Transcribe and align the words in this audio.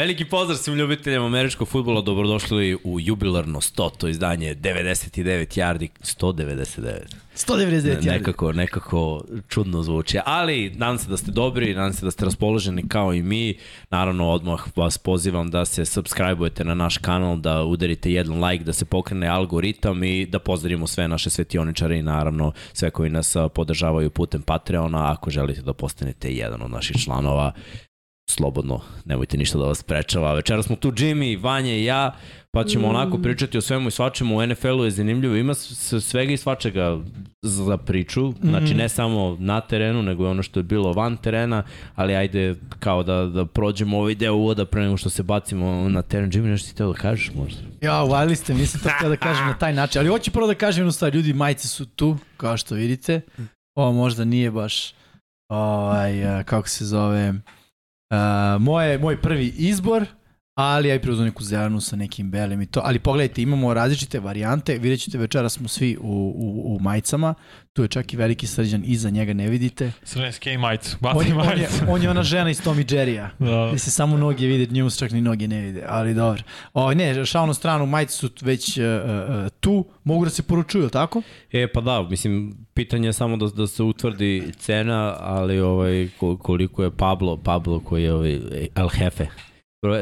Veliki 0.00 0.24
pozdrav 0.24 0.56
svim 0.58 0.76
ljubiteljima 0.76 1.26
američkog 1.26 1.68
futbola, 1.68 2.00
dobrodošli 2.00 2.78
u 2.84 3.00
jubilarno 3.00 3.60
100. 3.60 3.90
to 3.96 4.08
izdanje 4.08 4.54
99 4.54 5.58
yardi, 5.58 5.88
199. 6.02 6.90
199 7.36 7.82
yardi. 7.82 8.06
Nekako, 8.06 8.52
nekako 8.52 9.24
čudno 9.48 9.82
zvuči, 9.82 10.18
ali 10.24 10.70
nadam 10.76 10.98
se 10.98 11.08
da 11.08 11.16
ste 11.16 11.30
dobri, 11.30 11.74
nadam 11.74 11.92
se 11.92 12.04
da 12.04 12.10
ste 12.10 12.24
raspoloženi 12.24 12.88
kao 12.88 13.14
i 13.14 13.22
mi. 13.22 13.58
Naravno, 13.90 14.30
odmah 14.30 14.66
vas 14.76 14.98
pozivam 14.98 15.50
da 15.50 15.64
se 15.64 15.84
subscribe-ujete 15.84 16.64
na 16.64 16.74
naš 16.74 16.98
kanal, 16.98 17.36
da 17.36 17.62
udarite 17.62 18.12
jedan 18.12 18.44
like, 18.44 18.64
da 18.64 18.72
se 18.72 18.84
pokrene 18.84 19.28
algoritam 19.28 20.04
i 20.04 20.26
da 20.26 20.38
pozdravimo 20.38 20.86
sve 20.86 21.08
naše 21.08 21.30
svetioničare 21.30 21.98
i 21.98 22.02
naravno 22.02 22.52
sve 22.72 22.90
koji 22.90 23.10
nas 23.10 23.36
podržavaju 23.54 24.10
putem 24.10 24.42
Patreona. 24.42 25.12
Ako 25.12 25.30
želite 25.30 25.62
da 25.62 25.72
postanete 25.72 26.34
jedan 26.34 26.62
od 26.62 26.70
naših 26.70 27.04
članova, 27.04 27.52
slobodno, 28.30 28.80
nemojte 29.04 29.36
ništa 29.36 29.58
da 29.58 29.64
vas 29.64 29.82
prečava. 29.82 30.34
Večera 30.34 30.62
smo 30.62 30.76
tu 30.76 30.92
Jimmy, 30.92 31.42
Vanja 31.42 31.74
i 31.74 31.84
ja, 31.84 32.14
pa 32.50 32.64
ćemo 32.64 32.86
mm. 32.86 32.90
onako 32.90 33.18
pričati 33.18 33.58
o 33.58 33.60
svemu 33.60 33.88
i 33.88 33.90
svačemu. 33.90 34.38
U 34.38 34.46
NFL-u 34.46 34.84
je 34.84 34.90
zanimljivo, 34.90 35.36
ima 35.36 35.54
svega 35.54 36.32
i 36.32 36.36
svačega 36.36 36.98
za 37.42 37.76
priču, 37.76 38.32
znači 38.42 38.74
ne 38.74 38.88
samo 38.88 39.36
na 39.40 39.60
terenu, 39.60 40.02
nego 40.02 40.24
je 40.24 40.30
ono 40.30 40.42
što 40.42 40.60
je 40.60 40.64
bilo 40.64 40.92
van 40.92 41.16
terena, 41.16 41.62
ali 41.94 42.14
ajde 42.14 42.54
kao 42.78 43.02
da, 43.02 43.26
da 43.26 43.44
prođemo 43.44 43.98
ovaj 43.98 44.14
deo 44.14 44.34
uvoda 44.34 44.64
pre 44.64 44.82
nego 44.82 44.96
što 44.96 45.10
se 45.10 45.22
bacimo 45.22 45.88
na 45.88 46.02
teren. 46.02 46.30
Jimmy, 46.30 46.50
nešto 46.50 46.68
ti 46.68 46.76
teo 46.76 46.92
da 46.92 46.98
kažeš 46.98 47.30
možda? 47.34 47.60
Ja, 47.80 48.02
uvali 48.02 48.36
ste, 48.36 48.54
mislim 48.54 48.82
to 49.00 49.08
da 49.08 49.16
kažem 49.16 49.46
na 49.46 49.58
taj 49.58 49.72
način, 49.72 50.00
ali 50.00 50.08
hoću 50.08 50.30
prvo 50.30 50.46
da 50.46 50.54
kažem 50.54 50.82
jednu 50.82 50.92
stvar, 50.92 51.14
ljudi 51.14 51.32
majice 51.32 51.68
su 51.68 51.86
tu, 51.86 52.16
kao 52.36 52.56
što 52.56 52.74
vidite, 52.74 53.20
ovo 53.74 53.92
možda 53.92 54.24
nije 54.24 54.50
baš, 54.50 54.94
ovaj, 55.48 56.44
kako 56.44 56.68
se 56.68 56.84
zove, 56.84 57.34
moje, 58.60 58.98
moj 58.98 59.20
prvi 59.20 59.46
izbor, 59.56 60.06
ali 60.54 60.88
ja 60.88 60.94
i 60.94 60.98
preuzem 60.98 61.24
neku 61.24 61.44
zelenu 61.44 61.80
sa 61.80 61.96
nekim 61.96 62.30
belim 62.30 62.62
i 62.62 62.66
to. 62.66 62.80
Ali 62.84 62.98
pogledajte, 62.98 63.42
imamo 63.42 63.74
različite 63.74 64.20
varijante. 64.20 64.78
Vidjet 64.78 65.00
ćete, 65.00 65.18
večera 65.18 65.48
smo 65.48 65.68
svi 65.68 65.96
u, 66.00 66.34
u, 66.36 66.76
u 66.76 66.78
majicama. 66.80 67.34
Tu 67.72 67.82
je 67.82 67.88
čak 67.88 68.12
i 68.12 68.16
veliki 68.16 68.46
srđan, 68.46 68.82
iza 68.86 69.10
njega 69.10 69.32
ne 69.32 69.48
vidite. 69.48 69.92
Srđan 70.02 70.32
skej 70.32 70.58
majicu, 70.58 70.96
bati 71.00 71.32
on, 71.32 71.40
on, 71.40 71.58
je, 71.58 71.68
on 71.88 72.02
je 72.02 72.10
ona 72.10 72.22
žena 72.22 72.50
iz 72.50 72.62
Tommy 72.62 72.94
Jerrya. 72.94 73.28
Da. 73.38 73.68
Gde 73.70 73.78
se 73.78 73.90
samo 73.90 74.16
noge 74.16 74.46
vide, 74.46 74.72
njemu 74.72 74.90
se 74.90 74.98
čak 74.98 75.10
ni 75.10 75.20
noge 75.20 75.48
ne 75.48 75.60
vide, 75.60 75.84
ali 75.88 76.14
dobro. 76.14 76.42
O, 76.74 76.94
ne, 76.94 77.26
šalno 77.26 77.54
stranu, 77.54 77.86
majice 77.86 78.12
su 78.12 78.30
već 78.40 78.78
uh, 78.78 78.84
uh, 78.84 79.50
tu, 79.60 79.84
mogu 80.04 80.24
da 80.24 80.30
se 80.30 80.42
poručuju, 80.42 80.88
tako? 80.88 81.22
E, 81.52 81.72
pa 81.72 81.80
da, 81.80 82.02
mislim, 82.02 82.56
pitanje 82.74 83.08
je 83.08 83.12
samo 83.12 83.36
da, 83.36 83.46
da 83.46 83.66
se 83.66 83.82
utvrdi 83.82 84.52
cena, 84.58 85.16
ali 85.18 85.60
ovaj, 85.60 86.08
koliko 86.42 86.82
je 86.82 86.90
Pablo, 86.90 87.36
Pablo 87.36 87.80
koji 87.80 88.02
je 88.02 88.14
ovaj, 88.14 88.40
El 88.74 88.88
Jefe, 89.00 89.26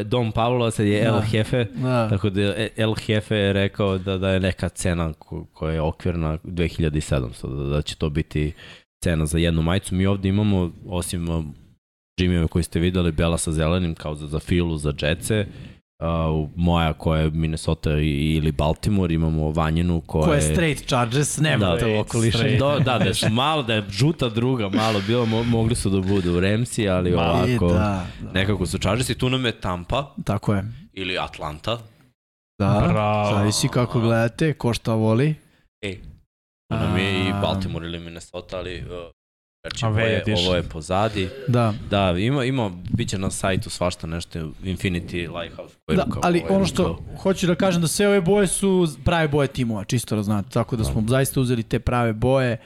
Dom 0.05 0.33
Pavlo 0.33 0.71
sad 0.71 0.87
je 0.87 1.01
da. 1.01 1.09
El 1.09 1.23
Jefe, 1.33 1.65
da. 1.75 2.09
tako 2.09 2.31
da 2.31 2.55
El 2.77 2.95
Jefe 3.07 3.37
je 3.37 3.53
rekao 3.53 3.99
da, 3.99 4.19
da 4.19 4.31
je 4.31 4.41
neka 4.41 4.69
cena 4.69 5.13
ko, 5.13 5.45
koja 5.53 5.75
je 5.75 5.81
okvirna 5.81 6.39
2700, 6.45 7.57
da, 7.57 7.65
da 7.65 7.83
će 7.83 7.97
to 7.97 8.11
biti 8.11 8.53
cena 9.05 9.27
za 9.27 9.39
jednu 9.39 9.63
majicu. 9.63 9.95
Mi 9.95 10.07
ovde 10.07 10.29
imamo, 10.29 10.73
osim 10.87 11.53
džimijeve 12.21 12.49
koji 12.49 12.63
ste 12.63 12.81
videli, 12.81 13.13
bela 13.13 13.39
sa 13.39 13.53
zelenim, 13.53 13.95
kao 13.95 14.15
za, 14.15 14.27
za 14.27 14.39
filu, 14.39 14.77
za 14.77 14.93
džece, 14.93 15.47
uh, 15.99 16.49
moja 16.57 16.93
koja 16.93 17.23
je 17.23 17.31
Minnesota 17.31 17.91
ili 18.01 18.53
Baltimore, 18.53 19.15
imamo 19.15 19.51
Vanjenu 19.51 20.01
koja, 20.01 20.25
koja 20.25 20.37
je... 20.37 20.53
straight 20.53 20.87
charges, 20.87 21.39
nema 21.39 21.67
da, 21.67 21.79
to 21.79 22.01
okoliše. 22.01 22.57
Da, 22.57 22.79
da, 22.85 22.99
da 22.99 23.15
su 23.15 23.31
malo, 23.31 23.63
da 23.63 23.75
je 23.75 23.85
žuta 23.91 24.29
druga 24.29 24.69
malo 24.69 25.01
bilo, 25.07 25.27
mo, 25.27 25.43
mogli 25.43 25.75
su 25.75 25.91
da 25.91 26.01
budu 26.01 26.37
u 26.37 26.41
Remsi, 26.41 26.89
ali 26.89 27.11
Ma, 27.11 27.23
ovako, 27.23 27.69
da, 27.69 28.07
da. 28.21 28.33
nekako 28.33 28.67
su 28.67 28.79
charges 28.79 29.11
i 29.11 29.19
tu 29.19 29.31
nam 29.31 29.45
je 29.45 29.61
Tampa. 29.61 30.15
Tako 30.25 30.55
je. 30.55 30.65
Ili 30.93 31.19
Atlanta. 31.19 31.79
Da, 32.59 32.89
Bravo. 32.89 33.35
zavisi 33.35 33.69
kako 33.69 34.01
gledate, 34.01 34.53
ko 34.53 34.75
šta 34.75 34.95
voli. 34.95 35.35
E, 35.83 35.97
tu 36.69 36.77
nam 36.77 36.97
je 36.99 37.29
i 37.29 37.33
Baltimore 37.43 37.87
ili 37.87 37.99
Minnesota, 37.99 38.59
ali 38.59 38.83
uh, 38.83 38.89
Znači, 39.63 39.87
ovo 39.87 39.99
je, 39.99 40.25
ovo 40.47 40.57
je 40.57 40.63
pozadi. 40.63 41.29
Da. 41.49 41.75
Da, 41.91 42.15
ima, 42.19 42.45
ima, 42.45 42.71
bit 42.91 43.09
će 43.09 43.19
na 43.19 43.31
sajtu 43.31 43.71
svašta 43.71 44.07
nešto, 44.07 44.39
Infinity 44.63 45.41
Lighthouse. 45.41 45.77
Da, 45.89 46.07
ali 46.23 46.43
ono 46.49 46.67
što 46.67 46.85
kao... 46.85 47.17
hoću 47.23 47.47
da 47.47 47.55
kažem 47.55 47.83
da 47.83 47.89
sve 47.89 48.09
ove 48.09 48.21
boje 48.21 48.47
su 48.47 48.89
prave 49.05 49.29
boje 49.29 49.49
timova, 49.49 49.85
čisto 49.85 50.17
da 50.17 50.23
znate. 50.23 50.49
Tako 50.51 50.77
da 50.77 50.85
smo 50.85 51.01
da. 51.01 51.09
zaista 51.09 51.41
uzeli 51.41 51.63
te 51.63 51.79
prave 51.79 52.13
boje. 52.13 52.57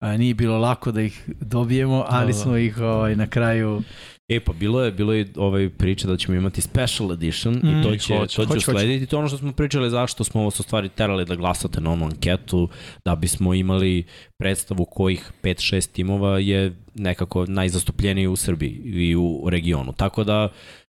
A, 0.00 0.16
nije 0.16 0.34
bilo 0.34 0.58
lako 0.58 0.92
da 0.92 1.02
ih 1.02 1.24
dobijemo, 1.40 2.04
ali 2.08 2.32
da, 2.32 2.38
da. 2.38 2.42
smo 2.42 2.56
ih 2.56 2.78
ovaj, 2.78 3.16
na 3.16 3.26
kraju 3.26 3.82
E 4.30 4.40
pa 4.40 4.52
bilo 4.52 4.82
je 4.82 4.92
bilo 4.92 5.12
je 5.12 5.26
ovaj 5.36 5.68
priča 5.68 6.08
da 6.08 6.16
ćemo 6.16 6.38
imati 6.38 6.60
special 6.60 7.12
edition 7.12 7.54
mm, 7.54 7.80
i 7.80 7.82
to 7.82 7.96
će 7.96 8.16
hoć, 8.16 8.34
to 8.34 8.42
će 8.42 8.48
hoć, 8.48 8.68
uslediti 8.68 9.06
to 9.06 9.18
ono 9.18 9.28
što 9.28 9.38
smo 9.38 9.52
pričali 9.52 9.90
zašto 9.90 10.24
smo 10.24 10.40
ovo 10.40 10.50
stvari 10.50 10.88
terali 10.88 11.24
da 11.24 11.34
glasate 11.34 11.80
na 11.80 11.90
onu 11.90 12.04
anketu 12.04 12.68
da 13.04 13.16
bismo 13.16 13.54
imali 13.54 14.04
predstavu 14.38 14.84
kojih 14.84 15.32
5-6 15.42 15.92
timova 15.92 16.38
je 16.38 16.76
nekako 16.94 17.46
najzastupljeniji 17.48 18.26
u 18.26 18.36
Srbiji 18.36 18.82
i 18.84 19.16
u 19.16 19.48
regionu. 19.50 19.92
Tako 19.92 20.24
da 20.24 20.48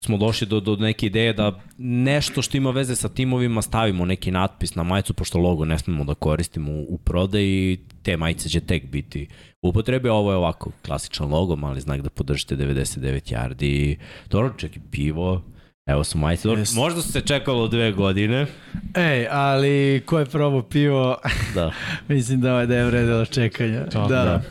smo 0.04 0.16
došli 0.16 0.46
do, 0.46 0.60
do 0.60 0.76
neke 0.76 1.06
ideje 1.06 1.32
da 1.32 1.60
nešto 1.78 2.42
što 2.42 2.56
ima 2.56 2.70
veze 2.70 2.96
sa 2.96 3.08
timovima 3.08 3.62
stavimo 3.62 4.04
neki 4.04 4.30
natpis 4.30 4.74
na 4.74 4.82
majicu, 4.82 5.14
pošto 5.14 5.38
logo 5.38 5.64
ne 5.64 5.78
smemo 5.78 6.04
da 6.04 6.14
koristimo 6.14 6.72
u, 6.72 6.86
u 6.88 6.98
prodaji, 6.98 7.78
te 8.02 8.16
majice 8.16 8.48
će 8.48 8.60
tek 8.60 8.86
biti 8.86 9.28
u 9.62 9.68
upotrebi. 9.68 10.08
Ovo 10.08 10.30
je 10.30 10.36
ovako 10.36 10.70
klasičan 10.86 11.28
logo, 11.28 11.56
mali 11.56 11.80
znak 11.80 12.00
da 12.00 12.10
podržite 12.10 12.56
99 12.56 13.34
yardi. 13.34 13.96
Dobro, 14.30 14.52
ček 14.56 14.76
i 14.76 14.80
pivo. 14.90 15.42
Evo 15.86 16.04
su 16.04 16.18
majice. 16.18 16.48
Yes. 16.48 16.76
možda 16.76 17.02
su 17.02 17.12
se 17.12 17.20
čekalo 17.20 17.68
dve 17.68 17.92
godine. 17.92 18.46
Ej, 18.94 19.26
ali 19.30 20.02
ko 20.06 20.18
je 20.18 20.26
probao 20.26 20.62
pivo? 20.62 21.16
Da. 21.54 21.72
Mislim 22.14 22.40
da, 22.40 22.60
je 22.60 22.66
da 22.66 22.76
je 22.76 22.84
vredilo 22.84 23.26
čekanja. 23.26 23.84
Da. 23.92 24.08
da. 24.08 24.42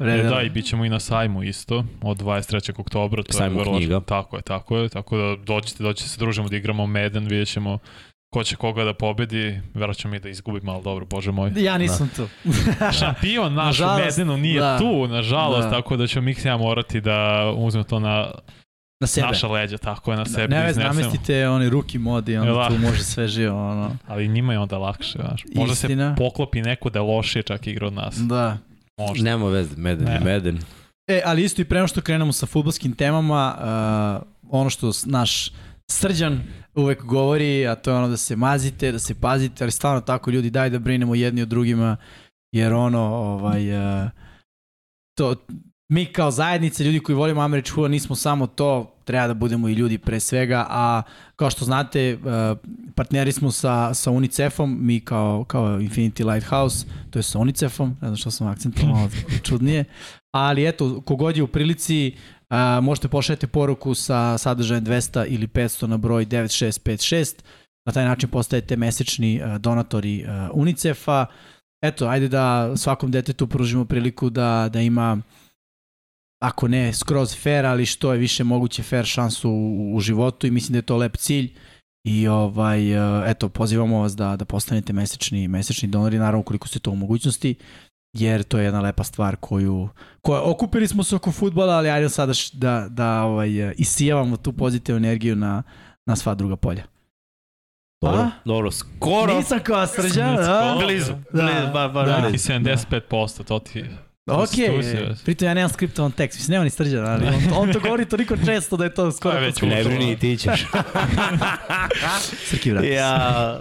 E, 0.00 0.22
da, 0.22 0.42
i 0.42 0.50
bit 0.50 0.66
ćemo 0.66 0.84
i 0.84 0.88
na 0.88 1.00
sajmu 1.00 1.42
isto, 1.42 1.84
od 2.02 2.18
23. 2.22 2.80
oktobra. 2.80 3.22
To 3.22 3.32
sajmu 3.32 3.58
je 3.58 3.64
vrlo, 3.64 3.78
knjiga. 3.78 4.00
Tako 4.00 4.36
je, 4.36 4.42
tako 4.42 4.76
je. 4.76 4.88
Tako 4.88 5.16
da 5.16 5.36
dođite, 5.36 5.82
dođite 5.82 6.08
se 6.08 6.18
družimo 6.18 6.48
da 6.48 6.56
igramo 6.56 6.86
Meden, 6.86 7.26
vidjet 7.26 7.48
ćemo 7.48 7.78
ko 8.34 8.44
će 8.44 8.56
koga 8.56 8.84
da 8.84 8.94
pobedi, 8.94 9.60
verovatno 9.74 10.00
ćemo 10.00 10.12
mi 10.12 10.18
da 10.20 10.28
izgubimo, 10.28 10.72
ali 10.72 10.82
dobro, 10.82 11.06
bože 11.06 11.32
moj. 11.32 11.52
Ja 11.56 11.78
nisam 11.78 12.10
da. 12.16 12.24
tu. 12.24 12.28
Šampion 12.98 13.54
naš 13.54 13.80
u 13.80 13.84
Medenu 14.04 14.36
nije 14.36 14.60
da. 14.60 14.78
tu, 14.78 15.08
nažalost, 15.08 15.68
da. 15.68 15.70
tako 15.70 15.96
da 15.96 16.06
ćemo 16.06 16.24
mi 16.24 16.34
ja 16.44 16.56
morati 16.56 17.00
da 17.00 17.50
uzmemo 17.56 17.84
to 17.84 18.00
na 18.00 18.30
na 19.00 19.06
sebe. 19.06 19.26
Naša 19.26 19.48
leđa, 19.48 19.78
tako 19.78 20.10
je, 20.10 20.16
na 20.16 20.26
sebe. 20.26 20.54
Ne, 20.54 20.72
ne 20.72 20.84
namestite 20.84 21.48
oni 21.48 21.68
ruki 21.68 21.98
modi, 21.98 22.36
onda 22.36 22.52
da. 22.52 22.68
tu 22.68 22.78
može 22.78 23.04
sve 23.04 23.28
živo. 23.28 23.70
Ono. 23.70 23.96
Ali 24.06 24.28
njima 24.28 24.52
je 24.52 24.58
onda 24.58 24.78
lakše, 24.78 25.18
znaš. 25.18 25.44
Možda 25.54 25.72
Istina. 25.72 26.14
se 26.16 26.18
poklopi 26.18 26.62
neko 26.62 26.90
da 26.90 26.98
je 26.98 27.02
lošije 27.02 27.42
čak 27.42 27.66
igra 27.66 27.86
od 27.86 27.92
nas. 27.92 28.16
Da. 28.18 28.58
Možda. 28.98 29.24
Nema 29.24 29.48
veze, 29.48 29.76
Meden 29.76 30.06
ne. 30.06 30.12
je 30.12 30.20
Meden. 30.20 30.58
E, 31.06 31.22
ali 31.24 31.44
isto 31.44 31.62
i 31.62 31.64
prema 31.64 31.86
što 31.86 32.00
krenemo 32.00 32.32
sa 32.32 32.46
futbolskim 32.46 32.92
temama, 32.92 33.54
uh, 33.58 34.28
ono 34.50 34.70
što 34.70 34.90
naš 35.06 35.52
srđan 35.90 36.42
uvek 36.74 37.02
govori, 37.02 37.66
a 37.66 37.74
to 37.74 37.90
je 37.90 37.96
ono 37.96 38.08
da 38.08 38.16
se 38.16 38.36
mazite, 38.36 38.92
da 38.92 38.98
se 38.98 39.14
pazite, 39.14 39.64
ali 39.64 39.70
stvarno 39.70 40.00
tako 40.00 40.30
ljudi 40.30 40.50
daj 40.50 40.70
da 40.70 40.78
brinemo 40.78 41.14
jedni 41.14 41.42
od 41.42 41.48
drugima, 41.48 41.96
jer 42.52 42.72
ono, 42.72 43.00
ovaj, 43.00 43.72
uh, 43.72 44.10
to, 45.18 45.34
mi 45.92 46.06
kao 46.06 46.30
zajednica, 46.30 46.84
ljudi 46.84 47.00
koji 47.00 47.16
volimo 47.16 47.40
američku 47.40 47.88
nismo 47.88 48.16
samo 48.16 48.46
to, 48.46 48.97
treba 49.08 49.26
da 49.26 49.34
budemo 49.34 49.68
i 49.68 49.72
ljudi 49.72 49.98
pre 49.98 50.20
svega, 50.20 50.66
a 50.68 51.02
kao 51.36 51.50
što 51.50 51.64
znate, 51.64 52.14
uh, 52.14 52.58
partneri 52.94 53.32
smo 53.32 53.50
sa, 53.50 53.94
sa 53.94 54.10
UNICEF-om, 54.10 54.76
mi 54.80 55.00
kao, 55.00 55.44
kao 55.44 55.78
Infinity 55.78 56.32
Lighthouse, 56.32 56.86
to 57.10 57.18
je 57.18 57.22
sa 57.22 57.38
UNICEF-om, 57.38 57.88
ne 57.88 58.08
znam 58.08 58.16
što 58.16 58.30
sam 58.30 58.46
akcentom 58.46 58.88
malo 58.88 59.08
čudnije, 59.46 59.84
ali 60.30 60.68
eto, 60.68 61.00
kogod 61.00 61.36
je 61.36 61.42
u 61.42 61.46
prilici, 61.46 62.12
uh, 62.50 62.84
možete 62.84 63.08
pošaljati 63.08 63.46
poruku 63.46 63.94
sa 63.94 64.38
sadržajem 64.38 64.84
200 64.84 65.26
ili 65.28 65.46
500 65.46 65.86
na 65.86 65.96
broj 65.96 66.26
9656, 66.26 67.34
na 67.86 67.92
taj 67.92 68.04
način 68.04 68.28
postajete 68.28 68.76
mesečni 68.76 69.40
uh, 69.40 69.56
donatori 69.56 70.24
uh, 70.24 70.50
UNICEF-a, 70.52 71.26
eto, 71.82 72.06
ajde 72.06 72.28
da 72.28 72.76
svakom 72.76 73.10
detetu 73.10 73.46
pružimo 73.46 73.84
priliku 73.84 74.30
da, 74.30 74.68
da 74.72 74.80
ima 74.80 75.22
ako 76.38 76.68
ne 76.68 76.92
skroz 76.92 77.36
fair, 77.42 77.66
ali 77.66 77.86
što 77.86 78.12
je 78.12 78.18
više 78.18 78.44
moguće 78.44 78.82
fair 78.82 79.04
šansu 79.04 79.50
u, 79.50 79.96
u 79.96 80.00
životu 80.00 80.46
i 80.46 80.50
mislim 80.50 80.72
da 80.72 80.78
je 80.78 80.82
to 80.82 80.96
lep 80.96 81.16
cilj 81.16 81.54
i 82.04 82.28
ovaj, 82.28 82.92
eh, 82.92 83.30
eto, 83.30 83.48
pozivamo 83.48 84.00
vas 84.00 84.16
da, 84.16 84.36
da 84.36 84.44
postanete 84.44 84.92
mesečni, 84.92 85.48
mesečni 85.48 85.88
donori, 85.88 86.18
naravno 86.18 86.42
koliko 86.42 86.68
ste 86.68 86.78
to 86.78 86.90
u 86.90 86.96
mogućnosti, 86.96 87.54
jer 88.12 88.42
to 88.42 88.58
je 88.58 88.64
jedna 88.64 88.80
lepa 88.80 89.04
stvar 89.04 89.36
koju, 89.36 89.88
koja, 90.22 90.42
okupili 90.42 90.88
smo 90.88 91.04
se 91.04 91.16
oko 91.16 91.32
futbola, 91.32 91.74
ali 91.74 91.90
ajde 91.90 92.08
sada 92.08 92.32
da, 92.52 92.86
da 92.90 93.22
ovaj, 93.22 93.74
isijavamo 93.76 94.36
tu 94.36 94.52
pozitivnu 94.52 94.96
energiju 94.96 95.36
na, 95.36 95.62
na 96.06 96.16
sva 96.16 96.34
druga 96.34 96.56
polja. 96.56 96.84
Dobro, 98.02 98.20
A? 98.20 98.30
dobro, 98.44 98.70
skoro. 98.70 99.34
Nisam 99.34 99.58
kao 99.62 99.86
srđan, 99.86 100.36
da? 100.36 100.76
Blizu, 100.84 101.12
da, 101.12 101.42
blizu, 101.42 101.72
bar, 101.72 101.90
bar, 101.90 102.06
da. 102.06 102.20
Neki 102.20 102.38
75%, 102.38 103.44
to 103.44 103.58
ti 103.58 103.84
Ok, 104.28 104.50
pritom 105.24 105.48
ja 105.48 105.54
nemam 105.54 105.70
skriptovan 105.70 106.12
tekst, 106.12 106.38
mislim 106.38 106.52
nema 106.52 106.64
ni 106.64 106.70
srđan, 106.70 107.06
ali 107.06 107.26
on, 107.26 107.34
on 107.56 107.72
to 107.72 107.80
govori 107.80 108.04
toliko 108.04 108.36
često 108.46 108.76
da 108.76 108.84
je 108.84 108.94
to 108.94 109.12
skoro... 109.12 109.34
Pa 109.34 109.40
već 109.40 109.62
ne 109.62 109.84
brini, 109.84 110.18
ti 110.18 110.36
ćeš. 110.36 110.66
Srki, 112.48 112.70
vrat. 112.70 112.84
Ja, 112.84 113.60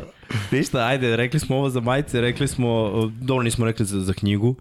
ništa, 0.51 0.85
ajde, 0.85 1.15
rekli 1.15 1.39
smo 1.39 1.55
ovo 1.55 1.69
za 1.69 1.79
majice, 1.79 2.21
rekli 2.21 2.47
smo, 2.47 2.91
dobro 3.21 3.43
nismo 3.43 3.65
rekli 3.65 3.85
za, 3.85 3.99
za 4.01 4.13
knjigu, 4.13 4.55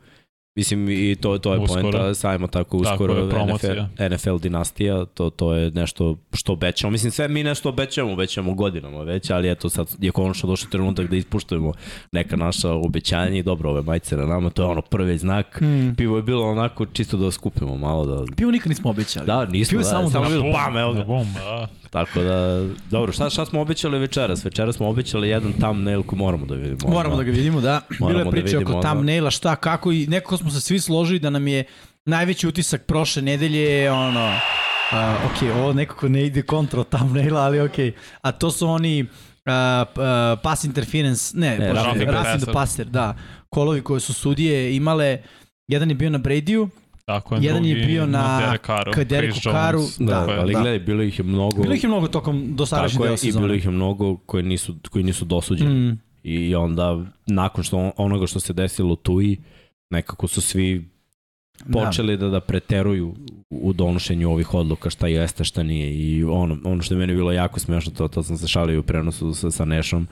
Mislim, 0.57 0.89
i 0.89 1.17
to, 1.21 1.39
to 1.39 1.53
je 1.53 1.59
uskoro. 1.59 1.83
poenta 1.83 2.15
sajma 2.15 2.47
tako 2.47 2.77
uskoro 2.77 3.31
tako 3.31 3.47
NFL, 3.47 4.05
NFL 4.15 4.37
dinastija, 4.37 5.05
to, 5.05 5.31
to 5.31 5.55
je 5.55 5.71
nešto 5.71 6.17
što 6.33 6.53
obećamo. 6.53 6.91
Mislim, 6.91 7.11
sve 7.11 7.29
mi 7.29 7.45
nešto 7.45 7.69
obećamo, 7.69 8.13
obećamo 8.13 8.55
godinama 8.55 9.03
već, 9.03 9.31
ali 9.31 9.51
eto 9.51 9.69
sad 9.69 9.87
je 10.01 10.11
konačno 10.11 10.49
došao 10.49 10.71
trenutak 10.71 11.11
da 11.11 11.17
ispuštujemo 11.17 11.73
neka 12.13 12.37
naša 12.37 12.73
obećanja 12.73 13.37
i 13.37 13.43
dobro, 13.43 13.71
ove 13.71 13.83
majice 13.83 14.17
na 14.17 14.27
nama, 14.27 14.51
to 14.51 14.63
je 14.63 14.67
ono 14.67 14.83
prvi 14.83 15.19
znak. 15.19 15.59
Hmm. 15.59 15.95
Pivo 15.97 16.17
je 16.17 16.23
bilo 16.23 16.51
onako 16.51 16.87
čisto 16.87 17.17
da 17.17 17.31
skupimo 17.31 17.77
malo. 17.77 18.07
Da... 18.07 18.25
Pivo 18.37 18.51
nikad 18.51 18.69
nismo 18.69 18.91
obećali. 18.91 19.27
Da, 19.27 19.45
nismo. 19.45 19.71
Pivo 19.71 19.83
da, 19.83 19.89
samo, 19.89 20.11
samo 20.11 20.25
da, 20.25 20.31
bilo, 20.31 20.53
pam, 20.53 20.77
evo 20.77 20.93
ga. 20.93 21.05
Da. 21.05 21.69
Tako 21.97 22.21
da, 22.21 22.67
dobro, 22.91 23.13
šta, 23.13 23.31
šta 23.31 23.47
smo 23.47 23.61
obećali 23.61 23.99
večeras? 23.99 24.45
Večeras 24.45 24.77
smo 24.77 24.89
obećali 24.89 25.29
jedan 25.29 25.53
thumbnail 25.53 26.03
koji 26.03 26.19
moramo 26.19 26.47
da 26.47 26.55
vidimo. 26.55 26.93
Moramo 26.93 27.17
da 27.17 27.23
ga 27.23 27.31
vidimo, 27.31 27.61
da. 27.61 27.81
Bilo 27.99 28.21
je 28.21 28.31
priče 28.31 28.59
da 28.59 28.71
oko 28.71 28.81
thumbnaila, 28.83 29.31
šta, 29.31 29.57
kako 29.57 29.93
i 29.93 30.07
nekako 30.07 30.37
smo 30.37 30.51
se 30.51 30.61
svi 30.61 30.81
složili 30.81 31.19
da 31.19 31.31
nam 31.31 31.49
je 31.49 31.65
najveći 32.05 32.49
utisak 32.49 32.87
prošle 32.87 33.23
nedelje 33.23 33.91
ono, 33.91 34.29
uh, 34.29 35.27
ok, 35.27 35.57
ovo 35.57 35.73
nekako 35.73 36.09
ne 36.09 36.27
ide 36.27 36.43
kontra 36.43 36.85
thumbnaila, 36.85 37.41
ali 37.41 37.61
ok, 37.61 37.79
a 38.21 38.33
to 38.33 38.51
su 38.51 38.69
oni 38.69 39.03
uh, 39.03 39.09
uh, 39.09 40.39
pass 40.43 40.65
interference, 40.65 41.37
ne, 41.39 41.59
ne 41.59 41.73
Racing 41.73 42.43
the 42.43 42.53
Passer, 42.53 42.87
da, 42.87 43.17
kolovi 43.49 43.83
koje 43.83 44.01
su 44.01 44.15
sudije 44.15 44.77
imale, 44.77 45.19
jedan 45.69 45.89
je 45.89 45.95
bio 45.95 46.11
na 46.11 46.19
Bradyu, 46.19 46.69
Tako 47.07 47.35
je, 47.35 47.41
Jedan 47.43 47.65
je 47.65 47.75
bio 47.75 48.07
na, 48.07 48.19
na 48.19 48.41
Derekaru, 48.41 48.93
Dereku 49.05 49.39
Karu. 49.45 49.83
Da, 49.99 50.05
da, 50.05 50.41
ali 50.41 50.53
da. 50.53 50.61
gledaj, 50.61 50.79
bilo 50.79 51.03
ih 51.03 51.19
je 51.19 51.25
mnogo... 51.25 51.63
Bilo 51.63 51.75
ih 51.75 51.85
je 51.85 51.89
mnogo 51.89 52.09
tokom 52.09 52.57
dosadašnjeg 52.57 53.03
dela 53.03 53.17
sezone. 53.17 53.45
I 53.45 53.47
bilo 53.47 53.55
ih 53.55 53.65
je 53.65 53.71
mnogo 53.71 54.17
koji 54.17 54.43
nisu, 54.43 54.75
koji 54.91 55.05
nisu 55.05 55.25
dosuđeni. 55.25 55.75
Mm. 55.75 55.99
I 56.23 56.55
onda, 56.55 57.05
nakon 57.27 57.65
što 57.65 57.93
onoga 57.97 58.27
što 58.27 58.41
se 58.41 58.53
desilo 58.53 58.97
tu 58.97 59.23
i 59.23 59.39
nekako 59.91 60.27
su 60.27 60.41
svi 60.41 60.89
počeli 61.73 62.17
da. 62.17 62.25
da, 62.25 62.31
da 62.31 62.41
preteruju 62.41 63.15
u 63.51 63.73
donošenju 63.73 64.31
ovih 64.31 64.55
odluka 64.55 64.91
šta 64.91 65.07
jeste, 65.07 65.45
šta 65.45 65.63
nije. 65.63 65.95
I 65.95 66.25
ono, 66.25 66.59
ono 66.65 66.83
što 66.83 66.95
je 66.95 66.99
meni 66.99 67.15
bilo 67.15 67.33
jako 67.33 67.61
smešno, 67.61 67.93
to, 67.93 68.09
to 68.09 68.23
sam 68.23 68.37
se 68.37 68.49
šalio 68.49 68.81
u 68.81 68.83
prenosu 68.83 69.35
sa, 69.35 69.51
sa 69.51 69.65
Nešom, 69.65 70.09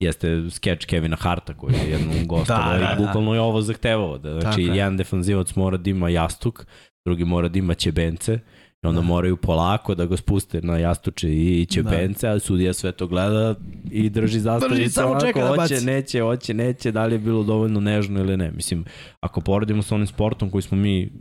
jeste 0.00 0.50
skeč 0.50 0.84
Kevina 0.84 1.16
Harta 1.16 1.54
koji 1.54 1.74
je 1.74 1.90
jednom 1.90 2.26
gostovao 2.28 2.72
da, 2.72 2.78
da, 2.78 2.92
i 2.92 2.96
da. 2.96 3.06
bukvalno 3.06 3.34
je 3.34 3.40
ovo 3.40 3.62
zahtevao. 3.62 4.18
Da, 4.18 4.40
znači, 4.40 4.62
Tako 4.66 4.76
jedan 4.76 4.96
defanzivac 4.96 5.54
mora 5.54 5.76
da 5.76 5.90
ima 5.90 6.08
jastuk, 6.08 6.66
drugi 7.06 7.24
mora 7.24 7.48
da 7.48 7.58
ima 7.58 7.74
ćebence 7.74 8.38
i 8.82 8.86
onda 8.86 9.00
da. 9.00 9.06
moraju 9.06 9.36
polako 9.36 9.94
da 9.94 10.06
ga 10.06 10.16
spuste 10.16 10.60
na 10.62 10.78
jastuče 10.78 11.28
i 11.30 11.66
ćebence, 11.70 12.26
da. 12.26 12.32
a 12.32 12.38
sudija 12.38 12.72
sve 12.72 12.92
to 12.92 13.06
gleda 13.06 13.54
i 13.90 14.10
drži 14.10 14.40
zastavicu 14.40 15.00
onako, 15.00 15.40
da 15.40 15.46
hoće, 15.46 15.80
neće, 15.80 16.20
hoće, 16.20 16.54
neće, 16.54 16.92
da 16.92 17.06
li 17.06 17.14
je 17.14 17.18
bilo 17.18 17.42
dovoljno 17.42 17.80
nežno 17.80 18.20
ili 18.20 18.36
ne. 18.36 18.50
Mislim, 18.50 18.84
ako 19.20 19.40
poredimo 19.40 19.82
sa 19.82 19.94
onim 19.94 20.06
sportom 20.06 20.50
koji 20.50 20.62
smo 20.62 20.78
mi 20.78 21.12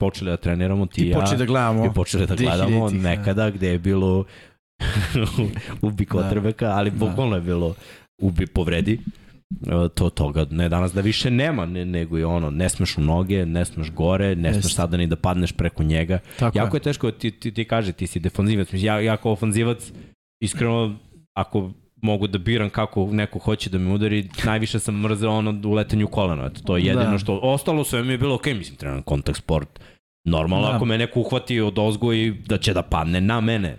počeli 0.00 0.30
da 0.30 0.36
treniramo, 0.36 0.86
ti 0.86 1.02
I 1.02 1.08
ja, 1.08 1.18
počeli 1.18 1.38
da 1.38 1.44
gledamo, 1.44 1.86
i 1.86 1.88
počeli 1.94 2.26
da 2.26 2.34
gledamo 2.34 2.90
nekada 2.90 3.50
gde 3.50 3.68
je 3.68 3.78
bilo 3.78 4.24
ubi 5.82 6.04
kotrbeka, 6.06 6.66
da. 6.66 6.76
ali 6.76 6.90
bukvalno 6.90 7.36
je 7.36 7.42
bilo 7.42 7.74
ubi, 8.20 8.46
povredi, 8.46 8.98
e, 9.66 9.88
to 9.94 10.10
toga 10.10 10.46
ne 10.50 10.68
danas 10.68 10.92
da 10.92 11.00
više 11.00 11.30
nema 11.30 11.66
ne, 11.66 11.84
nego 11.84 12.18
je 12.18 12.26
ono 12.26 12.50
ne 12.50 12.68
smeš 12.68 12.98
u 12.98 13.00
noge, 13.00 13.46
ne 13.46 13.64
smeš 13.64 13.90
gore, 13.90 14.36
ne 14.36 14.52
smeš 14.54 14.74
sada 14.74 14.96
ni 14.96 15.06
da 15.06 15.16
padneš 15.16 15.52
preko 15.52 15.82
njega. 15.82 16.18
Tako 16.38 16.58
jako 16.58 16.76
je. 16.76 16.78
je 16.78 16.82
teško 16.82 17.10
ti 17.10 17.30
ti 17.30 17.54
ti 17.54 17.64
kaže 17.64 17.92
ti 17.92 18.06
si 18.06 18.20
defanzivac, 18.20 18.68
ja 18.72 19.00
ja 19.00 19.16
kao 19.16 19.32
ofanzivac 19.32 19.92
iskreno 20.40 20.96
ako 21.34 21.70
mogu 22.02 22.26
da 22.26 22.38
biram 22.38 22.70
kako 22.70 23.08
neko 23.12 23.38
hoće 23.38 23.70
da 23.70 23.78
me 23.78 23.92
udari, 23.92 24.28
najviše 24.44 24.78
sam 24.78 25.00
mrzeo 25.00 25.30
ono 25.30 25.68
u 25.68 25.72
letanju 25.72 26.06
kolena, 26.06 26.46
eto 26.46 26.60
to 26.66 26.76
je 26.76 26.84
jedino 26.84 27.10
da. 27.10 27.18
što 27.18 27.40
ostalo 27.42 27.84
sve 27.84 28.02
mi 28.02 28.12
je 28.12 28.18
bilo 28.18 28.34
okej, 28.34 28.54
okay, 28.54 28.58
mislim 28.58 28.76
trenujem 28.76 29.02
kontakt 29.02 29.38
sport. 29.38 29.80
Normalno 30.24 30.68
da. 30.68 30.76
ako 30.76 30.84
me 30.84 30.98
neko 30.98 31.20
uhvati 31.20 31.60
od 31.60 31.78
ozgo 31.78 32.12
i 32.12 32.30
da 32.46 32.58
će 32.58 32.74
da 32.74 32.82
padne 32.82 33.20
na 33.20 33.40
mene 33.40 33.76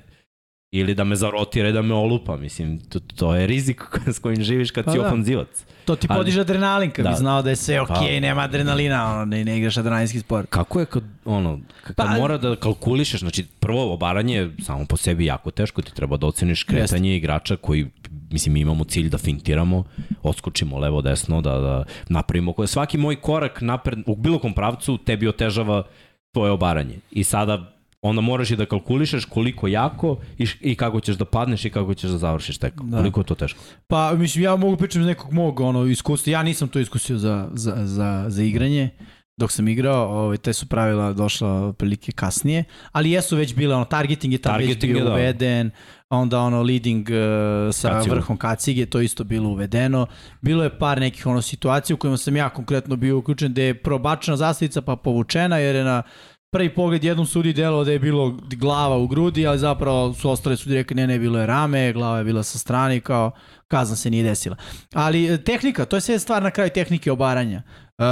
ili 0.73 0.95
da 0.95 1.03
me 1.03 1.15
zarotira 1.15 1.69
i 1.69 1.71
da 1.71 1.81
me 1.81 1.93
olupa, 1.93 2.37
mislim, 2.37 2.79
to, 2.79 2.99
to 2.99 3.35
je 3.35 3.47
rizik 3.47 3.81
s 4.15 4.19
kojim 4.19 4.43
živiš 4.43 4.71
kad 4.71 4.85
pa 4.85 4.91
si 4.91 4.97
da. 4.97 5.05
ofanzivac. 5.07 5.65
To 5.85 5.95
ti 5.95 6.07
podiže 6.07 6.41
adrenalin 6.41 6.91
kad 6.91 7.03
da. 7.03 7.09
bi 7.09 7.15
znao 7.15 7.41
da 7.41 7.49
je 7.49 7.55
sve 7.55 7.81
okej, 7.81 7.95
okay, 7.95 8.15
pa. 8.15 8.19
nema 8.19 8.41
adrenalina, 8.41 9.13
ono, 9.13 9.25
ne, 9.25 9.45
ne 9.45 9.57
igraš 9.57 9.77
adrenalinski 9.77 10.19
sport. 10.19 10.49
Kako 10.49 10.79
je 10.79 10.85
kad, 10.85 11.03
ono, 11.25 11.59
kad 11.83 11.95
pa, 11.95 12.05
mora 12.05 12.37
da 12.37 12.55
kalkulišeš, 12.55 13.19
znači 13.19 13.45
prvo 13.59 13.93
obaranje 13.93 14.35
je 14.35 14.51
samo 14.65 14.85
po 14.85 14.97
sebi 14.97 15.25
jako 15.25 15.51
teško, 15.51 15.81
ti 15.81 15.95
treba 15.95 16.17
da 16.17 16.27
oceniš 16.27 16.63
kretanje 16.63 17.11
jest. 17.11 17.17
igrača 17.17 17.55
koji, 17.55 17.87
mislim, 18.31 18.55
imamo 18.57 18.83
cilj 18.83 19.09
da 19.09 19.17
fintiramo, 19.17 19.83
odskočimo 20.23 20.79
levo, 20.79 21.01
desno, 21.01 21.41
da, 21.41 21.59
da 21.59 21.83
napravimo, 22.09 22.53
svaki 22.67 22.97
moj 22.97 23.15
korak 23.15 23.61
napred, 23.61 23.99
u 24.05 24.15
bilo 24.15 24.39
kom 24.39 24.53
pravcu 24.53 24.97
tebi 24.97 25.27
otežava 25.27 25.83
tvoje 26.31 26.51
obaranje. 26.51 26.99
I 27.11 27.23
sada 27.23 27.73
onda 28.03 28.21
moraš 28.21 28.51
i 28.51 28.55
da 28.55 28.65
kalkulišeš 28.65 29.25
koliko 29.25 29.67
jako 29.67 30.17
i, 30.37 30.47
i 30.61 30.75
kako 30.75 30.99
ćeš 30.99 31.15
da 31.15 31.25
padneš 31.25 31.65
i 31.65 31.69
kako 31.69 31.93
ćeš 31.93 32.09
da 32.09 32.17
završiš 32.17 32.57
tek. 32.57 32.73
Da. 32.81 32.97
Koliko 32.97 33.19
je 33.19 33.25
to 33.25 33.35
teško? 33.35 33.59
Pa, 33.87 34.13
mislim, 34.13 34.43
ja 34.43 34.55
mogu 34.55 34.77
pričati 34.77 34.99
iz 34.99 35.05
nekog 35.05 35.33
mog 35.33 35.59
ono, 35.59 35.85
iskustva. 35.85 36.31
Ja 36.31 36.43
nisam 36.43 36.67
to 36.67 36.79
iskusio 36.79 37.17
za, 37.17 37.49
za, 37.53 37.75
za, 37.85 38.25
za 38.27 38.43
igranje 38.43 38.89
dok 39.37 39.51
sam 39.51 39.67
igrao, 39.67 40.07
ovaj, 40.07 40.37
te 40.37 40.53
su 40.53 40.65
pravila 40.65 41.13
došla 41.13 41.73
prilike 41.73 42.11
kasnije, 42.11 42.63
ali 42.91 43.11
jesu 43.11 43.35
već 43.35 43.55
bile, 43.55 43.75
ono, 43.75 43.85
targeting 43.85 44.33
je 44.33 44.39
tam 44.39 44.53
targeting 44.53 44.93
već 44.93 45.01
bio 45.01 45.05
da. 45.05 45.11
uveden, 45.11 45.71
onda 46.09 46.39
ono 46.39 46.61
leading 46.61 47.09
uh, 47.09 47.75
sa 47.75 47.89
Kaciju. 47.89 48.13
vrhom 48.13 48.37
kacige, 48.37 48.85
to 48.85 49.01
isto 49.01 49.23
bilo 49.23 49.49
uvedeno. 49.49 50.07
Bilo 50.41 50.63
je 50.63 50.77
par 50.79 50.99
nekih 50.99 51.27
ono 51.27 51.41
situacija 51.41 51.93
u 51.93 51.97
kojima 51.97 52.17
sam 52.17 52.35
ja 52.35 52.49
konkretno 52.49 52.95
bio 52.95 53.17
uključen 53.17 53.51
gde 53.51 53.63
je 53.63 53.83
probačena 53.83 54.37
zastavica 54.37 54.81
pa 54.81 54.95
povučena 54.95 55.57
jer 55.57 55.75
je 55.75 55.83
na 55.83 56.03
prvi 56.53 56.69
pogled 56.69 57.03
jednom 57.03 57.25
sudi 57.25 57.53
delo 57.53 57.83
da 57.83 57.91
je 57.91 57.99
bilo 57.99 58.37
glava 58.55 58.97
u 58.97 59.07
grudi, 59.07 59.47
ali 59.47 59.59
zapravo 59.59 60.13
su 60.13 60.29
ostale 60.29 60.57
sudi 60.57 60.75
rekli 60.75 60.95
ne, 60.95 61.07
ne, 61.07 61.19
bilo 61.19 61.39
je 61.39 61.45
rame, 61.45 61.93
glava 61.93 62.17
je 62.17 62.23
bila 62.23 62.43
sa 62.43 62.57
strane 62.57 62.99
kao 62.99 63.31
kazna 63.73 63.95
se 63.95 64.09
nije 64.09 64.23
desila. 64.23 64.55
Ali 64.93 65.25
e, 65.33 65.37
tehnika, 65.37 65.85
to 65.85 65.97
je 65.97 66.01
sve 66.01 66.19
stvar 66.19 66.43
na 66.43 66.51
kraju 66.51 66.69
tehnike 66.69 67.11
obaranja. 67.11 67.63
Uh, 67.97 68.05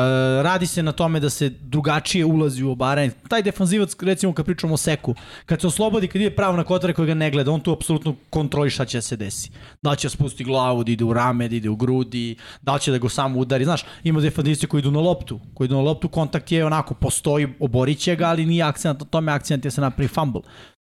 radi 0.46 0.68
se 0.68 0.84
na 0.84 0.91
tome 0.91 1.20
da 1.20 1.30
se 1.30 1.50
drugačije 1.50 2.25
ulazi 2.25 2.63
u 2.63 2.72
obaranje. 2.72 3.12
Taj 3.30 3.41
defanzivac, 3.41 3.96
recimo 4.01 4.34
kad 4.34 4.46
pričamo 4.46 4.74
o 4.74 4.77
seku, 4.77 5.15
kad 5.46 5.62
se 5.62 5.68
oslobodi, 5.68 6.08
kad 6.08 6.22
ide 6.22 6.36
pravo 6.36 6.58
na 6.58 6.63
kotare 6.63 6.94
koji 6.94 7.08
ga 7.08 7.13
ne 7.13 7.32
gleda, 7.32 7.51
on 7.51 7.62
tu 7.62 7.74
apsolutno 7.74 8.15
kontroli 8.30 8.70
šta 8.70 8.86
će 8.86 8.98
da 8.98 9.01
se 9.01 9.18
desi. 9.18 9.51
Da 9.82 9.96
će 9.96 10.06
da 10.08 10.10
spusti 10.10 10.44
glavu, 10.44 10.84
da 10.84 10.91
ide 10.91 11.03
u 11.03 11.13
rame, 11.13 11.48
da 11.48 11.56
ide 11.56 11.70
u 11.70 11.75
grudi, 11.75 12.36
da 12.62 12.77
će 12.80 12.91
da 12.91 12.98
go 12.98 13.10
samo 13.10 13.39
udari. 13.39 13.65
Znaš, 13.65 13.86
ima 14.03 14.22
defanzivci 14.22 14.68
koji 14.68 14.80
idu 14.86 14.91
na 14.91 15.00
loptu, 15.00 15.39
koji 15.53 15.65
idu 15.65 15.75
na 15.75 15.82
loptu, 15.82 16.10
kontakt 16.10 16.51
je 16.51 16.65
onako, 16.65 16.94
postoji, 16.94 17.48
oborit 17.60 18.00
će 18.00 18.15
ga, 18.15 18.30
ali 18.30 18.46
nije 18.46 18.63
akcent 18.63 19.00
na 19.00 19.06
tome, 19.06 19.32
akcent 19.32 19.65
je 19.65 19.72
se 19.72 19.82
napravi 19.82 20.08
fumble. 20.08 20.41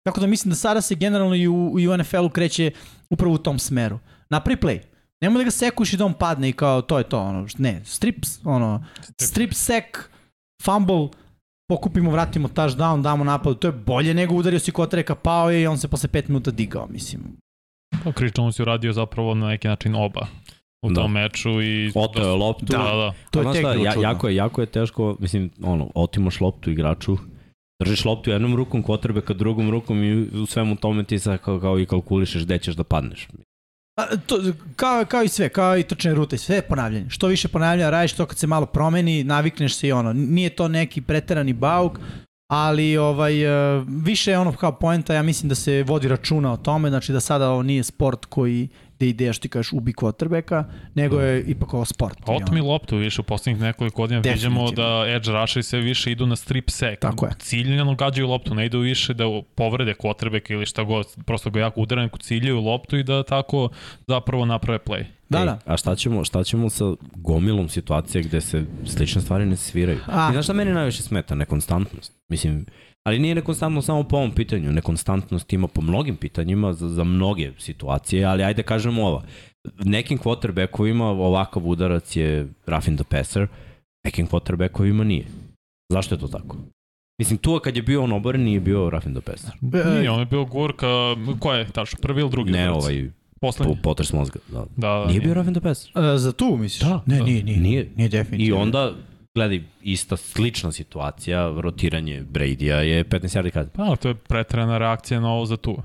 Tako 0.09 0.21
da 0.21 0.27
mislim 0.27 0.51
da 0.51 0.57
sada 0.57 0.81
se 0.81 0.95
generalno 0.95 1.35
i 1.35 1.49
u, 1.49 1.77
i 1.81 1.89
u 1.89 1.97
NFL-u 1.97 2.31
kreće 2.31 2.71
upravo 3.11 3.35
u 3.35 3.39
tom 3.39 3.59
smeru. 3.59 3.99
Napravi 4.31 4.61
play 4.61 4.81
Nemo 5.21 5.39
da 5.39 5.45
ga 5.45 5.51
sekuš 5.51 5.93
i 5.93 5.97
da 5.97 6.05
on 6.05 6.15
padne 6.15 6.49
i 6.49 6.53
kao 6.53 6.83
to 6.83 6.99
je 6.99 7.05
to, 7.05 7.21
ono, 7.21 7.47
ne, 7.59 7.81
strips, 7.85 8.39
ono, 8.45 8.85
strip 9.21 9.55
sek, 9.55 10.11
fumble, 10.65 11.09
pokupimo, 11.71 12.11
vratimo 12.11 12.49
touchdown, 12.49 13.03
damo 13.03 13.25
napad, 13.25 13.59
to 13.59 13.69
je 13.69 13.73
bolje 13.73 14.15
nego 14.15 14.35
udario 14.35 14.59
si 14.59 14.73
kotreka, 14.73 15.15
pao 15.15 15.51
je 15.51 15.63
i 15.63 15.67
on 15.67 15.79
se 15.79 15.89
posle 15.89 16.09
5 16.09 16.29
minuta 16.29 16.51
digao, 16.51 16.87
mislim. 16.87 17.23
Pa 18.05 18.13
Chris 18.13 18.33
Jones 18.37 18.59
je 18.59 18.63
uradio 18.63 18.93
zapravo 18.93 19.35
na 19.35 19.49
neki 19.49 19.69
način 19.69 19.95
oba 19.95 20.27
u 20.83 20.91
da. 20.91 20.95
tom 20.95 21.13
meču 21.13 21.63
i 21.63 21.93
Oto 21.95 22.23
je 22.23 22.35
loptu. 22.35 22.67
Da, 22.67 22.79
da. 22.79 23.15
To 23.31 23.41
je 23.41 23.53
tek 23.53 23.61
šta, 23.61 23.75
ja, 23.75 23.95
jako 24.03 24.29
je 24.29 24.35
jako 24.35 24.61
je 24.61 24.67
teško, 24.67 25.17
mislim, 25.21 25.51
ono, 25.63 25.91
otimaš 25.95 26.41
loptu 26.41 26.71
igraču, 26.71 27.17
držiš 27.83 28.05
loptu 28.05 28.31
jednom 28.31 28.57
rukom, 28.57 28.83
ka 29.27 29.35
drugom 29.35 29.71
rukom 29.71 30.03
i 30.03 30.23
u 30.23 30.47
svemu 30.47 30.77
tome 30.77 31.05
ti 31.05 31.19
sad 31.19 31.41
kao, 31.41 31.61
kao 31.61 31.79
i 31.79 31.87
kalkulišeš 31.87 32.45
gde 32.45 32.59
ćeš 32.59 32.75
da 32.75 32.85
padneš. 32.85 33.29
A, 33.99 34.17
to, 34.27 34.37
kao, 34.77 35.05
kao 35.05 35.23
i 35.23 35.29
sve, 35.29 35.49
kao 35.49 35.79
i 35.79 35.83
trčne 35.83 36.15
rute, 36.15 36.39
sve 36.39 36.57
je 36.57 36.63
ponavljanje. 36.63 37.11
Što 37.11 37.27
više 37.27 37.49
ponavljanja 37.49 37.91
radiš, 37.91 38.13
to 38.13 38.27
kad 38.27 38.39
se 38.39 38.47
malo 38.47 38.67
promeni, 38.67 39.25
navikneš 39.25 39.77
se 39.77 39.89
i 39.89 39.93
ono. 39.93 40.13
Nije 40.13 40.51
to 40.51 40.69
neki 40.69 41.01
preterani 41.01 41.53
bauk, 41.53 41.99
ali 42.51 42.97
ovaj 42.97 43.47
uh, 43.47 43.85
više 44.05 44.31
je 44.31 44.39
ono 44.39 44.53
kao 44.53 44.73
poenta, 44.73 45.15
ja 45.15 45.23
mislim 45.23 45.49
da 45.49 45.55
se 45.55 45.83
vodi 45.83 46.09
računa 46.09 46.53
o 46.53 46.57
tome, 46.57 46.89
znači 46.89 47.13
da 47.13 47.21
sada 47.21 47.51
ovo 47.51 47.63
nije 47.63 47.85
sport 47.85 48.25
koji 48.25 48.69
da 49.01 49.07
ideja 49.07 49.33
što 49.33 49.43
ti 49.43 49.49
kažeš 49.49 49.73
ubi 49.73 49.93
quarterbacka, 49.93 50.65
nego 50.95 51.21
je 51.21 51.43
ipak 51.43 51.75
ovo 51.75 51.85
sport. 51.85 52.19
Otmi 52.27 52.61
loptu 52.61 52.97
više 52.97 53.21
u 53.21 53.25
poslednjih 53.25 53.63
nekoliko 53.63 54.03
godina 54.03 54.21
vidimo 54.21 54.71
da 54.71 55.05
edge 55.09 55.33
rusheri 55.33 55.63
sve 55.63 55.81
više 55.81 56.13
idu 56.13 56.27
na 56.27 56.37
strip 56.37 56.71
sack. 56.71 57.01
Tako 57.01 57.27
je. 57.27 57.33
Ciljano 57.39 57.95
gađaju 57.95 58.29
loptu, 58.29 58.55
ne 58.55 58.67
idu 58.67 58.79
više 58.79 59.15
da 59.15 59.25
povrede 59.55 59.95
quarterbacka 59.95 60.53
ili 60.53 60.67
šta 60.67 60.83
god, 60.83 61.07
prosto 61.27 61.51
ga 61.51 61.61
jako 61.61 61.81
udaraju, 61.81 62.09
ciljaju 62.21 62.61
loptu 62.61 62.97
i 62.97 63.03
da 63.03 63.23
tako 63.23 63.69
zapravo 64.07 64.45
naprave 64.45 64.79
play. 64.79 65.05
Da, 65.29 65.39
Ej, 65.39 65.45
da. 65.45 65.59
A 65.67 65.77
šta 65.77 65.97
ćemo, 65.97 66.25
šta 66.25 66.45
ćemo 66.45 66.71
sa 66.71 66.85
gomilom 67.17 67.69
situacije 67.69 68.23
gde 68.23 68.41
se 68.41 68.65
slične 68.87 69.23
stvari 69.23 69.47
ne 69.47 69.57
sviraju? 69.57 69.99
A. 70.07 70.29
I 70.31 70.33
znaš 70.33 70.45
šta 70.45 70.53
meni 70.53 70.73
najviše 70.73 71.03
smeta? 71.03 71.35
Nekonstantnost. 71.35 72.13
Mislim, 72.29 72.67
ali 73.09 73.19
nije 73.19 73.35
nekonstantno 73.35 73.83
samo 73.83 74.03
po 74.03 74.17
ovom 74.17 74.31
pitanju. 74.31 74.73
Nekonstantnost 74.73 75.53
ima 75.53 75.69
po 75.69 75.81
mnogim 75.81 76.17
pitanjima 76.17 76.73
za, 76.73 76.89
za 76.89 77.05
mnoge 77.05 77.53
situacije, 77.59 78.25
ali 78.25 78.43
ajde 78.43 78.63
kažemo 78.63 79.07
ova. 79.07 79.23
Nekim 79.85 80.19
quarterbackovima 80.19 81.05
ovakav 81.05 81.67
udarac 81.67 82.17
je 82.17 82.49
roughing 82.67 82.99
the 82.99 83.05
passer, 83.11 83.47
nekim 84.05 84.27
quarterbackovima 84.27 85.05
nije. 85.05 85.27
Zašto 85.93 86.15
je 86.15 86.19
to 86.19 86.29
tako? 86.29 86.57
Mislim, 87.19 87.39
tu 87.39 87.61
kad 87.65 87.77
je 87.77 87.83
bio 87.83 88.03
on 88.03 88.13
oboren, 88.13 88.43
nije 88.43 88.61
bio 88.61 88.91
roughing 88.91 89.17
the 89.17 89.33
passer. 89.33 89.53
Nije, 89.61 90.11
on 90.11 90.21
je 90.21 90.27
bio 90.27 90.45
gurka, 90.45 90.87
ko 91.41 91.53
je 91.53 91.71
tačno, 91.71 91.99
prvi 92.03 92.21
ili 92.21 92.31
drugi? 92.31 92.51
Ne, 92.51 92.71
udarac? 92.71 92.85
ovaj, 92.85 93.11
Poslednji. 93.41 93.75
Po, 93.77 93.83
potres 93.83 94.13
mozga. 94.13 94.39
Da. 94.49 94.65
da, 94.77 94.89
da 94.89 95.07
nije 95.07 95.21
bio 95.21 95.35
Raven 95.35 95.55
the 95.55 95.61
Best. 95.61 95.97
Uh, 95.97 96.03
za 96.17 96.33
tu 96.33 96.57
misliš? 96.57 96.89
Da. 96.89 97.03
Ne, 97.07 97.19
da. 97.19 97.25
nije, 97.25 97.43
nije. 97.45 97.59
Nije, 97.61 97.89
nije 97.97 98.09
definitivno. 98.09 98.59
I 98.59 98.63
onda, 98.63 98.93
gledaj, 99.39 99.63
ista 99.83 100.17
slična 100.17 100.73
situacija, 100.73 101.55
rotiranje 101.61 102.25
Brady-a 102.33 102.77
je 102.77 103.05
15 103.05 103.39
yardi 103.39 103.51
kad. 103.51 103.73
Pa, 103.73 103.97
to 103.97 104.09
je 104.09 104.15
pretrena 104.15 104.79
reakcija 104.79 105.21
na 105.21 105.31
ovo 105.33 105.47
za 105.47 105.57
tu. 105.57 105.77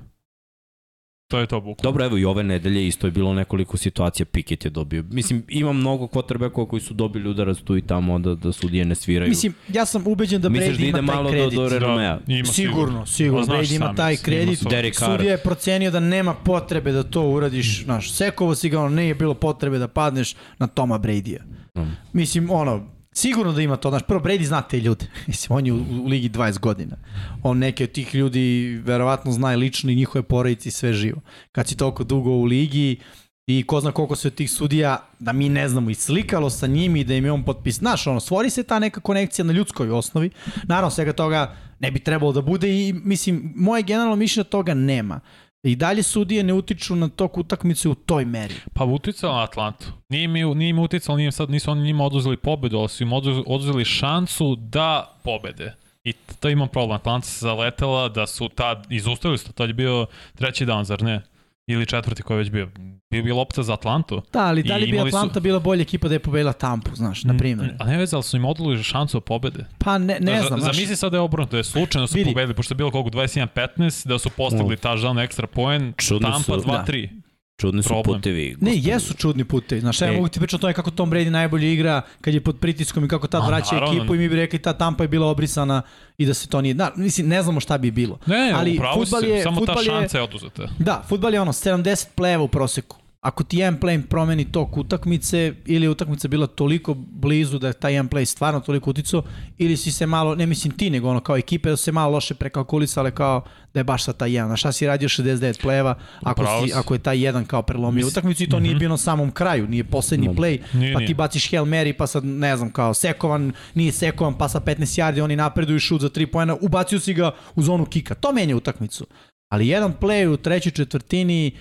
To 1.31 1.39
je 1.39 1.47
to 1.47 1.59
bukvalno. 1.59 1.83
Dobro, 1.83 2.05
evo 2.05 2.17
i 2.17 2.25
ove 2.25 2.43
nedelje 2.43 2.87
isto 2.87 3.07
je 3.07 3.11
bilo 3.11 3.33
nekoliko 3.33 3.77
situacija, 3.77 4.25
Pickett 4.25 4.65
je 4.65 4.69
dobio. 4.69 5.03
Mislim, 5.09 5.43
ima 5.47 5.73
mnogo 5.73 6.05
quarterbackova 6.05 6.67
koji 6.67 6.81
su 6.81 6.93
dobili 6.93 7.29
udarac 7.29 7.57
tu 7.57 7.77
i 7.77 7.81
tamo 7.81 8.19
da, 8.19 8.35
da 8.35 8.51
sudije 8.51 8.85
ne 8.85 8.95
sviraju. 8.95 9.29
Mislim, 9.29 9.53
ja 9.73 9.85
sam 9.85 10.07
ubeđen 10.07 10.41
da 10.41 10.49
Brady 10.49 10.77
da 10.77 10.85
ima 10.85 10.97
taj 10.97 11.01
malo 11.01 11.29
kredit. 11.29 11.53
Do, 11.53 11.69
do 11.69 11.79
da, 11.79 12.19
ima 12.27 12.45
sigurno, 12.45 13.05
sigurno. 13.05 13.45
Brady 13.45 13.75
ima 13.75 13.95
taj 13.95 14.17
kredit. 14.17 14.59
Sudija 14.95 15.31
je 15.31 15.37
procenio 15.37 15.91
da 15.91 15.99
nema 15.99 16.33
potrebe 16.33 16.91
da 16.91 17.03
to 17.03 17.21
uradiš. 17.21 17.83
Znaš, 17.83 18.13
Sekovo 18.13 18.55
si 18.55 18.69
ga, 18.69 18.79
ono, 18.79 18.89
nije 18.89 19.15
bilo 19.15 19.33
potrebe 19.33 19.77
da 19.77 19.87
padneš 19.87 20.35
na 20.59 20.67
Toma 20.67 20.99
Brady-a. 20.99 21.43
Mm. 21.81 21.91
Mislim, 22.13 22.49
ono, 22.49 22.93
Sigurno 23.13 23.51
da 23.51 23.61
ima 23.61 23.75
to, 23.75 23.89
znaš, 23.89 24.01
prvo 24.07 24.19
Brady 24.19 24.43
zna 24.43 24.61
te 24.61 24.79
ljude, 24.79 25.05
mislim, 25.27 25.57
on 25.57 25.65
je 25.65 25.73
u, 25.73 25.77
u 26.03 26.07
ligi 26.07 26.29
20 26.29 26.59
godina. 26.59 26.95
On 27.43 27.57
neke 27.57 27.83
od 27.83 27.91
tih 27.91 28.15
ljudi 28.15 28.75
verovatno 28.85 29.31
zna 29.31 29.53
i 29.53 29.57
lično 29.57 29.91
i 29.91 29.95
njihove 29.95 30.23
porodice 30.23 30.69
i 30.69 30.71
sve 30.71 30.93
živo. 30.93 31.21
Kad 31.51 31.67
si 31.67 31.77
toliko 31.77 32.03
dugo 32.03 32.29
u 32.29 32.43
ligi 32.43 32.99
i 33.47 33.63
ko 33.67 33.79
zna 33.79 33.91
koliko 33.91 34.15
se 34.15 34.27
od 34.27 34.35
tih 34.35 34.51
sudija, 34.51 35.07
da 35.19 35.33
mi 35.33 35.49
ne 35.49 35.69
znamo, 35.69 35.89
i 35.89 35.95
slikalo 35.95 36.49
sa 36.49 36.67
njimi 36.67 36.99
i 36.99 37.03
da 37.03 37.13
im 37.13 37.25
je 37.25 37.31
on 37.31 37.43
potpis. 37.43 37.75
Znaš, 37.75 38.07
ono, 38.07 38.19
stvori 38.19 38.49
se 38.49 38.63
ta 38.63 38.79
neka 38.79 39.01
konekcija 39.01 39.45
na 39.45 39.53
ljudskoj 39.53 39.89
osnovi. 39.89 40.29
Naravno, 40.63 40.91
svega 40.91 41.13
toga 41.13 41.55
ne 41.79 41.91
bi 41.91 41.99
trebalo 41.99 42.31
da 42.31 42.41
bude 42.41 42.69
i, 42.69 42.93
mislim, 42.93 43.53
moje 43.55 43.83
generalno 43.83 44.15
mišljenje 44.15 44.49
toga 44.49 44.73
nema. 44.73 45.19
I 45.63 45.75
dalje 45.75 46.03
sudije 46.03 46.43
ne 46.43 46.53
utiču 46.53 46.95
na 46.95 47.07
tok 47.09 47.37
utakmice 47.37 47.89
u 47.89 47.95
toj 47.95 48.25
meri. 48.25 48.55
Pa 48.73 48.85
uticao 48.85 49.33
na 49.33 49.43
Atlantu. 49.43 49.85
Nije 50.09 50.27
mi, 50.27 50.55
nije 50.55 50.73
mi 50.73 50.81
uticao, 50.81 51.17
nije 51.17 51.31
sad, 51.31 51.49
nisu 51.49 51.71
oni 51.71 51.83
njima 51.83 52.03
oduzeli 52.05 52.37
pobedu, 52.37 52.77
ali 52.77 52.89
su 52.89 53.03
im 53.03 53.13
oduzeli 53.45 53.85
šansu 53.85 54.55
da 54.55 55.13
pobede. 55.23 55.75
I 56.03 56.13
to 56.39 56.49
imam 56.49 56.67
problem. 56.67 56.95
Atlanta 56.95 57.27
se 57.27 57.39
zaletela 57.39 58.09
da 58.09 58.27
su 58.27 58.49
tad, 58.49 58.87
izustavili 58.89 59.37
su 59.37 59.53
tad 59.53 59.69
je 59.69 59.73
bio 59.73 60.05
treći 60.35 60.65
dan, 60.65 60.85
zar 60.85 61.01
ne? 61.01 61.21
Ili 61.67 61.85
četvrti 61.85 62.23
koji 62.23 62.35
je 62.35 62.39
već 62.39 62.49
bio. 62.49 62.69
Bio 63.11 63.23
bi 63.23 63.31
lopta 63.31 63.63
za 63.63 63.73
Atlantu. 63.73 64.21
Da, 64.33 64.39
ali 64.39 64.63
da 64.63 64.77
li 64.77 64.87
bi 64.91 64.99
Atlanta 64.99 65.33
su... 65.33 65.39
bila 65.39 65.59
bolja 65.59 65.81
ekipa 65.81 66.07
da 66.07 66.15
je 66.15 66.19
pobedila 66.19 66.53
Tampu, 66.53 66.95
znaš, 66.95 67.23
na 67.23 67.37
primjer. 67.37 67.75
A 67.79 67.85
ne 67.85 67.97
veze, 67.97 68.15
ali 68.15 68.23
su 68.23 68.37
im 68.37 68.45
odlužili 68.45 68.83
šansu 68.83 69.17
od 69.17 69.23
pobede. 69.23 69.65
Pa 69.77 69.97
ne, 69.97 70.17
ne 70.19 70.41
znam. 70.41 70.59
Znaš... 70.59 70.75
Zamisli 70.75 70.95
sad 70.95 71.11
da 71.11 71.17
je 71.17 71.21
obrnuto, 71.21 71.51
da 71.51 71.57
je 71.57 71.63
slučajno 71.63 72.07
su 72.07 72.15
vidi. 72.15 72.29
pobedili, 72.29 72.53
pošto 72.53 72.73
je 72.73 72.75
bilo 72.75 72.91
koliko 72.91 73.09
21-15, 73.09 74.07
da 74.07 74.19
su 74.19 74.29
postigli 74.29 74.77
ta 74.77 74.97
žalna 74.97 75.23
ekstra 75.23 75.47
poen, 75.47 75.93
Tampa 76.21 76.53
2-3. 76.53 77.09
Da. 77.11 77.22
Čudni 77.63 77.83
su 77.83 77.89
problem. 77.89 78.19
putevi. 78.19 78.55
Ne, 78.61 78.71
jesu 78.75 79.13
čudni 79.13 79.45
putevi. 79.45 79.81
Znaš, 79.81 80.01
ja 80.01 80.07
e. 80.07 80.11
mogu 80.11 80.27
ti 80.27 80.39
pričati 80.39 80.55
o 80.55 80.59
tome 80.59 80.73
kako 80.73 80.91
Tom 80.91 81.11
Brady 81.11 81.29
najbolje 81.29 81.73
igra 81.73 82.01
kad 82.21 82.33
je 82.33 82.41
pod 82.41 82.59
pritiskom 82.59 83.05
i 83.05 83.07
kako 83.07 83.27
tad 83.27 83.47
vraća 83.47 83.75
naravno. 83.75 83.97
ekipu 83.97 84.15
i 84.15 84.17
mi 84.17 84.29
bi 84.29 84.35
rekli 84.35 84.59
ta 84.59 84.73
Tampa 84.73 85.03
je 85.03 85.07
bila 85.07 85.27
obrisana 85.27 85.81
i 86.17 86.25
da 86.25 86.33
se 86.33 86.47
to 86.47 86.61
nije... 86.61 86.73
Da, 86.73 86.91
mislim, 86.95 87.27
ne 87.27 87.41
znamo 87.43 87.59
šta 87.59 87.77
bi 87.77 87.91
bilo. 87.91 88.19
Ne, 88.25 88.51
ali 88.55 88.77
upravo 88.77 89.05
si, 89.05 89.25
je, 89.25 89.43
samo 89.43 89.65
ta 89.65 89.75
šanca 89.85 90.17
je 90.17 90.23
oduzeta. 90.23 90.69
Da, 90.79 91.03
futbal 91.09 91.33
je 91.33 91.41
ono 91.41 91.53
70 91.53 92.07
pleva 92.15 92.43
u 92.43 92.47
proseku 92.47 93.02
ako 93.23 93.43
ti 93.43 93.57
jedan 93.57 93.79
play 93.79 94.01
promeni 94.01 94.51
tok 94.51 94.77
utakmice 94.77 95.53
ili 95.65 95.87
utakmica 95.87 96.27
bila 96.27 96.47
toliko 96.47 96.93
blizu 96.93 97.59
da 97.59 97.67
je 97.67 97.73
taj 97.73 97.93
jedan 97.93 98.09
play 98.09 98.25
stvarno 98.25 98.59
toliko 98.59 98.89
uticao 98.89 99.23
ili 99.57 99.77
si 99.77 99.91
se 99.91 100.05
malo, 100.05 100.35
ne 100.35 100.45
mislim 100.45 100.73
ti 100.73 100.89
nego 100.89 101.09
ono 101.09 101.19
kao 101.19 101.37
ekipe 101.37 101.69
da 101.69 101.77
se 101.77 101.91
malo 101.91 102.11
loše 102.11 102.33
prekalkulisale 102.33 103.11
kao 103.11 103.43
da 103.73 103.79
je 103.79 103.83
baš 103.83 104.03
sa 104.03 104.13
taj 104.13 104.33
jedan. 104.33 104.51
A 104.51 104.55
šta 104.55 104.71
si 104.71 104.87
radio 104.87 105.09
69 105.09 105.61
pleva 105.61 105.95
ako, 106.21 106.45
si, 106.45 106.73
ako 106.73 106.93
je 106.93 106.99
taj 106.99 107.23
jedan 107.25 107.45
kao 107.45 107.61
prelomio 107.61 108.07
utakmicu 108.07 108.43
i 108.43 108.49
to 108.49 108.57
mm 108.57 108.59
-hmm. 108.59 108.63
nije 108.63 108.73
mhm. 108.73 108.79
bio 108.79 108.89
na 108.89 108.97
samom 108.97 109.31
kraju, 109.31 109.67
nije 109.67 109.83
poslednji 109.83 110.27
no, 110.27 110.33
play, 110.33 110.59
nije, 110.73 110.93
pa 110.93 110.99
ti 110.99 111.13
baciš 111.13 111.51
Hail 111.51 111.65
Mary 111.65 111.93
pa 111.93 112.07
sad 112.07 112.25
ne 112.25 112.57
znam 112.57 112.71
kao 112.71 112.93
sekovan, 112.93 113.51
nije 113.73 113.91
sekovan 113.91 114.37
pa 114.37 114.49
sa 114.49 114.59
15 114.59 115.01
yardi 115.01 115.21
oni 115.21 115.35
napreduju 115.35 115.79
šut 115.79 116.01
za 116.01 116.09
3 116.09 116.25
poena, 116.25 116.57
ubacio 116.61 116.99
si 116.99 117.13
ga 117.13 117.31
u 117.55 117.63
zonu 117.63 117.85
kika. 117.85 118.15
To 118.15 118.31
menja 118.31 118.55
utakmicu. 118.55 119.05
Ali 119.49 119.67
jedan 119.67 119.93
play 120.01 120.27
u 120.27 120.37
trećoj 120.37 120.71
četvrtini 120.71 121.51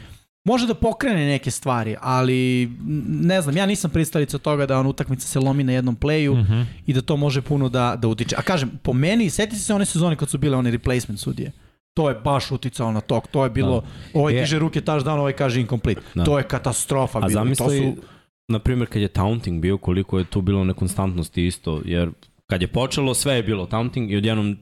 može 0.45 0.67
da 0.67 0.75
pokrene 0.75 1.27
neke 1.27 1.51
stvari, 1.51 1.97
ali 2.01 2.71
ne 3.09 3.41
znam, 3.41 3.57
ja 3.57 3.67
nisam 3.67 3.91
pristalica 3.91 4.39
toga 4.39 4.67
da 4.67 4.79
on 4.79 4.87
utakmica 4.87 5.27
se 5.27 5.41
lomi 5.41 5.65
na 5.65 5.73
jednom 5.73 5.97
playu 5.97 6.35
mm 6.35 6.47
-hmm. 6.47 6.65
i 6.87 6.93
da 6.93 7.01
to 7.01 7.17
može 7.17 7.43
puno 7.43 7.69
da, 7.69 7.97
da 7.99 8.09
utiče. 8.09 8.37
A 8.39 8.43
kažem, 8.43 8.71
po 8.83 8.93
meni, 8.93 9.31
seti 9.31 9.57
se 9.57 9.75
one 9.75 9.85
sezone 9.85 10.17
kad 10.17 10.29
su 10.29 10.39
bile 10.39 10.57
one 10.57 10.71
replacement 10.71 11.21
sudije. 11.21 11.53
To 11.95 12.09
je 12.09 12.15
baš 12.15 12.51
uticalo 12.51 12.93
na 12.93 13.01
tok. 13.01 13.27
To 13.27 13.45
je 13.45 13.51
bilo, 13.51 13.81
da. 13.81 13.87
ovaj 14.21 14.33
diže 14.33 14.59
ruke 14.59 14.81
taš 14.81 15.05
dan, 15.05 15.19
ovaj 15.19 15.33
kaže 15.33 15.61
incomplete. 15.61 16.01
Da. 16.15 16.25
To 16.25 16.39
je 16.39 16.45
katastrofa. 16.45 17.19
A 17.23 17.29
zamisli, 17.29 17.67
to 17.67 17.97
su... 17.97 18.03
na 18.49 18.59
primjer, 18.59 18.89
kad 18.89 19.03
je 19.03 19.09
taunting 19.09 19.61
bio, 19.61 19.79
koliko 19.79 20.19
je 20.19 20.25
tu 20.25 20.41
bilo 20.41 20.65
nekonstantnosti 20.65 21.47
isto, 21.47 21.83
jer 21.85 22.11
kad 22.47 22.63
je 22.63 22.69
počelo, 22.69 23.15
sve 23.15 23.35
je 23.35 23.43
bilo 23.43 23.67
taunting 23.67 24.13
i 24.13 24.17
odjednom 24.17 24.57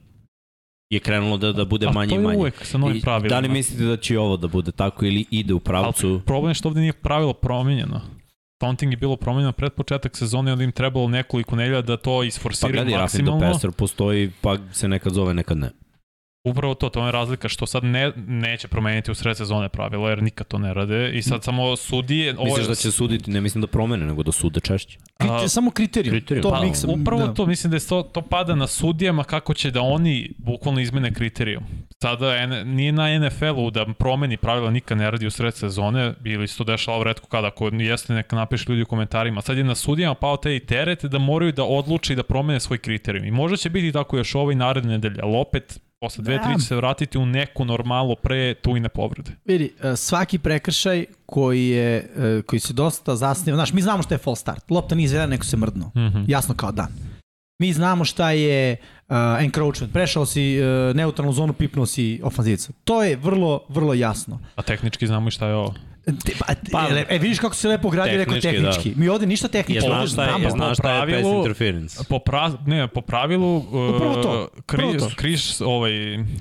je 0.91 0.99
krenulo 0.99 1.37
da, 1.37 1.51
da 1.51 1.65
bude 1.65 1.89
manje 1.89 2.15
i 2.15 2.19
manje. 2.19 2.27
A 2.27 2.27
to 2.27 2.31
je 2.31 2.37
uvek 2.37 2.65
sa 2.65 2.77
novim 2.77 3.01
pravilima. 3.01 3.29
Da 3.29 3.39
li 3.39 3.49
mislite 3.49 3.83
da 3.83 3.97
će 3.97 4.19
ovo 4.19 4.37
da 4.37 4.47
bude 4.47 4.71
tako 4.71 5.05
ili 5.05 5.25
ide 5.31 5.53
u 5.53 5.59
pravcu? 5.59 6.07
Ali 6.07 6.19
problem 6.19 6.49
je 6.49 6.55
što 6.55 6.69
ovde 6.69 6.81
nije 6.81 6.93
pravilo 6.93 7.33
promenjeno. 7.33 8.01
Taunting 8.57 8.93
je 8.93 8.97
bilo 8.97 9.15
promenjeno 9.15 9.51
pred 9.51 9.73
početak 9.73 10.17
sezone, 10.17 10.51
onda 10.51 10.63
im 10.63 10.71
trebalo 10.71 11.07
nekoliko 11.07 11.55
nelja 11.55 11.81
da 11.81 11.97
to 11.97 12.23
isforsiraju 12.23 12.75
maksimalno. 12.75 13.31
Pa 13.31 13.37
gledaj, 13.37 13.41
Raffin 13.41 13.53
Passer 13.53 13.71
postoji, 13.71 14.31
pa 14.41 14.57
se 14.71 14.87
nekad 14.87 15.13
zove, 15.13 15.33
nekad 15.33 15.57
ne. 15.57 15.69
Upravo 16.43 16.73
to, 16.73 16.89
to 16.89 17.05
je 17.05 17.11
razlika 17.11 17.49
što 17.49 17.65
sad 17.65 17.83
ne, 17.83 18.11
neće 18.27 18.67
promeniti 18.67 19.11
u 19.11 19.15
sred 19.15 19.37
sezone 19.37 19.69
pravila, 19.69 20.09
jer 20.09 20.23
nikad 20.23 20.47
to 20.47 20.57
ne 20.57 20.73
rade 20.73 21.11
i 21.13 21.21
sad 21.21 21.43
samo 21.43 21.75
sudije... 21.75 22.35
Ovo 22.37 22.45
Misliš 22.45 22.67
da 22.67 22.75
će 22.75 22.91
suditi, 22.91 23.31
ne 23.31 23.41
mislim 23.41 23.61
da 23.61 23.67
promene, 23.67 24.05
nego 24.05 24.23
da 24.23 24.31
sude 24.31 24.59
češće? 24.59 24.97
Kriter, 25.17 25.49
samo 25.49 25.71
kriterijum. 25.71 26.13
kriterijum. 26.13 26.43
To 26.43 26.49
pa, 26.49 26.61
miksam, 26.61 26.89
upravo 26.89 27.27
da. 27.27 27.33
to, 27.33 27.45
mislim 27.45 27.71
da 27.71 27.77
je 27.77 27.87
to, 27.87 28.03
to 28.03 28.21
pada 28.21 28.55
na 28.55 28.67
sudijama 28.67 29.23
kako 29.23 29.53
će 29.53 29.71
da 29.71 29.81
oni 29.81 30.33
bukvalno 30.37 30.81
izmene 30.81 31.13
kriterijum. 31.13 31.63
Sada 32.01 32.35
en, 32.35 32.75
nije 32.75 32.91
na 32.91 33.19
NFL-u 33.19 33.71
da 33.71 33.85
promeni 33.99 34.37
pravila 34.37 34.71
nikad 34.71 34.97
ne 34.97 35.11
radi 35.11 35.27
u 35.27 35.31
sred 35.31 35.55
sezone, 35.55 36.13
ili 36.25 36.47
se 36.47 36.57
to 36.57 36.63
dešava 36.63 36.99
u 36.99 37.03
redku 37.03 37.27
kada, 37.27 37.47
ako 37.47 37.69
jeste 37.73 38.13
neka 38.13 38.35
napiše 38.35 38.65
ljudi 38.69 38.81
u 38.81 38.85
komentarima. 38.85 39.41
Sad 39.41 39.57
je 39.57 39.63
na 39.63 39.75
sudijama 39.75 40.15
pao 40.15 40.37
taj 40.37 40.59
teret 40.59 41.05
da 41.05 41.19
moraju 41.19 41.51
da 41.51 41.63
odluči 41.63 42.15
da 42.15 42.23
promene 42.23 42.59
svoj 42.59 42.77
kriterijum. 42.77 43.25
I 43.25 43.31
možda 43.31 43.57
će 43.57 43.69
biti 43.69 43.91
tako 43.91 44.17
još 44.17 44.35
ovaj 44.35 44.55
naredne 44.55 44.91
nedelje, 44.91 45.19
ali 45.23 45.37
opet 45.37 45.79
posle 46.01 46.23
dve, 46.23 46.37
da. 46.37 46.43
tri 46.43 46.59
će 46.59 46.67
se 46.67 46.75
vratiti 46.75 47.17
u 47.17 47.25
neku 47.25 47.65
normalu 47.65 48.15
pre 48.15 48.53
tujne 48.53 48.89
povrede. 48.89 49.31
Vidi, 49.45 49.73
e, 49.83 49.95
svaki 49.95 50.39
prekršaj 50.39 51.05
koji, 51.25 51.67
je, 51.67 51.95
e, 52.17 52.41
koji 52.41 52.59
se 52.59 52.73
dosta 52.73 53.15
zasniva, 53.15 53.55
znaš, 53.55 53.73
mi 53.73 53.81
znamo 53.81 54.03
šta 54.03 54.15
je 54.15 54.19
false 54.19 54.41
start. 54.41 54.71
Lopta 54.71 54.95
nije 54.95 55.05
izvedena, 55.05 55.27
neko 55.27 55.45
se 55.45 55.57
mrdnuo. 55.57 55.91
Mm 55.95 55.99
-hmm. 55.99 56.25
Jasno 56.27 56.55
kao 56.55 56.71
dan. 56.71 56.87
Mi 57.59 57.73
znamo 57.73 58.05
šta 58.05 58.31
je 58.31 58.77
uh, 59.09 59.15
encroachment. 59.39 59.93
Prešao 59.93 60.25
si 60.25 60.59
uh, 60.61 60.95
neutralnu 60.95 61.33
zonu, 61.33 61.53
pipnuo 61.53 61.85
si 61.85 62.21
ofanzivicu. 62.23 62.73
To 62.83 63.03
je 63.03 63.15
vrlo, 63.15 63.65
vrlo 63.69 63.93
jasno. 63.93 64.39
A 64.55 64.61
tehnički 64.61 65.07
znamo 65.07 65.27
i 65.27 65.31
šta 65.31 65.47
je 65.47 65.55
ovo. 65.55 65.73
Te, 66.05 66.33
pa, 66.39 66.45
pa, 66.71 66.87
e, 67.09 67.17
vidiš 67.19 67.39
kako 67.39 67.55
se 67.55 67.67
lepo 67.67 67.89
gradi 67.89 68.17
rekao 68.17 68.39
tehnički. 68.39 68.89
Da. 68.89 68.99
Mi 68.99 69.09
ovde 69.09 69.25
ništa 69.25 69.47
tehnički. 69.47 69.85
Ja 69.85 69.95
znaš 69.95 70.11
šta 70.11 70.23
je, 70.23 70.43
ja 70.43 70.49
znaš 70.49 70.77
šta 70.77 70.93
je 70.93 71.13
pass 71.13 71.35
interference. 71.35 72.03
Po, 72.09 72.19
pra, 72.19 72.51
ne, 72.65 72.87
po 72.87 73.01
pravilu... 73.01 73.57
Uh, 73.57 73.95
Upravo 73.95 74.15
to. 74.23 74.47
Chris, 74.69 75.03
Chris, 75.19 75.61
ovaj, 75.61 75.91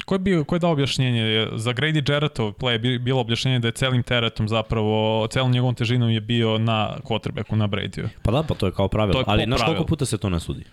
ko 0.05 0.15
je, 0.15 0.19
bio, 0.19 0.45
ko 0.45 0.55
je 0.55 0.59
dao 0.59 0.73
objašnjenje? 0.73 1.49
Za 1.55 1.73
Grady 1.73 2.13
Jarrettov 2.13 2.53
play 2.53 2.85
je 2.85 2.99
bilo 2.99 3.21
objašnjenje 3.21 3.59
da 3.59 3.69
je 3.69 3.73
celim 3.73 4.03
teretom 4.03 4.49
zapravo, 4.49 5.27
celom 5.31 5.53
njegovom 5.53 5.75
težinom 5.75 6.11
je 6.11 6.21
bio 6.21 6.59
na 6.59 6.97
quarterbacku, 7.05 7.57
na 7.57 7.69
Bradyu. 7.69 8.09
Pa 8.23 8.33
da, 8.33 8.43
pa 8.43 8.55
to 8.55 8.67
je 8.67 8.73
kao 8.73 8.89
pravilo. 8.89 9.19
Je 9.19 9.25
Ali 9.27 9.45
znaš 9.45 9.63
koliko 9.65 9.85
puta 9.85 10.07
se 10.07 10.19
to 10.19 10.31
ne 10.31 10.41
sudi? 10.41 10.65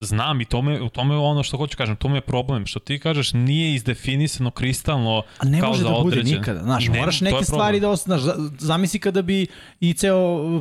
Znam 0.00 0.40
i 0.40 0.44
tome, 0.44 0.82
u 0.82 0.88
tome 0.88 1.14
je 1.14 1.18
ono 1.18 1.42
što 1.42 1.56
hoću 1.56 1.76
kažem, 1.76 1.96
tome 1.96 2.16
je 2.16 2.20
problem, 2.20 2.66
što 2.66 2.80
ti 2.80 2.98
kažeš 2.98 3.32
nije 3.32 3.74
izdefinisano 3.74 4.50
kristalno 4.50 5.22
A 5.38 5.44
ne 5.44 5.60
kao 5.60 5.68
može 5.68 5.82
za 5.82 5.88
da 5.88 5.94
bude 5.94 6.06
određen. 6.06 6.38
nikada, 6.38 6.62
znaš, 6.62 6.88
Ne, 6.88 6.98
moraš 6.98 7.18
to 7.18 7.24
neke 7.24 7.44
stvari 7.44 7.80
da 7.80 7.90
osnaš, 7.90 8.20
zamisli 8.58 9.00
kada 9.00 9.22
bi 9.22 9.46
i 9.80 9.92
ceo 9.92 10.18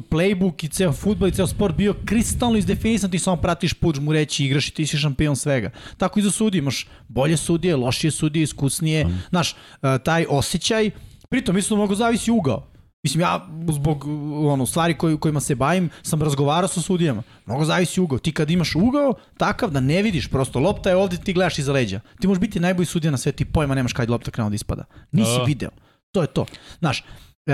playbook 0.09 0.65
i 0.65 0.67
ceo 0.67 0.93
futbol 0.93 1.27
i 1.27 1.31
ceo 1.31 1.47
sport 1.47 1.75
bio 1.75 1.95
kristalno 2.05 2.57
izdefinisan, 2.57 3.11
ti 3.11 3.19
samo 3.19 3.37
pratiš 3.37 3.73
put, 3.73 3.99
mu 3.99 4.13
reći 4.13 4.45
igraš 4.45 4.67
i 4.67 4.71
ti 4.73 4.87
si 4.87 4.97
šampion 4.97 5.35
svega. 5.35 5.69
Tako 5.97 6.19
i 6.19 6.23
za 6.23 6.31
sudije, 6.31 6.59
imaš 6.59 6.87
bolje 7.07 7.37
sudije, 7.37 7.75
lošije 7.75 8.11
sudije, 8.11 8.43
iskusnije, 8.43 9.07
znaš, 9.29 9.51
e, 9.51 9.55
taj 10.03 10.25
osjećaj, 10.29 10.91
pritom 11.29 11.55
mislim 11.55 11.69
da 11.69 11.81
mnogo 11.81 11.95
zavisi 11.95 12.31
ugao. 12.31 12.67
Mislim, 13.07 13.21
ja 13.21 13.47
zbog 13.71 14.05
ono, 14.47 14.65
stvari 14.65 14.93
koj, 14.93 15.19
kojima 15.19 15.39
se 15.39 15.55
bavim 15.55 15.89
sam 16.01 16.21
razgovarao 16.21 16.67
sa 16.67 16.81
sudijama. 16.81 17.23
Mnogo 17.45 17.65
zavisi 17.65 18.01
ugao. 18.01 18.19
Ti 18.19 18.31
kad 18.31 18.51
imaš 18.51 18.75
ugao 18.75 19.13
takav 19.37 19.71
da 19.71 19.79
ne 19.79 20.01
vidiš, 20.01 20.27
prosto 20.27 20.59
lopta 20.59 20.89
je 20.89 20.95
ovde, 20.95 21.17
ti 21.17 21.33
gledaš 21.33 21.59
iza 21.59 21.71
leđa. 21.71 21.99
Ti 22.19 22.27
možeš 22.27 22.41
biti 22.41 22.59
najbolji 22.59 22.85
sudija 22.85 23.11
na 23.11 23.17
svetu 23.17 23.43
i 23.43 23.45
pojma 23.45 23.75
nemaš 23.75 23.93
kada 23.93 24.09
je 24.09 24.11
lopta 24.11 24.31
krenula 24.31 24.49
da 24.49 24.55
ispada. 24.55 24.83
Nisi 25.11 25.37
Da. 25.37 25.43
video. 25.43 25.69
To 26.11 26.21
je 26.21 26.27
to. 26.27 26.45
Znaš, 26.79 27.03
uh, 27.45 27.53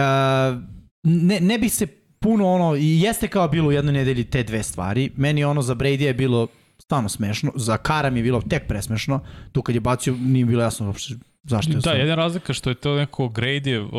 ne, 1.04 1.40
ne 1.40 1.58
bi 1.60 1.70
se 1.70 1.88
puno 2.20 2.48
ono, 2.48 2.76
i 2.76 3.02
jeste 3.02 3.28
kao 3.28 3.48
bilo 3.48 3.68
u 3.68 3.72
jednoj 3.72 3.94
nedelji 3.94 4.24
te 4.24 4.44
dve 4.44 4.64
stvari. 4.64 5.12
Meni 5.16 5.44
ono 5.44 5.62
za 5.62 5.76
Brady 5.76 6.02
je 6.02 6.14
bilo 6.14 6.48
stvarno 6.80 7.10
smešno, 7.10 7.52
za 7.56 7.78
Kara 7.78 8.10
mi 8.10 8.20
je 8.20 8.24
bilo 8.24 8.42
tek 8.42 8.68
presmešno. 8.68 9.20
Tu 9.52 9.62
kad 9.62 9.76
je 9.76 9.82
bacio 9.82 10.16
nije 10.20 10.46
bilo 10.46 10.64
jasno 10.64 10.86
uopšte 10.86 11.14
zašto 11.44 11.72
je 11.72 11.76
Da, 11.76 11.82
sam- 11.82 11.98
jedna 11.98 12.16
razlika 12.16 12.54
što 12.54 12.70
je 12.70 12.76
to 12.76 12.96
neko 12.96 13.24
Grady, 13.26 13.80
uh, 13.80 13.90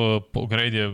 Grady 0.43 0.87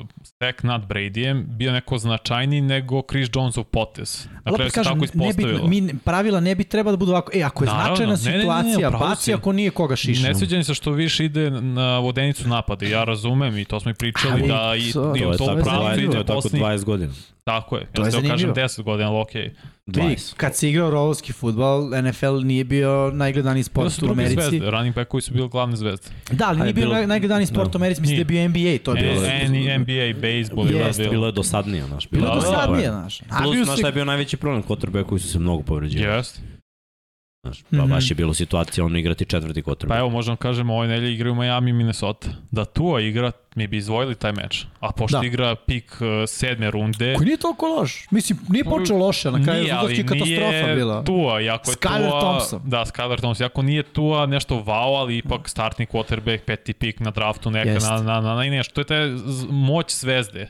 uh, 0.00 0.06
stack 0.22 0.62
nad 0.62 0.82
Bradyjem 0.82 1.44
bio 1.46 1.72
neko 1.72 1.98
značajniji 1.98 2.60
nego 2.60 3.02
Chris 3.02 3.28
Jonesov 3.34 3.64
potez. 3.64 4.26
Na 4.26 4.40
Ali 4.44 4.54
kraju 4.54 4.62
opet 4.62 4.72
se 4.72 4.82
tako 4.82 4.84
kažem, 4.84 4.98
ne 5.14 5.24
bi, 5.24 5.30
ispostavilo. 5.32 5.68
mi, 5.68 5.98
pravila 5.98 6.40
ne 6.40 6.54
bi 6.54 6.64
treba 6.64 6.90
da 6.90 6.96
budu 6.96 7.10
ovako, 7.10 7.30
e, 7.34 7.42
ako 7.42 7.64
je 7.64 7.66
Naravno, 7.66 7.96
značajna 7.96 8.12
ne, 8.14 8.22
ne, 8.22 8.30
ne, 8.30 8.36
ne, 8.36 8.42
situacija, 8.42 8.88
upravo 8.88 9.04
baci 9.04 9.34
ako 9.34 9.52
nije 9.52 9.70
koga 9.70 9.96
šiša. 9.96 10.22
Ne 10.22 10.34
sviđa 10.34 10.56
mi 10.56 10.64
se 10.64 10.74
što 10.74 10.90
više 10.92 11.24
ide 11.24 11.50
na 11.50 11.98
vodenicu 11.98 12.48
napada. 12.48 12.86
Ja 12.86 13.04
razumem 13.04 13.58
i 13.58 13.64
to 13.64 13.80
smo 13.80 13.90
i 13.90 13.94
pričali 13.94 14.32
Ali 14.34 14.48
da 14.48 14.74
i, 14.78 14.92
to- 14.92 15.16
i 15.16 15.20
To 15.20 15.32
to 15.38 15.44
zanimljivo. 15.46 15.62
to 15.64 15.94
ide 15.94 16.18
je 16.18 17.10
tako 17.44 17.70
poslednji. 17.70 17.74
20 17.74 17.74
godina. 17.74 17.74
Tako 17.74 17.76
je. 17.76 17.86
To 17.86 18.02
ja 18.02 18.06
je 18.06 18.10
se 18.12 18.16
kažem 18.18 18.28
zanimljivo. 18.28 18.54
10 18.58 18.82
godina, 18.82 19.08
ali 19.10 19.20
okej. 19.20 19.50
20. 19.86 20.34
kad 20.34 20.56
se 20.56 20.70
igrao 20.70 20.90
rolovski 20.90 21.32
futbal, 21.32 21.90
NFL 22.02 22.40
nije 22.42 22.64
bio 22.64 23.10
najgledaniji 23.10 23.62
Bilo 23.64 23.64
sport 23.64 23.92
su 23.92 24.06
u 24.06 24.10
Americi. 24.10 24.34
zvezde, 24.34 24.70
running 24.70 24.94
back 24.94 25.08
koji 25.08 25.22
su 25.22 25.32
bili 25.32 25.48
glavne 25.48 25.76
zvezde. 25.76 26.08
Da, 26.30 26.48
ali 26.48 26.58
nije 26.58 26.68
je 26.68 26.72
bio 26.72 26.84
bilo- 26.84 26.94
naj, 26.94 27.06
najgledaniji 27.06 27.46
sport 27.46 27.72
da. 27.72 27.78
u 27.78 27.80
Americi, 27.80 28.00
mislim 28.00 28.16
da 28.16 28.20
je 28.20 28.24
bio 28.24 28.44
NBA, 28.44 28.78
to 28.78 28.94
je 28.94 29.02
bilo. 29.02 29.24
N- 29.24 29.80
NBA, 29.80 30.20
baseball 30.20 30.70
je 30.70 30.76
Jeste, 30.76 31.02
bilo. 31.02 31.10
Bilo 31.10 31.26
je 31.26 31.32
dosadnije, 31.32 31.84
znaš. 31.84 32.08
Bilo 32.10 32.26
je 32.26 32.28
Da, 32.28 32.34
da, 32.34 32.40
dosadnije, 32.40 32.88
znaš. 32.90 33.20
A 33.20 33.42
Plus, 33.42 33.56
znaš 33.64 33.78
šta 33.78 33.86
je 33.86 33.92
bio 33.92 34.04
najveći 34.04 34.36
problem? 34.36 34.62
Quarterback 34.62 35.04
koji 35.04 35.20
su 35.20 35.28
se 35.28 35.38
mnogo 35.38 35.62
povređivali. 35.62 36.16
Jeste. 36.16 36.40
Znaš, 37.42 37.62
pa 37.62 37.76
Mhm. 37.76 37.88
baš 37.88 38.10
je 38.10 38.14
bilo 38.14 38.34
situacija 38.34 38.84
ono 38.84 38.98
igrati 38.98 39.24
četvrti 39.24 39.62
quarterback. 39.62 39.88
Pa 39.88 39.98
evo, 39.98 40.10
možemo 40.10 40.36
kažemo, 40.36 40.74
ove 40.74 40.88
nelje 40.88 41.12
igraju 41.12 41.34
Miami 41.34 41.70
i 41.70 41.74
Minnesota. 41.74 42.28
Da 42.50 42.64
Tua 42.64 43.00
igra, 43.00 43.32
mi 43.54 43.66
bi 43.66 43.76
izdvojili 43.76 44.14
taj 44.14 44.32
meč. 44.32 44.64
A 44.80 44.92
pošto 44.92 45.20
Da. 45.20 45.26
igra 45.26 45.54
pik 45.56 45.92
uh, 45.92 46.06
sedme 46.28 46.70
runde, 46.70 47.14
Koji 47.14 47.26
nije 47.26 47.36
toliko 47.36 47.66
loš. 47.68 48.06
Mislim, 48.10 48.38
nije 48.48 48.64
počeo 48.64 48.96
loše, 48.96 49.30
na 49.30 49.44
kraju 49.44 49.62
Nije, 49.62 49.72
ali 49.72 49.92
je 49.92 50.06
katastrofa 50.06 50.50
nije 50.52 50.74
bila. 50.74 51.02
Tua, 51.04 51.40
jako 51.40 51.70
je 51.70 51.76
Skyler 51.76 52.10
Tua, 52.10 52.20
Thompson. 52.20 52.60
Da, 52.64 52.84
Skyler 52.84 53.18
Thompson. 53.18 53.44
Jako 53.44 53.62
nije 53.62 53.82
Tua 53.84 54.26
nešto 54.26 54.54
wow, 54.56 54.96
ali 54.96 55.16
ipak 55.18 55.48
startni 55.48 55.86
quarterback, 55.86 56.38
peti 56.38 56.72
pik 56.72 57.00
na 57.00 57.10
draftu 57.10 57.50
neka, 57.50 57.70
Jeste. 57.70 57.90
na, 57.90 57.96
na, 57.96 58.20
na, 58.20 58.34
na, 58.34 58.44
i 58.44 58.50
nešto. 58.50 58.74
To 58.74 58.80
je 58.80 58.86
taj 58.86 59.08
moć 59.50 59.92
zvezde. 59.92 60.48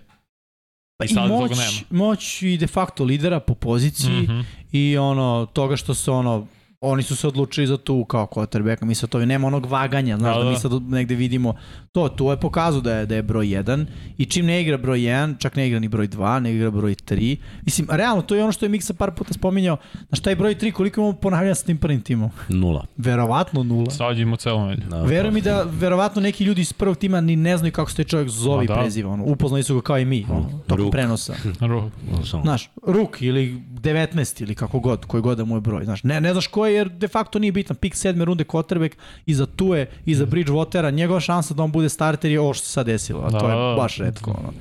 Pa 0.98 1.04
I 1.04 1.06
I 1.06 1.08
sad 1.08 1.28
moć, 1.28 1.50
moć 1.90 2.42
i 2.42 2.56
de 2.56 2.66
facto 2.66 3.04
lidera 3.04 3.40
po 3.40 3.54
poziciji 3.54 4.12
Mhm. 4.12 4.40
i 4.72 4.98
ono, 4.98 5.46
toga 5.46 5.76
što 5.76 5.94
se 5.94 6.10
ono, 6.10 6.46
oni 6.82 7.02
su 7.02 7.16
se 7.16 7.28
odlučili 7.28 7.66
za 7.66 7.76
tu 7.76 8.04
kao 8.04 8.26
quarterbacka, 8.26 8.84
mi 8.84 8.94
sad 8.94 9.10
to 9.10 9.18
nema 9.26 9.46
onog 9.46 9.66
vaganja, 9.66 10.16
znaš, 10.18 10.34
Da, 10.34 10.38
da, 10.38 10.44
da. 10.44 10.50
mi 10.50 10.56
sad 10.56 10.82
negde 10.82 11.14
vidimo 11.14 11.54
to, 11.92 12.08
tu 12.08 12.26
je 12.26 12.36
pokazao 12.36 12.80
da 12.80 12.94
je, 12.94 13.06
da 13.06 13.14
je 13.14 13.22
broj 13.22 13.46
1 13.46 13.86
i 14.18 14.24
čim 14.24 14.46
ne 14.46 14.62
igra 14.62 14.76
broj 14.76 14.98
1, 14.98 15.38
čak 15.38 15.56
ne 15.56 15.66
igra 15.66 15.78
ni 15.80 15.88
broj 15.88 16.08
2, 16.08 16.40
ne 16.40 16.54
igra 16.54 16.70
broj 16.70 16.94
3, 16.94 17.36
mislim, 17.62 17.88
realno, 17.90 18.22
to 18.22 18.34
je 18.34 18.42
ono 18.42 18.52
što 18.52 18.64
je 18.64 18.68
Miksa 18.68 18.94
par 18.94 19.10
puta 19.10 19.34
spominjao, 19.34 19.76
znaš, 20.08 20.20
taj 20.20 20.36
broj 20.36 20.54
3, 20.54 20.72
koliko 20.72 21.00
imamo 21.00 21.12
ponavljanja 21.12 21.54
sa 21.54 21.66
tim 21.66 21.78
prvim 21.78 22.00
timom? 22.00 22.30
Nula. 22.48 22.84
Verovatno 22.96 23.62
nula. 23.62 23.90
Sad 23.90 24.18
imamo 24.18 24.36
celo 24.36 24.66
melju. 24.66 24.82
Da, 24.90 25.02
Verujem 25.02 25.34
mi 25.34 25.40
da 25.40 25.64
verovatno 25.70 26.22
neki 26.22 26.44
ljudi 26.44 26.60
iz 26.60 26.72
prvog 26.72 26.96
tima 26.96 27.20
ni 27.20 27.36
ne 27.36 27.56
znaju 27.56 27.72
kako 27.72 27.90
se 27.90 27.96
taj 27.96 28.04
čovjek 28.04 28.28
zove 28.28 28.66
da. 28.66 28.74
preziva. 28.74 29.10
Ono, 29.10 29.24
upoznali 29.24 29.62
su 29.62 29.74
ga 29.74 29.80
kao 29.80 29.98
i 29.98 30.04
mi, 30.04 30.26
ono, 30.30 30.50
tokom 30.66 30.84
Ruk. 30.84 30.92
prenosa. 30.92 31.34
Ru- 31.60 31.90
samo. 32.24 32.42
Znaš, 32.42 32.70
Ruk 32.86 33.22
ili 33.22 33.62
19 33.82 34.42
ili 34.42 34.54
kako 34.54 34.80
god, 34.80 35.04
koji 35.04 35.20
god 35.22 35.38
da 35.38 35.44
mu 35.44 35.56
je 35.56 35.60
broj. 35.60 35.84
Znaš, 35.84 36.04
ne, 36.04 36.20
ne 36.20 36.32
znaš 36.32 36.46
ko 36.46 36.66
je 36.66 36.74
jer 36.74 36.88
de 36.88 37.08
facto 37.08 37.38
nije 37.38 37.52
bitan. 37.52 37.76
Pik 37.76 37.96
sedme 37.96 38.24
runde 38.24 38.44
quarterback 38.44 38.92
i 39.26 39.34
za 39.34 39.46
Tue 39.46 39.86
i 40.06 40.14
za 40.14 40.26
Bridgewatera. 40.26 40.90
Njegova 40.94 41.20
šansa 41.20 41.54
da 41.54 41.62
on 41.62 41.72
bude 41.72 41.81
starter 41.88 42.30
je 42.30 42.40
ovo 42.40 42.54
što 42.54 42.66
se 42.66 42.72
sad 42.72 42.86
desilo. 42.86 43.20
A 43.20 43.30
to 43.30 43.46
Da. 43.46 43.52
je 43.52 43.76
baš 43.76 43.96
redko. 43.98 44.30
Ono. 44.30 44.52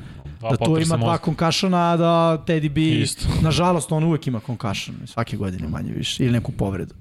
Da 0.42 0.48
Tue 0.50 0.58
potresa 0.58 0.96
ima 0.96 1.06
dva 1.06 1.18
konkašana, 1.18 1.92
a 1.92 1.98
da 1.98 2.44
Teddy 2.48 2.70
B, 2.70 2.82
Isto. 2.82 3.28
nažalost, 3.48 3.92
on 3.92 4.04
uvek 4.04 4.28
ima 4.28 4.40
konkašan. 4.40 4.96
Svake 5.06 5.38
godine 5.38 5.68
manje 5.68 5.92
više. 5.94 6.24
Ili 6.24 6.32
neku 6.32 6.52
povredu. 6.52 6.94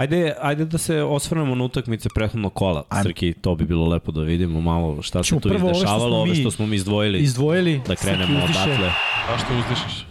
Ajde, 0.00 0.34
ajde 0.40 0.64
da 0.64 0.78
se 0.78 1.02
osvrnemo 1.02 1.54
na 1.54 1.64
utakmice 1.64 2.08
prethodnog 2.14 2.54
kola. 2.54 2.84
Srki, 3.02 3.32
to 3.32 3.54
bi 3.54 3.64
bilo 3.64 3.88
lepo 3.88 4.12
da 4.12 4.22
vidimo 4.22 4.60
malo 4.60 5.02
šta 5.02 5.22
se 5.24 5.30
tu 5.30 5.48
prvo 5.48 5.58
što 5.58 5.70
izdešavalo, 5.70 6.16
ove 6.16 6.30
mi 6.30 6.36
što 6.36 6.50
smo 6.50 6.66
mi 6.66 6.76
izdvojili. 6.76 7.18
Izdvojili. 7.18 7.80
Da 7.86 7.96
krenemo 7.96 8.38
odatle. 8.44 8.92
Zašto 9.30 9.58
uzdišeš? 9.58 10.06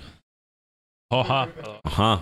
Oha. 1.13 1.47
Aha. 1.83 2.19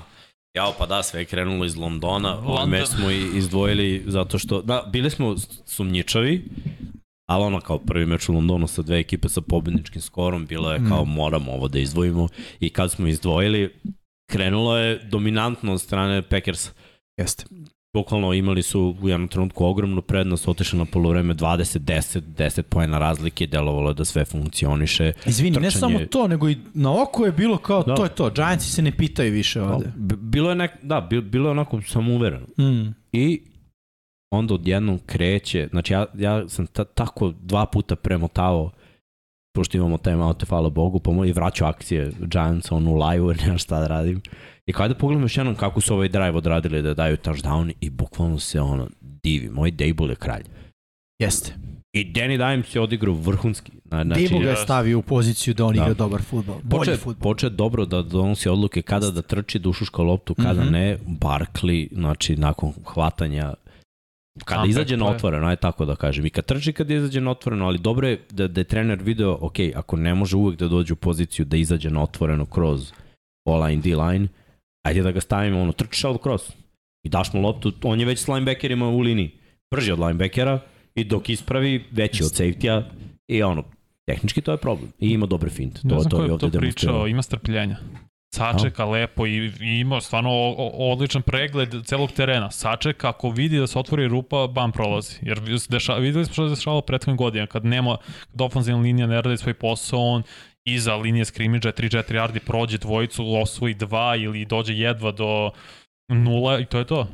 Jao, 0.57 0.73
pa 0.79 0.85
da, 0.85 1.03
sve 1.03 1.21
je 1.21 1.25
krenulo 1.25 1.65
iz 1.65 1.75
Londona. 1.75 2.33
London. 2.35 2.69
meč 2.69 2.87
smo 2.87 3.11
i 3.11 3.37
izdvojili 3.37 4.03
zato 4.07 4.39
što, 4.39 4.61
da, 4.61 4.83
bili 4.91 5.09
smo 5.09 5.35
sumnjičavi, 5.65 6.45
ali 7.25 7.43
ono 7.43 7.59
kao 7.59 7.79
prvi 7.79 8.05
meč 8.05 8.29
u 8.29 8.33
Londonu 8.33 8.67
sa 8.67 8.81
dve 8.81 8.99
ekipe 8.99 9.29
sa 9.29 9.41
pobedničkim 9.41 10.01
skorom, 10.01 10.45
bilo 10.45 10.71
je 10.71 10.81
kao 10.89 11.05
Mm. 11.05 11.09
moramo 11.09 11.51
ovo 11.51 11.67
da 11.67 11.79
izdvojimo 11.79 12.27
i 12.59 12.69
kad 12.69 12.91
smo 12.91 13.07
izdvojili, 13.07 13.73
krenulo 14.27 14.77
je 14.77 14.99
dominantno 15.01 15.73
od 15.73 15.81
strane 15.81 16.21
Packersa. 16.21 16.71
Jeste. 17.17 17.45
Bukvalno 17.93 18.33
imali 18.33 18.61
su 18.63 18.95
u 19.01 19.09
jednom 19.09 19.27
trenutku 19.27 19.65
ogromnu 19.65 20.01
prednost, 20.01 20.47
otišli 20.47 20.79
na 20.79 20.85
polovreme 20.85 21.33
20-10, 21.33 21.79
10 22.27 22.61
pojena 22.61 22.99
razlike, 22.99 23.47
delovalo 23.47 23.89
je 23.89 23.93
da 23.93 24.05
sve 24.05 24.25
funkcioniše. 24.25 25.11
Izvini, 25.25 25.51
ne 25.51 25.61
Trčanje- 25.61 25.71
samo 25.71 25.99
to, 26.01 26.27
nego 26.27 26.49
i 26.49 26.57
na 26.73 27.01
oko 27.01 27.25
je 27.25 27.31
bilo 27.31 27.57
kao 27.57 27.83
Da. 27.83 27.95
to 27.95 28.03
je 28.03 28.09
to. 28.09 28.29
Giantsi 28.31 28.71
se 28.71 28.81
ne 28.81 28.91
pitaju 28.91 29.33
više 29.33 29.61
ovde. 29.61 29.91
Bilo 30.17 30.49
je 30.49 30.55
nek, 30.55 30.71
da, 30.81 31.01
bi- 31.01 31.21
bilo 31.21 31.47
je 31.47 31.51
onako 31.51 31.81
samouvereno. 31.81 32.45
Mm. 32.59 32.93
I 33.11 33.41
onda 34.33 34.53
odjednom 34.53 34.99
kreće, 35.05 35.67
znači 35.71 35.93
ja, 35.93 36.05
ja 36.15 36.49
sam 36.49 36.67
ta, 36.67 36.83
tako 36.83 37.33
dva 37.39 37.65
puta 37.65 37.95
premotavao 37.95 38.71
pošto 39.55 39.77
imamo 39.77 39.97
time 39.97 40.23
oute, 40.23 40.45
hvala 40.45 40.69
Bogu, 40.69 40.99
pa 40.99 41.11
moj 41.11 41.31
vraćao 41.31 41.67
akcije 41.67 42.11
Giants 42.21 42.71
on 42.71 42.87
u 42.87 42.95
live, 42.95 43.35
nema 43.37 43.57
šta 43.57 43.79
da 43.79 43.87
radim. 43.87 44.21
I 44.65 44.73
kada 44.73 44.95
pogledam 44.95 45.23
još 45.23 45.37
jednom 45.37 45.55
kako 45.55 45.81
su 45.81 45.93
ovaj 45.93 46.09
drive 46.09 46.31
odradili 46.31 46.81
da 46.81 46.93
daju 46.93 47.17
touchdown 47.17 47.73
i 47.81 47.89
bukvalno 47.89 48.39
se 48.39 48.61
ono 48.61 48.87
divi. 49.01 49.49
Moj 49.49 49.71
Dable 49.71 50.09
je 50.09 50.15
kralj. 50.15 50.43
Jeste. 51.19 51.53
I 51.93 52.05
Danny 52.05 52.37
Dimes 52.39 52.75
je 52.75 52.81
odigrao 52.81 53.13
vrhunski. 53.15 53.71
Na- 53.85 54.03
Znači, 54.03 54.23
Dable 54.23 54.43
ga 54.43 54.49
je 54.49 54.55
stavio 54.55 54.99
u 54.99 55.01
poziciju 55.01 55.53
da 55.53 55.65
on 55.65 55.75
Da. 55.75 55.81
igra 55.81 55.93
dobar 55.95 56.21
futbol. 56.21 56.55
Bolji 56.55 56.79
Poče, 56.79 56.97
futbol. 56.97 57.21
poče 57.23 57.49
dobro 57.49 57.85
da 57.85 58.01
donosi 58.01 58.49
odluke 58.49 58.81
kada 58.81 59.11
da 59.11 59.21
trči, 59.21 59.59
da 59.59 59.69
ušuška 59.69 60.01
loptu, 60.01 60.35
kada 60.35 60.61
Mhm. 60.61 60.71
ne. 60.71 60.97
Barkley, 61.07 61.93
znači 61.93 62.35
nakon 62.35 62.73
hvatanja, 62.85 63.53
kada 64.45 64.61
Comeback 64.61 64.69
izađe 64.69 64.97
na 64.97 65.05
otvoreno, 65.05 65.47
aj 65.47 65.55
tako 65.55 65.85
da 65.85 65.95
kažem. 65.95 66.25
I 66.25 66.29
kad 66.29 66.45
trči 66.45 66.73
kad 66.73 66.91
izađe 66.91 67.21
na 67.21 67.31
otvoreno, 67.31 67.65
ali 67.65 67.77
dobro 67.77 68.07
je 68.07 68.21
da, 68.31 68.47
da 68.47 68.61
je 68.61 68.65
trener 68.65 69.01
video, 69.03 69.37
ok, 69.41 69.55
ako 69.75 69.97
ne 69.97 70.15
može 70.15 70.35
uvek 70.35 70.59
da 70.59 70.67
dođe 70.67 70.93
u 70.93 70.95
poziciju 70.95 71.45
da 71.45 71.57
izađe 71.57 71.89
na 71.89 72.03
otvoreno 72.03 72.45
kroz 72.45 72.91
O-line, 73.45 73.81
D-line, 73.81 74.27
ajde 74.85 75.01
da 75.01 75.11
ga 75.11 75.21
stavimo, 75.21 75.61
ono, 75.61 75.71
trčiš 75.71 76.03
out 76.03 76.21
cross. 76.21 76.51
I 77.03 77.09
daš 77.09 77.33
mu 77.33 77.41
loptu, 77.41 77.71
on 77.83 77.99
je 77.99 78.05
već 78.05 78.19
s 78.19 78.27
linebackerima 78.27 78.87
u 78.87 78.99
liniji. 78.99 79.31
Brži 79.71 79.91
od 79.91 79.99
linebackera 79.99 80.59
i 80.95 81.03
dok 81.03 81.29
ispravi, 81.29 81.85
veći 81.91 82.23
od 82.23 82.31
safety-a 82.31 82.83
i 83.27 83.43
ono, 83.43 83.63
tehnički 84.05 84.41
to 84.41 84.51
je 84.51 84.57
problem. 84.57 84.91
I 84.99 85.09
ima 85.09 85.25
dobre 85.25 85.49
finte. 85.49 85.81
To, 85.81 85.87
Ne 85.87 85.99
znam 85.99 86.11
to 86.11 86.17
ko 86.17 86.23
je 86.23 86.37
to 86.37 86.59
pričao, 86.59 87.07
ima 87.07 87.21
strpljenja. 87.21 87.77
Sačeka 88.33 88.85
lepo 88.85 89.27
i, 89.27 89.51
i 89.61 89.79
ima 89.79 90.01
stvarno 90.01 90.31
odličan 90.73 91.21
pregled 91.21 91.85
celog 91.85 92.11
terena. 92.11 92.51
Sačeka 92.51 93.09
ako 93.09 93.29
vidi 93.29 93.59
da 93.59 93.67
se 93.67 93.79
otvori 93.79 94.07
rupa, 94.07 94.47
bam 94.47 94.71
prolazi. 94.71 95.15
Jer 95.21 95.41
deša, 95.69 95.95
videli 95.95 96.25
smo 96.25 96.33
što 96.33 96.49
se 96.49 96.55
dešavalo 96.55 96.81
prethodnih 96.81 97.17
godina. 97.17 97.47
Kad 97.47 97.65
nema, 97.65 97.97
kad 98.37 98.67
linija 98.67 99.07
ne 99.07 99.21
radi 99.21 99.37
svoj 99.37 99.53
posao, 99.53 99.99
on 99.99 100.23
iza 100.65 100.95
linije 100.95 101.25
skrimidža 101.25 101.71
3-4 101.71 102.13
yardi 102.13 102.39
prođe 102.39 102.77
dvojicu, 102.77 103.35
osvoji 103.35 103.73
dva 103.73 104.15
ili 104.15 104.45
dođe 104.45 104.73
jedva 104.73 105.11
do 105.11 105.51
nula 106.09 106.59
i 106.59 106.65
to 106.65 106.77
je 106.77 106.85
to. 106.85 107.07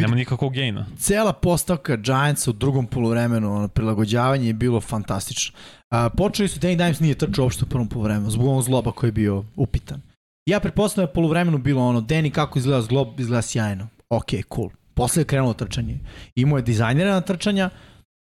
Nema 0.00 0.14
nikakvog 0.14 0.52
gejna. 0.52 0.86
Cela 0.98 1.32
postavka 1.32 1.96
Giantsa 1.96 2.50
u 2.50 2.52
drugom 2.52 2.86
poluvremenu, 2.86 3.56
ono, 3.56 3.68
prilagođavanje 3.68 4.46
je 4.46 4.52
bilo 4.52 4.80
fantastično. 4.80 5.58
A, 5.90 6.10
počeli 6.10 6.48
su, 6.48 6.60
Danny 6.60 6.76
Dimes 6.76 7.00
nije 7.00 7.14
trčao 7.14 7.44
uopšte 7.44 7.64
u 7.64 7.68
prvom 7.68 7.88
poluvremenu, 7.88 8.30
zbog 8.30 8.46
onog 8.46 8.62
zloba 8.62 8.92
koji 8.92 9.08
je 9.08 9.12
bio 9.12 9.44
upitan. 9.56 10.07
Ja 10.48 10.60
pretpostavljam 10.60 11.06
da 11.06 11.10
je 11.10 11.14
polovremenu 11.14 11.58
bilo 11.58 11.82
ono, 11.82 12.00
Deni 12.00 12.30
kako 12.30 12.58
izgleda 12.58 12.82
zglob, 12.82 13.20
izgleda 13.20 13.42
sjajno. 13.42 13.88
Ok, 14.10 14.30
cool. 14.54 14.70
Posle 14.94 15.20
je 15.20 15.26
krenulo 15.26 15.54
trčanje. 15.54 15.98
Imao 16.34 16.56
je 16.56 16.62
dizajnirana 16.62 17.20
trčanja, 17.20 17.70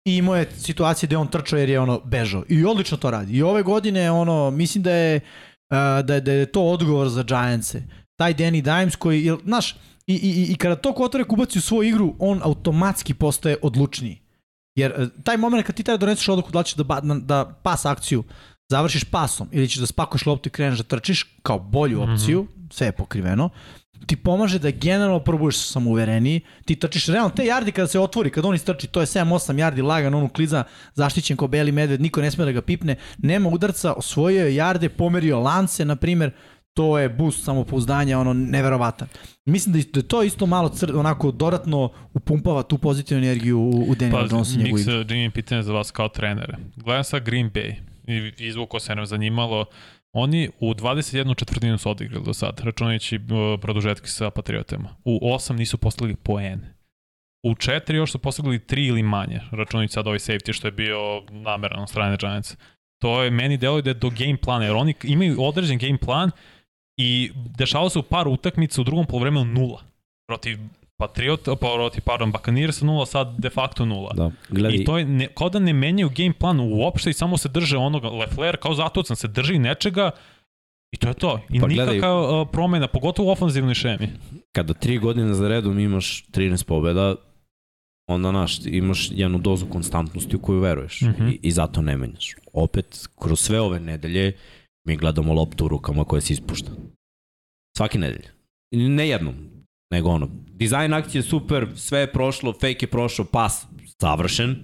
i 0.04 0.16
imao 0.16 0.36
je 0.36 0.50
situacije 0.56 1.06
gde 1.06 1.16
on 1.16 1.28
trčao 1.28 1.58
jer 1.58 1.68
je 1.68 1.80
ono 1.80 2.00
bežao. 2.04 2.44
I 2.48 2.64
odlično 2.64 2.96
to 2.96 3.10
radi. 3.10 3.36
I 3.36 3.42
ove 3.42 3.62
godine 3.62 4.10
ono, 4.10 4.50
mislim 4.50 4.82
da 4.82 4.92
je, 4.92 5.20
da 6.04 6.14
je, 6.14 6.20
da 6.20 6.32
je 6.32 6.46
to 6.46 6.62
odgovor 6.62 7.08
za 7.08 7.22
Giantse. 7.22 7.82
Taj 8.16 8.34
Danny 8.34 8.62
Dimes 8.62 8.96
koji, 8.96 9.24
jel, 9.24 9.38
znaš, 9.44 9.76
i, 10.06 10.14
i, 10.14 10.52
i 10.52 10.56
kada 10.56 10.76
to 10.76 10.92
Kotorek 10.92 11.32
ubaci 11.32 11.58
u 11.58 11.62
svoju 11.62 11.88
igru, 11.88 12.14
on 12.18 12.40
automatski 12.42 13.14
postaje 13.14 13.56
odlučniji. 13.62 14.18
Jer 14.74 14.94
uh, 14.98 15.08
taj 15.24 15.36
moment 15.36 15.66
kad 15.66 15.74
ti 15.74 15.82
treba 15.82 15.96
da 15.96 16.06
doneseš 16.06 16.28
odluku 16.28 16.50
da 16.50 16.58
li 16.58 16.64
ćeš 16.64 16.74
da, 16.74 16.84
ba, 16.84 17.00
da 17.00 17.60
pas 17.62 17.84
akciju 17.84 18.24
završiš 18.72 19.04
pasom 19.04 19.48
ili 19.52 19.68
ćeš 19.68 19.84
da 19.84 19.86
spakuješ 19.86 20.26
loptu 20.26 20.48
i 20.48 20.56
kreneš 20.56 20.78
da 20.78 20.84
trčiš 20.84 21.26
kao 21.42 21.58
bolju 21.58 22.02
opciju, 22.02 22.42
mm 22.42 22.48
-hmm. 22.48 22.72
sve 22.72 22.86
je 22.86 22.92
pokriveno, 22.92 23.50
ti 24.06 24.16
pomaže 24.16 24.58
da 24.58 24.70
generalno 24.70 25.20
prvo 25.20 25.38
budeš 25.38 25.58
samouvereniji, 25.58 26.40
ti 26.64 26.76
trčiš 26.76 27.06
realno 27.06 27.30
te 27.30 27.44
jardi 27.46 27.72
kada 27.72 27.88
se 27.88 28.00
otvori, 28.00 28.30
kada 28.30 28.48
on 28.48 28.54
istrči, 28.54 28.86
to 28.86 29.00
je 29.00 29.06
7-8 29.06 29.58
jardi 29.58 29.82
lagan, 29.82 30.14
on 30.14 30.24
ukliza 30.24 30.64
zaštićen 30.94 31.36
kao 31.36 31.48
beli 31.48 31.72
medved, 31.72 32.00
niko 32.00 32.22
ne 32.22 32.30
sme 32.30 32.44
da 32.44 32.52
ga 32.52 32.62
pipne, 32.62 32.96
nema 33.18 33.48
udarca, 33.48 33.92
osvojio 33.92 34.46
je 34.46 34.54
jarde, 34.54 34.88
pomerio 34.88 35.40
lance, 35.40 35.84
na 35.84 35.96
primer, 35.96 36.32
to 36.74 36.98
je 36.98 37.08
boost 37.08 37.44
samopouzdanja, 37.44 38.18
ono, 38.18 38.32
neverovatan. 38.32 39.08
Mislim 39.44 39.74
da, 39.74 39.80
da 39.92 40.02
to 40.02 40.22
isto 40.22 40.46
malo 40.46 40.68
cr, 40.68 40.96
onako 40.96 41.30
dodatno 41.30 41.90
upumpava 42.14 42.62
tu 42.62 42.78
pozitivnu 42.78 43.24
energiju 43.24 43.58
u, 43.60 43.90
u 43.90 43.94
Daniel 43.94 44.28
pa, 44.28 44.34
Johnson. 44.36 44.62
Pa, 44.62 44.68
Jimmy, 45.14 45.30
pitanje 45.30 45.62
za 45.62 45.72
vas 45.72 45.90
kao 45.90 46.08
trenere. 46.08 46.56
Gledam 46.76 47.04
sa 47.04 47.18
Green 47.18 47.50
Bay 47.50 47.91
i 48.06 48.32
izvuko 48.38 48.80
se 48.80 48.94
nam 48.94 49.06
zanimalo, 49.06 49.64
Oni 50.12 50.50
u 50.60 50.74
21 50.74 51.38
četvrtinu 51.38 51.78
su 51.78 51.90
odigrali 51.90 52.24
do 52.24 52.34
sad, 52.34 52.60
računajući 52.60 53.16
uh, 53.16 53.60
produžetki 53.60 54.08
sa 54.08 54.30
Patriotama. 54.30 54.96
U 55.04 55.34
8 55.34 55.52
nisu 55.52 55.78
postigli 55.78 56.16
poene. 56.16 56.74
U 57.44 57.54
4 57.54 57.94
još 57.94 58.12
su 58.12 58.18
postigli 58.18 58.58
3 58.58 58.88
ili 58.88 59.02
manje, 59.02 59.40
računajući 59.50 59.92
sad 59.92 60.06
ovaj 60.06 60.18
safety 60.18 60.52
što 60.52 60.68
je 60.68 60.72
bio 60.72 60.98
nameran 61.30 61.82
od 61.82 61.88
strane 61.88 62.16
Giants. 62.16 62.56
To 63.02 63.22
je 63.22 63.30
meni 63.30 63.56
deluje 63.56 63.82
da 63.82 63.94
do 63.94 64.10
game 64.10 64.36
plana, 64.36 64.64
jer 64.64 64.74
oni 64.74 64.94
imaju 65.02 65.42
određen 65.42 65.78
game 65.78 65.98
plan 65.98 66.30
i 66.96 67.30
dešava 67.58 67.90
se 67.90 67.98
u 67.98 68.02
par 68.02 68.28
utakmica 68.28 68.80
u 68.80 68.84
drugom 68.84 69.06
polovremenu 69.06 69.44
nula 69.44 69.82
protiv 70.28 70.58
Patriot, 71.00 71.44
protiv, 71.60 72.02
pardon, 72.04 72.32
Buccaneers 72.32 72.82
0, 72.82 73.06
sad 73.06 73.34
de 73.38 73.50
facto 73.50 73.84
0. 73.84 74.14
Da, 74.14 74.30
gledaj. 74.48 74.76
I 74.76 74.84
to 74.84 74.98
je, 74.98 75.04
ne, 75.04 75.26
kao 75.34 75.48
da 75.48 75.58
ne 75.58 75.72
menjaju 75.72 76.10
game 76.16 76.32
plan 76.32 76.60
uopšte 76.60 77.10
i 77.10 77.12
samo 77.12 77.38
se 77.38 77.48
drže 77.48 77.76
onoga, 77.76 78.08
Lefler 78.08 78.56
kao 78.56 78.74
zatocan 78.74 79.16
se 79.16 79.28
drži 79.28 79.58
nečega 79.58 80.10
I 80.92 80.96
to 80.96 81.08
je 81.08 81.14
to. 81.14 81.40
I 81.50 81.60
pa 81.60 81.66
nikakva 81.66 82.40
uh, 82.40 82.48
promena, 82.52 82.88
pogotovo 82.88 83.28
u 83.28 83.32
ofanzivnoj 83.32 83.74
šemi. 83.74 84.08
Kada 84.52 84.74
tri 84.74 84.98
godine 84.98 85.34
za 85.34 85.48
redom 85.48 85.78
imaš 85.78 86.26
13 86.30 86.66
pobjeda, 86.66 87.14
onda 88.06 88.32
naš, 88.32 88.58
imaš 88.66 89.08
jednu 89.10 89.38
dozu 89.38 89.66
konstantnosti 89.66 90.36
u 90.36 90.40
koju 90.40 90.60
veruješ. 90.60 91.00
Mm 91.00 91.06
-hmm. 91.06 91.32
I, 91.32 91.38
I 91.42 91.50
zato 91.50 91.82
ne 91.82 91.96
menjaš. 91.96 92.34
Opet, 92.52 93.08
kroz 93.18 93.40
sve 93.40 93.60
ove 93.60 93.80
nedelje, 93.80 94.36
mi 94.86 94.96
gledamo 94.96 95.32
loptu 95.32 95.64
u 95.64 95.68
rukama 95.68 96.04
koja 96.04 96.20
se 96.20 96.32
ispušta. 96.32 96.70
Svaki 97.76 97.98
nedelje. 97.98 98.32
Ne 98.72 99.08
jednom, 99.08 99.34
nego 99.92 100.08
ono, 100.08 100.28
dizajn 100.46 100.94
akcije 100.94 101.18
je 101.18 101.22
super, 101.22 101.66
sve 101.74 102.00
je 102.00 102.12
prošlo, 102.12 102.52
fake 102.52 102.86
je 102.86 102.90
prošao, 102.90 103.24
pas 103.24 103.66
savršen, 104.00 104.56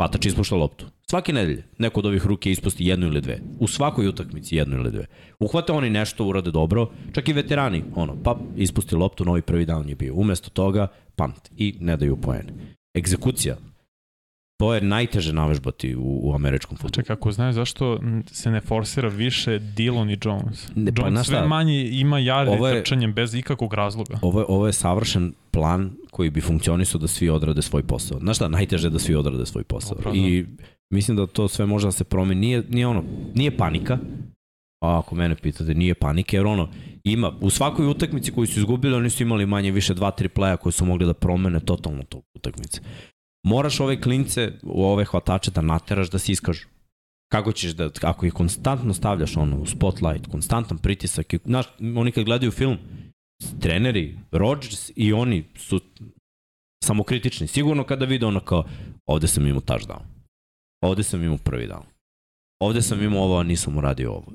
hvatač 0.00 0.26
ispušta 0.26 0.56
loptu. 0.56 0.86
Svake 1.10 1.32
nedelje 1.32 1.64
neko 1.78 2.00
od 2.00 2.06
ovih 2.06 2.26
ruke 2.26 2.50
ispusti 2.50 2.86
jednu 2.86 3.06
ili 3.06 3.20
dve. 3.20 3.40
U 3.60 3.68
svakoj 3.68 4.08
utakmici 4.08 4.56
jednu 4.56 4.76
ili 4.76 4.90
dve. 4.90 5.06
Uhvate 5.40 5.72
oni 5.72 5.90
nešto, 5.90 6.24
urade 6.24 6.50
dobro, 6.50 6.88
čak 7.12 7.28
i 7.28 7.32
veterani, 7.32 7.84
ono, 7.94 8.16
pa 8.22 8.38
ispusti 8.56 8.96
loptu, 8.96 9.24
novi 9.24 9.42
prvi 9.42 9.66
down 9.66 9.88
je 9.88 9.94
bio. 9.94 10.14
Umesto 10.14 10.50
toga, 10.50 10.88
punt 11.16 11.50
i 11.56 11.76
ne 11.80 11.96
daju 11.96 12.16
poene. 12.16 12.52
Egzekucija, 12.96 13.56
To 14.56 14.74
je 14.74 14.80
najteže 14.80 15.32
navežbati 15.32 15.96
u, 15.96 16.20
u 16.22 16.34
američkom 16.34 16.76
futbolu. 16.76 16.90
Čekaj, 16.90 17.14
ako 17.14 17.32
znaš 17.32 17.54
zašto 17.54 18.00
se 18.26 18.50
ne 18.50 18.60
forsira 18.60 19.08
više 19.08 19.58
Dillon 19.58 20.10
i 20.10 20.18
Jones? 20.24 20.68
Ne, 20.74 20.94
pa, 20.94 21.06
Jones 21.06 21.26
sve 21.26 21.46
manje 21.46 21.88
ima 21.90 22.18
jardi 22.18 22.64
je, 22.64 22.82
trčanjem 22.82 23.12
bez 23.12 23.34
ikakvog 23.34 23.74
razloga. 23.74 24.18
Ovo 24.22 24.40
je, 24.40 24.46
ovo 24.48 24.66
je 24.66 24.72
savršen 24.72 25.32
plan 25.50 25.90
koji 26.10 26.30
bi 26.30 26.40
funkcionisao 26.40 27.00
da 27.00 27.06
svi 27.06 27.28
odrade 27.28 27.62
svoj 27.62 27.82
posao. 27.82 28.18
Znaš 28.18 28.36
šta, 28.36 28.48
najteže 28.48 28.86
je 28.86 28.90
da 28.90 28.98
svi 28.98 29.14
odrade 29.14 29.46
svoj 29.46 29.64
posao. 29.64 29.96
Opravno. 29.98 30.20
I 30.20 30.46
mislim 30.90 31.16
da 31.16 31.26
to 31.26 31.48
sve 31.48 31.66
može 31.66 31.86
da 31.86 31.92
se 31.92 32.04
promeni. 32.04 32.40
Nije, 32.40 32.62
nije 32.68 32.86
ono, 32.86 33.04
nije 33.34 33.56
panika, 33.56 33.98
a 34.84 34.98
ako 34.98 35.14
mene 35.14 35.36
pitate, 35.36 35.74
nije 35.74 35.94
panike, 35.94 36.36
jer 36.36 36.46
ono, 36.46 36.68
ima, 37.04 37.32
u 37.40 37.50
svakoj 37.50 37.86
utakmici 37.86 38.32
koju 38.32 38.46
su 38.46 38.58
izgubili, 38.58 38.94
oni 38.94 39.10
su 39.10 39.22
imali 39.22 39.46
manje 39.46 39.70
više 39.70 39.94
dva, 39.94 40.10
tri 40.10 40.28
pleja 40.28 40.56
koji 40.56 40.72
su 40.72 40.84
mogli 40.84 41.06
da 41.06 41.14
promene 41.14 41.60
totalno 41.60 42.02
to 42.02 42.20
utakmice 42.34 42.80
moraš 43.44 43.80
ove 43.80 44.00
klince, 44.00 44.52
ove 44.62 45.04
hvatače 45.04 45.50
da 45.50 45.60
nateraš 45.60 46.10
da 46.10 46.18
se 46.18 46.32
iskažu. 46.32 46.66
Kako 47.32 47.52
ćeš 47.52 47.72
da, 47.72 47.90
ako 48.02 48.26
ih 48.26 48.32
konstantno 48.32 48.94
stavljaš 48.94 49.36
ono, 49.36 49.60
u 49.60 49.66
spotlight, 49.66 50.26
konstantan 50.30 50.78
pritisak, 50.78 51.34
i, 51.34 51.38
znaš, 51.44 51.66
oni 51.96 52.12
kad 52.12 52.24
gledaju 52.24 52.52
film, 52.52 52.78
treneri, 53.60 54.18
Rodgers 54.32 54.90
i 54.96 55.12
oni 55.12 55.44
su 55.56 55.80
samokritični. 56.84 57.46
Sigurno 57.46 57.84
kada 57.84 58.04
vide 58.04 58.26
ono 58.26 58.40
kao, 58.40 58.64
ovde 59.06 59.26
sam 59.26 59.46
imao 59.46 59.60
touchdown. 59.60 60.02
Ovde 60.82 61.02
sam 61.02 61.22
imao 61.22 61.38
prvi 61.38 61.68
down. 61.68 61.84
Ovde 62.60 62.82
sam 62.82 63.02
imao 63.02 63.22
ovo, 63.22 63.38
a 63.38 63.42
nisam 63.42 63.78
uradio 63.78 64.12
ovo. 64.12 64.32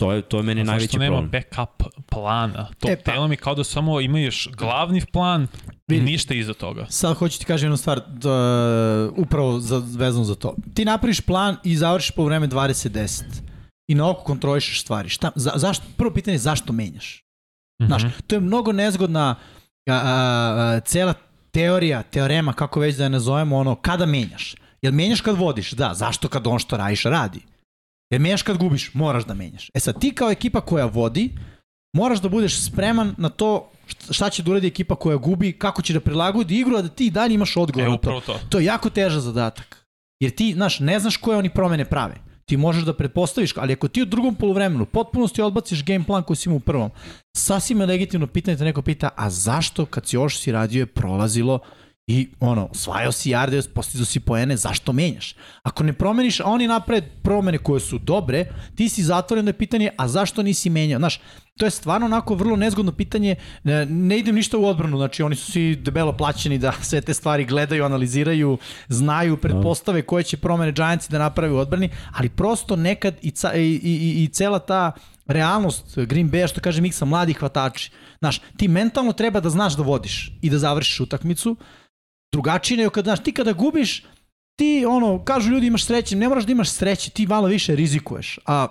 To 0.00 0.12
je, 0.12 0.22
to 0.22 0.36
je 0.36 0.42
meni 0.42 0.64
najveći 0.64 0.88
problem. 0.88 1.12
Zašto 1.12 1.20
nema 1.20 1.28
backup 1.28 1.82
plana? 2.06 2.68
To 2.78 2.88
e, 2.88 2.96
pa, 2.96 3.12
telo 3.12 3.28
mi 3.28 3.36
kao 3.36 3.54
da 3.54 3.64
samo 3.64 4.00
imaš 4.00 4.48
glavni 4.58 5.02
plan 5.12 5.46
i 5.88 6.00
ništa 6.00 6.34
iza 6.34 6.54
toga. 6.54 6.86
Sad 6.88 7.16
hoću 7.16 7.38
ti 7.38 7.44
kažem 7.44 7.66
jednu 7.66 7.76
stvar 7.76 8.00
da, 8.08 9.10
upravo 9.16 9.60
za, 9.60 9.82
vezano 9.96 10.24
za 10.24 10.34
to. 10.34 10.54
Ti 10.74 10.84
napraviš 10.84 11.20
plan 11.20 11.56
i 11.64 11.76
završiš 11.76 12.10
po 12.10 12.24
vreme 12.24 12.48
20-10 12.48 13.22
i 13.88 13.94
na 13.94 14.10
oko 14.10 14.24
kontrolišeš 14.24 14.82
stvari. 14.82 15.08
Šta, 15.08 15.30
za, 15.34 15.52
zašto, 15.54 15.84
prvo 15.96 16.10
pitanje 16.10 16.34
je 16.34 16.38
zašto 16.38 16.72
menjaš? 16.72 17.24
Mm 17.82 17.84
-hmm. 17.84 17.86
Znaš, 17.86 18.02
to 18.26 18.34
je 18.34 18.40
mnogo 18.40 18.72
nezgodna 18.72 19.36
a, 19.86 19.92
a, 19.92 19.96
a, 19.96 20.80
cela 20.80 21.14
teorija, 21.50 22.02
teorema, 22.02 22.52
kako 22.52 22.80
već 22.80 22.96
da 22.96 23.04
je 23.04 23.10
nazovemo, 23.10 23.56
ono, 23.56 23.74
kada 23.74 24.06
menjaš? 24.06 24.54
Jel 24.82 24.92
menjaš 24.92 25.20
kad 25.20 25.36
vodiš? 25.36 25.72
Da, 25.72 25.94
zašto 25.94 26.28
kad 26.28 26.46
on 26.46 26.58
što 26.58 26.76
radiš 26.76 27.02
radi? 27.02 27.40
Jer 28.10 28.20
menjaš 28.20 28.42
kad 28.42 28.56
gubiš, 28.56 28.94
moraš 28.94 29.24
da 29.24 29.34
menjaš. 29.34 29.70
E 29.74 29.80
sad, 29.80 30.00
ti 30.00 30.14
kao 30.14 30.30
ekipa 30.30 30.60
koja 30.60 30.86
vodi, 30.86 31.30
moraš 31.92 32.20
da 32.20 32.28
budeš 32.28 32.64
spreman 32.66 33.14
na 33.18 33.28
to 33.28 33.70
šta 34.10 34.30
će 34.30 34.42
da 34.42 34.50
uradi 34.50 34.66
ekipa 34.66 34.94
koja 34.94 35.16
gubi, 35.16 35.52
kako 35.52 35.82
će 35.82 35.92
da 35.92 36.00
prilagodi 36.00 36.58
igru, 36.58 36.76
a 36.76 36.82
da 36.82 36.88
ti 36.88 37.10
dalje 37.10 37.34
imaš 37.34 37.56
odgovor 37.56 37.88
e, 37.88 37.90
na 37.90 37.96
to. 37.96 38.20
to. 38.26 38.40
To 38.48 38.58
je 38.58 38.64
jako 38.64 38.90
teža 38.90 39.20
zadatak. 39.20 39.86
Jer 40.20 40.30
ti, 40.30 40.52
znaš, 40.52 40.80
ne 40.80 41.00
znaš 41.00 41.16
koje 41.16 41.38
oni 41.38 41.50
promene 41.50 41.84
prave. 41.84 42.14
Ti 42.44 42.56
možeš 42.56 42.84
da 42.84 42.96
pretpostaviš, 42.96 43.56
ali 43.56 43.72
ako 43.72 43.88
ti 43.88 44.02
u 44.02 44.06
drugom 44.06 44.34
polovremenu 44.34 44.86
potpunosti 44.86 45.42
odbaciš 45.42 45.84
game 45.84 46.04
plan 46.06 46.22
koji 46.22 46.36
si 46.36 46.48
imao 46.48 46.56
u 46.56 46.60
prvom, 46.60 46.90
sasvim 47.36 47.80
je 47.80 47.86
legitimno 47.86 48.26
pitanje 48.26 48.56
da 48.56 48.64
neko 48.64 48.82
pita, 48.82 49.08
a 49.16 49.30
zašto 49.30 49.86
kad 49.86 50.06
si 50.06 50.16
još 50.16 50.38
si 50.38 50.52
radio 50.52 50.80
je 50.80 50.86
prolazilo 50.86 51.58
I 52.10 52.28
ono, 52.40 52.68
osvajao 52.70 53.12
si 53.12 53.30
jarde, 53.30 53.62
postizao 53.74 54.04
si 54.04 54.20
poene, 54.20 54.56
zašto 54.56 54.92
menjaš? 54.92 55.34
Ako 55.62 55.84
ne 55.84 55.92
promeniš, 55.92 56.40
a 56.40 56.44
oni 56.44 56.66
napred 56.66 57.04
promene 57.22 57.58
koje 57.58 57.80
su 57.80 57.98
dobre, 57.98 58.44
ti 58.74 58.88
si 58.88 59.02
zatvoren 59.02 59.44
da 59.44 59.48
je 59.48 59.58
pitanje, 59.58 59.90
a 59.96 60.08
zašto 60.08 60.42
nisi 60.42 60.70
menjao? 60.70 60.98
Znaš, 60.98 61.20
to 61.58 61.66
je 61.66 61.70
stvarno 61.70 62.06
onako 62.06 62.34
vrlo 62.34 62.56
nezgodno 62.56 62.92
pitanje, 62.92 63.36
ne, 63.62 63.86
ne 63.86 64.18
idem 64.18 64.34
ništa 64.34 64.58
u 64.58 64.66
odbranu, 64.66 64.96
znači 64.96 65.22
oni 65.22 65.36
su 65.36 65.52
svi 65.52 65.76
debelo 65.76 66.16
plaćeni 66.16 66.58
da 66.58 66.72
sve 66.82 67.00
te 67.00 67.14
stvari 67.14 67.44
gledaju, 67.44 67.84
analiziraju, 67.84 68.58
znaju, 68.88 69.36
pretpostave 69.36 70.02
koje 70.02 70.22
će 70.22 70.36
promene 70.36 70.72
Giantsi 70.72 71.12
da 71.12 71.18
napravi 71.18 71.52
u 71.52 71.58
odbrani, 71.58 71.90
ali 72.12 72.28
prosto 72.28 72.76
nekad 72.76 73.14
i, 73.22 73.30
ca, 73.30 73.54
i, 73.54 73.80
i, 73.82 74.24
i 74.24 74.28
cela 74.28 74.58
ta 74.58 74.92
realnost 75.26 75.98
Green 75.98 76.30
Bay, 76.30 76.48
što 76.48 76.60
kaže 76.60 76.82
miksa 76.82 77.04
mladih 77.04 77.38
hvatači. 77.38 77.90
Znaš, 78.18 78.40
ti 78.56 78.68
mentalno 78.68 79.12
treba 79.12 79.40
da 79.40 79.50
znaš 79.50 79.76
da 79.76 79.82
vodiš 79.82 80.32
i 80.42 80.50
da 80.50 80.58
završiš 80.58 81.00
utakmicu, 81.00 81.56
drugačije 82.32 82.78
nego 82.78 82.90
kad, 82.90 83.04
znaš, 83.04 83.22
ti 83.22 83.32
kada 83.32 83.52
gubiš, 83.52 84.04
ti, 84.58 84.84
ono, 84.88 85.24
kažu 85.24 85.50
ljudi 85.50 85.66
imaš 85.66 85.84
sreće, 85.84 86.16
ne 86.16 86.28
moraš 86.28 86.44
da 86.44 86.52
imaš 86.52 86.70
sreće, 86.70 87.10
ti 87.10 87.26
malo 87.26 87.46
više 87.46 87.74
rizikuješ, 87.74 88.38
a 88.46 88.66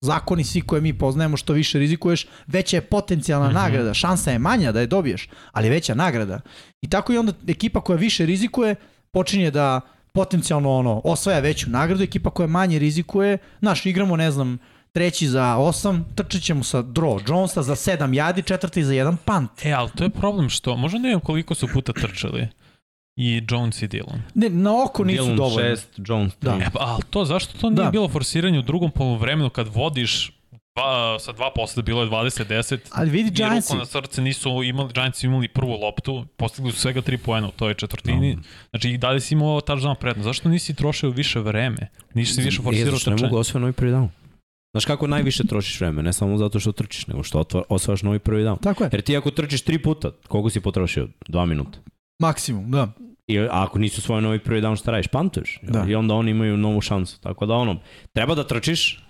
zakoni 0.00 0.44
svi 0.44 0.60
koje 0.60 0.80
mi 0.80 0.98
poznajemo 0.98 1.36
što 1.36 1.52
više 1.52 1.78
rizikuješ, 1.78 2.26
veća 2.46 2.76
je 2.76 2.80
potencijalna 2.80 3.46
mm 3.46 3.50
-hmm. 3.50 3.54
nagrada, 3.54 3.94
šansa 3.94 4.30
je 4.30 4.38
manja 4.38 4.72
da 4.72 4.80
je 4.80 4.86
dobiješ, 4.86 5.28
ali 5.52 5.68
veća 5.68 5.94
nagrada. 5.94 6.40
I 6.82 6.90
tako 6.90 7.12
i 7.12 7.18
onda 7.18 7.32
ekipa 7.48 7.80
koja 7.80 7.96
više 7.96 8.26
rizikuje 8.26 8.74
počinje 9.10 9.50
da 9.50 9.80
potencijalno 10.12 10.70
ono 10.70 11.00
osvaja 11.04 11.40
veću 11.40 11.70
nagradu, 11.70 12.02
ekipa 12.02 12.30
koja 12.30 12.46
manje 12.46 12.78
rizikuje, 12.78 13.38
znaš, 13.60 13.86
igramo, 13.86 14.16
ne 14.16 14.30
znam, 14.30 14.58
treći 14.92 15.28
za 15.28 15.56
8, 15.58 16.02
trčit 16.14 16.42
ćemo 16.42 16.64
sa 16.64 16.82
draw 16.82 17.30
Jonesa 17.30 17.62
za 17.62 17.74
7 17.74 18.14
jadi, 18.14 18.42
četvrti 18.42 18.84
za 18.84 18.92
1 18.92 19.16
punt. 19.24 19.50
E, 19.64 19.72
ali 19.72 19.90
to 19.96 20.04
je 20.04 20.10
problem 20.10 20.48
što, 20.48 20.76
možda 20.76 20.98
ne 20.98 21.08
znam 21.10 21.20
koliko 21.20 21.54
su 21.54 21.68
puta 21.72 21.92
trčali 21.92 22.48
i 23.20 23.42
Jones 23.50 23.82
i 23.82 23.88
Dillon. 23.88 24.22
Ne, 24.34 24.48
na 24.48 24.84
oko 24.84 25.04
nisu 25.04 25.22
Dillon 25.22 25.36
dovoljno. 25.36 25.62
Dillon 25.62 25.76
6, 25.76 26.10
Jones 26.12 26.32
3. 26.32 26.36
Da. 26.40 26.64
E, 26.64 26.70
pa, 26.72 26.80
ali 26.80 27.02
to, 27.10 27.24
zašto 27.24 27.58
to 27.58 27.70
nije 27.70 27.84
da. 27.84 27.90
bilo 27.90 28.08
forsiranje 28.08 28.58
u 28.58 28.62
drugom 28.62 28.90
polovremenu 28.90 29.50
kad 29.50 29.68
vodiš 29.74 30.32
Dva, 30.76 31.18
sa 31.18 31.32
dva 31.32 31.50
posle 31.54 31.82
bilo 31.82 32.02
je 32.02 32.08
20-10. 32.08 32.78
Ali 32.90 33.10
vidi 33.10 33.42
ruku 33.42 33.76
na 33.76 33.84
srce 33.86 34.22
nisu 34.22 34.62
imali, 34.62 34.92
Giants 34.92 35.24
imali 35.24 35.48
prvu 35.48 35.72
loptu, 35.72 36.26
postigli 36.36 36.72
su 36.72 36.78
svega 36.78 37.02
3 37.02 37.16
poena 37.16 37.48
u 37.48 37.50
toj 37.50 37.74
četvrtini. 37.74 38.36
No. 38.36 38.42
Znači 38.70 38.90
i 38.90 38.98
dalje 38.98 39.20
si 39.20 39.34
imao 39.34 39.60
touchdown 39.60 39.94
prednost. 39.94 40.24
Zašto 40.24 40.48
nisi 40.48 40.74
trošio 40.74 41.10
više 41.10 41.40
vreme? 41.40 41.88
Nisi 42.14 42.34
si 42.34 42.42
više 42.42 42.62
forsirao 42.62 42.92
zašto 42.92 43.10
ne 43.10 43.16
trčanje? 43.16 43.30
mogu 43.30 43.40
osvoje 43.40 43.60
novi 43.60 43.72
prvi 43.72 43.92
down. 43.92 44.08
Znaš 44.74 44.84
kako 44.84 45.06
najviše 45.06 45.44
trošiš 45.44 45.80
vreme, 45.80 46.02
ne 46.02 46.12
samo 46.12 46.38
zato 46.38 46.60
što 46.60 46.72
trčiš, 46.72 47.06
nego 47.06 47.22
što 47.22 47.44
osvajaš 47.68 48.02
novi 48.02 48.18
prvi 48.18 48.44
down. 48.44 48.60
Tako 48.62 48.84
je, 48.84 48.90
Jer 48.92 49.02
ti 49.02 49.16
ako 49.16 49.30
trčiš 49.30 49.62
tri 49.62 49.82
puta, 49.82 50.10
koliko 50.28 50.50
si 50.50 50.60
potrošio? 50.60 51.08
Dva 51.28 51.46
minuta. 51.46 51.78
maksimum, 52.18 52.70
da. 52.70 52.92
I 53.30 53.38
a 53.40 53.48
ako 53.50 53.78
nisu 53.78 54.00
svoj 54.00 54.22
novi 54.22 54.38
prvi 54.38 54.60
down, 54.60 54.76
šta 54.76 54.90
radiš? 54.90 55.06
Pantuješ. 55.06 55.58
Da. 55.62 55.84
I 55.84 55.94
onda 55.94 56.14
oni 56.14 56.30
imaju 56.30 56.56
novu 56.56 56.80
šansu. 56.80 57.20
Tako 57.20 57.46
da 57.46 57.54
ono, 57.54 57.76
treba 58.12 58.34
da 58.34 58.46
trčiš, 58.46 59.04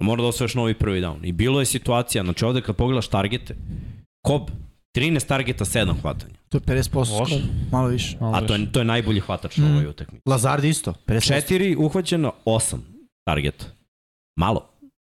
mora 0.00 0.22
da 0.22 0.28
osvojaš 0.28 0.54
novi 0.54 0.74
prvi 0.74 1.00
down. 1.00 1.18
I 1.22 1.32
bilo 1.32 1.60
je 1.60 1.66
situacija, 1.66 2.24
znači 2.24 2.44
ovde 2.44 2.60
kad 2.60 2.76
pogledaš 2.76 3.08
targete, 3.08 3.56
Kob, 4.22 4.42
13 4.94 5.26
targeta, 5.26 5.64
7 5.64 6.00
hvatanja. 6.00 6.34
To 6.48 6.56
je 6.56 6.62
50% 6.62 6.96
Loše. 6.96 7.34
skoro, 7.34 7.46
malo 7.72 7.88
više. 7.88 8.16
Malo 8.20 8.36
A 8.36 8.40
to 8.40 8.54
je, 8.54 8.72
to 8.72 8.78
je 8.78 8.84
najbolji 8.84 9.20
hvatač 9.20 9.56
na 9.56 9.66
Mm. 9.66 9.70
ovoj 9.70 9.86
utakmici. 9.86 10.22
Lazard 10.26 10.64
isto, 10.64 10.94
50%. 11.06 11.26
Četiri 11.40 11.76
uhvaćeno, 11.76 12.32
osam 12.44 12.84
targeta. 13.24 13.64
Malo. 14.36 14.68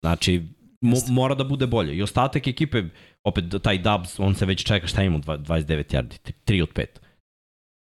Znači, 0.02 0.42
mo, 0.80 0.96
mora 1.08 1.34
da 1.34 1.44
bude 1.44 1.66
bolje. 1.66 1.96
I 1.96 2.02
ostatak 2.02 2.46
ekipe, 2.46 2.82
opet 3.24 3.44
taj 3.62 3.78
Dubs, 3.78 4.18
on 4.18 4.34
se 4.34 4.46
već 4.46 4.64
čeka 4.64 4.86
šta 4.86 5.02
ima, 5.02 5.18
dva- 5.18 5.38
29 5.38 5.94
yardi, 5.94 6.14
3 6.44 6.62
od 6.62 6.68
5. 6.68 6.84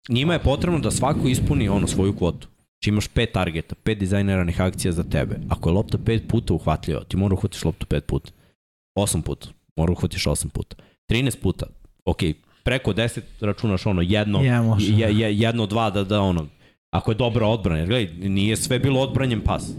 Njima 0.08 0.32
je 0.32 0.38
potrebno 0.38 0.78
da 0.78 0.90
svako 0.90 1.28
ispuni 1.28 1.68
ono 1.68 1.86
svoju 1.86 2.16
kvotu. 2.16 2.48
Znači 2.48 2.88
imaš 2.88 3.08
pet 3.08 3.32
targeta, 3.32 3.74
pet 3.82 3.98
dizajneranih 3.98 4.60
akcija 4.60 4.92
za 4.92 5.02
tebe. 5.02 5.36
Ako 5.48 5.68
je 5.68 5.72
lopta 5.72 5.98
pet 5.98 6.28
puta 6.28 6.54
uhvatljiva, 6.54 7.04
ti 7.04 7.16
mora 7.16 7.34
uhvatiš 7.34 7.64
loptu 7.64 7.86
pet 7.86 8.06
puta. 8.06 8.30
8 8.98 9.22
puta. 9.22 9.48
Mora 9.76 9.92
uhvatiš 9.92 10.24
8 10.24 10.48
puta. 10.48 10.76
13 11.10 11.40
puta. 11.42 11.66
Ok, 12.04 12.18
preko 12.62 12.92
10 12.92 13.20
računaš 13.40 13.86
ono 13.86 14.02
jedno, 14.02 14.42
Ja, 14.42 15.08
je, 15.08 15.18
je, 15.18 15.38
jedno, 15.38 15.66
dva 15.66 15.90
da, 15.90 16.04
da 16.04 16.20
ono, 16.20 16.46
ako 16.90 17.10
je 17.10 17.14
dobra 17.14 17.46
odbrana, 17.46 17.78
jer 17.78 17.88
gledaj, 17.88 18.28
nije 18.28 18.56
sve 18.56 18.78
bilo 18.78 19.00
odbranjen 19.00 19.40
pas. 19.40 19.70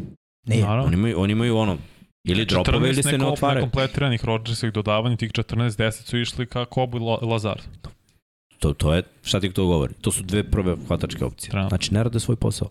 Nije. 0.48 0.62
Naravno. 0.62 0.84
Oni 0.86 0.94
imaju, 0.94 1.20
oni 1.20 1.32
imaju 1.32 1.58
ono, 1.58 1.78
ili 2.24 2.46
dropove 2.46 2.90
ili 2.90 3.04
se 3.04 3.18
ne 3.18 3.26
otvaraju. 3.26 3.66
Nekompletiranih 3.66 4.26
Rodgersovih 4.26 4.74
dodavanja, 4.74 5.16
tih 5.16 5.32
14-10 5.32 5.92
su 5.92 6.18
išli 6.18 6.46
ka 6.46 6.66
Kobu 6.66 6.98
i 6.98 7.02
La- 7.02 7.20
Lazard. 7.22 7.62
To, 8.60 8.74
to 8.74 8.94
je, 8.94 9.04
šta 9.24 9.40
ti 9.40 9.54
to 9.54 9.66
govori? 9.66 9.94
To 10.02 10.12
su 10.12 10.24
dve 10.24 10.44
prve 10.52 10.76
hvatačke 10.88 11.26
opcije. 11.26 11.50
Trenutno. 11.50 11.70
Znači, 11.70 11.94
ne 11.94 12.04
rade 12.04 12.20
svoj 12.20 12.36
posao. 12.36 12.70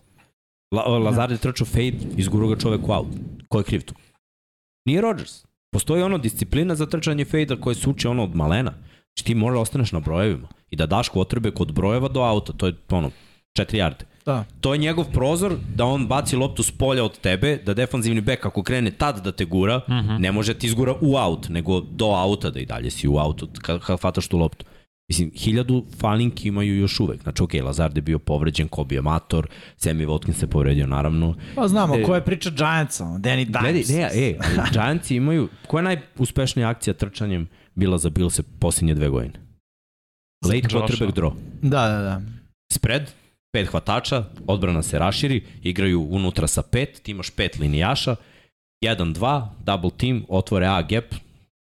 La, 0.71 0.97
Lazard 0.97 1.31
je 1.31 1.37
trčao 1.37 1.67
fade, 1.67 1.97
izgurao 2.17 2.49
ga 2.49 2.55
čovek 2.55 2.87
u 2.87 2.91
out. 2.91 3.07
Ko 3.49 3.57
je 3.57 3.63
kriv 3.63 3.81
tu? 3.81 3.93
Nije 4.85 5.01
Rodgers. 5.01 5.45
Postoji 5.71 6.03
ono 6.03 6.17
disciplina 6.17 6.75
za 6.75 6.85
trčanje 6.85 7.25
fade 7.25 7.55
koje 7.61 7.75
se 7.75 7.89
uči 7.89 8.07
ono 8.07 8.23
od 8.23 8.35
malena. 8.35 8.71
Znači 8.71 9.25
ti 9.25 9.35
možda 9.35 9.59
ostaneš 9.59 9.91
na 9.91 9.99
brojevima 9.99 10.47
i 10.69 10.75
da 10.75 10.85
daš 10.85 11.09
potrebe 11.09 11.51
kod 11.51 11.73
brojeva 11.73 12.07
do 12.07 12.21
auta, 12.21 12.53
to 12.53 12.67
je 12.67 12.75
ono, 12.89 13.11
4 13.59 13.75
jarde. 13.75 14.05
Da. 14.25 14.45
To 14.61 14.73
je 14.73 14.77
njegov 14.77 15.05
prozor 15.13 15.53
da 15.75 15.85
on 15.85 16.07
baci 16.07 16.35
loptu 16.35 16.63
s 16.63 16.71
polja 16.71 17.03
od 17.03 17.19
tebe, 17.19 17.57
da 17.65 17.73
defanzivni 17.73 18.21
bek 18.21 18.45
ako 18.45 18.63
krene 18.63 18.91
tad 18.91 19.23
da 19.23 19.31
te 19.31 19.45
gura, 19.45 19.77
Mm 19.87 19.91
-hmm. 19.91 20.19
ne 20.19 20.31
može 20.31 20.53
ti 20.53 20.67
izgura 20.67 20.95
u 21.01 21.17
aut, 21.17 21.49
nego 21.49 21.81
do 21.81 22.05
auta 22.05 22.49
da 22.49 22.59
i 22.59 22.65
dalje 22.65 22.91
si 22.91 23.07
u 23.07 23.17
autu 23.17 23.47
kad, 23.61 23.81
kad 23.81 23.99
hvataš 23.99 24.27
tu 24.27 24.37
loptu. 24.37 24.65
Mislim, 25.07 25.31
hiljadu 25.35 25.85
falinki 25.99 26.47
imaju 26.47 26.77
još 26.77 26.99
uvek. 26.99 27.21
Znači, 27.23 27.43
ok, 27.43 27.53
Lazard 27.53 27.97
je 27.97 28.01
bio 28.01 28.19
povređen, 28.19 28.67
Kobe 28.67 28.95
je 28.95 29.01
mator, 29.01 29.47
Sammy 29.77 30.05
Watkins 30.07 30.33
se 30.33 30.47
povredio, 30.47 30.87
naravno. 30.87 31.35
Pa 31.55 31.67
znamo, 31.67 31.95
E, 31.95 32.03
ko 32.03 32.15
je 32.15 32.25
priča 32.25 32.49
Giantsa, 32.49 33.03
Danny 33.03 33.45
Dimes. 33.45 33.89
ne, 33.89 34.09
e, 34.13 34.37
Giantsi 34.73 35.15
imaju, 35.15 35.49
koja 35.67 35.89
je 35.89 36.01
najuspešnija 36.17 36.69
akcija 36.69 36.93
trčanjem 36.93 37.47
bila 37.75 37.97
za 37.97 38.09
Bilse 38.09 38.43
posljednje 38.59 38.95
dve 38.95 39.09
godine? 39.09 39.33
Late 40.45 40.61
quarterback 40.67 41.13
draw. 41.13 41.33
Da, 41.61 41.87
da, 41.87 42.01
da. 42.01 42.21
Spread, 42.73 43.11
pet 43.53 43.67
hvatača, 43.67 44.23
odbrana 44.47 44.81
se 44.83 44.99
raširi, 44.99 45.43
igraju 45.63 46.01
unutra 46.09 46.47
sa 46.47 46.61
pet, 46.61 47.01
ti 47.03 47.11
imaš 47.11 47.29
pet 47.29 47.59
linijaša, 47.59 48.15
1-2, 48.83 49.47
double 49.65 49.89
team, 49.97 50.23
otvore 50.29 50.67
A 50.67 50.81
gap, 50.81 51.05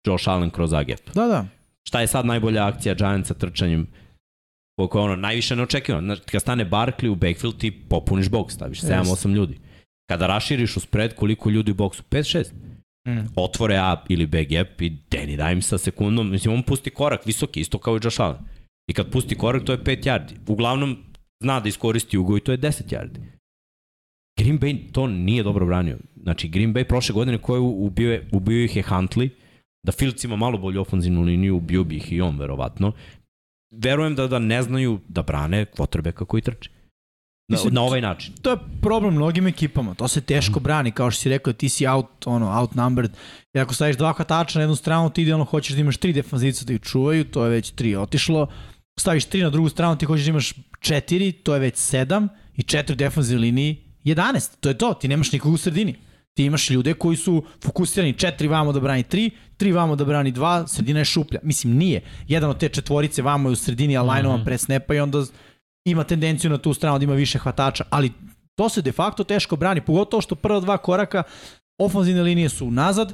Josh 0.06 0.28
Allen 0.28 0.50
kroz 0.50 0.72
A 0.72 0.82
gap. 0.82 1.00
Da, 1.14 1.26
da. 1.26 1.46
Šta 1.90 2.00
je 2.00 2.06
sad 2.06 2.26
najbolja 2.26 2.66
akcija 2.66 2.94
Giantsa 2.94 3.34
trčanjem 3.34 3.86
koliko 4.78 4.98
je 4.98 5.04
ono 5.04 5.16
najviše 5.16 5.56
neočekivano. 5.56 6.06
Znači, 6.06 6.22
kad 6.30 6.40
stane 6.40 6.64
Barkley 6.64 7.08
u 7.08 7.14
backfield, 7.14 7.58
ti 7.58 7.70
popuniš 7.70 8.28
boks, 8.28 8.54
staviš 8.54 8.80
7-8 8.80 9.34
ljudi. 9.34 9.58
Kada 10.10 10.26
raširiš 10.26 10.76
u 10.76 10.80
spread, 10.80 11.14
koliko 11.14 11.50
ljudi 11.50 11.70
u 11.70 11.74
boksu? 11.74 12.02
5-6. 12.10 12.52
Mm. 13.08 13.26
Otvore 13.36 13.76
A 13.76 14.04
ili 14.08 14.26
B 14.26 14.44
gap 14.44 14.82
i 14.82 14.90
Danny 15.10 15.36
Dimes 15.36 15.66
sa 15.66 15.78
sekundom, 15.78 16.30
mislim, 16.30 16.54
on 16.54 16.62
pusti 16.62 16.90
korak 16.90 17.26
visoki, 17.26 17.60
isto 17.60 17.78
kao 17.78 17.96
i 17.96 18.00
Josh 18.02 18.20
Allen. 18.20 18.38
I 18.90 18.94
kad 18.94 19.10
pusti 19.10 19.34
korak, 19.34 19.64
to 19.64 19.72
je 19.72 19.78
5 19.78 20.04
yardi. 20.04 20.34
Uglavnom, 20.46 20.96
zna 21.42 21.60
da 21.60 21.68
iskoristi 21.68 22.18
ugo 22.18 22.36
i 22.36 22.40
to 22.40 22.52
je 22.52 22.58
10 22.58 22.94
yardi. 22.94 23.20
Green 24.38 24.58
Bay 24.58 24.92
to 24.92 25.06
nije 25.06 25.42
dobro 25.42 25.66
branio. 25.66 25.98
Znači, 26.22 26.48
Green 26.48 26.74
Bay 26.74 26.84
prošle 26.84 27.12
godine 27.12 27.38
koje 27.38 27.60
ubio, 27.60 28.12
je, 28.12 28.28
ubio 28.32 28.64
ih 28.64 28.76
je 28.76 28.82
Huntley, 28.82 29.28
da 29.82 29.92
Fields 29.92 30.24
ima 30.24 30.36
malo 30.36 30.58
bolju 30.58 30.80
ofenzivnu 30.80 31.22
liniju, 31.22 31.56
ubio 31.56 31.84
bi 31.84 31.96
ih 31.96 32.12
i 32.12 32.20
on, 32.20 32.38
verovatno. 32.38 32.92
Verujem 33.70 34.14
da, 34.14 34.26
da 34.26 34.38
ne 34.38 34.62
znaju 34.62 35.00
da 35.08 35.22
brane 35.22 35.64
kvotrbeka 35.64 36.24
koji 36.24 36.42
trči. 36.42 36.70
Na, 37.48 37.54
Mislim, 37.54 37.74
na 37.74 37.82
ovaj 37.82 38.00
način. 38.00 38.34
To 38.42 38.50
je 38.50 38.56
problem 38.82 39.14
mnogim 39.14 39.46
ekipama. 39.46 39.94
To 39.94 40.08
se 40.08 40.20
teško 40.20 40.60
brani, 40.60 40.92
kao 40.92 41.10
što 41.10 41.22
si 41.22 41.28
rekao, 41.28 41.52
ti 41.52 41.68
si 41.68 41.86
out, 41.86 42.26
ono, 42.26 42.60
outnumbered. 42.60 43.10
I 43.54 43.58
ako 43.58 43.74
staviš 43.74 43.96
dva 43.96 44.12
hvatača 44.12 44.58
na 44.58 44.62
jednu 44.62 44.76
stranu, 44.76 45.10
ti 45.10 45.22
idealno 45.22 45.44
hoćeš 45.44 45.74
da 45.74 45.80
imaš 45.80 45.96
tri 45.96 46.12
defanzivca 46.12 46.64
da 46.64 46.72
ih 46.72 46.80
čuvaju, 46.80 47.24
to 47.24 47.44
je 47.44 47.50
već 47.50 47.70
tri 47.70 47.96
otišlo. 47.96 48.46
Staviš 49.00 49.24
tri 49.24 49.42
na 49.42 49.50
drugu 49.50 49.68
stranu, 49.68 49.96
ti 49.96 50.06
hoćeš 50.06 50.24
da 50.24 50.30
imaš 50.30 50.54
četiri, 50.80 51.32
to 51.32 51.54
je 51.54 51.60
već 51.60 51.76
sedam 51.76 52.28
i 52.56 52.62
četiri 52.62 52.92
u 52.92 52.96
defanzivnoj 52.96 53.42
liniji, 53.42 53.76
11. 54.04 54.50
To 54.60 54.68
je 54.68 54.78
to, 54.78 54.94
ti 54.94 55.08
nemaš 55.08 55.32
nikog 55.32 55.52
u 55.52 55.56
sredini. 55.56 55.94
Ti 56.40 56.44
imaš 56.44 56.70
ljude 56.70 56.94
koji 56.94 57.16
su 57.16 57.44
fokusirani 57.64 58.12
četiri 58.12 58.48
vamo 58.48 58.72
da 58.72 58.80
brani 58.80 59.02
tri, 59.02 59.30
tri 59.56 59.72
vamo 59.72 59.96
da 59.96 60.04
brani 60.04 60.30
dva, 60.32 60.66
sredina 60.66 60.98
je 60.98 61.04
šuplja. 61.04 61.40
Mislim, 61.42 61.76
nije. 61.76 62.00
Jedan 62.28 62.50
od 62.50 62.58
te 62.58 62.68
četvorice 62.68 63.22
vamo 63.22 63.48
je 63.48 63.52
u 63.52 63.56
sredini, 63.56 63.96
a 63.96 64.02
lajnovan 64.02 64.38
Mhm. 64.40 64.44
pre 64.44 64.58
snepa 64.58 64.94
i 64.94 65.00
onda 65.00 65.24
ima 65.84 66.04
tendenciju 66.04 66.50
na 66.50 66.58
tu 66.58 66.72
stranu 66.74 66.98
da 66.98 67.04
ima 67.04 67.14
više 67.14 67.38
hvatača, 67.38 67.84
ali 67.90 68.12
to 68.54 68.68
se 68.68 68.82
de 68.82 68.92
facto 68.92 69.24
teško 69.24 69.56
brani, 69.56 69.80
pogotovo 69.80 70.20
što 70.20 70.34
prva 70.34 70.60
dva 70.60 70.76
koraka 70.78 71.22
ofanzivne 71.78 72.22
linije 72.22 72.48
su 72.48 72.70
nazad, 72.70 73.12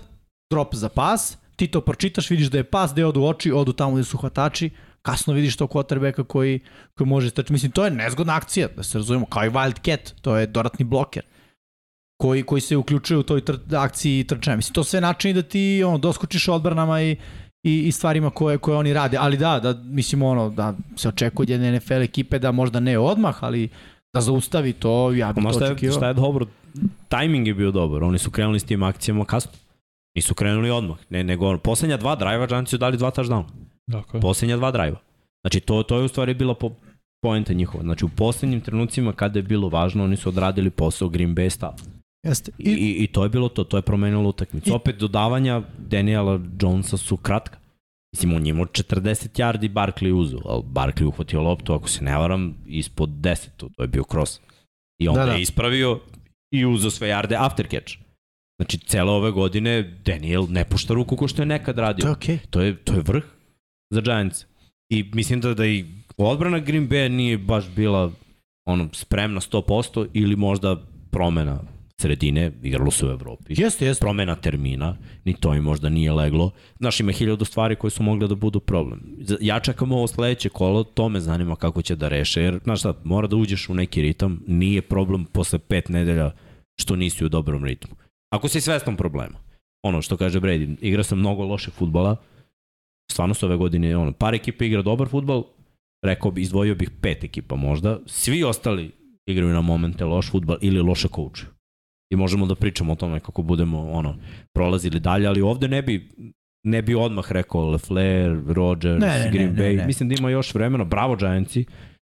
drop 0.51 0.75
za 0.75 0.89
pas, 0.89 1.37
ti 1.57 1.67
to 1.67 1.81
pročitaš, 1.81 2.31
vidiš 2.31 2.47
da 2.47 2.59
je 2.59 2.65
pas, 2.65 2.93
gde 2.93 3.05
odu 3.07 3.25
oči, 3.25 3.53
odu 3.53 3.73
tamo 3.73 3.95
gde 3.95 4.05
su 4.05 4.17
hvatači, 4.19 4.71
kasno 5.03 5.35
vidiš 5.35 5.57
to 5.57 5.67
quarterbacka 5.67 6.25
koji, 6.25 6.61
koji 6.95 7.09
može 7.09 7.31
staći. 7.31 7.53
Mislim, 7.53 7.73
to 7.73 7.85
je 7.85 7.91
nezgodna 7.91 8.37
akcija, 8.37 8.69
da 8.77 8.83
se 8.83 8.99
razumemo, 8.99 9.27
kao 9.27 9.45
i 9.45 9.51
Wildcat, 9.51 10.12
to 10.23 10.37
je 10.37 10.47
dodatni 10.47 10.85
bloker 10.85 11.23
koji, 12.16 12.42
koji 12.42 12.61
se 12.61 12.76
uključuje 12.76 13.18
u 13.18 13.22
toj 13.22 13.40
tr 13.40 13.57
akciji 13.76 14.24
trčanja. 14.24 14.57
Mislim, 14.57 14.74
to 14.74 14.85
sve 14.85 15.00
načini 15.00 15.35
da 15.35 15.42
ti 15.42 15.83
ono, 15.87 15.98
doskočiš 15.98 16.48
odbranama 16.48 17.02
i, 17.02 17.16
i, 17.62 17.83
i 17.83 17.92
stvarima 17.92 18.31
koje, 18.31 18.59
koje 18.59 18.76
oni 18.76 18.92
rade. 18.92 19.16
Ali 19.20 19.37
da, 19.37 19.61
da, 19.61 19.74
mislim, 19.85 20.22
ono, 20.22 20.50
da 20.50 20.74
se 20.96 21.09
očekuje 21.09 21.44
od 21.44 21.50
jedne 21.50 21.76
NFL 21.76 22.02
ekipe 22.02 22.38
da 22.38 22.52
možda 22.52 22.81
ne 22.81 22.98
odmah, 22.98 23.44
ali 23.44 23.68
da 24.14 24.20
zaustavi 24.20 24.72
to, 24.72 25.12
ja 25.12 25.33
bih 25.33 25.42
to 25.42 25.48
Ma 25.48 25.52
šta 25.52 25.64
je, 25.64 25.70
očekivao. 25.72 25.96
šta 25.96 26.09
je 26.09 26.14
dobro? 26.14 26.46
Timing 27.09 27.46
je 27.46 27.55
bio 27.55 27.70
dobar. 27.70 28.02
Oni 28.02 28.18
su 28.18 28.31
krenuli 28.31 28.61
s 28.61 28.64
tim 28.64 28.83
akcijama 28.83 29.24
kasno. 29.24 29.52
Nisu 30.16 30.35
krenuli 30.35 30.70
odmah. 30.70 30.96
Ne, 31.11 31.24
nego 31.24 31.48
ono, 31.48 31.59
poslednja 31.59 31.96
dva 31.96 32.16
drajva, 32.16 32.46
Giants 32.46 32.70
su 32.70 32.79
dali 32.79 32.96
dva 32.96 33.11
touchdowna. 33.11 33.44
Dakle. 33.87 34.20
Poslednja 34.20 34.57
dva 34.57 34.70
drajva. 34.70 34.96
Znači, 35.40 35.61
to, 35.61 35.83
to 35.83 35.98
je 35.98 36.05
u 36.05 36.09
stvari 36.09 36.35
bila 36.35 36.55
po, 36.55 36.70
poenta 37.22 37.52
njihova. 37.52 37.85
Znači, 37.85 38.05
u 38.05 38.09
poslednjim 38.09 38.61
trenucima 38.61 39.12
kada 39.12 39.38
je 39.38 39.42
bilo 39.42 39.68
važno, 39.68 40.05
oni 40.05 40.16
su 40.16 40.29
odradili 40.29 40.70
posao 40.70 41.09
Green 41.09 41.35
Bay 41.35 41.50
stav. 41.50 41.72
Jeste. 42.29 42.53
I, 42.59 42.71
i, 42.71 43.05
I 43.05 43.07
to 43.07 43.23
je 43.23 43.29
bilo 43.29 43.49
to, 43.49 43.65
to 43.65 43.77
je 43.79 43.83
promenilo 43.83 44.29
utakmicu. 44.29 44.71
I- 44.71 44.73
Opet 44.73 44.97
dodavanja 44.97 45.62
Daniela 45.79 46.41
Jonesa 46.62 46.97
su 46.97 47.17
kratka. 47.17 47.59
Mislim, 48.15 48.35
on 48.35 48.47
je 48.47 48.51
imao 48.51 48.65
40 48.67 49.29
yardi 49.41 49.69
Barkley 49.73 50.12
uzu, 50.12 50.39
ali 50.45 50.62
Barkley 50.62 51.05
uhvatio 51.05 51.43
loptu, 51.43 51.73
ako 51.75 51.89
se 51.89 52.05
ne 52.05 52.17
varam, 52.19 52.55
ispod 52.67 53.09
10, 53.09 53.49
to, 53.57 53.69
je 53.79 53.87
bio 53.87 54.05
cross. 54.11 54.41
I 55.01 55.09
on 55.09 55.15
Da, 55.15 55.25
da, 55.27 55.33
je 55.33 55.43
ispravio 55.43 56.01
i 56.55 56.67
uzeo 56.67 56.91
sve 56.91 57.09
yarde 57.09 57.37
after 57.39 57.67
catch. 57.71 57.93
Znači, 58.61 58.79
cele 58.79 59.11
ove 59.12 59.31
godine 59.31 59.83
Daniel 60.05 60.47
ne 60.51 60.65
pušta 60.65 60.95
ruku 60.95 61.17
ko 61.17 61.29
što 61.29 61.43
je 61.43 61.47
nekad 61.47 61.79
radio. 61.79 62.03
To 62.03 62.09
je 62.09 62.12
okej. 62.12 62.39
To 62.51 62.61
je, 62.61 62.77
to 62.77 62.93
je 62.93 63.01
vrh 63.01 63.25
za 63.91 64.01
Giants. 64.01 64.45
I 64.93 65.11
mislim 65.15 65.41
da, 65.41 65.55
da 65.55 65.67
i 65.67 65.85
odbrana 66.17 66.59
Green 66.59 66.89
Bay 66.89 67.09
nije 67.09 67.39
baš 67.39 67.65
bila 67.77 68.11
ono, 68.67 68.89
spremna 68.93 69.41
100% 69.41 70.07
ili 70.12 70.37
možda 70.37 70.77
promena 71.11 71.61
sredine, 72.00 72.52
igralo 72.62 72.90
se 72.90 73.06
u 73.06 73.11
Evropi. 73.11 73.54
Jeste, 73.59 73.87
jeste. 73.87 74.00
Promena 74.00 74.37
termina, 74.37 74.96
ni 75.24 75.35
to 75.35 75.54
im 75.54 75.64
možda 75.64 75.88
nije 75.88 76.12
leglo. 76.12 76.50
Znaš, 76.78 77.00
ima 77.00 77.12
hiljadu 77.12 77.44
stvari 77.44 77.76
koje 77.76 77.90
su 77.90 78.02
mogle 78.02 78.28
da 78.28 78.35
budu 78.35 78.61
problem. 78.61 79.00
Ja 79.40 79.61
čekam 79.61 79.92
ovo 79.92 80.06
sledeće 80.06 80.48
kolo, 80.48 80.85
to 80.85 81.09
me 81.09 81.20
zanima 81.20 81.56
kako 81.56 81.82
će 81.82 81.96
da 81.96 82.09
reše, 82.09 82.42
jer, 82.42 82.61
znaš 82.64 82.78
šta, 82.78 82.94
mora 83.04 83.26
da 83.26 83.37
uđeš 83.37 83.68
u 83.68 83.74
neki 83.74 84.02
ritam, 84.02 84.42
nije 84.46 84.82
problem 84.82 85.24
posle 85.24 85.59
pet 85.59 85.88
nedelja 85.88 86.30
što 86.80 86.96
nisi 86.96 87.24
u 87.24 87.28
dobrom 87.28 87.64
ritmu. 87.64 87.96
Ako 88.30 88.48
si 88.48 88.61
svestan 88.61 88.96
problema. 88.96 89.38
ono 89.82 90.02
što 90.02 90.16
kaže 90.16 90.40
Brady, 90.40 90.76
igra 90.80 91.02
sam 91.02 91.18
mnogo 91.18 91.44
lošeg 91.44 91.74
futbola, 91.74 92.16
stvarno 93.12 93.35
su 93.35 93.46
ove 93.46 93.56
godine, 93.56 93.96
ono, 93.96 94.12
par 94.12 94.35
ekipa 94.35 94.64
igra 94.64 94.82
dobar 94.82 95.09
futbol, 95.09 95.44
rekao 96.04 96.30
bi, 96.30 96.42
izdvojio 96.42 96.74
bih 96.74 96.90
pet 97.00 97.24
ekipa 97.24 97.56
možda, 97.56 97.98
svi 98.06 98.44
ostali 98.44 98.90
igraju 99.26 99.52
na 99.52 99.61
momente 99.61 100.04
loš 100.04 100.30
futbol 100.30 100.56
ili 100.61 100.80
loše 100.80 101.09
koučuju. 101.09 101.56
I 102.11 102.16
možemo 102.16 102.47
da 102.47 102.55
pričamo 102.55 102.92
o 102.92 102.97
tome 102.97 103.21
kako 103.21 103.42
budemo 103.42 103.90
ono 103.90 104.16
prolazili 104.53 105.01
dalje, 105.01 105.27
ali 105.27 105.40
ovde 105.42 105.69
ne 105.69 105.83
bi 105.83 106.09
ne 106.64 106.83
bi 106.83 106.95
odmah 106.95 107.33
rekao 107.33 107.71
Lefler, 107.71 108.40
Rodgers, 108.47 109.01
Ne, 109.01 109.09
ne, 109.09 109.19
ne, 109.19 109.31
Green 109.31 109.49
ne, 109.49 109.62
Bay. 109.62 109.77
ne. 109.77 109.87
Mislim 109.87 110.09
da 110.09 110.14
ima 110.14 110.31
još 110.31 110.55
vremena. 110.55 110.85
Bravo 110.85 111.16
Giantsi. 111.16 111.64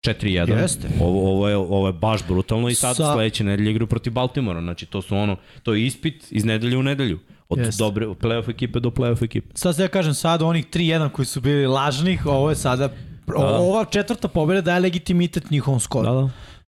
4-1. 0.07 0.61
Jeste. 0.61 0.89
Ovo, 1.01 1.31
ovo, 1.33 1.49
je, 1.49 1.57
ovo 1.57 1.87
je 1.87 1.93
baš 1.93 2.27
brutalno 2.29 2.69
i 2.69 2.75
sad 2.75 2.97
Sa- 2.97 3.13
sledeće 3.13 3.45
nedelje 3.45 3.71
igraju 3.71 3.87
protiv 3.87 4.13
Baltimora. 4.13 4.61
Znači 4.61 4.87
to 4.87 5.03
su 5.03 5.17
ono, 5.17 5.37
to 5.63 5.75
je 5.75 5.87
ispit 5.87 6.33
iz 6.33 6.45
nedelje 6.45 6.77
u 6.77 6.83
nedelju. 6.83 7.19
Od 7.49 7.59
Jeste. 7.59 7.83
dobre 7.83 8.07
playoff 8.07 8.51
ekipe 8.51 8.81
do 8.81 8.91
playoff 8.91 9.25
ekipe. 9.25 9.47
Sad 9.55 9.77
se 9.77 9.83
ja 9.83 9.89
kažem 9.89 10.15
sad 10.15 10.43
onih 10.43 10.67
3-1 10.67 11.09
koji 11.09 11.27
su 11.27 11.41
bili 11.41 11.67
lažnih, 11.67 12.27
ovo 12.27 12.51
je 12.51 12.57
sada 12.57 12.89
Da. 13.27 13.35
ova 13.39 13.85
četvrta 13.85 14.29
pobjeda 14.29 14.61
daje 14.61 14.81
legitimitet 14.81 15.51
njihovom 15.51 15.81
skoru. 15.81 16.07
Da, 16.07 16.13
da. 16.13 16.31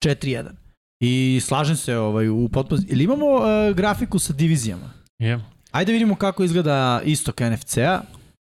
4-1. 0.05 0.45
I 1.01 1.41
slažem 1.45 1.77
se 1.77 1.97
ovaj, 1.97 2.29
u 2.29 2.49
potpunosti. 2.53 2.93
Ili 2.93 3.05
imamo 3.05 3.27
uh, 3.27 3.43
grafiku 3.77 4.19
sa 4.19 4.33
divizijama? 4.33 4.91
Je. 5.19 5.41
Ajde 5.71 5.93
vidimo 5.93 6.15
kako 6.15 6.45
izgleda 6.45 7.01
istok 7.05 7.41
NFC-a, 7.41 8.01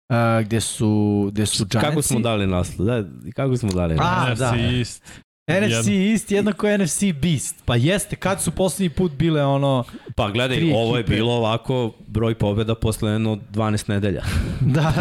uh, 0.09 0.45
gde 0.45 0.61
su, 0.61 1.29
gde 1.31 1.45
su 1.45 1.65
Giantsi. 1.65 1.89
Kako 1.89 2.01
smo 2.01 2.19
dali 2.19 2.47
naslov? 2.47 2.87
Da, 2.87 3.03
kako 3.35 3.57
smo 3.57 3.69
dali 3.69 3.95
naslov? 3.95 4.27
A, 4.27 4.33
NFC 4.33 4.39
da. 4.39 4.77
East. 4.77 5.03
NFC 5.49 5.87
East 5.87 6.31
jednako 6.31 6.77
NFC 6.77 7.03
Beast. 7.21 7.55
Pa 7.65 7.75
jeste, 7.75 8.15
kad 8.15 8.41
su 8.43 8.51
poslednji 8.51 8.89
put 8.89 9.11
bile 9.11 9.45
ono... 9.45 9.83
Pa 10.15 10.29
gledaj, 10.29 10.71
ovo 10.73 10.95
je 10.97 11.01
ekipe. 11.01 11.15
bilo 11.15 11.33
ovako 11.33 11.91
broj 12.07 12.35
pobjeda 12.35 12.75
posle 12.75 13.11
jedno 13.11 13.37
12 13.53 13.89
nedelja. 13.89 14.23
Da. 14.61 14.93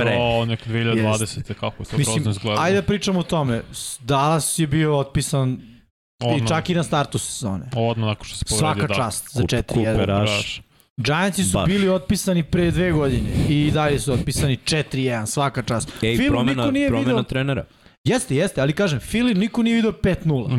Pre. 0.00 0.16
O, 0.20 0.44
nek 0.44 0.66
2020. 0.66 1.54
kako 1.54 1.82
je 1.82 1.86
to 1.86 1.96
Mislim, 1.96 2.14
grozno 2.16 2.30
izgleda. 2.30 2.62
ajde 2.62 2.80
da 2.80 2.86
pričamo 2.86 3.20
o 3.20 3.22
tome. 3.22 3.62
Dallas 4.00 4.58
je 4.58 4.66
bio 4.66 4.98
otpisan 4.98 5.77
i 6.20 6.26
Odmah. 6.26 6.48
čak 6.48 6.70
i 6.70 6.74
na 6.74 6.82
startu 6.82 7.18
sezone. 7.18 7.64
Odmah 7.76 8.08
nakon 8.08 8.24
što 8.24 8.36
se 8.36 8.44
povredio 8.44 8.74
Svaka 8.74 8.86
da. 8.88 8.94
čast 8.94 9.28
za 9.32 9.42
Kup- 9.42 9.48
4-1. 9.48 9.92
Kuperaš. 9.92 10.62
Giantsi 10.96 11.44
su 11.44 11.52
Baš. 11.52 11.66
bili 11.66 11.88
otpisani 11.88 12.42
pre 12.42 12.70
dve 12.70 12.92
godine 12.92 13.20
i 13.48 13.70
dalje 13.70 13.98
su 13.98 14.12
otpisani 14.12 14.56
4-1, 14.58 15.26
svaka 15.26 15.62
čast. 15.62 15.88
Ej, 16.02 16.16
Phil 16.16 16.28
promena, 16.28 16.52
niko 16.54 16.70
nije 16.72 16.88
promena 16.88 17.08
video, 17.08 17.22
trenera. 17.22 17.64
jeste, 18.04 18.36
jeste, 18.36 18.60
ali 18.60 18.72
kažem, 18.72 19.00
Philly 19.02 19.34
niko 19.34 19.62
nije 19.62 19.76
video 19.76 19.92
5-0. 19.92 20.48
Ne, 20.48 20.56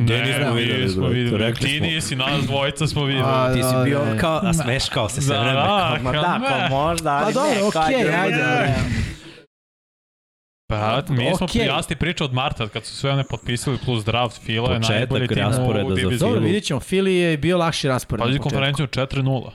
videli, 0.54 0.84
nismo 0.84 1.02
brate, 1.02 1.13
videli. 1.13 1.38
rekli 1.38 1.67
Ti 1.67 1.78
smo. 1.78 1.88
nisi, 1.88 2.15
nas 2.15 2.43
dvojica 2.43 2.88
smo 2.88 3.04
videli. 3.04 3.26
A, 3.28 3.54
Ti 3.54 3.63
si 3.63 3.76
bio 3.86 4.06
da, 4.06 4.17
kao, 4.17 4.41
a 4.43 4.54
smeškao 4.54 5.10
se 5.10 5.22
sve 5.22 5.36
Da, 5.36 5.41
vreme. 5.41 5.56
da, 5.56 5.65
kao, 5.65 6.04
ma 6.04 6.12
kao 6.12 6.22
da, 6.22 6.38
ne. 6.38 6.48
kao 6.48 6.69
možda, 6.69 7.12
ali 7.12 7.26
Pa 7.26 7.32
dobro, 7.32 7.82
ne, 7.89 7.95
ajde. 7.98 8.13
ajde. 8.13 8.74
Pa, 10.69 11.01
mi 11.10 11.36
smo 11.38 11.47
okay. 11.47 11.95
priča 11.95 12.23
od 12.23 12.34
Marta, 12.34 12.67
kad 12.67 12.86
su 12.86 12.95
sve 12.95 13.12
one 13.12 13.23
potpisali 13.23 13.77
plus 13.86 14.05
draft, 14.05 14.41
Fila 14.41 14.73
je 14.73 14.79
najbolji 14.79 15.27
tim 15.27 15.47
u 15.47 15.51
za 15.51 15.95
diviziji. 15.95 16.17
Dobro, 16.19 16.39
vidjet 16.39 16.63
ćemo. 16.63 16.79
Philly 16.79 17.08
je 17.08 17.38
bio 17.38 17.58
lakši 17.58 17.88
raspored. 17.88 18.25
Pazi 18.25 18.39
konferenciju 18.39 18.88
4-0. 18.88 19.49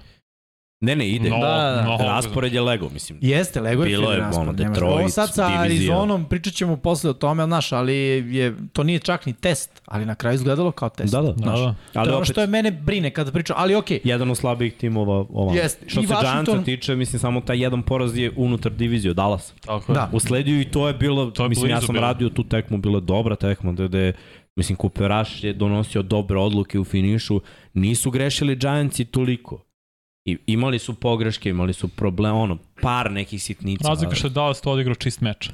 Ne, 0.85 0.97
ne, 0.97 1.09
ide. 1.09 1.31
No, 1.31 1.39
Da, 1.39 1.47
da, 1.47 1.71
da. 1.73 1.83
no, 1.85 1.97
Raspored 1.99 2.53
je 2.53 2.61
Lego, 2.61 2.89
mislim. 2.89 3.19
Jeste, 3.23 3.61
Lego 3.61 3.83
je 3.83 3.89
Bilo 3.89 4.13
je, 4.13 4.19
raspored. 4.19 4.49
ono, 4.49 4.53
Detroit. 4.55 4.95
Ovo 4.95 5.09
sad 5.09 5.35
sa. 5.35 5.51
Arizonom, 5.55 6.25
pričat 6.25 6.55
ćemo 6.55 6.77
posle 6.77 7.11
o 7.11 7.15
tome, 7.15 7.43
ali 7.43 7.49
znaš, 7.49 7.73
ali 7.73 7.95
je, 8.29 8.55
to 8.73 8.83
nije 8.85 8.99
čak 8.99 9.27
ni 9.27 9.33
test, 9.35 9.83
ali 9.87 10.07
na 10.07 10.15
kraju 10.15 10.35
izgledalo 10.35 10.71
kao 10.73 10.89
test. 10.89 11.13
Da, 11.13 11.23
da. 11.23 11.29
Da, 11.29 11.35
Znaš, 11.35 11.59
da. 11.59 11.65
Ali 11.65 11.75
to 11.95 12.01
je 12.01 12.03
ono 12.03 12.17
opet, 12.17 12.29
što 12.29 12.41
je 12.41 12.47
mene 12.47 12.71
brine 12.73 13.11
kada 13.11 13.33
pričam, 13.33 13.57
ali 13.59 13.75
okej. 13.75 14.01
jedan 14.05 14.31
od 14.31 14.37
slabijih 14.37 14.75
timova 14.75 15.25
ovamo. 15.31 15.57
Jeste. 15.57 15.89
Što 15.89 16.01
I 16.01 16.07
se 16.07 16.15
Washington- 16.15 16.45
Giantsa 16.45 16.65
tiče, 16.65 16.97
mislim, 16.97 17.21
samo 17.21 17.41
taj 17.41 17.63
jedan 17.63 17.83
poraz 17.83 18.19
je 18.19 18.33
unutar 18.37 18.73
divizije 18.73 19.11
od 19.11 19.17
Dallas. 19.17 19.53
Tako 19.61 19.93
je. 19.93 19.95
Da. 19.95 20.11
Usledio 20.13 20.61
i 20.61 20.65
to 20.65 20.89
je 20.89 20.95
bilo, 20.95 21.27
To 21.27 21.43
je 21.43 21.49
mislim, 21.49 21.71
ja 21.71 21.81
sam 21.81 21.93
bilo. 21.93 22.03
radio 22.03 22.29
tu 22.29 22.45
tekmu, 22.45 22.79
bilo 22.79 22.97
je 22.97 23.03
dobra 23.03 23.37
tekma, 23.37 23.73
da 23.73 23.89
da 23.89 23.99
je, 23.99 24.13
mislim, 24.57 24.77
Kuperaš 24.77 25.45
je 25.45 25.53
donosio 25.53 26.03
dobre 26.03 26.39
odluke 26.39 26.79
u 26.79 26.85
finišu, 26.85 27.41
nisu 27.75 28.11
grešili 28.11 28.57
Giantsi 28.57 29.05
toliko. 29.05 29.65
I 30.25 30.39
imali 30.47 30.79
su 30.79 30.95
pogreške, 30.95 31.51
imali 31.51 31.73
su 31.73 31.89
problem, 31.89 32.37
ono, 32.37 32.59
par 32.83 33.11
nekih 33.13 33.43
sitnica. 33.43 33.89
Razlika 33.89 34.15
što 34.15 34.27
je 34.27 34.31
Dallas 34.31 34.61
to 34.61 34.71
odigrao 34.71 34.95
čist 34.95 35.21
meč. 35.21 35.51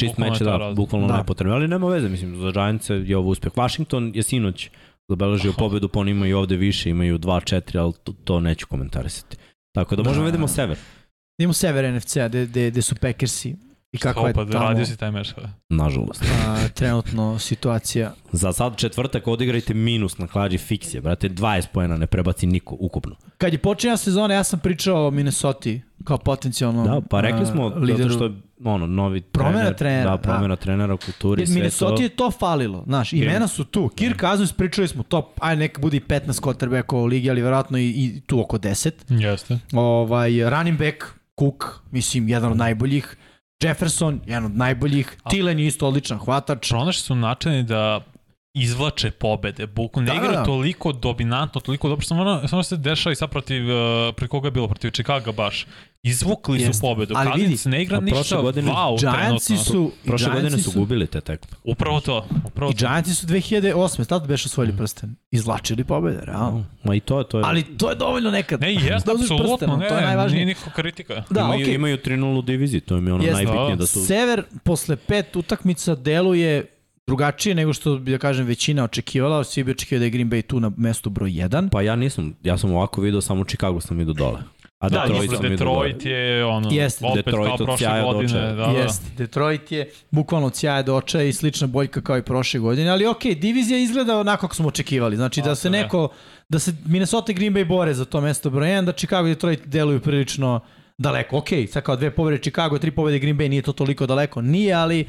Čist 0.00 0.18
meč, 0.18 0.40
je 0.40 0.44
da, 0.44 0.56
razlika. 0.56 0.74
bukvalno 0.74 1.08
Da. 1.08 1.16
nepotrebno, 1.16 1.54
ali 1.54 1.68
nema 1.68 1.88
veze, 1.88 2.08
mislim, 2.08 2.36
za 2.36 2.50
Giantse 2.50 2.94
je 2.94 3.16
ovo 3.16 3.30
uspeh. 3.30 3.52
Washington 3.56 4.12
je 4.14 4.22
sinoć 4.22 4.70
zabeležio 5.08 5.52
pobedu, 5.52 5.88
pa 5.88 6.00
oni 6.00 6.10
imaju 6.10 6.38
ovde 6.38 6.56
više, 6.56 6.90
imaju 6.90 7.18
2-4, 7.18 7.78
ali 7.78 7.92
to, 8.04 8.12
to 8.24 8.40
neću 8.40 8.66
komentarisati. 8.66 9.36
Tako 9.74 9.96
da 9.96 10.02
možemo 10.02 10.24
Da. 10.24 10.26
vidimo 10.30 10.48
sever, 10.48 10.76
Idemo 11.38 11.52
sever 11.52 11.94
NFC-a, 11.94 12.28
gde, 12.28 12.46
gde, 12.46 12.70
gde 12.70 12.82
su 12.82 12.94
Packersi 12.94 13.56
i 13.92 13.98
kakva 13.98 14.22
je 14.22 14.30
Opa, 14.30 14.44
tamo 14.44 14.64
radio 14.64 14.86
si 14.86 14.96
taj 14.96 15.10
meč. 15.10 15.32
kada. 15.32 15.48
nažalost. 15.68 16.24
a, 16.46 16.68
trenutno 16.68 17.38
situacija. 17.38 18.12
Za 18.32 18.52
sad 18.52 18.76
četvrtak 18.76 19.28
odigrajte 19.28 19.74
minus 19.74 20.18
na 20.18 20.26
klađi 20.26 20.58
fiksije, 20.58 21.00
brate, 21.00 21.28
20 21.28 21.66
pojena 21.66 21.96
ne 21.96 22.06
prebaci 22.06 22.46
niko 22.46 22.76
ukupno. 22.80 23.16
Kad 23.38 23.52
je 23.52 23.58
počinja 23.58 23.96
sezona, 23.96 24.34
ja 24.34 24.44
sam 24.44 24.58
pričao 24.58 25.06
o 25.06 25.10
Minnesota 25.10 25.70
kao 26.04 26.18
potencijalnom 26.18 26.86
Da, 26.86 27.00
pa 27.00 27.20
rekli 27.20 27.42
a, 27.42 27.46
smo, 27.46 27.68
lideru. 27.68 27.98
zato 28.02 28.14
što 28.14 28.24
je 28.24 28.32
ono, 28.64 28.86
novi 28.86 29.20
Promena 29.22 29.54
trener, 29.54 29.76
trenera, 29.76 30.10
da, 30.10 30.16
promena 30.18 30.56
trenera 30.56 30.94
u 30.94 30.98
kulturi, 30.98 31.40
Jer 31.42 31.48
sve 31.48 31.54
Minnesota 31.54 31.96
to. 31.96 32.02
je 32.02 32.08
to 32.08 32.30
falilo, 32.30 32.82
znaš, 32.86 33.12
imena 33.12 33.48
su 33.48 33.64
tu. 33.64 33.88
Kirk 33.88 34.20
Cousins, 34.20 34.52
pričali 34.52 34.88
smo 34.88 35.02
top, 35.02 35.24
aj 35.40 35.56
neka 35.56 35.80
bude 35.80 35.96
i 35.96 36.00
15 36.00 36.20
quarterbackova 36.40 37.02
u 37.02 37.06
ligi, 37.06 37.30
ali 37.30 37.42
verovatno 37.42 37.78
i, 37.78 37.88
i 37.88 38.20
tu 38.20 38.40
oko 38.40 38.58
10. 38.58 38.90
Jeste. 39.08 39.58
Ovaj, 39.72 40.50
running 40.50 40.78
back, 40.78 40.96
Cook, 41.40 41.64
mislim, 41.90 42.28
jedan 42.28 42.50
od 42.52 42.56
najboljih. 42.58 43.16
Jefferson, 43.62 44.20
jedan 44.26 44.44
od 44.44 44.56
najboljih. 44.56 45.16
Tillen 45.30 45.58
je 45.58 45.66
isto 45.66 45.88
odličan 45.88 46.18
hvatač. 46.18 46.68
Pronašli 46.68 47.02
su 47.02 47.14
načini 47.14 47.62
da 47.62 48.00
izvlače 48.54 49.10
pobede. 49.10 49.66
Buku 49.66 50.00
ne 50.00 50.06
Da, 50.06 50.14
igra 50.14 50.30
da, 50.30 50.36
da. 50.36 50.44
toliko 50.44 50.92
dominantno, 50.92 51.60
toliko 51.60 51.88
dobro. 51.88 52.04
Samo, 52.04 52.20
ono, 52.20 52.48
samo 52.48 52.62
se 52.62 52.76
dešava 52.76 53.12
i 53.12 53.16
sad 53.16 53.30
protiv, 53.30 53.62
uh, 53.64 54.14
pri 54.16 54.28
koga 54.28 54.46
je 54.46 54.50
bilo? 54.52 54.68
Protiv 54.68 54.90
Chicago 54.90 55.32
baš. 55.32 55.66
Izvukli 56.04 56.72
su 56.72 56.80
pobedu. 56.80 57.14
Ali 57.16 57.42
vidi, 57.42 57.56
ne 57.64 57.82
igra 57.82 57.96
a 57.96 58.00
prošle 58.00 58.18
ništa 58.18 58.40
godine 58.40 58.72
wow 58.72 59.00
Giantsi 59.00 59.56
su, 59.56 59.92
Prošle 60.04 60.26
godine 60.28 60.48
Giantsi 60.48 60.70
su 60.70 60.80
gubili 60.80 61.06
te 61.06 61.20
tekme. 61.20 61.56
Upravo 61.64 62.00
to. 62.00 62.26
Upravo 62.46 62.70
I. 62.72 62.74
Giantsi 62.74 63.14
su 63.14 63.26
2008. 63.26 64.06
Tad 64.06 64.26
beše 64.26 64.46
osvojili 64.46 64.76
prsten. 64.76 65.14
Izvlačili 65.30 65.84
pobede, 65.84 66.20
realno. 66.24 66.64
Ma 66.84 66.94
i 66.94 67.00
to 67.00 67.18
je, 67.18 67.28
to 67.28 67.38
je. 67.38 67.44
Ali 67.46 67.62
to 67.62 67.90
je 67.90 67.96
dovoljno 67.96 68.30
nekad. 68.30 68.60
Ne, 68.60 68.74
jeste, 68.74 68.90
Da 68.90 69.12
apsolutno, 69.20 69.38
prsten, 69.38 69.78
ne, 69.78 69.88
to 69.88 69.94
je 69.94 70.02
najvažnije. 70.02 70.44
nije 70.44 70.46
nikakva 70.54 70.72
kritika. 70.72 71.22
Da, 71.30 71.40
imaju, 71.40 71.62
okej. 71.62 71.74
imaju 71.74 71.96
3-0 71.96 72.38
u 72.38 72.42
diviziji, 72.42 72.80
to 72.80 72.96
im 72.96 73.06
je 73.06 73.12
ono 73.12 73.24
Jeste. 73.24 73.34
najbitnije 73.36 73.70
Da. 73.70 73.76
da 73.76 73.86
su... 73.86 74.06
Sever 74.06 74.42
posle 74.64 74.96
pet 74.96 75.36
utakmica 75.36 75.94
deluje 75.94 76.66
drugačije 77.06 77.54
nego 77.54 77.72
što 77.72 77.98
bi 77.98 78.10
da 78.10 78.18
kažem 78.18 78.46
većina 78.46 78.84
očekivala. 78.84 79.44
Svi 79.44 79.64
bi 79.64 79.70
očekivali 79.70 80.00
da 80.00 80.04
je 80.04 80.10
Green 80.10 80.30
Bay 80.30 80.42
tu 80.42 80.60
na 80.60 80.72
mestu 80.76 81.10
broj 81.10 81.30
1. 81.30 81.68
Pa 81.70 81.82
ja 81.82 81.96
nisam, 81.96 82.34
ja 82.42 82.58
sam 82.58 82.72
ovako 82.74 83.00
video, 83.00 83.20
samo 83.20 83.44
Chicago 83.44 83.80
sam 83.80 83.98
vidio 83.98 84.14
dole. 84.14 84.38
A 84.82 84.88
Da, 84.88 85.00
Detroit 85.00 85.30
dole. 85.30 85.48
Detroit 85.48 86.06
je 86.06 86.44
ono, 86.44 86.68
Jeste. 86.72 87.06
opet 87.06 87.24
Detroit 87.24 87.48
kao 87.56 87.66
prošle 87.66 88.02
godine. 88.02 88.40
Da, 88.40 88.52
da. 88.52 88.64
Jeste, 88.64 89.04
Detroit 89.16 89.72
je 89.72 89.90
bukvalno 90.10 90.46
od 90.46 90.56
sjaja 90.56 90.82
do 90.82 90.96
očaja 90.96 91.24
i 91.24 91.32
slična 91.32 91.66
boljka 91.66 92.00
kao 92.00 92.18
i 92.18 92.22
prošle 92.22 92.60
godine, 92.60 92.90
ali 92.90 93.06
okej, 93.06 93.34
divizija 93.34 93.78
izgleda 93.78 94.20
onako 94.20 94.40
kako 94.40 94.54
smo 94.54 94.68
očekivali. 94.68 95.16
Znači 95.16 95.40
da 95.40 95.44
Tako 95.44 95.54
se 95.54 95.70
neko, 95.70 96.08
da 96.48 96.58
se 96.58 96.74
Minnesota 96.84 97.32
i 97.32 97.34
Green 97.34 97.54
Bay 97.54 97.64
bore 97.64 97.94
za 97.94 98.04
to 98.04 98.20
mesto 98.20 98.50
broj 98.50 98.68
1, 98.68 98.84
da 98.84 98.92
Chicago 98.92 99.28
i 99.28 99.34
Detroit 99.34 99.60
deluju 99.66 100.00
prilično 100.00 100.60
daleko. 100.98 101.38
Okej, 101.38 101.66
sad 101.66 101.82
kao 101.82 101.96
dve 101.96 102.10
pobjede 102.10 102.42
Chicago, 102.42 102.78
tri 102.78 102.90
pobjede 102.90 103.18
Green 103.18 103.38
Bay, 103.38 103.48
nije 103.48 103.62
to 103.62 103.72
toliko 103.72 104.06
daleko. 104.06 104.42
Nije, 104.42 104.74
ali 104.74 105.08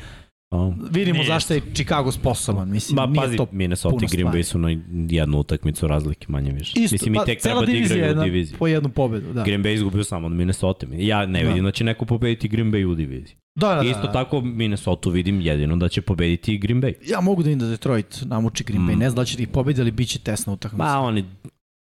A, 0.53 0.71
vidimo 0.91 1.17
Nije. 1.19 1.27
zašto 1.27 1.53
je 1.53 1.61
Chicago 1.73 2.11
sposoban. 2.11 2.69
Mislim, 2.69 2.95
Ma 2.95 3.13
pazi, 3.21 3.37
to 3.37 3.47
Minnesota 3.51 4.05
i 4.05 4.07
Green. 4.07 4.27
Bay 4.27 4.43
su 4.43 4.57
na 4.59 4.69
jednu 5.09 5.37
utakmicu 5.39 5.87
razlike 5.87 6.25
manje 6.29 6.51
više. 6.51 6.79
Isto, 6.79 6.93
Mislim, 6.93 7.13
i 7.13 7.17
pa, 7.17 7.25
tek 7.25 7.41
treba 7.41 7.65
da 7.65 7.71
igraju 7.71 8.03
je 8.03 8.19
u 8.19 8.23
diviziji. 8.23 8.57
Po 8.57 8.67
jednu 8.67 8.89
pobedu, 8.89 9.33
da. 9.33 9.43
Green 9.43 9.63
Bay 9.63 9.73
izgubio 9.73 10.03
samo 10.03 10.27
od 10.27 10.33
Minnesota. 10.33 10.85
Ja 10.91 11.25
ne 11.25 11.43
Da. 11.43 11.49
vidim 11.49 11.63
da 11.63 11.71
će 11.71 11.83
neko 11.83 12.05
pobediti 12.05 12.47
Green 12.47 12.71
Bay 12.71 12.85
u 12.85 12.95
diviziji. 12.95 13.35
Da, 13.55 13.67
da, 13.69 13.75
da, 13.75 13.89
Isto 13.89 14.01
da. 14.01 14.11
tako 14.11 14.41
Minnesota 14.41 15.09
vidim 15.09 15.41
jedino 15.41 15.75
da 15.75 15.89
će 15.89 16.01
pobediti 16.01 16.53
i 16.53 16.57
Green 16.57 16.81
Bay. 16.81 16.93
Ja 17.05 17.21
mogu 17.21 17.43
da 17.43 17.49
vidim 17.49 17.59
da 17.59 17.67
Detroit 17.67 18.21
namuči 18.25 18.63
Green 18.63 18.81
Bay. 18.81 18.95
Mm. 18.95 18.99
Ne 18.99 19.09
znam 19.09 19.21
da 19.21 19.25
će 19.25 19.37
da 19.37 19.43
ih 19.43 19.49
pobedi, 19.49 19.81
ali 19.81 19.91
bit 19.91 20.09
će 20.09 20.19
tesna 20.19 20.53
utakmica. 20.53 20.83
Ma 20.83 20.99
oni 20.99 21.25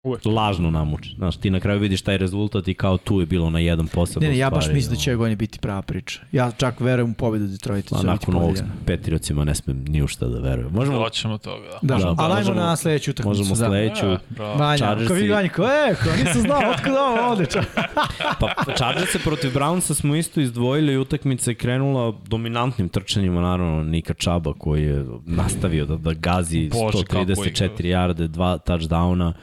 Uvek. 0.03 0.21
lažno 0.27 0.71
namuče. 0.71 1.09
Znaš, 1.15 1.37
ti 1.37 1.49
na 1.49 1.59
kraju 1.59 1.79
vidiš 1.79 2.01
taj 2.01 2.17
rezultat 2.17 2.67
i 2.67 2.73
kao 2.73 2.97
tu 2.97 3.19
je 3.19 3.25
bilo 3.25 3.49
na 3.49 3.59
jedan 3.59 3.87
posebno 3.87 4.21
Ne, 4.21 4.31
ne, 4.31 4.37
ja 4.37 4.49
baš 4.49 4.63
stvari, 4.63 4.75
mislim 4.75 4.89
da 4.91 4.99
će 4.99 5.09
ove 5.11 5.17
godine 5.17 5.35
biti 5.35 5.59
prava 5.59 5.81
priča. 5.81 6.19
Ja 6.31 6.51
čak 6.51 6.79
verujem 6.79 7.11
u 7.11 7.15
pobedu 7.15 7.47
Detroita. 7.47 7.89
Će 7.89 7.95
biti 7.95 8.07
nakon 8.07 8.35
ovog. 8.35 8.55
Patriotsima 8.87 9.43
ne 9.43 9.55
smem 9.55 9.83
ni 9.83 10.03
u 10.03 10.07
šta 10.07 10.27
da 10.27 10.39
verujem. 10.39 10.71
Možemo, 10.71 10.99
Doćemo 10.99 11.37
toga, 11.37 11.65
da. 11.65 11.79
Da, 11.83 11.95
Da, 11.95 12.05
da 12.05 12.15
pa 12.15 12.23
ali 12.23 12.33
ajmo 12.35 12.53
na 12.53 12.75
sledeću 12.75 13.11
utakmicu. 13.11 13.29
možemo 13.29 13.49
da. 13.49 13.55
sledeću. 13.57 14.05
E, 14.05 14.17
bravo. 14.29 14.55
Vanja, 14.55 14.77
Chargersi- 14.77 15.07
ko 15.07 15.13
vidi 15.13 15.29
Vanja, 15.29 15.49
ko 15.49 15.63
je, 15.63 15.95
ko 15.95 16.09
nisam 16.17 16.41
znao, 16.41 16.61
otkud 16.71 16.91
ovo 16.93 17.29
ovde, 17.29 17.45
čak. 17.45 17.65
Pa 18.39 18.73
Chargersa 18.73 19.19
protiv 19.19 19.51
Brownsa 19.51 19.93
smo 19.93 20.15
isto 20.15 20.41
izdvojili 20.41 20.93
i 20.93 20.97
utakmica 20.97 21.51
je 21.51 21.55
krenula 21.55 22.13
dominantnim 22.27 22.89
trčanjima, 22.89 23.41
naravno 23.41 23.83
Nika 23.83 24.13
Čaba 24.13 24.53
koji 24.53 24.83
je 24.83 25.05
nastavio 25.25 25.85
da, 25.85 25.97
da 25.97 26.13
gazi 26.13 26.69
Bože, 26.71 27.03
kako 27.03 27.15
134 27.15 27.69
igra. 27.75 27.89
jarde, 27.89 28.27
dva 28.27 28.57
touchdowna. 28.57 29.33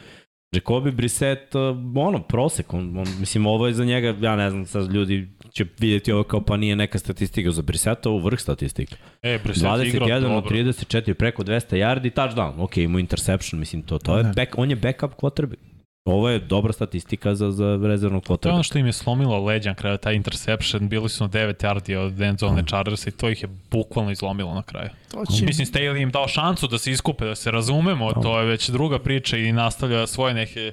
Jacobi 0.53 0.91
Brissett, 0.91 1.55
uh, 1.55 1.61
ono, 1.95 2.23
prosek, 2.23 2.75
on, 2.75 2.99
on, 2.99 3.07
mislim, 3.21 3.47
ovo 3.47 3.67
je 3.67 3.73
za 3.73 3.85
njega, 3.85 4.15
ja 4.21 4.37
ne 4.37 4.51
znam, 4.51 4.67
sad 4.67 4.93
ljudi 4.93 5.29
će 5.53 5.65
vidjeti 5.79 6.13
ovo 6.13 6.23
kao 6.23 6.41
pa 6.41 6.57
nije 6.57 6.77
neka 6.77 6.99
statistika 6.99 7.51
za 7.51 7.63
Brissetta, 7.63 8.11
ovo 8.11 8.19
vrh 8.19 8.41
statistika. 8.41 8.97
E, 9.23 9.39
Brissett 9.45 9.85
igra 9.87 10.07
21 10.07 10.21
dobro. 10.21 10.37
od 10.37 10.45
34 10.45 11.15
preko 11.15 11.43
200 11.43 11.77
yardi, 11.77 12.11
touchdown, 12.11 12.53
ok, 12.59 12.77
imao 12.77 12.99
interception, 12.99 13.61
mislim, 13.61 13.83
to, 13.83 13.99
to 13.99 14.19
je 14.19 14.25
Ne. 14.25 14.33
back, 14.37 14.59
on 14.59 14.71
je 14.71 14.77
backup 14.77 15.13
quarterback. 15.15 15.59
Ovo 16.05 16.29
je 16.29 16.39
dobra 16.39 16.73
statistika 16.73 17.35
za, 17.35 17.51
za 17.51 17.79
rezervnog 17.83 18.25
To 18.25 18.49
je 18.49 18.53
ono 18.53 18.63
što 18.63 18.79
im 18.79 18.87
je 18.87 18.93
slomilo 18.93 19.45
leđa 19.45 19.71
na 19.71 19.75
kraju, 19.75 19.99
taj 19.99 20.15
interception, 20.15 20.89
bili 20.89 21.09
su 21.09 21.25
na 21.25 21.31
9 21.31 21.65
yardi 21.65 21.97
od 21.97 22.21
end 22.21 22.39
zone 22.39 22.63
Chargersa 22.69 23.09
i 23.09 23.13
to 23.13 23.31
ih 23.31 23.43
je 23.43 23.49
bukvalno 23.71 24.11
izlomilo 24.11 24.55
na 24.55 24.63
kraju. 24.63 24.91
To 25.11 25.25
će... 25.27 25.45
Mislim, 25.45 25.67
Staley 25.67 26.03
im 26.03 26.11
dao 26.11 26.29
šansu 26.29 26.67
da 26.67 26.79
se 26.79 26.91
iskupe, 26.91 27.25
da 27.25 27.35
se 27.35 27.51
razumemo, 27.51 28.13
to 28.13 28.41
je 28.41 28.47
već 28.47 28.69
druga 28.71 28.99
priča 28.99 29.37
i 29.37 29.53
nastavlja 29.53 30.07
svoje 30.07 30.35
neke 30.35 30.73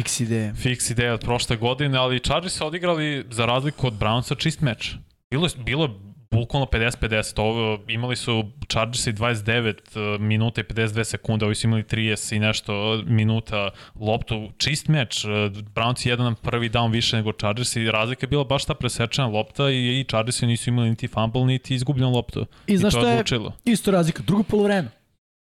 Fix 0.00 0.22
ideje. 0.22 0.52
fix 0.52 0.92
ideje 0.92 1.12
od 1.12 1.20
prošle 1.20 1.56
godine, 1.56 1.98
ali 1.98 2.20
Chargers 2.20 2.54
su 2.54 2.66
odigrali 2.66 3.24
za 3.30 3.46
razliku 3.46 3.86
od 3.86 3.92
Brownsa 3.92 4.38
čist 4.38 4.60
meč. 4.60 4.94
Bilo 5.30 5.46
je, 5.46 5.50
bilo 5.64 5.84
je 5.84 5.90
bukvalno 6.30 6.66
50-50. 6.66 7.40
Ovo, 7.40 7.78
imali 7.88 8.16
su 8.16 8.44
Chargers 8.68 9.06
i 9.06 9.12
29 9.12 10.14
uh, 10.14 10.20
minuta 10.20 10.60
i 10.60 10.64
52 10.64 11.04
sekunde, 11.04 11.44
ovi 11.46 11.54
su 11.54 11.66
imali 11.66 11.82
30 11.82 12.36
i 12.36 12.38
nešto 12.38 13.02
minuta 13.06 13.70
loptu. 14.00 14.48
Čist 14.58 14.88
meč. 14.88 15.24
Uh, 15.24 15.30
Browns 15.74 16.06
je 16.06 16.10
jedan 16.10 16.34
prvi 16.34 16.70
down 16.70 16.92
više 16.92 17.16
nego 17.16 17.32
Chargers 17.32 17.76
i 17.76 17.90
razlika 17.90 18.24
je 18.24 18.28
bila 18.28 18.44
baš 18.44 18.64
ta 18.64 18.74
presečena 18.74 19.26
lopta 19.28 19.70
i, 19.70 20.00
i 20.00 20.04
Chargers 20.04 20.40
nisu 20.40 20.70
imali 20.70 20.90
niti 20.90 21.08
fumble, 21.08 21.44
niti 21.44 21.74
izgubljenu 21.74 22.12
loptu. 22.12 22.46
I 22.66 22.76
znaš 22.76 22.92
to 22.94 23.00
šta 23.00 23.10
je 23.10 23.24
je 23.64 23.72
isto 23.72 23.90
razlika? 23.90 24.22
Drugo 24.26 24.42
polovreme. 24.42 24.88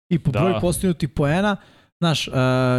I 0.10 0.20
po 0.20 0.32
Da. 0.32 0.40
broju 0.40 0.56
postignutih 0.62 1.10
poena, 1.10 1.58
Znaš, 2.00 2.28
uh, 2.28 2.34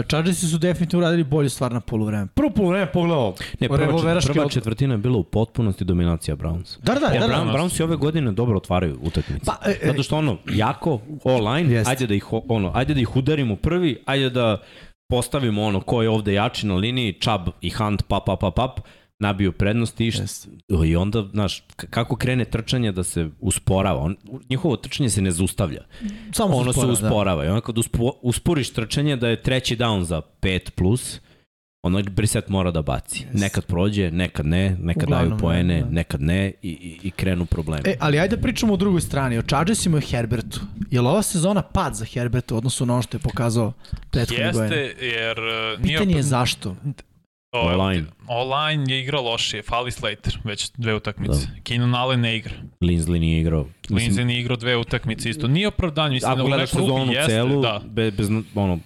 Chargersi 0.09 0.47
su 0.47 0.59
definitivno 0.59 1.07
uradili 1.07 1.25
bolju 1.25 1.51
stvar 1.51 1.73
na 1.73 1.81
polovreme. 1.81 2.27
Prvo 2.27 2.51
polovreme 2.51 2.93
pogledao 2.93 3.35
Ne, 3.61 3.69
prva, 3.69 4.21
čet, 4.21 4.33
prva 4.33 4.49
četvrtina 4.49 4.95
je 4.95 4.99
bila 4.99 5.19
u 5.19 5.25
potpunosti 5.25 5.85
dominacija 5.85 6.37
Browns. 6.37 6.79
Da, 6.83 6.95
da, 6.95 7.07
Ja, 7.07 7.21
da, 7.21 7.27
da. 7.27 7.35
Brown, 7.35 7.53
Browns 7.53 7.81
i 7.81 7.83
ove 7.83 7.97
godine 7.97 8.33
dobro 8.33 8.57
otvaraju 8.57 8.99
utakmice. 9.03 9.45
Pa, 9.47 9.57
e, 9.66 9.71
e, 9.83 9.87
Zato 9.87 10.03
što 10.03 10.16
ono, 10.16 10.37
jako, 10.55 11.01
online, 11.25 11.75
Jeste. 11.75 11.91
ajde 11.91 12.07
da 12.07 12.14
ih, 12.14 12.33
ono, 12.33 12.71
ajde 12.75 12.95
da 12.95 13.01
ih 13.01 13.16
udarimo 13.16 13.57
prvi, 13.57 14.03
ajde 14.07 14.31
da 14.31 14.62
postavimo 15.11 15.62
ono 15.62 15.81
ko 15.81 16.03
je 16.03 16.09
ovde 16.09 16.33
jači 16.33 16.66
na 16.66 16.75
liniji, 16.75 17.12
Chubb 17.21 17.49
i 17.61 17.71
Hunt, 17.71 18.03
pap, 18.09 18.27
pap, 18.27 18.41
pap, 18.41 18.55
pap, 18.55 18.81
nabiju 19.19 19.53
prednost 19.53 20.01
i, 20.01 20.05
Jeste. 20.05 20.49
i 20.87 20.97
onda, 20.97 21.25
znaš, 21.33 21.62
kako 21.91 22.16
krene 22.16 22.45
trčanje 22.45 22.93
da 22.93 23.05
se 23.05 23.29
usporava, 23.41 24.01
on, 24.01 24.16
njihovo 24.51 24.77
trčanje 24.77 25.11
se 25.11 25.23
ne 25.23 25.31
zaustavlja, 25.31 25.85
samo 26.33 26.57
ono 26.57 26.73
se 26.73 26.81
uspora, 26.81 26.93
usporava 26.93 27.45
i 27.45 27.49
onda 27.49 27.61
kad 27.61 27.79
uspo, 27.79 28.12
usporiš 28.23 28.71
trčanje 28.73 29.16
da 29.16 29.29
je 29.29 29.43
treći 29.43 29.77
down 29.77 30.03
za 30.03 30.23
5 30.41 30.71
plus, 30.71 31.21
ono 31.83 32.03
Brissett 32.03 32.49
mora 32.49 32.71
da 32.71 32.83
baci. 32.83 33.23
Jeste. 33.23 33.39
Nekad 33.39 33.66
prođe, 33.66 34.11
nekad 34.11 34.47
ne, 34.47 34.77
nekad 34.81 35.03
Uglavnom, 35.03 35.29
daju 35.29 35.41
poene, 35.41 35.81
da, 35.81 35.85
da. 35.85 35.91
nekad 35.91 36.23
ne 36.23 36.53
i, 36.62 36.71
i, 36.71 36.99
i 37.03 37.11
krenu 37.11 37.47
problemi. 37.47 37.83
Da. 37.83 37.91
E, 37.91 37.97
ali 38.01 38.19
ajde 38.19 38.37
da 38.37 38.43
pričamo 38.43 38.75
o 38.75 38.77
drugoj 38.77 39.01
strani, 39.01 39.39
o 39.39 39.43
Chargersima 39.43 39.99
i 39.99 40.01
Herbertu. 40.01 40.61
Je 40.91 41.01
li 41.01 41.09
ova 41.09 41.23
sezona 41.23 41.62
pad 41.62 41.95
za 41.95 42.05
Herberta 42.05 42.55
u 42.55 42.59
odnosu 42.59 42.87
na 42.87 42.93
ono 42.93 43.03
što 43.03 43.16
je 43.16 43.21
pokazao 43.21 43.73
prethodne 44.11 44.53
godine? 44.53 44.77
Jeste, 44.77 45.07
jer... 45.07 45.39
uh, 45.39 45.85
nije 45.85 45.99
Pitanje 45.99 46.14
je 46.14 46.23
op- 46.23 46.27
zašto. 46.27 46.77
Online. 47.53 48.05
Online 48.27 48.95
je 48.95 49.01
igrao 49.01 49.23
lošije, 49.23 49.63
Fali 49.63 49.91
Slater, 49.93 50.39
već 50.45 50.71
dve 50.77 50.95
utakmice. 50.95 51.47
Da. 51.47 51.61
Keenan 51.63 51.95
Allen 51.95 52.21
ne 52.21 52.37
igra. 52.37 52.53
Linsley 52.81 53.19
nije 53.19 53.41
igrao. 53.41 53.67
Lindsay 53.89 54.25
nije 54.25 54.41
igrao 54.41 54.57
dve 54.57 54.77
utakmice 54.77 55.31
isto. 55.31 55.49
Nije 55.49 55.69
opravdanje, 55.69 56.15
mislim 56.15 56.29
da 56.29 56.35
ako 56.35 56.45
u 56.45 56.47
gledaš 56.47 56.71
sezonu 56.71 57.13
jeste, 57.13 57.33
celu, 57.33 57.63
da. 57.63 57.81
be, 57.87 58.11
bez, 58.11 58.29
ono, 58.55 58.79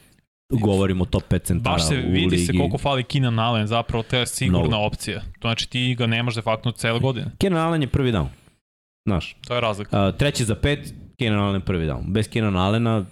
govorimo 0.50 1.04
top 1.04 1.22
5 1.24 1.42
centara 1.42 1.74
Baš 1.74 1.88
se 1.88 1.96
vidi 1.96 2.26
ligi. 2.26 2.38
se 2.38 2.52
koliko 2.52 2.78
fali 2.78 3.04
Keenan 3.04 3.38
Allen, 3.38 3.66
zapravo 3.66 4.02
to 4.02 4.16
je 4.16 4.26
sigurna 4.26 4.68
Mnogo. 4.68 4.86
opcija. 4.86 5.20
To 5.20 5.48
znači 5.48 5.70
ti 5.70 5.94
ga 5.94 6.06
nemaš 6.06 6.34
de 6.34 6.42
facto 6.42 6.70
cele 6.72 7.00
godine. 7.00 7.26
Kenan 7.38 7.58
Allen 7.60 7.82
je 7.82 7.88
prvi 7.88 8.12
down. 8.12 8.26
Znaš, 9.06 9.36
To 9.46 9.54
je 9.54 9.60
razlika. 9.60 10.08
uh, 10.08 10.16
treći 10.16 10.44
za 10.44 10.54
pet, 10.54 10.94
Kenan 11.18 11.40
Allen 11.40 11.60
prvi 11.60 11.86
down. 11.86 12.02
Bez 12.06 12.28
Kenan 12.28 12.56
Allena, 12.56 13.04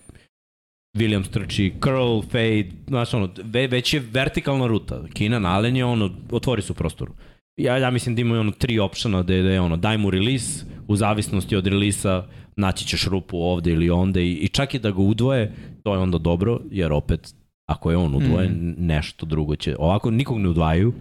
Williams 0.96 1.30
trči 1.30 1.72
curl, 1.82 2.22
fade, 2.22 2.70
znaš 2.86 3.14
ono, 3.14 3.28
ve, 3.42 3.66
već 3.66 3.94
je 3.94 4.00
vertikalna 4.00 4.66
ruta. 4.66 5.02
Kenan 5.14 5.46
Allen 5.46 5.76
je 5.76 5.84
ono, 5.84 6.10
otvori 6.30 6.62
su 6.62 6.74
prostoru. 6.74 7.12
Ja, 7.56 7.76
ja 7.76 7.90
mislim 7.90 8.14
da 8.14 8.20
imaju 8.20 8.40
ono 8.40 8.50
tri 8.50 8.78
opšana 8.78 9.22
da 9.22 9.34
je, 9.34 9.42
da 9.42 9.50
je 9.50 9.60
ono, 9.60 9.76
daj 9.76 9.98
mu 9.98 10.10
release, 10.10 10.64
u 10.88 10.96
zavisnosti 10.96 11.56
od 11.56 11.66
relisa 11.66 12.26
naći 12.56 12.86
ćeš 12.86 13.04
rupu 13.04 13.36
ovde 13.38 13.72
ili 13.72 13.90
onde 13.90 14.24
i, 14.24 14.32
i 14.32 14.48
čak 14.48 14.74
i 14.74 14.78
da 14.78 14.90
ga 14.90 15.00
udvoje, 15.00 15.54
to 15.82 15.94
je 15.94 15.98
onda 15.98 16.18
dobro, 16.18 16.60
jer 16.70 16.92
opet 16.92 17.34
ako 17.70 17.90
je 17.90 17.96
on 17.96 18.14
udvojen, 18.14 18.52
mm. 18.52 18.74
nešto 18.78 19.26
drugo 19.26 19.56
će. 19.56 19.76
Ovako 19.78 20.10
nikog 20.10 20.38
ne 20.38 20.48
udvaju 20.48 20.92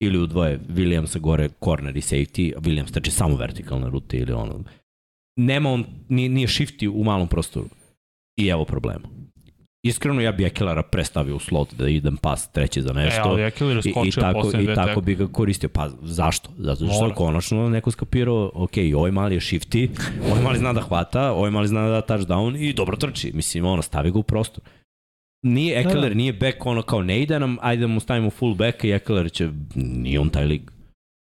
ili 0.00 0.18
udvoje 0.18 0.60
Williamsa 0.68 1.18
gore 1.18 1.48
corner 1.64 1.96
i 1.96 2.00
safety, 2.00 2.56
a 2.56 2.60
Williams 2.60 2.92
trči 2.92 3.10
samo 3.10 3.36
vertikalne 3.36 3.90
rute 3.90 4.18
ili 4.18 4.32
ono. 4.32 4.64
Nema 5.36 5.70
on, 5.70 5.84
nije, 6.08 6.28
nije 6.28 6.46
shifty 6.46 6.88
u 6.94 7.04
malom 7.04 7.28
prostoru. 7.28 7.68
I 8.36 8.46
evo 8.46 8.64
problema. 8.64 9.08
Iskreno 9.88 10.20
ja 10.20 10.32
bi 10.32 10.44
Ekelara 10.44 10.82
prestavio 10.82 11.36
u 11.36 11.38
slot 11.38 11.74
da 11.74 11.88
idem 11.88 12.16
pas 12.16 12.48
treći 12.52 12.82
za 12.82 12.90
E, 12.90 12.94
nešto. 12.94 13.22
ali 13.24 13.42
Ekeler 13.42 13.76
je 13.76 13.82
I, 13.84 13.88
i 13.88 13.92
skočio 13.92 14.20
tako, 14.20 14.50
i 14.60 14.74
tako 14.74 15.00
bi 15.00 15.14
ga 15.14 15.26
koristio. 15.26 15.68
Pa 15.68 15.88
zašto? 16.02 16.50
Zato 16.58 16.86
što 16.86 17.06
je 17.06 17.14
konačno 17.14 17.68
neko 17.68 17.90
skapirao, 17.90 18.50
ok, 18.54 18.72
ovaj 18.96 19.10
mali 19.10 19.34
je 19.34 19.40
shifty, 19.40 19.88
ovaj 20.30 20.42
mali 20.42 20.58
zna 20.58 20.72
da 20.72 20.80
hvata, 20.80 21.32
ovaj 21.32 21.50
mali 21.50 21.68
zna 21.68 21.88
da 21.88 22.00
da 22.00 22.02
touchdown 22.02 22.56
i 22.68 22.72
dobro 22.72 22.96
trči. 22.96 23.32
Mislim, 23.34 23.64
ono, 23.64 23.82
stavi 23.82 24.10
ga 24.10 24.18
u 24.18 24.22
prostor. 24.22 24.64
Nije 25.42 25.82
Da, 25.82 25.88
Ekeler, 25.88 26.10
da. 26.10 26.14
nije 26.16 26.32
back 26.32 26.66
ono 26.66 26.82
kao 26.82 27.02
ne 27.02 27.22
ide 27.22 27.40
nam, 27.40 27.56
ajde 27.60 27.80
da 27.80 27.86
mu 27.86 28.00
stavimo 28.00 28.30
full 28.30 28.54
back 28.54 28.84
i 28.84 28.90
Ekeler 28.90 29.32
će, 29.32 29.48
nije 29.74 30.20
on 30.20 30.30
taj 30.30 30.44
lig. 30.44 30.70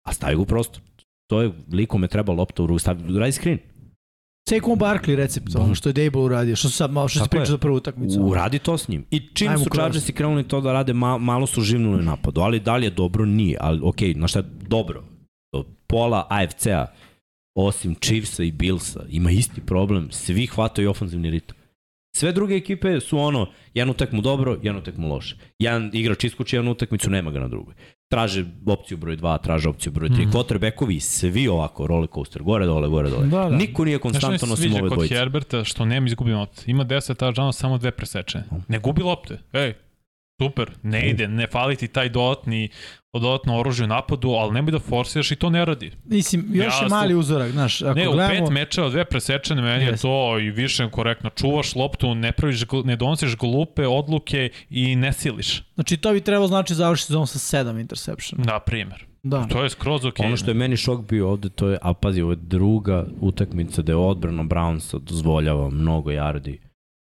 A 0.07 0.13
stavi 0.13 0.35
ga 0.35 0.41
u 0.41 0.45
prostor. 0.45 0.81
To 1.29 1.41
je, 1.41 1.51
likome 1.73 2.07
treba 2.07 2.33
lopta 2.33 2.63
u 2.63 2.67
ruku, 2.67 2.79
stavi, 2.79 3.19
radi 3.19 3.31
screen. 3.31 3.57
Saquon 4.49 4.77
Barkley 4.77 5.15
recept, 5.15 5.55
ono 5.55 5.75
što 5.75 5.89
je 5.89 5.93
Dable 5.93 6.21
uradio, 6.21 6.55
što 6.55 6.69
sad 6.69 6.91
malo 6.91 7.07
što 7.07 7.19
se 7.19 7.29
priča 7.29 7.45
za 7.45 7.57
prvu 7.57 7.75
utakmicu. 7.75 8.21
Uradi 8.21 8.59
to 8.59 8.77
s 8.77 8.87
njim. 8.87 9.05
I 9.11 9.19
čim 9.33 9.47
Ajmo 9.47 9.63
su. 9.63 9.69
Chargersi 9.73 10.13
krenuli 10.13 10.47
to 10.47 10.61
da 10.61 10.73
rade, 10.73 10.93
ma, 10.93 11.17
malo 11.17 11.47
su 11.47 11.61
živnuli 11.61 12.05
napadu, 12.05 12.41
ali 12.41 12.59
da 12.59 12.75
li 12.75 12.85
je 12.85 12.89
dobro? 12.89 13.25
Nije. 13.25 13.57
Ali 13.61 13.79
okej, 13.83 14.13
okay, 14.13 14.17
na 14.17 14.27
šta 14.27 14.39
je 14.39 14.45
dobro? 14.67 15.03
Do 15.53 15.63
Pola 15.87 16.27
AFC-a, 16.29 16.85
osim 17.55 17.95
Chiefsa 17.95 18.43
i 18.43 18.51
Billsa, 18.51 19.05
ima 19.09 19.31
isti 19.31 19.61
problem. 19.61 20.11
Svi 20.11 20.45
hvataju 20.45 20.89
ofenzivni 20.89 21.29
ritam. 21.29 21.57
Sve 22.15 22.31
druge 22.31 22.55
ekipe 22.55 22.99
su 22.99 23.19
ono, 23.19 23.47
jednu 23.73 23.93
tekmu 23.93 24.21
dobro, 24.21 24.59
jednu 24.63 24.83
tekmu 24.83 25.07
loše. 25.07 25.35
Jedan 25.59 25.89
igrač 25.93 26.23
iskuči 26.23 26.55
jednu 26.55 26.71
utakmicu, 26.71 27.09
nema 27.09 27.31
ga 27.31 27.39
na 27.39 27.47
drugoj. 27.47 27.73
Traže 28.09 28.45
opciju 28.65 28.97
broj 28.97 29.17
2, 29.17 29.37
traže 29.43 29.69
opciju 29.69 29.91
broj 29.91 30.09
3. 30.09 30.17
Mm. 30.17 30.21
Mhm. 30.21 30.31
Quarterbackovi 30.31 30.99
svi 30.99 31.47
ovako, 31.47 31.87
roller 31.87 32.09
coaster, 32.13 32.43
gore, 32.43 32.65
dole, 32.65 32.87
gore, 32.87 33.09
dole. 33.09 33.27
Da, 33.27 33.49
da. 33.49 33.57
Niko 33.57 33.85
nije 33.85 33.99
konstantan 33.99 34.39
se 34.39 34.53
osim 34.53 34.71
ove 34.73 34.81
kod 34.81 34.93
dvojice. 34.93 35.15
Herberta 35.15 35.63
što 35.63 35.85
nema 35.85 36.07
izgubljeno 36.07 36.39
lopte. 36.39 36.61
Ima 36.65 36.85
10 36.85 37.23
touchdowna, 37.23 37.51
samo 37.51 37.77
dve 37.77 37.91
presečene. 37.91 38.43
Ne 38.67 38.79
gubi 38.79 39.03
lopte. 39.03 39.39
Ej, 39.53 39.73
super, 40.41 40.71
ne 40.83 41.09
ide, 41.09 41.27
ne 41.27 41.47
fali 41.47 41.75
ti 41.75 41.87
taj 41.87 42.09
dodatni, 42.09 42.69
dodatno 43.19 43.59
oružje 43.59 43.83
u 43.83 43.87
napadu, 43.87 44.29
ali 44.29 44.53
nemoj 44.53 44.71
da 44.71 44.79
forsiraš 44.79 45.31
i 45.31 45.35
to 45.35 45.49
ne 45.49 45.65
radi. 45.65 45.91
Mislim, 46.05 46.45
još 46.53 46.73
Ja 46.73 46.83
je 46.83 46.89
mali 46.89 47.15
uzorak, 47.15 47.51
znaš, 47.51 47.81
ako 47.81 47.99
ne, 47.99 48.09
u 48.09 48.11
gledamo... 48.11 48.45
pet 48.45 48.53
mečeva, 48.53 48.89
dve 48.89 49.05
presečene, 49.05 49.61
meni 49.61 49.83
je 49.83 49.89
Jeste. 49.89 50.01
to 50.01 50.39
i 50.39 50.49
više 50.51 50.89
korektno. 50.89 51.29
Čuvaš 51.29 51.75
loptu, 51.75 52.15
ne, 52.15 52.31
praviš, 52.31 52.61
ne 52.83 52.95
donosiš 52.95 53.35
glupe 53.35 53.87
odluke 53.87 54.49
i 54.69 54.95
ne 54.95 55.13
siliš, 55.13 55.63
Znači, 55.75 55.97
to 55.97 56.13
bi 56.13 56.21
trebalo 56.21 56.47
znači 56.47 56.75
završi 56.75 57.03
sezon 57.03 57.27
sa 57.27 57.39
sedam 57.39 57.79
interception. 57.79 58.41
na 58.45 58.59
primjer. 58.59 59.05
Da. 59.23 59.47
To 59.47 59.63
je 59.63 59.69
skroz 59.69 60.05
ok. 60.05 60.19
Ono 60.19 60.37
što 60.37 60.51
je 60.51 60.53
meni 60.53 60.77
šok 60.77 61.01
bio 61.09 61.29
ovde, 61.29 61.49
to 61.49 61.69
je, 61.69 61.77
a 61.81 61.93
pazi, 61.93 62.21
ovo 62.21 62.31
je 62.31 62.37
druga 62.41 63.05
utakmica 63.21 63.81
da 63.81 63.91
je 63.91 63.95
odbrana 63.95 64.43
Brownsa 64.43 64.99
dozvoljava 64.99 65.69
mnogo 65.69 66.11
yardi. 66.11 66.57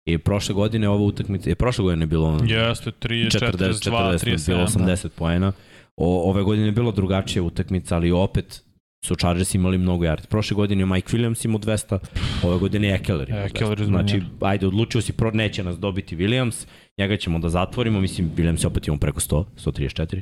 I 0.06 0.18
prošle 0.18 0.56
godine 0.56 0.90
ova 0.90 1.04
utakmica, 1.04 1.50
je 1.50 1.56
prošle 1.56 1.84
godine 1.84 2.04
je 2.04 2.08
bilo 2.08 2.28
ono 2.28 2.40
Jeste, 2.46 2.92
3, 2.92 3.40
40, 3.40 3.40
42, 3.40 3.90
40, 3.90 4.48
bilo 4.48 4.66
37. 4.68 4.86
80 4.86 5.10
poena. 5.10 5.52
O, 5.98 6.30
ove 6.30 6.44
godine 6.44 6.66
je 6.66 6.72
bilo 6.72 6.92
drugačija 6.92 7.44
utakmica, 7.44 7.96
ali 7.96 8.12
opet 8.12 8.64
su 9.06 9.16
Chargers 9.16 9.56
imali 9.56 9.78
mnogo 9.78 10.06
yardi. 10.06 10.28
Prošle 10.28 10.56
godine 10.56 10.82
je 10.82 10.86
Mike 10.86 11.18
Williams 11.18 11.46
imao 11.46 11.60
200, 11.60 12.00
ove 12.44 12.60
godine 12.60 12.88
je 12.88 12.96
Ekeler 12.96 13.30
imao 13.30 13.42
200. 13.42 13.46
Ekeler 13.46 13.80
je 13.80 13.86
Znači, 13.86 14.22
ajde, 14.42 14.68
odlučio 14.68 15.02
si, 15.02 15.14
pro, 15.14 15.32
neće 15.32 15.64
nas 15.64 15.80
dobiti 15.80 16.18
Williams, 16.18 16.68
njega 16.98 17.18
ćemo 17.18 17.40
da 17.40 17.50
zatvorimo, 17.50 18.02
mislim, 18.02 18.32
Williams 18.36 18.64
je 18.64 18.68
opet 18.68 18.88
imao 18.88 19.00
preko 19.00 19.20
100, 19.20 19.44
134. 19.66 20.22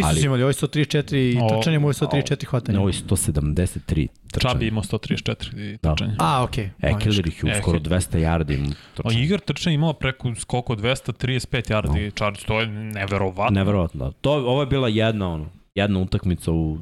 Isto 0.00 0.08
ali- 0.08 0.20
su 0.20 0.26
imali, 0.26 0.42
ovo 0.42 0.50
je 0.50 0.54
134 0.54 1.16
i 1.16 1.38
O, 1.42 1.48
trčanje, 1.48 1.78
ovo 1.78 1.90
je 1.90 1.94
134 1.94 2.46
hvatanje. 2.46 2.74
Na 2.76 2.80
ovoj 2.80 2.92
173 2.92 4.06
trčanja. 4.32 4.52
Čabi 4.54 4.66
imao 4.66 4.82
134 4.82 5.56
i 5.56 5.78
Da. 5.82 5.94
trčanje. 5.94 6.14
A, 6.18 6.42
okej. 6.42 6.70
Okay. 6.78 6.96
Ekeler 6.96 7.28
ih 7.28 7.44
je 7.44 7.50
u 7.50 7.62
skoro 7.62 7.78
Ekeler. 7.78 8.00
200 8.00 8.18
yardi 8.18 8.54
im 8.54 8.74
A. 9.04 9.12
Igar 9.12 9.40
trčanja 9.40 9.74
imala 9.74 9.92
preko 9.92 10.34
skoko 10.34 10.74
235 10.76 11.70
yardi 11.70 12.04
no. 12.04 12.10
Chargers, 12.10 12.44
to 12.44 12.60
je 12.60 12.66
neverovatno. 12.66 13.54
Neverovatno. 13.54 14.04
da. 14.04 14.12
To, 14.20 14.32
ovo 14.32 14.62
je 14.62 14.66
bila 14.66 14.88
jedna, 14.88 15.28
ono, 15.28 15.46
jedna 15.74 15.98
utakmica 16.00 16.52
u 16.52 16.78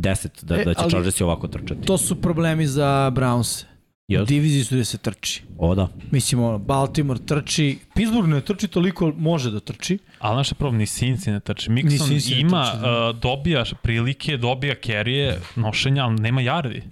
10 0.00 0.44
da, 0.44 0.60
E, 0.60 0.64
da 0.64 0.74
će 0.74 0.88
Chargersi 0.88 1.24
ovako 1.24 1.48
trčati. 1.48 1.86
To 1.86 1.98
su 1.98 2.20
problemi 2.22 2.66
za 2.66 3.12
Browns. 3.14 3.64
U 4.12 4.14
Jel? 4.14 4.26
diviziji 4.26 4.64
su 4.64 4.74
gde 4.74 4.84
se 4.84 4.98
trči. 4.98 5.42
O 5.58 5.74
da. 5.74 5.88
Mislim, 6.10 6.42
ono, 6.42 6.58
Baltimore 6.58 7.20
trči, 7.26 7.78
Pittsburgh 7.94 8.28
ne 8.28 8.40
trči 8.40 8.68
toliko, 8.68 9.12
može 9.16 9.50
da 9.50 9.60
trči. 9.60 9.98
Ali 10.18 10.36
naš 10.36 10.50
je 10.50 10.54
problem, 10.54 10.78
ni 10.78 10.86
Sinci 10.86 11.30
ne 11.30 11.40
trči. 11.40 11.70
Mixon 11.70 12.40
ima, 12.40 12.64
trči, 12.64 12.82
da. 12.82 13.10
uh, 13.10 13.16
dobija 13.16 13.64
prilike, 13.82 14.36
dobija 14.36 14.74
kerije, 14.74 15.40
nošenja, 15.56 16.04
ali 16.04 16.20
nema 16.20 16.40
jardi. 16.40 16.82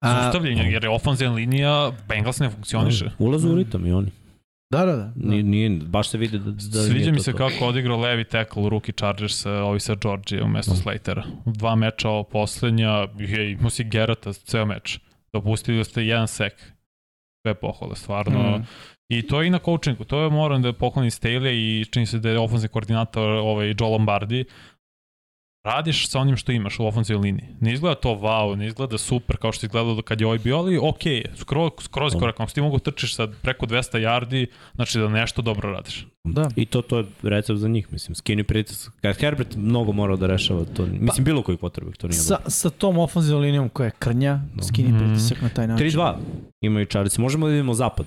A, 0.00 0.22
Zustavljenja, 0.22 0.62
jer 0.62 0.84
je 0.84 0.90
ofenzivna 0.90 1.34
linija, 1.34 1.92
Bengals 2.08 2.38
ne 2.38 2.50
funkcioniše. 2.50 3.10
Ulaze 3.18 3.48
u 3.48 3.54
ritam 3.54 3.86
i 3.86 3.92
oni. 3.92 4.10
Da, 4.70 4.84
da, 4.84 4.96
da. 4.96 5.12
Nije, 5.16 5.42
nije, 5.42 5.70
baš 5.70 6.08
se 6.08 6.18
vidi 6.18 6.38
da, 6.38 6.50
da 6.50 6.82
Sviđa 6.82 7.12
mi 7.12 7.20
se 7.20 7.32
to. 7.32 7.38
kako 7.38 7.66
odigrao 7.66 8.00
levi 8.00 8.24
tackle 8.24 8.62
u 8.62 8.68
ruki 8.68 8.92
Chargers, 8.92 9.46
ovi 9.46 9.80
sa 9.80 9.94
Georgije 9.94 10.42
umesto 10.42 10.74
Slatera. 10.74 11.24
U 11.44 11.52
dva 11.52 11.74
meča 11.74 12.08
ovo 12.08 12.22
poslednja, 12.22 13.06
je, 13.18 13.52
imao 13.52 13.70
si 13.70 13.84
Gerata 13.84 14.32
ceo 14.32 14.66
meč. 14.66 14.98
Dopustili 15.36 15.84
ste 15.84 16.06
jedan 16.06 16.28
sek. 16.28 16.54
Sve 17.44 17.54
pohvale, 17.54 17.96
stvarno. 17.96 18.58
Mm. 18.58 18.66
I 19.08 19.22
to 19.22 19.40
je 19.40 19.46
i 19.46 19.50
na 19.50 19.58
coachingu, 19.58 20.04
to 20.04 20.20
je 20.20 20.30
moram 20.30 20.62
da 20.62 20.72
poklonim 20.72 21.10
Staley 21.10 21.54
i 21.54 21.84
čini 21.92 22.06
se 22.06 22.18
da 22.18 22.30
je 22.30 22.38
ofenzivni 22.38 22.72
koordinator 22.72 23.28
ovaj 23.30 23.74
Joe 23.80 23.90
Lombardi. 23.90 24.44
Radiš 25.66 26.08
sa 26.08 26.20
onim 26.20 26.36
što 26.36 26.52
imaš 26.52 26.78
u 26.78 26.86
ofenzivnoj 26.86 27.22
liniji. 27.22 27.48
Ne 27.60 27.72
izgleda 27.72 27.94
to 27.94 28.08
wow, 28.10 28.54
ne 28.56 28.66
izgleda 28.66 28.98
super 28.98 29.36
kao 29.36 29.52
što 29.52 29.64
je 29.64 29.68
izgledalo 29.68 30.02
kad 30.02 30.20
je 30.20 30.26
ovaj 30.26 30.38
bio, 30.38 30.58
ali 30.58 30.78
ok, 30.78 31.06
je, 31.06 31.32
skroz, 31.36 31.70
skroz 31.80 32.12
Da. 32.12 32.18
korak. 32.18 32.40
Ako 32.40 32.52
ti 32.52 32.60
mogu 32.60 32.78
trčiš 32.78 33.14
sad 33.14 33.34
preko 33.42 33.66
200 33.66 33.98
yardi, 34.00 34.46
znači 34.74 34.98
da 34.98 35.08
nešto 35.08 35.42
dobro 35.42 35.72
radiš. 35.72 36.06
Da. 36.24 36.48
I 36.56 36.66
to, 36.66 36.82
to 36.82 36.98
je 36.98 37.04
recept 37.22 37.58
za 37.58 37.68
njih, 37.68 37.92
mislim. 37.92 38.14
Skinny 38.14 38.42
pritisak. 38.42 38.92
Kad 39.00 39.16
Herbert 39.16 39.56
mnogo 39.56 39.92
morao 39.92 40.16
da 40.16 40.26
rešava 40.26 40.64
to. 40.66 40.86
Mislim, 40.86 41.24
bilo 41.24 41.42
koji 41.42 41.58
potrebek, 41.58 41.96
to 41.96 42.08
nije 42.08 42.18
Sa, 42.18 42.34
dobro. 42.34 42.50
sa 42.50 42.70
tom 42.70 42.98
ofenzivnom 42.98 43.42
linijom 43.42 43.68
koja 43.68 43.84
je 43.84 43.92
krnja, 43.98 44.40
Da. 44.54 44.62
skini 44.62 44.88
Mhm. 44.88 44.98
pritisak 44.98 45.42
na 45.42 45.48
taj 45.48 45.66
način. 45.66 45.86
3-2 45.86 46.14
imaju 46.60 46.86
Chargersi. 46.86 47.20
Možemo 47.20 47.46
da 47.46 47.52
vidimo 47.52 47.74
zapad. 47.74 48.06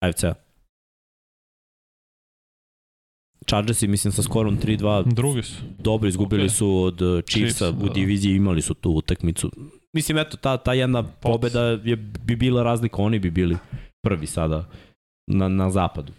AFC-a. 0.00 0.34
Chargersi, 3.46 3.88
mislim, 3.88 4.12
sa 4.12 4.22
skorom 4.22 4.58
3-2 4.58 5.14
Drugi 5.14 5.42
su. 5.42 5.62
dobro 5.78 6.08
izgubili 6.08 6.44
Ok. 6.44 6.50
su 6.50 6.82
od 6.82 7.02
uh, 7.02 7.24
Chiefsa 7.24 7.64
Chiefs, 7.66 7.82
u 7.82 7.86
da. 7.86 7.92
diviziji, 7.92 8.34
imali 8.36 8.62
su 8.62 8.74
tu 8.74 8.90
utakmicu. 8.90 9.50
Mislim, 9.92 10.18
eto, 10.18 10.36
ta, 10.36 10.56
ta 10.56 10.74
jedna 10.74 11.02
pobeda 11.02 11.60
je, 11.84 11.96
bi 11.96 12.36
bila 12.36 12.62
razlika, 12.62 13.02
oni 13.02 13.18
bi 13.18 13.30
bili 13.30 13.56
prvi 14.04 14.26
sada 14.26 14.68
na, 15.30 15.48
na 15.48 15.70
zapadu. 15.70 16.12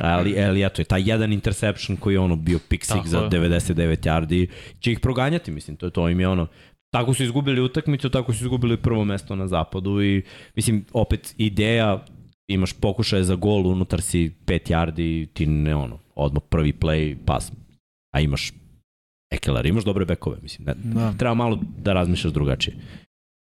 Ali, 0.00 0.42
ali 0.42 0.64
eto, 0.64 0.80
je 0.80 0.84
taj 0.84 1.02
jedan 1.10 1.32
interception 1.32 1.96
koji 1.96 2.14
je 2.14 2.20
ono 2.20 2.36
bio 2.36 2.58
pick 2.68 2.86
Tako 2.86 3.00
six 3.00 3.06
za 3.06 3.18
je. 3.18 3.30
99 3.30 4.06
yardi, 4.06 4.46
će 4.80 4.92
ih 4.92 5.00
proganjati, 5.00 5.50
mislim, 5.50 5.76
to, 5.76 5.86
je 5.86 5.90
to 5.90 6.08
im 6.08 6.20
je 6.20 6.28
ono, 6.28 6.46
tako 6.92 7.14
su 7.14 7.22
izgubili 7.24 7.60
utakmicu, 7.60 8.10
tako 8.10 8.32
su 8.32 8.44
izgubili 8.44 8.76
prvo 8.76 9.04
mesto 9.04 9.36
na 9.36 9.46
zapadu 9.46 10.02
i 10.02 10.22
mislim, 10.56 10.84
opet 10.92 11.34
ideja 11.38 12.04
imaš 12.48 12.72
pokušaje 12.72 13.24
za 13.24 13.34
gol, 13.34 13.66
unutar 13.66 14.00
si 14.02 14.30
5 14.46 14.70
yardi, 14.72 15.26
ti 15.32 15.46
ne 15.46 15.74
ono, 15.74 15.98
odmah 16.20 16.42
prvi 16.44 16.72
play, 16.72 17.16
pas, 17.26 17.52
a 18.14 18.20
imaš 18.20 18.52
Ekelar, 19.32 19.66
imaš 19.66 19.84
dobre 19.84 20.04
bekove, 20.04 20.36
mislim, 20.42 20.66
ne, 20.66 20.74
Da. 20.76 21.12
treba 21.12 21.34
malo 21.34 21.58
da 21.78 21.92
razmišljaš 21.92 22.32
drugačije. 22.32 22.76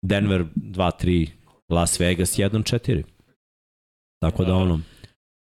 Denver 0.01 0.45
2-3, 0.55 1.28
Las 1.69 1.99
Vegas 1.99 2.32
1-4. 2.32 3.03
Tako 4.21 4.43
da 4.43 4.49
Da. 4.49 4.55
ono, 4.55 4.80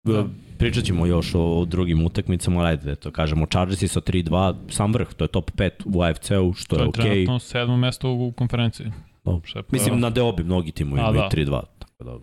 Da. 0.03 0.25
pričat 0.57 0.83
ćemo 0.83 1.05
još 1.05 1.35
o, 1.35 1.59
o 1.59 1.65
drugim 1.65 2.05
utakmicama, 2.05 2.61
ali 2.61 2.77
da 2.77 2.95
to 2.95 3.11
kažemo, 3.11 3.45
Chargersi 3.45 3.87
sa 3.87 4.01
3-2, 4.01 4.55
sam 4.69 4.93
vrh, 4.93 5.07
to 5.09 5.23
je 5.23 5.29
top 5.29 5.51
5 5.51 5.69
u 5.87 6.01
AFC-u, 6.01 6.53
što 6.53 6.75
To 6.75 6.75
je 6.75 6.85
je 6.85 6.89
okej. 6.89 7.03
trenutno 7.03 7.39
sedmo 7.39 7.77
mesto 7.77 8.11
u 8.11 8.31
konferenciji. 8.31 8.85
Je 8.85 8.91
pa- 9.23 9.39
Mislim, 9.71 9.99
na 9.99 10.09
deobi 10.09 10.43
mnogi 10.43 10.71
timovi 10.71 10.99
imaju 11.01 11.13
da. 11.13 11.29
3-2, 11.29 11.61
tako 11.79 12.03
da 12.03 12.17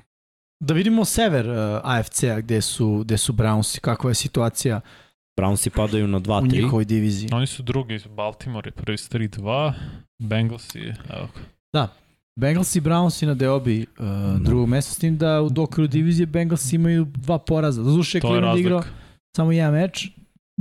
Da 0.60 0.74
vidimo 0.74 1.04
sever 1.04 1.48
uh, 1.48 1.80
AFC-a 1.84 2.40
gde 2.40 2.60
su, 2.60 3.02
gde 3.04 3.18
su 3.18 3.32
Brownsi, 3.32 3.80
kakva 3.80 4.10
je 4.10 4.14
situacija 4.14 4.80
Brownsi 5.40 5.70
padaju 5.70 6.08
na 6.08 6.18
u 6.18 6.20
2-3. 6.20 6.52
njihovoj 6.52 6.84
diviziji. 6.84 7.28
Oni 7.32 7.46
su 7.46 7.62
drugi, 7.62 8.00
Baltimore 8.08 8.68
je 8.68 8.72
prvi 8.72 8.98
s 8.98 9.10
3-2, 9.10 9.72
Bengalsi, 10.18 10.80
evo 11.10 11.28
ga. 11.34 11.88
Bengals 12.40 12.76
i 12.76 12.80
Brownsi 12.80 13.26
na 13.26 13.34
deobi 13.34 13.86
uh, 13.98 14.06
drugog 14.40 14.68
mesta, 14.68 14.94
s 14.94 14.98
tim 14.98 15.18
da 15.18 15.42
u 15.42 15.50
okviru 15.62 15.88
divizije 15.88 16.26
Bengals 16.26 16.72
imaju 16.72 17.04
dva 17.04 17.38
poraza. 17.38 17.82
Doduše, 17.82 18.20
To 18.20 18.26
je 18.26 18.30
Cleveland 18.30 18.60
igrao 18.60 18.82
samo 19.36 19.52
jedan 19.52 19.74
meč, 19.74 20.08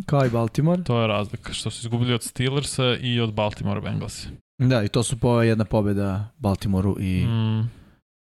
kao 0.06 0.26
i 0.26 0.30
Baltimore. 0.30 0.84
To 0.84 1.02
je 1.02 1.08
razlika, 1.08 1.54
što 1.54 1.72
su 1.72 1.80
izgubili 1.88 2.14
od 2.14 2.24
Steelersa 2.24 2.98
i 3.02 3.20
od 3.20 3.34
Baltimore 3.34 3.82
Bengalsi. 3.82 4.28
Da, 4.58 4.84
i 4.84 4.88
to 4.88 5.04
su 5.04 5.20
po 5.20 5.42
jedna 5.42 5.66
pobeda 5.66 6.32
Baltimoru 6.38 6.98
i 7.00 7.26
mm. 7.26 7.70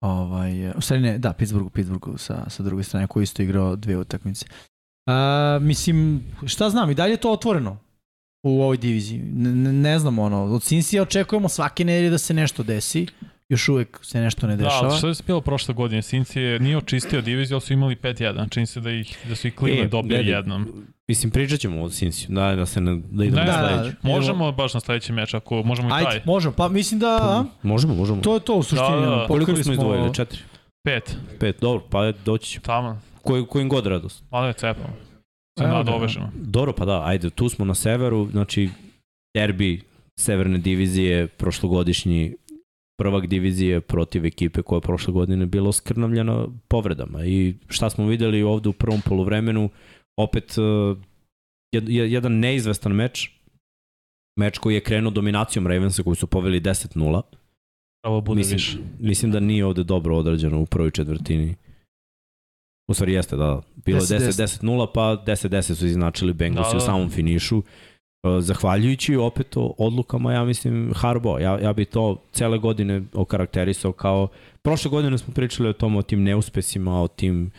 Ovaj, 0.02 0.70
u 0.70 0.82
stvari 0.82 1.02
ne, 1.02 1.18
da, 1.18 1.34
Pittsburghu, 1.34 1.70
Pittsburghu 1.70 2.18
sa, 2.18 2.50
sa 2.50 2.64
druge 2.64 2.84
strane 2.84 3.08
koji 3.08 3.24
isto 3.24 3.42
igrao 3.44 3.76
dve 3.76 3.98
utakmice. 3.98 4.46
A, 5.08 5.60
mislim, 5.62 6.24
šta 6.48 6.70
znam, 6.70 6.90
i 6.90 6.96
dalje 6.96 7.12
je 7.12 7.18
to 7.18 7.32
otvoreno 7.32 7.78
u 8.44 8.62
ovoj 8.62 8.78
diviziji. 8.78 9.20
Ne, 9.20 9.74
ne, 9.74 10.00
znam, 10.00 10.20
ono, 10.20 10.44
od 10.44 10.62
Cincy 10.62 11.02
očekujemo 11.02 11.50
svake 11.50 11.86
nedelje 11.86 12.10
da 12.10 12.18
se 12.18 12.34
nešto 12.34 12.64
desi, 12.64 13.08
još 13.50 13.70
uvek 13.70 14.00
se 14.02 14.22
nešto 14.22 14.48
ne 14.48 14.56
da, 14.56 14.64
dešava. 14.64 14.88
ali 14.90 14.98
što 14.98 15.08
je 15.08 15.16
se 15.16 15.24
bilo 15.28 15.42
prošle 15.42 15.74
godine? 15.74 16.02
Sinci 16.02 16.40
je 16.40 16.60
nije 16.60 16.78
očistio 16.78 17.22
diviziju, 17.22 17.56
ali 17.56 17.62
su 17.62 17.74
imali 17.74 17.96
5-1. 17.96 18.50
Čini 18.50 18.66
se 18.66 18.80
da, 18.80 18.92
ih, 18.92 19.18
da 19.30 19.36
su 19.36 19.48
i 19.48 19.52
Cleveland 19.52 19.88
E, 19.88 19.90
dobili 19.90 20.16
gledaj, 20.16 20.34
jednom. 20.34 20.86
Mislim, 21.12 21.32
pričat 21.32 21.60
ćemo 21.60 21.82
o 21.82 21.90
Cincy, 21.90 22.28
da, 22.30 22.56
da 22.56 22.66
se 22.66 22.82
ne, 22.82 23.02
da 23.12 23.26
idemo 23.26 23.42
Ne, 23.42 23.48
na 23.48 23.58
da, 23.58 23.68
sledeću. 23.70 23.98
Možemo 24.04 24.52
baš 24.52 24.74
na 24.74 24.80
sledeći 24.80 25.14
meč, 25.14 25.34
ako 25.34 25.64
možemo 25.64 25.88
i 25.88 25.92
taj. 25.92 26.06
Ajde, 26.06 26.22
možemo, 26.26 26.54
pa 26.58 26.68
mislim 26.70 27.00
da 27.00 27.20
a, 27.22 27.46
Možemo, 27.64 27.96
možemo. 27.96 28.22
to 28.22 28.34
je 28.34 28.40
to 28.40 28.56
u 28.56 28.64
suštini. 28.64 29.02
Da, 29.02 29.06
da, 29.06 29.16
da. 29.16 29.28
Koliko 29.28 29.56
smo 29.56 29.74
izdvojili? 29.74 30.14
Četiri? 30.14 30.40
Pet, 30.84 31.18
Pet, 31.40 31.58
dobro, 31.62 31.84
pa 31.90 32.12
doći 32.26 32.50
će. 32.50 32.60
tamo. 32.60 33.02
Koji, 33.22 33.46
kojim 33.46 33.70
god 33.70 33.86
radost. 33.86 34.24
Malo 34.32 34.48
je 34.48 34.54
cepamo. 34.54 34.94
Se 35.60 35.64
Evo 35.64 35.72
ga. 35.72 35.78
nadovežemo. 35.78 36.32
Dobro, 36.36 36.74
pa 36.74 36.86
da, 36.86 37.04
ajde, 37.06 37.30
tu 37.30 37.50
smo 37.50 37.66
na 37.66 37.76
severu, 37.76 38.28
znači 38.32 38.70
derbi 39.38 39.82
severne 40.20 40.58
divizije, 40.58 41.28
prošlogodišnji 41.28 42.36
prvak 42.98 43.28
divizije 43.28 43.82
protiv 43.82 44.26
ekipe 44.26 44.62
koja 44.62 44.78
je 44.78 44.82
prošle 44.82 45.14
godine 45.14 45.46
bila 45.46 45.70
oskrnavljena 45.70 46.46
povredama 46.68 47.26
i 47.26 47.56
šta 47.68 47.90
smo 47.90 48.06
videli 48.06 48.44
ovde 48.44 48.70
u 48.70 48.74
prvom 48.74 49.02
polovremenu, 49.02 49.70
opet 50.24 50.58
uh, 50.58 50.98
jed, 51.74 51.90
jed- 51.90 52.12
jedan 52.12 52.40
neizvestan 52.40 52.92
meč, 52.92 53.30
meč 54.40 54.58
koji 54.58 54.74
je 54.74 54.84
krenuo 54.84 55.12
dominacijom 55.12 55.68
Ravensa 55.68 56.04
koji 56.04 56.16
su 56.16 56.28
poveli 56.28 56.62
10-0. 56.62 57.22
Pravo 58.04 58.22
bude 58.22 58.38
Mislim, 58.38 58.56
više. 58.56 58.78
mislim 59.00 59.32
da 59.32 59.40
nije 59.40 59.66
ovde 59.66 59.84
dobro 59.84 60.18
odrađeno 60.18 60.62
u 60.62 60.66
prvoj 60.66 60.92
četvrtini. 60.92 61.56
U 62.92 62.94
stvari 62.94 63.14
jeste, 63.14 63.36
da. 63.38 63.62
Bilo 63.86 63.98
je 63.98 64.04
10-10. 64.04 64.62
10-10-0, 64.62 64.88
pa 64.94 65.02
10-10 65.26 65.76
su 65.76 65.86
iznačili 65.86 66.34
Bengalsi 66.34 66.72
Da, 66.72 66.78
u 66.78 66.80
da. 66.80 66.86
samom 66.86 67.10
finišu. 67.10 67.58
Uh, 67.58 67.64
Zahvaljujući 68.40 69.16
opet 69.16 69.58
o 69.58 69.74
odlukama, 69.78 70.34
ja 70.34 70.46
mislim, 70.46 70.94
Harbo. 70.96 71.40
Ja, 71.40 71.60
ja 71.60 71.74
bi 71.74 71.86
to 71.86 72.22
cele 72.32 72.58
godine 72.58 73.04
okarakterisao 73.14 73.92
kao... 73.92 74.28
Prošle 74.62 74.92
godine 74.92 75.18
smo 75.18 75.34
pričali 75.34 75.70
o 75.70 75.74
tom, 75.74 75.96
o 75.96 76.02
tim 76.02 76.24
neuspesima, 76.24 77.02
o 77.02 77.08
tim 77.08 77.52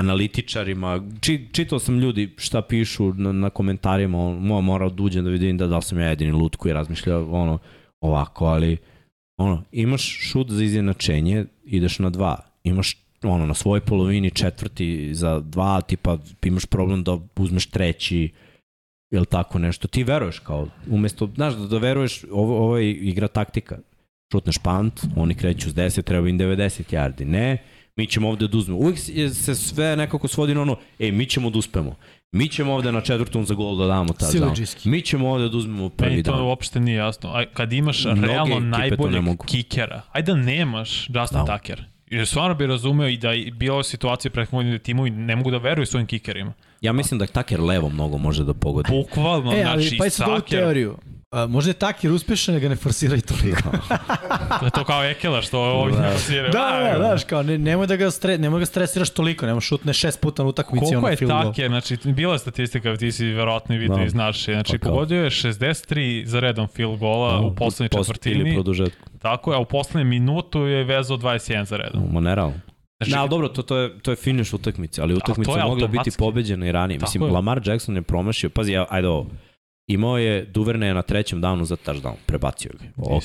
analitičarima. 0.00 1.02
Či, 1.20 1.48
čitao 1.52 1.78
sam 1.78 1.98
ljudi 1.98 2.34
šta 2.36 2.62
pišu 2.62 3.12
na, 3.14 3.32
na 3.32 3.50
komentarima, 3.50 4.18
on, 4.18 4.36
mo, 4.36 4.60
morao 4.60 4.90
da 4.90 5.02
uđem 5.02 5.24
da 5.24 5.30
vidim 5.30 5.58
da, 5.58 5.66
da 5.66 5.80
sam 5.80 5.98
ja 5.98 6.08
jedini 6.08 6.32
lud 6.32 6.56
koji 6.56 6.74
razmišlja 6.74 7.18
ono, 7.18 7.58
ovako, 8.00 8.46
ali 8.46 8.76
ono, 9.38 9.62
imaš 9.72 10.02
šut 10.02 10.50
za 10.50 10.64
izjednačenje, 10.64 11.44
ideš 11.64 11.98
na 11.98 12.10
dva. 12.10 12.36
Imaš 12.64 12.96
ono, 13.22 13.46
na 13.46 13.54
svojoj 13.54 13.80
polovini 13.80 14.30
četvrti 14.30 15.14
za 15.14 15.40
dva, 15.40 15.80
tipa 15.80 16.18
imaš 16.44 16.66
problem 16.66 17.04
da 17.04 17.18
uzmeš 17.36 17.66
treći, 17.66 18.30
ili 19.10 19.26
tako 19.26 19.58
nešto. 19.58 19.88
Ti 19.88 20.04
veruješ 20.04 20.38
kao, 20.38 20.68
umesto, 20.90 21.30
znaš, 21.34 21.54
da, 21.54 21.66
da 21.66 21.78
veruješ, 21.78 22.24
ovo, 22.30 22.58
ovo 22.58 22.78
je 22.78 22.92
igra 22.92 23.28
taktika. 23.28 23.78
Šutneš 24.32 24.58
pant, 24.58 25.00
oni 25.16 25.34
kreću 25.34 25.70
s 25.70 25.74
10, 25.74 26.02
treba 26.02 26.28
im 26.28 26.38
90 26.38 26.94
yardi. 26.94 27.24
Ne, 27.24 27.58
mi 28.00 28.06
ćemo 28.06 28.28
ovde 28.28 28.48
da 28.48 28.58
uzmemo. 28.58 28.80
Uvijek 28.80 28.98
se- 29.34 29.54
sve 29.54 29.96
nekako 29.96 30.28
svodi 30.28 30.54
na 30.54 30.62
ono, 30.62 30.76
ej, 30.98 31.12
mi 31.12 31.26
ćemo 31.26 31.50
da 31.50 31.58
uspemo. 31.58 31.96
Mi 32.32 32.48
ćemo 32.48 32.74
ovde 32.74 32.92
na 32.92 33.00
četvrtom 33.00 33.44
za 33.46 33.54
gol 33.54 33.76
da 33.76 33.86
damo 33.86 34.12
ta 34.12 34.26
down. 34.26 34.86
Mi 34.86 35.02
ćemo 35.02 35.30
ovde 35.30 35.48
da 35.48 35.56
uzmemo 35.56 35.88
prvi 35.88 36.10
Meni 36.10 36.22
to 36.22 36.32
down. 36.32 36.42
uopšte 36.42 36.80
nije 36.80 36.96
jasno. 36.96 37.32
Aj, 37.34 37.46
kad 37.46 37.72
imaš 37.72 38.04
Mnoge 38.04 38.26
realno 38.26 38.60
najboljeg 38.60 39.24
kikera, 39.46 40.02
ajde 40.12 40.32
da 40.32 40.38
nemaš 40.38 41.08
Justin 41.10 41.38
Da. 41.38 41.44
Tucker. 41.48 41.84
Jer 42.06 42.26
stvarno 42.26 42.54
bi 42.54 42.66
razumeo 42.66 43.08
i 43.08 43.16
da 43.16 43.32
je 43.32 43.50
bila 43.50 43.82
situacija 43.82 44.30
pre 44.30 44.46
godine 44.46 44.72
da 44.72 44.78
timovi 44.78 45.10
ne 45.10 45.36
mogu 45.36 45.50
da 45.50 45.58
veruju 45.58 45.86
svojim 45.86 46.06
kikerima. 46.06 46.52
Ja 46.80 46.92
mislim 46.92 47.18
da 47.18 47.26
Tucker 47.26 47.60
levo 47.60 47.88
mnogo 47.88 48.18
može 48.18 48.44
da 48.44 48.54
pogodi. 48.54 48.88
Bukvalno, 48.90 49.52
E, 49.52 49.64
ali 49.64 49.82
znači, 49.82 49.98
pa 49.98 50.04
je 50.04 50.10
teoriju. 50.40 50.96
A, 51.30 51.46
možda 51.46 51.70
je 51.70 51.74
Takir 51.74 52.12
uspešan, 52.12 52.54
da 52.54 52.60
ga 52.60 52.68
ne 52.68 52.76
forsiraju 52.76 53.22
toliko. 53.22 53.70
To 54.60 54.64
je 54.64 54.70
to 54.70 54.84
kao 54.84 55.04
Ekela 55.04 55.42
što 55.42 55.60
ovdje 55.60 55.98
Da. 55.98 56.10
da. 56.42 56.42
da, 56.42 56.88
da, 56.88 56.96
znaš, 56.98 57.24
kao, 57.24 57.42
ne, 57.42 57.58
nemoj 57.58 57.86
da 57.86 57.96
ga, 57.96 58.10
stre, 58.10 58.38
nemoj 58.38 58.60
ga 58.60 58.66
stresiraš 58.66 59.10
toliko, 59.10 59.46
nemoj 59.46 59.60
šutne 59.60 59.92
šest 59.92 60.20
puta 60.20 60.42
na 60.42 60.48
utakmici. 60.48 60.86
Koliko 60.86 61.08
je 61.08 61.16
take, 61.28 61.68
znači 61.68 61.96
bila 62.04 62.32
je 62.32 62.38
statistika, 62.38 62.96
ti 62.96 63.12
si 63.12 63.26
verovatno 63.26 63.74
i 63.74 63.78
vidio 63.78 63.96
Da. 63.96 64.02
i 64.04 64.08
znaš, 64.08 64.44
znači 64.44 64.78
Pa 64.78 64.88
pogodio 64.88 65.24
je 65.24 65.30
63 65.30 66.24
za 66.24 66.40
redom 66.40 66.68
field 66.68 66.98
gola 66.98 67.40
u 67.40 67.54
poslednjoj 67.54 67.88
Ili 67.92 68.04
četvrtini, 68.04 68.54
produžetku. 68.54 69.08
tako 69.18 69.52
je, 69.52 69.56
a 69.56 69.60
u 69.60 69.64
poslednjem 69.64 70.08
minutu 70.08 70.60
je 70.60 70.84
vezao 70.84 71.16
21 71.16 71.64
za 71.64 71.76
redom. 71.76 72.02
Ma 72.12 72.20
ne 72.20 72.34
realno. 72.34 72.60
Znači, 72.98 73.12
Ne, 73.12 73.18
ali 73.18 73.28
dobro, 73.28 73.48
to, 73.48 73.62
to, 73.62 73.76
je, 73.76 73.98
to 73.98 74.10
je 74.10 74.16
finish 74.16 74.54
utakmice, 74.54 75.02
ali 75.02 75.14
utakmica 75.14 75.66
mogla 75.66 75.86
biti 75.88 76.10
pobeđena 76.18 76.66
i 76.66 76.72
ranije. 76.72 76.98
Tako 76.98 77.08
Mislim, 77.08 77.22
je. 77.22 77.30
Lamar 77.30 77.60
Jackson 77.64 77.96
je 77.96 78.02
promašio, 78.02 78.50
pazi, 78.50 78.76
ajde 78.90 79.08
ovo, 79.08 79.26
imao 79.92 80.18
je 80.18 80.44
Duverne 80.44 80.94
na 80.94 81.02
trećem 81.02 81.42
downu 81.42 81.64
za 81.64 81.76
touchdown, 81.76 82.14
prebacio 82.26 82.70
ga. 82.78 82.84
Ok. 82.96 83.24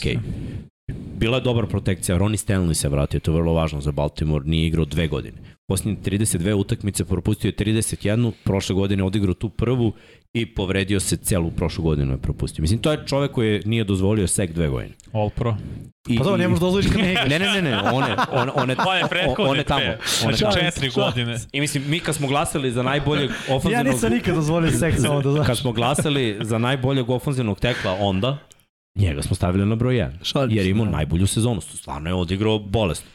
Bila 1.18 1.38
je 1.38 1.42
dobra 1.42 1.68
protekcija, 1.68 2.18
Ronnie 2.18 2.38
Stanley 2.38 2.74
se 2.74 2.90
vratio, 2.90 3.20
to 3.20 3.32
je 3.32 3.36
vrlo 3.36 3.54
važno 3.54 3.82
za 3.82 3.92
Baltimore, 3.92 4.46
nije 4.46 4.68
igrao 4.68 4.86
dve 4.86 5.08
godine. 5.08 5.38
Posljednje 5.68 6.02
32 6.02 6.54
utakmice 6.54 7.06
propustio 7.06 7.50
je 7.50 7.54
31, 7.56 8.32
prošle 8.44 8.76
godine 8.76 9.04
odigrao 9.04 9.34
tu 9.34 9.50
prvu 9.50 9.94
i 10.34 10.46
povredio 10.46 11.00
se 11.00 11.18
celu 11.18 11.52
prošlu 11.52 11.84
godinu 11.84 12.12
je 12.12 12.18
propustio. 12.18 12.62
Mislim, 12.62 12.80
to 12.80 12.92
je 12.92 13.04
čovek 13.06 13.32
koji 13.32 13.54
je, 13.54 13.62
nije 13.66 13.84
dozvolio 13.84 14.28
sek 14.28 14.54
dve 14.54 14.68
godine. 14.68 14.94
All 15.14 15.30
pro. 15.30 15.56
I, 16.08 16.18
Pa 16.18 16.24
dobro, 16.24 16.38
ne 16.38 16.48
možeš 16.48 16.60
dozvoliš 16.62 16.88
kad 16.88 16.98
ne 17.02 17.12
igraš. 17.12 17.30
Ne, 17.30 17.40
ne, 17.40 17.46
ne, 17.46 17.62
ne, 17.62 17.78
on 17.94 18.04
je, 18.10 18.16
on, 18.32 18.50
on 18.56 18.70
je, 18.70 18.76
Pa 18.76 19.08
prethodne 19.10 19.46
on 19.52 19.58
je 19.58 19.64
tamo. 19.64 19.80
dve, 19.82 19.98
On 20.24 20.30
je 20.30 20.36
znači 20.36 20.60
četiri 20.60 20.90
godine. 20.90 21.38
I 21.52 21.60
mislim, 21.62 21.84
mi 21.88 22.00
kad 22.00 22.16
smo 22.16 22.28
glasali 22.28 22.72
za 22.72 22.84
najboljeg 22.84 23.30
Ja 23.30 23.56
ofanzivnog... 23.56 23.94
nisam 23.94 24.12
nikad 24.14 24.36
dozvolio 24.36 24.72
seks, 24.72 25.02
samo 25.02 25.22
da 25.22 25.32
znaš. 25.32 25.48
Kad 25.48 25.58
smo 25.58 25.72
glasali 25.72 26.38
za 26.42 26.58
najboljeg 26.58 27.10
ofanzivnog 27.10 27.60
tekla 27.60 27.98
onda, 28.00 28.38
njega 28.96 29.22
smo 29.22 29.36
stavili 29.36 29.66
na 29.66 29.76
broj 29.76 29.96
1. 29.96 30.10
Šalim 30.24 30.58
Jer 30.58 30.66
imao 30.66 30.86
da. 30.86 30.92
najbolju 30.92 31.28
sezonu. 31.28 31.62
Stvarno 31.62 32.10
je 32.10 32.14
odigrao 32.14 32.60
bolest. 32.60 33.15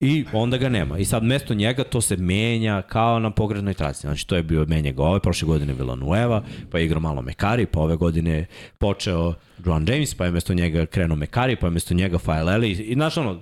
I 0.00 0.24
onda 0.32 0.56
ga 0.56 0.68
nema. 0.68 0.98
I 0.98 1.04
sad 1.04 1.24
mesto 1.24 1.54
njega 1.54 1.84
to 1.84 2.00
se 2.00 2.16
menja 2.16 2.82
kao 2.82 3.18
na 3.18 3.30
pogrednoj 3.30 3.74
traci. 3.74 4.00
Znači 4.00 4.26
to 4.26 4.36
je 4.36 4.42
bio 4.42 4.64
menja 4.68 4.92
ga 4.92 5.02
ove, 5.02 5.20
prošle 5.20 5.46
godine 5.46 5.72
Villanueva, 5.72 6.42
pa 6.70 6.78
je 6.78 6.84
igrao 6.84 7.00
malo 7.00 7.22
Mekari, 7.22 7.66
pa 7.66 7.80
ove 7.80 7.96
godine 7.96 8.46
počeo 8.78 9.34
Juan 9.66 9.88
James, 9.88 10.14
pa 10.14 10.24
je 10.24 10.30
mesto 10.30 10.54
njega 10.54 10.86
krenuo 10.86 11.16
Mekari, 11.16 11.56
pa 11.56 11.66
je 11.66 11.70
mesto 11.70 11.94
njega 11.94 12.18
Faeleli. 12.18 12.70
I 12.70 12.94
znaš 12.94 13.16
ono, 13.16 13.40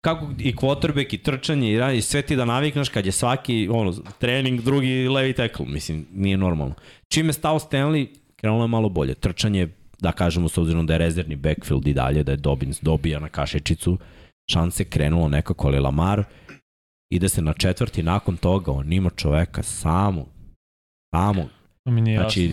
kako 0.00 0.30
i 0.38 0.52
quarterback 0.52 1.14
i 1.14 1.18
trčanje 1.18 1.72
i, 1.72 1.98
i 1.98 2.02
sve 2.02 2.22
ti 2.22 2.36
da 2.36 2.44
navikneš 2.44 2.88
kad 2.88 3.06
je 3.06 3.12
svaki 3.12 3.68
ono, 3.72 3.92
trening 4.18 4.60
drugi 4.60 5.08
levi 5.08 5.32
tackle. 5.32 5.66
Mislim, 5.66 6.06
nije 6.12 6.36
normalno. 6.36 6.74
Čim 7.08 7.26
je 7.26 7.32
stao 7.32 7.58
Stanley, 7.58 8.06
krenulo 8.36 8.64
je 8.64 8.68
malo 8.68 8.88
bolje. 8.88 9.14
Trčanje, 9.14 9.68
da 10.00 10.12
kažemo, 10.12 10.48
s 10.48 10.58
obzirom 10.58 10.86
da 10.86 10.94
je 10.94 10.98
rezervni 10.98 11.36
backfield 11.36 11.86
i 11.86 11.94
dalje, 11.94 12.22
da 12.22 12.32
je 12.32 12.36
Dobbins 12.36 12.80
dobija 12.82 13.20
na 13.20 13.28
kašečicu, 13.28 13.98
šanse 14.50 14.84
krenulo 14.84 15.28
nekako, 15.28 15.68
ali 15.68 15.78
Lamar 15.78 16.24
ide 17.12 17.28
se 17.28 17.42
na 17.42 17.52
četvrti, 17.52 18.02
nakon 18.02 18.36
toga 18.36 18.72
on 18.72 18.92
ima 18.92 19.10
čoveka 19.10 19.62
samo, 19.62 20.26
samo, 21.14 21.48
To 21.84 21.90
mi 21.90 22.00
nije 22.00 22.18
znači 22.18 22.44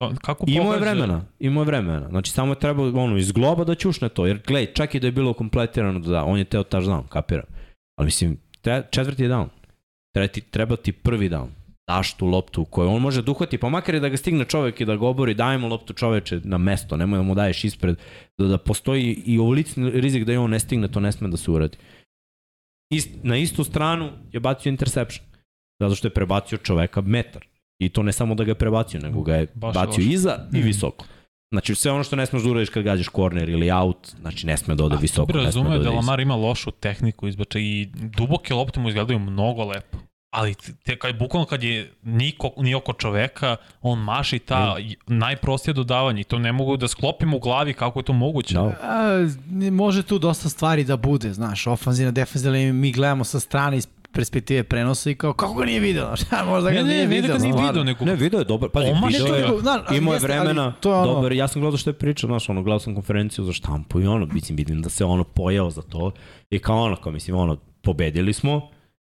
jasno. 0.00 0.16
Kako 0.22 0.44
imao 0.48 0.72
je 0.72 0.80
vremena, 0.80 1.24
imao 1.38 1.62
je 1.62 1.66
vremena, 1.66 2.08
znači 2.08 2.30
samo 2.30 2.52
je 2.52 2.58
trebalo 2.58 3.02
ono, 3.02 3.16
iz 3.16 3.32
globa 3.32 3.64
da 3.64 3.74
ćušne 3.74 4.08
to, 4.08 4.26
jer 4.26 4.40
gledaj, 4.46 4.72
čak 4.72 4.94
i 4.94 5.00
da 5.00 5.06
je 5.06 5.12
bilo 5.12 5.34
kompletirano 5.34 5.98
da 5.98 6.24
on 6.24 6.38
je 6.38 6.44
teo 6.44 6.62
touchdown, 6.62 7.08
kapira, 7.08 7.44
ali 7.98 8.06
mislim, 8.06 8.38
četvrti 8.90 9.22
je 9.22 9.30
down, 9.30 9.48
treba 10.14 10.28
ti, 10.28 10.40
treba 10.40 10.76
ti 10.76 10.92
prvi 10.92 11.30
down, 11.30 11.48
daš 11.88 12.14
tu 12.14 12.26
loptu 12.26 12.64
koju 12.64 12.88
on 12.88 13.02
može 13.02 13.22
da 13.22 13.30
uhvati, 13.30 13.58
pa 13.58 13.68
makar 13.68 13.94
i 13.94 14.00
da 14.00 14.08
ga 14.08 14.16
stigne 14.16 14.44
čovek 14.44 14.80
i 14.80 14.84
da 14.84 14.96
ga 14.96 15.06
obori, 15.06 15.34
daj 15.34 15.58
mu 15.58 15.68
loptu 15.68 15.92
čoveče 15.92 16.40
na 16.44 16.58
mesto, 16.58 16.96
nemoj 16.96 17.16
da 17.16 17.22
mu 17.22 17.34
daješ 17.34 17.64
ispred, 17.64 17.96
da, 18.38 18.46
da 18.46 18.58
postoji 18.58 19.22
i 19.26 19.38
ovolicni 19.38 19.90
rizik 19.90 20.24
da 20.24 20.32
i 20.32 20.36
on 20.36 20.50
ne 20.50 20.58
stigne, 20.58 20.88
to 20.88 21.00
ne 21.00 21.12
sme 21.12 21.28
da 21.28 21.36
se 21.36 21.50
uradi. 21.50 21.76
Ist, 22.90 23.10
na 23.22 23.36
istu 23.36 23.64
stranu 23.64 24.10
je 24.32 24.40
bacio 24.40 24.70
interception, 24.70 25.26
zato 25.80 25.94
što 25.94 26.06
je 26.06 26.14
prebacio 26.14 26.58
čoveka 26.58 27.00
metar. 27.00 27.44
I 27.78 27.88
to 27.88 28.02
ne 28.02 28.12
samo 28.12 28.34
da 28.34 28.44
ga 28.44 28.50
je 28.50 28.54
prebacio, 28.56 29.00
nego 29.00 29.22
ga 29.22 29.34
je 29.34 29.46
Baš 29.46 29.68
je 29.70 29.74
bacio 29.76 29.90
loše. 29.98 30.10
iza 30.10 30.38
i 30.46 30.56
Mhm. 30.56 30.66
visoko. 30.66 31.04
Znači 31.52 31.74
sve 31.74 31.92
ono 31.92 32.04
što 32.04 32.16
ne 32.16 32.26
smeš 32.26 32.42
da 32.42 32.50
uradiš 32.50 32.68
kad 32.68 32.82
gađaš 32.82 33.08
korner 33.08 33.48
ili 33.48 33.70
out, 33.72 34.14
znači 34.20 34.46
ne 34.46 34.56
sme 34.56 34.74
da 34.74 34.84
ode 34.84 34.94
A, 34.94 34.98
visoko, 34.98 35.32
ne 35.34 35.52
sme 35.52 35.62
da 35.70 35.78
da. 35.78 35.90
Lamar 35.90 36.20
ima 36.20 36.36
lošu 36.36 36.70
tehniku 36.70 37.28
izbača 37.28 37.58
i 37.58 37.86
duboke 38.16 38.54
lopte 38.54 38.80
mu 38.80 38.88
izgledaju 38.88 39.18
mnogo 39.18 39.64
lepo. 39.64 39.98
Ali 40.36 40.54
te, 40.84 40.96
kad, 40.96 41.18
bukvalno 41.18 41.46
kad 41.46 41.62
je 41.62 41.92
niko, 42.02 42.50
ni 42.56 42.74
oko 42.74 42.92
čoveka, 42.92 43.56
on 43.82 43.98
maši 44.00 44.38
ta 44.38 44.76
Mm. 44.78 44.92
najprostije 45.08 45.74
dodavanje 45.74 46.20
i 46.20 46.24
to 46.24 46.38
ne 46.38 46.52
mogu 46.52 46.76
da 46.76 46.88
sklopim 46.88 47.34
u 47.34 47.38
glavi 47.38 47.74
kako 47.74 47.98
je 47.98 48.04
to 48.04 48.12
moguće. 48.12 48.54
Da. 48.54 48.60
A, 48.82 49.26
ne- 49.48 49.70
može 49.70 50.02
tu 50.02 50.18
dosta 50.18 50.48
stvari 50.48 50.84
da 50.84 50.96
bude, 50.98 51.32
znaš, 51.32 51.66
ofanzivna, 51.66 52.10
defanzivna, 52.12 52.72
mi 52.72 52.92
gledamo 52.92 53.24
sa 53.24 53.40
strane 53.40 53.76
iz 53.76 53.86
perspektive 54.12 54.62
prenosa 54.64 55.10
i 55.10 55.14
kao, 55.14 55.32
kako 55.32 55.54
ga 55.54 55.64
nije 55.64 55.80
video, 55.80 56.04
znaš, 56.06 56.20
možda 56.46 56.70
ga 56.70 56.76
Ne, 56.76 56.82
ne, 56.82 56.88
nije 56.88 57.00
ne, 57.00 57.06
video. 57.06 57.38
nije 57.38 57.52
stvarno. 57.52 57.68
video, 57.68 57.84
nego 57.84 58.04
Ne, 58.04 58.14
video 58.14 58.38
je 58.38 58.44
dobar, 58.44 58.70
pazi, 58.70 58.86
video 59.08 59.34
je, 59.34 59.46
imao 59.92 60.14
je 60.14 60.20
vremena, 60.20 60.72
to 60.72 60.90
je 60.90 60.96
ono- 60.96 61.06
dobar, 61.06 61.32
ja 61.32 61.48
sam 61.48 61.60
gledao 61.60 61.78
što 61.78 61.90
je 61.90 61.94
pričao, 61.94 62.28
znaš, 62.28 62.48
ono, 62.48 62.62
gledao 62.62 62.78
sam 62.78 62.94
konferenciju 62.94 63.44
za 63.44 63.52
štampu 63.52 64.00
i 64.00 64.06
ono, 64.06 64.26
mislim, 64.26 64.56
vidim 64.56 64.82
da 64.82 64.88
se 64.88 65.04
ono 65.04 65.24
pojao 65.24 65.70
za 65.70 65.82
to 65.82 66.10
i 66.50 66.58
kao 66.58 66.78
ono, 66.78 66.96
kao 66.96 67.12
mislim, 67.12 67.36
ono, 67.36 67.56
pobedili 67.82 68.32
smo 68.32 68.68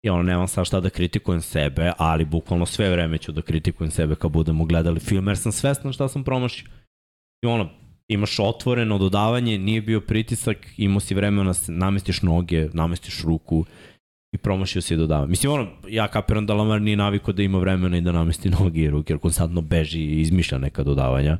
i 0.02 0.10
ono, 0.10 0.22
nemam 0.22 0.48
sad 0.48 0.66
šta 0.66 0.80
da 0.80 0.90
kritikujem 0.90 1.40
sebe, 1.40 1.92
ali 1.98 2.24
bukvalno 2.24 2.66
sve 2.66 2.90
vreme 2.90 3.18
ću 3.18 3.32
da 3.32 3.42
kritikujem 3.42 3.90
sebe 3.90 4.14
kad 4.14 4.30
budemo 4.30 4.64
gledali 4.64 5.00
film, 5.00 5.28
jer 5.28 5.38
sam 5.38 5.52
svestan 5.52 5.92
šta 5.92 6.08
sam 6.08 6.24
promašio. 6.24 6.68
I 7.44 7.46
ono, 7.46 7.68
imaš 8.08 8.38
otvoreno 8.38 8.98
dodavanje, 8.98 9.58
nije 9.58 9.82
bio 9.82 10.00
pritisak, 10.00 10.56
imao 10.76 11.00
si 11.00 11.14
vremena, 11.14 11.52
da 11.52 11.72
namestiš 11.72 12.22
noge, 12.22 12.68
namestiš 12.72 13.22
ruku 13.22 13.64
i 14.34 14.38
promašio 14.38 14.82
si 14.82 14.96
dodavanje. 14.96 15.30
Mislim, 15.30 15.52
ono, 15.52 15.66
ja 15.88 16.08
kapiram 16.08 16.46
da 16.46 16.54
Lamar 16.54 16.82
nije 16.82 16.96
naviko 16.96 17.32
da 17.32 17.42
ima 17.42 17.58
vremena 17.58 17.96
i 17.96 18.00
da 18.00 18.12
namesti 18.12 18.50
noge 18.60 18.80
i 18.80 18.90
ruke, 18.90 19.12
jer 19.12 19.20
konstantno 19.20 19.60
beži 19.60 20.00
i 20.00 20.20
izmišlja 20.20 20.58
neka 20.58 20.82
dodavanja, 20.82 21.38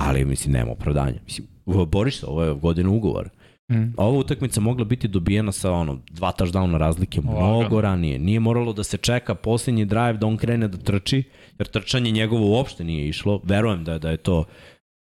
ali 0.00 0.24
mislim, 0.24 0.52
nema 0.52 0.72
opravdanja. 0.72 1.20
Mislim, 1.24 1.46
boriš 1.86 2.20
se, 2.20 2.26
ovo 2.26 2.44
je 2.44 2.54
godina 2.54 2.90
ugovora. 2.90 3.30
Mm. 3.70 3.92
Ova 3.96 4.18
utakmica 4.18 4.60
mogla 4.60 4.84
biti 4.84 5.08
dobijena 5.08 5.52
sa 5.52 5.72
ono 5.72 5.98
dva 6.10 6.32
touchdowna 6.32 6.76
razlike 6.76 7.20
mnogo 7.22 7.80
ranije. 7.80 8.18
Nije 8.18 8.40
moralo 8.40 8.72
da 8.72 8.84
se 8.84 8.96
čeka 8.96 9.34
posljednji 9.34 9.84
drive 9.84 10.12
da 10.12 10.26
on 10.26 10.36
krene 10.36 10.68
da 10.68 10.78
trči, 10.78 11.22
jer 11.58 11.66
trčanje 11.68 12.10
njegovo 12.10 12.46
uopšte 12.48 12.84
nije 12.84 13.08
išlo. 13.08 13.40
Verujem 13.44 13.84
da 13.84 13.92
je, 13.92 13.98
da 13.98 14.10
je 14.10 14.16
to 14.16 14.44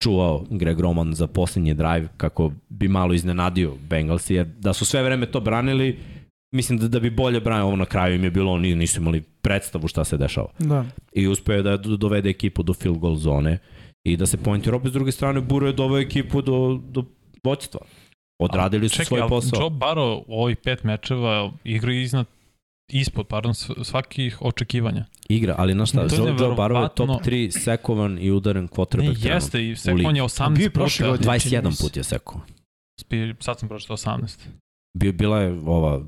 čuvao 0.04 0.46
Greg 0.50 0.80
Roman 0.80 1.14
za 1.14 1.28
posljednji 1.28 1.74
drive 1.74 2.08
kako 2.18 2.52
bi 2.70 2.88
malo 2.88 3.14
iznenadio 3.14 3.74
Bengalsi, 3.80 4.34
jer 4.36 4.46
da 4.48 4.74
su 4.74 4.86
sve 4.86 5.04
vreme 5.04 5.26
to 5.26 5.40
branili, 5.40 6.00
mislim 6.52 6.80
da, 6.80 6.88
da 6.88 7.00
bi 7.00 7.10
bolje 7.10 7.40
branio 7.40 7.66
ovo 7.66 7.76
na 7.76 7.86
kraju 7.86 8.16
im 8.16 8.24
je 8.24 8.32
bilo, 8.32 8.52
oni 8.52 8.76
nisu 8.76 9.02
imali 9.02 9.22
predstavu 9.22 9.88
šta 9.88 10.04
se 10.04 10.18
dešava 10.18 10.48
Da. 10.60 10.86
i 11.14 11.28
uspeo 11.28 11.56
je 11.56 11.64
da 11.64 11.78
do- 11.78 11.98
dovede 11.98 12.30
ekipu 12.30 12.64
do 12.64 12.74
field 12.74 12.98
goal 12.98 13.16
zone 13.16 13.58
i 14.04 14.18
da 14.18 14.26
se 14.26 14.38
pointira 14.38 14.76
opet 14.76 14.90
s 14.90 14.94
druge 14.94 15.12
strane 15.12 15.42
Buro 15.42 15.68
je 15.68 15.74
doveo 15.74 16.00
ekipu 16.00 16.42
do, 16.42 16.82
do 16.84 17.04
voćstva. 17.44 17.80
Odradili 18.40 18.90
su 18.90 18.94
Čekaj, 18.94 19.06
svoj 19.08 19.30
posao. 19.30 19.62
Joe 19.62 19.70
Barrow 19.70 20.24
u 20.28 20.42
ovih 20.42 20.58
pet 20.58 20.84
mečeva 20.84 21.52
igra 21.64 21.94
iznad 21.94 22.26
ispod, 22.92 23.28
pardon, 23.28 23.54
sv- 23.54 23.84
svakih 23.84 24.38
očekivanja. 24.42 25.06
Igra, 25.30 25.56
ali 25.58 25.74
znaš 25.74 25.90
šta, 25.90 26.02
Joe, 26.02 26.18
Joe 26.30 26.56
Barrow 26.56 26.84
je 26.84 26.90
top 26.90 27.00
neverovatno. 27.00 27.20
3 27.22 27.52
sekovan 27.54 28.18
i 28.22 28.32
udaren 28.32 28.64
Ne, 28.64 28.68
quarterback 28.68 28.90
trenutno. 28.90 29.30
jeste, 29.30 29.60
i 29.60 29.76
ligi. 29.88 30.18
je 30.18 30.24
18 30.24 30.50
Bio 30.50 30.64
je 30.64 30.70
prošle 30.70 31.04
puta. 31.04 31.12
godine. 31.12 31.40
čini 31.40 31.56
mi 31.56 31.62
21 31.62 31.72
se. 31.72 31.84
put 31.84 31.98
je 31.98 32.04
sekao. 32.04 32.42
Spi- 33.02 33.36
Sad 33.40 33.60
sam 33.60 33.70
pročitao 33.70 33.94
18. 33.94 34.40
Bio, 34.94 35.14
bila 35.14 35.40
je 35.40 35.60
ova 35.66 36.02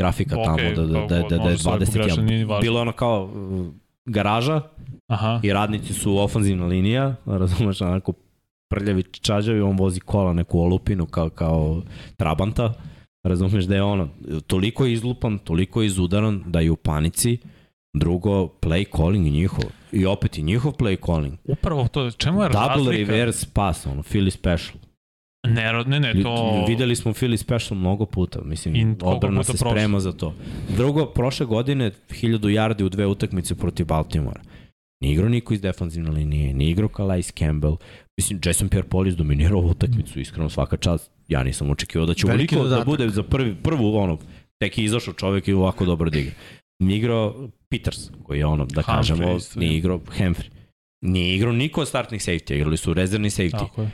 grafika 0.00 0.38
Ok, 0.38 0.44
tamo 0.44 0.56
da, 0.56 0.82
da, 0.82 0.86
da, 1.00 1.06
da, 1.08 1.28
da, 1.28 1.34
je 1.34 1.40
možda 1.40 1.58
sam 1.58 1.72
pogrešan, 1.72 2.18
21. 2.18 2.22
nije 2.22 2.44
važno. 2.44 2.60
Bilo 2.60 2.78
je 2.78 2.82
ono 2.82 2.92
kao 2.92 3.24
uh, 3.24 3.66
garaža 4.06 4.62
Aha. 5.06 5.40
i 5.42 5.52
radnici 5.52 5.94
su 5.94 6.18
ofanzivna 6.18 6.66
linija, 6.66 7.14
razumeš, 7.26 7.80
onako 7.80 8.12
prljavi 8.70 9.02
čađavi, 9.02 9.60
on 9.60 9.76
vozi 9.76 10.00
kola 10.00 10.32
neku 10.32 10.60
olupinu 10.60 11.06
kao, 11.06 11.28
kao 11.30 11.82
trabanta, 12.16 12.72
razumeš 13.22 13.64
da 13.64 13.74
je 13.74 13.82
ono, 13.82 14.08
toliko 14.46 14.84
je 14.84 14.92
izlupan, 14.92 15.38
toliko 15.38 15.82
je 15.82 15.86
izudaran 15.86 16.42
da 16.46 16.60
je 16.60 16.70
u 16.70 16.76
panici, 16.76 17.38
drugo, 17.94 18.46
play 18.60 18.96
calling 18.96 19.26
njihov, 19.26 19.64
i 19.92 20.06
opet 20.06 20.38
i 20.38 20.42
njihov 20.42 20.72
play 20.72 21.06
calling, 21.06 21.38
Upravo 21.44 21.88
to, 21.88 22.10
čemu 22.10 22.42
je 22.42 22.48
double 22.48 22.68
razlika? 22.68 23.12
reverse 23.12 23.46
pass, 23.52 23.86
ono, 23.86 24.02
Philly 24.02 24.30
special, 24.30 24.76
Ne, 25.48 25.72
ne, 25.86 26.00
ne, 26.00 26.22
to... 26.22 26.64
Videli 26.68 26.96
smo 26.96 27.12
Philly 27.12 27.36
special 27.36 27.78
mnogo 27.78 28.06
puta, 28.06 28.40
mislim, 28.44 28.74
koliko 28.74 29.06
odbrana 29.06 29.42
se 29.42 29.52
prošlo. 29.52 29.70
sprema 29.70 30.00
za 30.00 30.12
to. 30.12 30.34
Drugo, 30.76 31.06
prošle 31.06 31.46
godine 31.46 31.90
1000 32.10 32.38
yardi 32.38 32.84
u 32.84 32.88
dve 32.88 33.06
utakmice 33.06 33.54
protiv 33.54 33.86
Baltimora. 33.86 34.40
Nije 35.00 35.12
igrao 35.12 35.28
niko 35.28 35.54
iz 35.54 35.60
defanzivne 35.60 36.10
linije, 36.10 36.54
nije 36.54 36.70
igrao 36.70 36.88
Calais 36.96 37.32
Campbell. 37.38 37.76
Mislim, 38.18 38.40
Jason 38.44 38.68
Pierre-Paul 38.68 39.08
izdominirao 39.08 39.58
ovu 39.58 39.70
utakmicu, 39.70 40.20
iskreno 40.20 40.50
svaka 40.50 40.76
čast. 40.76 41.10
Ja 41.28 41.42
nisam 41.42 41.70
očekivao 41.70 42.06
da 42.06 42.14
će 42.14 42.26
ovoliko 42.26 42.64
da 42.64 42.84
bude 42.84 43.08
za 43.08 43.22
prvi, 43.22 43.54
prvu, 43.54 43.96
ono, 43.96 44.18
tek 44.58 44.78
je 44.78 44.84
izašao 44.84 45.14
čovek 45.14 45.48
i 45.48 45.52
ovako 45.52 45.84
dobro 45.84 46.10
da 46.10 46.18
igra. 46.18 46.32
Nije 46.82 46.98
igrao 46.98 47.48
Peters, 47.68 48.10
koji 48.22 48.38
je 48.38 48.46
ono, 48.46 48.66
da 48.66 48.82
Humphrey 48.82 48.96
kažemo, 48.96 49.38
je. 49.54 49.76
igrao 49.76 49.98
Humphrey. 49.98 50.50
Nije 51.04 51.36
igrao 51.36 51.52
niko 51.52 51.80
od 51.80 51.88
startnih 51.88 52.20
safety, 52.20 52.54
igrali 52.54 52.76
su 52.76 52.94
rezervni 52.94 53.30
safety. 53.30 53.58
Tako 53.58 53.82
je. 53.82 53.90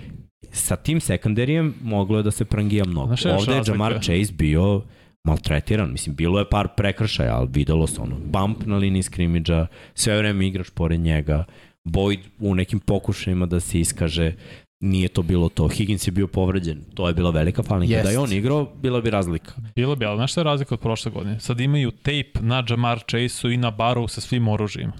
Sa 0.52 0.76
tim 0.76 1.00
sekundarijem 1.00 1.74
moglo 1.82 2.16
je 2.16 2.22
da 2.22 2.30
se 2.30 2.44
prangija 2.44 2.84
mnogo. 2.84 3.16
Znaš 3.16 3.24
Ovde 3.26 3.52
je? 3.52 3.62
Jamar 3.66 3.94
Chase 3.94 4.32
bio 4.32 4.82
maltretiran, 5.26 5.92
mislim, 5.92 6.14
bilo 6.14 6.38
je 6.38 6.48
par 6.50 6.68
prekršaja, 6.76 7.36
ali 7.36 7.48
videlo 7.52 7.86
se 7.86 8.00
ono, 8.00 8.16
bump 8.24 8.66
na 8.66 8.76
liniji 8.76 9.02
skrimidža, 9.02 9.66
sve 9.94 10.18
vreme 10.18 10.46
igraš 10.46 10.70
pored 10.70 11.00
njega, 11.00 11.44
Boyd 11.84 12.18
u 12.38 12.54
nekim 12.54 12.80
pokušajima 12.80 13.46
da 13.46 13.60
se 13.60 13.80
iskaže, 13.80 14.32
nije 14.80 15.08
to 15.08 15.22
bilo 15.22 15.48
to. 15.48 15.68
Higgins 15.68 16.08
je 16.08 16.12
bio 16.12 16.26
povređen, 16.26 16.80
to 16.94 17.08
je 17.08 17.14
bila 17.14 17.30
velika 17.30 17.62
falinka. 17.62 17.94
Jest. 17.94 18.04
Da 18.04 18.10
je 18.10 18.18
on 18.18 18.32
igrao, 18.32 18.64
bila 18.82 19.00
bi 19.00 19.10
razlika. 19.10 19.52
Bilo 19.74 19.96
bi, 19.96 20.04
ali 20.04 20.18
znaš 20.18 20.32
šta 20.32 20.40
je 20.40 20.44
razlika 20.44 20.74
od 20.74 20.80
prošle 20.80 21.10
godine? 21.12 21.40
Sad 21.40 21.60
imaju 21.60 21.90
tape 21.90 22.40
na 22.40 22.64
Jamar 22.68 22.98
Chase-u 22.98 23.50
i 23.50 23.56
na 23.56 23.70
Baru 23.70 24.08
sa 24.08 24.20
svim 24.20 24.48
oružjima. 24.48 24.92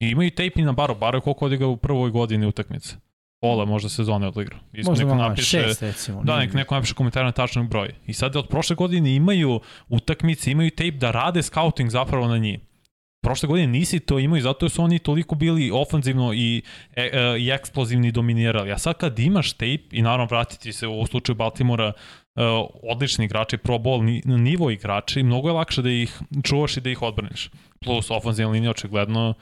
I 0.00 0.08
imaju 0.08 0.30
tape 0.30 0.60
i 0.60 0.62
na 0.62 0.72
Baru. 0.72 0.94
Baro 0.94 1.18
je 1.18 1.22
koliko 1.22 1.46
odigrao 1.46 1.70
u 1.70 1.76
prvoj 1.76 2.10
godini 2.10 2.46
utakmice. 2.46 2.96
Pola 3.44 3.64
možda 3.64 3.88
sezone 3.88 4.26
odigrao. 4.28 4.60
Isto 4.72 4.90
Možda 4.90 5.04
neko 5.04 5.16
napiše, 5.16 5.62
šest, 5.62 5.82
recimo. 5.82 6.22
Da, 6.22 6.38
nek 6.38 6.54
neko 6.54 6.74
napiše 6.74 6.94
komentar 6.94 7.24
na 7.24 7.32
tačan 7.32 7.68
broj. 7.68 7.94
I 8.06 8.12
sad 8.12 8.36
od 8.36 8.48
prošle 8.48 8.76
godine 8.76 9.14
imaju 9.14 9.60
utakmice, 9.88 10.50
imaju 10.50 10.70
tape 10.70 10.90
da 10.90 11.10
rade 11.10 11.42
scouting 11.42 11.90
zapravo 11.90 12.28
na 12.28 12.38
njih. 12.38 12.58
Prošle 13.22 13.46
godine 13.46 13.66
nisi 13.66 14.00
to 14.00 14.18
imao 14.18 14.36
i 14.36 14.40
zato 14.40 14.68
su 14.68 14.82
oni 14.82 14.98
toliko 14.98 15.34
bili 15.34 15.70
ofanzivno 15.70 16.32
i, 16.34 16.62
e, 16.96 17.10
e, 17.12 17.38
i 17.38 17.50
eksplozivni 17.50 18.12
dominirali. 18.12 18.72
A 18.72 18.78
sad 18.78 18.96
kad 18.96 19.18
imaš 19.18 19.52
tape 19.52 19.78
i 19.90 20.02
naravno 20.02 20.26
vratiti 20.26 20.72
se 20.72 20.86
u 20.86 21.06
slučaju 21.06 21.36
Baltimora 21.36 21.92
e, 21.92 21.92
odlični 22.82 23.24
igrači, 23.24 23.56
pro 23.56 23.74
bowl 23.74 24.02
ni, 24.02 24.22
nivo 24.24 24.70
igrači, 24.70 25.22
mnogo 25.22 25.48
je 25.48 25.52
lakše 25.52 25.82
da 25.82 25.90
ih 25.90 26.20
čuvaš 26.42 26.76
i 26.76 26.80
da 26.80 26.90
ih 26.90 27.02
odbraniš. 27.02 27.50
Plus 27.80 28.10
ofanzivna 28.10 28.52
linija 28.52 28.70
očigledno 28.70 29.34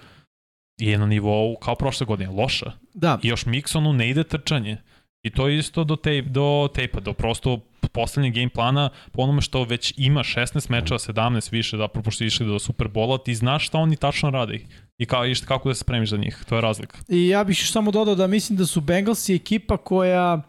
je 0.91 0.99
na 0.99 1.07
nivou 1.07 1.57
kao 1.57 1.75
prošle 1.75 2.07
godine, 2.07 2.31
loša. 2.31 2.73
Da, 2.95 3.19
I 3.23 3.29
još 3.29 3.47
Miksonu 3.47 3.93
ne 3.93 4.11
ide 4.11 4.25
trčanje. 4.25 4.77
I 5.23 5.31
to 5.31 5.49
je 5.49 5.59
isto 5.59 5.85
do, 5.85 5.97
tape, 5.97 6.23
do 6.23 6.69
tape 6.75 7.01
do 7.01 7.13
prosto 7.13 7.61
poslednjeg 7.93 8.35
game 8.35 8.49
plana, 8.49 8.91
po 9.13 9.23
onome 9.23 9.41
što 9.41 9.65
već 9.65 9.95
ima 9.97 10.21
16 10.21 10.71
mečeva, 10.71 10.99
17 10.99 11.53
više, 11.53 11.77
da 11.77 11.89
propušti 11.89 12.27
išli 12.27 12.47
do 12.47 12.59
Superbola, 12.59 13.19
ti 13.19 13.35
znaš 13.35 13.67
šta 13.67 13.79
oni 13.79 13.97
tačno 13.97 14.31
rade 14.31 14.59
i, 14.99 15.07
ka, 15.07 15.27
i 15.27 15.35
šta, 15.35 15.47
kako 15.47 15.69
da 15.69 15.75
se 15.75 15.81
spremiš 15.81 16.11
za 16.11 16.17
njih. 16.17 16.45
To 16.49 16.55
je 16.55 16.61
razlika. 16.61 16.99
I 17.09 17.29
ja 17.29 17.45
bih 17.45 17.61
još 17.61 17.73
samo 17.73 17.91
dodao 17.91 18.15
da 18.15 18.27
mislim 18.27 18.59
da 18.59 18.67
su 18.67 18.81
Bengalsi 18.81 19.35
ekipa 19.35 19.77
koja 19.77 20.43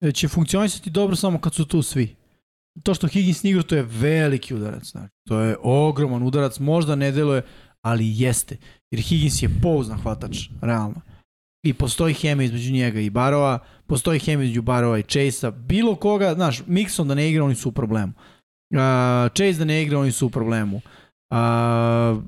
e, 0.00 0.12
će 0.12 0.28
funkcionisati 0.28 0.90
dobro 0.90 1.16
samo 1.16 1.40
kad 1.40 1.54
su 1.54 1.64
tu 1.64 1.82
svi. 1.82 2.14
To 2.82 2.94
što 2.94 3.08
Higgins 3.08 3.44
igra, 3.44 3.62
to 3.62 3.76
je 3.76 3.82
veliki 3.82 4.54
udarac. 4.54 4.84
Znači. 4.84 5.12
To 5.28 5.40
je 5.40 5.56
ogroman 5.62 6.22
udarac, 6.22 6.58
možda 6.58 6.94
ne 6.94 7.12
deluje, 7.12 7.42
ali 7.84 8.12
jeste. 8.14 8.56
Jer 8.90 9.02
Higgins 9.02 9.42
je 9.42 9.48
pouznan 9.62 9.98
hvatač, 9.98 10.48
realno. 10.60 11.00
I 11.66 11.72
postoji 11.72 12.14
hemija 12.14 12.44
između 12.44 12.72
njega 12.72 13.00
i 13.00 13.10
Barova, 13.10 13.58
postoji 13.86 14.18
hemija 14.20 14.44
između 14.44 14.62
Barova 14.62 14.98
i 14.98 15.02
Chase-a, 15.02 15.50
bilo 15.50 15.94
koga, 15.96 16.34
znaš, 16.34 16.62
Mixon 16.64 17.06
da 17.06 17.14
ne 17.14 17.30
igra, 17.30 17.44
oni 17.44 17.54
su 17.54 17.68
u 17.68 17.72
problemu. 17.72 18.12
Uh, 18.70 18.78
Chase 19.28 19.58
da 19.58 19.64
ne 19.64 19.82
igra, 19.82 19.98
oni 19.98 20.12
su 20.12 20.26
u 20.26 20.30
problemu. 20.30 20.76
Uh, 21.30 21.36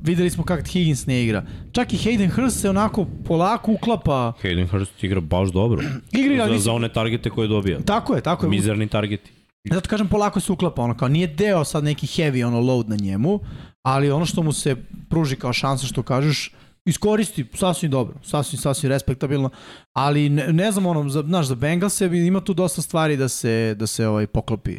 videli 0.03 0.31
smo 0.31 0.45
kako 0.45 0.63
Higgins 0.65 1.07
ne 1.07 1.25
igra. 1.25 1.45
Čak 1.73 1.93
i 1.93 1.97
Hayden 1.97 2.31
Hurst 2.31 2.61
se 2.61 2.71
onako 2.71 3.07
polako 3.25 3.73
uklapa. 3.73 4.33
Hayden 4.43 4.67
Hurst 4.71 5.05
igra 5.05 5.21
baš 5.21 5.49
dobro. 5.49 5.83
Igri, 6.13 6.31
ali 6.31 6.39
za, 6.39 6.45
mislim- 6.45 6.61
za 6.61 6.73
one 6.73 6.89
targete 6.89 7.31
koje 7.31 7.49
dobija. 7.49 7.81
Tako 7.81 8.15
je, 8.15 8.21
tako 8.21 8.47
je. 8.47 8.51
Mizerni 8.51 8.89
targeti. 8.89 9.31
Zato 9.71 9.89
kažem 9.89 10.09
polako 10.09 10.41
se 10.41 10.53
uklapa, 10.53 10.83
ono 10.83 10.97
kao 10.97 11.09
nije 11.09 11.27
deo 11.27 11.65
sad 11.65 11.85
neki 11.85 12.07
heavy 12.07 12.45
ono 12.45 12.61
load 12.61 12.89
na 12.89 12.97
njemu, 12.97 13.41
ali 13.83 14.11
ono 14.11 14.27
što 14.27 14.43
mu 14.43 14.53
se 14.53 14.77
pruži 15.11 15.37
kao 15.37 15.53
šansa 15.53 15.87
što 15.87 16.03
kažeš, 16.03 16.53
iskoristi 16.85 17.45
sasvim 17.55 17.91
dobro, 17.91 18.15
sasvim, 18.23 18.59
sasvim 18.59 18.91
respektabilno, 18.91 19.51
ali 19.93 20.29
ne, 20.29 20.53
ne 20.53 20.73
znam 20.73 20.87
ono, 20.87 21.09
za, 21.09 21.23
znaš, 21.23 21.47
za 21.47 21.55
Bengalse 21.55 22.09
bi- 22.09 22.27
ima 22.27 22.41
tu 22.41 22.55
dosta 22.55 22.83
stvari 22.83 23.17
da 23.17 23.29
se, 23.29 23.75
da 23.75 23.87
se 23.87 24.07
ovaj 24.09 24.27
poklopi, 24.27 24.77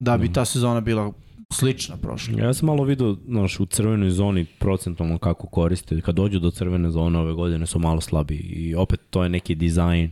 da 0.00 0.16
bi 0.16 0.24
Mhm. 0.24 0.32
ta 0.32 0.44
sezona 0.44 0.80
bila 0.80 1.12
slična 1.52 1.96
prošla. 1.96 2.38
Ja 2.38 2.54
sam 2.54 2.66
malo 2.66 2.84
vidio, 2.84 3.16
znaš, 3.26 3.60
u 3.60 3.66
crvenoj 3.66 4.10
zoni 4.10 4.44
procentualno 4.44 5.18
kako 5.18 5.46
koriste. 5.46 6.00
Kad 6.00 6.14
dođu 6.14 6.38
do 6.38 6.50
crvene 6.50 6.90
zone 6.90 7.18
ove 7.18 7.32
godine 7.32 7.66
su 7.66 7.78
malo 7.78 8.00
slabiji 8.00 8.40
i 8.40 8.74
opet 8.74 9.00
to 9.10 9.22
je 9.22 9.28
neki 9.28 9.54
dizajn. 9.54 10.10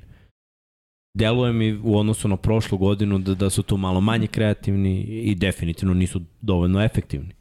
Deluje 1.14 1.52
mi 1.52 1.80
u 1.82 1.98
odnosu 1.98 2.28
na 2.28 2.36
prošlu 2.36 2.78
godinu 2.78 3.18
da, 3.18 3.34
da 3.34 3.50
su 3.50 3.62
tu 3.62 3.76
malo 3.76 4.00
manje 4.00 4.26
kreativni 4.26 5.00
i 5.02 5.34
definitivno 5.34 5.94
nisu 5.94 6.20
dovoljno 6.40 6.84
efektivni. 6.84 7.34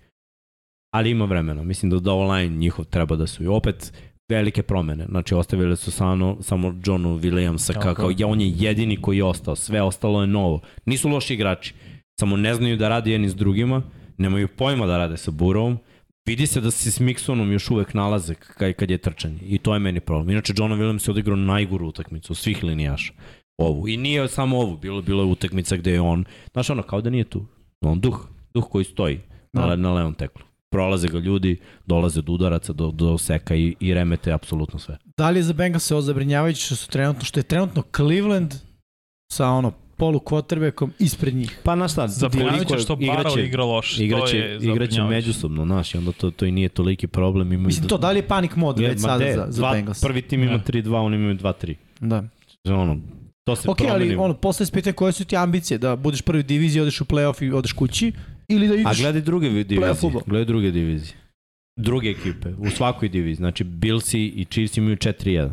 Ali 0.94 1.10
ima 1.10 1.26
vremena. 1.26 1.64
Mislim 1.64 1.90
da 1.90 2.00
da 2.00 2.14
online 2.14 2.56
njihov 2.56 2.86
treba 2.86 3.16
da 3.16 3.28
su 3.28 3.44
i 3.44 3.48
opet 3.48 3.94
velike 4.30 4.64
promene. 4.64 5.06
Znači 5.10 5.36
ostavili 5.36 5.78
su 5.78 5.92
samo, 5.92 6.38
samo 6.42 6.76
Johnu 6.86 7.20
Williamsa 7.20 7.74
Tako 7.74 7.82
kako 7.82 8.10
je. 8.10 8.16
ja, 8.20 8.28
on 8.28 8.42
je 8.42 8.54
jedini 8.56 9.02
koji 9.02 9.18
je 9.18 9.24
ostao. 9.24 9.56
Sve 9.56 9.82
ostalo 9.82 10.22
je 10.22 10.28
novo. 10.28 10.62
Nisu 10.86 11.10
loši 11.10 11.34
igrači. 11.34 11.74
Samo 12.20 12.38
ne 12.38 12.54
znaju 12.54 12.78
da 12.78 12.90
radi 12.90 13.12
jedni 13.12 13.30
s 13.30 13.36
drugima, 13.36 13.82
nemaju 14.18 14.48
pojma 14.48 14.86
da 14.86 14.98
rade 14.98 15.18
sa 15.18 15.32
Burovom. 15.32 15.78
Vidi 16.26 16.48
se 16.48 16.62
da 16.62 16.72
se 16.72 16.92
s 16.92 17.00
Miksonom 17.00 17.52
još 17.52 17.70
uvek 17.70 17.94
nalaze 17.94 18.36
kad, 18.36 18.74
kad 18.74 18.92
je 18.92 18.98
trčanje. 18.98 19.40
I 19.42 19.58
to 19.58 19.74
je 19.74 19.80
meni 19.80 20.00
problem. 20.00 20.30
Inače, 20.30 20.54
John 20.58 20.72
Williams 20.72 21.08
je 21.08 21.12
odigrao 21.12 21.36
najgoru 21.36 21.88
utakmicu 21.88 22.36
svih 22.36 22.64
linijaša. 22.64 23.14
Ovu. 23.58 23.88
I 23.88 23.98
nije 23.98 24.28
samo 24.28 24.58
ovu. 24.60 24.78
Bilo, 24.78 25.02
bilo 25.02 25.24
je 25.24 25.28
utakmica 25.28 25.76
gde 25.78 25.92
je 25.92 26.02
on, 26.02 26.26
znaš 26.52 26.70
ono, 26.70 26.84
kao 26.84 27.02
da 27.02 27.10
nije 27.10 27.24
tu. 27.24 27.46
On 27.82 28.00
duh, 28.00 28.20
duh 28.54 28.70
koji 28.70 28.86
stoji 28.86 29.20
na, 29.54 29.62
Da. 29.62 29.68
le, 29.68 29.78
na 29.78 29.94
levom 29.94 30.14
teklu. 30.14 30.42
Prolaze 30.70 31.08
ga 31.08 31.20
ljudi, 31.20 31.58
dolaze 31.86 32.22
do 32.22 32.32
udaraca, 32.32 32.74
do, 32.74 32.92
do 32.92 33.18
seka 33.18 33.56
i, 33.56 33.76
i 33.80 33.94
remete 33.94 34.32
apsolutno 34.32 34.80
sve. 34.80 34.98
Da 35.18 35.30
li 35.30 35.40
je 35.40 35.44
za 35.44 35.54
Bengalse 35.54 35.94
ovo 35.94 36.02
zabrinjavajuće 36.02 36.66
što 36.66 36.76
su 36.76 36.90
trenutno, 36.90 37.24
što 37.24 37.40
je 37.40 37.44
trenutno 37.44 37.84
Cleveland 37.96 38.54
sa 39.32 39.48
ono 39.48 39.72
polu 39.98 40.20
quarterbackom 40.20 40.90
ispred 41.00 41.36
njih? 41.36 41.60
Pa 41.64 41.76
na 41.76 41.88
šta, 41.88 42.08
Zabrinjavajuće 42.08 42.78
što 42.78 42.96
Barrow 42.96 43.20
igraće- 43.22 43.46
igra 43.46 43.64
loše. 43.64 44.06
Igraće, 44.06 44.32
to 44.32 44.38
je 44.38 44.72
igraće 44.72 45.02
međusobno, 45.04 45.66
znaš, 45.66 45.96
i 45.96 45.98
onda 45.98 46.12
to, 46.12 46.32
to 46.32 46.46
i 46.46 46.52
nije 46.52 46.70
toliki 46.70 47.08
problem. 47.08 47.48
Imaju 47.48 47.66
Mislim, 47.68 47.88
to 47.88 47.98
da 47.98 48.12
li 48.12 48.20
je 48.20 48.28
panic 48.28 48.52
mod 48.56 48.80
već 48.80 49.02
sada 49.02 49.34
za, 49.36 49.46
za 49.50 49.72
Bengals? 49.72 50.02
Prvi 50.02 50.22
tim 50.22 50.44
ima 50.44 50.52
Ne. 50.52 50.60
3-2, 50.60 50.96
oni 50.96 51.16
imaju 51.16 51.36
2-3. 51.36 51.76
Da. 52.00 52.24
Ono, 52.66 52.98
to 53.44 53.56
se 53.56 53.70
Ok, 53.70 53.78
promeni. 53.78 53.96
ali 53.96 54.16
ono, 54.16 54.34
posle 54.34 54.66
se 54.66 54.72
pitanje 54.72 54.94
koje 54.94 55.12
su 55.12 55.26
ti 55.26 55.38
ambicije, 55.38 55.78
da 55.78 55.96
budeš 55.96 56.22
prvi 56.22 56.40
u 56.40 56.44
diviziji, 56.44 56.82
odeš 56.82 57.02
u 57.02 57.06
playoff 57.06 57.44
i 57.44 57.52
odeš 57.52 57.74
kući, 57.74 58.12
ili 58.48 58.68
da 58.68 58.74
A 58.74 58.78
ideš... 58.78 59.00
gledaj 59.00 59.22
druge 59.22 59.50
divizije. 59.50 59.94
Gledaj 60.28 60.46
druge 60.46 60.72
divizije. 60.72 61.16
Druge 61.80 62.10
ekipe, 62.10 62.50
u 62.50 62.70
svakoj 62.70 63.10
diviziji. 63.10 63.36
Znači, 63.36 63.64
Billsi 63.64 64.22
i 64.22 64.46
Chiefs 64.46 64.78
imaju 64.78 64.96
4-1. 64.96 65.50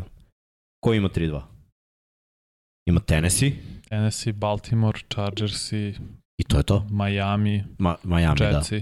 Ko 0.83 0.93
ima 0.93 1.09
3-2? 1.09 1.41
Ima 2.85 2.99
Tennessee 2.99 3.51
Tennessee, 3.89 4.33
Baltimore, 4.33 4.99
Chargersi, 5.09 5.93
i 6.37 6.43
to 6.43 6.57
je 6.57 6.63
to. 6.63 6.87
Miami, 6.91 7.63
Ma, 7.77 7.95
Miami, 8.03 8.39
da. 8.39 8.45
Jetsi. 8.45 8.81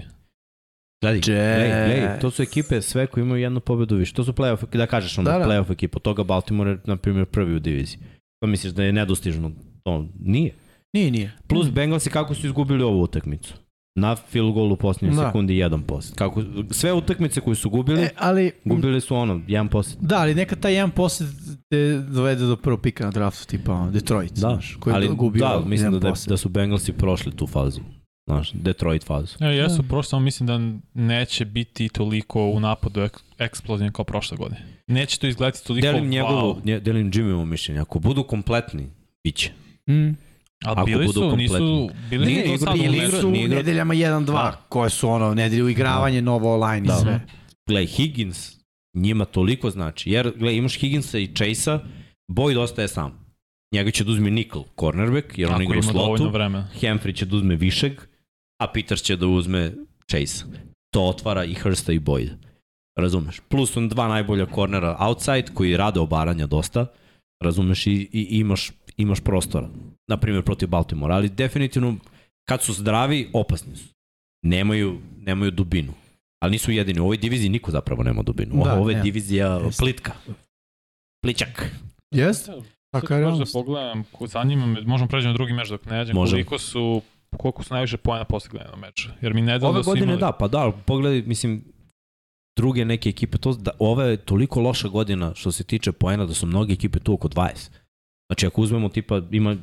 Gledaj, 1.02 1.20
gledaj, 1.20 1.68
Jets. 1.68 1.92
gledaj, 1.92 2.20
to 2.20 2.30
su 2.30 2.42
ekipe 2.42 2.82
sve 2.82 3.06
koje 3.06 3.22
imaju 3.22 3.42
jednu 3.42 3.60
pobedu 3.60 3.96
više. 3.96 4.12
To 4.14 4.24
su 4.24 4.32
playoff, 4.32 4.76
da 4.76 4.86
kažeš 4.86 5.18
onda 5.18 5.30
Da, 5.30 5.38
da, 5.38 5.44
da. 5.44 5.50
playoff 5.50 5.72
ekipa. 5.72 5.98
Toga 5.98 6.24
Baltimore 6.24 6.70
je, 6.70 6.78
na 6.84 6.96
primjer, 6.96 7.26
prvi 7.26 7.54
u 7.54 7.60
diviziji. 7.60 7.98
Pa 8.40 8.46
misliš 8.46 8.72
da 8.72 8.82
je 8.84 8.92
nedostižno? 8.92 9.52
To 9.82 10.06
nije. 10.20 10.54
Nije, 10.92 11.10
nije. 11.10 11.32
Plus 11.46 11.70
Bengalsi 11.70 12.10
kako 12.10 12.34
su 12.34 12.46
izgubili 12.46 12.82
ovu 12.82 13.02
utakmicu. 13.02 13.54
Na 13.94 14.16
field 14.16 14.52
goal 14.54 14.72
u 14.72 14.76
posljednjoj 14.76 15.16
Da. 15.16 15.26
sekundi 15.28 15.54
1%. 15.54 16.14
Kako, 16.14 16.42
sve 16.70 16.92
utakmice 16.92 17.40
koje 17.40 17.54
su 17.54 17.70
gubili, 17.70 18.02
E, 18.02 18.08
ali, 18.18 18.52
gubili 18.64 19.00
su 19.00 19.16
ono, 19.16 19.34
1%. 19.34 19.96
da, 20.00 20.18
ali 20.18 20.34
neka 20.34 20.56
taj 20.56 20.74
jedan 20.74 20.90
posjed 20.90 21.28
te 21.70 21.98
dovede 21.98 22.44
do 22.46 22.56
prvog 22.56 22.80
pika 22.80 23.04
na 23.04 23.10
draftu, 23.10 23.46
tipa 23.46 23.88
Detroit, 23.92 24.32
Da, 24.32 24.40
znaš, 24.40 24.76
koji 24.80 24.94
ali 24.94 25.06
je 25.06 25.12
gubio 25.12 25.40
da, 25.40 25.62
mislim 25.66 25.90
da, 25.90 25.96
jedan 25.96 26.12
da, 26.14 26.30
da 26.30 26.36
su 26.36 26.48
Bengalsi 26.48 26.92
prošli 26.92 27.32
tu 27.36 27.46
fazu. 27.46 27.80
Znaš, 28.28 28.52
Detroit 28.52 29.04
fazu. 29.04 29.36
Ja, 29.40 29.48
jesu, 29.48 29.82
prosto 29.82 30.10
samo 30.10 30.22
mislim 30.22 30.46
da 30.46 30.60
neće 30.94 31.44
biti 31.44 31.88
toliko 31.88 32.42
u 32.44 32.60
napadu 32.60 33.00
ek, 33.00 33.16
eksplozivni 33.38 33.92
kao 33.92 34.04
prošle 34.04 34.36
godine. 34.36 34.60
Neće 34.86 35.18
to 35.18 35.26
izgledati 35.26 35.66
toliko 35.66 35.86
Delim 35.86 36.04
wow. 36.04 36.08
njegovu, 36.08 36.60
nje, 36.64 36.80
delim 36.80 37.10
Jimmyvo 37.12 37.44
mišljenje. 37.44 37.80
Ako 37.80 37.98
budu 37.98 38.22
kompletni, 38.22 38.86
bit 39.24 39.36
će. 39.36 39.50
Mm. 39.88 40.08
Ali 40.64 40.74
Ako 40.74 40.84
bili 40.84 41.06
budu 41.06 41.20
su, 41.20 41.36
nisu, 41.36 41.54
kompletni. 41.54 42.08
bili 42.10 42.26
Nije 42.26 42.44
nije 42.44 42.58
Bili 42.72 42.88
meču. 42.90 43.06
igrao- 43.06 43.20
su 43.20 43.28
igrao- 43.30 43.48
nedeljama 43.48 43.94
1-2, 43.94 44.32
Da. 44.32 44.64
koje 44.68 44.90
su 44.90 45.08
ono, 45.08 45.34
nedelju 45.34 45.68
igravanje, 45.68 46.22
novo 46.22 46.54
online 46.54 46.84
i 46.84 46.88
Da. 46.88 46.94
sve. 46.94 47.20
Gle, 47.66 47.86
Higgins 47.86 48.56
njima 48.94 49.24
toliko 49.24 49.70
znači. 49.70 50.10
Jer, 50.10 50.32
gle, 50.36 50.56
imaš 50.56 50.74
Higginsa 50.74 51.18
i 51.18 51.26
Chase-a, 51.28 51.80
Boyd 52.28 52.58
ostaje 52.58 52.88
sam. 52.88 53.28
Njega 53.72 53.90
će 53.90 54.04
da 54.04 54.10
uzme 54.10 54.30
nickel 54.30 54.62
cornerback, 54.80 55.38
jer 55.38 55.48
on 55.48 55.54
Ako 55.54 55.62
igra 55.62 55.76
u 55.76 55.82
ima 55.82 55.92
dovoljno 55.92 56.16
slotu. 56.16 56.32
vremena. 56.32 56.68
Humphrey 56.80 57.14
će 57.14 57.26
da 57.26 57.36
uzme 57.36 57.56
višeg, 57.56 57.92
a 58.58 58.72
Peters 58.72 59.02
će 59.02 59.16
da 59.16 59.26
uzme 59.26 59.72
Chase. 60.10 60.44
To 60.90 61.02
otvara 61.02 61.44
i 61.44 61.54
Hursta 61.54 61.92
i 61.92 61.98
Boyd. 62.00 62.30
Razumeš? 62.98 63.40
Plus 63.48 63.76
on 63.76 63.88
dva 63.88 64.08
najbolja 64.08 64.46
kornera 64.46 64.96
outside 65.00 65.44
koji 65.54 65.76
rade 65.76 66.00
obaranja 66.00 66.46
dosta. 66.46 66.86
Razumeš? 67.42 67.86
I, 67.86 68.08
i 68.12 68.26
imaš, 68.30 68.70
imaš 68.96 69.20
prostora. 69.20 69.68
Naprimjer 70.08 70.42
protiv 70.44 70.68
Baltimora. 70.68 71.14
Ali 71.14 71.28
definitivno 71.28 71.96
kad 72.48 72.62
su 72.62 72.72
zdravi, 72.72 73.30
opasni 73.32 73.76
su. 73.76 73.88
Nemaju, 74.42 74.98
nemaju 75.20 75.50
dubinu. 75.50 75.92
Ali 76.42 76.50
nisu 76.52 76.72
jedini. 76.72 77.00
U 77.00 77.04
ovoj 77.04 77.16
diviziji 77.16 77.48
niko 77.48 77.70
zapravo 77.70 78.02
nema 78.02 78.22
dubinu. 78.22 78.64
Da, 78.64 78.74
Ovo 78.74 78.90
je 78.90 78.94
nema. 78.94 79.04
divizija 79.04 79.46
Jeste. 79.48 79.82
plitka. 79.82 80.12
Pličak. 81.22 81.70
Jeste? 82.10 82.52
Tako 82.90 83.14
je 83.14 83.26
možda 83.26 83.44
pogledam, 83.52 84.04
ko 84.12 84.26
zanima 84.26 84.66
me, 84.66 84.80
možemo 84.82 85.08
pređemo 85.08 85.32
na 85.32 85.36
drugi 85.36 85.52
meč 85.52 85.68
dok 85.68 85.84
ne 85.86 85.98
Možemo. 86.04 86.20
koliko 86.24 86.58
su 86.58 87.02
koliko 87.36 87.62
su 87.62 87.74
najviše 87.74 87.96
pojena 87.96 88.24
postigli 88.24 88.60
na 88.70 88.76
meču. 88.76 89.08
Jer 89.20 89.34
mi 89.34 89.42
nedavno 89.42 89.68
Ove 89.68 89.84
su 89.84 89.90
godine 89.90 90.04
imali... 90.04 90.20
da, 90.20 90.32
pa 90.32 90.48
da, 90.48 90.72
pogledaj, 90.86 91.22
mislim, 91.22 91.64
druge 92.56 92.84
neke 92.84 93.08
ekipe, 93.08 93.38
to, 93.38 93.52
da, 93.52 93.70
ova 93.78 94.04
je 94.04 94.16
toliko 94.16 94.60
loša 94.60 94.88
godina 94.88 95.34
što 95.34 95.52
se 95.52 95.64
tiče 95.64 95.92
poena 95.92 96.26
da 96.26 96.34
su 96.34 96.46
mnoge 96.46 96.72
ekipe 96.72 96.98
tu 96.98 97.12
oko 97.14 97.28
20. 97.28 97.70
Znači, 98.30 98.46
ako 98.46 98.60
uzmemo 98.60 98.88
tipa, 98.88 99.20
ima 99.30 99.50
uh, 99.50 99.56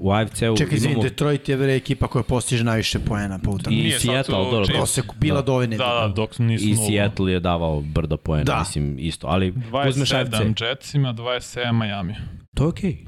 u 0.00 0.10
AFC-u 0.12 0.56
Čekaj, 0.56 0.78
imamo 0.78 1.02
Detroit 1.02 1.48
je 1.48 1.56
bre 1.56 1.74
ekipa 1.76 2.06
koja 2.06 2.22
postiže 2.22 2.64
najviše 2.64 2.98
poena 2.98 3.38
po 3.38 3.50
i 3.50 3.54
utakmici. 3.54 3.90
Sad 3.90 4.00
Seattle, 4.00 4.34
dobro, 4.34 4.64
Chiefs. 4.64 4.78
Prosek 4.78 5.04
bila 5.20 5.40
Da. 5.40 5.46
do 5.46 5.54
ove 5.54 5.66
nedelje. 5.66 5.88
Da, 5.88 6.06
da, 6.06 6.12
dok 6.16 6.38
nisu 6.38 6.64
i. 6.64 6.76
Seattle 6.76 7.32
je 7.32 7.40
davao 7.40 7.80
brdo 7.80 8.16
poena, 8.16 8.44
Da. 8.44 8.58
mislim, 8.58 8.96
isto, 8.98 9.26
ali 9.26 9.54
uzmeš 9.88 10.12
AFC, 10.12 10.30
27 10.30 10.64
Jetsima, 10.68 11.14
27 11.14 11.72
Miami. 11.72 12.14
to 12.56 12.64
je 12.64 12.68
okej. 12.68 13.04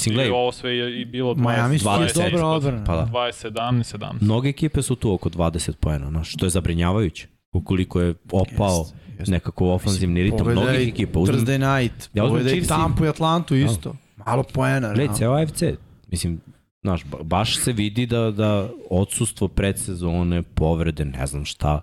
Mislim, 0.00 0.12
I 0.12 0.16
gledaj, 0.16 0.32
ovo 0.32 0.52
sve 0.52 0.70
je 0.72 1.00
i 1.00 1.04
bilo 1.04 1.34
20, 1.34 1.40
Miami 1.48 1.78
su 1.78 1.84
20, 1.84 2.14
dobra 2.24 2.46
odbrana. 2.46 2.84
pa 2.84 2.96
da. 2.96 3.06
27, 3.06 3.50
17. 3.98 4.12
mnoge 4.20 4.48
ekipe 4.48 4.82
su 4.82 4.94
tu 4.96 5.12
oko 5.12 5.28
20 5.30 5.72
poena, 5.72 6.08
znaš, 6.08 6.32
što 6.32 6.46
je 6.46 6.50
zabrinjavajuće. 6.50 7.26
Ukoliko 7.52 8.00
je 8.00 8.14
opao 8.32 8.78
Jeste, 8.78 8.96
jeste. 9.18 9.32
nekako 9.32 9.68
ofanzivni 9.68 10.22
ritam 10.22 10.46
mnogih 10.46 10.88
ekipa. 10.88 11.18
Uzmem, 11.18 11.38
Thursday 11.38 11.58
night, 11.80 12.10
Ja 12.14 12.24
Chiefs 12.40 12.64
i- 12.64 12.68
Tampu 12.68 13.04
i 13.04 13.08
Atlantu 13.08 13.54
isto. 13.56 13.94
Malo 14.16 14.42
poena. 14.44 14.92
Gledaj, 14.94 15.16
ceo 15.16 15.32
AFC, 15.32 15.62
mislim, 16.06 16.40
znaš, 16.82 17.04
ba- 17.04 17.22
baš 17.22 17.58
se 17.58 17.72
vidi 17.72 18.06
da, 18.06 18.30
da 18.30 18.68
odsustvo 18.90 19.48
predsezone, 19.48 20.42
povrede, 20.44 21.04
ne 21.04 21.26
znam 21.26 21.44
šta, 21.44 21.80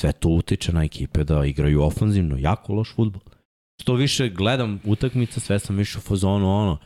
sve 0.00 0.12
to 0.12 0.28
utiče 0.28 0.72
na 0.72 0.84
ekipe 0.84 1.24
da 1.24 1.44
igraju 1.44 1.82
ofanzivno, 1.82 2.36
jako 2.38 2.74
loš 2.74 2.94
futbol. 2.94 3.20
Što 3.82 3.94
više 3.94 4.28
gledam 4.28 4.80
utakmica, 4.84 5.40
sve 5.40 5.58
sam 5.58 5.76
više 5.76 5.98
u 5.98 6.02
fazonu, 6.02 6.50
ono, 6.52 6.78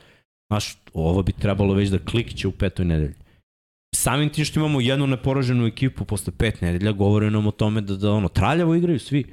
znaš, 0.54 0.76
ovo 0.94 1.22
bi 1.22 1.32
trebalo 1.32 1.74
već 1.74 1.88
da 1.90 1.98
klikće 1.98 2.48
u 2.48 2.52
petoj 2.52 2.84
nedelji. 2.84 3.14
Samim 3.94 4.30
tim 4.30 4.44
što 4.44 4.60
imamo 4.60 4.80
jednu 4.80 5.06
neporaženu 5.06 5.66
ekipu 5.66 6.04
posle 6.04 6.32
pet 6.38 6.60
nedelja, 6.60 6.92
govore 6.92 7.30
nam 7.30 7.46
o 7.46 7.50
tome 7.50 7.80
da, 7.80 7.96
da 7.96 8.10
ono, 8.12 8.28
traljavo 8.28 8.74
igraju 8.74 8.98
svi. 8.98 9.24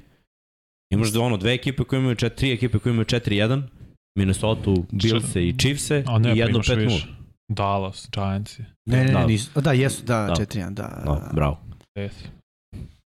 Imaš 0.94 1.12
da 1.12 1.22
ono, 1.22 1.38
dve 1.38 1.54
ekipe 1.54 1.84
koje 1.84 2.00
imaju 2.00 2.16
četiri, 2.16 2.38
tri 2.38 2.52
ekipe 2.52 2.80
koje 2.80 2.92
imaju 2.92 3.06
4-1, 3.06 3.62
Minnesota, 4.18 4.72
Billse 4.92 5.48
i 5.48 5.54
Chiefse 5.58 6.04
A 6.08 6.20
ne, 6.20 6.30
i 6.30 6.34
pa 6.34 6.38
jedno 6.38 6.56
imaš 6.56 6.68
5-0. 6.68 6.84
više. 6.84 7.08
Dallas, 7.50 8.10
Giantsi. 8.12 8.64
Ne, 8.86 9.06
ne, 9.06 9.12
Da. 9.12 9.20
ne, 9.20 9.28
nisu. 9.28 9.62
Da, 9.62 9.72
jesu, 9.72 10.06
da, 10.06 10.26
Da. 10.26 10.34
4-1, 10.46 10.74
da. 10.74 10.84
Da, 11.06 11.12
da. 11.12 11.30
bravo. 11.34 11.60
Jesi. 11.96 12.26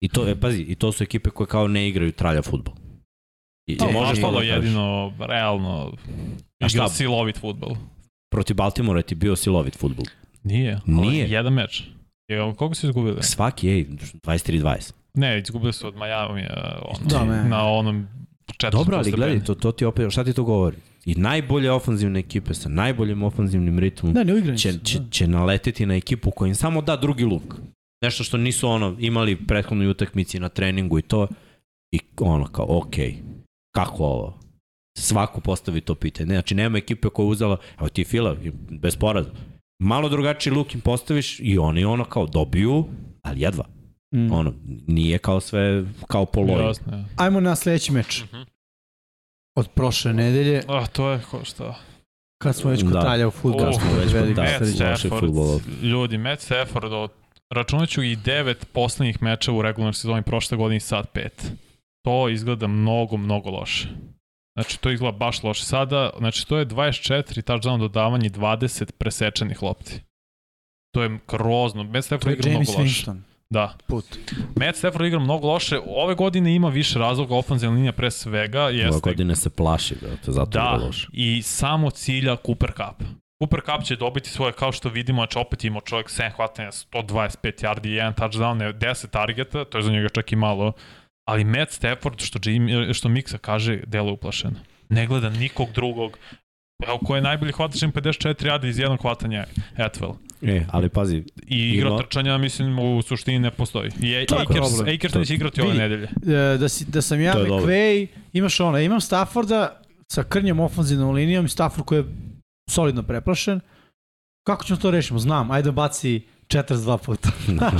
I 0.04 0.08
to, 0.08 0.28
e, 0.28 0.40
pazi, 0.40 0.62
i 0.62 0.74
to 0.74 0.92
su 0.92 1.04
ekipe 1.04 1.30
koje 1.30 1.46
kao 1.46 1.68
ne 1.68 1.88
igraju 1.88 2.12
tralja 2.12 2.42
futbol. 2.42 2.74
I, 3.66 3.76
To 3.76 3.88
i 3.88 3.92
možeš 3.92 4.20
to 4.20 4.30
da 4.32 4.38
jedino, 4.40 5.12
realno, 5.18 5.92
igra 6.72 6.88
silovit 6.88 7.38
futbol. 7.38 7.76
Protiv 8.36 8.56
Baltimora 8.56 9.02
ti 9.02 9.14
bio 9.14 9.36
silovit 9.36 9.76
futbol. 9.78 10.04
Nije. 10.42 10.80
Nije. 10.86 11.28
Jedan 11.30 11.52
meč. 11.52 11.82
Je, 12.28 12.54
koliko 12.56 12.74
su 12.74 12.86
izgubili? 12.86 13.22
Svaki, 13.22 13.68
ej, 13.68 13.86
23-20. 13.86 14.92
Ne, 15.14 15.38
izgubili 15.38 15.72
su 15.72 15.86
od 15.86 15.94
Miami 15.94 16.42
on, 16.82 17.08
Da, 17.08 17.24
me. 17.24 17.44
na 17.48 17.66
onom 17.66 18.06
četvrtom 18.46 18.78
Dobro, 18.80 18.96
ali 18.96 19.10
gledaj, 19.10 19.44
to, 19.44 19.54
to 19.54 19.72
ti 19.72 19.84
opet, 19.84 20.12
šta 20.12 20.24
ti 20.24 20.32
to 20.32 20.44
govori? 20.44 20.76
I 21.04 21.14
najbolje 21.14 21.72
ofanzivne 21.72 22.18
ekipe 22.18 22.54
sa 22.54 22.68
najboljim 22.68 23.22
ofanzivnim 23.22 23.78
ritmom 23.78 24.12
Da, 24.12 24.24
ne 24.24 24.58
će, 24.58 24.72
će, 24.84 24.98
da. 24.98 25.10
će 25.10 25.26
naleteti 25.28 25.86
na 25.86 25.94
ekipu 25.94 26.30
koja 26.30 26.48
im 26.48 26.54
samo 26.54 26.82
da 26.82 26.96
drugi 26.96 27.24
luk. 27.24 27.54
Nešto 28.02 28.24
što 28.24 28.36
nisu 28.36 28.68
ono 28.68 28.96
imali 28.98 29.46
prethodnoj 29.46 29.88
utakmici 29.88 30.40
na 30.40 30.48
treningu 30.48 30.98
i 30.98 31.02
to 31.02 31.28
i 31.92 31.98
ono 32.20 32.46
kao 32.46 32.66
okej, 32.78 33.14
kako 33.74 34.04
ovo? 34.04 34.38
Svako 34.98 35.40
postavi 35.40 35.80
to 35.80 35.94
pitanje. 35.94 36.26
Znači 36.34 36.54
nema 36.54 36.78
ekipe 36.78 37.08
koja 37.08 37.24
je 37.24 37.30
uzela, 37.30 37.56
evo 37.78 37.88
ti 37.88 38.04
Fila, 38.04 38.36
bez 38.70 38.96
poraza. 38.96 39.30
Malo 39.78 40.08
drugačiji 40.08 40.52
luk 40.52 40.74
im 40.74 40.80
postaviš 40.80 41.40
i 41.40 41.58
oni 41.58 41.84
ono 41.84 42.04
kao 42.04 42.26
dobiju, 42.26 42.84
ali 43.22 43.40
jedva. 43.40 43.64
Mm. 44.14 44.32
Ono, 44.32 44.54
nije 44.86 45.18
kao 45.18 45.40
sve 45.40 45.84
kao 46.06 46.24
po 46.26 46.40
loju. 46.40 46.66
Jasno, 46.66 46.96
je. 46.96 47.04
Ajmo 47.16 47.40
na 47.40 47.56
sledeći 47.56 47.92
meč. 47.92 48.24
Mhm. 48.24 48.42
Od 49.56 49.68
prošle 49.74 50.12
nedelje, 50.12 50.62
A, 50.68 50.86
to 50.86 51.10
je 51.10 51.20
ko 51.30 51.44
šta. 51.44 51.74
kad 52.42 52.56
smo 52.56 52.70
već 52.70 52.82
kod 52.82 52.92
Da. 52.92 53.00
tralja 53.00 53.28
u 53.28 53.30
futbolu. 53.30 53.64
Kad 53.64 53.74
smo 53.74 53.90
već 53.98 54.12
kod 54.12 54.68
Stafford, 54.68 55.20
fudbala. 55.24 55.60
ljudi, 55.82 56.18
Matt 56.18 56.42
Stafford, 56.42 56.92
od, 56.92 57.10
računat 57.50 57.88
ću 57.88 58.02
i 58.02 58.16
devet 58.16 58.66
poslednjih 58.72 59.22
mečeva 59.22 59.56
u 59.58 59.62
regularnoj 59.62 59.92
sezoni 59.94 60.22
prošle 60.22 60.56
godine 60.56 60.76
i 60.76 60.80
sad 60.80 61.08
pet. 61.08 61.52
To 62.04 62.28
izgleda 62.28 62.66
mnogo, 62.66 63.16
mnogo 63.16 63.50
loše. 63.50 63.88
Znači, 64.56 64.80
to 64.80 64.90
izgleda 64.90 65.16
baš 65.18 65.42
loše. 65.42 65.64
Sada, 65.64 66.10
znači, 66.18 66.46
to 66.46 66.58
je 66.58 66.66
24 66.66 67.42
touchdown 67.42 67.78
dodavanje 67.78 68.26
i 68.26 68.30
20 68.30 68.92
presečenih 68.92 69.62
lopti. 69.62 70.00
To 70.94 71.02
je 71.02 71.18
grozno. 71.28 71.84
Matt 71.84 72.04
Stafford 72.04 72.38
igra 72.38 72.50
James 72.52 72.68
mnogo 72.68 72.82
loše. 72.82 73.02
Winston. 73.02 73.18
Da. 73.50 73.74
Put. 73.86 74.04
Matt 74.56 74.76
Stafford 74.78 75.04
igra 75.06 75.18
mnogo 75.18 75.46
loše. 75.48 75.78
Ove 75.86 76.14
godine 76.14 76.54
ima 76.54 76.68
više 76.68 76.98
razloga, 76.98 77.34
ofenzivna 77.34 77.74
linija 77.76 77.92
pre 77.92 78.10
svega. 78.10 78.62
Ove 78.62 78.74
Jeste 78.74 79.00
godine 79.02 79.36
se 79.36 79.50
plaši, 79.50 79.94
brate, 80.00 80.32
zato 80.32 80.50
Da, 80.50 80.78
je 80.80 80.86
loše. 80.86 81.08
i 81.12 81.42
samo 81.42 81.90
cilja 81.90 82.36
Cooper 82.36 82.70
Cup. 82.72 83.06
Cooper 83.42 83.60
Cup 83.60 83.84
će 83.84 83.96
dobiti 83.96 84.30
svoje, 84.30 84.52
kao 84.52 84.72
što 84.72 84.88
vidimo, 84.88 85.22
znači 85.22 85.38
opet 85.38 85.64
imao 85.64 85.80
čovjek 85.80 86.08
7 86.08 86.30
hvatanja, 86.32 86.70
125 86.70 87.36
yardi, 87.64 87.80
1 87.82 88.14
touchdown, 88.14 88.54
ne, 88.54 88.72
10 88.72 89.10
targeta, 89.10 89.64
to 89.64 89.78
je 89.78 89.82
za 89.82 89.90
njega 89.92 90.08
čak 90.08 90.32
i 90.32 90.36
malo, 90.36 90.72
ali 91.28 91.44
Matt 91.44 91.72
Stafford, 91.72 92.20
što, 92.20 92.50
Jim, 92.50 92.68
što 92.94 93.08
Miksa 93.08 93.38
kaže, 93.38 93.80
delo 93.86 94.12
uplašeno. 94.12 94.56
Ne 94.88 95.06
gleda 95.06 95.30
nikog 95.30 95.68
drugog. 95.72 96.18
Evo, 96.86 96.98
ko 96.98 97.16
je 97.16 97.22
najbolji 97.22 97.52
hvatač 97.52 97.82
im 97.82 97.92
54 97.92 98.34
yardi 98.46 98.66
iz 98.68 98.78
jednog 98.78 99.00
hvatanja? 99.00 99.44
Atwell. 99.76 100.14
E, 100.42 100.64
ali 100.70 100.88
pazi, 100.88 101.24
I 101.46 101.58
igra 101.70 101.88
Ima- 101.88 101.98
trčanja, 101.98 102.38
mislim, 102.38 102.78
u 102.78 103.02
suštini 103.02 103.38
ne 103.38 103.50
postoji. 103.50 103.90
I 104.00 104.16
Akers. 104.16 104.42
Akers 104.94 105.12
To- 105.12 105.18
neće 105.18 105.34
igrati 105.34 105.60
ove 105.60 105.74
nedelje. 105.74 106.08
E, 106.26 106.58
da, 106.58 106.68
si, 106.68 106.84
da 106.84 107.02
sam 107.02 107.20
ja. 107.20 107.34
McVay, 107.34 108.06
imaš 108.32 108.60
ono, 108.60 108.78
imam 108.78 109.00
Stafforda 109.00 109.80
sa 110.12 110.22
krnjem 110.24 110.60
ofanzivnom 110.60 111.14
linijom 111.14 111.46
i 111.46 111.48
Stafford 111.48 111.84
koji 111.86 111.98
je 111.98 112.04
solidno 112.70 113.02
preplašen. 113.02 113.60
Kako 114.46 114.64
ćemo 114.64 114.76
to 114.76 114.90
rešimo? 114.90 115.18
Znam, 115.18 115.50
ajde 115.50 115.72
baci 115.72 116.20
42 116.48 116.98
puta. 116.98 117.28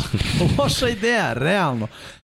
Loša 0.58 0.88
ideja, 0.88 1.32
realno. 1.32 1.88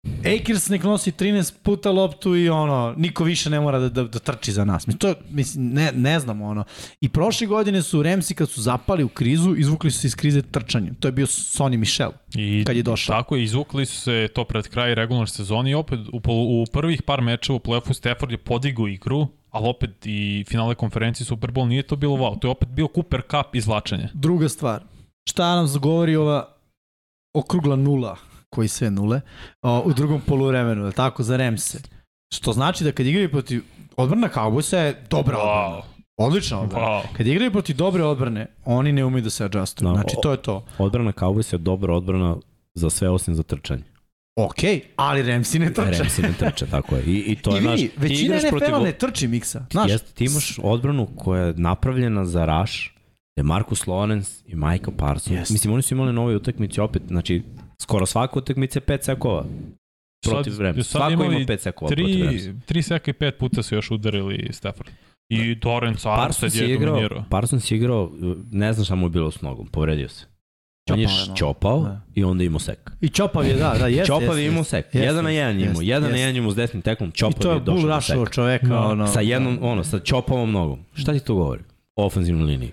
Akers 0.06 0.68
nek 0.68 0.82
nosi 0.82 1.12
13 1.12 1.54
puta 1.62 1.90
loptu 1.90 2.36
i 2.36 2.48
ono, 2.48 2.94
niko 2.96 3.24
više 3.24 3.50
ne 3.50 3.60
mora 3.60 3.78
da, 3.78 3.88
da, 3.88 4.04
da 4.04 4.18
trči 4.18 4.52
za 4.52 4.64
nas. 4.64 4.86
Mislim, 4.86 4.98
to, 4.98 5.14
mislim, 5.30 5.68
ne, 5.68 5.92
ne 5.92 6.20
znamo 6.20 6.46
ono. 6.46 6.64
I 7.00 7.08
prošle 7.08 7.46
godine 7.46 7.82
su 7.82 8.02
Remsi 8.02 8.34
kad 8.34 8.50
su 8.50 8.62
zapali 8.62 9.04
u 9.04 9.08
krizu, 9.08 9.54
izvukli 9.56 9.90
su 9.90 9.98
se 9.98 10.06
iz 10.06 10.16
krize 10.16 10.42
trčanjem. 10.42 10.94
To 10.94 11.08
je 11.08 11.12
bio 11.12 11.26
Sonny 11.26 11.76
Michel. 11.76 12.10
I 12.34 12.64
Kad 12.66 12.76
je 12.76 12.82
došao. 12.82 13.16
Tako 13.16 13.36
je, 13.36 13.44
izvukli 13.44 13.86
su 13.86 14.00
se 14.00 14.28
to 14.34 14.44
pred 14.44 14.68
kraj 14.68 14.94
regularne 14.94 15.26
sezone 15.26 15.70
i 15.70 15.74
opet 15.74 16.00
u, 16.12 16.20
u 16.26 16.64
prvih 16.72 17.02
par 17.02 17.20
mečeva 17.22 17.56
u 17.56 17.60
play-offu 17.60 17.92
Stafford 17.92 18.32
je 18.32 18.38
podigao 18.38 18.88
igru, 18.88 19.26
ali 19.50 19.68
opet 19.68 19.90
i 20.04 20.44
finale 20.48 20.74
konferencije 20.74 21.26
Super 21.26 21.50
Bowl 21.50 21.68
nije 21.68 21.82
to 21.82 21.96
bilo 21.96 22.16
wow, 22.16 22.38
to 22.38 22.48
je 22.48 22.50
opet 22.50 22.68
bio 22.68 22.88
Cooper 22.94 23.22
Cup 23.30 23.54
izvlačenje. 23.54 24.08
Druga 24.14 24.48
stvar, 24.48 24.82
šta 25.30 25.56
nam 25.56 25.66
zagovori 25.66 26.16
ova 26.16 26.54
okrugla 27.34 27.76
nula, 27.76 28.16
koji 28.50 28.68
sve 28.68 28.90
nule, 28.90 29.20
o, 29.62 29.80
u 29.80 29.92
drugom 29.92 30.20
poluvremenu, 30.20 30.80
je 30.80 30.86
li 30.86 30.92
tako, 30.92 31.22
za 31.22 31.36
Remse. 31.36 31.78
Što 32.34 32.52
znači 32.52 32.84
da 32.84 32.92
kad 32.92 33.06
igraju 33.06 33.30
protiv 33.30 33.62
odbrana 33.96 34.28
Cowboysa 34.34 34.76
je 34.76 35.04
dobra 35.10 35.36
odbrana. 35.38 35.82
Odlična 36.16 36.60
odbrana. 36.60 36.86
wow. 36.86 37.02
Kad 37.16 37.26
igraju 37.26 37.50
protiv 37.50 37.76
dobre 37.76 38.04
odbrane, 38.04 38.46
oni 38.64 38.92
ne 38.92 39.04
umeju 39.04 39.22
da 39.22 39.30
se 39.30 39.44
adjustuju. 39.44 39.88
No, 39.88 39.94
Znači, 39.94 40.16
to 40.22 40.30
je 40.30 40.42
to. 40.42 40.64
odbrana 40.78 41.12
Cowboys 41.12 41.52
je 41.54 41.58
dobra 41.58 41.94
odbrana 41.94 42.36
za 42.74 42.90
sve 42.90 43.08
osim 43.10 43.34
za 43.34 43.42
trčanje. 43.42 43.82
Ok, 44.36 44.54
ali 44.96 45.22
Remsi 45.22 45.58
ne 45.58 45.72
trče. 45.72 45.98
Remsi 46.02 46.22
ne 46.22 46.32
trče, 46.38 46.66
tako 46.66 46.96
je. 46.96 47.02
I, 47.04 47.18
i 47.18 47.36
to 47.36 47.50
I 47.50 47.54
je 47.54 47.60
naš... 47.60 47.80
vidi, 47.80 47.90
većina 47.96 48.36
NFL-a 48.36 48.78
ne 48.78 48.92
trči 48.92 49.28
miksa. 49.28 49.66
Znaš, 49.70 49.90
Jeste, 49.90 50.12
ti 50.14 50.24
imaš 50.24 50.58
odbranu 50.62 51.08
koja 51.16 51.42
je 51.42 51.54
napravljena 51.56 52.24
za 52.24 52.44
rush, 52.44 52.74
je 53.36 53.42
Marcus 53.42 53.84
Lawrence 53.84 54.42
i 54.46 54.54
Michael 54.54 54.92
Parsons. 54.96 55.36
Jeste. 55.38 55.52
Mislim, 55.52 55.72
oni 55.72 55.82
su 55.82 55.94
imali 55.94 56.12
nove 56.12 56.36
utakmice 56.36 56.82
opet, 56.82 57.02
znači, 57.08 57.42
skoro 57.82 58.06
svaka 58.06 58.38
utakmica 58.38 58.78
je 58.78 58.82
5 58.82 59.02
sekova 59.02 59.44
protiv 60.24 60.50
sad 60.50 60.84
Svako 60.84 61.12
ima 61.12 61.24
imali 61.24 61.46
5 61.46 61.58
sekova 61.58 61.88
protiv 61.88 62.24
Remsa. 62.24 62.44
Tri, 62.44 62.60
tri 62.66 62.82
seka 62.82 63.10
i 63.10 63.14
pet 63.14 63.38
puta 63.38 63.62
su 63.62 63.74
još 63.74 63.90
udarili 63.90 64.48
Stafford. 64.52 64.90
I 65.30 65.54
Dorence 65.54 66.08
Armstead 66.08 66.54
je 66.54 66.68
je 66.68 66.74
igrao, 66.74 66.90
dominirao. 66.90 67.24
Parsons 67.30 67.70
je 67.70 67.76
igrao, 67.76 68.10
ne 68.52 68.72
znam 68.72 68.84
šta 68.84 68.94
mu 68.94 69.06
je 69.06 69.10
bilo 69.10 69.30
s 69.30 69.40
nogom, 69.42 69.66
povredio 69.66 70.08
se. 70.08 70.26
On 70.90 71.00
je 71.00 71.06
Čopao 71.06 71.24
je 71.26 71.36
čopao 71.36 71.80
Da. 71.80 72.00
i 72.14 72.24
onda 72.24 72.44
imao 72.44 72.58
sek. 72.58 72.90
I 73.00 73.08
Čopav 73.08 73.46
je, 73.46 73.54
da, 73.54 73.74
da, 73.78 73.86
jeste. 73.86 74.06
Čopav 74.06 74.38
je 74.38 74.46
imao 74.46 74.64
sek. 74.64 74.84
Jeste, 74.84 74.98
Jedan 74.98 75.24
na 75.24 75.30
jedan 75.30 75.60
je 75.60 75.66
imao. 75.66 75.82
Jedan 75.82 76.10
na 76.10 76.16
jedan 76.16 76.34
je 76.34 76.38
imao 76.38 76.50
s 76.50 76.56
desnim 76.56 76.82
tekom. 76.82 77.08
I 77.08 77.12
Čopav 77.12 77.42
to 77.42 77.50
je 77.50 77.56
je 77.56 77.60
došao 77.60 77.88
do 77.88 78.00
seka. 78.00 78.26
čoveka, 78.26 78.66
Da. 78.66 78.80
ono. 78.80 79.06
Sa 79.06 79.20
jednom, 79.20 79.58
ono, 79.62 79.84
sa 79.84 79.98
čopavom 79.98 80.52
nogom. 80.52 80.78
Šta 80.94 81.12
ti 81.12 81.20
to 81.20 81.34
govori? 81.34 81.62
O 81.96 82.06
ofenzivnoj 82.06 82.46
liniji. 82.46 82.70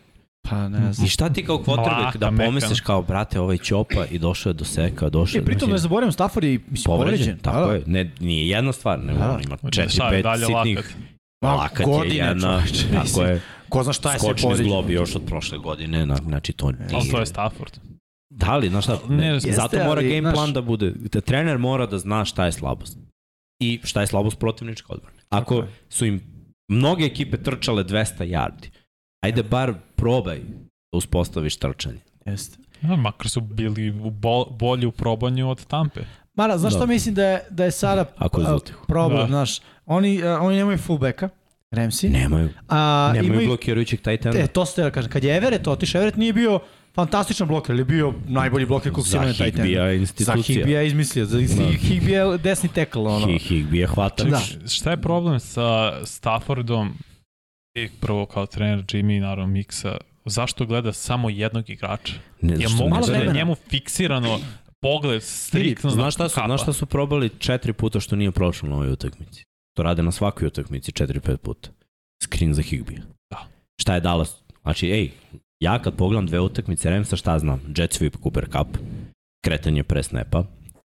Pa 0.50 0.70
ne 0.70 0.94
znam. 0.94 1.06
I 1.06 1.10
šta 1.10 1.30
ti 1.30 1.46
kao 1.46 1.64
Mlaka, 1.68 2.18
da 2.18 2.32
pomisliš 2.38 2.80
kao, 2.80 3.02
brate, 3.02 3.40
ovaj 3.40 3.58
čopa 3.58 4.06
i 4.06 4.20
došao 4.20 4.50
je 4.50 4.54
do 4.54 4.66
seka, 4.66 5.10
došao 5.10 5.38
E, 5.38 5.42
je... 5.42 5.46
pritom 5.46 5.70
ne 5.70 5.78
zaboravim, 5.78 6.12
Stafford 6.12 6.44
je 6.44 6.60
mislim, 6.62 6.84
povređen. 6.88 7.18
povređen. 7.18 7.38
Tako 7.38 7.60
Da, 7.60 7.66
da. 7.66 7.74
je. 7.74 7.84
Ne, 7.88 8.12
nije 8.20 8.48
jedna 8.48 8.72
stvar, 8.72 9.00
ne, 9.00 9.14
Da, 9.14 9.20
da. 9.20 9.40
ima 9.44 9.58
Sad 9.58 9.72
4, 9.72 10.14
je 10.14 10.20
5 10.20 10.24
dalje 10.24 10.46
sitnih 10.46 10.96
lakat. 11.42 11.60
Lakat 11.60 11.86
godine, 11.86 12.16
je 12.16 12.20
jedna, 12.20 12.64
tako 12.94 13.22
je, 13.24 13.42
Ko 13.70 13.84
zna 13.84 13.94
šta 13.94 14.14
je 14.14 14.20
sve 14.20 14.30
skočni 14.30 14.44
povređeno. 14.44 14.70
zglob 14.70 14.90
još 14.90 15.16
od 15.16 15.22
prošle 15.24 15.58
godine, 15.58 16.06
na, 16.06 16.16
znači 16.18 16.54
to 16.54 16.66
Ali 16.66 16.78
to 16.90 16.98
nije. 17.04 17.20
je 17.20 17.26
Stafford. 17.26 17.74
Da 18.30 18.58
li, 18.58 18.70
znaš 18.70 18.84
šta, 18.84 19.00
Ne, 19.10 19.28
jeste, 19.28 19.50
jeste, 19.50 19.62
zato 19.62 19.78
mora 19.80 20.02
ali, 20.02 20.10
game 20.12 20.34
plan 20.34 20.54
da 20.54 20.62
bude, 20.62 20.92
da 20.92 21.22
trener 21.22 21.58
mora 21.58 21.86
da 21.86 21.98
zna 21.98 22.26
šta 22.26 22.46
je 22.46 22.52
slabost. 22.52 22.98
I 23.60 23.80
šta 23.84 24.02
je 24.02 24.08
slabost 24.08 24.40
protivničke 24.40 24.86
odbrane. 24.90 25.18
Ako 25.30 25.64
su 25.90 26.06
im 26.06 26.22
mnoge 26.70 27.06
ekipe 27.06 27.38
trčale 27.38 27.84
200 27.84 27.96
yardi, 28.20 28.70
ajde 29.26 29.44
bar 29.44 29.74
probaj 29.96 30.40
da 30.92 30.98
uspostaviš 30.98 31.58
trčanje. 31.58 32.00
Jeste. 32.26 32.58
Ja, 32.82 32.96
makar 32.96 33.30
su 33.30 33.42
bili 33.42 33.90
u 33.92 34.10
bo, 34.10 34.46
bolji 34.46 34.86
u 34.86 34.92
probanju 34.92 35.50
od 35.50 35.66
Tampe. 35.66 36.02
Mara, 36.36 36.58
znaš 36.58 36.74
Da. 36.74 36.80
šta 36.80 36.86
mislim 36.86 37.16
da 37.16 37.24
je, 37.24 37.42
da 37.50 37.66
je 37.66 37.72
sada 37.72 38.06
Ako 38.18 38.42
je 38.42 38.46
za 38.46 38.60
problem, 38.88 39.20
Da. 39.20 39.28
znaš, 39.28 39.60
oni, 39.86 40.24
a, 40.24 40.40
oni 40.40 40.56
nemaju 40.58 40.78
fullbacka, 40.78 41.30
Ramsey, 41.72 42.10
Nemaju, 42.12 42.50
a 42.70 43.12
nemaju 43.14 43.34
imaju, 43.34 43.48
blokirajućeg 43.48 44.02
tight 44.02 44.26
enda. 44.26 44.40
e, 44.40 44.48
to 44.48 44.66
ste 44.66 44.84
da 44.84 44.92
kažem, 44.92 45.12
kad 45.12 45.24
je 45.24 45.38
Everett 45.38 45.68
otišao, 45.68 46.00
Everett 46.00 46.18
nije 46.18 46.34
bio 46.34 46.60
fantastičan 46.96 47.48
bloker, 47.48 47.72
ali 47.72 47.82
je 47.82 47.86
bio 47.86 48.14
najbolji 48.28 48.66
bloker 48.66 48.92
kog 48.92 49.04
Za 49.04 49.18
imao 49.18 49.28
na 49.28 49.34
tight 49.34 49.48
endu. 49.50 49.62
Higbija 49.62 49.84
je 49.84 49.98
Za 49.98 50.02
institucija. 50.02 50.56
Higbija 50.56 50.82
izmislio, 50.82 51.26
za 51.26 51.38
Da. 51.38 51.66
Higbija 51.80 52.24
je 52.24 52.38
desni 52.38 52.70
tackle, 52.70 53.02
ono. 53.02 53.28
Hi- 53.28 53.40
Higbija 53.40 53.88
hvatač. 53.88 54.28
Da. 54.28 54.40
Šta 54.68 54.92
je 54.92 54.98
problem 54.98 55.40
sa 55.40 55.66
Staffordom 56.06 56.94
i 57.76 57.90
prvo 58.02 58.26
kao 58.26 58.46
trener 58.46 58.80
Jimmy 58.86 59.18
i 59.18 59.20
naravno 59.20 59.48
Miksa, 59.48 59.98
zašto 60.26 60.66
gleda 60.66 60.94
samo 60.94 61.30
jednog 61.30 61.70
igrača? 61.70 62.14
Ne, 62.42 62.56
ne 62.56 62.66
moguće 62.70 63.12
da 63.12 63.18
je 63.18 63.34
njemu 63.34 63.56
fiksirano 63.70 64.40
pogled 64.82 65.24
striktno 65.24 65.90
Znaš 65.90 66.14
šta 66.14 66.30
su, 66.30 66.36
kapa? 66.36 66.48
znaš 66.48 66.62
šta 66.62 66.74
su 66.74 66.86
probali 66.86 67.30
četiri 67.40 67.74
puta 67.74 68.00
što 68.00 68.16
nije 68.16 68.32
prošlo 68.32 68.70
na 68.70 68.76
ovoj 68.76 68.92
utakmici? 68.92 69.44
To 69.78 69.84
rade 69.84 70.04
na 70.04 70.12
svakoj 70.12 70.48
utakmici 70.48 70.92
četiri, 70.92 71.20
pet 71.20 71.42
puta. 71.42 71.70
Screen 72.24 72.54
za 72.54 72.62
Higbija. 72.62 73.02
Da. 73.32 73.48
Šta 73.82 73.94
je 73.96 74.02
Dallas? 74.02 74.36
Znači, 74.62 74.88
ej, 74.88 75.12
ja 75.60 75.82
kad 75.82 75.96
pogledam 75.96 76.26
dve 76.26 76.40
utakmice 76.40 76.90
Ramsa, 76.90 77.16
šta 77.16 77.40
znam? 77.40 77.62
Jet 77.78 77.92
sweep, 78.02 78.22
Cooper 78.24 78.46
Cup, 78.52 78.78
kretanje 79.46 79.84
pre 79.84 80.04
snapa, 80.04 80.44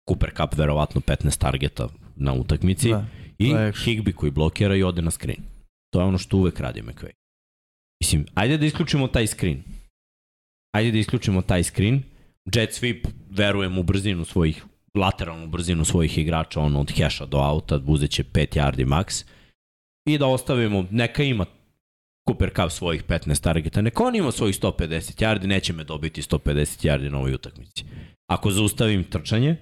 Cooper 0.09 0.31
Cup 0.37 0.59
verovatno 0.59 1.01
15 1.01 1.39
targeta 1.39 1.89
na 2.17 2.33
utakmici 2.33 2.91
Da. 2.91 3.05
i 3.39 3.53
Higby 3.53 4.13
koji 4.13 4.33
blokira 4.33 4.77
i 4.77 4.83
ode 4.83 5.03
na 5.03 5.11
screen. 5.11 5.41
To 5.91 6.01
je 6.01 6.05
ono 6.05 6.19
što 6.19 6.37
uvek 6.37 6.61
radi 6.61 6.83
McVay. 6.83 7.13
Mislim, 8.03 8.27
ajde 8.35 8.59
da 8.59 8.67
isključimo 8.67 9.09
taj 9.09 9.27
screen. 9.27 9.63
Ajde 10.77 10.91
da 10.91 10.99
isključimo 10.99 11.43
taj 11.43 11.65
screen. 11.65 12.03
Jet 12.55 12.71
sweep, 12.71 13.07
verujem 13.31 13.79
u 13.79 13.83
brzinu 13.83 14.25
svojih, 14.25 14.65
lateralnu 14.95 15.47
brzinu 15.47 15.85
svojih 15.85 16.19
igrača, 16.19 16.61
ono 16.61 16.81
od 16.81 16.91
heša 16.91 17.27
do 17.27 17.39
auta, 17.39 17.81
uzeće 17.87 18.25
5 18.25 18.57
yardi 18.57 18.87
max. 18.87 19.25
I 20.07 20.19
da 20.19 20.27
ostavimo, 20.27 20.87
neka 20.91 21.23
ima 21.23 21.45
Cooper 22.29 22.51
Cup 22.57 22.71
svojih 22.71 23.05
15 23.05 23.43
targeta, 23.43 23.81
neka 23.81 24.05
on 24.05 24.17
ima 24.17 24.33
svojih 24.33 24.61
150 24.61 25.23
yardi, 25.23 25.47
neće 25.47 25.73
me 25.73 25.85
dobiti 25.85 26.23
150 26.23 26.87
yardi 26.89 27.11
na 27.11 27.19
ovoj 27.19 27.35
utakmici. 27.35 27.85
Ako 28.31 28.51
zaustavim 28.51 29.05
trčanje, 29.05 29.57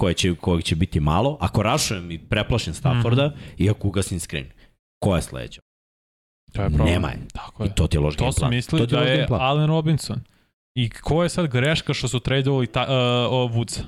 koje 0.00 0.14
će, 0.14 0.34
kojeg 0.34 0.64
će 0.64 0.76
biti 0.76 1.00
malo, 1.00 1.36
ako 1.40 1.62
rašujem 1.62 2.10
i 2.10 2.18
preplašim 2.18 2.74
Stafforda 2.74 3.26
mm 3.26 3.30
-hmm. 3.30 3.64
i 3.64 3.70
ako 3.70 3.88
ugasim 3.88 4.20
screen, 4.20 4.46
ko 5.00 5.16
je 5.16 5.22
sledeća? 5.22 5.60
To 6.52 6.62
je 6.62 6.68
problem. 6.68 6.88
Nema 6.88 7.08
je. 7.08 7.18
Tako 7.32 7.64
I 7.64 7.66
je. 7.66 7.74
to 7.74 7.86
ti 7.86 7.96
je 7.96 8.00
loš 8.00 8.16
game 8.16 8.28
To 8.28 8.32
su 8.32 8.38
plan. 8.38 8.50
mislili 8.50 8.86
ti 8.86 8.92
da 8.92 9.00
loš 9.00 9.08
je 9.08 9.26
plan. 9.26 9.40
Allen 9.40 9.66
Robinson. 9.66 10.20
I 10.74 10.90
ko 10.90 11.22
je 11.22 11.28
sad 11.28 11.46
greška 11.46 11.94
što 11.94 12.08
su 12.08 12.20
tradovali 12.20 12.66
ta, 12.66 12.82
uh, 12.82 12.88
Woodsa? 13.52 13.80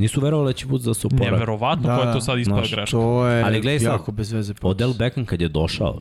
Nisu 0.00 0.20
verovali 0.20 0.48
da 0.48 0.52
će 0.52 0.66
Woods 0.66 0.84
da 0.84 0.94
se 0.94 1.06
oporavi. 1.06 1.30
Neverovatno 1.30 1.82
Da, 1.82 1.88
koja 1.88 2.00
je 2.00 2.06
da. 2.06 2.12
to 2.12 2.20
sad 2.20 2.38
ispala 2.38 2.58
Znaš, 2.58 2.70
greška. 2.72 2.90
To 2.90 3.26
je 3.26 3.42
Ali 3.42 3.60
gledaj 3.60 3.78
sad, 3.80 3.92
jako 3.92 4.12
bez 4.12 4.32
veze. 4.32 4.54
Odell 4.62 4.94
Beckham 4.94 5.24
kad 5.24 5.40
je 5.40 5.48
došao 5.48 6.00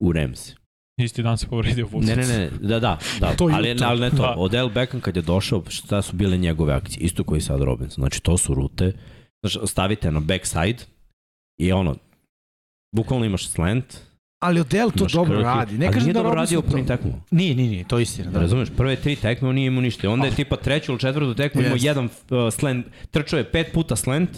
u 0.00 0.12
Rams. 0.12 0.52
Isti 0.98 1.22
dan 1.22 1.38
se 1.38 1.46
povredio 1.46 1.86
Woods. 1.86 2.06
Ne, 2.06 2.16
ne, 2.16 2.26
ne, 2.28 2.50
da, 2.60 2.78
da, 2.80 2.98
da. 3.20 3.32
To 3.38 3.44
ali, 3.44 3.68
jutro. 3.68 3.86
ali 3.86 4.00
ne 4.00 4.10
to. 4.10 4.16
Da. 4.16 4.34
Odell 4.38 4.68
Beckham 4.70 5.00
kad 5.00 5.16
je 5.16 5.22
došao, 5.22 5.62
šta 5.68 6.02
su 6.02 6.16
bile 6.16 6.36
njegove 6.36 6.74
akcije? 6.74 7.00
Isto 7.00 7.24
koji 7.24 7.40
sad 7.40 7.62
Robinson. 7.62 8.02
Znači, 8.02 8.22
to 8.22 8.36
su 8.36 8.54
rute. 8.54 8.92
Znači, 9.42 9.66
stavite 9.66 10.10
na 10.10 10.20
backside 10.20 10.78
i 11.60 11.72
ono, 11.72 11.96
bukvalno 12.92 13.26
imaš 13.26 13.48
slant, 13.48 14.10
Ali 14.40 14.60
Odell 14.60 14.90
to 14.90 15.06
dobro 15.12 15.34
krki, 15.34 15.44
radi. 15.44 15.78
Ne 15.78 15.92
kažem 15.92 16.12
da 16.12 16.22
dobro 16.22 16.34
radio 16.34 16.60
Robinson 16.60 16.68
opening 16.68 16.88
to... 16.88 16.96
tekmu. 16.96 17.22
Nije, 17.30 17.54
nije, 17.54 17.70
nije, 17.70 17.84
to 17.84 17.98
je 17.98 18.02
istina. 18.02 18.30
Da. 18.30 18.40
Razumeš, 18.40 18.68
prve 18.76 18.96
tri 18.96 19.16
tekme 19.16 19.48
on 19.48 19.54
nije 19.54 19.66
imao 19.66 19.80
ništa. 19.80 20.10
Onda 20.10 20.26
je 20.26 20.34
tipa 20.34 20.56
treću 20.56 20.92
ili 20.92 21.00
četvrtu 21.00 21.34
tekmu 21.34 21.60
imao 21.60 21.74
Jeste. 21.74 21.88
jedan 21.88 22.04
uh, 22.04 22.10
slant, 22.52 22.86
trčao 23.10 23.38
je 23.38 23.50
pet 23.50 23.72
puta 23.72 23.96
slant, 23.96 24.30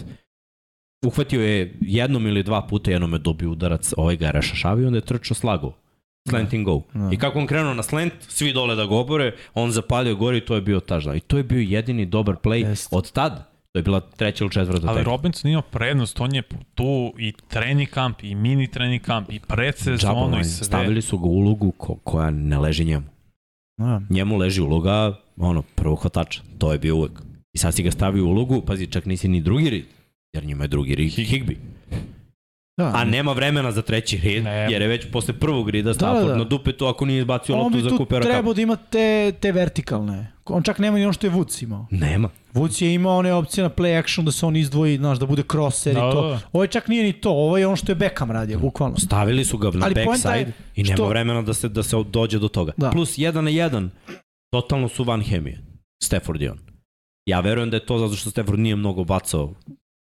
uhvatio 1.07 1.43
je 1.43 1.75
jednom 1.81 2.27
ili 2.27 2.43
dva 2.43 2.67
puta, 2.67 2.91
jednom 2.91 3.13
je 3.13 3.19
dobio 3.19 3.51
udarac, 3.51 3.93
ovaj 3.97 4.17
ga 4.17 4.27
je 4.27 4.33
rešašavio, 4.33 4.87
onda 4.87 4.97
je 4.97 5.03
trčao 5.03 5.35
slago. 5.35 5.73
Slant 6.29 6.55
and 6.55 6.65
go. 6.65 6.83
Da. 6.95 7.11
I 7.13 7.17
kako 7.17 7.39
on 7.39 7.47
krenuo 7.47 7.75
na 7.75 7.83
slant, 7.83 8.13
svi 8.29 8.53
dole 8.53 8.75
da 8.75 8.87
ga 8.87 8.95
obore, 8.95 9.35
on 9.55 9.71
zapalio 9.71 10.17
gore 10.17 10.39
i 10.39 10.41
to 10.41 10.55
je 10.55 10.61
bio 10.61 10.81
taždan. 10.81 11.17
I 11.17 11.21
to 11.21 11.37
je 11.37 11.43
bio 11.43 11.61
jedini 11.61 12.07
dobar 12.07 12.37
play 12.43 12.69
Jeste. 12.69 12.97
od 12.97 13.13
tad. 13.13 13.52
To 13.73 13.79
je 13.79 13.83
bila 13.83 14.01
treća 14.01 14.45
ili 14.45 14.53
četvrta 14.53 14.89
Ali. 14.89 15.03
Robinson 15.05 15.51
ima 15.51 15.63
prednost, 15.63 16.21
on 16.21 16.35
je 16.35 16.43
tu 16.75 17.13
i 17.19 17.33
trening 17.49 17.89
kamp, 17.89 18.23
i 18.23 18.35
mini 18.35 18.71
trening 18.71 19.03
kamp, 19.03 19.31
i 19.33 19.41
predsezonu, 19.41 20.41
i 20.41 20.45
sve. 20.45 20.65
Stavili 20.65 21.03
su 21.03 21.19
ga 21.19 21.25
u 21.25 21.33
ulogu 21.33 21.71
ko, 21.71 21.95
koja 21.95 22.31
ne 22.31 22.59
leži 22.59 22.85
njemu. 22.85 23.07
Da. 23.79 24.01
njemu 24.11 24.37
leži 24.37 24.61
uloga, 24.61 25.19
ono, 25.37 25.63
prvog 25.63 26.01
hvatača. 26.01 26.43
To 26.59 26.73
je 26.73 26.79
bio 26.79 26.97
uvek. 26.97 27.13
I 27.53 27.59
sad 27.59 27.75
si 27.75 27.83
ga 27.83 27.91
stavio 27.91 28.25
u 28.25 28.29
ulogu, 28.29 28.61
pazi, 28.61 28.87
čak 28.87 29.07
nisi 29.07 29.29
ni 29.29 29.41
drugi 29.41 29.71
rid, 29.71 29.85
jer 30.33 30.45
njima 30.45 30.65
je 30.65 30.69
drugi 30.69 30.95
rid 30.95 31.13
Hig- 31.13 31.31
Higby. 31.31 31.57
Da. 32.77 32.93
A 32.95 33.05
nema 33.05 33.33
vremena 33.33 33.73
za 33.73 33.83
treći 33.83 34.17
rid, 34.17 34.45
Ne. 34.45 34.51
jer 34.71 34.83
je 34.83 34.89
već 34.89 35.07
posle 35.13 35.35
prvog 35.35 35.71
rida 35.71 35.95
Stafford 35.95 36.29
da. 36.29 36.37
na 36.37 36.45
dupetu 36.45 36.87
ako 36.87 37.05
nije 37.05 37.19
izbacio 37.19 37.55
on 37.55 37.61
loptu 37.61 37.77
bi 37.77 37.83
za 37.83 37.89
tu 37.89 37.97
Coopera 37.97 38.23
trebao 38.23 38.53
Cup. 38.53 38.57
da 38.57 38.63
ima 38.63 38.77
te, 38.77 39.33
te 39.33 39.53
vertikalne. 39.53 40.33
On 40.45 40.63
čak 40.63 40.79
nema 40.79 40.97
ni 40.99 41.05
ono 41.05 41.13
što 41.13 41.27
je 41.27 41.31
Woods 41.31 41.63
imao. 41.63 41.87
Nema. 41.91 42.29
Woods 42.55 42.83
je 42.83 42.95
imao 42.95 43.17
one 43.17 43.33
opcije 43.35 43.65
na 43.65 43.71
play 43.71 43.99
action 43.99 44.25
da 44.27 44.33
se 44.33 44.47
on 44.47 44.57
izdvoji, 44.57 44.97
znaš, 44.97 45.19
da 45.19 45.27
bude 45.27 45.43
crosser 45.53 45.95
Da, 45.95 46.01
i 46.01 46.13
to. 46.13 46.23
da. 46.23 46.41
Ovo 46.53 46.67
čak 46.67 46.89
nije 46.89 47.05
ni 47.05 47.13
to, 47.13 47.31
ovo 47.31 47.59
je 47.59 47.67
ono 47.67 47.77
što 47.77 47.93
je 47.93 47.97
Beckham 47.97 48.31
radio, 48.31 48.59
bukvalno. 48.59 48.97
Stavili 48.99 49.45
su 49.45 49.59
ga 49.59 49.71
na 49.71 49.87
Ali 49.87 49.95
backside 49.97 50.39
je 50.39 50.53
i 50.75 50.83
nema 50.83 50.95
što- 50.97 51.09
vremena 51.09 51.43
da 51.43 51.55
se, 51.55 51.69
da 51.69 51.83
se 51.83 51.97
dođe 52.05 52.39
do 52.39 52.49
toga. 52.49 52.73
Da. 52.77 52.91
Plus 52.91 53.19
jedan 53.19 53.45
na 53.45 53.51
jedan, 53.51 53.91
totalno 54.51 54.89
su 54.89 55.05
van 55.05 55.21
hemije. 55.23 55.61
Stafford 56.03 56.43
i 56.43 56.49
on. 56.49 56.59
Ja 57.27 57.41
verujem 57.41 57.71
da 57.71 57.77
je 57.77 57.87
to 57.87 57.99
zato 57.99 58.15
što 58.15 58.31
Stafford 58.31 58.59
nije 58.59 58.77
mnogo 58.77 59.05
bacao 59.05 59.55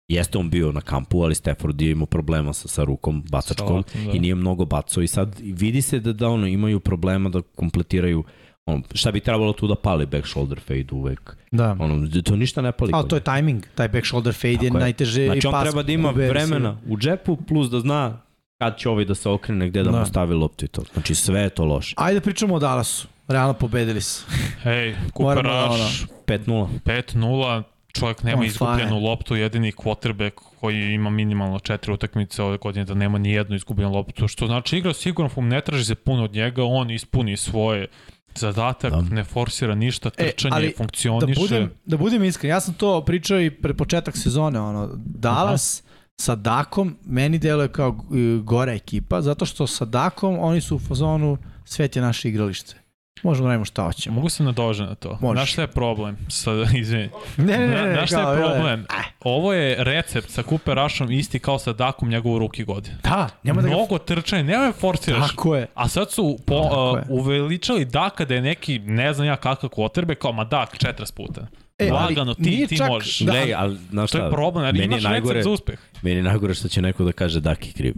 Jeste 0.07 0.37
on 0.37 0.49
bio 0.49 0.71
na 0.71 0.81
kampu, 0.81 1.21
ali 1.21 1.35
Stafford 1.35 1.81
je 1.81 1.91
imao 1.91 2.05
problema 2.05 2.53
sa, 2.53 2.67
sa 2.67 2.83
rukom 2.83 3.23
bacačkom 3.31 3.67
Sa 3.67 3.73
loptom, 3.73 4.05
da. 4.05 4.11
i 4.11 4.19
nije 4.19 4.35
mnogo 4.35 4.65
bacao 4.65 5.03
i 5.03 5.07
sad 5.07 5.35
vidi 5.39 5.81
se 5.81 5.99
da, 5.99 6.13
da 6.13 6.29
ono, 6.29 6.47
imaju 6.47 6.79
problema 6.79 7.29
da 7.29 7.41
kompletiraju 7.41 8.23
on, 8.65 8.83
šta 8.93 9.11
bi 9.11 9.19
trebalo 9.19 9.53
tu 9.53 9.67
da 9.67 9.75
pali 9.75 10.05
back 10.05 10.27
shoulder 10.27 10.59
fade 10.59 10.87
uvek. 10.91 11.37
Da. 11.51 11.75
Ono, 11.79 12.07
to 12.23 12.35
ništa 12.35 12.61
ne 12.61 12.71
pali. 12.71 12.91
Ali 12.93 13.07
to 13.07 13.15
je 13.15 13.21
timing, 13.23 13.63
taj 13.75 13.87
back 13.87 14.05
shoulder 14.05 14.33
fade 14.33 14.49
je 14.51 14.57
Tako 14.57 14.77
je. 14.77 14.81
najteže 14.81 15.25
Znači 15.25 15.47
i 15.47 15.49
on 15.49 15.63
treba 15.63 15.83
da 15.83 15.91
ima 15.91 16.09
vremena 16.11 16.77
u 16.87 16.97
džepu 16.97 17.35
plus 17.37 17.69
da 17.69 17.79
zna 17.79 18.17
kad 18.61 18.77
će 18.77 18.89
ovaj 18.89 19.05
da 19.05 19.15
se 19.15 19.29
okrene, 19.29 19.69
gde 19.69 19.83
da, 19.83 19.91
Da. 19.91 19.99
mu 19.99 20.05
stavi 20.05 20.33
loptu 20.33 20.65
i 20.65 20.67
to. 20.67 20.81
Znači 20.93 21.15
sve 21.15 21.41
je 21.41 21.49
to 21.49 21.65
loše. 21.65 21.93
Ajde 21.97 22.19
da 22.19 22.23
pričamo 22.23 22.55
o 22.55 22.59
Dallasu. 22.59 23.07
Realno 23.27 23.53
pobedili 23.53 24.01
su. 24.01 24.25
Hej, 24.63 24.95
Cooper 25.17 25.45
Rush, 25.45 26.05
5-0. 26.25 26.67
5-0, 26.85 27.63
čovjek 27.93 28.23
nema 28.23 28.45
izgubljenu 28.45 28.99
loptu, 28.99 29.35
jedini 29.35 29.71
quarterback 29.71 30.31
koji 30.59 30.93
ima 30.93 31.09
minimalno 31.09 31.59
četiri 31.59 31.93
utakmice 31.93 32.43
ove 32.43 32.57
godine 32.57 32.85
da 32.85 32.93
nema 32.93 33.17
ni 33.17 33.31
jednu 33.31 33.55
izgubljenu 33.55 33.93
loptu, 33.93 34.27
što 34.27 34.47
znači 34.47 34.77
igra 34.77 34.93
sigurno 34.93 35.29
fum, 35.29 35.47
ne 35.47 35.61
traži 35.61 35.85
se 35.85 35.95
puno 35.95 36.23
od 36.23 36.33
njega, 36.33 36.63
on 36.63 36.91
ispuni 36.91 37.37
svoje 37.37 37.87
zadatak, 38.35 38.91
Da. 38.91 39.01
ne 39.01 39.23
forsira 39.23 39.75
ništa, 39.75 40.09
E, 40.17 40.29
trčanje 40.31 40.55
ali 40.55 40.73
funkcioniše. 40.77 41.33
Da 41.33 41.41
budem, 41.41 41.71
da 41.85 41.97
budem 41.97 42.23
iskren, 42.23 42.49
ja 42.49 42.59
sam 42.59 42.73
to 42.73 43.01
pričao 43.05 43.41
i 43.41 43.51
pred 43.51 43.77
početak 43.77 44.17
sezone, 44.17 44.59
ono, 44.59 44.89
Dallas 44.95 45.83
sa 46.21 46.35
Dakom, 46.35 46.97
meni 47.05 47.37
deluje 47.39 47.67
kao 47.67 47.89
e, 47.89 48.39
gora 48.43 48.73
ekipa, 48.73 49.21
zato 49.21 49.45
što 49.45 49.67
sa 49.67 49.85
Dakom 49.85 50.37
oni 50.39 50.61
su 50.61 50.75
u 50.75 50.79
fazonu 50.79 51.37
svet 51.65 51.95
je 51.95 52.01
naše 52.01 52.29
igralište. 52.29 52.82
Možemo 53.23 53.43
da 53.43 53.49
radimo 53.49 53.65
šta 53.65 53.83
hoćemo. 53.83 54.15
Mogu 54.15 54.29
se 54.29 54.43
nadožen 54.43 54.85
na 54.85 54.95
to. 54.95 55.17
Možeš. 55.21 55.39
Znaš 55.39 55.51
šta 55.51 55.61
je 55.61 55.67
problem? 55.67 56.17
Sa, 56.29 56.51
izvini. 56.75 57.09
Ne, 57.37 57.45
ne, 57.47 57.57
ne, 57.59 57.67
Zna- 57.69 57.83
ne, 57.83 57.93
Znaš 57.93 58.09
šta 58.09 58.31
je 58.31 58.37
problem? 58.37 58.85
Ovo 59.21 59.53
je 59.53 59.75
recept 59.79 60.29
sa 60.29 60.43
Cooper 60.43 60.75
Rushom 60.75 61.11
isti 61.11 61.39
kao 61.39 61.59
sa 61.59 61.73
Dakom 61.73 62.09
njegovu 62.09 62.39
ruki 62.39 62.63
godine. 62.63 62.97
Da, 63.03 63.29
nema 63.43 63.61
da 63.61 63.67
ga... 63.67 63.73
Mnogo 63.73 63.97
trčanja, 63.97 64.43
nema 64.43 64.65
me 64.65 64.71
forsiraš. 64.73 65.27
Tako 65.27 65.55
je. 65.55 65.67
A 65.75 65.87
sad 65.87 66.11
su 66.11 66.37
po, 66.47 66.55
uh, 66.55 66.97
je. 66.99 67.03
uveličali 67.09 67.85
Daka 67.85 68.25
da 68.25 68.35
je 68.35 68.41
neki, 68.41 68.79
ne 68.79 69.13
znam 69.13 69.27
ja 69.27 69.35
kakav 69.35 69.69
kvotrbe, 69.69 70.15
kao 70.15 70.31
ma 70.31 70.43
Dak 70.43 70.77
40 70.77 71.13
puta. 71.13 71.47
E, 71.79 71.83
ali 71.83 71.91
Lagano, 72.05 72.33
ti, 72.33 72.65
ti 72.69 72.77
čak- 72.77 72.87
možeš. 72.87 73.19
Da, 73.19 73.31
Da, 73.33 73.39
ali, 73.55 73.77
znaš 73.89 74.11
To 74.11 74.17
šta, 74.17 74.25
je 74.25 74.31
problem, 74.31 74.65
ali 74.65 74.73
meni 74.73 74.85
imaš 74.85 75.03
je 75.03 75.09
najgore, 75.09 75.33
recept 75.33 75.43
za 75.43 75.49
uspeh. 75.51 75.79
meni 76.01 76.15
je 76.17 76.23
najgore 76.23 76.53
što 76.53 76.67
će 76.67 76.81
neko 76.81 77.03
da 77.03 77.11
kaže 77.11 77.39
Daki 77.39 77.73
kriv. 77.73 77.93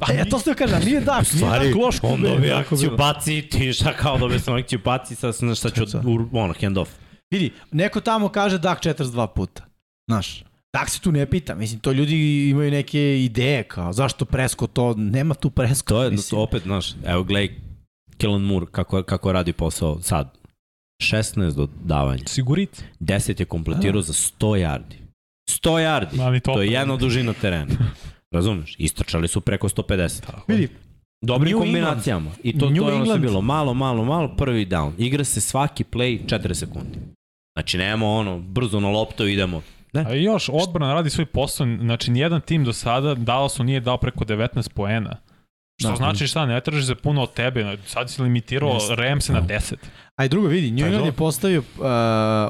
Pa, 0.00 0.12
E, 0.12 0.24
to 0.30 0.38
ste 0.38 0.54
kažem, 0.54 0.80
nije 0.84 1.00
Dak, 1.00 1.32
nije 1.32 1.50
Dak 1.50 1.74
loš 1.74 1.96
on 2.02 2.22
dobije 2.22 2.50
tako 2.50 2.74
akciju, 2.74 2.96
baci, 2.96 3.42
ti 3.42 3.72
šta 3.72 3.92
kao 3.96 4.18
dobije 4.18 4.40
sam 4.40 4.54
akciju, 4.54 4.80
baci, 4.84 5.14
sad 5.14 5.34
znaš 5.34 5.58
šta 5.58 5.70
ću, 5.70 5.82
ono, 6.32 6.54
hand 6.60 6.78
off. 6.78 6.90
Vidi, 7.30 7.50
neko 7.72 8.00
tamo 8.00 8.28
kaže 8.28 8.58
Dak 8.58 8.80
42 8.82 9.26
puta. 9.34 9.62
Znaš, 10.10 10.44
Tak 10.74 10.90
se 10.90 11.00
tu 11.00 11.12
ne 11.12 11.26
pita, 11.30 11.54
mislim, 11.54 11.80
to 11.80 11.92
ljudi 11.92 12.48
imaju 12.48 12.70
neke 12.70 13.24
ideje, 13.24 13.62
kao 13.62 13.92
zašto 13.92 14.24
Presko 14.24 14.66
to, 14.66 14.94
nema 14.94 15.34
tu 15.34 15.50
Presko. 15.50 15.88
To 15.94 16.02
je, 16.02 16.10
mislim. 16.10 16.30
to 16.38 16.42
opet, 16.42 16.62
znaš, 16.62 16.94
evo 17.06 17.22
gledaj 17.22 17.56
Kellen 18.18 18.42
Moore 18.42 18.66
kako, 18.72 19.02
kako 19.02 19.32
radi 19.32 19.52
posao 19.52 20.00
sad. 20.02 20.38
16 21.02 21.54
do 21.54 21.68
davanja. 21.84 22.22
Sigurit. 22.26 22.84
10 23.00 23.40
je 23.40 23.44
kompletirao 23.46 24.02
za 24.02 24.12
100 24.12 24.30
yardi. 24.40 24.96
100 25.50 25.70
yardi. 25.70 26.40
To 26.40 26.62
je 26.62 26.72
jedna 26.72 26.96
dužina 26.96 27.32
terena. 27.32 27.74
Razumeš? 28.34 28.74
Istrčali 28.78 29.28
su 29.28 29.40
preko 29.40 29.68
150. 29.68 30.22
Vidi, 30.48 30.68
Dobrim 31.22 31.52
New 31.52 31.60
kombinacijama. 31.60 32.30
I 32.42 32.58
to, 32.58 32.70
New 32.70 32.82
to 32.82 32.88
je 32.88 32.94
ono 32.94 33.04
što 33.04 33.12
je 33.12 33.16
England- 33.16 33.20
bilo. 33.20 33.40
Malo, 33.40 33.74
malo, 33.74 34.04
malo, 34.04 34.36
prvi 34.36 34.66
down. 34.66 34.92
Igra 34.98 35.24
se 35.24 35.40
svaki 35.40 35.84
play 35.84 36.26
4 36.26 36.54
sekundi. 36.54 36.98
Znači, 37.56 37.78
nemamo 37.78 38.12
ono, 38.14 38.38
brzo 38.38 38.80
na 38.80 38.88
loptu 38.88 39.26
idemo. 39.26 39.62
Ne. 39.92 40.04
A 40.08 40.14
i 40.14 40.22
još, 40.22 40.50
odbrana 40.52 40.94
radi 40.94 41.10
svoj 41.10 41.26
posao, 41.26 41.66
znači 41.80 42.10
nijedan 42.10 42.40
tim 42.40 42.64
do 42.64 42.72
sada 42.72 43.14
Dallasu 43.14 43.64
nije 43.64 43.80
dao 43.80 43.96
preko 43.96 44.24
19 44.24 44.68
poena. 44.68 45.16
Što 45.80 45.90
Da. 45.90 45.96
znači 45.96 46.26
šta, 46.26 46.46
ne 46.46 46.60
traži 46.60 46.86
se 46.86 46.94
puno 46.94 47.22
od 47.22 47.32
tebe, 47.34 47.76
sad 47.86 48.10
si 48.10 48.22
limitirao. 48.22 48.78
Ramse 48.96 49.32
na 49.32 49.42
10. 49.42 49.74
a 50.16 50.24
i 50.24 50.28
drugo 50.28 50.48
vidi, 50.48 50.70
New 50.70 50.86
England 50.86 51.06
je 51.06 51.12
postavio, 51.12 51.58
uh, 51.60 51.64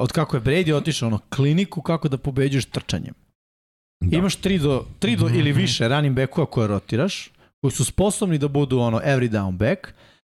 od 0.00 0.12
kako 0.12 0.36
je 0.36 0.40
Brady 0.42 0.72
otišao, 0.72 1.06
ono, 1.06 1.18
kliniku 1.36 1.82
kako 1.82 2.08
da 2.08 2.18
pobeđuješ 2.18 2.64
trčanjem. 2.64 3.14
Da. 4.10 4.16
Imaš 4.16 4.36
3 4.38 4.58
do, 4.58 4.84
3 5.00 5.16
do 5.16 5.28
ili 5.28 5.52
više 5.52 5.88
running 5.88 6.16
backova 6.16 6.46
koje 6.46 6.68
rotiraš, 6.68 7.30
koji 7.60 7.70
su 7.72 7.84
sposobni 7.84 8.38
da 8.38 8.48
budu 8.48 8.78
ono 8.78 9.00
every 9.00 9.30
down 9.30 9.52
back, 9.56 9.80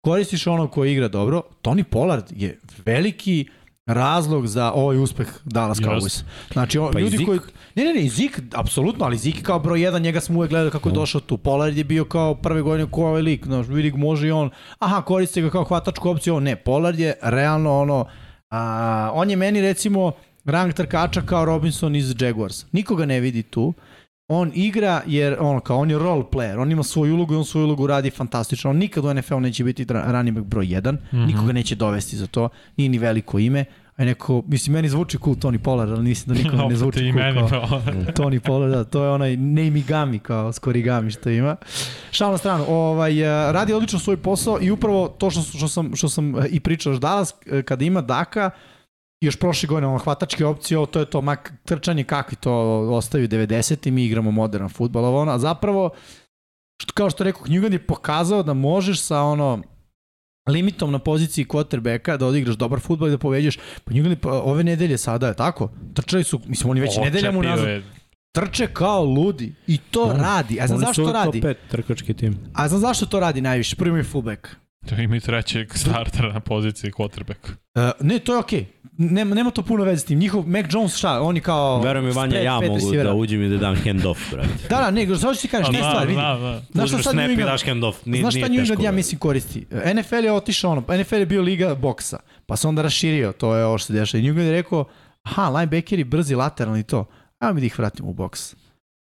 koristiš 0.04 0.46
ono 0.46 0.68
koji 0.68 0.92
igra 0.92 1.08
dobro. 1.08 1.42
Tony 1.62 1.82
Pollard 1.82 2.24
je 2.30 2.58
veliki 2.84 3.46
razlog 3.86 4.46
za 4.46 4.72
ovaj 4.72 4.98
uspeh 4.98 5.28
Dallas. 5.44 5.78
Cowboys. 5.78 6.22
Znači, 6.52 6.78
Pa 6.92 6.98
ljudi 6.98 7.24
koji... 7.24 7.38
Ne, 7.74 7.84
ne, 7.84 7.94
ne, 7.94 8.08
Zik, 8.08 8.40
apsolutno, 8.54 9.04
ali 9.04 9.18
Zik 9.18 9.42
kao 9.42 9.58
broj 9.58 9.82
jedan, 9.82 10.02
njega 10.02 10.20
smo 10.20 10.38
uvek 10.38 10.50
gledali 10.50 10.70
kako 10.70 10.88
je 10.88 10.92
Da. 10.92 11.00
došao 11.00 11.20
tu. 11.20 11.36
Pollard 11.36 11.76
je 11.76 11.84
bio 11.84 12.04
kao 12.04 12.34
prve 12.34 12.62
godine 12.62 12.90
ko 12.90 13.06
ovaj 13.06 13.22
lik, 13.22 13.46
znaš, 13.46 13.66
vidi 13.66 13.92
može 13.92 14.28
i 14.28 14.30
on, 14.30 14.50
aha, 14.78 15.02
koristi 15.02 15.42
ga 15.42 15.50
kao 15.50 15.64
hvatačku 15.64 16.10
opciju, 16.10 16.34
on 16.34 16.42
ne, 16.42 16.56
Pollard 16.56 16.98
je 16.98 17.14
realno 17.22 17.78
ono, 17.80 18.06
a, 18.50 19.10
on 19.14 19.30
je 19.30 19.36
meni 19.36 19.60
recimo 19.60 20.12
rang 20.46 20.72
trkača 20.72 21.22
kao 21.22 21.44
Robinson 21.44 21.96
iz 21.96 22.14
Jaguars. 22.20 22.64
Nikoga 22.72 23.06
ne 23.06 23.20
vidi 23.20 23.42
tu. 23.42 23.74
On 24.28 24.52
igra 24.54 25.02
jer 25.06 25.36
on 25.40 25.60
kao 25.60 25.78
on 25.78 25.90
je 25.90 25.98
role 25.98 26.24
player, 26.24 26.60
on 26.60 26.72
ima 26.72 26.82
svoju 26.82 27.14
ulogu 27.14 27.34
i 27.34 27.36
on 27.36 27.44
svoju 27.44 27.64
ulogu 27.64 27.86
radi 27.86 28.10
fantastično. 28.10 28.70
On 28.70 28.76
nikad 28.76 29.04
u 29.04 29.14
NFL 29.14 29.36
neće 29.36 29.64
biti 29.64 29.86
running 29.88 30.36
back 30.36 30.46
broj 30.46 30.66
1, 30.66 30.96
Mhm. 31.12 31.24
nikoga 31.26 31.52
neće 31.52 31.74
dovesti 31.74 32.16
za 32.16 32.26
to, 32.26 32.48
nije 32.76 32.88
ni 32.88 32.98
veliko 32.98 33.38
ime. 33.38 33.64
A 33.96 34.04
neko, 34.04 34.42
mislim, 34.46 34.72
meni 34.74 34.88
zvuči 34.88 35.18
cool 35.18 35.36
Tony 35.36 35.58
Pollard, 35.58 35.90
ali 35.90 36.02
mislim 36.02 36.36
da 36.36 36.42
nikome 36.42 36.68
ne 36.68 36.76
zvuči 36.76 37.12
cool 37.12 37.48
kao. 37.48 37.80
Tony 38.18 38.38
Pollard, 38.38 38.72
da, 38.72 38.84
to 38.84 39.04
je 39.04 39.10
onaj 39.10 39.36
Neimigami 39.36 40.18
kao 40.18 40.52
skorigami 40.52 41.10
što 41.10 41.30
ima. 41.30 41.56
Šal 42.10 42.32
na 42.32 42.38
stranu, 42.38 42.64
ovaj, 42.68 43.20
eh, 43.20 43.52
radi 43.52 43.72
odlično 43.72 43.98
svoj 43.98 44.16
posao 44.16 44.58
i 44.60 44.70
upravo 44.70 45.08
to 45.08 45.30
što, 45.30 45.42
što, 45.42 45.68
sam, 45.68 45.96
što 45.96 46.08
sam 46.08 46.36
eh, 46.36 46.46
i 46.50 46.60
pričao 46.60 46.98
danas, 46.98 47.34
eh, 47.46 47.62
kada 47.62 47.84
ima 47.84 48.00
Daka, 48.00 48.50
još 49.20 49.36
prošle 49.36 49.66
godine 49.66 49.86
ono 49.86 49.98
hvatačke 49.98 50.46
opcije, 50.46 50.78
ovo, 50.78 50.86
to 50.86 51.00
je 51.00 51.10
to 51.10 51.20
mak, 51.20 51.52
trčanje 51.64 52.04
kakvi 52.04 52.36
to 52.36 52.52
ostaju 52.90 53.28
90 53.28 53.88
i 53.88 53.90
mi 53.90 54.04
igramo 54.04 54.30
modern 54.30 54.68
futbol, 54.68 55.04
ovo 55.04 55.20
ono, 55.20 55.32
a 55.32 55.38
zapravo 55.38 55.90
što, 56.82 56.92
kao 56.92 57.10
što 57.10 57.24
rekao, 57.24 57.42
Knjugan 57.42 57.72
je 57.72 57.86
pokazao 57.86 58.42
da 58.42 58.54
možeš 58.54 59.00
sa 59.00 59.22
ono 59.22 59.62
limitom 60.48 60.92
na 60.92 60.98
poziciji 60.98 61.44
quarterbacka 61.44 62.16
da 62.16 62.26
odigraš 62.26 62.56
dobar 62.56 62.80
futbol 62.80 63.08
i 63.08 63.10
da 63.10 63.18
poveđaš. 63.18 63.56
Pa 63.84 63.90
Knjugan 63.90 64.16
pa, 64.16 64.32
ove 64.32 64.64
nedelje 64.64 64.98
sada 64.98 65.28
je 65.28 65.34
tako. 65.34 65.70
Trčali 65.94 66.24
su, 66.24 66.40
mislim 66.46 66.70
oni 66.70 66.80
već 66.80 66.96
nedeljama 66.96 67.38
unazad 67.38 67.82
trče 68.36 68.66
kao 68.66 69.04
ludi 69.04 69.54
i 69.66 69.78
to 69.78 70.06
Da. 70.06 70.22
radi. 70.22 70.60
A 70.60 70.66
znam 70.66 70.76
Oni 70.76 70.86
zašto 70.86 71.02
su 71.02 71.06
to 71.06 71.12
radi? 71.12 71.40
top 71.40 71.50
5 71.50 71.54
trkački 71.70 72.14
tim. 72.14 72.38
A 72.54 72.68
znam 72.68 72.80
zašto 72.80 73.06
to 73.06 73.20
radi 73.20 73.40
najviše? 73.40 73.76
Prvi 73.76 73.98
je 73.98 74.04
fullback. 74.04 74.48
To 74.88 74.94
ima 74.94 75.16
i 75.16 75.20
trećeg 75.20 75.74
startera 75.74 76.32
na 76.32 76.40
poziciji 76.40 76.90
quarterback. 76.90 77.50
Uh, 77.74 78.06
ne, 78.06 78.18
to 78.18 78.32
je 78.32 78.38
okej. 78.38 78.60
Okay. 78.60 78.76
Nema, 78.98 79.34
nema 79.34 79.50
to 79.50 79.62
puno 79.62 79.84
veze 79.84 80.00
s 80.00 80.04
tim. 80.04 80.18
Njihov 80.18 80.48
Mac 80.48 80.66
Jones 80.70 80.96
šta? 80.96 81.20
On 81.20 81.36
je 81.36 81.42
kao... 81.42 81.80
Verujem 81.80 82.06
mi, 82.06 82.12
Vanja, 82.12 82.38
ja 82.38 82.54
mogu 82.60 82.74
receivera. 82.74 83.10
da 83.10 83.14
uđem 83.14 83.42
i 83.42 83.48
da 83.48 83.56
dam 83.56 83.76
hand-off, 83.76 84.30
brate. 84.32 84.48
Da, 84.70 84.76
da, 84.76 84.90
ne, 84.90 85.06
zašto 85.06 85.42
ti 85.42 85.48
kažeš, 85.48 85.68
A, 85.68 85.72
ne 85.72 85.78
da, 85.78 85.90
stvar, 85.90 86.06
vidi. 86.06 86.20
da, 86.20 86.38
da. 86.40 86.62
Znaš 86.72 86.88
šta 86.88 86.96
Uzmeš 86.96 87.04
sad 87.04 87.12
snap 87.12 87.30
i 87.30 87.36
daš 87.36 87.64
hand-off. 87.64 87.94
Ni, 88.04 88.20
Znaš 88.20 88.34
šta 88.34 88.48
nije 88.48 88.48
New 88.48 88.60
England, 88.60 88.80
ja 88.80 88.82
brate. 88.82 88.96
mislim, 88.96 89.18
koristi? 89.18 89.66
NFL 89.94 90.24
je 90.24 90.32
otišao 90.32 90.72
ono, 90.72 90.80
NFL 90.80 91.14
je 91.14 91.26
bio 91.26 91.42
liga 91.42 91.74
boksa, 91.74 92.18
pa 92.46 92.56
se 92.56 92.68
onda 92.68 92.82
raširio, 92.82 93.32
to 93.32 93.54
je 93.54 93.64
ovo 93.64 93.78
što 93.78 93.86
se 93.86 93.92
dešava. 93.92 94.20
I 94.20 94.22
New 94.22 94.30
England 94.30 94.48
je 94.48 94.52
rekao, 94.52 94.84
aha, 95.22 95.48
linebackeri 95.48 96.04
brzi 96.04 96.34
lateralni 96.34 96.82
to, 96.82 97.04
ajmo 97.38 97.54
mi 97.54 97.60
da 97.60 97.66
ih 97.66 97.78
vratimo 97.78 98.10
u 98.10 98.14
boks. 98.14 98.54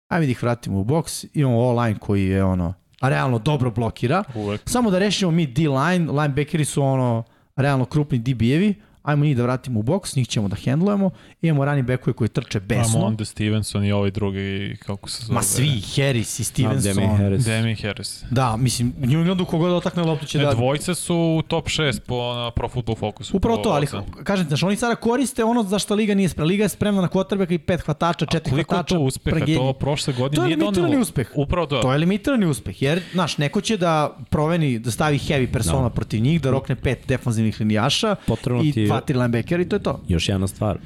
Ajmo 0.09 0.21
mi 0.21 0.27
da 0.27 0.31
ih 0.31 0.43
vratimo 0.43 0.81
u 0.81 0.85
boks, 0.85 1.25
imamo 1.35 1.59
all-line 1.59 1.99
koji 1.99 2.27
je 2.27 2.45
ono, 2.45 2.75
a 3.01 3.09
realno 3.09 3.39
dobro 3.39 3.71
blokira, 3.71 4.25
Uvek. 4.35 4.61
Samo 4.65 4.91
da 4.91 4.99
rešimo 4.99 5.31
mi 5.31 5.47
D-line, 5.47 6.13
linebackeri 6.13 6.65
su 6.65 6.83
ono 6.83 7.25
realno 7.57 7.85
krupni 7.85 8.19
DB-evi, 8.19 8.75
ajmo 9.09 9.25
njih 9.25 9.37
da 9.37 9.43
vratimo 9.43 9.81
u 9.81 9.85
boks, 9.85 10.17
njih 10.17 10.29
ćemo 10.29 10.49
da 10.49 10.57
handlujemo, 10.57 11.11
imamo 11.43 11.65
running 11.65 11.87
backove 11.87 12.15
koji 12.15 12.29
trče 12.29 12.61
besno. 12.61 12.95
Ramonde 12.95 13.25
Stevenson 13.25 13.85
i 13.85 13.93
ovaj 13.93 14.11
drugi, 14.11 14.77
kako 14.79 15.09
se 15.09 15.25
zove? 15.25 15.35
Ma 15.35 15.43
svi, 15.43 15.69
Harris 15.97 16.39
i 16.39 16.45
Stevenson. 16.45 16.95
Demi 16.95 17.07
Harris. 17.09 17.45
Demi 17.45 17.77
Harris. 17.77 18.25
Da, 18.31 18.57
mislim, 18.57 18.95
New 18.99 19.21
Englandu 19.21 19.45
kogod 19.45 19.73
otakne 19.73 20.03
loptu 20.03 20.27
će 20.27 20.39
Ne, 20.39 20.45
da... 20.45 20.53
dvojice 20.53 20.95
su 20.95 21.17
u 21.39 21.43
top 21.43 21.67
6 21.67 22.01
po, 22.01 22.35
na 22.35 22.51
Pro 22.51 22.69
Football 22.69 22.97
Focusu. 22.97 23.37
Upravo 23.37 23.57
to, 23.59 23.69
ali 23.69 23.87
kažem 24.25 24.45
ti, 24.45 24.49
znaš, 24.49 24.63
oni 24.63 24.77
sada 24.77 24.95
koriste 24.95 25.45
ono 25.45 25.63
za 25.63 25.79
što 25.79 25.95
Liga 25.95 26.15
nije 26.15 26.29
spremna. 26.29 26.49
Liga 26.49 26.63
je 26.63 26.69
spremna 26.69 27.01
na 27.03 27.09
quarterbacka 27.09 27.53
i 27.53 27.59
pet 27.59 27.81
hvatača, 27.81 28.25
A 28.25 28.29
četiri 28.29 28.51
koliko 28.51 28.75
je 28.75 28.77
hvatača. 28.77 28.95
to 28.95 29.01
uspeha? 29.01 29.47
To 29.49 29.73
prošle 29.73 30.13
godine 30.13 30.37
To 30.37 30.43
je 30.43 30.47
nije 30.47 30.57
limitirani 30.57 30.83
donelo. 30.85 31.03
uspeh. 31.03 31.31
Upravo 31.37 31.67
to. 31.67 31.79
To 31.79 31.93
je 31.93 31.99
limitirani 31.99 32.47
uspeh, 32.47 32.83
jer, 32.83 33.03
znaš, 33.13 33.39
neko 33.39 33.61
će 33.61 33.77
da 33.77 33.99
proveni, 34.31 34.79
da 34.79 34.91
stavi 34.91 35.19
heavy 35.19 35.47
persona 35.49 35.83
Da. 35.83 35.91
protiv 35.91 36.21
njih, 36.21 36.41
da 36.41 36.51
rokne 36.51 36.77
pet 36.77 36.99
defanzivnih 37.09 37.61
linijaša 37.61 38.15
Potrebno 38.27 38.63
i 38.65 38.73
je 38.77 38.87
dva, 38.87 38.98
tri 39.01 39.17
linebackera 39.17 39.63
i 39.63 39.69
to 39.69 39.77
je 39.77 39.83
to. 39.83 40.01
još 40.09 40.29
jedna 40.29 40.47
stvar. 40.47 40.79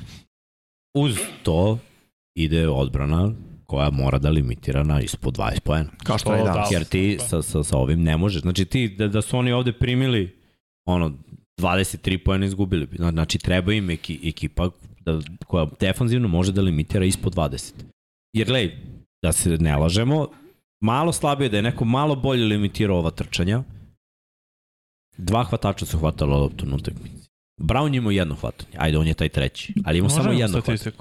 Uz 0.95 1.19
to 1.43 1.79
ide 2.35 2.69
odbrana 2.69 3.33
koja 3.67 3.91
mora 3.91 4.19
da 4.19 4.31
limitira 4.31 4.83
na 4.83 5.01
ispod 5.01 5.37
20 5.37 5.61
poena. 5.61 5.91
Kao 6.05 6.19
što 6.19 6.31
Što 6.31 6.35
je 6.35 6.45
da. 6.45 6.53
danas. 6.53 6.71
Jer 6.71 6.85
ti 6.85 7.19
sa, 7.29 7.43
sa, 7.43 7.63
sa 7.63 7.77
ovim 7.77 8.03
ne 8.03 8.17
možeš. 8.17 8.43
Znači 8.43 8.65
ti, 8.65 8.89
da, 8.89 9.09
da 9.09 9.23
su 9.23 9.39
oni 9.39 9.53
ovde 9.53 9.73
primili 9.73 10.37
ono, 10.85 11.13
23 11.61 12.25
poena 12.25 12.47
izgubili 12.47 12.87
bi. 12.87 12.97
Znači 12.97 13.39
treba 13.39 13.73
im 13.73 13.91
eki, 13.91 14.21
ekipa 14.25 14.71
da, 15.01 15.21
koja 15.47 15.67
defanzivno 15.81 16.29
može 16.29 16.53
da 16.53 16.61
limitira 16.63 17.05
ispod 17.05 17.35
20. 17.35 17.73
Jer 18.33 18.47
gledaj, 18.47 18.77
da 19.23 19.33
se 19.33 19.51
ne 19.51 19.77
lažemo, 19.77 20.29
malo 20.81 21.13
slabije, 21.13 21.49
da 21.49 21.57
je 21.57 21.63
neko 21.63 21.85
malo 21.85 22.17
bolje 22.17 22.45
limitirao 22.45 22.99
ova 22.99 23.11
trčanja, 23.11 23.63
dva 25.19 25.45
hvatača 25.45 25.87
su 25.87 25.99
hvatala 25.99 26.37
loptu 26.37 26.67
na 26.67 26.77
utakmici. 26.77 27.22
Brown 27.61 27.95
je 27.95 27.99
imao 27.99 28.11
jedno 28.11 28.35
hvatanje, 28.35 28.73
ajde 28.79 28.99
on 28.99 29.07
je 29.07 29.15
taj 29.15 29.29
treći, 29.29 29.75
ali 29.85 29.99
imao 29.99 30.11
samo 30.11 30.33
jedno 30.33 30.61
hvatanje. 30.61 30.97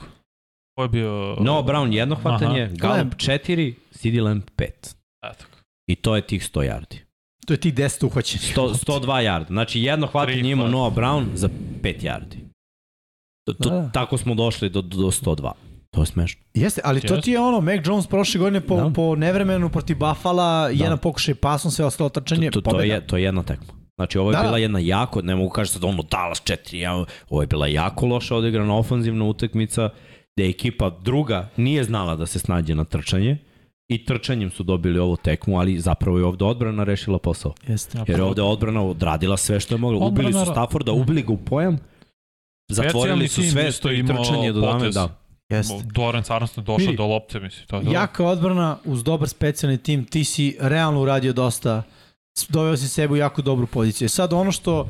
Ko 0.75 0.83
je 0.83 0.89
bio... 0.89 1.37
No, 1.39 1.61
Brown 1.61 1.93
jedno 1.93 2.15
hvatanje, 2.15 2.63
Aha. 2.63 2.73
Gallup 2.75 3.13
4, 3.15 3.73
CD 3.91 4.15
Lamb 4.21 4.43
5. 4.57 4.65
Eto. 5.23 5.45
I 5.87 5.95
to 5.95 6.15
je 6.15 6.21
tih 6.21 6.41
100 6.53 6.59
yardi. 6.61 6.97
To 7.45 7.53
je 7.53 7.57
ti 7.57 7.71
10 7.71 8.05
uhvaćenih. 8.05 8.57
100, 8.57 8.73
102 8.85 9.05
yardi. 9.07 9.47
Znači 9.47 9.81
jedno 9.81 10.07
hvatanje 10.07 10.55
hvata. 10.55 10.69
Noah 10.69 10.93
Brown 10.93 11.25
za 11.33 11.49
5 11.81 12.01
yardi. 12.01 12.37
To, 13.47 13.53
to, 13.53 13.69
Da, 13.69 13.75
da. 13.75 13.89
Tako 13.91 14.17
smo 14.17 14.35
došli 14.35 14.69
do, 14.69 14.81
do 14.81 14.97
102. 15.11 15.51
To 15.91 16.01
je 16.01 16.05
smešno. 16.05 16.41
Jeste, 16.53 16.81
ali 16.83 17.01
to 17.01 17.17
ti 17.17 17.31
je 17.31 17.39
ono, 17.39 17.61
Mac 17.61 17.79
Jones 17.85 18.07
prošle 18.07 18.39
godine 18.39 18.61
po, 18.61 18.75
Da. 18.75 18.91
po 18.95 19.15
nevremenu 19.15 19.69
protiv 19.69 19.97
Buffalo, 19.97 20.67
jedan 20.67 20.97
pokušaj 20.97 21.35
pasom, 21.35 21.71
sve 21.71 21.85
ostalo 21.85 22.09
trčanje, 22.09 22.51
To, 22.51 22.61
to, 22.61 22.71
to, 22.71 22.81
je, 22.81 23.07
to 23.07 23.17
je 23.17 23.23
jedna 23.23 23.43
tekma. 23.43 23.73
Znači 24.01 24.17
ovo 24.17 24.31
je 24.31 24.35
Da, 24.35 24.41
bila 24.41 24.57
jedna 24.57 24.79
jako, 24.79 25.21
ne 25.21 25.35
mogu 25.35 25.49
kažem 25.49 25.73
sad 25.73 25.83
ono 25.83 26.03
Dallas 26.03 26.41
4, 26.41 26.75
ja, 26.75 27.05
ovo 27.29 27.41
je 27.41 27.47
bila 27.47 27.67
jako 27.67 28.05
loša 28.05 28.35
odigrana 28.35 28.75
ofanzivna 28.75 29.25
utakmica 29.25 29.89
gde 30.35 30.49
ekipa 30.49 30.89
druga 31.01 31.49
nije 31.57 31.83
znala 31.83 32.15
da 32.15 32.25
se 32.25 32.39
snađe 32.39 32.75
na 32.75 32.83
trčanje 32.83 33.37
i 33.89 34.05
trčanjem 34.05 34.51
su 34.51 34.63
dobili 34.63 34.99
ovu 34.99 35.17
tekmu, 35.17 35.59
ali 35.59 35.79
zapravo 35.79 36.17
je 36.17 36.25
ovde 36.25 36.45
odbrana 36.45 36.83
rešila 36.83 37.19
posao. 37.19 37.53
Jeste. 37.67 37.97
Jer 38.07 38.19
je 38.19 38.23
ovde 38.23 38.41
odbrana 38.41 38.83
odradila 38.83 39.37
sve 39.37 39.59
što 39.59 39.73
je 39.73 39.79
mogla. 39.79 40.07
Ubili 40.07 40.33
su 40.33 40.39
Odbrana- 40.39 40.51
Stafforda, 40.51 40.91
ubili 40.91 41.21
ga 41.21 41.33
u 41.33 41.37
pojam, 41.37 41.77
zatvorili 42.69 43.27
su 43.27 43.43
sve 43.43 43.71
što 43.71 43.91
i 43.91 43.99
imao 43.99 44.23
trčanje 44.23 44.51
do 44.53 44.61
dame. 44.61 44.89
Da. 44.89 45.17
Jeste. 45.49 45.73
Dorance 45.85 46.33
Armstrong 46.33 46.65
došao 46.67 46.93
do 46.93 47.05
lopte, 47.05 47.39
misli. 47.39 47.67
To 47.67 47.75
je 47.75 47.85
to. 47.85 47.91
Jaka 47.91 48.25
odbrana 48.25 48.77
uz 48.85 49.03
dobar 49.03 49.29
specijalni 49.29 49.77
tim, 49.77 50.05
ti 50.05 50.23
si 50.23 50.57
realno 50.59 51.01
uradio 51.01 51.33
dosta 51.33 51.83
doveo 52.49 52.77
si 52.77 52.89
sebe 52.89 53.13
u 53.13 53.17
jako 53.17 53.41
dobru 53.41 53.67
poziciju. 53.67 54.09
Sad 54.09 54.33
ono 54.33 54.51
što, 54.51 54.81
uh, 54.81 54.87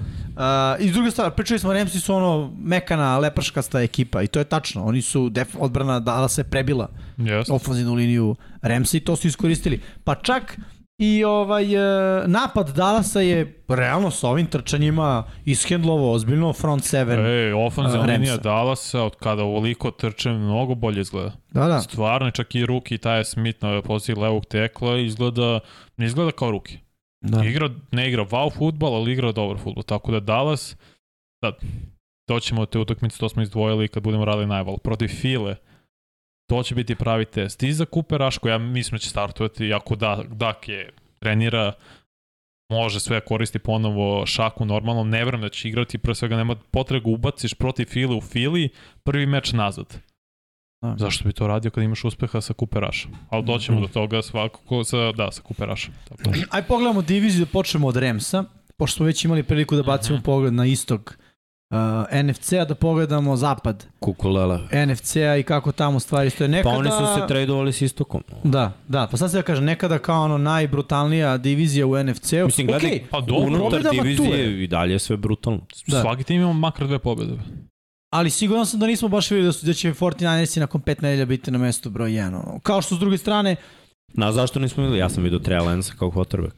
i 0.80 0.91
druga 0.91 1.11
stvar, 1.11 1.31
pričali 1.31 1.59
smo, 1.59 1.73
Ramsi 1.73 1.99
su 1.99 2.15
ono 2.15 2.53
mekana, 2.59 3.18
leprškasta 3.18 3.81
ekipa 3.81 4.22
i 4.22 4.27
to 4.27 4.39
je 4.39 4.45
tačno. 4.45 4.85
Oni 4.85 5.01
su, 5.01 5.30
def, 5.30 5.55
odbrana 5.59 5.99
dala 5.99 6.27
se 6.27 6.43
prebila 6.43 6.88
Yes. 7.18 7.51
ofenzivnu 7.53 7.93
liniju 7.93 8.35
Ramsa 8.61 8.97
i 8.97 8.99
to 8.99 9.15
su 9.15 9.27
iskoristili. 9.27 9.81
Pa 10.03 10.15
čak 10.15 10.57
I 10.97 11.23
ovaj 11.23 11.73
e, 11.76 11.80
napad 12.27 12.69
Dallasa 12.76 13.22
je 13.22 13.63
realno 13.68 14.11
sa 14.11 14.27
ovim 14.30 14.45
trčanjima 14.45 15.23
ishendlovo 15.45 16.11
ozbiljno 16.13 16.53
front 16.53 16.84
seven. 16.84 17.26
Ej, 17.26 17.53
ofenzivna 17.53 18.05
Ramsa. 18.05 18.11
linija 18.13 18.38
Dallasa, 18.38 19.01
od 19.03 19.15
kada 19.15 19.43
ovoliko 19.43 19.91
trče, 19.91 20.30
mnogo 20.30 20.76
bolje 20.76 21.01
izgleda. 21.01 21.31
Da, 21.51 21.68
da. 21.68 21.81
Stvarno, 21.81 22.31
čak 22.31 22.55
i 22.55 22.65
ruki 22.65 22.97
taj 22.97 23.23
Smith 23.23 23.63
na 23.63 23.81
poziciji 23.81 24.15
levog 24.15 24.45
tekla 24.45 24.97
izgleda, 24.97 25.59
ne 25.97 26.05
izgleda 26.05 26.31
kao 26.31 26.51
ruki. 26.51 26.77
Da. 27.22 27.45
Igra, 27.45 27.69
ne 27.91 28.10
igra 28.10 28.26
wow 28.26 28.57
futbal, 28.57 28.95
ali 28.95 29.11
igra 29.11 29.31
dobar 29.31 29.57
futbol. 29.57 29.84
Tako 29.84 30.11
da 30.11 30.19
Dallas, 30.19 30.77
da, 31.41 31.53
doćemo 32.30 32.61
do 32.61 32.65
te 32.65 32.80
utakmice, 32.80 33.18
to 33.18 33.30
smo 33.30 33.41
izdvojili 33.41 33.88
kad 33.88 34.03
budemo 34.03 34.26
radili 34.26 34.48
najval. 34.48 34.77
Protiv 34.77 35.07
File, 35.07 35.56
to 36.49 36.64
će 36.64 36.76
biti 36.76 36.95
pravi 36.95 37.26
test. 37.26 37.64
I 37.64 37.73
za 37.73 37.85
Cooper 37.93 38.19
Raško, 38.19 38.49
ja 38.49 38.57
mislim 38.57 38.95
da 38.95 38.99
će 38.99 39.10
startovati, 39.10 39.73
ako 39.73 39.95
da, 39.95 40.23
Dak 40.30 40.69
je 40.69 40.89
trenira, 41.19 41.73
može 42.72 42.99
sve 42.99 43.22
koristi 43.22 43.60
ponovo 43.60 44.26
šaku 44.26 44.65
normalno, 44.65 45.03
ne 45.03 45.26
verujem 45.26 45.41
da 45.41 45.49
će 45.49 45.69
igrati, 45.69 45.98
pre 45.98 46.15
svega 46.15 46.38
nema 46.38 46.56
potrebe 46.56 47.10
ubaciš 47.10 47.53
protiv 47.53 47.85
File 47.85 48.15
u 48.15 48.22
Fili, 48.22 48.69
prvi 49.03 49.26
meč 49.26 49.52
nazad. 49.52 50.11
Da. 50.82 50.95
Zašto 50.98 51.24
bi 51.24 51.34
to 51.34 51.48
radio 51.48 51.72
kad 51.72 51.84
imaš 51.84 52.03
uspeha 52.03 52.41
sa 52.41 52.53
Cooperašom? 52.53 53.12
Ali 53.30 53.44
doćemo 53.44 53.82
do 53.82 53.88
toga 53.88 54.22
svakako 54.22 54.84
sa, 54.84 55.12
da, 55.12 55.32
sa 55.32 55.41
Cooperašom. 55.41 55.94
Tako. 56.10 56.22
da. 56.24 56.32
Aj 56.49 56.64
pogledamo 56.64 57.02
diviziju 57.02 57.45
da 57.45 57.52
počnemo 57.52 57.88
od 57.88 57.98
Remsa, 57.98 58.44
pošto 58.78 58.95
smo 58.95 59.06
već 59.06 59.26
imali 59.26 59.44
priliku 59.44 59.76
da 59.76 59.84
bacimo 59.84 60.18
Mhm. 60.18 60.24
pogled 60.26 60.53
na 60.53 60.66
istog 60.66 61.18
uh, 61.70 61.78
NFC-a, 62.24 62.66
da 62.66 62.76
pogledamo 62.76 63.36
zapad 63.36 63.86
Kukulela. 63.99 64.60
NFC-a 64.86 65.38
i 65.38 65.44
kako 65.44 65.72
tamo 65.72 65.99
stvari 65.99 66.30
stoje. 66.30 66.48
Pa 66.48 66.52
Nekada... 66.52 66.76
oni 66.76 66.90
su 66.90 67.22
se 67.22 67.28
tradovali 67.28 67.74
s 67.74 67.82
istokom. 67.82 68.24
Da, 68.44 68.72
da, 68.88 69.08
pa 69.12 69.18
sad 69.18 69.32
se 69.32 69.38
da 69.38 69.44
kažem, 69.44 69.66
nekada 69.66 69.99
kao 69.99 70.24
ono 70.24 70.38
najbrutalnija 70.38 71.38
divizija 71.38 71.88
u 71.88 72.03
NFC-u. 72.03 72.45
Mislim, 72.45 72.68
gledaj, 72.68 72.90
Okej, 72.90 73.08
Pa 73.12 73.22
dobro, 73.22 73.45
unutar 73.48 73.82
divizije 73.91 74.64
i 74.64 74.68
dalje 74.68 74.91
je 74.91 74.99
sve 74.99 75.18
brutalno. 75.18 75.60
Da. 75.88 76.02
Svaki 76.02 76.24
tim 76.24 76.41
ima 76.41 76.53
makar 76.53 76.88
dve 76.88 76.99
pobjede. 76.99 77.34
Ali 78.14 78.30
siguran 78.30 78.66
sam 78.66 78.80
da 78.80 78.88
nismo 78.88 79.08
baš 79.08 79.32
videli 79.32 79.46
da, 79.46 79.52
su, 79.52 79.66
da 79.66 79.74
će 79.74 79.94
49ersi 79.94 80.60
nakon 80.60 80.82
pet 80.82 81.02
nedelja 81.02 81.26
biti 81.26 81.52
na 81.52 81.58
mestu 81.58 81.90
broj 81.90 82.12
1. 82.12 82.28
Ono. 82.28 82.60
Kao 82.64 82.82
što 82.82 82.96
s 82.96 83.00
druge 83.00 83.18
strane, 83.18 83.56
Znaš 84.14 84.34
zašto 84.34 84.60
nismo 84.60 84.84
videli? 84.84 85.00
Ja 85.00 85.10
sam 85.10 85.24
vidio 85.24 85.40
Treja 85.40 85.64
Lensa 85.64 85.94
kao 86.00 86.12
quarterback. 86.12 86.54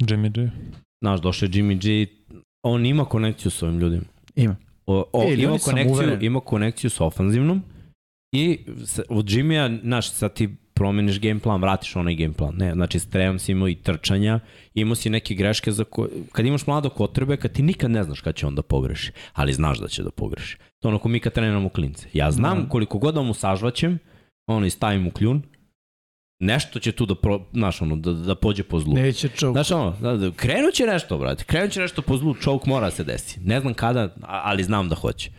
Jimmy 0.00 0.30
G. 0.32 0.50
Znaš, 1.00 1.20
došao 1.20 1.46
je 1.46 1.50
Jimmy 1.50 1.80
G, 2.06 2.12
on 2.62 2.86
ima 2.86 3.04
konekciju 3.04 3.50
s 3.50 3.62
ovim 3.62 3.78
ljudima. 3.78 4.04
ima. 4.36 4.56
O, 4.86 5.04
o, 5.12 5.22
E, 5.22 5.34
ima, 5.34 5.58
konekciju, 5.58 6.18
ima 6.20 6.40
konekciju 6.40 6.90
s 6.90 7.00
ofanzivnom 7.00 7.62
i 8.32 8.58
od 9.08 9.30
Jimmya, 9.30 9.80
znaš, 9.82 10.10
sad 10.10 10.34
ti 10.34 10.56
promeniš 10.78 11.20
game 11.20 11.40
plan, 11.40 11.60
vratiš 11.60 11.96
onaj 11.96 12.14
game 12.14 12.32
plan. 12.32 12.54
Ne, 12.56 12.72
znači, 12.72 12.98
s 12.98 13.08
Trejom 13.10 13.38
si 13.38 13.52
imao 13.52 13.68
i 13.68 13.74
trčanja, 13.74 14.40
imao 14.74 14.94
si 14.94 15.10
neke 15.10 15.34
greške 15.34 15.72
za 15.72 15.84
koje... 15.84 16.08
Kad 16.32 16.46
imaš 16.46 16.66
mladog 16.66 16.92
quarterbacka, 16.96 17.48
ti 17.48 17.62
nikad 17.62 17.90
ne 17.90 18.02
znaš 18.02 18.20
kad 18.20 18.34
će 18.34 18.46
on 18.46 18.54
da 18.54 18.62
pogreši, 18.62 19.12
ali 19.32 19.52
znaš 19.52 19.78
da 19.78 19.88
će 19.88 20.02
da 20.02 20.10
pogreši. 20.10 20.58
To 20.82 20.88
ono 20.88 20.98
ko 20.98 21.08
mi 21.08 21.20
kad 21.20 21.32
treniramo 21.32 21.68
klince. 21.68 22.08
Ja 22.12 22.30
znam 22.30 22.62
Da. 22.62 22.68
koliko 22.68 22.98
god 22.98 23.14
da 23.14 23.22
mu 23.22 23.34
sažvaćem, 23.34 23.98
ono, 24.46 24.66
i 24.66 24.70
stavim 24.70 25.06
u 25.06 25.10
kljun, 25.10 25.42
nešto 26.40 26.78
će 26.78 26.92
tu 26.92 27.06
da, 27.06 27.14
pro, 27.14 27.40
znaš, 27.52 27.82
ono, 27.82 27.96
da, 27.96 28.12
da 28.12 28.34
pođe 28.34 28.62
po 28.62 28.80
zlu. 28.80 28.94
Neće 28.94 29.28
čovjek. 29.28 29.54
Znaš 29.54 29.70
ono, 29.70 29.96
da, 30.00 30.16
da, 30.16 30.30
krenut 30.30 30.74
će 30.74 30.86
nešto, 30.86 31.18
brate. 31.18 31.44
Krenut 31.44 31.70
će 31.72 31.80
nešto 31.80 32.02
po 32.02 32.16
zlu, 32.16 32.34
čovk 32.34 32.66
mora 32.66 32.86
da 32.86 32.90
se 32.90 33.04
desi. 33.04 33.40
Ne 33.40 33.60
znam 33.60 33.74
kada, 33.74 34.14
ali 34.22 34.62
znam 34.62 34.88
da 34.88 34.94
hoće. 34.94 35.30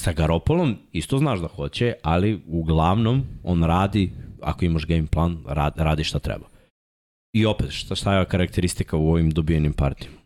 Sa 0.00 0.12
Garopolom 0.12 0.76
isto 0.92 1.18
znaš 1.18 1.40
da 1.40 1.46
hoće, 1.46 1.92
ali 2.02 2.40
uglavnom 2.46 3.24
on 3.42 3.62
radi, 3.62 4.12
ako 4.42 4.64
imaš 4.64 4.86
game 4.86 5.06
plan, 5.06 5.44
rad, 5.46 5.72
radi 5.76 6.04
šta 6.04 6.18
treba. 6.18 6.46
I 7.34 7.46
opet, 7.46 7.70
šta, 7.70 7.94
šta 7.94 8.18
je 8.18 8.24
karakteristika 8.24 8.96
u 8.96 9.10
ovim 9.10 9.30
dobijenim 9.30 9.72
partijama? 9.72 10.18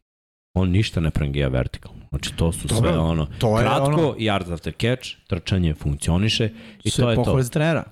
On 0.56 0.70
ništa 0.70 1.00
ne 1.00 1.10
prangija 1.10 1.48
vertikalno. 1.48 2.00
Znači, 2.08 2.36
to 2.36 2.52
su 2.52 2.68
Dobro, 2.68 2.90
sve 2.90 2.98
ono, 2.98 3.26
to 3.38 3.58
je 3.58 3.64
kratko, 3.64 3.84
ono- 3.84 4.14
yards 4.14 4.52
after 4.52 4.72
catch, 4.80 5.08
trčanje 5.26 5.74
funkcioniše 5.74 6.50
i 6.84 6.90
Sve 6.90 7.04
to 7.04 7.10
je 7.10 7.16
to. 7.16 7.42
za 7.42 7.50
trenera. 7.50 7.84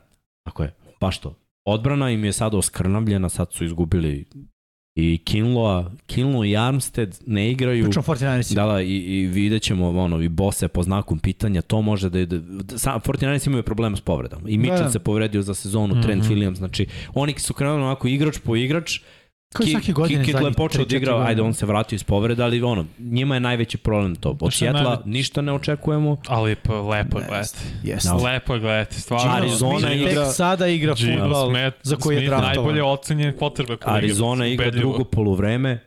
Tako 0.45 0.63
je, 0.63 0.75
baš 1.01 1.19
to. 1.19 1.35
Odbrana 1.67 2.11
im 2.11 2.25
je 2.25 2.33
sada 2.33 2.57
oskrnavljena, 2.57 3.29
sad 3.29 3.53
su 3.53 3.65
izgubili 3.65 4.27
i 4.95 5.19
Kinloa, 5.19 5.91
Kinlo 6.07 6.45
i 6.45 6.57
Armstead 6.57 7.19
ne 7.27 7.51
igraju. 7.51 7.85
Pričamo 7.85 8.05
49ersi. 8.07 8.55
Da, 8.55 8.67
da, 8.67 8.81
i, 8.83 8.97
i 8.97 9.27
vidjet 9.27 9.63
ćemo 9.63 9.89
ono, 9.91 10.21
i 10.21 10.29
Bose 10.29 10.69
po 10.69 10.83
znakom 10.83 11.19
pitanja, 11.19 11.63
to 11.63 11.83
može 11.83 12.11
da 12.11 12.19
je, 12.19 12.27
da, 12.27 12.79
sam, 12.79 13.01
49 13.01 13.47
imaju 13.47 13.63
problema 13.63 13.97
s 13.97 14.01
povredama. 14.01 14.49
I 14.49 14.59
Mitchell 14.59 14.79
Da, 14.79 14.85
da. 14.85 14.91
se 14.91 14.99
povredio 14.99 15.43
za 15.43 15.55
sezonu, 15.55 15.95
Mhm. 15.95 16.03
Trent 16.03 16.25
Williams, 16.25 16.55
znači 16.55 16.87
oni 17.15 17.35
su 17.39 17.55
krenuli 17.55 17.83
onako 17.83 18.09
igrač 18.09 18.39
po 18.39 18.57
igrač, 18.57 19.01
Kao 19.55 19.65
i 19.65 19.71
svake 19.71 19.93
godine. 19.93 20.25
Kittle 20.25 20.45
je 20.45 20.53
počeo 20.53 20.85
da 20.85 20.87
3-4 20.87 20.97
igra, 20.97 21.13
godine. 21.13 21.29
ajde 21.29 21.43
on 21.43 21.55
se 21.55 21.67
vratio 21.67 21.97
iz 21.97 22.05
povreda, 22.05 22.45
ali 22.45 22.63
ono, 22.63 22.87
njima 22.99 23.35
je 23.35 23.41
najveći 23.41 23.79
problem 23.79 24.17
to. 24.17 24.37
Od 24.41 24.55
Sjetla 24.55 25.03
ništa 25.05 25.41
ne 25.43 25.53
očekujemo. 25.53 26.17
Ali 26.27 26.55
pa, 26.55 26.81
lepo 26.81 27.19
je 27.19 27.25
gledati. 27.29 27.59
Jeste. 27.85 28.09
Da. 28.09 28.15
Lepo 28.15 28.55
je 28.55 28.61
gledati, 28.61 29.01
stvarno. 29.01 29.33
Arizona 29.33 29.79
Smith 29.81 29.95
igra- 29.95 30.25
tek 30.25 30.35
sada 30.35 30.67
igra 30.67 30.95
futbal 30.95 31.51
Smith, 31.51 31.77
za 31.83 31.97
koji 31.97 32.17
je 32.17 32.27
draftovan. 32.27 32.55
najbolje 32.55 32.83
ocenjen 32.85 33.35
ligi. 33.59 33.77
Arizona 33.85 34.47
igra 34.47 34.71
drugo 34.71 35.05
poluvreme, 35.05 35.79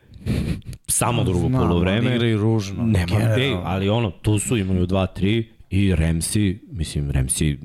samo 0.88 1.24
drugo 1.24 1.48
Znam, 1.48 1.62
poluvreme. 1.62 1.98
ali 2.00 2.16
igraju 2.16 2.38
ružno. 2.38 2.84
Nema, 2.84 3.16
ej, 3.38 3.56
ali 3.64 3.90
ono, 3.90 4.12
tu 4.12 4.40
su 4.40 4.58
imaju 4.58 4.88
2-3 4.88 5.44
i 5.70 5.96
Remsi, 5.96 6.60
mislim, 6.72 7.12
Remsi 7.12 7.60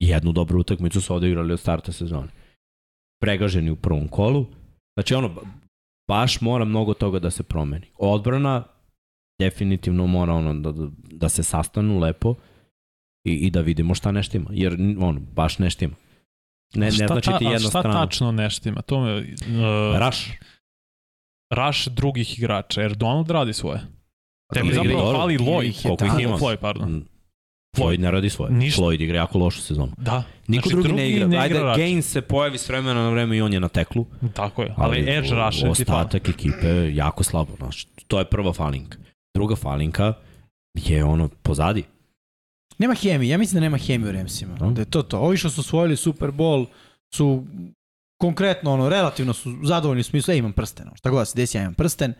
jednu 0.00 0.32
dobru 0.32 0.60
utakmicu 0.60 1.00
su 1.00 1.14
odigrali 1.14 1.52
od 1.52 1.60
starta 1.60 1.92
sezone. 1.92 2.28
Pregaženi 3.20 3.70
u 3.70 3.76
prvom 3.76 4.08
kolu. 4.08 4.46
Znači 4.98 5.14
ono, 5.14 5.30
baš 6.08 6.40
mora 6.40 6.64
mnogo 6.64 6.94
toga 6.94 7.18
da 7.18 7.30
se 7.30 7.42
promeni. 7.42 7.86
Odbrana 7.98 8.64
definitivno 9.40 10.06
mora 10.06 10.32
ono 10.32 10.54
da, 10.54 10.72
da, 10.72 10.88
da 11.10 11.28
se 11.28 11.42
sastanu 11.42 11.98
lepo 11.98 12.34
i, 13.24 13.32
i 13.32 13.50
da 13.50 13.60
vidimo 13.60 13.94
šta 13.94 14.12
ne 14.12 14.22
štima. 14.22 14.50
Jer 14.52 14.76
ono, 15.00 15.20
baš 15.20 15.58
ne 15.58 15.70
štima. 15.70 15.94
Ne, 16.74 16.86
ne 16.86 16.90
Šta 16.90 17.06
znači 17.06 17.30
ti 17.38 17.44
jedna 17.44 17.58
šta 17.58 17.68
strana. 17.68 18.00
tačno 18.00 18.32
neštima? 18.32 18.82
To 18.82 19.00
me... 19.00 19.16
Uh, 19.16 19.98
Raš. 19.98 20.30
raš 21.50 21.86
drugih 21.86 22.38
igrača, 22.38 22.80
jer 22.80 22.96
Donald 22.96 23.30
radi 23.30 23.52
svoje. 23.52 23.80
Tebi 24.54 24.72
zapravo 24.74 25.12
fali 25.12 25.34
je 25.34 25.38
Koliko 25.38 26.04
ih 26.04 26.24
ima? 26.24 26.36
Floyd, 26.36 26.56
pardon. 26.56 27.04
Floyd 27.78 28.00
ne 28.00 28.10
radi 28.10 28.30
svoje. 28.30 28.52
Ništa. 28.52 28.82
Floyd 28.82 29.02
igra 29.02 29.16
jako 29.16 29.38
lošu 29.38 29.60
sezonu. 29.60 29.92
Da. 29.96 30.22
Niko 30.46 30.68
Znači, 30.68 30.82
drugi, 30.82 30.96
ne 30.96 31.10
igra. 31.10 31.40
Ajde, 31.40 31.62
rač. 31.62 31.76
Gaines 31.78 32.06
se 32.06 32.20
pojavi 32.20 32.58
s 32.58 32.68
vremena 32.68 33.02
na 33.02 33.10
vreme 33.10 33.36
i 33.36 33.40
on 33.40 33.52
je 33.52 33.60
na 33.60 33.68
teklu. 33.68 34.06
Tako 34.34 34.62
je. 34.62 34.74
Ali, 34.76 34.98
edge 35.00 35.30
rusher 35.30 35.74
ti 35.74 35.84
fali. 35.84 36.00
Ostatak 36.00 36.28
ekipe 36.28 36.66
je 36.66 36.96
jako 36.96 37.24
slabo. 37.24 37.52
Znači, 37.58 37.86
to 38.06 38.18
je 38.18 38.24
prva 38.24 38.52
falinka. 38.52 38.98
Druga 39.34 39.56
falinka 39.56 40.14
je 40.74 41.04
ono 41.04 41.28
pozadi. 41.42 41.84
Nema 42.78 42.94
hemije, 42.94 43.30
ja 43.30 43.38
mislim 43.38 43.54
da 43.54 43.60
nema 43.60 43.78
hemije 43.78 44.08
u 44.08 44.12
Remsima. 44.12 44.54
Da. 44.54 44.66
Da 44.66 44.80
je 44.80 44.84
to 44.84 45.02
to. 45.02 45.18
Ovi 45.18 45.36
što 45.36 45.50
su 45.50 45.60
osvojili 45.60 45.96
Super 45.96 46.30
Bowl 46.30 46.66
su 47.14 47.44
konkretno, 48.20 48.72
ono, 48.72 48.88
relativno 48.88 49.32
su 49.32 49.56
zadovoljni 49.62 50.00
u 50.00 50.04
smislu, 50.04 50.34
e, 50.34 50.36
imam 50.36 50.52
prsten, 50.52 50.86
šta 50.94 51.10
god 51.10 51.18
da 51.20 51.24
se 51.24 51.36
desi, 51.36 51.56
ja 51.56 51.62
imam 51.62 51.74
prsten. 51.74 52.14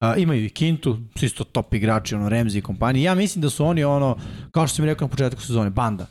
A, 0.00 0.16
imaju 0.16 0.44
i 0.44 0.48
Kintu, 0.50 0.98
su 1.16 1.24
isto 1.26 1.44
top 1.44 1.74
igrači, 1.74 2.14
ono, 2.14 2.28
Remzi 2.28 2.58
i 2.58 2.62
kompanije. 2.62 3.02
Ja 3.02 3.14
mislim 3.14 3.42
da 3.42 3.50
su 3.50 3.64
oni, 3.64 3.84
ono, 3.84 4.16
kao 4.50 4.66
što 4.66 4.76
sam 4.76 4.84
rekao 4.84 5.06
na 5.06 5.10
početku 5.10 5.40
sezone, 5.42 5.70
banda. 5.70 6.06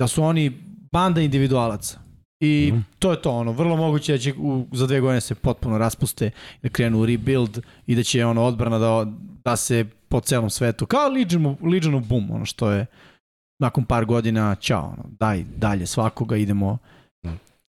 Da 0.00 0.08
su 0.08 0.22
oni 0.22 0.52
banda 0.92 1.20
individualaca. 1.20 1.98
I 2.40 2.70
Mhm. 2.72 2.80
to 2.98 3.10
je 3.10 3.22
to, 3.22 3.30
ono, 3.30 3.52
vrlo 3.52 3.76
moguće 3.76 4.12
da 4.12 4.18
će 4.18 4.34
u, 4.38 4.66
za 4.72 4.86
dve 4.86 5.00
godine 5.00 5.20
se 5.20 5.34
potpuno 5.34 5.78
raspuste, 5.78 6.30
da 6.62 6.68
krenu 6.68 7.00
u 7.00 7.06
rebuild 7.06 7.58
i 7.86 7.94
da 7.94 8.02
će 8.02 8.24
ono 8.26 8.42
odbrana 8.42 8.78
da, 8.78 9.06
da 9.44 9.56
se 9.56 9.84
po 10.08 10.20
celom 10.20 10.50
svetu, 10.50 10.86
kao 10.86 11.08
Legion, 11.08 11.56
Legion 11.62 11.94
of 11.94 12.06
Boom, 12.06 12.30
ono 12.30 12.44
što 12.44 12.70
je 12.70 12.86
nakon 13.60 13.84
par 13.84 14.04
godina, 14.04 14.54
ćao, 14.54 14.84
ono, 14.84 15.04
daj 15.20 15.44
dalje 15.56 15.86
svakoga, 15.86 16.36
idemo. 16.36 16.78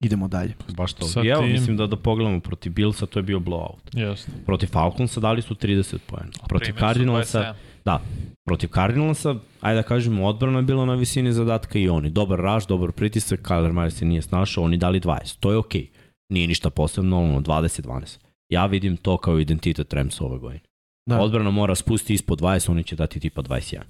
Idemo 0.06 0.28
dalje. 0.28 0.54
Baš 0.78 0.94
to. 0.94 1.06
Sa 1.06 1.22
I 1.24 1.28
evo, 1.28 1.42
tim- 1.42 1.52
mislim 1.52 1.78
da 1.78 1.88
da 1.88 1.96
pogledamo 1.96 2.40
protiv 2.40 2.72
Billsa, 2.72 3.06
to 3.06 3.20
je 3.20 3.24
bio 3.24 3.40
blowout. 3.40 3.82
Jeste. 3.94 4.32
Protiv 4.46 4.68
Falconsa 4.68 5.20
dali 5.20 5.42
su 5.42 5.56
30 5.56 5.98
poena. 6.08 6.32
Protiv 6.48 6.74
Cardinalsa, 6.80 7.54
27. 7.86 8.00
protiv 8.46 8.68
Cardinalsa, 8.68 9.36
ajde 9.62 9.82
da 9.82 9.88
kažemo, 9.88 10.26
odbrana 10.26 10.60
je 10.60 10.64
bila 10.64 10.86
na 10.86 10.94
visini 10.94 11.34
zadatka 11.34 11.80
i 11.80 11.90
oni. 11.90 12.10
Dobar 12.10 12.40
raš, 12.40 12.68
dobar 12.68 12.92
pritisak, 12.92 13.42
Kyler 13.42 13.72
Myers 13.72 13.90
se 13.90 14.06
nije 14.06 14.22
snašao, 14.22 14.64
oni 14.64 14.78
dali 14.78 15.00
20. 15.00 15.40
To 15.40 15.52
je 15.52 15.58
okej. 15.58 15.82
Okay. 15.82 15.88
Nije 16.30 16.48
ništa 16.48 16.70
posebno, 16.70 17.24
ono, 17.24 17.42
20-12. 17.42 18.20
Ja 18.50 18.66
vidim 18.66 18.98
to 18.98 19.18
kao 19.18 19.40
identitet 19.40 19.94
Ramsa 19.94 20.26
ove 20.26 20.38
godine. 20.38 20.62
Da. 21.10 21.22
Odbrana 21.22 21.52
mora 21.52 21.76
spusti 21.76 22.14
ispod 22.14 22.42
20, 22.42 22.72
oni 22.72 22.84
će 22.84 22.96
dati 22.96 23.20
tipa 23.20 23.42
21. 23.42 23.82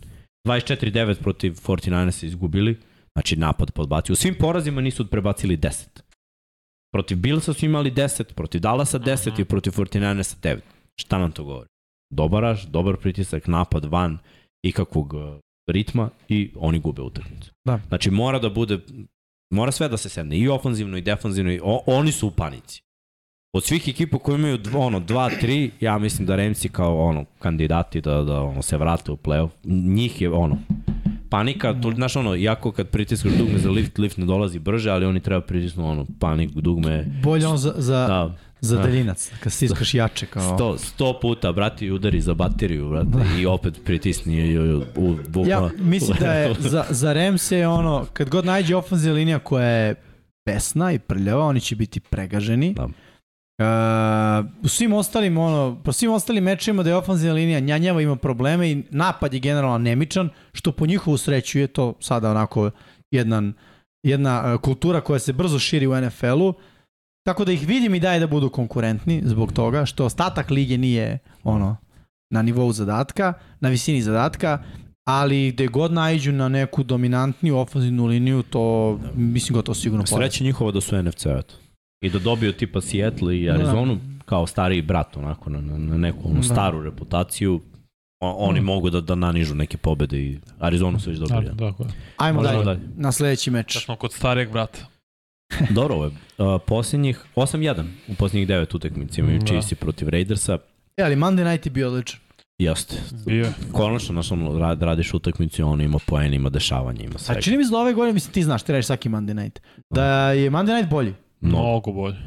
24-9 0.47 1.21
protiv 1.21 1.51
49 1.51 2.25
izgubili, 2.25 2.77
znači 3.13 3.35
napad 3.35 3.71
podbacio. 3.71 4.13
U 4.13 4.15
svim 4.15 4.35
porazima 4.39 4.81
nisu 4.81 5.07
prebacili 5.07 5.57
10. 5.57 6.01
Protiv 6.95 7.17
Billsa 7.17 7.53
su 7.53 7.65
imali 7.65 7.91
10, 7.91 8.23
protiv 8.33 8.61
Dallasa 8.61 8.99
10 8.99 9.29
Aha. 9.29 9.41
i 9.41 9.45
protiv 9.45 9.71
49 9.71 10.35
9. 10.43 10.59
Šta 11.01 11.17
nam 11.17 11.31
to 11.31 11.43
govori? 11.43 11.67
Dobaraš, 12.13 12.65
dobar 12.65 12.97
pritisak, 12.97 13.47
napad 13.47 13.85
van 13.85 14.17
ikakvog 14.63 15.13
uh, 15.13 15.21
ritma 15.67 16.09
i 16.29 16.51
oni 16.55 16.79
gube 16.79 17.01
utakmicu. 17.01 17.51
Da. 17.65 17.79
Znači 17.87 18.11
mora 18.11 18.39
da 18.39 18.49
bude, 18.49 18.79
mora 19.53 19.71
sve 19.71 19.89
da 19.89 19.97
se 19.97 20.09
sedne, 20.09 20.37
i 20.37 20.49
ofanzivno 20.49 20.97
i 20.97 21.01
defanzivno, 21.01 21.51
i 21.51 21.59
o, 21.63 21.83
oni 21.85 22.11
su 22.11 22.27
u 22.27 22.31
panici. 22.31 22.81
Od 23.55 23.63
svih 23.63 23.87
ekipa 23.87 24.17
koji 24.17 24.35
imaju 24.35 24.59
ono, 24.75 24.99
2-3, 24.99 25.69
ja 25.81 25.97
mislim 25.97 26.25
da 26.27 26.35
Remsi 26.35 26.69
kao 26.69 26.99
ono, 26.99 27.25
kandidati 27.39 28.01
da, 28.01 28.23
da 28.23 28.41
ono, 28.41 28.61
se 28.61 28.77
vrate 28.77 29.11
u 29.11 29.17
play-off, 29.17 29.49
njih 29.95 30.21
je 30.21 30.29
ono, 30.29 30.57
panika, 31.35 31.73
to, 31.81 31.91
znaš 31.91 32.15
ono, 32.15 32.35
jako 32.35 32.71
kad 32.71 32.87
pritiskaš 32.87 33.31
dugme 33.31 33.59
za 33.59 33.71
lift, 33.71 33.97
lift 33.97 34.17
ne 34.17 34.25
dolazi 34.25 34.59
brže, 34.59 34.89
ali 34.91 35.05
oni 35.05 35.19
treba 35.19 35.41
pritisnu 35.41 35.89
ono, 35.89 36.05
panik, 36.19 36.51
dugme, 36.51 37.05
Bolje 37.23 37.47
on 37.47 37.57
za, 37.57 37.73
za, 37.77 38.07
da, 38.07 38.37
za 38.59 38.75
da. 38.75 38.81
daljinac, 38.81 39.31
kad 39.39 39.53
stiskaš 39.53 39.93
jače 39.93 40.25
kao... 40.25 40.55
sto, 40.55 40.77
sto 40.77 41.19
puta, 41.21 41.51
brati, 41.51 41.91
udari 41.91 42.21
za 42.21 42.33
bateriju, 42.33 42.89
brate, 42.89 43.39
i 43.39 43.45
opet 43.45 43.81
pritisni 43.85 44.37
i, 44.37 44.59
u, 44.59 44.83
u, 44.95 45.15
u, 45.35 45.45
Ja 45.47 45.69
mislim 45.79 46.17
da 46.19 46.33
je 46.33 46.53
za, 46.73 46.85
za 46.89 47.13
Remse 47.13 47.57
je 47.57 47.67
ono, 47.67 48.05
kad 48.13 48.29
god 48.29 48.45
nađe 48.45 48.75
ofenzija 48.75 49.13
linija 49.13 49.39
koja 49.39 49.67
je 49.67 49.95
besna 50.45 50.91
i 50.91 50.99
prljava, 50.99 51.45
oni 51.45 51.59
će 51.59 51.75
biti 51.75 51.99
pregaženi. 51.99 52.73
Da. 52.73 52.87
Uh, 53.57 54.45
u 54.63 54.67
svim 54.67 54.93
ostalim 54.93 55.37
ono, 55.37 55.81
po 55.83 55.91
svim 55.91 56.11
ostalim 56.11 56.43
mečima 56.43 56.83
da 56.83 56.89
je 56.89 56.95
ofenzivna 56.95 57.33
linija 57.33 57.59
njanjava 57.59 58.01
ima 58.01 58.15
probleme 58.15 58.71
i 58.71 58.83
napad 58.89 59.33
je 59.33 59.39
generalno 59.39 59.75
anemičan, 59.75 60.29
što 60.53 60.71
po 60.71 60.85
njihovu 60.85 61.17
sreću 61.17 61.59
je 61.59 61.67
to 61.67 61.93
sada 61.99 62.31
onako 62.31 62.71
jedan, 63.11 63.53
jedna 64.03 64.53
uh, 64.53 64.61
kultura 64.61 65.01
koja 65.01 65.19
se 65.19 65.33
brzo 65.33 65.59
širi 65.59 65.87
u 65.87 66.01
NFL-u. 66.01 66.53
Tako 67.25 67.45
da 67.45 67.51
ih 67.51 67.67
vidim 67.67 67.95
i 67.95 67.99
daje 67.99 68.19
da 68.19 68.27
budu 68.27 68.49
konkurentni 68.49 69.21
zbog 69.25 69.53
toga 69.53 69.85
što 69.85 70.05
ostatak 70.05 70.49
lige 70.49 70.77
nije 70.77 71.19
ono 71.43 71.77
na 72.33 72.41
nivou 72.41 72.71
zadatka, 72.71 73.33
na 73.59 73.69
visini 73.69 74.01
zadatka, 74.01 74.63
ali 75.07 75.51
gde 75.51 75.67
god 75.67 75.93
najđu 75.93 76.31
na 76.31 76.49
neku 76.49 76.83
dominantniju 76.83 77.57
ofenzivnu 77.57 78.05
liniju, 78.05 78.43
to 78.43 78.99
mislim 79.15 79.53
gotovo 79.53 79.75
sigurno 79.75 80.05
pored. 80.09 80.31
Sreće 80.31 80.43
njihovo 80.43 80.71
da 80.71 80.81
su 80.81 81.03
NFC, 81.03 81.25
eto. 81.25 81.64
I 82.01 82.09
da 82.09 82.19
dobiju 82.19 82.53
tipa 82.53 82.81
Seattle 82.81 83.39
i 83.39 83.49
Arizonu 83.49 83.97
kao 84.25 84.47
stariji 84.47 84.81
brat, 84.81 85.17
onako, 85.17 85.49
na, 85.49 85.61
na, 85.61 85.97
neku 85.97 86.19
ono, 86.23 86.35
Da. 86.35 86.43
staru 86.43 86.83
reputaciju. 86.83 87.61
O, 88.19 88.31
oni 88.39 88.61
Mm. 88.61 88.63
mogu 88.63 88.89
da, 88.89 89.01
da 89.01 89.15
nanižu 89.15 89.55
neke 89.55 89.77
pobede 89.77 90.19
i 90.19 90.39
Arizonu 90.59 90.99
su 90.99 91.09
već 91.09 91.19
Da, 91.19 91.25
dobili. 91.25 91.57
tako 91.57 91.83
je. 91.83 91.89
Ajmo 92.17 92.41
dalje, 92.43 92.63
dalje. 92.63 92.79
na 92.95 93.11
sledeći 93.11 93.49
Da 93.49 93.53
meč. 93.53 93.77
smo 93.77 93.95
kod 93.95 94.13
starijeg 94.13 94.51
brata. 94.51 94.79
Dobro, 95.69 95.95
ovo 95.95 96.05
je. 96.05 96.11
Uh, 96.37 96.61
posljednjih 96.67 97.25
8-1 97.35 97.83
u 98.07 98.15
posljednjih 98.15 98.47
9 98.47 98.75
utakmica 98.75 99.21
imaju 99.21 99.35
Da. 99.35 99.41
da. 99.41 99.47
Chiefs 99.47 99.73
protiv 99.73 100.09
Raidersa. 100.09 100.57
E, 100.97 101.03
ali 101.03 101.15
Monday 101.15 101.51
Night 101.51 101.65
je 101.65 101.71
bio 101.71 101.87
odličan. 101.87 102.19
Jeste. 102.59 102.95
Bio. 103.25 103.47
Konačno, 103.71 104.13
znaš, 104.13 104.31
ono, 104.31 104.59
rad, 104.59 104.81
radiš 104.81 105.13
utakmicu 105.13 105.61
i 105.61 105.65
ono 105.65 105.83
ima 105.83 105.97
poen, 105.99 106.33
ima 106.33 106.49
dešavanje, 106.49 107.03
ima 107.03 107.15
A 107.15 107.19
svega. 107.19 107.41
čini 107.41 107.57
mi 107.57 107.65
se 107.65 107.71
da 107.71 107.77
ove 107.77 107.93
godine, 107.93 108.13
mislim 108.13 108.33
ti 108.33 108.43
znaš, 108.43 108.63
ti 108.63 108.71
radiš 108.71 108.85
svaki 108.85 109.09
Monday 109.09 109.33
Night, 109.33 109.61
da 109.89 110.05
je 110.31 110.51
Monday 110.51 110.75
Night 110.75 110.89
bolji. 110.89 111.13
Mnogo, 111.45 111.63
Mnogo 111.63 111.91
bolje. 111.91 112.17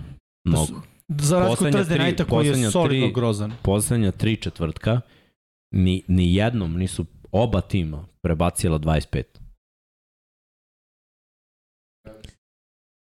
mnogo. 0.44 0.82
Za 1.08 1.38
razliku 1.38 1.64
od 1.64 1.72
Thursday 1.72 2.04
Nighta 2.06 2.24
koji 2.24 2.46
je 2.46 2.70
solidno 2.70 3.06
tri- 3.06 3.14
grozan. 3.14 3.52
Poslednja 3.62 4.12
tri 4.12 4.36
četvrtka 4.36 5.00
ni, 5.70 6.02
ni 6.08 6.34
jednom 6.34 6.76
nisu 6.76 7.06
oba 7.32 7.60
tima 7.60 8.06
prebacila 8.22 8.78
25. 8.78 9.22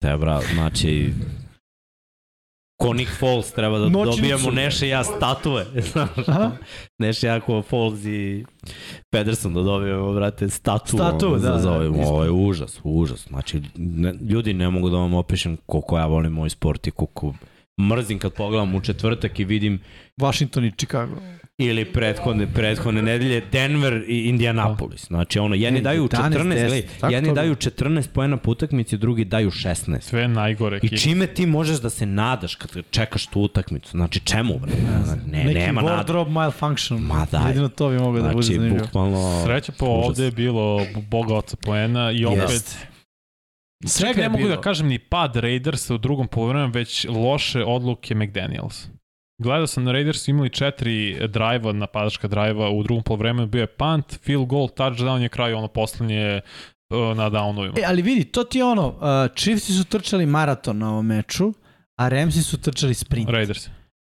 Tebra, 0.01 0.41
znači 0.53 1.13
ko 2.77 2.93
Nick 2.93 3.11
Foles 3.19 3.51
treba 3.51 3.79
da 3.79 3.89
Noćnicu. 3.89 4.15
dobijamo 4.17 4.51
Neše 4.51 4.87
ja 4.87 5.03
statue. 5.03 5.65
Neše 7.03 7.27
jako 7.27 7.61
Foles 7.61 8.05
i 8.05 8.45
Pederson 9.11 9.53
da 9.53 9.61
dobijemo, 9.61 10.13
brate, 10.13 10.49
statu. 10.49 10.97
Statu, 10.97 11.27
ono, 11.27 11.37
da, 11.37 11.49
da, 11.49 11.53
zazovemo. 11.53 11.97
isto. 11.97 12.09
Ovo 12.09 12.23
je 12.23 12.31
užas, 12.31 12.79
užas. 12.83 13.27
Znači, 13.27 13.61
ne, 13.75 14.13
ljudi 14.29 14.53
ne 14.53 14.69
mogu 14.69 14.89
da 14.89 14.97
vam 14.97 15.13
opišem 15.13 15.57
koliko 15.65 15.97
ja 15.97 16.05
volim 16.05 16.31
moj 16.31 16.49
sport 16.49 16.87
i 16.87 16.91
koliko 16.91 17.33
mrzim 17.81 18.19
kad 18.19 18.33
pogledam 18.33 18.75
u 18.75 18.81
četvrtak 18.81 19.39
i 19.39 19.45
vidim 19.45 19.79
Washington 20.17 20.65
i 20.65 20.71
Chicago. 20.71 21.15
Ili 21.57 21.85
prethodne 21.85 22.47
prethodne 22.47 23.01
nedelje 23.01 23.41
Denver 23.41 24.03
i 24.07 24.19
Indianapolis. 24.19 25.07
Znači 25.07 25.39
ono 25.39 25.55
jedni 25.55 25.81
daju 25.81 26.03
11, 26.03 26.09
14, 26.09 26.43
10, 26.43 26.55
gledaj, 26.59 26.83
jedni 27.09 27.33
daju 27.33 27.55
14 27.55 28.07
poena 28.07 28.37
po 28.37 28.51
utakmici, 28.51 28.97
drugi 28.97 29.25
daju 29.25 29.51
16. 29.51 29.99
Sve 30.01 30.27
najgore 30.27 30.79
I 30.83 30.89
čime 30.89 31.27
ti 31.27 31.45
možeš 31.45 31.77
da 31.77 31.89
se 31.89 32.05
nadaš 32.05 32.55
kad 32.55 32.69
čekaš 32.91 33.25
tu 33.25 33.41
utakmicu? 33.41 33.89
Znači 33.89 34.19
čemu 34.19 34.59
bre? 34.59 34.71
Ne, 35.27 35.43
Neki 35.43 35.53
nema 35.55 35.81
nada. 35.81 35.95
wardrobe 35.97 36.29
malfunction. 36.29 36.99
Ma 37.01 37.27
daj. 37.31 37.47
Jedino 37.47 37.69
to 37.69 37.89
bi 37.89 37.97
moglo 37.97 38.21
da 38.21 38.29
bude 38.29 38.43
Znači 38.43 38.55
zanimljivo. 38.55 38.85
bukvalno 38.85 39.41
Sreća 39.43 39.71
po 39.71 39.85
užas. 39.87 40.05
ovde 40.07 40.23
je 40.23 40.31
bilo 40.31 40.79
boga 41.01 41.33
oca 41.35 41.57
poena 41.57 42.11
i 42.11 42.25
opet. 42.25 42.77
Čak 43.81 43.91
Svega 43.91 44.21
ne 44.21 44.29
mogu 44.29 44.43
bilo. 44.43 44.55
da 44.55 44.61
kažem 44.61 44.87
ni 44.87 44.99
pad 44.99 45.35
Raidersa 45.35 45.95
u 45.95 45.97
drugom 45.97 46.27
polovremenu, 46.27 46.71
već 46.71 47.05
loše 47.09 47.63
odluke 47.63 48.15
McDaniels. 48.15 48.87
Gledao 49.37 49.67
sam 49.67 49.83
na 49.83 49.91
Raidersu 49.91 50.31
imali 50.31 50.49
četiri 50.49 51.27
drajva, 51.27 51.71
napadačka 51.71 52.27
drajva 52.27 52.69
u 52.69 52.83
drugom 52.83 53.03
polovremenu, 53.03 53.47
bio 53.47 53.61
je 53.61 53.67
punt, 53.67 54.19
field 54.23 54.45
goal, 54.47 54.67
touchdown 54.67 55.21
je 55.21 55.29
kraj 55.29 55.53
ono 55.53 55.67
poslednje 55.67 56.41
uh, 56.89 57.17
na 57.17 57.29
downovima. 57.29 57.79
E, 57.79 57.83
ali 57.87 58.01
vidi, 58.01 58.23
to 58.23 58.43
ti 58.43 58.57
je 58.57 58.65
ono, 58.65 58.87
uh, 58.87 59.35
Chiefsi 59.35 59.73
su 59.73 59.83
trčali 59.83 60.25
maraton 60.25 60.77
na 60.77 60.91
ovom 60.91 61.05
meču, 61.05 61.53
a 61.95 62.07
Ramsi 62.07 62.43
su 62.43 62.57
trčali 62.61 62.93
sprint. 62.93 63.29
Raiders. 63.29 63.67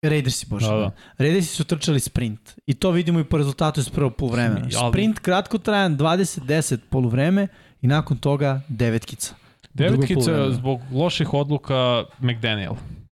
Raidersi, 0.01 0.45
bože. 0.49 0.67
Da, 0.67 0.73
Da, 0.73 0.79
da. 0.79 0.91
Raidersi 1.17 1.55
su 1.55 1.63
trčali 1.63 1.99
sprint. 1.99 2.53
I 2.65 2.73
to 2.73 2.91
vidimo 2.91 3.19
i 3.19 3.23
po 3.23 3.37
rezultatu 3.37 3.79
iz 3.79 3.89
prvog 3.89 4.15
poluvremena. 4.15 4.67
Ali- 4.79 4.91
Sprint 4.91 5.19
kratko 5.19 5.57
trajan 5.57 5.97
20-10 5.97 6.77
poluvreme 6.89 7.47
i 7.81 7.87
nakon 7.87 8.17
toga 8.17 8.61
devetkica. 8.67 9.35
Devetkica 9.73 10.51
zbog 10.51 10.79
loših 10.91 11.33
odluka 11.33 12.03
McDaniel. 12.19 12.73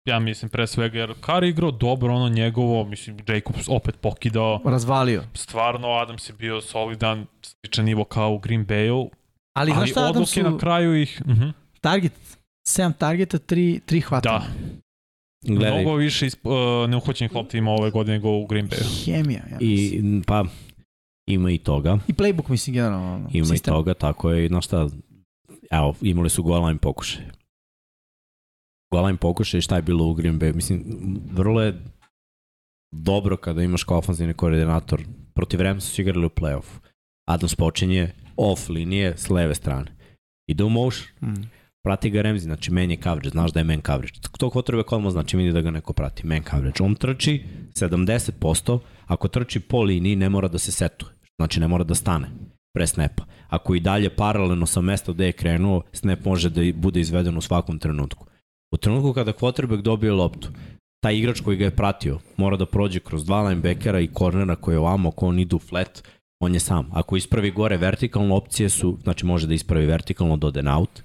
Ja 0.05 0.19
mislim 0.19 0.49
pre 0.49 0.67
svega 0.67 0.99
jer 0.99 1.13
Kar 1.21 1.43
igrao 1.43 1.71
dobro 1.71 2.13
ono 2.15 2.29
njegovo, 2.29 2.83
mislim 2.85 3.17
Jacobs 3.27 3.65
opet 3.69 3.95
pokidao. 4.01 4.61
Razvalio. 4.65 5.23
Stvarno 5.33 5.87
Adams 5.87 6.29
je 6.29 6.33
bio 6.33 6.61
solidan, 6.61 7.25
sličan 7.41 7.85
nivo 7.85 8.03
kao 8.03 8.33
u 8.33 8.37
Green 8.37 8.67
Bayu, 8.67 9.09
Ali, 9.53 9.73
ali 9.75 9.87
šta, 9.87 9.99
Adam 9.99 10.09
odluke 10.09 10.31
su 10.31 10.43
na 10.43 10.57
kraju 10.57 11.01
ih... 11.01 11.21
Uh 11.25 11.31
-huh. 11.31 11.51
target, 11.81 12.13
7 12.67 12.93
targeta, 12.97 13.37
3, 13.37 13.79
3 13.87 14.01
hvata. 14.01 14.29
Da, 14.29 14.45
gledaj. 15.55 15.81
mnogo 15.81 15.95
više 15.95 16.25
isp, 16.25 16.45
uh, 16.45 16.53
neuhoćenih 16.89 17.35
lopti 17.35 17.57
ima 17.57 17.71
ove 17.71 17.91
godine 17.91 18.13
nego 18.13 18.29
u 18.29 18.45
Green 18.45 18.69
Bayu. 18.69 19.05
Hemija. 19.05 19.41
Ja 19.51 19.57
I 19.59 19.71
mislim. 19.71 20.23
pa 20.27 20.45
ima 21.27 21.51
i 21.51 21.57
toga. 21.57 21.97
I 22.07 22.13
playbook, 22.13 22.49
mislim, 22.49 22.73
generalno. 22.73 23.29
Ima 23.33 23.45
sistem. 23.45 23.73
i 23.73 23.75
toga, 23.75 23.93
tako 23.93 24.31
je, 24.31 24.45
i 24.45 24.47
znaš 24.47 24.65
šta, 24.65 24.87
evo, 25.71 25.95
imali 26.01 26.29
su 26.29 26.43
goal 26.43 26.65
line 26.65 26.79
pokušaj. 26.79 27.23
Line 28.91 29.17
pokušaj, 29.17 29.61
šta 29.61 29.75
je 29.75 29.81
bilo 29.81 30.05
u 30.05 30.13
Green 30.13 30.39
Bay? 30.39 30.55
Mislim, 30.55 30.83
vrlo 31.31 31.61
je 31.61 31.81
dobro 32.91 33.37
kada 33.37 33.63
imaš 33.63 33.83
kao 33.83 33.97
ofenzivni 33.97 34.33
koordinator. 34.33 35.01
Protiv 35.33 35.61
Ramsa 35.61 35.87
su 35.87 36.01
igrali 36.01 36.25
u 36.25 36.29
play-offu. 36.29 36.79
Adams 37.27 37.55
počinje 37.55 38.11
off 38.37 38.69
linije 38.69 39.17
s 39.17 39.29
leve 39.29 39.55
strane. 39.55 39.91
Ide 40.47 40.63
u 40.63 40.69
motion, 40.69 41.07
Mm. 41.21 41.33
prati 41.83 42.09
ga 42.09 42.21
Ramsey, 42.21 42.37
znači 42.37 42.71
man 42.71 42.91
je 42.91 42.97
coverage, 42.97 43.29
znaš 43.29 43.51
da 43.51 43.59
je 43.59 43.63
man 43.63 43.81
coverage. 43.85 44.19
To 44.37 44.49
quarterback 44.49 44.95
odmah 44.95 45.11
znači 45.11 45.37
vidi 45.37 45.51
da 45.51 45.61
ga 45.61 45.71
neko 45.71 45.93
prati, 45.93 46.27
man 46.27 46.43
coverage. 46.43 46.83
On 46.83 46.95
trči 46.95 47.43
70%, 47.73 48.79
ako 49.05 49.27
trči 49.27 49.59
po 49.59 49.81
liniji 49.81 50.15
ne 50.15 50.29
mora 50.29 50.47
da 50.47 50.57
se 50.57 50.71
setuje, 50.71 51.11
znači 51.39 51.59
ne 51.59 51.67
mora 51.67 51.83
da 51.83 51.95
stane 51.95 52.27
pre 52.73 52.87
snapa. 52.87 53.23
Ako 53.47 53.75
i 53.75 53.79
dalje 53.79 54.15
paralelno 54.15 54.65
sa 54.65 54.81
mesta 54.81 55.11
gde 55.13 55.25
je 55.25 55.31
krenuo, 55.31 55.81
snap 55.93 56.25
može 56.25 56.49
da 56.49 56.61
bude 56.75 56.99
izveden 56.99 57.37
u 57.37 57.41
svakom 57.41 57.79
trenutku. 57.79 58.25
U 58.71 58.77
trenutku 58.77 59.13
kada 59.13 59.33
quarterback 59.33 59.81
dobije 59.81 60.11
loptu, 60.11 60.49
taj 61.03 61.17
igrač 61.17 61.39
koji 61.39 61.57
ga 61.57 61.65
je 61.65 61.75
pratio 61.75 62.19
mora 62.37 62.57
da 62.57 62.65
prođe 62.65 62.99
kroz 62.99 63.25
dva 63.25 63.41
linebackera 63.41 63.99
i 63.99 64.07
kornera 64.07 64.55
koji 64.55 64.75
je 64.75 64.79
ovamo, 64.79 65.09
ako 65.09 65.27
on 65.27 65.39
idu 65.39 65.59
flat, 65.59 66.03
on 66.39 66.53
je 66.53 66.59
sam. 66.59 66.89
Ako 66.93 67.15
ispravi 67.15 67.51
gore 67.51 67.77
vertikalno, 67.77 68.35
opcije 68.35 68.69
su, 68.69 68.97
znači 69.03 69.25
može 69.25 69.47
da 69.47 69.53
ispravi 69.53 69.85
vertikalno 69.85 70.37
da 70.37 70.47
ode 70.47 70.63
na 70.63 70.79
out, 70.79 71.01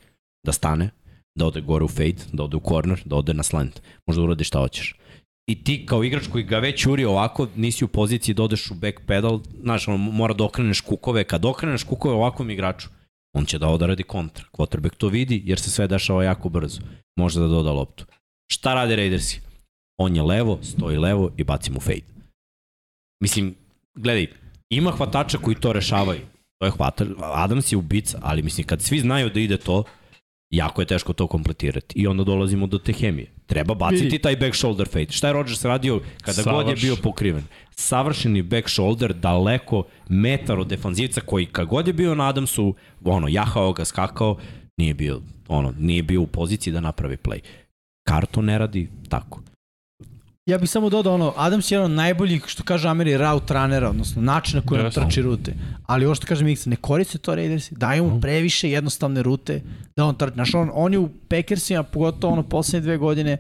da 0.47 0.53
stane, 0.53 0.91
da 1.39 1.47
ode 1.47 1.61
gore 1.61 1.85
u 1.85 1.89
fade, 1.89 2.23
da 2.32 2.45
ode 2.45 2.57
u 2.57 2.61
corner, 2.69 3.03
da 3.05 3.16
ode 3.16 3.35
na 3.35 3.43
slant. 3.43 3.81
Možda 4.07 4.23
uradi 4.23 4.45
šta 4.45 4.59
hoćeš. 4.59 4.95
I 5.47 5.65
ti 5.65 5.86
kao 5.86 6.05
igrač 6.05 6.27
koji 6.32 6.45
ga 6.45 6.59
već 6.59 6.86
uri 6.86 7.05
ovako, 7.05 7.49
nisi 7.57 7.85
u 7.85 7.89
poziciji 7.89 8.35
da 8.35 8.43
odeš 8.43 8.70
u 8.70 8.74
back 8.74 9.01
pedal, 9.07 9.41
znaš, 9.62 9.89
on 9.89 10.01
mora 10.01 10.35
da 10.35 10.45
okreneš 10.45 10.81
kukove. 10.81 11.24
Kad 11.24 11.45
okreneš 11.45 11.85
kukove 11.85 12.15
ovakvom 12.15 12.51
igraču, 12.51 12.89
on 13.35 13.44
će 13.44 13.59
da 13.59 13.69
odradi 13.69 14.02
kontra. 14.02 14.44
Quarterback 14.52 14.97
to 14.97 15.09
vidi 15.09 15.43
jer 15.44 15.61
se 15.61 15.70
sve 15.70 15.86
dešava 15.86 16.24
jako 16.24 16.48
brzo. 16.48 16.81
Može 17.16 17.40
da 17.40 17.47
doda 17.47 17.73
loptu. 17.73 18.05
Šta 18.52 18.74
rade 18.74 18.97
Raidersi? 18.97 19.40
On 19.98 20.16
je 20.16 20.23
levo, 20.23 20.59
stoji 20.62 20.98
levo 20.98 21.31
i 21.36 21.44
baci 21.44 21.70
mu 21.70 21.81
fade. 21.81 22.15
Mislim, 23.23 23.55
gledaj, 23.94 24.27
ima 24.70 24.90
hvatača 24.90 25.39
koji 25.39 25.56
to 25.56 25.73
rešavaju. 25.73 26.20
To 26.59 26.66
je 26.66 26.70
hvatač, 26.70 27.09
Adams 27.20 27.73
je 27.73 27.77
ubica, 27.77 28.19
ali 28.23 28.43
mislim 28.43 28.66
kad 28.66 28.82
svi 28.82 29.01
znaju 29.01 29.31
da 29.31 29.40
ide 29.40 29.56
to, 29.56 29.85
jako 30.51 30.83
je 30.83 30.87
teško 30.87 31.12
to 31.12 31.27
kompletirati. 31.27 31.99
I 31.99 32.07
onda 32.07 32.25
dolazimo 32.25 32.66
do 32.66 32.79
te 32.79 32.93
hemije. 32.93 33.31
Treba 33.47 33.75
baciti 33.75 34.05
Vidi. 34.05 34.19
taj 34.19 34.37
back 34.37 34.55
shoulder 34.55 34.89
fade. 34.89 35.11
Šta 35.12 35.27
je 35.27 35.33
Rodgers 35.33 35.65
radio 35.65 36.01
kada 36.23 36.43
god 36.43 36.69
je 36.69 36.77
Savrš- 36.77 36.83
bio 36.83 36.97
pokriven? 36.97 37.43
Savršeni 37.71 38.43
back 38.43 38.69
shoulder, 38.69 39.15
daleko 39.15 39.85
metar 40.09 40.59
od 40.59 40.66
defanzivca 40.66 41.21
koji 41.21 41.47
kad 41.47 41.66
god 41.66 41.87
je 41.87 41.93
bio 41.93 42.15
na 42.15 42.29
Adamsu, 42.29 42.75
ono, 43.05 43.29
jahao 43.29 43.73
ga, 43.73 43.85
skakao, 43.85 44.37
nije 44.77 44.95
bio, 44.95 45.21
ono, 45.49 45.75
nije 45.79 46.03
bio 46.03 46.21
u 46.21 46.27
poziciji 46.27 46.73
da 46.73 46.81
napravi 46.81 47.16
play. 47.16 47.39
Kar 48.09 48.27
to 48.27 48.43
ne 48.43 48.59
radi 48.59 48.89
tako. 49.09 49.41
Ja 50.47 50.59
bih 50.59 50.71
samo 50.71 50.91
dodao 50.91 51.15
ono, 51.15 51.33
Adams 51.37 51.71
je 51.71 51.75
jedan 51.77 51.91
od 51.91 51.97
najboljih, 51.97 52.45
što 52.47 52.62
kaže 52.62 52.89
Ameri, 52.89 53.16
route 53.16 53.55
runnera, 53.55 53.91
odnosno 53.91 54.23
način 54.23 54.57
na 54.57 54.66
koji 54.66 54.81
Jeste. 54.83 55.01
trči 55.01 55.23
rute. 55.23 55.55
Ali 55.87 56.07
ovo 56.07 56.15
što 56.15 56.27
kaže 56.27 56.45
Miksa, 56.45 56.71
ne 56.71 56.77
koriste 56.77 57.19
to 57.19 57.35
Raidersi, 57.35 57.75
daju 57.75 58.05
mu 58.05 58.21
previše 58.21 58.71
jednostavne 58.71 59.23
rute 59.23 59.62
da 59.97 60.05
on 60.05 60.15
trči. 60.15 60.35
Znaš, 60.35 60.55
on, 60.55 60.71
on 60.75 60.93
je 60.93 60.99
u 60.99 61.09
Packersima, 61.29 61.83
pogotovo 61.83 62.33
ono 62.33 62.43
poslednje 62.43 62.81
dve 62.85 62.97
godine, 62.97 63.37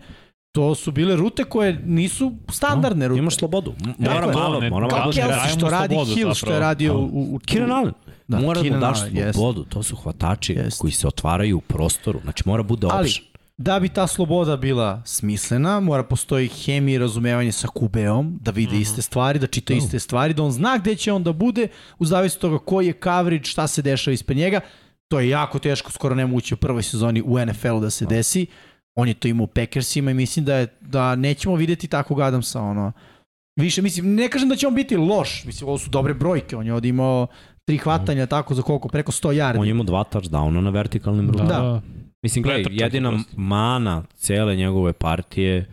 to 0.54 0.74
su 0.74 0.92
bile 0.92 1.16
rute 1.16 1.44
koje 1.44 1.80
nisu 1.84 2.32
standardne 2.50 3.08
rute. 3.08 3.18
Imaš 3.18 3.36
slobodu. 3.36 3.74
Mora 3.98 4.26
malo, 4.32 4.60
Ne, 4.60 4.70
mora 4.70 4.88
Kao 4.88 4.98
malo. 4.98 5.12
da, 5.12 5.22
Kelsey 5.22 5.28
dajemo 5.28 5.58
što 5.58 5.70
radi 5.70 5.94
slobodu 5.94 6.14
Hill, 6.14 6.34
što 6.34 6.52
je 6.52 6.60
radio 6.60 6.98
u, 6.98 7.04
u, 7.04 7.34
u 7.34 7.38
Kieran 7.38 7.70
Allen. 7.72 7.92
Da, 8.28 8.40
mora 8.40 8.62
da 8.62 8.78
daš 8.78 8.98
slobodu. 9.32 9.64
To 9.64 9.82
su 9.82 9.96
hvatači 9.96 10.52
Jeste. 10.52 10.80
koji 10.80 10.92
se 10.92 11.08
otvaraju 11.08 11.56
u 11.56 11.60
prostoru. 11.60 12.20
Znači 12.22 12.42
mora 12.46 12.62
bude 12.62 12.86
option. 12.86 13.33
Da 13.56 13.80
bi 13.80 13.88
ta 13.88 14.06
sloboda 14.06 14.56
bila 14.56 15.02
smislena, 15.04 15.80
mora 15.80 16.02
postoji 16.02 16.48
hemija 16.48 16.94
i 16.94 16.98
razumevanje 16.98 17.52
sa 17.52 17.68
Kubeom, 17.68 18.38
da 18.40 18.50
vide 18.50 18.76
iste 18.76 19.02
stvari, 19.02 19.38
da 19.38 19.46
čita 19.46 19.74
iste 19.74 19.98
stvari, 19.98 20.34
da 20.34 20.42
on 20.42 20.52
zna 20.52 20.78
gde 20.78 20.94
će 20.96 21.12
on 21.12 21.22
da 21.22 21.32
bude, 21.32 21.68
u 21.98 22.04
od 22.04 22.38
toga 22.38 22.58
koji 22.58 22.86
je 22.86 23.00
coverage, 23.04 23.44
šta 23.44 23.66
se 23.66 23.82
dešava 23.82 24.12
ispred 24.12 24.38
njega. 24.38 24.60
To 25.08 25.20
je 25.20 25.28
jako 25.28 25.58
teško, 25.58 25.92
skoro 25.92 26.14
nemoguće 26.14 26.54
u 26.54 26.56
prvoj 26.56 26.82
sezoni 26.82 27.22
u 27.22 27.46
NFL-u 27.46 27.80
da 27.80 27.90
se 27.90 28.06
desi. 28.06 28.46
On 28.94 29.08
je 29.08 29.14
to 29.14 29.28
imao 29.28 29.44
u 29.44 29.46
Packersima 29.46 30.10
i 30.10 30.14
mislim 30.14 30.44
da, 30.44 30.56
je, 30.56 30.66
da 30.80 31.16
nećemo 31.16 31.56
videti 31.56 31.88
takvog 31.88 32.20
Adamsa, 32.20 32.60
ono, 32.60 32.92
Više, 33.56 33.82
mislim, 33.82 34.14
ne 34.14 34.28
kažem 34.28 34.48
da 34.48 34.56
će 34.56 34.66
on 34.66 34.74
biti 34.74 34.96
loš, 34.96 35.44
mislim, 35.44 35.68
ovo 35.68 35.78
su 35.78 35.90
dobre 35.90 36.14
brojke, 36.14 36.56
on 36.56 36.66
je 36.66 36.74
ovdje 36.74 36.88
imao 36.88 37.26
tri 37.64 37.78
hvatanja, 37.78 38.26
tako 38.26 38.54
za 38.54 38.62
koliko, 38.62 38.88
preko 38.88 39.12
100 39.12 39.28
yardi. 39.28 39.58
On 39.58 39.66
je 39.66 39.70
imao 39.70 39.84
dva 39.84 40.04
touchdowna 40.12 40.60
na 40.60 40.70
vertikalnim 40.70 41.30
rutama. 41.30 41.48
Da. 41.48 41.82
Mislim, 42.24 42.42
gledaj, 42.42 42.64
jedina 42.70 43.24
mana 43.36 44.02
cele 44.14 44.56
njegove 44.56 44.92
partije, 44.92 45.66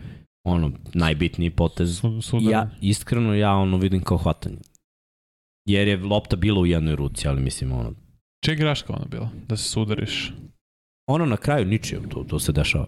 ono, 0.44 0.72
najbitniji 0.94 1.50
potez, 1.50 2.00
Su, 2.00 2.22
su 2.22 2.38
ja, 2.40 2.70
iskreno 2.80 3.34
ja 3.34 3.52
ono 3.52 3.76
vidim 3.76 4.02
kao 4.02 4.18
hvatanje. 4.18 4.58
Jer 5.68 5.88
je 5.88 5.96
lopta 5.96 6.36
bila 6.36 6.60
u 6.60 6.66
jednoj 6.66 6.96
ruci, 6.96 7.28
ali 7.28 7.40
mislim, 7.40 7.72
ono, 7.72 7.92
Čija 8.44 8.54
greška 8.54 8.92
ona 8.92 9.04
bila? 9.10 9.28
Da 9.48 9.56
se 9.56 9.70
sudariš? 9.70 10.32
ono 11.06 11.26
na 11.26 11.36
kraju 11.36 11.66
ničije, 11.66 12.00
to, 12.08 12.24
to 12.24 12.38
se 12.38 12.52
dešava. 12.52 12.86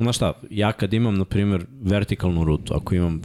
Znaš 0.00 0.16
šta, 0.16 0.32
ja 0.50 0.72
kad 0.72 0.92
imam, 0.92 1.14
na 1.14 1.24
primjer, 1.24 1.66
vertikalnu 1.82 2.44
rutu, 2.44 2.74
ako 2.74 2.94
imam 2.94 3.22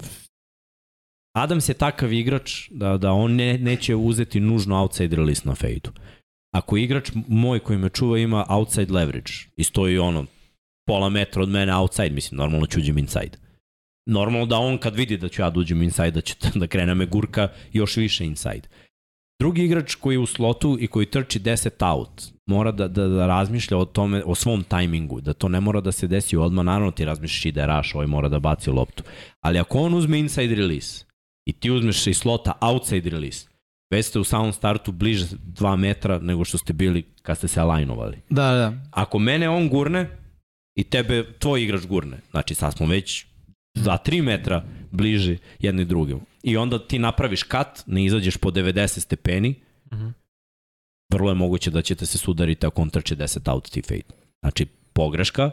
Adams 1.35 1.69
je 1.69 1.73
takav 1.73 2.13
igrač 2.13 2.69
da, 2.69 2.97
da 2.97 3.11
on 3.11 3.35
ne, 3.35 3.57
neće 3.57 3.95
uzeti 3.95 4.39
nužno 4.39 4.81
outside 4.81 5.15
release 5.15 5.41
na 5.45 5.55
fejdu. 5.55 5.91
Ako 6.55 6.77
igrač 6.77 7.11
moj 7.27 7.59
koji 7.59 7.79
me 7.79 7.89
čuva 7.89 8.17
ima 8.19 8.45
outside 8.49 8.93
leverage 8.93 9.31
i 9.55 9.63
stoji 9.63 9.97
ono 9.97 10.25
pola 10.87 11.09
metra 11.09 11.43
od 11.43 11.49
mene 11.49 11.75
outside, 11.75 12.09
mislim, 12.09 12.37
normalno 12.37 12.65
ću 12.65 12.79
uđem 12.79 12.97
inside. 12.97 13.37
Normalno 14.09 14.45
da 14.45 14.57
on 14.57 14.77
kad 14.77 14.95
vidi 14.95 15.17
da 15.17 15.29
ću 15.29 15.41
ja 15.41 15.49
da 15.49 15.59
uđem 15.59 15.81
inside, 15.81 16.11
da 16.11 16.21
će 16.21 16.35
da 16.61 16.67
krene 16.67 16.95
me 16.95 17.05
gurka 17.05 17.47
još 17.73 17.97
više 17.97 18.25
inside. 18.25 18.67
Drugi 19.39 19.63
igrač 19.63 19.95
koji 19.95 20.15
je 20.15 20.19
u 20.19 20.25
slotu 20.25 20.77
i 20.79 20.87
koji 20.87 21.05
trči 21.05 21.39
10 21.39 21.95
out, 21.95 22.23
mora 22.45 22.71
da, 22.71 22.87
da, 22.87 23.07
da 23.07 23.27
razmišlja 23.27 23.77
o 23.77 23.85
tome, 23.85 24.23
o 24.25 24.35
svom 24.35 24.63
tajmingu, 24.63 25.21
da 25.21 25.33
to 25.33 25.49
ne 25.49 25.61
mora 25.61 25.81
da 25.81 25.91
se 25.91 26.07
desi 26.07 26.37
odmah, 26.37 26.65
naravno 26.65 26.91
ti 26.91 27.05
razmišljaš 27.05 27.45
i 27.45 27.51
da 27.51 27.61
je 27.61 27.67
raš, 27.67 27.95
ovaj 27.95 28.07
mora 28.07 28.29
da 28.29 28.39
baci 28.39 28.69
loptu. 28.69 29.03
Ali 29.41 29.59
ako 29.59 29.79
on 29.79 29.93
uzme 29.93 30.19
inside 30.19 30.55
release 30.55 31.05
i 31.45 31.53
ti 31.53 31.71
uzmeš 31.71 32.07
iz 32.07 32.17
slota 32.17 32.57
outside 32.61 33.09
release, 33.09 33.47
već 33.89 34.05
ste 34.05 34.19
u 34.19 34.23
samom 34.23 34.53
startu 34.53 34.91
bliže 34.91 35.25
2 35.25 35.75
metra 35.75 36.19
nego 36.19 36.45
što 36.45 36.57
ste 36.57 36.73
bili 36.73 37.03
kad 37.21 37.37
ste 37.37 37.47
se 37.47 37.59
alajnovali. 37.59 38.17
Da, 38.29 38.51
da. 38.51 38.73
Ako 38.91 39.19
mene 39.19 39.49
on 39.49 39.69
gurne 39.69 40.09
i 40.75 40.83
tebe 40.83 41.25
tvoj 41.39 41.63
igrač 41.63 41.85
gurne, 41.85 42.17
znači 42.31 42.55
sad 42.55 42.73
smo 42.77 42.85
već 42.87 43.25
za 43.75 43.97
3 44.05 44.21
metra 44.23 44.63
bliže 44.91 45.37
jedni 45.59 45.85
drugim. 45.85 46.19
I 46.43 46.57
onda 46.57 46.87
ti 46.87 46.99
napraviš 46.99 47.43
kat, 47.43 47.83
ne 47.85 48.05
izađeš 48.05 48.37
po 48.37 48.51
90 48.51 48.99
stepeni, 48.99 49.55
Mhm. 49.93 50.07
vrlo 51.13 51.31
je 51.31 51.35
moguće 51.35 51.71
da 51.71 51.81
ćete 51.81 52.05
se 52.05 52.17
sudariti 52.17 52.65
ako 52.65 52.81
on 52.81 52.89
trče 52.89 53.15
10 53.15 53.51
out 53.51 53.69
ti 53.71 53.81
fade. 53.81 54.03
Znači, 54.41 54.65
pogreška, 54.93 55.51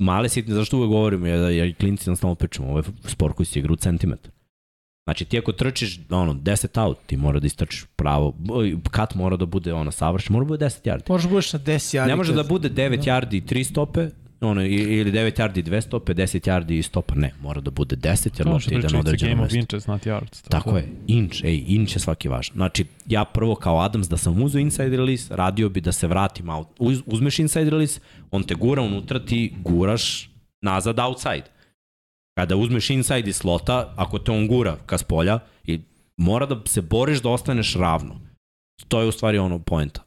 male 0.00 0.28
sitne, 0.28 0.54
zašto 0.54 0.76
uvek 0.76 0.88
govorimo, 0.88 1.26
ja, 1.26 1.50
ja 1.50 1.64
i 1.64 1.74
klinci 1.74 2.10
nam 2.10 2.16
stalno 2.16 2.34
pričamo, 2.34 2.68
ovo 2.68 2.78
je 2.78 2.84
sport 3.04 3.36
koji 3.36 3.46
se 3.46 3.58
igra 3.58 3.72
u 3.72 3.76
centimetar. 3.76 4.30
Znači, 5.06 5.24
ti 5.24 5.38
ako 5.38 5.52
trčiš 5.52 6.00
ono, 6.10 6.34
10 6.34 6.80
out, 6.80 6.98
ti 7.06 7.16
mora 7.16 7.40
da 7.40 7.46
istrčiš 7.46 7.84
pravo, 7.96 8.34
kat 8.90 9.14
mora 9.14 9.36
da 9.36 9.46
bude 9.46 9.74
ono, 9.74 9.90
savršen, 9.90 10.32
mora 10.32 10.44
da 10.44 10.48
bude 10.48 10.64
10 10.64 10.88
yardi. 10.88 11.02
Možeš 11.08 11.30
budeš 11.30 11.52
na 11.52 11.58
10 11.58 11.96
yardi. 11.96 12.06
Ne 12.06 12.16
može 12.16 12.32
da 12.32 12.42
bude 12.42 12.70
9 12.70 13.04
yardi 13.04 13.36
i 13.36 13.40
3 13.40 13.64
stope, 13.64 14.08
ono, 14.40 14.64
ili 14.64 15.12
9 15.12 15.40
yardi 15.40 15.58
i 15.58 15.62
2 15.62 15.80
stope, 15.80 16.14
10 16.14 16.48
yardi 16.50 16.78
i 16.78 16.82
stopa, 16.82 17.14
ne, 17.14 17.32
mora 17.40 17.60
da 17.60 17.70
bude 17.70 17.96
10 17.96 18.38
jer 18.38 18.46
lopta 18.46 18.60
što 18.60 18.74
ide 18.74 18.88
na 18.92 18.98
određeno 18.98 19.30
game 19.30 19.42
of 19.42 19.52
mesto. 19.52 19.58
inches, 19.58 19.86
not 19.86 20.02
yards. 20.06 20.48
Tako 20.48 20.76
je, 20.76 20.88
inč, 21.06 21.44
ej, 21.44 21.64
inč 21.66 21.96
je 21.96 22.00
svaki 22.00 22.28
važan. 22.28 22.54
Znači, 22.54 22.84
ja 23.06 23.24
prvo 23.24 23.54
kao 23.54 23.80
Adams 23.80 24.08
da 24.08 24.16
sam 24.16 24.42
uzeo 24.42 24.58
inside 24.58 24.96
release, 24.96 25.36
radio 25.36 25.68
bi 25.68 25.80
da 25.80 25.92
se 25.92 26.06
vratim 26.06 26.48
out. 26.48 26.68
Uz, 26.78 27.02
uzmeš 27.06 27.38
inside 27.38 27.70
release, 27.70 28.00
on 28.30 28.42
te 28.42 28.54
gura 28.54 28.82
unutra, 28.82 29.18
ti 29.24 29.54
guraš 29.62 30.30
nazad 30.60 30.98
outside. 30.98 31.55
Kada 32.38 32.56
uzmeš 32.56 32.90
inside 32.90 33.30
iz 33.30 33.36
slota, 33.36 33.92
ako 33.96 34.18
te 34.18 34.32
on 34.32 34.46
gura 34.48 34.76
ka 34.86 34.98
spolja, 34.98 35.38
i 35.64 35.80
mora 36.16 36.46
da 36.46 36.60
se 36.66 36.82
boriš 36.82 37.22
da 37.22 37.28
ostaneš 37.30 37.74
ravno. 37.74 38.20
To 38.88 39.00
je 39.00 39.08
u 39.08 39.12
stvari 39.12 39.38
ono 39.38 39.58
poenta. 39.58 40.02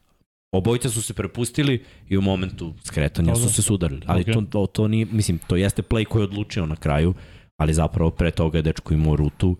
Obojica 0.54 0.90
su 0.90 1.02
se 1.02 1.14
prepustili 1.14 1.84
i 2.08 2.18
u 2.18 2.22
momentu 2.22 2.74
skretanja 2.84 3.34
su 3.34 3.48
se 3.54 3.62
sudarili. 3.62 4.02
Ali 4.06 4.20
Ok. 4.20 4.32
to, 4.34 4.42
to, 4.50 4.66
to 4.66 4.88
nije, 4.88 5.06
mislim, 5.10 5.38
to 5.38 5.56
jeste 5.56 5.82
play 5.82 6.04
koji 6.04 6.20
je 6.20 6.24
odlučio 6.24 6.66
na 6.66 6.76
kraju, 6.76 7.14
ali 7.56 7.74
zapravo 7.74 8.10
pre 8.10 8.30
toga 8.30 8.58
je 8.58 8.62
dečko 8.62 8.94
imao 8.94 9.16
rutu, 9.16 9.56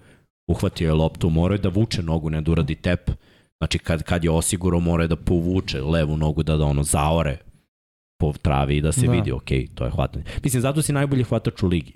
uhvatio 0.51 0.87
je 0.89 0.95
loptu, 0.95 1.31
morao 1.31 1.55
je 1.55 1.59
da 1.59 1.69
vuče 1.69 2.03
nogu, 2.03 2.31
ne 2.31 2.41
da 2.41 2.51
uradi 2.51 2.75
tep. 2.75 3.11
Znači 3.59 3.79
kad, 3.79 4.03
kad 4.03 4.25
je 4.25 4.31
osigurao, 4.31 4.81
morao 4.81 5.05
je 5.05 5.09
da 5.09 5.17
povuče 5.17 5.81
levu 5.81 6.17
nogu, 6.17 6.43
da, 6.43 6.57
da 6.57 6.65
ono 6.65 6.83
zaore 6.83 7.39
po 8.21 8.33
travi 8.43 8.77
i 8.77 8.81
da 8.81 8.93
se 8.93 9.07
da. 9.07 9.13
vidi, 9.13 9.33
ok, 9.33 9.49
to 9.75 9.85
je 9.85 9.91
hvatanje. 9.91 10.25
Mislim, 10.45 10.63
zato 10.63 10.83
si 10.83 10.93
najbolji 10.93 11.25
hvatač 11.25 11.63
u 11.63 11.67
ligi. 11.67 11.93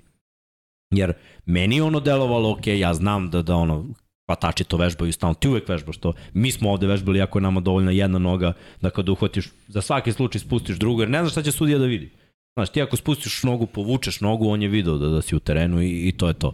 Jer 0.97 1.13
meni 1.45 1.75
je 1.75 1.83
ono 1.83 1.99
delovalo, 1.99 2.51
ok, 2.51 2.67
ja 2.67 2.93
znam 2.93 3.29
da, 3.29 3.41
da 3.41 3.55
ono, 3.55 3.85
hvatači 4.25 4.63
to 4.63 4.77
vežbaju 4.77 5.13
stalno, 5.13 5.33
ti 5.33 5.47
uvek 5.47 5.69
vežbaš 5.69 5.97
to. 5.97 6.13
Mi 6.33 6.51
smo 6.51 6.71
ovde 6.71 6.87
vežbali, 6.87 7.21
ako 7.21 7.37
je 7.37 7.43
nama 7.43 7.59
dovoljna 7.59 7.91
jedna 7.91 8.19
noga, 8.19 8.53
da 8.81 8.89
kada 8.89 9.11
uhvatiš, 9.11 9.49
za 9.67 9.81
svaki 9.81 10.11
slučaj 10.11 10.41
spustiš 10.41 10.77
drugu, 10.77 11.01
jer 11.01 11.09
ne 11.09 11.19
znaš 11.19 11.31
šta 11.31 11.43
će 11.43 11.51
sudija 11.51 11.77
da 11.77 11.85
vidi. 11.85 12.09
Znaš, 12.57 12.69
ti 12.69 12.81
ako 12.81 12.95
spustiš 12.95 13.43
nogu, 13.43 13.65
povučeš 13.65 14.21
nogu, 14.21 14.49
on 14.49 14.61
je 14.61 14.67
video 14.67 14.97
da, 14.97 15.09
da 15.09 15.21
si 15.21 15.35
u 15.35 15.39
terenu 15.39 15.81
i, 15.81 16.07
i 16.07 16.11
to 16.11 16.27
je 16.27 16.33
to. 16.33 16.53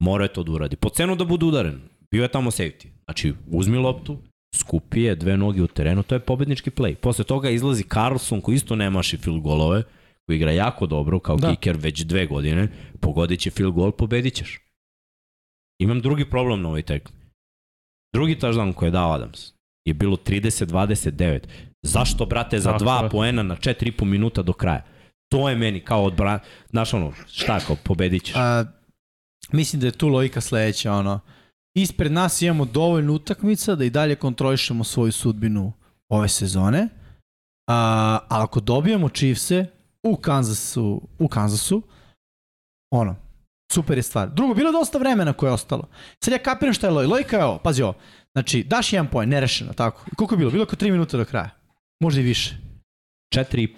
Mora 0.00 0.24
je 0.24 0.32
to 0.32 0.42
da 0.42 0.52
uradi. 0.52 0.76
Po 0.76 0.88
cenu 0.88 1.16
da 1.16 1.24
bude 1.24 1.46
udaren. 1.46 1.80
Bio 2.10 2.22
je 2.22 2.28
tamo 2.28 2.50
safety. 2.50 2.86
Znači, 3.04 3.32
uzmi 3.50 3.78
loptu, 3.78 4.18
skupi 4.54 5.02
je, 5.02 5.14
dve 5.14 5.36
noge 5.36 5.62
u 5.62 5.66
terenu, 5.66 6.02
to 6.02 6.14
je 6.14 6.20
pobednički 6.20 6.70
play. 6.70 6.94
Posle 6.94 7.24
toga 7.24 7.50
izlazi 7.50 7.82
Carlson 7.82 8.40
koji 8.40 8.54
isto 8.54 8.76
ne 8.76 8.90
maši 8.90 9.16
field 9.16 9.40
golove, 9.42 9.82
koji 10.26 10.36
igra 10.36 10.52
jako 10.52 10.86
dobro 10.86 11.18
kao 11.20 11.36
Da. 11.36 11.50
kicker 11.50 11.76
već 11.76 12.00
dve 12.04 12.26
godine, 12.26 12.68
pogodit 13.00 13.40
će 13.40 13.50
field 13.50 13.74
goal, 13.74 13.92
pobedit 13.92 14.34
ćeš. 14.34 14.60
Imam 15.78 16.00
drugi 16.00 16.30
problem 16.30 16.62
na 16.62 16.68
ovoj 16.68 16.82
tekmi. 16.82 17.16
Drugi 18.14 18.36
touchdown 18.36 18.72
koji 18.72 18.86
je 18.86 18.90
dao 18.90 19.12
Adams 19.12 19.54
je 19.84 19.94
bilo 19.94 20.16
30-29. 20.16 21.38
Zašto, 21.82 22.26
brate, 22.26 22.58
za 22.60 22.70
Tako 22.72 22.84
dva 22.84 23.00
je. 23.02 23.10
poena 23.10 23.42
na 23.42 23.56
4,5 23.56 24.04
minuta 24.04 24.42
do 24.42 24.52
kraja? 24.52 24.84
To 25.28 25.48
je 25.48 25.56
meni 25.56 25.80
kao 25.80 26.04
odbran... 26.04 26.38
Znaš 26.70 26.94
ono, 26.94 27.12
šta 27.26 27.60
kao, 27.60 27.76
pobedit 27.84 28.24
ćeš. 28.24 28.34
A, 28.36 28.64
mislim 29.52 29.80
da 29.80 29.86
je 29.86 29.92
tu 29.92 30.08
logika 30.08 30.40
sledeća, 30.40 30.92
ono. 30.92 31.20
Ispred 31.76 32.12
nas 32.12 32.42
imamo 32.42 32.64
dovoljno 32.64 33.12
utakmica 33.12 33.74
da 33.74 33.84
i 33.84 33.90
dalje 33.90 34.14
kontrolišemo 34.16 34.84
svoju 34.84 35.12
sudbinu 35.12 35.72
ove 36.08 36.28
sezone. 36.28 36.88
A, 37.66 37.74
a 38.30 38.42
ako 38.42 38.60
dobijemo 38.60 39.08
Chiefse 39.08 39.66
u 40.04 40.16
Kansasu, 40.16 41.08
u 41.18 41.28
Kansasu, 41.28 41.82
ono, 42.92 43.16
super 43.72 43.98
je 43.98 44.02
stvar. 44.02 44.30
Drugo, 44.30 44.54
bilo 44.54 44.68
je 44.68 44.72
dosta 44.72 44.98
vremena 44.98 45.32
koje 45.32 45.48
je 45.48 45.54
ostalo. 45.54 45.88
Sad 46.24 46.32
ja 46.32 46.38
kapiram 46.38 46.74
šta 46.74 46.86
je 46.86 46.92
logika. 46.92 47.14
Logika 47.14 47.36
je 47.36 47.44
ovo, 47.44 47.58
pazi 47.58 47.82
ovo. 47.82 47.94
Znači, 48.32 48.62
daš 48.62 48.92
jedan 48.92 49.10
poen, 49.10 49.28
nerešeno, 49.28 49.72
tako. 49.72 50.04
I 50.12 50.14
koliko 50.14 50.34
je 50.34 50.38
bilo? 50.38 50.50
Bilo 50.50 50.62
je 50.62 50.66
oko 50.66 50.76
3 50.76 50.90
minuta 50.90 51.16
do 51.16 51.24
kraja. 51.24 51.50
Možda 52.00 52.20
i 52.20 52.24
više. 52.24 52.56
4,5. 53.34 53.68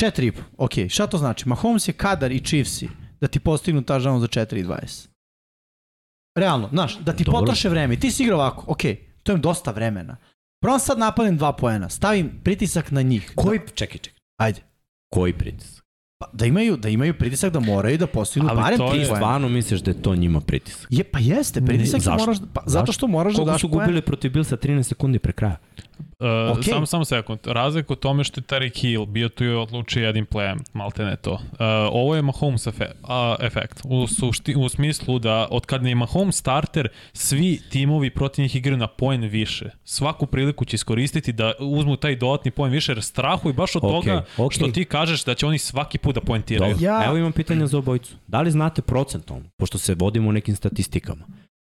4,5. 0.00 0.32
Ok, 0.58 0.72
šta 0.88 1.06
to 1.06 1.18
znači? 1.18 1.48
Mahomes 1.48 1.88
je 1.88 1.92
kadar 1.92 2.32
i 2.32 2.44
Chiefsi 2.44 2.88
da 3.20 3.28
ti 3.28 3.40
postignu 3.40 3.82
touchdown 3.82 4.18
za 4.20 4.26
4,20. 4.26 5.08
Realno, 6.38 6.68
znaš, 6.68 6.98
da 6.98 7.12
ti 7.12 7.24
Dobro. 7.24 7.40
potroše 7.40 7.68
vreme. 7.68 7.96
Ti 7.96 8.10
si 8.10 8.22
igrao 8.22 8.38
ovako, 8.38 8.64
ok, 8.72 8.82
to 9.22 9.32
je 9.32 9.38
dosta 9.38 9.70
vremena. 9.70 10.16
Prvo 10.60 10.78
sad 10.78 10.98
napadnem 10.98 11.36
dva 11.36 11.52
poena, 11.52 11.88
stavim 11.88 12.40
pritisak 12.44 12.90
na 12.90 13.02
njih. 13.02 13.32
Koji, 13.36 13.60
čekaj, 13.74 13.98
čekaj. 13.98 14.20
Ajde. 14.40 14.67
Koji 15.08 15.32
pritisak? 15.32 15.84
Pa, 16.18 16.26
da 16.32 16.46
imaju 16.46 16.76
da 16.76 16.88
imaju 16.88 17.14
pritisak 17.18 17.52
da 17.52 17.60
moraju 17.60 17.98
da 17.98 18.06
postignu 18.06 18.48
Ali 18.48 18.60
barem 18.60 18.78
to 18.78 18.90
tri 18.90 18.98
je 18.98 19.04
stvarno 19.04 19.48
misliš 19.48 19.80
da 19.80 19.90
je 19.90 20.02
to 20.02 20.16
njima 20.16 20.40
pritisak? 20.40 20.86
Je, 20.90 21.04
pa 21.04 21.18
jeste, 21.18 21.60
pritisak 21.60 22.00
da 22.00 22.04
Zašto? 22.04 22.26
moraš, 22.26 22.38
pa, 22.54 22.62
zato 22.66 22.92
što 22.92 23.06
moraš 23.06 23.32
da 23.32 23.36
Koliko 23.36 23.52
daš 23.52 23.60
su 23.60 23.70
poen. 23.70 23.80
gubili 23.80 24.02
protiv 24.02 24.32
Bilsa 24.32 24.56
13 24.56 24.82
sekundi 24.82 25.18
pre 25.18 25.32
kraja? 25.32 25.56
Uh, 25.98 26.26
okay. 26.26 26.70
Samo, 26.70 26.86
samo 26.86 27.04
sekund. 27.04 27.38
Razlika 27.44 27.92
u 27.92 27.96
tome 27.96 28.24
što 28.24 28.40
je 28.40 28.44
Tarek 28.44 28.76
Hill 28.76 29.06
bio 29.06 29.28
tu 29.28 29.44
i 29.44 29.48
odlučio 29.48 30.06
jednim 30.06 30.26
playem, 30.26 30.58
malte 30.72 31.04
ne 31.04 31.16
to. 31.16 31.32
Uh, 31.32 31.38
ovo 31.92 32.16
je 32.16 32.22
Mahomes 32.22 32.66
efe, 32.66 32.86
a, 33.02 33.36
efekt. 33.40 33.80
U, 33.84 34.06
sušti, 34.06 34.54
u 34.56 34.68
smislu 34.68 35.18
da 35.18 35.48
od 35.50 35.66
kad 35.66 35.86
je 35.86 35.94
Mahomes 35.94 36.36
starter, 36.36 36.88
svi 37.12 37.60
timovi 37.70 38.10
protiv 38.10 38.42
njih 38.42 38.56
igraju 38.56 38.76
na 38.76 38.86
poen 38.86 39.20
više. 39.22 39.70
Svaku 39.84 40.26
priliku 40.26 40.64
će 40.64 40.74
iskoristiti 40.74 41.32
da 41.32 41.52
uzmu 41.60 41.96
taj 41.96 42.16
dodatni 42.16 42.50
poen 42.50 42.72
više, 42.72 42.92
jer 42.92 43.02
strahuju 43.02 43.52
baš 43.54 43.76
od 43.76 43.84
Okej, 43.84 43.92
toga 43.92 44.24
okej. 44.36 44.56
što 44.56 44.68
ti 44.68 44.84
kažeš 44.84 45.24
da 45.24 45.34
će 45.34 45.46
oni 45.46 45.58
svaki 45.58 45.98
put 45.98 46.14
da 46.14 46.20
poentiraju. 46.20 46.76
Ja- 46.80 47.04
Evo 47.06 47.16
imam 47.16 47.32
pitanje 47.32 47.66
za 47.66 47.78
obojicu. 47.78 48.14
Da 48.26 48.40
li 48.40 48.50
znate 48.50 48.82
procentom, 48.82 49.44
pošto 49.56 49.78
se 49.78 49.94
vodimo 49.94 50.28
u 50.28 50.32
nekim 50.32 50.56
statistikama, 50.56 51.24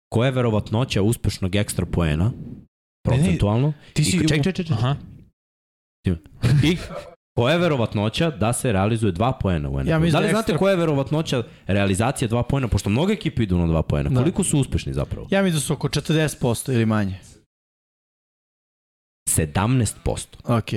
koja 0.10 0.26
je 0.26 0.32
verovatnoća 0.32 1.02
uspešnog 1.02 1.56
ekstra 1.56 1.86
poena, 1.86 2.32
procentualno, 3.06 3.74
Ti 3.94 4.04
si... 4.04 4.18
I, 4.18 4.28
ček, 4.28 4.44
ček, 4.44 4.56
ček, 4.56 4.68
ček. 4.68 4.72
Aha. 4.72 4.96
i 6.64 6.78
koja 7.36 7.54
je 7.54 7.60
verovatnoća 7.60 8.30
da 8.30 8.54
se 8.54 8.72
realizuje 8.72 9.12
dva 9.12 9.32
poena 9.34 9.70
u 9.70 9.74
NFL? 9.74 9.90
Ja 9.90 10.00
da 10.00 10.10
da 10.10 10.20
li 10.20 10.30
znate 10.30 10.52
ekstra- 10.52 10.58
koja 10.58 10.72
je 10.72 10.78
verovatnoća 10.78 11.44
realizacije 11.68 12.28
dva 12.28 12.44
poena, 12.44 12.68
pošto 12.68 12.90
mnoge 12.90 13.14
ekipe 13.14 13.44
idu 13.44 13.58
na 13.58 13.68
dva 13.68 13.84
poena, 13.84 14.10
Da. 14.10 14.16
koliko 14.16 14.44
su 14.44 14.60
uspešni 14.60 14.94
zapravo? 14.94 15.28
Ja 15.32 15.42
mislim 15.42 15.58
da 15.58 15.62
su 15.62 15.74
oko 15.74 15.88
40% 15.90 16.74
ili 16.74 16.86
manje. 16.86 17.20
17% 19.30 20.26
Ok. 20.46 20.70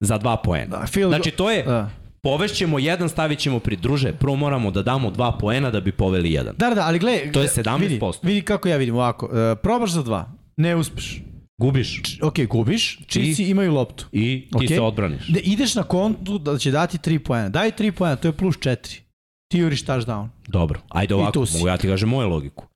za 0.00 0.18
dva 0.18 0.36
poena. 0.36 0.66
Da, 0.70 0.86
field 0.86 1.10
Znači 1.10 1.30
to 1.30 1.50
je, 1.50 1.62
Da. 1.62 1.90
povešćemo 2.22 2.78
jedan, 2.78 3.08
stavit 3.08 3.38
ćemo 3.38 3.58
pri 3.58 3.76
druže, 3.76 4.12
prvo 4.12 4.36
moramo 4.36 4.70
da 4.70 4.82
damo 4.82 5.10
dva 5.10 5.32
poena 5.32 5.70
da 5.70 5.80
bi 5.80 5.92
poveli 5.92 6.32
jedan. 6.32 6.54
Da, 6.58 6.68
da, 6.68 6.74
da, 6.74 6.82
ali 6.82 6.98
gle, 6.98 7.32
To 7.32 7.40
je 7.40 7.48
gle, 7.54 7.64
17%. 7.64 7.78
Vidi, 7.80 8.00
vidi 8.24 8.42
kako 8.42 8.68
ja 8.68 8.76
vidim 8.76 8.94
ovako. 8.94 9.26
Uh, 9.26 9.32
probaš 9.62 9.90
za 9.90 10.02
dva, 10.02 10.32
ne 10.56 10.76
uspeš. 10.76 11.20
Gubiš 11.58 12.02
Č- 12.02 12.18
Ok, 12.22 12.34
gubiš, 12.40 12.98
čisi 13.06 13.44
imaju 13.44 13.72
loptu. 13.72 14.04
i 14.12 14.20
ti 14.42 14.56
Okej. 14.56 14.68
se 14.68 14.80
odbraniš. 14.80 15.26
Da 15.28 15.40
ideš 15.40 15.74
na 15.74 15.82
kontu 15.82 16.38
da 16.38 16.58
će 16.58 16.70
dati 16.70 16.98
3 17.00 17.18
poena. 17.18 17.48
Daj 17.48 17.70
3 17.70 17.90
poena, 17.90 18.16
to 18.16 18.28
je 18.28 18.32
plus 18.32 18.56
4. 18.56 19.00
Ti 19.48 19.58
juriš 19.58 19.82
touchdown. 19.82 20.28
Dobro, 20.48 20.80
ajde 20.88 21.14
ovako, 21.14 21.44
mogu 21.52 21.68
ja 21.68 21.76
ti 21.76 21.88
kažem 21.88 22.08
moju 22.08 22.28
logiku. 22.28 22.66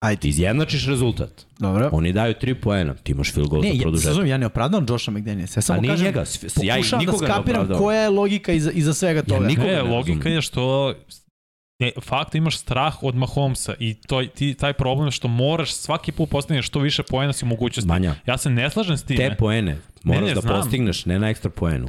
Ajde. 0.00 0.20
Ti 0.20 0.28
izjednačiš 0.28 0.86
rezultat. 0.86 1.46
Dobro. 1.58 1.88
Oni 1.92 2.12
daju 2.12 2.34
3 2.34 2.54
poena, 2.54 2.94
ti 2.94 3.12
imaš 3.12 3.32
field 3.32 3.48
goal 3.48 3.62
Ne, 3.62 3.68
za 3.68 3.74
ja, 3.74 3.80
produžetak. 3.80 4.10
sazum, 4.10 4.26
ja 4.26 4.38
ne 4.38 4.46
opravdavam 4.46 4.86
Josha 4.88 5.10
McDaniels. 5.10 5.56
Ja 5.56 5.58
A 5.58 5.62
samo 5.62 5.80
nije 5.80 5.92
kažem, 5.92 6.06
njega, 6.06 6.24
ja 6.62 6.76
da 6.90 6.98
nikoga 6.98 7.18
ne 7.18 7.26
skapiram 7.26 7.68
koja 7.68 8.00
je 8.00 8.08
logika 8.10 8.52
iza, 8.52 8.70
iza 8.70 8.94
svega 8.94 9.22
toga. 9.22 9.46
Nikoga 9.46 9.68
Ne, 9.68 9.74
ne 9.74 9.82
logika 9.82 10.28
je 10.28 10.42
što 10.42 10.94
ne, 11.82 11.92
fakt 12.00 12.34
imaš 12.34 12.58
strah 12.58 13.02
od 13.02 13.14
Mahomesa 13.14 13.74
i 13.78 13.94
to, 13.96 14.22
ti, 14.24 14.54
taj 14.54 14.72
problem 14.72 15.06
je 15.06 15.12
što 15.12 15.28
moraš 15.28 15.72
svaki 15.72 16.12
put 16.12 16.30
postigneš 16.30 16.66
što 16.66 16.78
više 16.78 17.02
poena 17.02 17.32
si 17.32 17.44
mogućnosti. 17.44 17.88
Manja, 17.88 18.14
Ja 18.26 18.38
se 18.38 18.50
ne 18.50 18.70
slažem 18.70 18.96
s 18.96 19.04
time. 19.04 19.18
te 19.20 19.36
poene 19.36 19.78
moraš 20.04 20.22
ne, 20.22 20.34
da 20.34 20.40
znam. 20.40 20.56
postigneš, 20.56 21.06
ne 21.06 21.18
na 21.18 21.28
ekstra 21.28 21.50
poenu. 21.50 21.88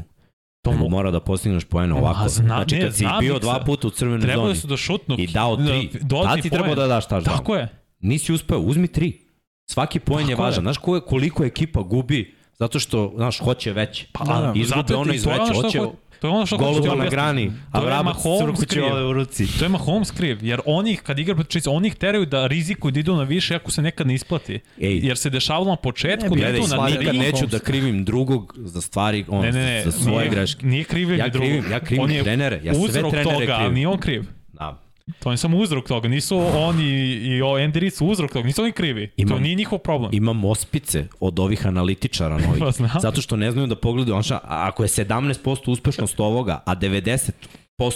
to 0.61 0.71
mo- 0.71 0.89
mora 0.89 1.11
da 1.11 1.19
postigneš 1.19 1.63
poene 1.65 1.93
ovako. 1.93 2.19
Zna- 2.21 2.45
znači 2.45 2.75
ne, 2.75 2.81
kad 2.81 2.91
si 2.91 2.97
znam, 2.97 3.19
bio 3.19 3.39
dva 3.39 3.59
puta 3.59 3.87
u 3.87 3.91
crvenoj 3.91 4.33
zoni 4.35 4.55
su 4.55 4.67
da 4.67 4.77
šutnu. 4.77 5.15
i 5.19 5.27
dao 5.27 5.55
tri, 5.57 5.89
dodatni 5.93 6.29
tad 6.29 6.41
si 6.41 6.49
trebao 6.49 6.65
poen. 6.65 6.77
da 6.77 6.87
daš 6.87 7.07
touchdown. 7.07 7.25
Tako 7.27 7.55
je. 7.55 7.67
Nisi 7.99 8.33
uspeo, 8.33 8.59
uzmi 8.59 8.87
tri. 8.87 9.19
Svaki 9.65 9.99
poen 9.99 10.29
je 10.29 10.35
važan. 10.35 10.61
Znaš 10.61 10.77
ko 10.77 10.95
je, 10.95 11.01
koliko 11.01 11.43
ekipa 11.45 11.81
gubi 11.81 12.35
zato 12.53 12.79
što, 12.79 13.13
znaš, 13.15 13.39
hoće 13.39 13.73
veće. 13.73 14.07
Da, 14.19 14.33
da. 14.33 14.53
Izgube 14.55 14.95
ono 14.95 15.11
ti- 15.11 15.15
iz 15.15 15.25
veće, 15.25 15.53
hoće 15.55 15.79
ho- 15.79 15.93
To 16.23 16.27
je 16.27 16.31
ono 16.31 16.45
što 16.45 16.57
hoću 16.57 16.73
ti 16.73 16.79
golova 16.79 16.87
na 16.87 16.93
objasniti. 16.93 17.15
grani, 17.15 17.51
a 17.71 17.79
vrabac 17.79 18.15
Mahomes 18.15 18.39
crkuće 18.51 18.65
kriv. 18.69 18.85
ovde 18.85 19.03
u 19.03 19.13
ruci. 19.13 19.47
To 19.59 19.65
je 19.65 19.69
Mahomes 19.69 20.11
kriv, 20.11 20.37
jer 20.41 20.59
oni 20.65 20.95
kad 20.95 21.19
igra 21.19 21.35
protiv 21.35 21.49
Chiefs, 21.49 21.67
oni 21.67 21.87
ih 21.87 21.95
teraju 21.95 22.25
da 22.25 22.47
rizikuju 22.47 22.91
da 22.91 22.99
idu 22.99 23.15
na 23.15 23.23
više 23.23 23.55
ako 23.55 23.71
se 23.71 23.81
nekad 23.81 24.07
ne 24.07 24.13
isplati. 24.15 24.59
Ej. 24.79 24.99
Jer 24.99 25.17
se 25.17 25.29
dešavalo 25.29 25.65
na 25.65 25.75
početku 25.75 26.35
Ne, 26.35 26.41
da 26.41 26.49
idu 26.49 26.67
na 26.67 26.85
nikad 26.89 27.15
neću 27.15 27.45
da 27.47 27.59
krivim 27.59 28.05
drugog 28.05 28.53
za 28.57 28.81
stvari, 28.81 29.25
on, 29.27 29.41
Ne, 29.41 29.51
ne, 29.51 29.63
ne, 29.65 29.83
za 29.83 29.91
svoje 29.91 30.17
nije, 30.19 30.29
greške. 30.29 30.65
Nije 30.65 30.83
krivljenje 30.83 31.19
Ja 31.19 31.29
drugog. 31.29 31.49
krivim, 31.49 31.71
ja 31.71 31.79
krivim 31.79 32.03
On 32.03 32.23
trenere, 32.23 32.61
ja 32.63 32.73
sve 32.73 32.91
trenere 32.91 33.23
toga, 33.23 33.55
krivim. 33.57 33.73
nije 33.73 33.87
on 33.87 33.97
kriv. 33.97 34.23
Da. 34.53 34.79
To 35.19 35.31
je 35.31 35.37
samo 35.37 35.57
uzrok 35.57 35.87
toga. 35.87 36.07
Nisu 36.07 36.37
oni 36.55 36.83
i 37.13 37.41
o 37.41 37.55
su 37.91 38.07
uzrok 38.07 38.31
toga. 38.31 38.45
Nisu 38.45 38.61
oni 38.61 38.71
krivi. 38.71 39.11
Imam- 39.17 39.29
to 39.29 39.39
nije 39.39 39.55
njihov 39.55 39.79
problem. 39.79 40.11
Imam 40.13 40.45
ospice 40.45 41.07
od 41.19 41.39
ovih 41.39 41.67
analitičara 41.67 42.37
novih. 42.47 42.59
Pa 42.59 42.71
znam. 42.71 42.89
zato 42.99 43.21
što 43.21 43.35
ne 43.35 43.51
znaju 43.51 43.67
da 43.67 43.75
pogledaju. 43.75 44.13
Znaš, 44.13 44.31
a 44.31 44.39
ako 44.43 44.83
je 44.83 44.87
17% 44.89 45.71
uspešnost 45.71 46.19
ovoga, 46.19 46.63
a 46.65 46.75
90% 46.75 47.31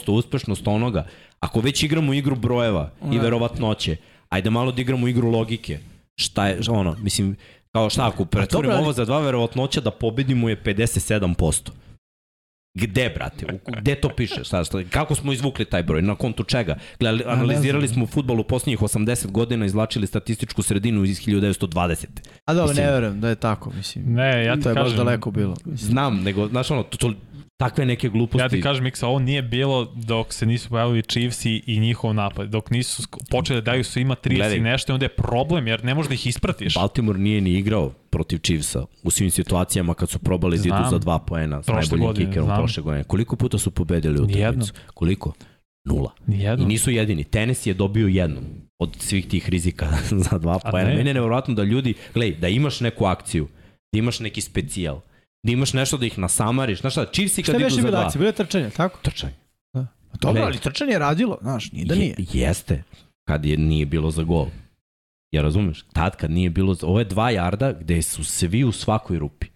uspešnost 0.08 0.68
onoga, 0.68 1.08
ako 1.40 1.60
već 1.60 1.84
igramo 1.84 2.14
igru 2.14 2.36
brojeva 2.36 2.92
i 3.12 3.16
Da. 3.16 3.22
verovatnoće, 3.22 3.96
ajde 4.30 4.50
malo 4.50 4.72
da 4.72 4.82
igramo 4.82 5.08
igru 5.08 5.30
logike. 5.30 5.80
Šta 6.16 6.48
je, 6.48 6.60
ono, 6.70 6.96
mislim, 7.00 7.36
kao 7.72 7.90
šta, 7.90 8.08
ako 8.08 8.26
pretvorimo 8.26 8.74
ovo 8.76 8.94
za 8.94 9.06
dva 9.06 9.20
verovatnoća 9.20 9.82
da 9.82 9.92
pobedimo 9.92 10.50
je 10.50 10.64
57%. 10.64 11.70
Gde, 12.78 13.10
brate? 13.10 13.46
U- 13.46 13.72
Gde 13.72 13.96
to 13.96 14.10
piše? 14.10 14.44
Šta, 14.44 14.64
šta, 14.64 14.84
kako 14.86 15.16
smo 15.16 15.34
izvukli 15.34 15.66
taj 15.66 15.84
broj? 15.84 16.02
Na 16.02 16.16
kontu 16.16 16.44
čega? 16.44 16.76
Gledali, 17.00 17.24
analizirali 17.28 17.88
smo 17.88 18.08
futbol 18.08 18.40
u 18.40 18.44
posljednjih 18.46 18.80
80 18.80 19.28
godina, 19.28 19.66
izvlačili 19.66 20.08
statističku 20.08 20.62
sredinu 20.62 21.04
iz 21.04 21.20
1920. 21.20 22.06
A 22.46 22.54
dobro, 22.54 22.68
Mislim- 22.68 22.86
ne 22.86 22.92
verujem 22.92 23.22
da 23.22 23.30
je 23.30 23.36
tako, 23.38 23.72
mislim. 23.72 24.06
Ne, 24.08 24.46
ja 24.46 24.56
ti 24.56 24.62
to 24.62 24.70
je 24.70 24.76
baš 24.76 24.84
kažem, 24.84 24.98
daleko 24.98 25.32
bilo. 25.32 25.56
Mislim. 25.66 25.92
Znam, 25.92 26.18
nego, 26.18 26.48
znaš 26.48 26.72
ono, 26.72 26.84
to, 26.84 26.98
to, 26.98 27.14
takve 27.58 27.86
neke 27.86 28.10
gluposti. 28.10 28.42
Ja 28.44 28.50
ti 28.50 28.62
kažem, 28.62 28.84
Miksa, 28.84 29.08
ovo 29.08 29.20
nije 29.20 29.42
bilo 29.42 29.94
dok 29.96 30.34
se 30.34 30.46
nisu 30.46 30.70
pojavili 30.70 31.02
Chiefs 31.02 31.46
i, 31.46 31.64
i 31.66 31.80
njihov 31.80 32.14
napad. 32.14 32.50
Dok 32.50 32.70
nisu 32.72 33.04
počeli 33.30 33.62
da 33.62 33.72
daju 33.72 33.84
svima 33.84 34.16
30 34.24 34.36
Gledaj. 34.36 34.58
i 34.58 34.62
nešto, 34.62 34.94
onda 34.94 35.06
je 35.06 35.10
problem, 35.10 35.68
jer 35.68 35.84
ne 35.86 35.96
možeš 35.96 36.08
da 36.08 36.14
ih 36.14 36.28
ispratiš. 36.28 36.76
Baltimore 36.76 37.20
nije 37.20 37.42
ni 37.42 37.52
igrao 37.54 37.90
protiv 38.10 38.38
Chiefsa 38.38 38.86
u 39.04 39.12
svim 39.12 39.32
situacijama 39.32 39.94
kad 39.94 40.10
su 40.10 40.20
probali 40.20 40.58
da 40.58 40.62
idu 40.62 40.68
Znam. 40.78 40.90
za 40.90 40.98
dva 40.98 41.20
poena 41.20 41.64
s 41.64 41.68
najboljim 41.68 42.06
godine, 42.06 42.30
kikerom 42.30 42.46
znam. 42.48 42.58
prošle 42.58 42.84
godine. 42.84 43.04
Koliko 43.04 43.36
puta 43.36 43.58
su 43.58 43.72
pobedili 43.72 44.20
u 44.22 44.24
utakmicu? 44.24 44.74
Koliko? 44.94 45.34
Nula. 45.86 46.12
Nijedno. 46.28 46.64
I 46.66 46.68
nisu 46.68 46.92
jedini. 46.92 47.24
Tenis 47.24 47.66
je 47.66 47.74
dobio 47.74 48.08
jednom 48.08 48.44
od 48.80 48.96
svih 49.00 49.28
tih 49.28 49.50
rizika 49.50 49.88
za 50.30 50.38
dva 50.38 50.60
poena. 50.60 50.90
ne. 50.90 50.96
Mene 50.96 51.10
je 51.10 51.14
nevjerojatno 51.14 51.54
da 51.54 51.64
ljudi, 51.64 51.94
gledaj, 52.14 52.40
da 52.40 52.48
imaš 52.48 52.80
neku 52.80 53.06
akciju, 53.06 53.48
da 53.94 54.00
imaš 54.00 54.20
neki 54.20 54.42
specijal, 54.42 55.00
da 55.44 55.52
imaš 55.52 55.74
nešto 55.74 55.98
da 55.98 56.06
ih 56.06 56.20
nasamariš. 56.20 56.80
Znaš 56.82 56.94
šta, 56.94 57.06
Chiefsi 57.06 57.44
Šta 57.44 57.52
kad 57.52 57.62
idu 57.62 57.70
za 57.70 57.82
bila 57.82 57.92
dva, 57.92 58.06
akcija? 58.06 58.20
Bilo 58.20 58.30
je 58.30 58.34
trčanje, 58.34 58.70
tako? 58.70 59.00
trčaj. 59.02 59.30
Pa 59.72 59.86
Dobro, 60.22 60.44
ali 60.44 60.58
trčanje 60.58 60.92
je 60.92 61.00
radilo, 61.00 61.38
znaš, 61.42 61.72
nije 61.72 61.86
da 61.86 61.96
nije. 61.96 62.16
Je, 62.18 62.26
jeste, 62.42 62.84
kad 63.28 63.46
je 63.46 63.58
nije 63.58 63.86
bilo 63.86 64.12
za 64.12 64.24
gol. 64.24 64.48
Ja 65.32 65.42
razumeš? 65.42 65.86
Tad 65.94 66.16
kad 66.16 66.32
nije 66.32 66.50
bilo 66.50 66.74
za... 66.74 66.88
Ovo 66.88 67.00
je 67.00 67.06
dva 67.06 67.30
jarda 67.30 67.72
gde 67.74 68.02
su 68.02 68.24
svi 68.24 68.64
u 68.64 68.72
svakoj 68.72 69.20
rupi. 69.20 69.48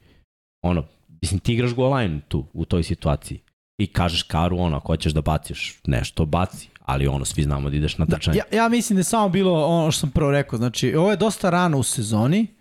Ono, 0.63 0.85
mislim, 1.21 1.39
ti 1.39 1.53
igraš 1.53 1.73
goal 1.73 1.93
line 1.97 2.19
tu, 2.27 2.45
u 2.53 2.65
toj 2.65 2.83
situaciji. 2.83 3.39
I 3.77 3.87
kažeš 3.87 4.23
Karu, 4.23 4.57
ono, 4.59 4.77
ako 4.77 4.87
hoćeš 4.87 5.13
da 5.13 5.21
baciš 5.21 5.79
nešto, 5.87 6.25
baci. 6.25 6.67
Ali 6.85 7.07
ono, 7.07 7.25
svi 7.25 7.43
znamo 7.43 7.69
da 7.69 7.75
ideš 7.75 7.97
na 7.97 8.05
Da, 8.05 8.15
trčanje. 8.15 8.37
ja, 8.37 8.57
ja 8.57 8.69
mislim 8.69 8.95
da 8.95 8.99
je 8.99 9.03
samo 9.03 9.29
bilo 9.29 9.65
ono 9.65 9.91
što 9.91 9.99
sam 9.99 10.11
prvo 10.11 10.31
rekao, 10.31 10.57
znači 10.57 10.95
ovo 10.95 11.11
je 11.11 11.17
dosta 11.17 11.49
rano 11.49 11.77
u 11.77 11.83
sezoni, 11.83 12.47
da 12.47 12.53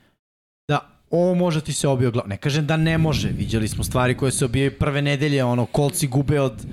ovo 1.11 1.35
može 1.35 1.61
ti 1.61 1.73
se 1.73 1.89
obio 1.89 2.11
glav. 2.11 2.29
Ne 2.29 2.37
kažem 2.37 2.67
da 2.67 2.77
ne 2.77 2.99
može, 2.99 3.29
viđali 3.29 3.69
smo 3.69 3.85
stvari 3.85 4.17
koje 4.17 4.33
se 4.33 4.45
obijaju 4.45 4.79
prve 4.79 5.03
nedelje, 5.03 5.45
ono, 5.45 5.67
kolci 5.67 6.07
gube 6.07 6.41
od 6.41 6.67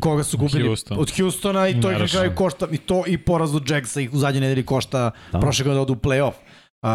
koga 0.00 0.24
su 0.24 0.38
gubili 0.38 0.66
Houston. 0.66 0.98
od 1.00 1.16
Houstona 1.16 1.68
i 1.68 1.72
to 1.72 1.78
ih 1.78 1.84
na 1.84 1.90
Nerešeno. 1.90 2.20
kraju 2.20 2.34
košta 2.34 2.66
i 2.72 2.78
to 2.78 3.04
i 3.06 3.18
poraz 3.18 3.54
od 3.54 3.70
Jacksa 3.70 4.00
ih 4.00 4.14
u 4.14 4.18
zadnjoj 4.18 4.40
nedelji 4.40 4.66
košta 4.66 5.10
Da. 5.32 5.40
prošle 5.40 5.62
godine 5.62 5.74
da 5.74 5.82
odu 5.82 5.92
u 5.92 5.96
play-off. 5.96 6.32
Uh, 6.32 6.88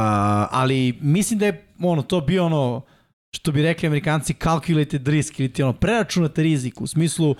ali 0.52 0.98
mislim 1.02 1.40
da 1.40 1.46
je 1.46 1.68
ono 1.80 2.02
to 2.02 2.22
bio 2.22 2.46
ono 2.46 2.82
što 3.36 3.52
bi 3.52 3.64
rekli 3.64 3.88
amerikanci 3.88 4.34
calculated 4.34 5.08
risk 5.08 5.40
ili 5.40 5.54
ti 5.54 5.64
ono 5.64 5.74
preračunate 5.74 6.44
rizik 6.44 6.82
u 6.82 6.88
smislu 6.88 7.36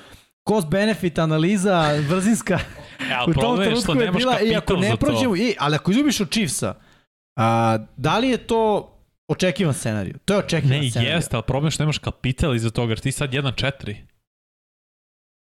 cost 0.50 0.68
benefit 0.68 1.20
analiza 1.20 1.90
brzinska 2.10 2.60
E, 3.00 3.14
ali 3.14 3.32
u 3.32 3.34
tom 3.34 3.60
je 3.60 3.66
trenutku 3.66 3.92
je 3.94 4.12
bila 4.12 4.40
i 4.42 4.56
ako 4.56 4.66
kapital 4.68 4.80
ne 4.82 4.98
prođemo, 4.98 5.36
i, 5.36 5.56
ali 5.60 5.76
ako 5.76 5.92
izgubiš 5.92 6.22
od 6.22 6.32
Chiefsa, 6.32 6.74
a, 7.36 7.78
da 7.98 8.18
li 8.20 8.30
je 8.30 8.38
to 8.38 8.91
očekivan 9.32 9.74
scenarij? 9.74 10.14
To 10.26 10.34
je 10.34 10.40
očekivan 10.40 10.80
Ne, 10.80 10.90
scenarij. 10.90 11.14
jeste, 11.14 11.36
ali 11.36 11.44
problem 11.44 11.68
je 11.68 11.72
što 11.72 11.84
nemaš 11.84 11.98
kapital 12.00 12.56
iza 12.56 12.70
toga, 12.70 12.92
jer 12.92 13.00
ti 13.00 13.12
sad 13.12 13.32
1-4. 13.32 13.96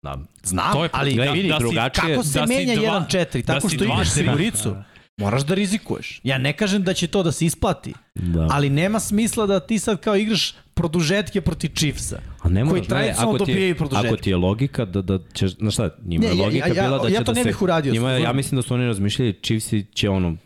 Da. 0.03 0.19
Znam, 0.45 0.73
To 0.73 0.85
je- 0.85 0.91
ali 0.93 1.15
gledaj, 1.15 1.35
vidi, 1.35 1.49
da 1.49 1.55
si- 1.55 1.65
drugačije- 1.65 2.09
kako 2.09 2.23
se 2.25 2.39
da 2.41 2.47
menja 2.47 2.75
dva- 2.75 2.83
1-4, 2.85 3.43
da 3.43 3.55
tako 3.55 3.69
si 3.69 3.77
što 3.77 3.85
tri. 3.87 4.05
siguricu. 4.07 4.77
Moraš 5.19 5.43
da 5.43 5.55
rizikuješ. 5.55 6.21
Ja 6.25 6.39
ne 6.39 6.53
kažem 6.53 6.83
da 6.83 6.93
će 6.93 7.07
to 7.07 7.23
da 7.23 7.33
se 7.33 7.47
isplati, 7.47 7.93
Da. 8.15 8.49
ali 8.51 8.71
nema 8.71 9.01
smisla 9.01 9.47
da 9.47 9.61
ti 9.61 9.79
sad 9.79 10.01
kao 10.01 10.17
igraš 10.17 10.55
produžetke 10.75 11.41
protiv 11.41 11.71
Chiefsa. 11.71 12.21
A 12.43 12.49
ne 12.49 12.61
koji 12.61 12.65
moraš, 12.67 12.81
ne, 12.81 12.89
tradicionalno 12.89 13.31
ako 13.31 13.39
ti, 13.39 13.43
dobijaju 13.43 13.69
je, 13.69 13.75
produžetke. 13.75 14.09
ako 14.09 14.17
ti 14.17 14.31
je 14.31 14.37
logika 14.37 14.85
da, 14.85 15.03
da 15.03 15.19
ćeš, 15.35 15.51
znaš 15.53 15.75
šta, 15.75 15.91
njima 16.03 16.23
Ne, 16.23 16.29
je 16.29 16.37
ja- 16.37 16.45
logika 16.45 16.69
ja- 16.69 16.75
ja- 16.75 16.83
bila 16.83 16.99
da 16.99 17.09
će 17.09 17.15
ja 17.15 17.21
to 17.21 17.25
da 17.25 17.33
ne 17.33 17.43
se... 17.43 17.49
bih 17.49 17.63
uradio, 17.63 17.93
Njima, 17.93 18.11
ja 18.13 18.33
mislim 18.33 18.57
da 18.57 18.63
su 18.63 18.75
oni 18.75 18.87
razmišljali, 18.87 19.39
Chiefsi 19.43 19.87
će 19.95 20.09
ono 20.11 20.37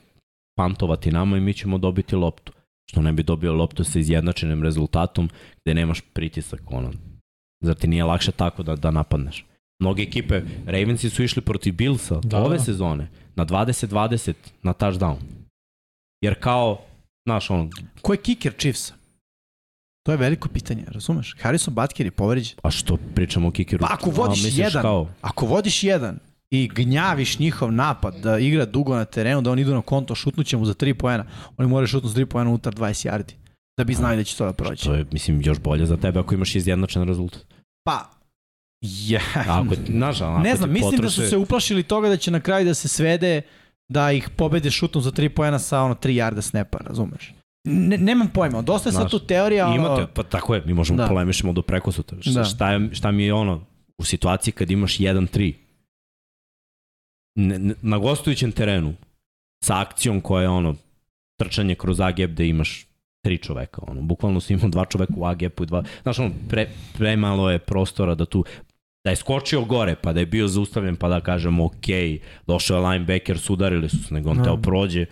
pantovati 0.57 1.11
nama 1.11 1.37
i 1.37 1.41
mi 1.41 1.55
ćemo 1.55 1.79
dobiti 1.79 2.17
loptu. 2.17 2.53
Što 2.91 3.03
ne 3.03 3.13
bi 3.13 3.23
dobio 3.23 3.53
loptu 3.53 3.85
sa 3.85 3.99
izjednačenim 3.99 4.63
rezultatom 4.63 5.31
gde 5.65 5.75
nemaš 5.75 6.01
pritisak, 6.13 6.61
ono. 6.67 6.93
Zar 7.65 7.75
ti 7.75 7.87
nije 7.89 8.05
lakše 8.05 8.33
tako 8.33 8.63
da, 8.63 8.77
da 8.77 8.91
napadneš? 8.91 9.45
Mnoge 9.81 10.03
ekipe, 10.03 10.43
Ravensi 10.67 11.11
su 11.11 11.23
išli 11.23 11.43
protiv 11.43 11.75
Billsa 11.75 12.21
Da, 12.25 12.43
ove 12.43 12.57
da. 12.57 12.63
sezone 12.63 13.09
na 13.37 13.47
20-20 13.47 14.35
na 14.63 14.73
touchdown. 14.73 15.17
Jer 16.21 16.41
kao, 16.41 16.81
znaš, 17.27 17.51
ono, 17.51 17.71
Ko 18.03 18.13
je 18.13 18.17
kicker 18.17 18.53
Chiefsa? 18.59 18.95
To 20.07 20.13
je 20.13 20.19
veliko 20.19 20.49
pitanje, 20.49 20.85
razumeš? 20.87 21.37
Harrison 21.41 21.75
Butker 21.75 22.07
je 22.07 22.11
povređen. 22.11 22.57
A 22.63 22.71
što 22.71 22.97
pričamo 23.15 23.49
o 23.49 23.51
kikeru? 23.51 23.81
Pa 23.81 23.95
ako 23.95 24.11
vodiš 24.11 24.45
A, 24.45 24.49
jedan, 24.63 24.83
Kao, 24.83 25.09
ako 25.21 25.47
vodiš 25.47 25.83
jedan 25.85 26.19
i 26.51 26.69
gnjaviš 26.69 27.39
njihov 27.39 27.73
napad 27.73 28.15
da 28.17 28.39
igra 28.39 28.65
dugo 28.65 28.95
na 28.95 29.05
terenu, 29.05 29.43
da 29.43 29.51
oni 29.51 29.63
idu 29.63 29.75
na 29.75 29.83
konto, 29.83 30.15
šutnuće 30.15 30.57
mu 30.57 30.65
za 30.65 30.75
3 30.75 30.95
poena, 30.95 31.25
oni 31.57 31.69
moraju 31.69 31.87
šutnuti 31.87 32.15
za 32.15 32.21
3 32.21 32.25
poena 32.25 32.51
unutar 32.51 32.75
20 32.75 33.09
yardi, 33.09 33.33
da 33.79 33.85
bi 33.85 33.95
znali 33.95 34.17
da 34.17 34.25
će 34.25 34.37
to 34.37 34.47
da 34.47 34.53
proći. 34.55 34.85
to 34.85 34.95
je, 34.95 35.07
mislim, 35.13 35.41
još 35.41 35.59
bolje 35.59 35.87
za 35.87 35.97
tebe 35.97 36.21
ako 36.21 36.35
imaš 36.35 36.55
izjednačen 36.55 37.03
rezultat. 37.03 37.47
Pa, 37.85 38.11
A 39.39 39.61
Ako, 39.61 39.75
ako 39.75 39.75
ne 40.39 40.55
znam, 40.55 40.71
mislim 40.71 40.91
da 40.93 41.11
su 41.11 41.21
potroše- 41.21 41.29
se 41.29 41.37
uplašili 41.37 41.83
toga 41.83 42.09
da 42.09 42.17
će 42.17 42.31
na 42.31 42.41
kraju 42.41 42.65
da 42.65 42.75
se 42.75 42.89
svede 42.89 43.43
da 43.89 44.13
ih 44.13 44.29
pobede 44.31 44.71
šutom 44.71 45.03
za 45.03 45.11
3 45.11 45.29
poena 45.29 45.59
sa 45.59 45.83
ono 45.83 45.95
3 45.95 46.15
yarda 46.15 46.41
snepa, 46.41 46.79
razumeš? 46.79 47.35
Ne, 47.65 47.99
nemam 47.99 48.29
pojma, 48.29 48.63
dosta 48.63 48.89
je 48.89 48.93
sad 48.95 49.11
tu 49.11 49.19
teorija. 49.21 49.67
ono- 49.67 49.77
Imate, 49.77 50.07
pa 50.15 50.23
tako 50.23 50.55
je, 50.55 50.63
mi 50.67 50.75
možemo 50.75 50.97
Da. 50.97 51.07
polemišemo 51.09 51.53
do 51.53 51.63
preko 51.63 51.93
sutra. 51.93 52.19
Šta, 52.21 52.31
Da. 52.31 52.45
šta, 52.45 52.73
je, 52.73 52.89
šta 52.93 53.11
mi 53.11 53.25
je 53.25 53.35
ono, 53.35 53.61
u 53.99 54.05
situaciji 54.05 54.53
kad 54.53 54.71
imaš 54.71 54.97
1-3, 54.97 55.39
ne, 55.41 55.53
ne, 55.53 55.70
na 57.83 57.99
gostujućem 57.99 58.53
terenu, 58.53 58.95
sa 59.65 59.81
akcijom 59.81 60.21
koja 60.21 60.43
je 60.43 60.49
ono, 60.49 60.75
trčanje 61.39 61.75
kroz 61.75 62.01
A 62.01 62.13
gap 62.13 62.31
da 62.31 62.45
imaš 62.45 62.87
tri 63.25 63.39
čoveka, 63.39 63.83
ono, 63.87 64.01
bukvalno 64.03 64.41
si 64.41 64.53
imao 64.53 64.69
dva 64.69 64.85
čoveka 64.85 65.13
u 65.17 65.25
A 65.25 65.35
gapu 65.35 65.63
i 65.63 65.67
dva, 65.67 65.85
znaš 66.03 66.19
ono, 66.19 66.31
pre, 66.49 66.69
premalo 66.99 67.51
je 67.51 67.59
prostora 67.59 68.15
da 68.15 68.25
tu, 68.25 68.45
da 69.05 69.11
je 69.11 69.17
skočio 69.17 69.65
gore, 69.65 69.97
pa 70.03 70.13
da 70.13 70.21
je 70.21 70.27
bio 70.27 70.49
zaustavljen, 70.49 70.97
pa 70.97 71.09
da 71.09 71.21
kažemo, 71.21 71.65
ok, 71.65 71.89
došao 72.47 72.77
je 72.77 72.87
linebacker, 72.89 73.39
sudarili 73.39 73.89
su 73.89 73.99
se, 74.05 74.15
nego 74.15 74.31
on 74.31 74.37
Da. 74.37 74.45
teo 74.45 74.57
prođe, 74.57 75.07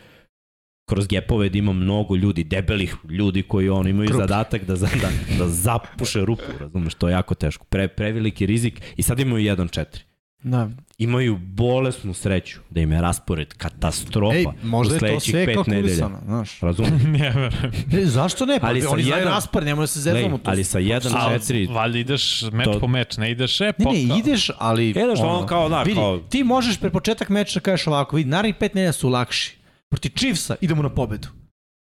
kroz 0.88 1.06
gepove 1.06 1.48
da 1.48 1.58
ima 1.58 1.72
mnogo 1.72 2.16
ljudi, 2.16 2.44
debelih 2.44 2.96
ljudi 3.10 3.42
koji 3.42 3.68
on 3.68 3.88
imaju 3.88 4.08
Krupni. 4.08 4.22
zadatak 4.22 4.64
da, 4.64 4.74
da, 4.74 5.10
da 5.38 5.48
zapuše 5.48 6.24
rupu, 6.24 6.42
razumeš, 6.60 6.94
to 6.94 7.08
je 7.08 7.12
jako 7.12 7.34
teško. 7.34 7.64
Pre, 7.64 7.88
preveliki 7.88 8.46
rizik 8.46 8.80
i 8.96 9.02
sad 9.02 9.20
imaju 9.20 9.56
1-4. 9.56 10.07
Da. 10.42 10.68
Imaju 10.98 11.36
bolesnu 11.38 12.14
sreću 12.14 12.60
da 12.70 12.80
im 12.80 12.92
je 12.92 13.00
raspored 13.00 13.54
katastrofa 13.54 14.36
Ej, 14.36 14.44
možda 14.62 14.92
u 14.92 14.96
je 14.96 15.00
to 15.00 15.06
sledećih 15.06 15.30
sve 15.32 15.46
pet 15.46 15.54
kalkulisano, 15.54 16.18
znaš. 16.24 16.60
Razumeš? 16.60 16.90
ne 17.18 17.30
verujem. 17.30 17.72
E, 17.92 18.04
zašto 18.04 18.46
ne? 18.46 18.60
Pa 18.60 18.66
Ali 18.66 18.86
oni 18.86 19.02
znaju 19.02 19.20
jedan- 19.20 19.34
raspar, 19.34 19.62
nemoj 19.62 19.82
da 19.82 19.86
se 19.86 20.00
zezamo. 20.00 20.38
ali 20.44 20.64
su- 20.64 20.70
sa 20.70 20.78
1-4 20.78 21.68
Valjda 21.68 21.98
ideš 21.98 22.42
meč 22.52 22.64
To- 22.64 22.80
po 22.80 22.86
meč, 22.88 23.16
ne 23.16 23.30
ideš 23.30 23.60
e, 23.60 23.72
Ne, 23.78 23.84
ne, 23.84 24.18
ideš, 24.18 24.50
ali... 24.58 24.90
Ideš 24.90 25.18
ono 25.18 25.46
kao, 25.46 25.68
da, 25.68 25.82
vidi, 25.82 25.94
kao- 25.96 26.18
Ti 26.20 26.44
možeš 26.44 26.78
pre 26.78 26.90
početak 26.90 27.28
meča 27.28 27.54
da 27.54 27.62
kažeš 27.62 27.86
ovako, 27.86 28.16
vidi, 28.16 28.30
narednih 28.30 28.54
pet 28.56 28.74
nedelja 28.74 28.92
su 28.92 29.08
lakši. 29.08 29.56
Proti 29.88 30.10
Chiefsa 30.10 30.56
idemo 30.60 30.82
na 30.82 30.90
pobedu. 30.90 31.28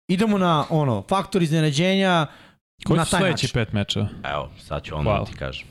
Idemo 0.09 0.39
na, 0.39 0.65
ono, 0.71 1.03
faktor 1.03 1.43
iznenađenja 1.43 2.27
Koji 2.85 2.99
na 2.99 3.05
su 3.05 3.11
taj 3.11 3.21
sledeći 3.21 3.47
način. 3.47 3.55
pet 3.55 3.73
meča? 3.73 4.09
Evo, 4.25 4.51
sad 4.59 4.83
ću 4.83 4.95
ono 4.95 5.03
Hvala. 5.03 5.19
da 5.19 5.25
ti 5.25 5.33
kažem. 5.33 5.67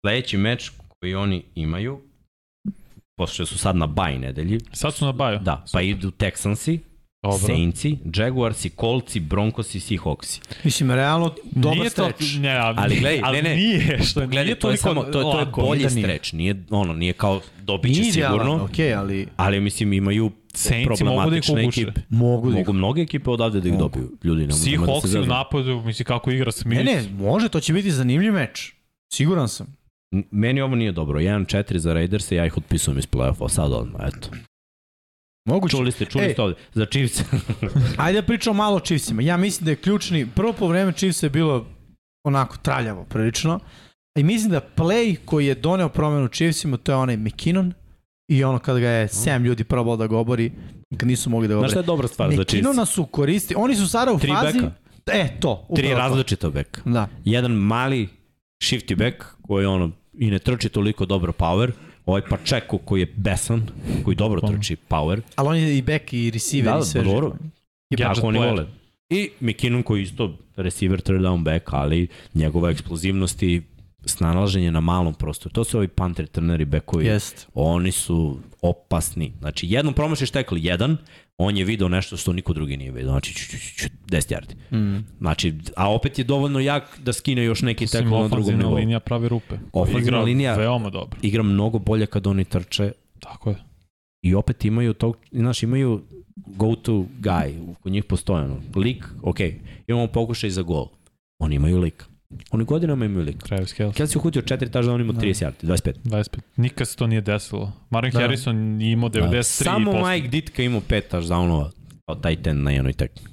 Sledeći 0.00 0.36
meč 0.36 0.70
koji 1.02 1.14
oni 1.14 1.42
imaju, 1.54 2.00
pošto 3.16 3.46
su 3.46 3.58
sad 3.58 3.76
na 3.76 3.86
baj 3.88 4.18
nedelji, 4.18 4.58
Sad 4.72 4.94
su 4.94 5.04
na 5.04 5.12
baju. 5.12 5.38
da, 5.38 5.64
pa 5.72 5.80
idu 5.82 6.10
Texansi, 6.10 6.78
Dobro. 7.22 7.38
Saintsi, 7.38 7.98
Jaguarsi, 8.16 8.70
Coltsi, 8.70 9.20
Broncosi, 9.20 9.80
Seahawksi. 9.80 10.40
Mislim, 10.64 10.90
realno, 10.90 11.34
dobar 11.44 11.78
nije 11.78 11.90
to, 11.90 12.10
streč. 12.10 12.34
ne, 12.34 12.50
ali, 12.50 12.76
Ali 12.78 12.96
gledaj, 12.96 13.20
ali 13.24 13.36
ne, 13.36 13.42
ne. 13.42 13.56
nije, 13.56 13.98
što 14.02 14.20
Gledaj, 14.20 14.44
nije 14.44 14.58
to 14.58 14.70
je 14.70 14.76
samo, 14.76 15.02
to, 15.02 15.18
je- 15.18 15.22
to 15.24 15.40
je 15.40 15.46
bolji 15.46 15.82
da 15.82 15.88
nije. 15.88 16.04
streč, 16.04 16.32
nije, 16.32 16.64
ono, 16.70 16.92
nije 16.94 17.12
kao 17.12 17.40
dobit 17.60 17.96
će 17.96 18.04
sigurno, 18.04 18.64
okej, 18.64 18.94
ali 18.94 19.26
ali 19.36 19.60
mislim 19.60 19.92
imaju 19.92 20.30
Saintsi 20.54 21.04
mogu 21.04 21.30
da 21.30 21.36
ih 21.36 21.68
ekipe. 21.68 22.00
mogu 22.08 22.50
da 22.50 22.52
ih... 22.52 22.60
Mogu 22.60 22.72
mnoge 22.72 23.02
ekipe 23.02 23.30
odavde 23.30 23.60
da 23.60 23.68
ih 23.68 23.74
Mogu. 23.74 23.84
dobiju. 23.84 24.10
Ljudi, 24.24 24.46
ne 24.46 24.54
mogu 24.78 25.08
da 25.08 25.20
u 25.20 25.26
napadu, 25.26 25.82
misli 25.82 26.04
kako 26.04 26.30
igra 26.30 26.52
Smith. 26.52 26.78
Ne, 26.78 26.94
ne, 26.94 27.02
može, 27.10 27.48
to 27.48 27.60
će 27.60 27.72
biti 27.72 27.90
zanimljiv 27.90 28.32
meč. 28.32 28.72
Siguran 29.14 29.48
sam. 29.48 29.76
Meni 30.30 30.60
ovo 30.60 30.74
nije 30.74 30.92
dobro. 30.92 31.20
1-4 31.20 31.76
za 31.76 31.92
Raiders 31.92 32.32
ja 32.32 32.46
ih 32.46 32.56
otpisujem 32.56 32.98
iz 32.98 33.06
play-offa. 33.06 33.48
Sad 33.48 33.72
odmah, 33.72 34.00
eto. 34.06 34.28
Moguće. 35.44 35.76
Čuli 35.76 35.92
ste, 35.92 36.04
čuli 36.04 36.24
Ej. 36.24 36.32
ste 36.32 36.42
ovde. 36.42 36.56
Za 36.74 36.86
Chiefs. 36.86 37.20
Ajde 38.04 38.20
da 38.20 38.26
pričamo 38.26 38.54
malo 38.56 38.76
o 38.76 38.80
Chiefsima. 38.80 39.22
Ja 39.22 39.36
mislim 39.36 39.64
da 39.64 39.70
je 39.70 39.76
ključni, 39.76 40.26
prvo 40.34 40.52
po 40.52 40.68
vreme 40.68 40.92
Chiefsa 40.92 41.26
je 41.26 41.30
bilo 41.30 41.66
onako 42.24 42.56
traljavo 42.62 43.04
prilično. 43.04 43.60
I 44.18 44.22
mislim 44.22 44.50
da 44.50 44.60
play 44.76 45.16
koji 45.24 45.46
je 45.46 45.54
doneo 45.54 45.88
promenu 45.88 46.28
Chiefsima, 46.28 46.76
to 46.76 46.92
je 46.92 46.96
onaj 46.96 47.16
McKinnon 47.16 47.72
i 48.28 48.44
ono 48.44 48.58
kada 48.58 48.80
ga 48.80 48.88
je 48.88 49.08
7 49.08 49.42
ljudi 49.42 49.64
probalo 49.64 49.96
da 49.96 50.06
ga 50.06 50.16
obori, 50.18 50.52
kad 50.96 51.08
nisu 51.08 51.30
mogli 51.30 51.48
da 51.48 51.54
ga 51.54 51.60
Znaš 51.60 51.70
šta 51.70 51.80
je 51.80 51.86
dobra 51.86 52.08
stvar 52.08 52.30
za 52.30 52.44
Chiefs? 52.44 52.52
McKinnona 52.52 52.86
su 52.86 53.06
koristi, 53.06 53.54
oni 53.56 53.74
su 53.74 53.88
sada 53.88 54.12
u 54.12 54.18
Tri 54.18 54.30
fazi... 54.30 54.58
beka. 54.58 54.72
E, 55.06 55.40
to. 55.40 55.68
Tri 55.76 55.88
različita 55.88 56.50
beka. 56.50 56.80
Da. 56.84 57.08
Jedan 57.24 57.52
mali 57.52 58.08
shifty 58.62 58.96
back 58.96 59.24
koji 59.42 59.66
ono 59.66 59.90
i 60.12 60.30
ne 60.30 60.38
trči 60.38 60.68
toliko 60.68 61.06
dobro 61.06 61.32
power. 61.32 61.70
Ovaj 62.06 62.22
Pacheco 62.30 62.78
koji 62.78 63.00
je 63.00 63.12
besan, 63.16 63.66
koji 64.04 64.14
dobro 64.14 64.40
Pa. 64.40 64.48
trči 64.48 64.76
power. 64.88 65.20
Ali 65.36 65.48
on 65.48 65.56
je 65.56 65.78
i 65.78 65.82
back 65.82 66.12
i 66.12 66.30
receiver 66.30 66.72
Da, 66.72 66.78
i 66.78 66.82
sve 66.84 67.00
pa 67.00 67.08
dobro. 67.08 67.32
Tako 67.98 68.26
oni 68.26 68.38
vole. 68.38 68.66
I 69.10 69.30
McKinnon 69.40 69.82
koji 69.82 70.02
isto 70.02 70.38
receiver, 70.56 71.00
third 71.00 71.20
down 71.20 71.42
back, 71.44 71.64
ali 71.72 72.08
njegova 72.34 72.70
eksplozivnost 72.70 73.42
i 73.42 73.62
snalaženje 74.04 74.70
na 74.70 74.80
malom 74.80 75.14
prostoru. 75.14 75.52
To 75.52 75.64
su 75.64 75.78
ovi 75.78 75.88
punt 75.88 76.18
returneri 76.18 76.64
backovi. 76.64 77.06
Jest. 77.06 77.48
Oni 77.54 77.92
su 77.92 78.38
opasni. 78.62 79.32
Znači, 79.38 79.66
jednom 79.68 79.94
promašiš 79.94 80.30
tekl 80.30 80.54
jedan, 80.58 80.96
on 81.38 81.56
je 81.56 81.64
video 81.64 81.88
nešto 81.88 82.16
što 82.16 82.32
niko 82.32 82.52
drugi 82.52 82.76
nije 82.76 82.90
video. 82.90 83.10
Znači, 83.10 83.34
ču, 83.34 83.46
ču, 83.48 83.56
ču, 83.58 83.74
ču, 83.78 83.88
10 84.06 84.34
yardi. 84.34 84.76
Mm. 84.76 85.04
Znači, 85.18 85.54
a 85.76 85.92
opet 85.92 86.18
je 86.18 86.24
dovoljno 86.24 86.60
jak 86.60 86.98
da 87.00 87.12
skine 87.12 87.44
još 87.44 87.62
neki 87.62 87.86
tekl 87.86 88.08
na 88.10 88.28
drugom 88.28 88.54
nivou. 88.54 88.74
linija 88.74 89.00
pravi 89.00 89.28
rupe. 89.28 89.54
Ofanzivna 89.72 90.02
Igra 90.02 90.18
linija- 90.20 90.56
veoma 90.56 90.90
dobro. 90.90 91.18
Igra 91.22 91.42
mnogo 91.42 91.78
bolje 91.78 92.06
kad 92.06 92.26
oni 92.26 92.44
trče 92.44 92.92
Tako 93.20 93.50
je. 93.50 93.56
i 94.22 94.34
opet 94.34 94.64
imaju 94.64 94.94
tog, 94.94 95.16
znaš, 95.32 95.62
imaju 95.62 96.02
go-to 96.36 96.92
guy, 97.20 97.74
kod 97.76 97.92
njih 97.92 98.04
postoje 98.04 98.44
ono, 98.44 98.60
lik, 98.76 99.04
ok, 99.22 99.36
imamo 99.86 100.06
pokušaj 100.06 100.50
za 100.50 100.62
gol, 100.62 100.86
oni 101.38 101.56
imaju 101.56 101.78
lik. 101.78 102.04
Oni 102.50 102.64
godinama 102.64 103.04
imaju 103.04 103.24
lik. 103.24 103.42
Travis 103.42 103.72
Kelce. 103.72 103.98
Kad 103.98 104.10
si 104.10 104.18
uhutio 104.18 104.42
4 104.42 104.70
tažda, 104.70 104.92
on 104.92 105.00
ima 105.00 105.12
30 105.12 105.44
yardi, 105.46 105.66
25. 105.66 105.92
25. 106.04 106.38
Nikad 106.56 106.88
se 106.88 106.96
to 106.96 107.06
nije 107.06 107.20
desilo. 107.20 107.72
Marvin 107.90 108.12
Da. 108.12 108.20
Harrison 108.20 108.80
imao 108.80 109.10
93 109.10 109.30
Da. 109.30 109.42
Samo 109.42 110.08
Mike 110.08 110.28
Ditka 110.28 110.62
imao 110.62 110.80
5 110.80 111.02
touchdownova 111.10 111.70
kao 112.06 112.14
taj 112.16 112.36
ten 112.36 112.62
na 112.62 112.70
jednoj 112.70 112.92
tekmi. 112.92 113.28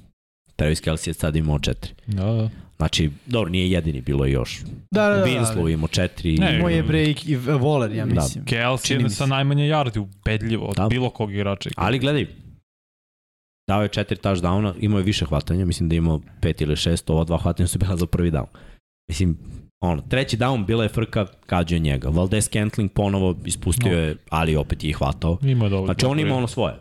Travis 0.56 0.80
Kelce 0.80 1.10
je 1.10 1.14
sad 1.14 1.36
imao 1.36 1.58
4. 1.58 1.74
Da, 2.06 2.24
da. 2.24 2.50
Znači, 2.76 3.10
dobro, 3.26 3.50
nije 3.50 3.70
jedini, 3.70 4.00
bilo 4.00 4.24
je 4.24 4.32
još. 4.32 4.60
Da, 4.90 5.08
da, 5.08 5.16
da. 5.16 5.24
Winslow 5.26 5.66
je 5.66 5.74
imao 5.74 5.88
4. 5.88 6.40
Ne, 6.40 6.58
Moj 6.58 6.74
je 6.76 6.82
bre 6.82 7.02
i, 7.04 7.14
i 7.26 7.36
Voler, 7.36 7.92
ja 7.92 8.06
Da. 8.06 8.14
mislim. 8.14 8.44
Kelce 8.44 8.86
Čini 8.86 9.02
je 9.02 9.10
sa 9.10 9.26
najmanje 9.26 9.64
yardi 9.64 9.98
ubedljivo 9.98 10.66
od 10.66 10.76
Da. 10.76 10.88
bilo 10.88 11.10
kog 11.10 11.32
igrača. 11.34 11.70
Ali 11.76 11.98
gledaj, 11.98 12.26
dao 13.68 13.82
je 13.82 13.88
4 13.88 14.20
touchdowna, 14.20 14.74
imao 14.80 14.98
je 14.98 15.04
više 15.04 15.24
hvatanja, 15.24 15.64
mislim 15.66 15.88
da 15.88 15.94
je 15.94 15.98
imao 15.98 16.20
5 16.40 16.62
ili 16.62 16.76
6, 16.76 17.12
ova 17.12 17.24
dva 17.24 17.38
hvatanja 17.38 17.66
su 17.66 17.78
bila 17.78 17.96
za 17.96 18.06
prvi 18.06 18.30
down. 18.30 18.46
Mislim, 19.10 19.38
ono, 19.80 20.02
treći 20.02 20.36
down 20.36 20.66
bila 20.66 20.82
je 20.82 20.88
frka, 20.88 21.26
kađe 21.46 21.78
njega. 21.78 22.08
Valdez 22.08 22.44
Scantling 22.44 22.90
ponovo 22.92 23.36
ispustio 23.44 23.92
No. 23.92 23.98
je, 23.98 24.16
ali 24.28 24.56
opet 24.56 24.84
je 24.84 24.90
ih 24.90 24.96
hvatao. 24.96 25.38
Ima 25.42 25.68
dovoljno. 25.68 25.86
Znači 25.86 26.06
on 26.06 26.20
ima 26.20 26.34
ono 26.34 26.46
svoje. 26.46 26.74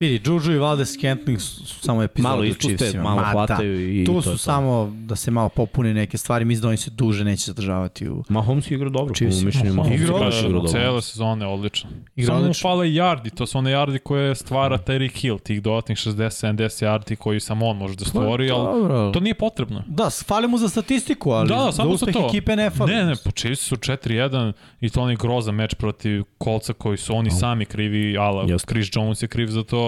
Vidi, 0.00 0.20
Juju 0.26 0.52
i 0.52 0.58
Valdez 0.58 0.88
Scantling 0.90 1.40
su, 1.40 1.66
su 1.66 1.74
samo 1.76 2.02
epizode 2.02 2.28
Malo 2.30 2.44
ispuste, 2.44 2.92
malo 2.94 3.16
Ma 3.16 3.22
da. 3.22 3.28
hvataju 3.28 3.92
i 3.92 4.04
Tu 4.04 4.12
to 4.14 4.22
su 4.22 4.28
je 4.28 4.34
to. 4.34 4.38
samo 4.38 4.92
da 4.96 5.16
se 5.16 5.30
malo 5.30 5.48
popune 5.48 5.94
neke 5.94 6.18
stvari, 6.18 6.44
mislim 6.44 6.62
da 6.62 6.68
oni 6.68 6.76
se 6.76 6.90
duže 6.90 7.24
neće 7.24 7.44
zadržavati 7.44 8.08
u 8.08 8.24
Mahomes 8.28 8.70
je 8.70 8.74
igrao 8.74 8.90
dobro, 8.90 9.08
po 9.08 9.14
Chiefs. 9.14 9.36
mom 9.36 9.44
mišljenju. 9.44 9.74
Mahomes 9.74 10.00
je 10.00 10.06
baš 10.08 10.38
igrao 10.38 10.52
dobro. 10.52 10.68
Cele 10.68 11.02
sezone 11.02 11.46
odlično. 11.46 11.90
Igrao 12.16 12.26
Samo 12.28 12.38
mu 12.38 12.44
odlično. 12.44 12.68
fale 12.68 12.86
yardi, 12.86 13.30
to 13.30 13.46
su 13.46 13.58
one 13.58 13.70
yardi 13.70 13.98
koje 13.98 14.34
stvara 14.34 14.78
Terry 14.78 15.10
Hill, 15.12 15.38
tih 15.38 15.62
dodatnih 15.62 15.98
60-70 15.98 16.54
yardi 16.84 17.16
koji 17.16 17.40
samo 17.40 17.66
on 17.66 17.76
može 17.76 17.94
da 17.94 18.04
stvori, 18.04 18.50
ali 18.50 19.12
to 19.12 19.20
nije 19.20 19.34
potrebno. 19.34 19.84
Da, 19.88 20.10
fali 20.18 20.48
mu 20.48 20.58
za 20.58 20.68
statistiku, 20.68 21.30
ali 21.30 21.48
Da, 21.48 21.54
da, 21.56 21.72
samo 21.72 21.88
za 21.88 21.94
uspeh 21.94 22.14
to. 22.14 22.26
ekipe 22.28 22.56
ne 22.56 22.70
fali. 22.70 22.92
Ne, 22.92 23.04
ne, 23.04 23.14
po 23.16 23.30
Chiefs 23.30 23.62
su 23.62 23.76
4-1 23.76 24.52
i 24.80 24.90
to 24.90 25.02
onaj 25.02 25.16
grozan 25.16 25.54
meč 25.54 25.74
protiv 25.74 26.24
kolca 26.38 26.72
koji 26.72 26.98
su 26.98 27.14
oni 27.14 27.30
sami 27.30 27.64
krivi, 27.64 28.18
ala. 28.18 28.46
Chris 28.58 28.88
Jones 28.92 29.22
je 29.22 29.28
kriv 29.28 29.46
za 29.46 29.64
to, 29.64 29.87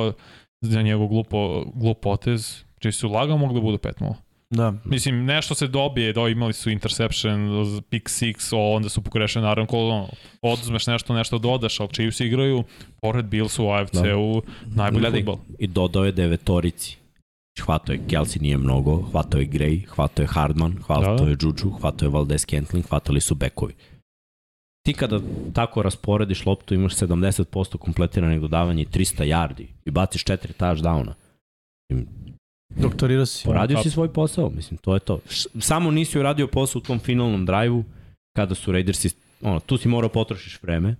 za 0.60 0.82
njegov 0.82 1.06
glupo, 1.08 1.64
glup 1.74 2.00
potez. 2.02 2.64
Chiefs 2.80 2.98
su 2.98 3.08
lagano 3.08 3.38
mogli 3.38 3.54
da 3.54 3.60
budu 3.60 3.78
5-0. 3.78 4.14
Da. 4.50 4.74
Mislim, 4.84 5.24
nešto 5.24 5.54
se 5.54 5.66
dobije, 5.66 6.12
da 6.12 6.28
imali 6.28 6.52
su 6.52 6.70
interception, 6.70 7.48
pick 7.90 8.06
six, 8.08 8.54
o, 8.56 8.76
onda 8.76 8.88
su 8.88 9.02
pokrešeni 9.02 9.44
naravno 9.44 9.66
kolo, 9.66 9.94
ono, 9.94 10.08
oduzmeš 10.42 10.86
nešto, 10.86 11.14
nešto 11.14 11.38
dodaš, 11.38 11.80
ali 11.80 11.88
Chiefs 11.92 12.20
igraju, 12.20 12.64
pored 13.00 13.24
Billsu 13.24 13.64
u 13.64 13.70
AFC-u, 13.70 14.42
najbolji 14.66 15.00
Gledaj, 15.00 15.20
futbol. 15.20 15.38
i 15.58 15.66
dodao 15.66 16.04
je 16.04 16.12
devetorici. 16.12 16.96
Hvatao 17.60 17.92
je 17.92 18.00
Kelsey 18.08 18.42
nije 18.42 18.58
mnogo, 18.58 19.02
hvatao 19.10 19.40
je 19.40 19.46
Gray, 19.48 19.86
hvatao 19.86 20.22
je 20.22 20.26
Hardman, 20.26 20.76
hvatao 20.86 21.16
Da. 21.16 21.24
je 21.24 21.36
Juju, 21.42 21.70
hvatao 21.80 22.06
je 22.06 22.10
Valdez 22.10 22.40
Scantling, 22.40 22.86
hvatali 22.88 23.20
su 23.20 23.34
bekovi. 23.34 23.74
Ti 24.86 24.92
kada 24.92 25.20
tako 25.54 25.82
rasporediš 25.82 26.46
loptu, 26.46 26.74
imaš 26.74 26.96
70% 26.96 27.76
kompletiranih 27.76 28.40
dodavanja 28.40 28.82
i 28.82 28.86
300 28.86 29.24
yardi 29.24 29.66
i 29.84 29.90
baciš 29.90 30.24
4 30.24 30.52
touchdowna. 30.58 31.12
Doktorirao 32.76 33.26
si. 33.26 33.44
Poradio 33.44 33.82
si 33.82 33.90
svoj 33.90 34.12
posao, 34.12 34.50
mislim, 34.50 34.78
to 34.78 34.94
je 34.94 35.00
to. 35.00 35.18
Samo 35.60 35.90
nisi 35.90 36.18
uradio 36.18 36.46
posao 36.46 36.78
u 36.78 36.82
tom 36.82 36.98
finalnom 36.98 37.46
drajvu, 37.46 37.84
kada 38.36 38.54
su 38.54 38.72
Raidersi, 38.72 39.10
ono, 39.42 39.60
tu 39.60 39.76
si 39.76 39.88
morao 39.88 40.08
potrošiš 40.08 40.62
vreme 40.62 40.96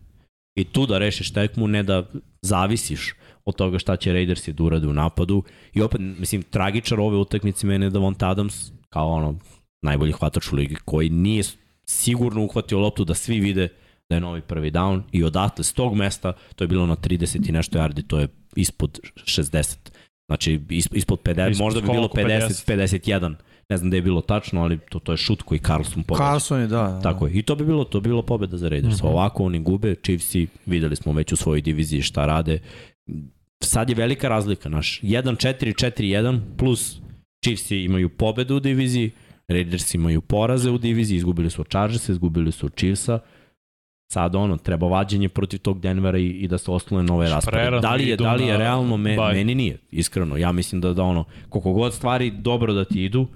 i 0.58 0.64
tu 0.64 0.86
da 0.86 0.98
rešiš 0.98 1.32
tekmu, 1.32 1.68
ne 1.68 1.82
da 1.82 2.06
zavisiš 2.42 3.14
od 3.44 3.54
toga 3.54 3.78
šta 3.78 3.96
će 3.96 4.12
Raidersi 4.12 4.52
da 4.52 4.62
urade 4.62 4.86
u 4.86 4.92
napadu. 4.92 5.42
I 5.74 5.82
opet, 5.82 6.00
mislim, 6.00 6.42
tragičar 6.42 7.00
ove 7.00 7.16
utakmice 7.16 7.66
mene 7.66 7.86
je 7.86 7.90
Davonta 7.90 8.30
Adams, 8.30 8.72
kao 8.88 9.08
ono, 9.08 9.34
najbolji 9.82 10.12
hvatač 10.12 10.52
u 10.52 10.56
ligi, 10.56 10.76
koji 10.84 11.10
nije 11.10 11.42
sigurno 11.90 12.44
uhvatio 12.44 12.78
loptu 12.78 13.04
da 13.04 13.14
svi 13.14 13.40
vide 13.40 13.68
da 14.10 14.16
je 14.16 14.20
novi 14.20 14.40
prvi 14.40 14.70
down 14.70 15.02
i 15.12 15.24
odatle 15.24 15.64
s 15.64 15.72
tog 15.72 15.94
mesta, 15.94 16.32
to 16.56 16.64
je 16.64 16.68
bilo 16.68 16.86
na 16.86 16.96
30 16.96 17.48
i 17.48 17.52
nešto 17.52 17.78
yardi, 17.78 18.06
to 18.06 18.18
je 18.18 18.28
ispod 18.56 19.00
60. 19.24 19.76
Znači, 20.26 20.60
is- 20.68 20.88
ispod 20.92 21.18
50, 21.22 21.50
Ispod 21.50 21.64
možda 21.64 21.80
bi 21.80 21.86
bilo 21.86 22.08
koliko? 22.08 22.30
50, 22.30 22.66
51. 22.66 23.34
Ne 23.68 23.76
znam 23.76 23.90
da 23.90 23.96
je 23.96 24.02
bilo 24.02 24.20
tačno, 24.20 24.62
ali 24.62 24.78
to, 24.78 24.98
to 24.98 25.12
je 25.12 25.16
šut 25.16 25.42
koji 25.42 25.58
Carlson 25.58 26.02
pogađa. 26.02 26.28
Carlson 26.28 26.60
je, 26.60 26.66
da. 26.66 26.82
da. 26.82 27.00
Tako 27.00 27.26
je. 27.26 27.32
I 27.32 27.42
to 27.42 27.54
bi 27.54 27.64
bilo, 27.64 27.84
to 27.84 28.00
bi 28.00 28.08
bilo 28.08 28.22
pobeda 28.22 28.56
za 28.56 28.68
Raiders. 28.68 29.02
Mm. 29.02 29.06
-hmm. 29.06 29.10
Ovako 29.10 29.44
oni 29.44 29.60
gube, 29.60 29.94
Chiefsi, 29.94 30.46
videli 30.66 30.96
smo 30.96 31.12
već 31.12 31.32
u 31.32 31.36
svojoj 31.36 31.60
diviziji 31.60 32.02
šta 32.02 32.26
rade. 32.26 32.58
Sad 33.64 33.88
je 33.88 33.94
velika 33.94 34.28
razlika, 34.28 34.68
naš 34.68 35.00
1-4-4-1 35.02 36.40
plus 36.56 37.00
Chiefsi 37.44 37.76
imaju 37.76 38.08
pobedu 38.08 38.56
u 38.56 38.60
diviziji, 38.60 39.10
Raiders 39.50 39.94
imaju 39.94 40.20
poraze 40.20 40.70
u 40.70 40.78
diviziji, 40.78 41.16
izgubili 41.16 41.50
su 41.50 41.60
od 41.60 41.68
Chargersa, 41.68 42.12
izgubili 42.12 42.52
su 42.52 42.66
od 42.66 42.76
Chiefsa. 42.76 43.18
Sad 44.12 44.34
ono, 44.34 44.56
treba 44.56 44.86
vađenje 44.88 45.28
protiv 45.28 45.58
tog 45.58 45.80
Denvera 45.80 46.18
i, 46.18 46.26
i 46.26 46.48
da 46.48 46.58
se 46.58 46.70
oslone 46.70 47.04
nove 47.04 47.30
raspade. 47.30 47.56
Prerano 47.56 47.80
Da 47.80 47.94
li 47.94 48.08
je, 48.08 48.16
da 48.16 48.34
li 48.34 48.46
je 48.46 48.56
realno, 48.56 48.96
me, 48.96 49.16
baj. 49.16 49.34
meni 49.34 49.54
nije, 49.54 49.78
iskreno. 49.90 50.36
Ja 50.36 50.52
mislim 50.52 50.80
da, 50.80 50.92
da 50.92 51.02
ono, 51.02 51.24
koliko 51.48 51.72
god 51.72 51.94
stvari 51.94 52.30
dobro 52.30 52.72
da 52.72 52.84
ti 52.84 53.04
idu, 53.04 53.26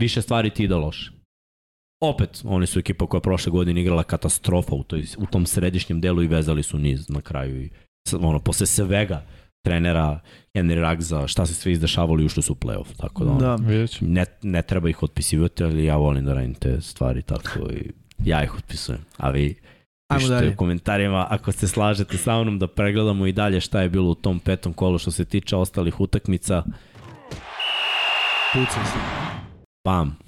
više 0.00 0.22
stvari 0.22 0.50
ti 0.50 0.64
ide 0.64 0.74
loše. 0.74 1.12
Opet, 2.02 2.42
oni 2.44 2.66
su 2.66 2.78
ekipa 2.78 3.06
koja 3.06 3.20
prošle 3.20 3.50
godine 3.50 3.80
igrala 3.80 4.02
katastrofa 4.02 4.74
u, 4.74 4.82
toj, 4.82 5.04
u 5.18 5.26
tom 5.26 5.46
središnjem 5.46 6.00
delu 6.00 6.22
i 6.22 6.26
vezali 6.26 6.62
su 6.62 6.78
niz 6.78 7.08
na 7.08 7.20
kraju. 7.20 7.62
I, 7.62 7.70
ono, 8.20 8.38
posle 8.38 8.66
svega 8.66 9.26
trenera 9.66 10.20
Henry 10.54 10.80
Ragza, 10.80 11.26
šta 11.26 11.46
se 11.46 11.54
sve 11.54 11.72
izdešavalo 11.72 12.20
i 12.20 12.24
ušli 12.24 12.42
su 12.42 12.52
u 12.52 12.56
playoff. 12.56 12.96
Tako 12.96 13.24
da, 13.24 13.32
Da. 13.34 13.56
Ne, 14.00 14.24
ne 14.42 14.62
treba 14.62 14.88
ih 14.88 15.02
otpisivati, 15.02 15.64
ali 15.64 15.84
ja 15.84 15.96
volim 15.96 16.24
da 16.24 16.34
radim 16.34 16.54
te 16.54 16.80
stvari 16.80 17.22
tako 17.22 17.70
i 17.72 17.90
ja 18.24 18.44
ih 18.44 18.54
otpisujem. 18.54 19.00
A 19.16 19.30
vi 19.30 19.54
Ajmo 20.08 20.18
pišite 20.18 20.34
dalje. 20.34 20.48
u 20.48 20.56
komentarima 20.56 21.26
ako 21.30 21.52
se 21.52 21.68
slažete 21.68 22.16
sa 22.16 22.42
mnom 22.42 22.58
da 22.58 22.66
pregledamo 22.68 23.26
i 23.26 23.32
dalje 23.32 23.60
šta 23.60 23.80
je 23.80 23.88
bilo 23.88 24.10
u 24.10 24.14
tom 24.14 24.38
petom 24.40 24.72
kolu 24.72 24.98
što 24.98 25.10
se 25.10 25.24
tiče 25.24 25.56
ostalih 25.56 26.00
utakmica. 26.00 26.62
Pucam 28.52 28.84
se. 28.84 28.98
Bam. 29.84 30.18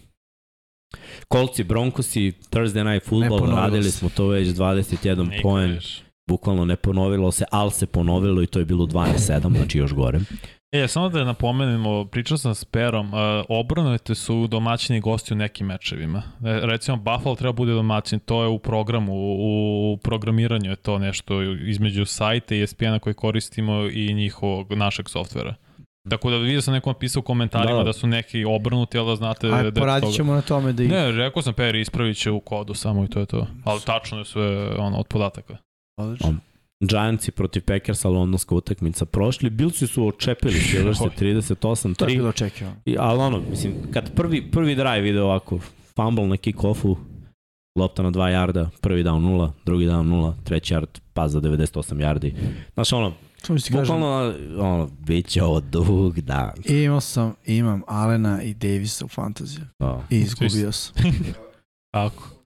Kolci, 1.29 1.65
Broncosi, 1.65 2.33
Thursday 2.51 2.85
Night 2.85 3.09
Football, 3.09 3.51
radili 3.51 3.85
se. 3.85 3.91
smo 3.91 4.09
to 4.09 4.27
već 4.27 4.49
21 4.49 5.29
Niko 5.31 5.43
poen. 5.43 5.79
Bukvalno 6.29 6.65
ne 6.65 6.77
ponovilo 6.77 7.33
se, 7.33 7.45
ali 7.51 7.71
se 7.71 7.87
ponovilo 7.87 8.43
i 8.43 8.47
to 8.47 8.59
je 8.59 8.65
bilo 8.65 8.87
12-7, 8.87 9.17
znači 9.51 9.79
još 9.79 9.93
gore. 9.93 10.21
E, 10.73 10.89
samo 10.89 11.09
da 11.09 11.25
napomenemo, 11.25 12.05
pričao 12.05 12.39
sam 12.39 12.55
s 12.55 12.65
Perom, 12.65 13.07
uh, 13.07 13.21
obrnujete 13.49 14.15
su 14.15 14.47
domaćini 14.47 14.99
i 14.99 15.03
gosti 15.03 15.35
u 15.35 15.37
nekim 15.37 15.67
mečevima. 15.67 16.19
E, 16.19 16.61
recimo, 16.63 16.97
Buffalo 16.97 17.35
treba 17.35 17.53
bude 17.53 17.73
domaćin, 17.73 18.19
to 18.19 18.43
je 18.43 18.49
u 18.49 18.59
programu, 18.59 19.13
u, 19.15 19.93
u 19.93 19.97
programiranju 19.97 20.71
je 20.71 20.77
to 20.77 20.99
nešto 20.99 21.43
između 21.43 22.05
sajta 22.05 22.55
i 22.55 22.63
ESPN-a 22.63 22.99
koji 22.99 23.15
koristimo 23.15 23.89
i 23.93 24.15
njihovog, 24.15 24.73
našeg 24.73 25.09
softvera. 25.09 25.55
Tako 26.11 26.31
da 26.31 26.37
vidio 26.37 26.63
sam 26.63 26.75
nekom 26.75 26.95
pisao 26.95 27.21
u 27.21 27.25
komentarima 27.25 27.73
Da, 27.73 27.79
da, 27.79 27.85
da. 27.85 27.93
su 27.93 28.07
neki 28.07 28.45
obrnuti, 28.45 28.99
ali 28.99 29.09
da 29.09 29.17
znate 29.17 29.47
Aj, 29.47 29.63
da 29.63 29.81
poradit 29.81 30.05
toga- 30.05 30.17
ćemo 30.17 30.35
na 30.35 30.41
tome 30.41 30.73
da 30.73 30.83
ih... 30.83 30.91
Ne, 30.91 31.13
rekao 31.13 31.43
sam 31.43 31.55
Peri, 31.55 31.81
ispravit 31.81 32.17
će 32.17 32.31
u 32.31 32.41
kodu 32.41 32.75
samo 32.75 33.05
i 33.05 33.09
to 33.09 33.21
je 33.21 33.27
to. 33.27 33.47
Ali 33.65 33.81
tačno 33.81 34.19
je 34.19 34.25
sve 34.25 34.77
ono, 34.77 34.99
od 34.99 35.07
podataka. 35.07 35.57
Odlično. 35.99 36.35
Giantsi 36.81 37.31
protiv 37.31 37.63
Packersa, 37.65 38.09
londonska 38.09 38.55
utakmica 38.55 39.05
prošli. 39.05 39.51
Bilsi 39.51 39.87
su 39.87 40.07
očepili 40.07 40.61
Steelers 40.61 40.99
To 40.99 41.05
je 41.05 41.11
38-3. 41.11 42.07
bilo 42.07 42.29
očekivano. 42.29 42.77
I, 42.85 42.97
ali 42.99 43.21
ono, 43.21 43.43
mislim, 43.51 43.75
kad 43.93 44.15
prvi, 44.15 44.51
prvi 44.51 44.75
drive 44.75 45.09
ide 45.09 45.23
ovako, 45.23 45.59
fumble 45.97 46.27
na 46.27 46.37
kick-offu, 46.37 46.97
lopta 47.79 48.03
na 48.03 48.11
2 48.11 48.27
jarda, 48.27 48.71
prvi 48.81 49.05
down 49.05 49.21
0, 49.21 49.51
drugi 49.65 49.87
down 49.87 50.09
0, 50.09 50.35
treći 50.45 50.75
yard, 50.75 51.01
pas 51.13 51.31
za 51.33 51.41
98 51.41 51.95
yardi. 51.97 52.35
Znaš, 52.75 52.93
ono, 52.93 53.13
bukvalno, 53.73 54.35
ono, 54.59 54.89
bit 55.01 55.27
će 55.27 55.43
ovo 55.43 55.61
dug 55.61 56.21
dan. 56.21 56.51
Imao 56.65 57.01
sam, 57.01 57.35
imam 57.47 57.83
Alena 57.87 58.43
i 58.43 58.55
Davisa 58.55 59.05
u 59.05 59.09
fantaziju. 59.09 59.65
Da. 59.79 60.03
I 60.11 60.17
izgubio 60.19 60.73
sam. 60.73 60.95
Tako. 61.91 62.29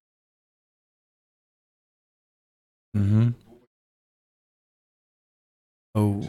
Mhm. 2.96 3.28
Oh. 5.94 6.24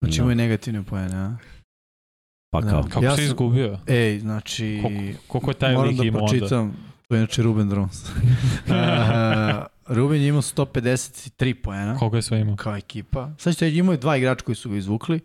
Znači 0.00 0.16
Da. 0.16 0.22
imaju 0.22 0.36
negativne 0.36 0.82
pojene, 0.82 1.16
a? 1.16 1.36
Pa 2.50 2.60
Da. 2.60 2.70
kao, 2.70 2.82
Kako 2.82 3.04
Ja 3.04 3.10
si 3.10 3.16
sam- 3.16 3.24
izgubio? 3.24 3.78
Ej, 3.86 4.18
znači... 4.18 4.78
Koliko, 4.82 5.18
koliko 5.28 5.50
je 5.50 5.54
taj 5.54 5.74
moram 5.74 5.88
lik 5.88 5.98
da 5.98 6.04
imao 6.04 6.20
onda? 6.20 6.30
pročitam. 6.30 6.76
To 7.08 7.14
je 7.14 7.18
inače 7.18 7.42
Ruben 7.42 7.68
Drons. 7.68 8.04
uh, 8.04 8.14
Ruben 9.96 10.22
je 10.22 10.28
imao 10.28 10.42
153 10.42 11.54
pojena 11.54 11.96
Koliko 11.96 12.16
je 12.16 12.22
sve 12.22 12.40
imao? 12.40 12.56
kao 12.56 12.76
ekipa. 12.76 13.30
Sad 13.38 13.54
ćete 13.54 13.70
imao 13.70 13.92
je 13.92 13.98
dva 13.98 14.16
igrača 14.16 14.44
koji 14.44 14.56
su 14.56 14.70
ga 14.70 14.76
izvukli. 14.76 15.20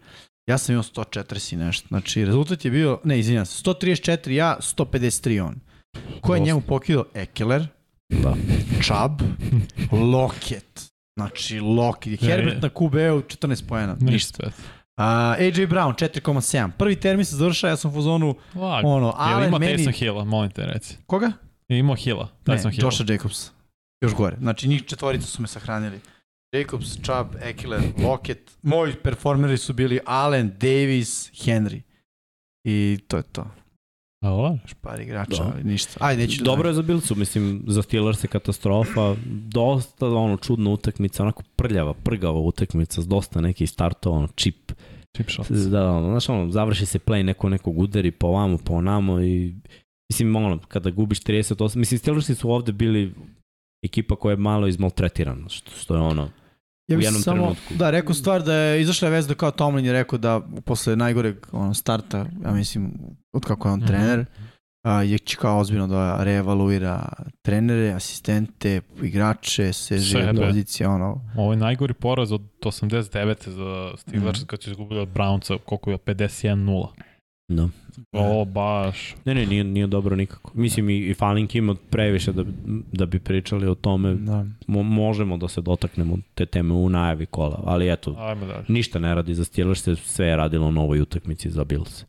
Ja 0.47 0.57
sam 0.57 0.73
imao 0.73 0.83
140 0.83 1.53
i 1.53 1.57
nešto. 1.57 1.87
Znači, 1.87 2.25
rezultat 2.25 2.65
je 2.65 2.71
bio, 2.71 2.99
ne, 3.03 3.19
izvinjam 3.19 3.45
se, 3.45 3.63
134 3.63 4.29
ja, 4.29 4.57
153 4.59 5.41
on. 5.41 5.55
Ko 6.21 6.33
je 6.33 6.39
Dosta. 6.39 6.45
njemu 6.45 6.61
pokidao? 6.61 7.05
Ekeler, 7.13 7.67
da. 8.13 8.35
Chubb, 8.81 9.21
Lockett. 10.13 10.90
Znači, 11.27 11.59
Lockett. 11.59 12.21
Herbert 12.21 12.55
je. 12.55 12.61
na 12.61 12.69
QB-u 12.69 13.21
14 13.21 13.67
pojena. 13.67 13.95
Ništa. 13.99 14.43
Ništa. 14.45 14.61
Uh, 14.97 15.03
AJ 15.39 15.67
Brown 15.67 15.93
4,7. 15.95 16.69
Prvi 16.77 16.95
termin 16.95 17.25
se 17.25 17.35
završava, 17.35 17.71
ja 17.71 17.77
sam 17.77 17.91
u 17.91 17.93
fazonu, 17.93 18.35
Lag. 18.55 18.85
ono, 18.85 19.13
Allen 19.17 19.47
ima 19.47 19.59
meni... 19.59 19.77
Taysom 19.77 19.93
Hilla, 19.93 20.23
molim 20.23 20.51
te 20.51 20.65
reci. 20.65 20.97
Koga? 21.05 21.31
Je 21.67 21.79
imao 21.79 21.95
Hilla, 21.95 22.29
Ne, 22.45 22.55
Tyson 22.55 22.71
Hilla. 22.71 22.87
Josha 22.87 23.03
Jacobs. 23.07 23.51
Još 24.01 24.13
gore. 24.15 24.37
Znači, 24.39 24.67
njih 24.67 24.85
četvorica 24.85 25.27
su 25.27 25.41
me 25.41 25.47
sahranili. 25.47 25.99
Jacobs, 26.51 26.87
Chubb, 26.93 27.35
Eckler, 27.41 27.81
Lockett. 27.97 28.51
Moji 28.61 28.93
performeri 28.95 29.57
su 29.57 29.73
bili 29.73 29.99
Allen, 30.05 30.49
Davis, 30.49 31.31
Henry. 31.31 31.81
I 32.63 32.99
to 33.07 33.17
je 33.17 33.23
to. 33.23 33.47
Ovo? 34.21 34.57
Par 34.81 34.99
igrača, 35.01 35.43
Da. 35.43 35.51
ali 35.53 35.63
ništa. 35.63 35.97
Ajde, 35.99 36.21
neću 36.21 36.43
Dobro 36.43 36.69
je 36.69 36.73
za 36.73 36.81
Bilcu, 36.81 37.15
mislim, 37.15 37.63
za 37.67 37.81
Steelers 37.81 38.23
je 38.23 38.27
katastrofa, 38.27 39.15
dosta 39.47 40.07
ono 40.07 40.37
čudna 40.37 40.69
utakmica, 40.69 41.23
onako 41.23 41.43
prljava, 41.55 41.93
prgava 41.93 42.39
utakmica, 42.39 43.01
s 43.01 43.07
dosta 43.07 43.41
nekih 43.41 43.69
startova, 43.69 44.17
ono 44.17 44.27
čip, 44.35 44.71
Chip 45.15 45.29
shot. 45.29 45.47
da, 45.49 45.91
ono, 45.91 46.07
znaš, 46.09 46.29
ono, 46.29 46.51
završi 46.51 46.85
se 46.85 46.99
play, 46.99 47.23
neko 47.23 47.49
nekog 47.49 47.79
udari 47.79 48.11
po 48.11 48.27
ovamo, 48.27 48.57
po 48.57 48.73
onamo 48.73 49.21
i 49.21 49.55
mislim, 50.11 50.35
ono, 50.35 50.59
kada 50.67 50.89
gubiš 50.89 51.19
38, 51.21 51.75
mislim, 51.75 51.97
Steelersi 51.97 52.35
su 52.35 52.51
ovde 52.51 52.71
bili 52.71 53.13
ekipa 53.83 54.15
koja 54.15 54.33
je 54.33 54.37
malo 54.37 54.67
izmaltretirana, 54.67 55.49
što, 55.49 55.71
što 55.71 55.95
je 55.95 56.01
ono, 56.01 56.29
Ja 56.87 56.97
u 56.97 57.01
jednom 57.01 57.21
samo, 57.21 57.37
trenutku. 57.37 57.73
da, 57.73 57.89
rekao 57.89 58.13
stvar 58.13 58.43
da 58.43 58.53
je 58.53 58.81
izašla 58.81 59.09
vez 59.09 59.27
da 59.27 59.33
kao 59.33 59.51
Tomlin 59.51 59.85
je 59.85 59.93
rekao 59.93 60.19
da 60.19 60.41
posle 60.65 60.95
najgoreg 60.95 61.35
ono, 61.51 61.73
starta, 61.73 62.25
ja 62.43 62.51
mislim, 62.51 62.91
od 63.33 63.43
kako 63.43 63.67
je 63.67 63.73
on 63.73 63.79
Mhm. 63.79 63.87
trener, 63.87 64.25
a, 64.83 65.01
je 65.01 65.17
će 65.17 65.37
kao 65.37 65.59
ozbiljno 65.59 65.87
da 65.87 66.23
reevaluira 66.23 67.09
trenere, 67.41 67.89
asistente, 67.89 68.81
igrače, 69.01 69.73
seže 69.73 70.19
Sebe. 70.21 70.39
pozicije, 70.39 70.87
ono, 70.87 71.21
Ovo 71.37 71.53
je 71.53 71.57
najgori 71.57 71.93
poraz 71.93 72.31
od 72.31 72.41
89. 72.59 73.49
za 73.49 73.97
Steelers 73.97 74.39
Mhm. 74.39 74.45
kad 74.45 74.61
su 74.63 74.69
izgubili 74.69 74.99
od 74.99 75.09
Brownca, 75.09 75.57
koliko 75.59 75.91
je 75.91 75.97
51-0. 75.97 76.87
da. 77.49 77.67
Ovo 78.13 78.45
baš... 78.45 79.15
Ne, 79.25 79.35
ne, 79.35 79.45
nije, 79.45 79.63
nije 79.63 79.87
dobro 79.87 80.15
nikako. 80.15 80.51
Mislim, 80.53 80.89
i, 80.89 80.97
i 80.99 81.13
Falink 81.13 81.55
ima 81.55 81.75
previše 81.89 82.31
da, 82.33 82.43
da 82.91 83.05
bi 83.05 83.19
pričali 83.19 83.67
o 83.67 83.75
tome. 83.75 84.13
da. 84.15 84.45
Mo, 84.67 84.83
možemo 84.83 85.37
da 85.37 85.47
se 85.47 85.61
dotaknemo 85.61 86.17
te 86.33 86.45
teme 86.45 86.73
u 86.73 86.89
najavi 86.89 87.25
kola, 87.25 87.61
ali 87.65 87.91
eto, 87.91 88.15
Ajmo 88.19 88.45
dalje. 88.45 88.65
ništa 88.67 88.99
ne 88.99 89.15
radi 89.15 89.35
za 89.35 89.43
Steelers, 89.43 89.87
sve 89.97 90.27
je 90.27 90.35
radilo 90.35 90.67
u 90.67 90.71
novoj 90.71 91.01
utakmici 91.01 91.49
za 91.49 91.63
Bills. 91.63 92.05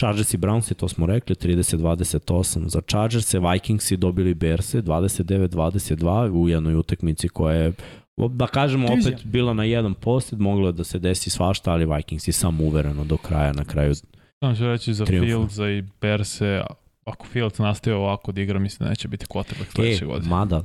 Chargers 0.00 0.34
i 0.34 0.38
Browns, 0.38 0.74
to 0.74 0.88
smo 0.88 1.06
rekli, 1.06 1.34
30-28 1.36 2.68
za 2.68 2.80
Chargers, 2.80 3.34
Vikings 3.52 3.92
dobili 3.92 4.34
Bears 4.34 4.74
29-22 4.74 6.30
u 6.30 6.48
jednoj 6.48 6.74
utakmici 6.74 7.28
koja 7.28 7.56
je 7.56 7.72
da 8.16 8.46
kažemo 8.46 8.88
Divizija. 8.88 9.14
opet 9.16 9.26
bila 9.26 9.54
na 9.54 9.64
jedan 9.64 9.94
posjed, 9.94 10.40
moglo 10.40 10.66
je 10.68 10.72
da 10.72 10.84
se 10.84 10.98
desi 10.98 11.30
svašta, 11.30 11.72
ali 11.72 11.86
Vikings 11.96 12.28
je 12.28 12.32
samo 12.32 12.64
uvereno 12.64 13.04
do 13.04 13.16
kraja, 13.16 13.52
na 13.52 13.64
kraju 13.64 13.94
Samo 14.40 14.54
ću 14.56 14.66
reći 14.66 14.94
za 14.94 15.04
Triumfa. 15.04 15.26
Fieldsa 15.26 15.70
i 15.70 15.82
Berse, 16.00 16.62
ako 17.04 17.26
Fields 17.26 17.58
nastaje 17.58 17.96
ovako 17.96 18.32
da 18.32 18.40
igra, 18.40 18.58
mislim 18.58 18.84
da 18.84 18.90
neće 18.90 19.08
biti 19.08 19.26
quarterback 19.26 19.74
sledeće 19.74 20.04
E, 20.04 20.06
godine. 20.06 20.28
mada, 20.28 20.62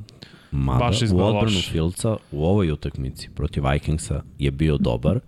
mada 0.51 0.79
Baš 0.79 1.01
u 1.01 1.19
odbranu. 1.19 1.59
Filca 1.71 2.17
u 2.31 2.45
ovoj 2.45 2.71
utakmici 2.71 3.29
protiv 3.35 3.63
Vikingsa 3.71 4.21
je 4.39 4.51
bio 4.51 4.77
dobar, 4.77 5.19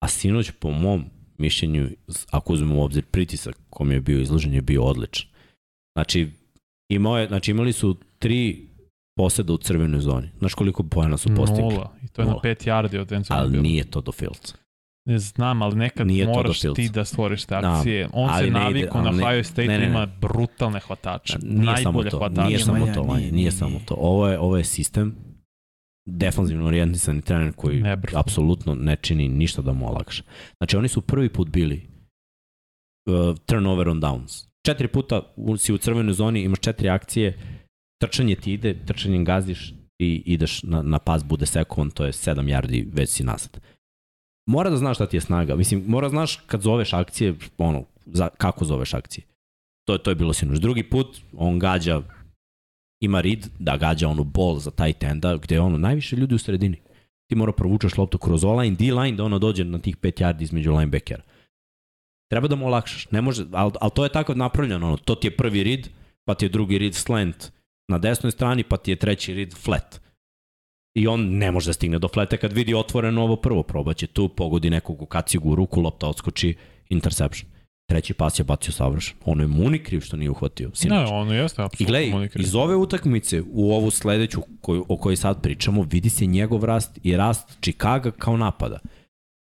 A 0.00 0.08
sinoć, 0.08 0.50
po 0.50 0.70
mom 0.70 1.04
mišljenju, 1.42 1.88
ako 2.30 2.52
uzmemo 2.52 2.80
u 2.80 2.84
obzir 2.84 3.04
pritisak 3.04 3.56
kom 3.70 3.92
je 3.92 4.00
bio 4.00 4.20
izložen, 4.20 4.54
je 4.54 4.62
bio 4.62 4.82
odličan. 4.82 5.26
Znači, 5.96 6.30
imao 6.88 7.18
je, 7.18 7.28
znači 7.28 7.50
imali 7.50 7.72
su 7.72 7.96
tri 8.18 8.68
poseda 9.16 9.52
u 9.52 9.58
crvenoj 9.58 10.00
zoni. 10.00 10.28
Znaš 10.38 10.54
koliko 10.54 10.82
pojena 10.82 11.16
su 11.16 11.28
postigli? 11.36 11.74
Nula. 11.74 11.92
I 12.02 12.08
to 12.08 12.22
je 12.22 12.26
Nula. 12.26 12.40
na 12.44 12.50
5 12.50 12.68
yardi 12.68 12.98
od 13.00 13.12
Enzo. 13.12 13.34
Ali 13.34 13.62
nije 13.62 13.84
to 13.84 14.00
do 14.00 14.12
Fields. 14.12 14.54
Ne 15.04 15.18
znam, 15.18 15.62
ali 15.62 15.76
nekad 15.76 16.06
Nije 16.06 16.26
moraš 16.26 16.60
ti 16.60 16.88
da 16.88 17.04
stvoriš 17.04 17.44
te 17.44 17.60
Da, 17.60 17.72
akcije. 17.72 18.08
On 18.12 18.30
ali 18.30 18.44
se 18.44 18.50
navikao 18.50 19.02
na 19.02 19.10
Ohio 19.10 19.44
State 19.44 19.68
ne, 19.68 19.78
ne, 19.78 19.84
ne. 19.84 19.90
ima 19.90 20.06
brutalne 20.20 20.80
hvatače. 20.80 21.38
Nije 21.42 21.66
samo 21.66 21.72
Najbolje 21.72 22.10
to, 22.10 22.18
hvatače. 22.18 22.46
nije 22.48 22.58
samo 22.58 22.78
to, 22.78 22.84
nije, 22.84 23.04
nije, 23.06 23.20
nije, 23.20 23.32
nije, 23.32 23.50
samo 23.50 23.70
nije. 23.70 23.86
to. 23.86 23.94
Ovo 23.98 24.28
je, 24.28 24.38
ovo 24.38 24.56
je 24.56 24.64
sistem, 24.64 25.16
defanzivno 26.06 26.66
orijentisan 26.66 27.20
trener 27.20 27.52
koji 27.52 27.80
Nebrzo. 27.80 28.18
apsolutno 28.18 28.74
ne 28.74 28.96
čini 28.96 29.28
ništa 29.28 29.62
da 29.62 29.72
mu 29.72 29.88
olakša. 29.88 30.22
Znači 30.58 30.76
oni 30.76 30.88
su 30.88 31.00
prvi 31.00 31.28
put 31.28 31.48
bili 31.48 31.88
uh, 33.06 33.36
turnover 33.46 33.88
on 33.88 34.00
downs. 34.00 34.46
Četiri 34.66 34.88
puta 34.88 35.22
si 35.58 35.72
u 35.72 35.78
crvenoj 35.78 36.14
zoni, 36.14 36.42
imaš 36.42 36.58
četiri 36.60 36.88
akcije, 36.88 37.38
trčanje 38.00 38.34
ti 38.34 38.52
ide, 38.52 38.84
trčanjem 38.86 39.24
gaziš 39.24 39.74
i 39.98 40.22
ideš 40.26 40.62
na, 40.62 40.82
na 40.82 40.98
pas, 40.98 41.24
bude 41.24 41.46
sekon, 41.46 41.90
to 41.90 42.04
je 42.04 42.12
7 42.12 42.34
yardi, 42.48 42.88
već 42.92 43.10
si 43.10 43.24
nazad. 43.24 43.60
Mora 44.48 44.70
da 44.70 44.76
znaš 44.76 44.96
šta 44.96 45.06
ti 45.06 45.16
je 45.16 45.20
snaga. 45.20 45.56
Mislim, 45.56 45.84
mora 45.86 46.06
da 46.08 46.10
znaš 46.10 46.36
kad 46.36 46.60
zoveš 46.62 46.92
akcije, 46.92 47.34
ono, 47.58 47.84
za, 48.06 48.28
kako 48.28 48.64
zoveš 48.64 48.94
akcije. 48.94 49.24
To, 49.84 49.92
je- 49.92 50.02
to 50.02 50.10
je 50.10 50.14
bilo 50.14 50.32
sinoć. 50.32 50.58
Drugi 50.58 50.82
put, 50.82 51.20
on 51.32 51.58
gađa, 51.58 52.02
ima 53.02 53.20
rid 53.20 53.48
da 53.58 53.76
gađa 53.76 54.08
onu 54.08 54.24
bol 54.24 54.58
za 54.58 54.70
taj 54.70 54.92
tenda, 54.92 55.36
gde 55.36 55.54
je 55.54 55.60
ono, 55.60 55.78
najviše 55.78 56.16
ljudi 56.16 56.34
u 56.34 56.38
sredini. 56.38 56.76
Ti 57.30 57.36
mora 57.36 57.52
provučeš 57.52 57.96
loptu 57.98 58.18
kroz 58.18 58.44
online, 58.44 58.76
D-line, 58.76 59.16
da 59.16 59.24
ono 59.24 59.38
dođe 59.38 59.64
na 59.64 59.78
tih 59.78 59.96
5 59.96 60.22
yardi 60.22 60.42
između 60.42 60.72
linebackera. 60.72 61.22
Treba 62.30 62.48
da 62.48 62.56
mu 62.56 62.66
olakšaš. 62.66 63.10
Ne 63.10 63.20
može, 63.20 63.46
ali, 63.52 63.72
ali 63.80 63.90
to 63.94 64.04
je 64.04 64.12
tako 64.12 64.34
napravljeno. 64.34 64.86
Ono, 64.86 64.96
to 64.96 65.14
ti 65.14 65.26
je 65.26 65.36
prvi 65.36 65.62
rid, 65.62 65.88
pa 66.24 66.34
ti 66.34 66.44
je 66.44 66.48
drugi 66.48 66.78
rid 66.78 66.94
slant 66.94 67.52
na 67.88 67.98
desnoj 67.98 68.30
strani, 68.30 68.62
pa 68.62 68.76
ti 68.76 68.90
je 68.90 68.96
treći 68.96 69.34
rid 69.34 69.54
flat. 69.54 70.00
I 70.94 71.06
on 71.06 71.20
ne 71.38 71.50
može 71.50 71.68
da 71.68 71.72
stigne 71.72 71.98
do 71.98 72.08
fleta 72.08 72.36
kad 72.36 72.52
vidi 72.52 72.74
otvoreno 72.74 73.22
ovo 73.22 73.36
prvo. 73.36 73.62
Probaće 73.62 74.06
tu, 74.06 74.28
pogodi 74.28 74.70
nekog 74.70 75.02
u 75.02 75.06
kacigu 75.06 75.50
u 75.50 75.54
ruku, 75.54 75.80
lopta 75.80 76.08
odskoči, 76.08 76.54
interception. 76.88 77.51
Treći 77.92 78.14
pas 78.14 78.38
je 78.38 78.44
bacio 78.44 78.72
savršen. 78.72 79.14
Ono 79.24 79.42
je 79.42 79.48
Muni 79.48 79.78
kriv 79.78 80.00
što 80.00 80.16
nije 80.16 80.30
uhvatio. 80.30 80.68
Ne, 80.68 80.74
Sinoć. 80.74 81.08
ono 81.10 81.34
jeste 81.34 81.62
I 81.62 81.64
apsolutno 81.64 81.86
gledaj, 81.86 82.10
Monikri. 82.10 82.42
iz 82.42 82.54
ove 82.54 82.76
utakmice 82.76 83.42
u 83.42 83.72
ovu 83.72 83.90
sledeću 83.90 84.40
koju, 84.60 84.84
o 84.88 84.96
kojoj 84.96 85.16
sad 85.16 85.42
pričamo, 85.42 85.82
vidi 85.82 86.10
se 86.10 86.26
njegov 86.26 86.64
rast 86.64 86.98
i 87.02 87.16
rast 87.16 87.58
Chicago 87.60 88.10
kao 88.10 88.36
napada. 88.36 88.78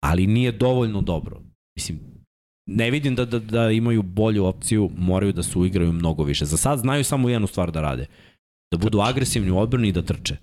Ali 0.02 0.26
nije 0.26 0.52
dovoljno 0.52 1.00
dobro. 1.00 1.40
Mislim, 1.76 2.00
ne 2.68 2.90
vidim 2.90 3.14
da, 3.14 3.24
da, 3.24 3.38
da 3.38 3.70
imaju 3.70 4.02
bolju 4.02 4.44
opciju, 4.44 4.90
moraju 4.96 5.32
da 5.32 5.42
se 5.42 5.58
uigraju 5.58 5.92
mnogo 5.92 6.24
više. 6.24 6.44
Za 6.44 6.56
sad 6.56 6.78
znaju 6.78 7.04
samo 7.04 7.28
jednu 7.28 7.46
stvar 7.46 7.70
da 7.70 7.80
rade. 7.80 8.06
Da 8.72 8.78
budu 8.78 9.00
agresivni 9.00 9.50
u 9.50 9.58
odbrani 9.58 9.88
i 9.88 9.92
da 9.92 10.02
trče. 10.02 10.36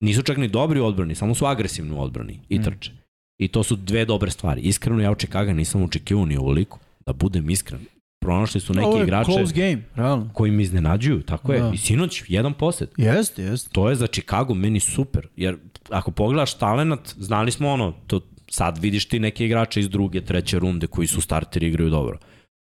Nisu 0.00 0.22
čak 0.22 0.36
ni 0.36 0.48
dobri 0.48 0.80
u 0.80 0.86
odbrani, 0.86 1.14
samo 1.14 1.34
su 1.34 1.46
agresivni 1.46 1.92
u 1.92 2.00
odbrani 2.00 2.40
i 2.48 2.58
Mm. 2.58 2.62
trče. 2.62 2.92
I 3.38 3.48
to 3.48 3.62
su 3.62 3.76
dve 3.76 4.04
dobre 4.04 4.30
stvari. 4.30 4.60
Iskreno 4.60 5.02
ja 5.02 5.10
od 5.10 5.18
Chicago 5.18 5.52
nisam 5.52 5.82
očekivao 5.82 6.26
ni 6.26 6.36
ovoliko. 6.36 6.78
Da 7.06 7.12
budem 7.12 7.50
iskren. 7.50 7.80
Pronašli 8.20 8.60
su 8.60 8.72
je 8.74 9.02
igrače 9.02 9.32
close 9.32 9.54
game, 9.54 9.82
realno. 9.94 10.30
koji 10.32 10.52
mi 10.52 10.62
iznenađuju, 10.62 11.22
tako 11.22 11.52
je. 11.52 11.60
Da. 11.60 11.70
I 11.74 11.78
sinoć, 11.78 12.22
jedan 12.28 12.54
posed. 12.54 12.88
Jeste, 12.96 13.42
jeste. 13.42 13.70
To 13.72 13.88
je 13.90 13.96
za 13.96 14.06
Chicago 14.06 14.54
meni 14.54 14.80
super, 14.80 15.28
jer 15.36 15.56
ako 15.90 16.10
pogledaš 16.10 16.54
talenat, 16.54 17.14
znali 17.18 17.50
smo 17.50 17.68
ono, 17.68 17.94
to 18.06 18.20
sad 18.50 18.78
vidiš 18.78 19.08
ti 19.08 19.18
neke 19.18 19.46
igrače 19.46 19.80
iz 19.80 19.88
druge, 19.88 20.20
treće 20.20 20.58
runde 20.58 20.86
koji 20.86 21.06
su 21.06 21.20
starteri 21.20 21.66
i 21.66 21.68
igraju 21.68 21.90
dobro. 21.90 22.18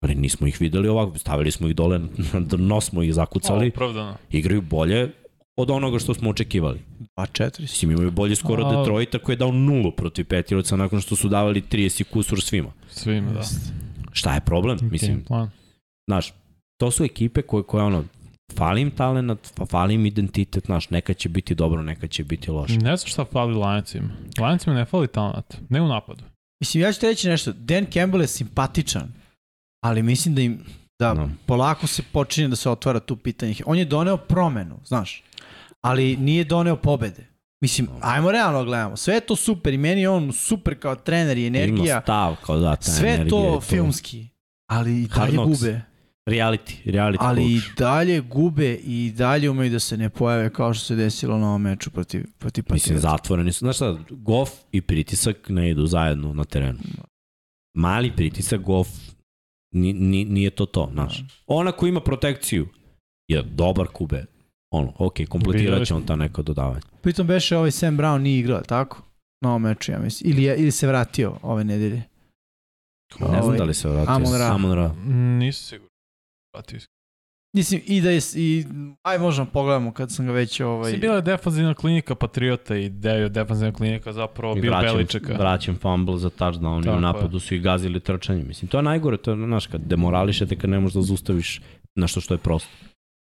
Ali 0.00 0.14
nismo 0.14 0.46
ih 0.46 0.60
videli 0.60 0.88
ovako, 0.88 1.18
stavili 1.18 1.50
smo 1.50 1.68
ih 1.68 1.74
dole, 1.74 1.98
na 2.32 2.40
dno 2.40 2.80
smo 2.80 3.02
ih 3.02 3.14
zakucali, 3.14 3.68
Opravdano. 3.68 4.16
igraju 4.30 4.62
bolje 4.62 5.10
od 5.56 5.70
onoga 5.70 5.98
što 5.98 6.14
smo 6.14 6.30
očekivali. 6.30 6.80
2-4. 7.16 7.60
Mislim, 7.60 7.90
imaju 7.90 8.10
bolje 8.10 8.36
skoro 8.36 8.64
A- 8.66 8.76
Detroita 8.76 9.18
koji 9.18 9.34
je 9.34 9.38
dao 9.38 9.52
nulu 9.52 9.92
protiv 9.92 10.24
Petirovca 10.24 10.76
nakon 10.76 11.00
što 11.00 11.16
su 11.16 11.28
davali 11.28 11.62
30 11.62 12.04
kusur 12.04 12.40
svima. 12.40 12.72
Svima, 12.90 13.30
da. 13.32 13.42
Šta 14.12 14.34
je 14.34 14.40
problem? 14.40 14.78
Mislim, 14.82 15.12
Game 15.12 15.24
plan. 15.24 15.50
znaš, 16.08 16.32
to 16.80 16.90
su 16.90 17.04
ekipe 17.04 17.42
koje, 17.42 17.62
koje 17.62 17.84
ono, 17.84 18.04
fali 18.54 18.80
im 18.80 18.90
talent, 18.90 19.30
fa- 19.56 19.66
fali 19.66 19.94
im 19.94 20.06
identitet, 20.06 20.66
znaš, 20.66 20.90
neka 20.90 21.14
će 21.14 21.28
biti 21.28 21.54
dobro, 21.54 21.82
neka 21.82 22.06
će 22.06 22.24
biti 22.24 22.50
loše. 22.50 22.74
Ne 22.74 22.96
znam 22.96 23.08
šta 23.08 23.24
fali 23.24 23.54
Lioncima. 23.54 24.08
Lioncima 24.38 24.74
ne 24.74 24.84
fali 24.84 25.08
talent. 25.08 25.56
Ne 25.68 25.80
u 25.82 25.88
napadu. 25.88 26.24
Mislim, 26.60 26.82
ja 26.82 26.92
ću 26.92 27.00
ti 27.00 27.06
reći 27.06 27.28
nešto. 27.28 27.52
Dan 27.52 27.86
Campbell 27.86 28.22
je 28.22 28.28
simpatičan, 28.28 29.12
ali 29.84 30.02
mislim 30.02 30.34
da 30.34 30.42
im 30.42 30.64
da 31.00 31.14
No. 31.14 31.30
polako 31.46 31.86
se 31.86 32.02
počinje 32.02 32.48
da 32.48 32.56
se 32.56 32.70
otvara 32.70 33.00
tu 33.00 33.16
pitanje. 33.16 33.54
On 33.66 33.78
je 33.78 33.84
doneo 33.84 34.16
promenu, 34.16 34.76
znaš, 34.84 35.22
ali 35.80 36.16
nije 36.16 36.44
doneo 36.44 36.76
pobede. 36.76 37.27
Mislim, 37.60 37.88
ajmo 38.00 38.32
realno 38.32 38.64
gledamo. 38.64 38.96
Sve 38.96 39.14
je 39.14 39.20
to 39.20 39.36
super 39.36 39.74
i 39.74 39.78
meni 39.78 40.00
je 40.00 40.08
on 40.08 40.32
super 40.32 40.78
kao 40.80 40.94
trener 40.94 41.38
i 41.38 41.46
Ima 41.46 41.58
energija. 41.58 42.00
stav, 42.02 42.36
kao 42.46 42.58
da, 42.58 42.76
ta 42.76 42.82
Sve 42.82 43.10
je 43.10 43.28
to 43.28 43.60
filmski, 43.60 44.28
ali 44.66 45.02
i 45.02 45.08
dalje 45.08 45.36
gube. 45.36 45.80
Reality, 46.26 46.72
reality 46.84 47.16
Ali 47.20 47.54
i 47.54 47.60
coach. 47.60 47.78
dalje 47.78 48.20
gube 48.20 48.74
i 48.74 49.12
dalje 49.16 49.50
umeju 49.50 49.70
da 49.70 49.78
se 49.78 49.96
ne 49.96 50.10
pojave 50.10 50.52
kao 50.52 50.74
što 50.74 50.84
se 50.84 50.94
desilo 50.94 51.38
na 51.38 51.48
ovom 51.48 51.62
meču 51.62 51.90
protiv, 51.90 52.24
protiv 52.38 52.64
Mislim, 52.70 52.96
Patriota. 52.96 53.16
zatvoreni 53.16 53.52
su. 53.52 53.58
Znaš 53.58 53.76
šta, 53.76 53.98
Goff 54.10 54.52
i 54.72 54.80
pritisak 54.80 55.36
ne 55.48 55.70
idu 55.70 55.86
zajedno 55.86 56.32
na 56.32 56.44
terenu. 56.44 56.78
Mali 57.74 58.12
pritisak, 58.16 58.60
Goff, 58.60 58.90
ni, 59.74 59.92
ni, 59.92 60.24
nije 60.24 60.50
to 60.50 60.66
to, 60.66 60.88
znaš. 60.92 61.24
Ona 61.46 61.72
ko 61.72 61.86
ima 61.86 62.00
protekciju 62.00 62.68
je 63.28 63.42
dobar 63.42 63.86
kube. 63.86 64.24
Ono, 64.70 64.92
ok, 64.98 65.14
kompletirat 65.28 65.86
će 65.86 65.94
on 65.94 66.06
ta 66.06 66.16
neka 66.16 66.42
dodavanja. 66.42 66.80
Pritom 67.02 67.26
beše 67.26 67.56
ovaj 67.56 67.70
Sam 67.70 67.98
Brown 67.98 68.18
nije 68.18 68.38
igrao, 68.38 68.60
tako? 68.60 69.02
Na 69.42 69.48
ovom 69.48 69.62
meču, 69.62 69.92
ja 69.92 69.98
mislim. 69.98 70.32
Ili, 70.32 70.42
je, 70.42 70.56
ili 70.56 70.70
se 70.70 70.86
vratio 70.86 71.34
ove 71.42 71.64
nedelje. 71.64 72.02
Ne 73.20 73.26
znam 73.26 73.42
Ovaj, 73.42 73.58
da 73.58 73.64
li 73.64 73.74
se 73.74 73.88
vratio. 73.88 74.14
Amon 74.14 74.38
Ra. 74.38 74.54
Amon 74.54 74.72
Ra. 74.72 74.94
Nisam 75.38 75.66
siguran. 75.66 75.88
Vratio 76.54 76.80
se. 76.80 76.86
Mislim, 77.56 77.80
i 77.86 78.00
da 78.00 78.10
je, 78.10 78.20
i, 78.34 78.64
aj 79.02 79.18
možemo 79.18 79.48
pogledamo 79.52 79.92
kad 79.92 80.12
sam 80.12 80.26
ga 80.26 80.32
već 80.32 80.60
ovaj... 80.60 80.92
Si 80.92 80.98
bila 80.98 81.14
je 81.14 81.22
defanzivna 81.22 81.74
klinika 81.74 82.14
Patriota 82.14 82.76
i 82.76 82.88
deo 82.88 83.28
defanzivna 83.28 83.74
klinika 83.74 84.12
zapravo 84.12 84.56
I 84.56 84.60
bio 84.60 84.70
vraćam, 84.70 84.94
Beličeka. 84.96 85.32
vraćam 85.32 85.76
fumble 85.76 86.18
za 86.18 86.30
touchdown 86.30 86.86
i 86.86 86.90
u 86.90 86.92
je. 86.92 87.00
napadu 87.00 87.40
su 87.40 87.54
i 87.54 87.58
gazili 87.60 88.00
trčanje. 88.00 88.44
Mislim, 88.44 88.68
to 88.68 88.78
je 88.78 88.82
najgore, 88.82 89.16
to 89.16 89.30
je, 89.30 89.36
znaš, 89.36 89.66
kad 89.66 89.80
demorališete, 89.80 90.56
kad 90.56 90.70
ne 90.70 90.80
možeš 90.80 90.94
da 90.94 91.02
zaustaviš 91.02 91.60
nešto 91.94 92.20
što 92.20 92.34
je 92.34 92.38
prosto. 92.38 92.70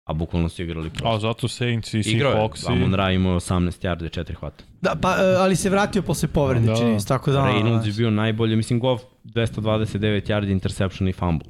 A 0.07 0.13
bukvalno 0.13 0.49
su 0.49 0.63
igrali 0.63 0.91
prosto. 0.91 1.09
A 1.09 1.19
zato 1.19 1.49
Saints 1.49 1.95
i 1.95 1.99
Igrao 2.01 2.31
je, 2.31 2.37
Seahawks 2.37 2.69
Amon 2.69 2.93
i... 2.93 2.97
Ra 2.97 3.13
imao 3.13 3.41
18 3.41 3.87
yardi, 3.87 4.21
4 4.21 4.35
hvata. 4.35 4.65
Da, 4.81 4.95
pa, 5.01 5.11
e, 5.11 5.37
ali 5.39 5.57
se 5.57 5.71
vratio 5.71 6.03
posle 6.03 6.29
povrede, 6.29 6.67
Da. 6.67 6.77
čini 6.77 6.99
tako 7.09 7.31
da... 7.31 7.39
Reynolds 7.41 7.87
je 7.87 7.93
bio 7.93 8.11
najbolji, 8.11 8.57
mislim, 8.57 8.81
Goff 8.81 9.05
229 9.25 10.31
yardi, 10.31 10.51
interception 10.51 11.09
i 11.09 11.13
fumble. 11.13 11.49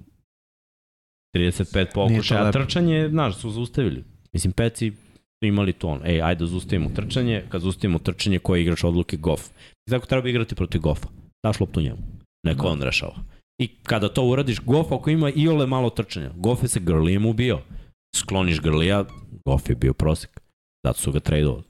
35 1.36 1.86
pokušaja, 1.94 2.52
trčanje, 2.52 3.08
znaš, 3.08 3.36
su 3.36 3.50
zaustavili. 3.50 4.04
Mislim, 4.32 4.52
peci 4.52 4.90
su 5.42 5.46
imali 5.46 5.72
to, 5.72 5.88
ono, 5.88 6.00
ej, 6.04 6.22
ajde 6.22 6.46
zaustavimo 6.46 6.90
trčanje, 6.96 7.44
kad 7.48 7.60
zaustavimo 7.60 7.98
trčanje, 7.98 8.38
ko 8.38 8.56
je 8.56 8.62
igrač 8.62 8.84
odluke 8.84 9.16
Goff. 9.16 9.42
I 9.86 9.90
tako 9.90 10.06
treba 10.06 10.28
igrati 10.28 10.54
protiv 10.54 10.80
Goffa. 10.80 11.08
Daš 11.46 11.60
loptu 11.60 11.80
njemu. 11.80 11.98
Neko 12.46 12.62
Da. 12.66 12.72
on 12.72 12.82
rešava. 12.82 13.14
I 13.58 13.68
kada 13.82 14.08
to 14.08 14.22
uradiš, 14.24 14.60
Goff 14.60 14.92
ako 14.92 15.10
ima 15.10 15.30
i 15.30 15.48
ole 15.48 15.66
malo 15.66 15.90
trčanja, 15.90 16.30
Goff 16.36 16.62
je 16.62 16.68
se 16.68 16.80
Grlijem 16.80 17.26
ubio. 17.26 17.60
Skloniš 18.14 18.60
Grlija, 18.60 19.04
Goff 19.44 19.68
je 19.68 19.74
bio 19.74 19.94
prosek. 19.94 20.40
Zato 20.84 20.98
su 20.98 21.12
ga 21.12 21.20
tradeovali. 21.20 21.62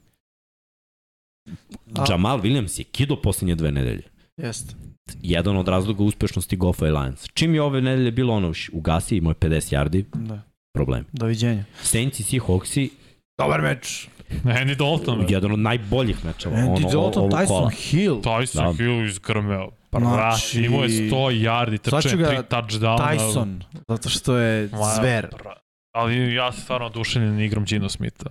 A- 1.95 2.05
Jamal 2.09 2.39
Williams 2.39 2.79
je 2.79 2.83
kido 2.83 3.15
posljednje 3.15 3.55
dve 3.55 3.71
nedelje 3.71 4.03
Jeste. 4.37 4.75
jedan 5.13 5.57
od 5.57 5.67
razloga 5.67 6.03
uspešnosti 6.03 6.55
Goffa 6.55 6.87
i 6.87 6.91
Lions. 6.91 7.27
Čim 7.33 7.53
je 7.53 7.61
ove 7.61 7.81
nedelje 7.81 8.11
bilo 8.11 8.33
ono, 8.33 8.53
ugasi, 8.73 9.17
imao 9.17 9.31
je 9.31 9.35
50 9.35 9.51
yardi, 9.73 10.05
Da. 10.15 10.41
problem. 10.73 11.05
Doviđenja. 11.11 11.63
Saints 11.81 12.19
i 12.19 12.23
Seahawksi, 12.23 12.89
Dobar 13.37 13.61
meč. 13.61 14.07
Andy 14.43 14.75
Dalton. 14.75 15.25
jedan 15.29 15.51
od 15.51 15.59
najboljih 15.59 16.25
mečeva. 16.25 16.55
Andy 16.55 16.67
ono, 16.77 16.89
Dalton, 16.91 17.23
ovog 17.23 17.31
Tyson 17.33 17.47
kola. 17.47 17.69
Hill. 17.71 18.15
Tyson 18.15 18.55
Da. 18.67 18.73
Hill 18.73 19.05
izgrmeo. 19.05 19.69
Znači- 19.91 20.05
Znači... 20.13 20.61
Imao 20.61 20.83
je 20.83 20.89
100 20.89 21.15
yardi, 21.31 21.89
Sad 21.89 22.01
ću 22.03 22.09
trče 22.09 22.17
ga 22.17 22.25
3 22.25 22.43
touchdowna. 22.45 22.97
Tyson, 23.09 23.61
zato 23.87 24.09
što 24.09 24.35
je 24.35 24.67
zver. 24.99 25.27
bra- 25.33 25.55
Ali 25.97 26.33
ja 26.33 26.51
sam 26.51 26.61
stvarno 26.61 26.85
oduševljen 26.87 27.39
igrom 27.39 27.65
Gino 27.65 27.89
Smitha. 27.89 28.29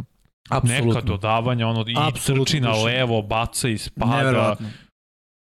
Neka 0.50 0.56
Apsolutno. 0.58 1.00
dodavanja, 1.02 1.66
ono, 1.68 1.84
i 1.88 1.94
Apsolutno 1.98 2.44
trči 2.44 2.60
na 2.60 2.72
levo, 2.74 3.22
baca 3.22 3.68
i 3.68 3.78
spada. 3.78 4.16
Neverovatno. 4.16 4.68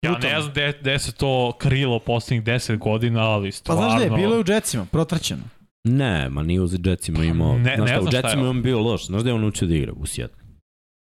Ja 0.03 0.11
Brutalno. 0.11 0.35
ne 0.35 0.41
znam 0.41 0.53
gde, 0.53 0.79
gde 0.81 0.99
se 0.99 1.13
to 1.13 1.53
krilo 1.53 1.99
poslednjih 1.99 2.43
10 2.45 2.79
godina, 2.79 3.21
ali 3.23 3.49
Pa 3.49 3.53
stvarno... 3.53 3.83
znaš 3.83 3.99
da 3.99 4.05
je, 4.05 4.11
bilo 4.11 4.35
je 4.35 4.41
u 4.41 4.45
Jetsima, 4.49 4.85
protraćeno. 4.85 5.43
Ne, 5.85 6.29
ma 6.29 6.43
nije 6.43 6.61
u 6.61 6.69
Jetsima 6.85 7.25
imao. 7.25 7.59
Ne- 7.59 7.75
znaš 7.77 7.79
ne 7.81 7.87
šta, 7.87 7.99
u 7.99 8.03
znam 8.03 8.11
šta 8.11 8.19
je 8.19 8.23
Jetsima 8.23 8.43
je 8.43 8.49
on. 8.49 8.63
bio 8.63 8.81
loš. 8.81 9.07
Znaš 9.07 9.23
da 9.23 9.31
je 9.31 9.35
on 9.35 9.45
učio 9.45 9.69
da 9.69 9.75
igra 9.75 9.93
u 9.93 10.07
Seattle? 10.07 10.43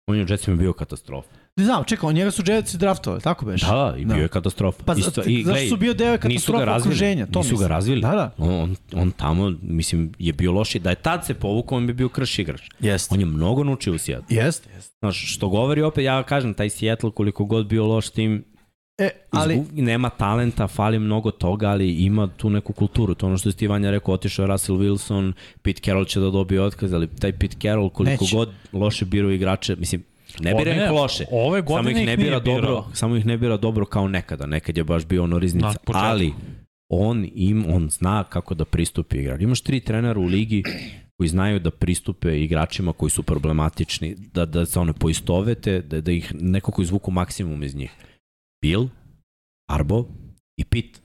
On 0.07 0.18
je 0.18 0.23
u 0.23 0.27
Jetsima 0.30 0.56
bio 0.56 0.73
katastrofa. 0.73 1.30
Ne 1.57 1.65
znam, 1.65 1.84
čekaj, 1.84 2.14
njega 2.14 2.32
su 2.32 2.44
Jetsi 2.48 2.77
draftovali, 2.77 3.22
tako 3.22 3.45
beš? 3.45 3.61
Da, 3.61 3.68
da, 3.68 3.98
i 3.98 4.06
bio 4.06 4.15
Da. 4.15 4.22
je 4.22 4.27
katastrofa. 4.27 4.84
Pa 4.84 4.94
Isto, 4.94 5.22
i, 5.26 5.44
zašto 5.44 5.52
glej, 5.52 5.69
su 5.69 5.77
bio 5.77 5.94
deo 5.94 6.18
katastrofa 6.18 6.65
razvili, 6.65 6.91
okruženja? 6.91 7.26
To 7.26 7.40
nisu 7.40 7.57
ga 7.57 7.68
razvili. 7.68 8.02
Da, 8.02 8.11
da. 8.11 8.32
On, 8.38 8.76
on, 8.94 9.11
tamo, 9.11 9.53
mislim, 9.61 10.11
je 10.19 10.34
bio 10.34 10.52
loši. 10.52 10.80
Da 10.80 10.90
je 10.90 10.95
tad 10.95 11.26
se 11.26 11.34
povukao, 11.34 11.77
on 11.77 11.88
bi 11.88 11.94
bio 11.94 12.10
krš 12.10 12.40
igrač. 12.40 12.61
Jeste. 12.80 13.14
On 13.14 13.19
je 13.19 13.26
mnogo 13.26 13.64
naučio 13.64 13.94
u 13.94 13.98
Seattle. 13.98 14.38
Jeste. 14.38 14.69
Znaš, 14.99 15.34
što 15.36 15.49
govori 15.49 15.82
opet, 15.82 16.03
ja 16.03 16.23
kažem, 16.23 16.53
taj 16.53 16.69
Seattle 16.69 17.11
koliko 17.11 17.45
god 17.45 17.68
bio 17.68 17.86
loš 17.86 18.10
tim, 18.10 18.44
E, 18.98 19.10
ali, 19.32 19.53
ali... 19.53 19.82
nema 19.84 20.10
talenta, 20.10 20.68
fali 20.68 20.99
mnogo 20.99 21.32
toga, 21.32 21.68
ali 21.68 21.91
ima 21.91 22.27
tu 22.27 22.49
neku 22.49 22.73
kulturu. 22.73 23.15
To 23.15 23.26
ono 23.27 23.38
što 23.38 23.49
je 23.49 23.53
Steve 23.53 23.69
Vanja 23.69 23.91
rekao, 23.91 24.14
otišao 24.14 24.44
je 24.44 24.48
Russell 24.48 24.77
Wilson, 24.77 25.34
Pete 25.61 25.82
Carroll 25.82 26.06
će 26.06 26.19
da 26.19 26.30
dobije 26.30 26.61
otkaz, 26.61 26.94
ali 26.94 27.07
taj 27.07 27.32
Pete 27.32 27.56
Carroll 27.61 27.90
koliko 27.90 28.23
Neće. 28.23 28.36
god 28.36 28.49
loše 28.73 29.06
birao 29.06 29.32
igrače, 29.32 29.76
mislim, 29.76 30.03
ne 30.40 30.56
bira 30.56 30.74
ne, 30.76 30.86
ih 30.86 30.91
loše. 30.91 31.26
Ove 31.32 31.60
Samo 31.60 31.70
godine 31.70 31.91
ih 32.02 32.07
ne 32.07 32.14
ih 32.14 32.18
nije 32.20 32.28
bira 32.28 32.40
dobro, 32.40 32.62
birao. 32.62 32.90
samo 32.94 33.16
ih 33.16 33.26
ne 33.26 33.38
bira 33.38 33.57
dobro 33.57 33.86
kao 33.86 34.07
nekada. 34.07 34.45
Nekad 34.45 34.78
je 34.78 34.84
baš 34.84 35.06
bio 35.06 35.24
ono 35.24 35.40
riznica. 35.40 35.74
Ali 35.94 36.34
on 36.90 37.28
im 37.36 37.66
on 37.68 37.90
zna 37.90 38.24
kako 38.24 38.53
da 38.53 38.66
pristupi 38.66 39.18
igraču. 39.18 39.44
Imaš 39.44 39.62
tri 39.62 39.80
trenera 39.80 40.20
u 40.20 40.24
ligi 40.26 40.64
koji 41.18 41.28
znaju 41.30 41.60
da 41.60 41.72
pristupe 41.72 42.41
igračima 42.41 42.94
koji 42.94 43.10
su 43.10 43.24
problematični, 43.24 44.16
da, 44.34 44.45
da 44.45 44.66
se 44.66 44.80
one 44.80 44.94
poistovete, 44.94 45.82
da, 45.82 46.02
da 46.02 46.12
ih 46.12 46.34
nekako 46.41 46.82
izvuku 46.82 47.12
maksimum 47.12 47.64
iz 47.64 47.76
njih. 47.76 47.91
Bill, 48.62 48.90
Arbo 49.70 50.06
i 50.57 50.64
Pitt. 50.64 51.05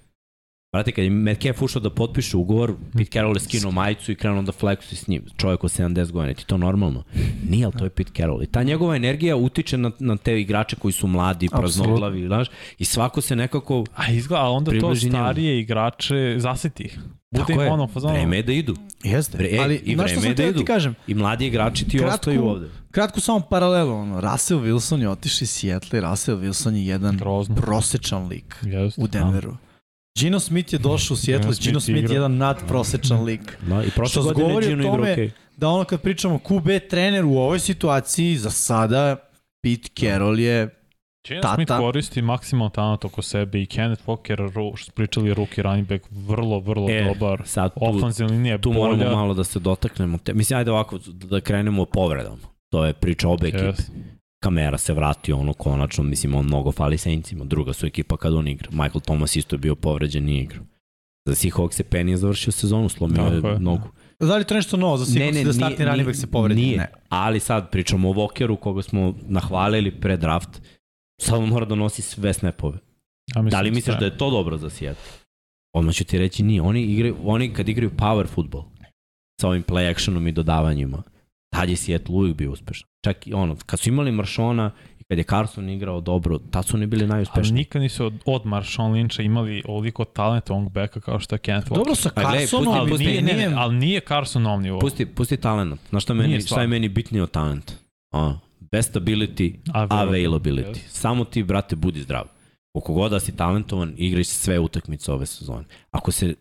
Brate, 0.72 0.92
kad 0.92 1.05
je 1.05 1.10
Metcalf 1.10 1.62
ušao 1.62 1.82
da 1.82 1.90
potpiše 1.90 2.36
ugovor, 2.36 2.74
Pete 2.92 3.05
Carroll 3.06 3.36
je 3.36 3.40
skinuo 3.40 3.72
majicu 3.72 4.12
i 4.12 4.16
krenuo 4.16 4.42
da 4.42 4.52
flexuje 4.52 4.94
s 4.94 5.09
njim. 5.09 5.22
Čovjek 5.36 5.64
od 5.64 5.70
70 5.70 6.10
godina, 6.10 6.34
ti 6.34 6.47
to 6.47 6.56
normalno? 6.56 7.02
Nije, 7.44 7.64
ali 7.64 7.74
to 7.74 7.84
je 7.84 7.90
Pete 7.90 8.10
Carroll. 8.16 8.42
I 8.42 8.47
ta 8.47 8.62
njegova 8.62 8.97
energija 8.97 9.36
utiče 9.36 9.78
na, 9.78 9.90
na 9.98 10.16
te 10.16 10.40
igrače 10.40 10.76
koji 10.76 10.92
su 10.92 11.06
mladi, 11.06 11.48
praznoglavi, 11.51 12.26
znaš, 12.26 12.48
i 12.78 12.84
svako 12.84 13.20
se 13.20 13.36
nekako... 13.36 13.84
A 13.94 14.10
izgleda, 14.10 14.42
ali 14.42 14.56
onda 14.56 14.70
to 14.70 14.76
njemu. 14.76 14.97
starije 14.97 15.60
igrače 15.60 16.34
zasiti 16.38 16.82
ih. 16.82 16.98
Bude 17.30 17.40
Tako 17.40 17.52
im 17.52 17.60
je, 17.60 17.68
ono, 17.68 17.88
vreme 17.94 18.36
je 18.36 18.42
da 18.42 18.52
idu. 18.52 18.74
jeste. 19.05 19.38
Vre- 19.38 19.55
e, 19.55 19.59
ali, 19.59 19.74
i 19.76 19.94
vreme 19.97 20.12
je 20.12 20.28
da 20.28 20.34
teo 20.34 20.47
ti 20.47 20.51
idu. 20.51 20.64
kažem? 20.64 20.94
I 21.06 21.14
mladi 21.14 21.47
igrači 21.47 21.84
ti 21.84 21.98
Kratko- 21.98 22.09
ostaju 22.09 22.44
ovde. 22.44 22.68
Kratko 22.90 23.20
samo 23.20 23.40
paralelu, 23.40 23.92
ono, 23.92 24.20
Russell 24.22 24.60
Wilson 24.60 25.01
je 25.01 25.09
otišao 25.09 25.44
iz 25.44 25.51
Seattle 25.51 25.98
i 25.98 26.02
Russell 26.02 26.38
Wilson 26.38 26.72
je 26.72 26.86
jedan 26.86 27.16
grozno. 27.16 27.55
prosečan 27.55 28.26
lik 28.26 28.56
Jest. 28.62 28.98
u 28.98 29.06
Denveru. 29.06 29.56
Gino 30.18 30.40
Smith 30.40 30.72
je 30.72 30.78
došao 30.78 31.14
u 31.14 31.16
Seattle, 31.16 31.50
Gino 31.50 31.60
Gino 31.62 31.80
Smith 31.80 31.98
Smith 31.98 32.10
je 32.10 32.14
jedan 32.16 32.36
nadprosečan 32.36 33.24
lik. 33.24 33.58
Da, 33.68 33.82
I 33.84 33.90
prošle 33.90 34.10
Što 34.10 34.22
godine 34.22 34.48
govori 34.48 34.66
o 34.66 34.76
Gino 34.76 35.12
okej. 35.12 35.30
Da 35.56 35.68
ono 35.68 35.84
kad 35.84 36.00
pričamo 36.00 36.38
QB 36.38 36.88
trener 36.90 37.24
u 37.24 37.38
ovoj 37.38 37.58
situaciji, 37.60 38.36
za 38.36 38.50
sada 38.50 39.16
Pete 39.62 39.88
Carroll 40.00 40.40
je 40.40 40.68
Gino 41.28 41.40
Tata. 41.42 41.54
Smith 41.54 41.72
koristi 41.76 42.22
maksimalno 42.22 42.70
talent 42.70 43.04
oko 43.04 43.22
sebe 43.22 43.62
i 43.62 43.66
Kenneth 43.66 44.02
Walker, 44.06 44.52
ru, 44.54 44.76
što 44.76 44.84
smo 44.84 44.94
pričali, 44.94 45.34
rookie 45.34 45.62
running 45.62 45.88
back, 45.88 46.04
vrlo, 46.10 46.60
vrlo 46.60 46.90
E, 46.90 47.04
dobar. 47.04 47.42
Sad 47.44 47.74
tu, 47.74 47.80
Offensive 47.82 48.28
linija 48.28 48.52
je 48.54 48.60
tu 48.60 48.72
moramo 48.72 48.96
bolja. 48.96 49.10
malo 49.10 49.34
da 49.34 49.44
se 49.44 49.58
dotaknemo. 49.58 50.18
Te, 50.18 50.34
mislim, 50.34 50.58
ajde 50.58 50.70
ovako, 50.70 50.98
da 51.06 51.40
krenemo 51.40 51.84
povredom. 51.84 52.38
To 52.72 52.84
je 52.84 52.92
priča 52.92 53.28
obe 53.28 53.48
ekipe. 53.48 53.72
Kamera 54.40 54.78
se 54.78 54.92
vratio 54.92 55.36
ono 55.36 55.52
konačno, 55.52 56.04
mislim 56.04 56.34
on 56.34 56.44
mnogo 56.44 56.72
fali 56.72 56.98
Saintsima, 56.98 57.44
druga 57.44 57.72
su 57.72 57.86
ekipa 57.86 58.16
kad 58.16 58.34
on 58.34 58.48
igra. 58.48 58.68
Michael 58.70 59.00
Thomas 59.00 59.36
isto 59.36 59.54
je 59.54 59.60
bio 59.60 59.74
povređen, 59.74 60.24
nije 60.24 60.42
igrao. 60.42 60.64
Za 61.28 61.34
Seahawks 61.34 61.80
je 61.80 61.84
Penny 61.84 62.08
je 62.10 62.16
završio 62.16 62.52
sezonu, 62.52 62.88
slomio 62.88 63.22
je 63.22 63.50
je. 63.52 63.58
nogu. 63.58 63.88
Da 64.20 64.36
li 64.36 64.44
to 64.44 64.54
nešto 64.54 64.76
novo 64.76 64.96
za 64.96 65.04
Seahawks 65.04 65.44
da 65.44 65.52
startni 65.52 65.84
running 65.84 66.06
back 66.06 66.18
se 66.18 66.26
povredi? 66.26 66.60
Nije, 66.60 66.76
Ne. 66.78 66.88
ali 67.08 67.40
sad 67.40 67.70
pričamo 67.70 68.08
o 68.08 68.12
Vokeru 68.12 68.56
koga 68.56 68.82
smo 68.82 69.14
nahvalili 69.22 70.00
pre 70.00 70.16
draft. 70.16 70.60
Sad 71.20 71.38
on 71.38 71.48
mora 71.48 71.66
da 71.66 71.74
nosi 71.74 72.02
sve 72.02 72.32
snapove. 72.32 72.78
Da 73.50 73.60
li 73.60 73.70
misliš 73.70 73.84
sve. 73.84 73.96
da 74.00 74.04
je 74.04 74.18
to 74.18 74.30
dobro 74.30 74.56
za 74.58 74.70
Seattle? 74.70 75.12
Odmah 75.74 75.94
ću 75.94 76.04
ti 76.04 76.18
reći 76.18 76.42
nije. 76.42 76.62
Oni, 76.62 76.82
igraju, 76.82 77.16
oni 77.24 77.52
kad 77.52 77.68
igraju 77.68 77.90
power 77.90 78.26
football 78.26 78.64
sa 79.40 79.48
ovim 79.48 79.62
play 79.62 79.90
actionom 79.90 80.28
i 80.28 80.32
dodavanjima, 80.32 81.02
tad 81.51 81.68
je 81.68 81.77
Seattle 81.77 82.14
uvijek 82.14 82.36
bio 82.36 82.52
uspešan. 82.52 82.89
Čak 83.05 83.27
i 83.27 83.35
ono, 83.35 83.56
kad 83.66 83.81
su 83.81 83.89
imali 83.89 84.12
Maršona 84.12 84.70
i 85.01 85.05
kad 85.05 85.18
je 85.18 85.24
Carson 85.24 85.68
igrao 85.68 86.01
dobro, 86.01 86.39
tad 86.40 86.66
su 86.66 86.77
oni 86.77 86.86
bili 86.86 87.02
Ali 87.02 87.09
najuspešniji. 87.09 87.52
nikad 87.55 87.82
nisu 87.82 88.06
od, 88.06 88.14
od 88.27 88.43
Marshawn 88.43 88.93
Lyncha 88.93 89.24
imali 89.24 89.62
ovoliko 89.66 90.05
talenta 90.05 90.52
ovog 90.52 90.72
beka 90.72 91.01
kao 91.01 91.20
što 91.20 91.35
je 91.35 91.39
Kenneth 91.39 91.68
Walker. 91.68 91.74
Dobro 91.74 91.94
sa 91.94 92.10
A 92.14 92.20
gledaj, 92.22 92.39
Carsonom, 92.40 92.64
pusti- 92.66 92.78
ali, 92.78 92.90
pusti- 92.90 93.06
nije, 93.06 93.22
ne, 93.22 93.32
ne, 93.32 93.55
ali 93.56 93.74
nije 93.74 94.01
Carson 94.01 94.47
ovom 94.47 94.62
nivou. 94.62 94.81
Pusti, 94.81 95.06
pusti 95.06 95.36
talent. 95.36 95.81
Znaš 95.89 96.02
šta, 96.02 96.14
meni, 96.14 96.28
Nije 96.28 96.40
šta 96.40 96.60
je 96.60 96.66
meni 96.66 96.89
bitnije 96.89 97.22
od 97.22 97.31
talenta? 97.31 97.72
A, 98.12 98.35
best 98.62 98.94
ability, 98.94 99.55
Availability. 99.64 100.09
availability. 100.09 100.70
Yes. 100.70 100.89
Samo 100.89 101.24
ti, 101.24 101.43
brate, 101.43 101.77
budi 101.77 102.01
zdrav. 102.01 102.24
Koliko 102.72 102.94
god 102.94 103.10
da 103.10 103.20
si 103.20 103.36
talentovan, 103.36 103.94
igraš 103.97 104.27
sve 104.27 104.59
utakmice 104.59 105.12
ove 105.12 105.27
sezone. 105.27 105.64
Ako 105.90 106.12
se, 106.12 106.35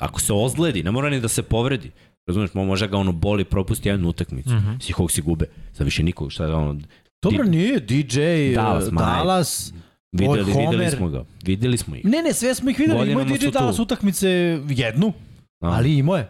ako 0.00 0.20
se 0.20 0.32
ozledi, 0.32 0.82
ne 0.82 0.90
mora 0.90 1.10
ni 1.10 1.20
da 1.20 1.28
se 1.28 1.42
povredi. 1.42 1.90
Razumeš, 2.26 2.50
mo- 2.50 2.64
može 2.64 2.88
ga 2.88 2.96
ono 2.96 3.12
boli, 3.12 3.44
propusti 3.44 3.88
jednu 3.88 4.08
utakmicu. 4.08 4.50
Mm 4.50 4.56
Mhm. 4.56 4.68
-hmm. 4.68 4.80
Seahawksi 4.86 5.22
gube. 5.22 5.44
Za 5.72 5.84
više 5.84 6.02
nikog. 6.02 6.32
Šta 6.32 6.44
je 6.44 6.54
ono, 6.54 6.80
Dobro, 7.22 7.44
nije, 7.44 7.80
DJ, 7.80 8.20
Dallas, 8.54 8.90
Dallas, 8.90 9.72
videli, 10.12 10.38
je 10.38 10.44
videli 10.44 10.66
Homer. 10.66 10.90
smo 10.90 11.08
ga. 11.08 11.24
Videli 11.44 11.76
smo 11.76 11.96
ih. 11.96 12.04
Ne, 12.04 12.22
ne, 12.22 12.32
sve 12.32 12.54
smo 12.54 12.70
ih 12.70 12.78
videli. 12.78 12.94
Imao 12.96 13.04
je 13.04 13.14
Godinama 13.14 13.36
DJ 13.36 13.44
tu. 13.44 13.50
Dallas 13.50 13.78
utakmice 13.78 14.28
jednu, 14.68 15.12
Da. 15.60 15.68
ali 15.68 15.96
imao 15.96 16.16
je. 16.16 16.28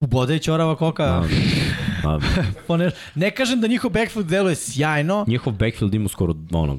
Ubode 0.00 0.32
je 0.32 0.38
Ćorava 0.38 0.76
koka. 0.76 1.04
Da, 1.06 1.28
da. 2.02 2.20
po 2.66 2.76
ne, 2.76 2.90
ne 3.14 3.30
kažem 3.30 3.60
da 3.60 3.66
njihov 3.66 3.90
backfield 3.90 4.28
deluje 4.28 4.54
sjajno. 4.54 5.24
Njihov 5.28 5.52
backfield 5.52 5.94
ima 5.94 6.08
skoro 6.08 6.34
ono, 6.52 6.78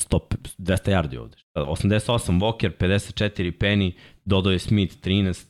100, 0.00 0.18
200 0.58 0.90
yardi 0.92 1.16
ovde. 1.16 1.36
88 1.56 2.06
Walker, 2.32 2.70
54 2.70 3.52
Penny, 3.52 3.92
dodao 4.24 4.52
je 4.52 4.58
Smith 4.58 4.96
13, 4.98 5.44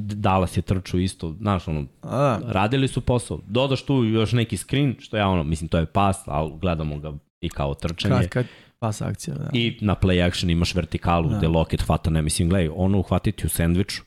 Dallas 0.00 0.56
je 0.56 0.62
trčao 0.62 1.00
isto, 1.00 1.34
znaš, 1.40 1.68
ono, 1.68 1.86
A, 2.02 2.38
radili 2.44 2.88
su 2.88 3.00
posao. 3.00 3.40
Dodaš 3.46 3.82
tu 3.82 4.04
još 4.04 4.32
neki 4.32 4.56
screen, 4.56 4.94
što 4.98 5.16
ja 5.16 5.28
ono, 5.28 5.44
mislim, 5.44 5.68
to 5.68 5.78
je 5.78 5.86
pas, 5.86 6.16
ali 6.26 6.52
gledamo 6.60 6.98
ga 6.98 7.12
i 7.40 7.48
kao 7.48 7.74
trčanje. 7.74 8.14
kad, 8.14 8.28
kad 8.28 8.46
pas 8.78 9.00
akcija, 9.00 9.34
da. 9.36 9.50
I 9.52 9.78
na 9.80 9.94
play 9.94 10.26
action 10.26 10.50
imaš 10.50 10.74
vertikalu 10.74 11.28
Da. 11.28 11.36
gde 11.38 11.48
Lockett 11.48 11.82
hvata, 11.82 12.10
ne 12.10 12.22
mislim, 12.22 12.48
gledaj, 12.48 12.70
ono 12.74 12.98
uhvatiti 12.98 13.46
u 13.46 13.48
sandviču. 13.48 14.02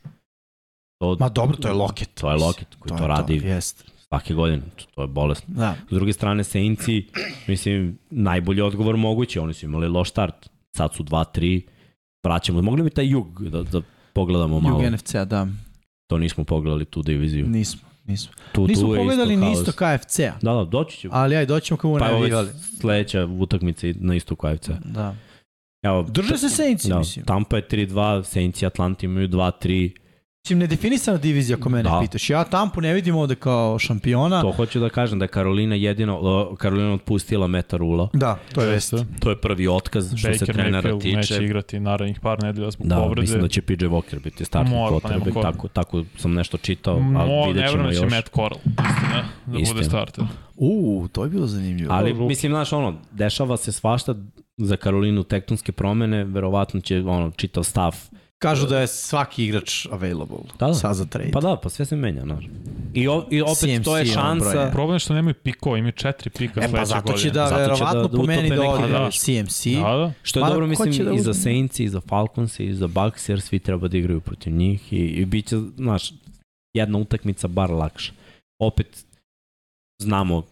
To, 1.01 1.17
Ma 1.19 1.29
dobro, 1.29 1.57
to 1.57 1.67
je 1.67 1.73
Lockett. 1.73 2.13
To 2.21 2.31
je 2.31 2.37
Lockett 2.37 2.75
koji 2.79 2.97
to, 2.97 3.03
je 3.03 3.07
radi 3.07 3.35
Jest. 3.43 3.91
svake 4.07 4.33
godine. 4.33 4.61
To, 4.75 4.85
to 4.95 5.01
je 5.01 5.07
bolesno. 5.07 5.45
Da. 5.47 5.75
S 5.89 5.93
druge 5.93 6.13
strane, 6.13 6.43
Saintsi, 6.43 7.07
mislim, 7.47 7.97
najbolji 8.09 8.61
odgovor 8.61 8.97
moguće. 8.97 9.39
Oni 9.41 9.53
su 9.53 9.65
imali 9.65 9.87
loš 9.87 10.09
start. 10.09 10.49
Sad 10.77 10.93
su 10.93 11.03
2-3. 11.03 11.61
Vraćamo. 12.23 12.61
Mogli 12.61 12.83
bi 12.83 12.89
taj 12.89 13.07
jug 13.07 13.49
da, 13.49 13.63
da 13.63 13.81
pogledamo 14.13 14.59
malo. 14.59 14.83
Jug 14.83 14.93
NFC-a, 14.93 15.25
da. 15.25 15.47
To 16.10 16.18
nismo 16.18 16.44
pogledali 16.44 16.86
tu 16.86 17.02
diviziju. 17.02 17.48
Nismo, 17.48 17.81
nismo. 18.06 18.34
Tu, 18.52 18.68
Nismo 18.68 18.88
tu 18.88 18.95
pogledali 18.95 19.34
isto 19.34 19.45
ni 19.45 19.52
isto 19.53 19.72
KFC-a. 19.72 20.34
Da, 20.41 20.53
da, 20.53 20.65
doći 20.65 20.98
ćemo. 20.98 21.14
Ali 21.15 21.36
aj, 21.36 21.45
doćemo 21.45 21.77
kako 21.77 21.94
Pa 21.94 21.99
ne 21.99 22.06
je 22.06 22.11
ovo 22.11 22.22
navijali. 22.22 22.49
sledeća 22.80 23.26
utakmica 23.26 23.88
na 23.95 24.15
istu 24.15 24.36
KFC. 24.36 24.69
Da. 24.86 25.15
Evo, 25.84 26.03
Drže 26.03 26.38
se 26.38 26.49
Saintsi, 26.49 26.90
da, 26.90 26.99
mislim. 26.99 27.26
Tampa 27.26 27.56
je 27.57 27.68
3-2, 27.68 28.23
Saints 28.23 28.61
i 28.61 28.65
Atlanta 28.65 29.06
imaju 29.06 29.27
2-3. 29.27 29.91
Mislim, 30.39 30.59
nedefinisana 30.59 31.17
divizija 31.17 31.57
ako 31.57 31.69
mene 31.69 31.83
Da. 31.83 31.99
pitaš. 32.01 32.29
Ja 32.29 32.43
Tampu 32.43 32.81
ne 32.81 32.93
vidim 32.93 33.15
ovde 33.15 33.35
kao 33.35 33.79
šampiona. 33.79 34.41
To 34.41 34.51
hoću 34.51 34.79
da 34.79 34.89
kažem 34.89 35.19
da 35.19 35.25
je 35.25 35.29
Karolina 35.29 35.75
jedino, 35.75 36.17
o, 36.17 36.55
Karolina 36.55 36.93
otpustila 36.93 37.47
Meta 37.47 37.77
Rula. 37.77 38.09
Da, 38.13 38.37
to 38.53 38.61
je 38.61 38.69
vest. 38.69 38.93
To 39.19 39.29
je 39.29 39.37
prvi 39.37 39.67
otkaz 39.67 40.07
što 40.09 40.17
se 40.23 40.39
Baker 40.39 40.55
trenera 40.55 40.81
Mayfield 40.83 41.15
neće 41.15 41.33
tiče. 41.33 41.43
igrati 41.45 41.79
narednih 41.79 42.19
par 42.19 42.43
nedelja 42.43 42.71
zbog 42.71 42.87
Da, 42.87 42.95
povrede. 42.95 43.21
mislim 43.21 43.41
da 43.41 43.47
će 43.47 43.61
PJ 43.61 43.73
Walker 43.85 44.23
biti 44.23 44.45
startni 44.45 44.73
pa 44.73 44.77
quarterback, 44.79 45.33
ko. 45.33 45.41
tako, 45.41 45.67
tako 45.67 46.03
sam 46.17 46.33
nešto 46.33 46.57
čitao, 46.57 46.99
Mo, 46.99 47.19
ali 47.19 47.47
vidjet 47.47 47.65
ne 47.65 47.71
ćemo 47.71 47.91
će 47.91 47.97
još. 47.97 48.11
Matt 48.11 48.29
Corral, 48.29 48.59
istina, 48.65 49.23
da 49.45 49.59
Istina. 49.59 49.73
bude 49.73 49.85
starter. 49.85 50.23
U, 50.57 51.07
to 51.11 51.23
je 51.23 51.29
bilo 51.29 51.47
zanimljivo. 51.47 51.93
Ali, 51.93 52.11
Ruki. 52.11 52.23
mislim, 52.23 52.51
znaš, 52.51 52.73
ono, 52.73 52.93
dešava 53.11 53.57
se 53.57 53.71
svašta 53.71 54.15
za 54.57 54.77
Karolinu 54.77 55.23
tektonske 55.23 55.71
promene, 55.71 56.23
verovatno 56.23 56.79
će, 56.79 56.99
ono, 56.99 57.31
čitav 57.31 57.63
stav. 57.63 57.95
Kažu 58.39 58.67
da 58.67 58.79
je 58.79 58.87
svaki 58.87 59.45
igrač 59.45 59.85
available. 59.85 60.37
Da, 60.59 60.67
da. 60.67 60.73
Sad 60.73 60.95
za 60.95 61.05
trade. 61.05 61.31
Pa 61.31 61.39
da, 61.41 61.55
pa 61.55 61.69
sve 61.69 61.85
se 61.85 61.95
menja, 61.95 62.21
znaš. 62.23 62.45
I, 62.93 63.07
o, 63.07 63.25
i 63.31 63.41
opet 63.41 63.57
CMC 63.57 63.83
to 63.83 63.97
je 63.97 64.05
šansa. 64.05 64.49
broja. 64.51 64.71
Problem 64.71 64.95
je 64.95 64.99
što 64.99 65.13
nemaju 65.13 65.33
pikova, 65.33 65.77
imaju 65.77 65.91
četiri 65.91 66.29
pika 66.29 66.59
E 66.59 66.63
pa 66.63 66.67
sledeće 66.69 66.85
zato 66.85 67.01
godine. 67.01 67.17
će 67.19 67.29
da 67.29 67.45
Zato 67.45 67.59
verovatno 67.61 68.01
da- 68.01 68.09
po 68.09 68.17
da 68.17 68.23
meni 68.23 68.47
utope 68.47 68.55
da 68.57 68.69
ode 68.69 68.87
da. 68.89 69.09
CMC. 69.11 69.65
Da, 69.65 69.97
da. 69.97 70.13
Što 70.21 70.39
je 70.39 70.41
Mada, 70.41 70.53
dobro, 70.53 70.67
mislim, 70.67 71.05
da 71.05 71.11
i 71.11 71.19
za? 71.19 71.33
Saints, 71.33 71.79
i 71.79 71.89
za 71.89 72.01
Falcons, 72.01 72.59
i 72.59 72.73
za 72.73 72.87
Bucks, 72.87 73.29
jer 73.29 73.41
svi 73.41 73.59
treba 73.59 73.87
da 73.87 73.97
igraju 73.97 74.21
protiv 74.21 74.53
njih 74.53 74.93
i, 74.93 74.97
i 74.97 75.25
bit 75.25 75.47
će, 75.47 75.57
znaš, 75.77 76.13
jedna 76.73 76.97
utakmica 76.97 77.47
bar 77.47 77.71
lakša. 77.71 78.11
Opet, 78.59 79.05
znamo 80.01 80.43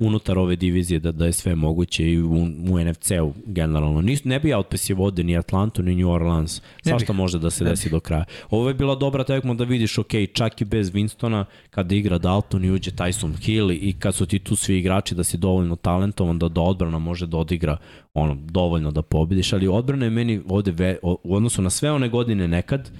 unutar 0.00 0.38
ove 0.38 0.56
divizije 0.56 1.00
da, 1.00 1.12
da 1.12 1.26
je 1.26 1.32
sve 1.32 1.54
moguće 1.54 2.10
i 2.10 2.22
u, 2.22 2.32
u 2.70 2.84
NFC-u 2.84 3.32
generalno. 3.46 4.00
Nis, 4.00 4.24
ne 4.24 4.40
bi 4.40 4.48
ja 4.48 4.58
otpesio 4.58 4.96
vode 4.96 5.22
ni 5.22 5.38
Atlantu 5.38 5.82
ni 5.82 5.94
New 5.94 6.10
Orleans. 6.10 6.62
Svašta 6.82 7.12
može 7.12 7.38
da 7.38 7.50
se 7.50 7.64
desi 7.64 7.90
do 7.90 8.00
kraja. 8.00 8.24
Ovo 8.50 8.68
je 8.68 8.74
bila 8.74 8.94
dobra 8.94 9.24
tekma 9.24 9.54
da 9.54 9.64
vidiš, 9.64 9.98
ok, 9.98 10.10
čak 10.32 10.60
i 10.60 10.64
bez 10.64 10.92
Winstona, 10.92 11.44
kada 11.70 11.94
igra 11.94 12.18
Dalton 12.18 12.64
i 12.64 12.70
uđe 12.70 12.90
Tyson 12.90 13.44
Hill 13.44 13.70
i 13.70 13.94
kad 13.98 14.14
su 14.14 14.26
ti 14.26 14.38
tu 14.38 14.56
svi 14.56 14.78
igrači 14.78 15.14
da 15.14 15.24
si 15.24 15.36
dovoljno 15.36 15.76
talentovan 15.76 16.38
da 16.38 16.48
do 16.48 16.62
odbrana 16.62 16.98
može 16.98 17.26
da 17.26 17.36
odigra 17.36 17.76
ono, 18.14 18.34
dovoljno 18.34 18.90
da 18.90 19.02
pobediš, 19.02 19.52
ali 19.52 19.68
odbrana 19.68 20.04
je 20.04 20.10
meni 20.10 20.40
ovde 20.48 20.70
ve, 20.70 20.98
u 21.02 21.34
odnosu 21.34 21.62
na 21.62 21.70
sve 21.70 21.92
one 21.92 22.08
godine 22.08 22.48
nekad 22.48 22.90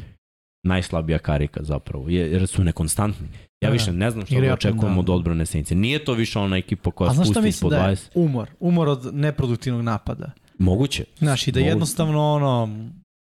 najslabija 0.62 1.18
karika 1.18 1.62
zapravo, 1.62 2.08
jer 2.08 2.46
su 2.46 2.64
nekonstantni. 2.64 3.28
Ja 3.60 3.68
Da, 3.68 3.72
više 3.72 3.92
ne 3.92 4.10
znam 4.10 4.26
šta 4.26 4.40
da 4.40 4.52
očekujemo 4.52 4.96
down. 4.96 5.00
od 5.00 5.10
odbrane 5.10 5.46
Saintsa. 5.46 5.74
Nije 5.74 6.04
to 6.04 6.14
više 6.14 6.38
ona 6.38 6.56
ekipa 6.56 6.90
koja 6.90 7.10
A 7.10 7.14
znaš 7.14 7.26
šta 7.26 7.32
spusti 7.32 7.46
mislim 7.46 7.68
ispod 7.68 7.70
da 7.70 7.88
je? 7.88 7.96
20. 7.96 8.08
Umor. 8.14 8.50
Umor 8.60 8.88
od 8.88 9.14
neproduktivnog 9.14 9.82
napada. 9.82 10.30
Moguće. 10.58 11.04
Znaš, 11.18 11.48
i 11.48 11.52
da 11.52 11.60
Moguće. 11.60 11.70
jednostavno 11.70 12.32
ono, 12.32 12.78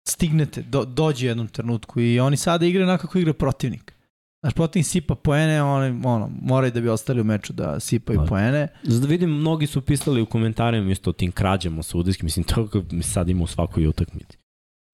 stignete, 0.08 0.62
do, 0.62 0.86
dođe 0.86 1.26
u 1.26 1.30
jednom 1.30 1.48
trenutku 1.48 2.02
i 2.02 2.20
oni 2.20 2.38
sada 2.38 2.66
igraju 2.66 2.88
onako 2.88 3.08
kako 3.08 3.20
igra 3.20 3.34
protivnik. 3.34 3.94
Znaš, 4.42 4.54
protivnik 4.54 4.88
sipa 4.88 5.16
poene, 5.16 5.64
oni 5.64 6.02
ono, 6.06 6.30
moraju 6.42 6.72
da 6.72 6.82
bi 6.82 6.90
ostali 6.90 7.22
u 7.22 7.24
meču 7.24 7.54
da 7.54 7.80
sipaju 7.80 8.20
Da. 8.20 8.26
poene. 8.26 8.68
Zato 8.84 9.08
vidim, 9.08 9.30
mnogi 9.30 9.68
su 9.68 9.82
pisali 9.82 10.22
u 10.22 10.26
komentarima 10.26 10.92
isto 10.92 11.10
o 11.10 11.14
tim 11.14 11.32
krađama 11.32 11.84
sudijskim, 11.84 12.26
mislim, 12.26 12.44
to 12.56 12.68
kako 12.68 12.84
mi 12.92 13.04
sad 13.04 13.30
ima 13.30 13.44
u 13.44 13.48
svakoj 13.48 13.88
utakmici. 13.88 14.38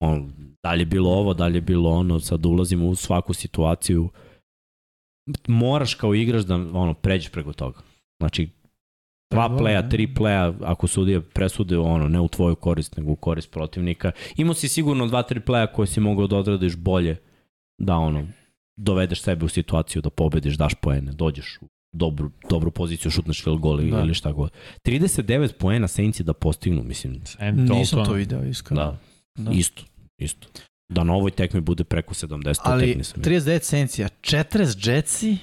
On, 0.02 0.32
da 0.62 0.72
li 0.74 0.80
je 0.80 0.86
bilo 0.86 1.10
ovo, 1.10 1.34
da 1.34 1.46
li 1.46 1.56
je 1.56 1.60
bilo 1.62 1.90
ono, 1.90 2.20
sad 2.20 2.46
ulazimo 2.46 2.86
u 2.86 2.94
svaku 2.94 3.34
situaciju. 3.34 4.08
Moraš 5.48 5.94
kao 5.94 6.14
igrač 6.14 6.44
da 6.44 6.54
ono, 6.54 6.94
pređeš 6.94 7.32
preko 7.32 7.52
toga. 7.52 7.78
Znači, 8.20 8.48
dva 9.30 9.56
pleja, 9.58 9.82
ne? 9.82 9.88
tri 9.88 10.14
pleja, 10.14 10.54
ako 10.60 10.86
sudije 10.86 11.20
presude, 11.20 11.78
ono, 11.78 12.08
ne 12.08 12.20
u 12.20 12.28
tvoju 12.28 12.56
korist, 12.56 12.96
nego 12.96 13.12
u 13.12 13.16
korist 13.16 13.50
protivnika. 13.50 14.12
Imao 14.36 14.54
si 14.54 14.68
sigurno 14.68 15.06
dva, 15.06 15.22
tri 15.22 15.40
pleja 15.40 15.66
koje 15.66 15.86
si 15.86 16.00
mogao 16.00 16.26
da 16.26 16.36
odradiš 16.36 16.76
bolje, 16.76 17.16
da 17.78 17.96
ono, 17.96 18.26
dovedeš 18.76 19.22
sebe 19.22 19.44
u 19.44 19.48
situaciju 19.48 20.02
da 20.02 20.10
pobediš, 20.10 20.54
daš 20.54 20.74
poene, 20.74 21.12
dođeš 21.12 21.58
u 21.60 21.66
dobru, 21.92 22.30
dobru 22.50 22.70
poziciju, 22.70 23.10
šutneš 23.10 23.44
field 23.44 23.60
goal 23.60 23.80
ili, 23.80 23.90
Da. 23.90 24.00
ili 24.00 24.14
šta 24.14 24.32
god. 24.32 24.50
39 24.84 25.52
poena 25.52 25.88
Saintsi 25.88 26.22
da 26.24 26.32
postignu, 26.32 26.82
mislim, 26.82 27.20
Sam 27.24 27.56
Nisam 27.56 28.04
to 28.04 28.12
video, 28.12 28.44
iskreno. 28.44 28.82
da, 28.82 28.98
Da. 29.44 29.50
isto, 29.50 29.82
isto. 30.18 30.48
Da 30.90 31.04
na 31.04 31.14
ovoj 31.14 31.30
tekmi 31.30 31.60
bude 31.60 31.84
preko 31.84 32.14
70, 32.14 32.60
Ali 32.62 32.86
tekmi 32.86 33.04
sam. 33.04 33.22
39 33.22 33.62
sencija, 33.62 34.08
40 34.22 34.88
Jetsi, 34.88 35.36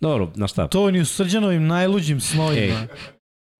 Dobro, 0.00 0.32
na 0.34 0.48
šta? 0.48 0.68
to 0.68 0.90
ni 0.90 1.00
u 1.00 1.04
srđanovim 1.04 1.66
najluđim 1.66 2.20
snovima. 2.20 2.60
Ej, 2.62 2.86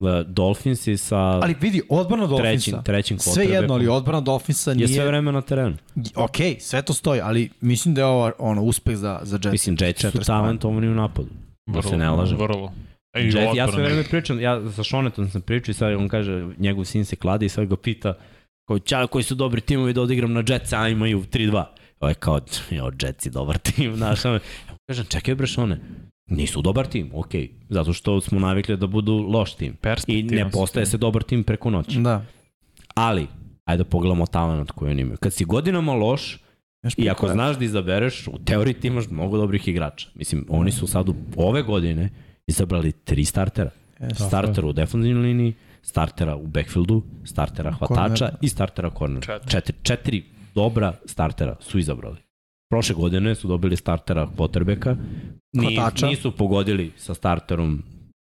Da, 0.01 0.23
Dolphinsi 0.23 0.97
sa 0.97 1.17
Ali 1.17 1.55
vidi, 1.61 1.83
odbrana 1.89 2.27
trećim, 2.27 2.45
Dolfinsa. 2.73 2.83
trećim 2.83 3.19
Sve 3.19 3.45
jedno, 3.45 3.75
ali 3.75 3.89
odbrana 3.89 4.21
Dolfinsa 4.21 4.71
je 4.71 4.75
nije... 4.77 4.89
sve 4.89 5.07
vreme 5.07 5.33
na 5.33 5.41
terenu. 5.41 5.77
Ok, 6.15 6.37
sve 6.59 6.83
to 6.83 6.93
stoji, 6.93 7.21
ali 7.21 7.51
mislim 7.61 7.95
da 7.95 8.01
je 8.01 8.05
ovo 8.07 8.33
ono, 8.39 8.63
uspeh 8.63 8.97
za, 8.97 9.21
za 9.23 9.37
Jetsi. 9.37 9.49
Mislim, 9.51 9.77
Jetsi 9.81 10.11
su 10.11 10.19
40 10.19 10.27
talentovani 10.27 10.89
u 10.89 10.95
napadu. 10.95 11.29
Da 11.67 11.83
se 11.83 11.97
ne 11.97 12.11
lažem. 12.11 12.39
Vrlo. 12.39 12.73
E, 13.13 13.23
i 13.23 13.27
Jet, 13.27 13.57
ja 13.57 13.73
sve 13.73 13.83
vreme 13.83 14.05
pričam, 14.05 14.41
ja 14.41 14.71
sa 14.71 14.83
Šonetom 14.83 15.29
sam 15.31 15.41
pričao 15.43 15.71
i 15.71 15.75
sad 15.75 15.95
on 15.95 16.09
kaže, 16.09 16.47
njegov 16.59 16.85
sin 16.85 17.05
se 17.05 17.17
kladi 17.17 17.47
i 17.47 17.49
sad 17.49 17.67
ga 17.67 17.77
pita 17.77 18.15
kao, 18.69 18.79
čao, 18.79 19.07
koji 19.07 19.25
su 19.25 19.35
dobri 19.35 19.61
timovi 19.61 19.93
da 19.93 20.03
odigram 20.03 20.33
na 20.33 20.43
Jetsa, 20.49 20.81
a 20.81 20.89
imaju 20.89 21.25
3-2. 21.33 21.65
Ovo 22.01 22.09
je 22.09 22.15
kao, 22.15 22.41
jo, 22.71 22.91
Jets 23.03 23.27
je 23.27 23.31
dobar 23.31 23.59
tim, 23.59 23.97
znaš, 24.01 24.21
kažem, 24.87 25.05
čekaj 25.09 25.35
bre 25.35 25.47
Šone, 25.47 25.81
nisu 26.27 26.63
dobar 26.63 26.87
tim, 26.87 27.11
okej, 27.15 27.51
zato 27.69 27.93
što 27.93 28.21
smo 28.21 28.41
navikli 28.41 28.77
da 28.77 28.87
budu 28.87 29.15
loš 29.17 29.55
tim. 29.55 29.77
I 30.07 30.23
ne 30.23 30.51
postaje 30.51 30.87
se 30.87 30.99
dobar 30.99 31.23
tim 31.23 31.45
preko 31.45 31.71
noći. 31.71 32.01
Da. 32.01 32.25
Ali, 32.95 33.27
ajde 33.65 33.85
da 33.85 33.91
pogledamo 33.91 34.27
talent 34.27 34.71
koji 34.71 34.91
oni 34.91 35.03
imaju. 35.03 35.17
Kad 35.17 35.33
si 35.33 35.45
godinama 35.45 35.93
loš, 35.93 36.39
Još 36.83 36.95
I 36.97 37.11
ako 37.11 37.29
znaš 37.29 37.59
da 37.59 37.65
izabereš, 37.65 38.29
u 38.29 38.39
teoriji 38.45 38.75
ti 38.75 38.87
imaš 38.87 39.09
mnogo 39.11 39.37
dobrih 39.37 39.69
igrača. 39.69 40.09
Mislim, 40.15 40.47
oni 40.49 40.73
su 40.73 40.87
sad 40.87 41.09
u, 41.09 41.15
ove 41.37 41.63
godine 41.63 42.11
izabrali 42.47 42.93
tri 42.93 43.25
startera. 43.25 43.71
Jeste. 44.01 44.25
Startera 44.25 44.67
u 44.67 44.73
defensivnoj 44.73 45.23
liniji, 45.23 45.55
startera 45.89 46.37
u 46.37 46.47
backfieldu, 46.47 47.03
startera 47.25 47.73
hvatača 47.73 48.25
Kornera. 48.25 48.37
i 48.43 48.49
startera 48.49 48.91
kornera. 48.91 49.27
Četiri. 49.27 49.51
Četiri. 49.51 49.77
Četiri 49.83 50.25
dobra 50.55 50.93
startera 51.05 51.57
su 51.61 51.79
izabrali. 51.79 52.17
Prošle 52.71 52.95
godine 52.95 53.35
su 53.35 53.49
dobili 53.49 53.77
startera 53.77 54.29
quarterbacka, 54.37 54.97
Ni, 55.53 55.77
Hvatača. 55.77 56.07
nisu 56.07 56.33
pogodili 56.33 56.93
sa 56.97 57.15
starterom 57.15 57.83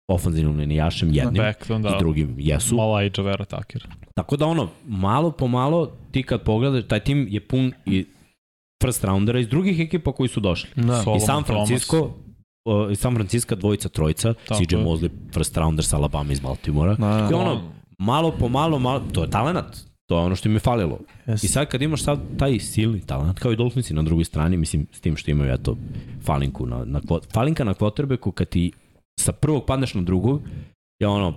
ofenzivnom 0.09 0.59
linijašem 0.59 1.13
jednim 1.13 1.43
i 1.69 1.83
da. 1.83 1.97
drugim 1.99 2.35
jesu. 2.39 2.75
Mala 2.77 3.05
i 3.05 3.11
Javera 3.19 3.45
Takir. 3.45 3.87
Tako 4.15 4.37
da 4.37 4.47
ono, 4.47 4.69
malo 4.87 5.31
po 5.31 5.47
malo, 5.47 5.93
ti 6.11 6.23
kad 6.23 6.43
pogledaš, 6.43 6.85
taj 6.89 7.01
tim 7.01 7.27
je 7.31 7.41
pun 7.41 7.73
i 7.87 8.07
first 8.83 9.05
roundera 9.05 9.41
iz 9.41 9.49
drugih 9.49 9.81
ekipa 9.81 10.13
koji 10.13 10.29
su 10.29 10.41
došli. 10.41 10.71
Da. 10.77 11.05
I 11.17 11.21
San 11.21 11.45
Francisco, 11.45 12.11
uh, 12.65 12.97
San 12.97 13.15
Francisco 13.15 13.55
dvojica, 13.55 13.89
trojica, 13.89 14.35
Tako 14.49 14.61
CJ 14.61 14.75
je. 14.77 14.85
Mosley, 14.85 15.09
first 15.33 15.57
rounder 15.57 15.85
sa 15.85 15.97
Alabama 15.97 16.33
iz 16.33 16.41
Baltimora. 16.41 16.95
Da, 16.95 17.07
da. 17.07 17.29
I 17.31 17.35
ono, 17.35 17.61
malo 17.99 18.31
po 18.31 18.49
malo, 18.49 18.79
malo, 18.79 19.03
to 19.13 19.23
je 19.23 19.31
talenat. 19.31 19.77
To 20.07 20.19
je 20.19 20.25
ono 20.25 20.37
što 20.37 20.49
im 20.49 20.55
je 20.55 20.61
falilo. 20.61 20.99
Jeste. 21.27 21.47
I 21.47 21.51
sad 21.51 21.69
kad 21.69 21.83
imaš 21.83 22.03
sad 22.03 22.19
taj 22.39 22.59
silni 22.59 23.01
talent, 23.01 23.39
kao 23.39 23.53
i 23.53 23.57
Dolphinsi 23.57 23.95
na 23.95 24.03
drugoj 24.03 24.25
strani, 24.25 24.57
mislim, 24.57 24.87
s 24.93 25.01
tim 25.01 25.17
što 25.17 25.31
imaju, 25.31 25.53
eto, 25.53 25.77
falinku 26.23 26.67
na, 26.67 26.85
na, 26.85 27.01
falinka 27.33 27.65
na 27.65 27.75
quarterbacku, 27.75 28.33
kad 28.33 28.49
ti 28.49 28.73
sa 29.21 29.33
prvog 29.33 29.65
padneš 29.65 29.95
na 29.95 30.03
drugog, 30.03 30.43
je 31.01 31.09
ono, 31.09 31.35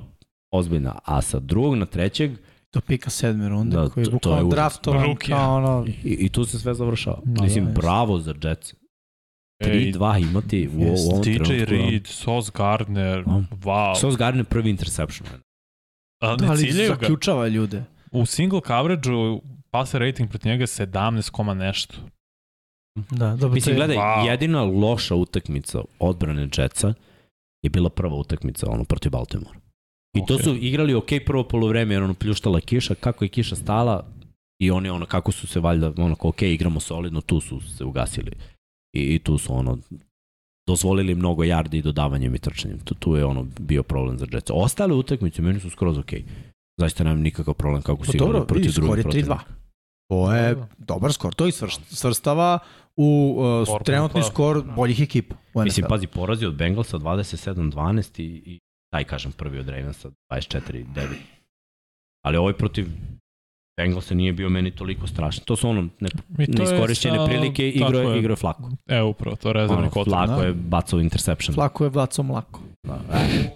ozbiljna, 0.51 0.99
a 1.05 1.21
sa 1.21 1.39
drugog 1.39 1.75
na 1.75 1.85
trećeg, 1.85 2.31
Do 2.73 2.81
pika 2.81 3.09
sedme 3.09 3.49
runde, 3.49 3.77
Da, 3.77 3.89
koji 3.89 4.01
je 4.01 4.05
to- 4.05 4.11
to 4.11 4.29
je 4.29 4.35
bukvalno 4.35 4.49
draftovan 4.49 5.15
kao 5.15 5.55
ono... 5.55 5.85
i, 6.03 6.09
i 6.19 6.29
tu 6.29 6.45
se 6.45 6.59
sve 6.59 6.73
završava. 6.73 7.19
Da, 7.23 7.43
mislim, 7.43 7.65
da, 7.65 7.71
bravo 7.71 8.19
za 8.19 8.33
Jets. 8.43 8.73
Ej, 9.59 9.91
3-2 9.93 10.21
imati 10.21 10.67
u, 10.67 10.71
u 10.71 10.81
Jeste. 10.81 11.09
ovom 11.09 11.21
DJ 11.23 11.33
trenutku. 11.33 11.53
da. 11.65 11.65
Reed, 11.67 12.07
Sos 12.07 12.51
Gardner, 12.51 13.23
Da. 13.23 13.31
wow. 13.53 13.95
Sauce 13.95 14.17
Gardner 14.17 14.45
prvi 14.45 14.69
interception. 14.69 15.29
Ali 16.21 16.37
Da, 16.37 16.45
ne 16.45 16.49
ali 16.49 16.57
ciljaju 16.59 16.89
ga. 16.89 16.95
zaključava 16.95 17.47
ljude. 17.47 17.83
U 18.11 18.25
single 18.25 18.61
coverage-u 18.61 19.41
passer 19.71 20.01
rating 20.01 20.29
protiv 20.29 20.49
njega 20.49 20.63
je 20.63 20.67
17, 20.67 21.29
koma 21.29 21.53
nešto. 21.53 21.95
Da, 23.11 23.29
dobro, 23.31 23.49
Mislim, 23.49 23.75
to 23.75 23.79
gledaj, 23.79 23.97
Wow. 23.97 24.27
jedina 24.27 24.63
loša 24.63 25.15
utakmica 25.15 25.81
odbrane 25.99 26.49
Jetsa 26.53 26.93
je 27.63 27.69
bila 27.69 27.89
prva 27.89 28.15
utakmica 28.15 28.69
ono 28.69 28.83
protiv 28.83 29.11
Baltimore. 29.11 29.59
I 30.13 30.25
to 30.27 30.35
Ok. 30.35 30.41
su 30.41 30.55
igrali 30.55 30.93
ok 30.93 31.07
prvo 31.25 31.43
polovreme 31.43 31.93
jer 31.93 32.03
ono 32.03 32.13
pljuštala 32.13 32.59
kiša, 32.59 32.95
kako 32.95 33.25
je 33.25 33.29
kiša 33.29 33.55
stala 33.55 34.07
i 34.59 34.71
oni 34.71 34.89
ono 34.89 35.05
kako 35.05 35.31
su 35.31 35.47
se 35.47 35.59
valjda 35.59 35.93
ono 35.97 36.15
ok 36.21 36.41
igramo 36.41 36.79
solidno, 36.79 37.21
tu 37.21 37.39
su 37.39 37.61
se 37.61 37.83
ugasili. 37.85 38.31
I, 38.95 39.15
i 39.15 39.19
tu 39.19 39.37
su 39.37 39.53
ono 39.53 39.77
dozvolili 40.67 41.15
mnogo 41.15 41.43
yardi 41.43 41.75
i 41.75 41.81
dodavanjem 41.81 42.35
i 42.35 42.39
trčanjem. 42.39 42.79
Tu, 42.79 42.93
tu 42.95 43.15
je 43.15 43.25
ono 43.25 43.47
bio 43.59 43.83
problem 43.83 44.17
za 44.17 44.25
Jetsa. 44.27 44.53
Ostale 44.55 44.93
utakmice 44.93 45.41
meni 45.41 45.59
su 45.59 45.69
skroz 45.69 45.97
ok. 45.97 46.11
Zaista 46.77 47.03
nemam 47.03 47.19
nikakav 47.19 47.53
problem 47.53 47.81
kako 47.81 47.97
Pa 47.97 48.05
su 48.05 48.17
igrali 48.17 48.47
protiv 48.47 48.69
3-2. 48.71 49.01
protivnika. 49.01 49.39
To 50.09 50.33
je 50.33 50.55
Da. 50.55 50.67
dobar 50.79 51.13
skor. 51.13 51.33
To 51.33 51.47
i 51.47 51.51
svrš- 51.51 51.79
svrstava 51.85 52.59
u 52.95 53.35
uh, 53.67 53.77
trenutni 53.81 54.23
skor 54.23 54.63
boljih 54.75 55.01
ekipa 55.01 55.35
u 55.53 55.63
Mislim, 55.63 55.83
NFL. 55.83 55.89
pazi, 55.89 56.07
porazi 56.07 56.45
od 56.45 56.55
Bengalsa 56.55 56.97
27-12 56.97 58.19
i, 58.19 58.25
i 58.45 58.59
taj, 58.89 59.03
kažem, 59.03 59.31
prvi 59.31 59.59
od 59.59 59.69
Ravensa 59.69 60.09
24-9. 60.31 60.85
Ali 62.21 62.37
ovaj 62.37 62.53
protiv 62.53 62.87
Bengalsa 63.77 64.15
nije 64.15 64.33
bio 64.33 64.49
meni 64.49 64.71
toliko 64.71 65.07
strašan. 65.07 65.43
To 65.43 65.55
su 65.55 65.69
ono 65.69 65.81
ne, 65.99 66.09
I 66.39 66.47
neiskorišćene 66.47 67.17
sa- 67.17 67.25
prilike, 67.25 67.69
igro, 67.69 67.99
je. 67.99 68.07
je, 68.07 68.19
igro 68.19 68.31
je 68.31 68.35
flako. 68.35 68.69
E, 68.87 69.01
upravo, 69.01 69.35
to 69.35 69.49
je 69.49 69.53
rezervni 69.53 69.81
Ono, 69.81 69.91
kod. 69.91 70.05
flako 70.05 70.35
da. 70.35 70.47
je 70.47 70.53
bacao 70.53 70.99
interception. 70.99 71.53
Flako 71.55 71.83
je 71.83 71.89
bacao 71.89 72.25
mlako. 72.25 72.61
Da, 72.83 73.01
e, 73.13 73.49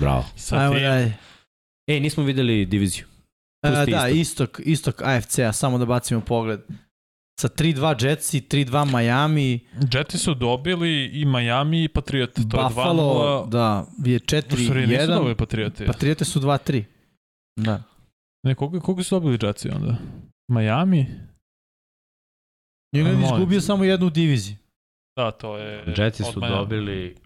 bravo. 0.00 0.24
Sa 0.36 0.56
Ajmo 0.58 0.74
dalje. 0.74 1.14
Ej, 1.88 2.00
nismo 2.00 2.24
videli 2.24 2.66
diviziju. 2.66 3.04
E, 3.62 3.70
da, 3.70 3.82
istok. 4.08 4.16
istok, 4.16 4.60
istok 4.64 5.02
AFC-a, 5.02 5.52
samo 5.52 5.78
da 5.78 5.84
bacimo 5.84 6.20
pogled. 6.20 6.60
Sa 7.40 7.48
3-2 7.48 7.94
Jetsi, 8.00 8.40
3-2 8.40 8.84
Miami, 8.92 9.60
Jeti 9.92 10.18
su 10.18 10.34
dobili 10.34 11.04
i 11.04 11.24
Miami 11.24 11.84
i 11.84 11.88
Patriot. 11.88 12.34
To 12.34 12.42
Buffalo, 12.42 13.02
je 13.02 13.44
2-0. 13.44 13.48
da, 13.48 13.86
je 14.04 14.16
U 14.16 14.20
stvari 14.56 14.86
nisu 14.86 14.92
4-1, 14.94 15.06
dobili 15.08 15.34
Patrioti. 15.34 15.86
Patriote 15.86 16.24
su 16.24 16.40
2-3. 16.40 16.84
Da. 17.56 17.82
Ne, 18.48 18.54
koga, 18.54 18.80
koga 18.80 19.02
su 19.02 19.14
dobili 19.14 19.38
Jetsi 19.42 19.70
onda? 19.70 19.96
Miami? 20.52 21.06
England 22.94 23.18
Molim. 23.20 23.34
izgubio 23.34 23.60
samo 23.60 23.84
jednu 23.84 24.06
u 24.06 24.10
diviziji. 24.10 24.56
Da, 25.16 25.30
to 25.30 25.56
je... 25.56 25.94
Jetsi 25.96 26.24
su 26.24 26.40
Miami. 26.40 26.56
dobili 26.56 27.16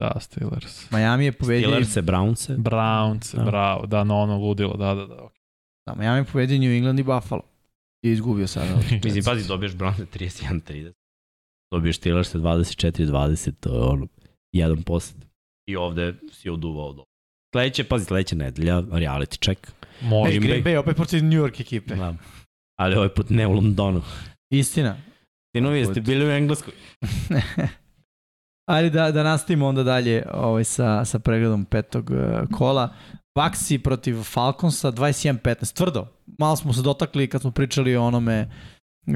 Da, 0.00 0.20
Steelers. 0.20 0.90
Miami 0.90 1.24
je 1.24 1.32
pobedio, 1.32 1.68
Steelers-e, 1.68 2.02
Browns-e. 2.02 2.56
Browns, 2.56 3.34
Da. 3.34 3.44
bravo, 3.44 3.86
da, 3.86 4.04
no 4.04 4.16
ono 4.16 4.38
ludilo, 4.38 4.76
da, 4.76 4.94
da, 4.94 5.06
da. 5.06 5.22
ok. 5.22 5.32
da, 5.86 5.94
Miami 5.94 6.18
je 6.18 6.24
pobedio 6.24 6.58
New 6.58 6.70
England 6.76 6.98
i 6.98 7.02
Buffalo. 7.02 7.42
I 8.04 8.10
izgubio 8.10 8.46
sada. 8.46 8.76
Mislim, 9.04 9.24
pazi, 9.24 9.48
dobiješ 9.48 9.72
Browns 9.72 9.96
31-30. 9.96 10.92
Dobiješ 11.72 11.96
Steelers 11.96 12.34
24-20, 12.34 13.52
to 13.60 13.74
je 13.74 13.82
ono, 13.82 14.06
jedan 14.52 14.82
post. 14.82 15.16
I 15.68 15.76
ovde 15.76 16.14
si 16.32 16.50
oduvao 16.50 16.92
do. 16.92 17.04
Sledeće, 17.56 17.84
pazi, 17.84 18.04
sledeća 18.04 18.36
nedelja, 18.36 18.82
reality 18.82 19.44
check. 19.44 19.72
Može. 20.00 20.38
Green 20.38 20.42
Green 20.42 20.64
Bay 20.64 20.78
opet 20.78 20.96
protiv 20.96 21.24
New 21.24 21.44
York 21.44 21.60
ekipe. 21.60 21.94
Da. 21.94 22.14
Ali 22.78 22.96
ovaj 22.96 23.08
put 23.08 23.30
ne 23.30 23.46
u 23.46 23.52
Londonu. 23.52 24.02
Istina. 24.50 24.96
Sinovi, 25.56 25.78
jeste 25.78 26.00
bili 26.00 26.26
u 26.26 26.30
Engleskoj? 26.30 26.74
Ajde 28.70 28.90
da, 28.90 29.12
da 29.12 29.22
nastavimo 29.22 29.66
onda 29.66 29.82
dalje 29.82 30.24
ovaj, 30.32 30.64
sa, 30.64 31.04
sa 31.04 31.18
pregledom 31.18 31.64
petog 31.64 32.10
uh, 32.10 32.58
kola. 32.58 32.94
Baxi 33.38 33.78
protiv 33.78 34.22
Falconsa 34.22 34.92
21-15. 34.92 35.74
Tvrdo. 35.74 36.06
Malo 36.38 36.56
smo 36.56 36.72
se 36.72 36.82
dotakli 36.82 37.28
kad 37.28 37.40
smo 37.40 37.50
pričali 37.50 37.96
o 37.96 38.04
onome 38.04 38.40
uh, 39.06 39.14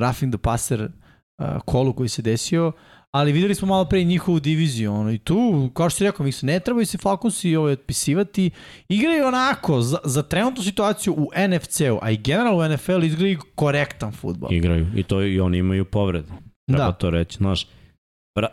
roughing 0.00 0.34
the 0.34 0.42
passer 0.42 0.82
uh, 0.82 1.46
kolu 1.64 1.92
koji 1.92 2.08
se 2.08 2.22
desio, 2.22 2.72
ali 3.16 3.32
videli 3.32 3.54
smo 3.54 3.68
malo 3.68 3.84
pre 3.84 4.02
i 4.02 4.04
njihovu 4.04 4.40
diviziju. 4.40 4.92
Ono, 4.92 5.12
I 5.12 5.18
tu, 5.18 5.70
kao 5.74 5.90
što 5.90 5.96
si 5.98 6.04
rekao, 6.04 6.24
mislim, 6.24 6.46
ne 6.46 6.60
trebaju 6.60 6.86
se 6.86 6.98
Falconsi 6.98 7.56
ovaj, 7.56 7.72
otpisivati. 7.72 8.50
Igraju 8.88 9.26
onako, 9.26 9.80
za, 9.80 9.98
za 10.04 10.22
trenutnu 10.22 10.62
situaciju 10.62 11.14
u 11.14 11.30
NFC-u, 11.48 11.98
a 12.02 12.10
i 12.10 12.16
generalno 12.16 12.58
u 12.58 12.68
NFL 12.68 13.04
izgledaju 13.04 13.38
korektan 13.54 14.12
futbol. 14.12 14.52
Igraju. 14.52 14.86
I 14.96 15.02
to 15.02 15.22
i 15.22 15.40
oni 15.40 15.58
imaju 15.58 15.84
povrede. 15.84 16.28
Treba 16.68 16.84
Da. 16.84 16.92
to 16.92 17.10
reći. 17.10 17.36
Znaš, 17.36 17.66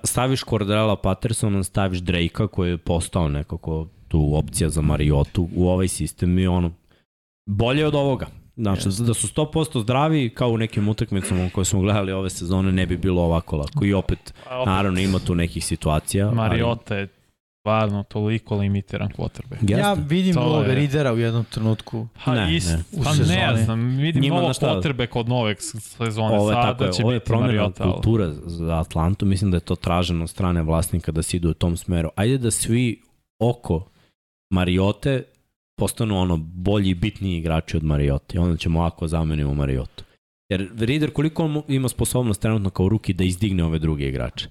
staviš 0.03 0.43
Cordella 0.49 0.95
Pattersona, 0.95 1.63
staviš 1.63 1.99
Drakea 1.99 2.47
koji 2.47 2.69
je 2.69 2.77
postao 2.77 3.29
nekako 3.29 3.87
tu 4.07 4.31
opcija 4.35 4.69
za 4.69 4.81
Mariotu 4.81 5.47
u 5.55 5.69
ovaj 5.69 5.87
sistem 5.87 6.39
i 6.39 6.47
ono, 6.47 6.71
bolje 7.49 7.87
od 7.87 7.95
ovoga. 7.95 8.42
Znači, 8.55 8.87
Jeste. 8.87 9.03
da 9.03 9.13
su 9.13 9.27
100% 9.27 9.81
zdravi, 9.81 10.29
kao 10.29 10.49
u 10.49 10.57
nekim 10.57 10.87
utakmicama 10.89 11.49
koje 11.49 11.65
smo 11.65 11.81
gledali 11.81 12.11
ove 12.11 12.29
sezone, 12.29 12.71
ne 12.71 12.85
bi 12.85 12.97
bilo 12.97 13.21
ovako 13.21 13.57
lako. 13.57 13.85
I 13.85 13.93
opet, 13.93 14.33
A 14.49 14.57
opet, 14.57 14.65
naravno, 14.67 14.99
ima 14.99 15.19
tu 15.19 15.35
nekih 15.35 15.65
situacija. 15.65 16.27
ali- 16.27 16.35
Mariota 16.35 16.95
je 16.95 17.07
stvarno 17.59 18.03
toliko 18.03 18.55
limitiran 18.55 19.09
quarterback. 19.09 19.69
Ja 19.71 19.93
vidim 19.93 20.33
To 20.35 20.61
je- 20.61 20.75
Ridera 20.75 21.13
u 21.13 21.17
jednom 21.17 21.43
trenutku. 21.43 22.07
Ha, 22.15 22.33
Ne, 22.35 22.55
ist, 22.55 22.69
ne. 22.69 22.83
U 22.91 23.03
Pa 23.03 23.13
sezoni. 23.13 23.37
ne 23.37 23.57
znam, 23.57 23.97
vidim 23.97 24.21
Njima, 24.21 24.35
novo 24.35 24.45
znaš 24.45 24.57
šta? 24.57 24.67
quarterback 24.67 25.07
od 25.13 25.29
nove 25.29 25.55
sezone. 25.59 26.37
Ovo 26.37 26.49
je 26.49 26.55
Sada 26.55 26.71
tako, 26.71 26.83
je, 26.83 26.93
će 26.93 27.03
ovo 27.03 27.11
je 27.11 27.19
promjena 27.19 27.63
ali- 27.63 27.91
kulture 27.93 28.27
za 28.45 28.79
Atlantu, 28.79 29.25
mislim 29.25 29.51
da 29.51 29.57
je 29.57 29.61
to 29.61 29.75
traženo 29.75 30.23
od 30.23 30.29
strane 30.29 30.61
vlasnika 30.63 31.11
da 31.11 31.21
se 31.21 31.37
ide 31.37 31.47
u 31.47 31.53
tom 31.53 31.77
smeru. 31.77 32.09
Ajde 32.15 32.37
da 32.37 32.51
svi 32.51 33.01
oko 33.39 33.85
Mariote 34.49 35.23
postanu 35.75 36.17
ono 36.17 36.37
bolji 36.37 36.89
i 36.89 36.95
bitniji 36.95 37.37
igrači 37.37 37.77
od 37.77 37.83
Mariote 37.83 38.37
i 38.37 38.39
onda 38.39 38.57
ćemo 38.57 38.79
ovako 38.79 39.07
zamenimo 39.07 39.53
Mariotu. 39.53 40.03
Jer 40.49 40.69
Rider 40.79 41.11
koliko 41.11 41.63
ima 41.67 41.89
sposobnost 41.89 42.41
trenutno 42.41 42.69
kao 42.69 42.89
ruki 42.89 43.13
da 43.13 43.23
izdigne 43.23 43.63
ove 43.63 43.79
druge 43.79 44.07
igrače. 44.07 44.49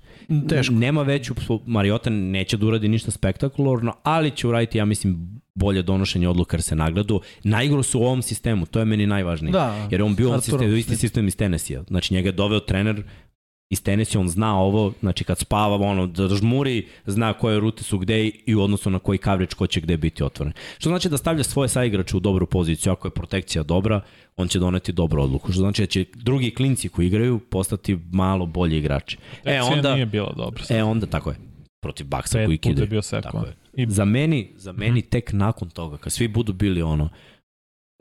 Teško. 0.49 0.75
Nema 0.75 1.03
veću, 1.03 1.35
Mariota 1.67 2.11
neće 2.11 2.57
da 2.57 2.67
uradi 2.67 2.89
ništa 2.89 3.11
spektakularno, 3.11 3.93
ali 4.03 4.31
će 4.31 4.49
uraditi, 4.49 4.79
ja 4.79 4.85
mislim, 4.85 5.41
bolje 5.55 5.83
donošenje 5.83 6.29
odluka 6.29 6.57
jer 6.57 6.63
se 6.63 6.77
nagladu. 6.77 7.21
Najgore 7.45 7.83
su 7.83 8.01
u 8.01 8.03
ovom 8.03 8.23
sistemu, 8.23 8.67
to 8.67 8.79
je 8.79 8.85
meni 8.85 9.07
najvažnije. 9.07 9.53
Da. 9.53 9.89
Jer 9.91 10.01
je 10.01 10.05
on 10.05 10.15
bio 10.15 10.27
u 10.27 10.31
ovom 10.31 10.41
sistemu, 10.41 10.75
isti 10.75 10.97
sistem 10.97 11.29
iz 11.29 11.37
Tennessee. 11.37 11.83
Znači 11.89 12.15
njega 12.15 12.29
je 12.29 12.33
doveo 12.33 12.61
trener 12.61 13.03
iz 13.73 13.83
Tennessee, 13.83 14.21
on 14.21 14.29
zna 14.29 14.59
ovo, 14.61 14.93
znači 15.01 15.25
kad 15.25 15.39
spava, 15.39 15.77
ono, 15.77 16.07
da 16.07 16.29
žmuri, 16.29 16.87
zna 17.07 17.33
koje 17.33 17.61
rute 17.61 17.83
su 17.83 17.99
gde 17.99 18.25
i 18.47 18.55
u 18.55 18.63
odnosu 18.63 18.91
na 18.91 18.99
koji 18.99 19.19
coverage 19.19 19.55
ko 19.55 19.67
će 19.67 19.81
gde 19.81 19.97
biti 19.97 20.25
otvoren. 20.25 20.53
Što 20.79 20.89
znači 20.89 21.09
da 21.09 21.17
stavlja 21.17 21.45
svoje 21.45 21.69
saigrače 21.69 22.17
u 22.17 22.21
dobru 22.21 22.47
poziciju, 22.47 22.93
ako 22.93 23.09
je 23.09 23.13
protekcija 23.13 23.63
dobra, 23.63 24.01
on 24.37 24.49
će 24.49 24.59
doneti 24.59 24.93
dobru 24.93 25.23
odluku. 25.23 25.53
Što 25.53 25.61
znači 25.61 25.83
da 25.83 25.87
će 25.87 26.05
drugi 26.15 26.51
klinci 26.51 26.89
koji 26.89 27.07
igraju 27.07 27.39
postati 27.39 27.99
malo 28.13 28.47
bolji 28.47 28.79
igrači. 28.79 29.17
E 29.45 29.61
onda, 29.63 29.95
nije 29.95 30.07
bila 30.07 30.33
dobra. 30.37 30.65
e 30.71 30.83
onda, 30.83 31.07
tako 31.07 31.31
je, 31.31 31.37
protiv 31.83 32.07
Baksa 32.07 32.45
koji 32.45 32.59
Pet 32.59 32.71
puta 32.71 32.83
je 32.83 32.87
bio 32.87 33.03
je. 33.47 33.57
I 33.77 33.91
Za 33.91 34.05
meni, 34.05 34.53
za 34.57 34.73
meni 34.73 35.03
tek 35.03 35.33
nakon 35.33 35.71
toga, 35.71 35.97
kad 35.97 36.13
svi 36.13 36.29
budu 36.29 36.53
bili 36.53 36.83
ono, 36.83 37.09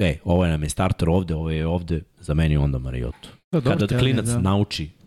ej, 0.02 0.18
ovo 0.24 0.46
je 0.46 0.52
nam 0.52 0.64
je 0.64 0.70
starter 0.70 1.10
ovde, 1.10 1.36
ovo 1.36 1.50
je 1.50 1.68
ovde, 1.68 2.02
za 2.20 2.34
meni 2.34 2.58
onda 2.58 2.78
Mariotu. 2.78 3.30
Da, 3.52 3.60
dobro, 3.60 3.80
Kada 3.80 4.00
klinac 4.00 4.26
da. 4.26 4.40
nauči 4.40 5.01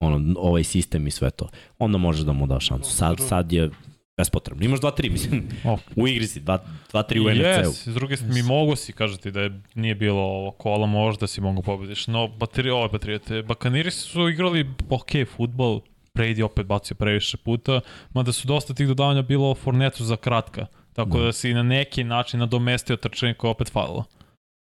ono, 0.00 0.40
ovaj 0.40 0.64
sistem 0.64 1.06
i 1.06 1.10
sve 1.10 1.30
to, 1.30 1.48
onda 1.78 1.98
možeš 1.98 2.22
da 2.22 2.32
mu 2.32 2.46
daš 2.46 2.66
šansu. 2.66 2.90
Sad, 2.90 3.16
sad 3.20 3.52
je 3.52 3.70
bespotrebno. 4.16 4.64
Imaš 4.64 4.80
2-3, 4.80 5.10
mislim, 5.12 5.48
O. 5.64 5.78
u 5.96 6.08
igri 6.08 6.26
si, 6.26 6.40
2-3 6.40 7.20
u 7.20 7.30
NFC-u. 7.30 7.70
Yes, 7.70 7.90
s 7.90 7.94
druge 7.94 8.16
strane, 8.16 8.34
mi 8.34 8.42
mogu 8.42 8.76
si 8.76 8.92
kažete 8.92 9.30
da 9.30 9.40
je, 9.40 9.60
nije 9.74 9.94
bilo 9.94 10.20
ovo 10.20 10.50
kola, 10.50 10.86
možda 10.86 11.26
si 11.26 11.40
mogu 11.40 11.62
pobediš, 11.62 12.06
no 12.06 12.28
bateri, 12.28 12.70
ove 12.70 12.90
Patriote, 12.90 13.42
Bakaniri 13.42 13.90
su 13.90 14.28
igrali 14.28 14.70
ok 14.90 15.10
futbol, 15.36 15.80
Brady 16.14 16.42
opet 16.42 16.66
bacio 16.66 16.94
previše 16.94 17.36
puta, 17.36 17.80
mada 18.14 18.32
su 18.32 18.48
dosta 18.48 18.74
tih 18.74 18.88
dodavanja 18.88 19.22
bilo 19.22 19.54
Fornetu 19.54 20.04
za 20.04 20.16
kratka, 20.16 20.66
tako 20.92 21.18
Da. 21.18 21.24
da, 21.24 21.32
si 21.32 21.54
na 21.54 21.62
neki 21.62 22.04
način 22.04 22.40
nadomestio 22.40 22.96
trčanje 22.96 23.34
koje 23.34 23.48
je 23.48 23.52
opet 23.52 23.70
falilo. 23.72 24.04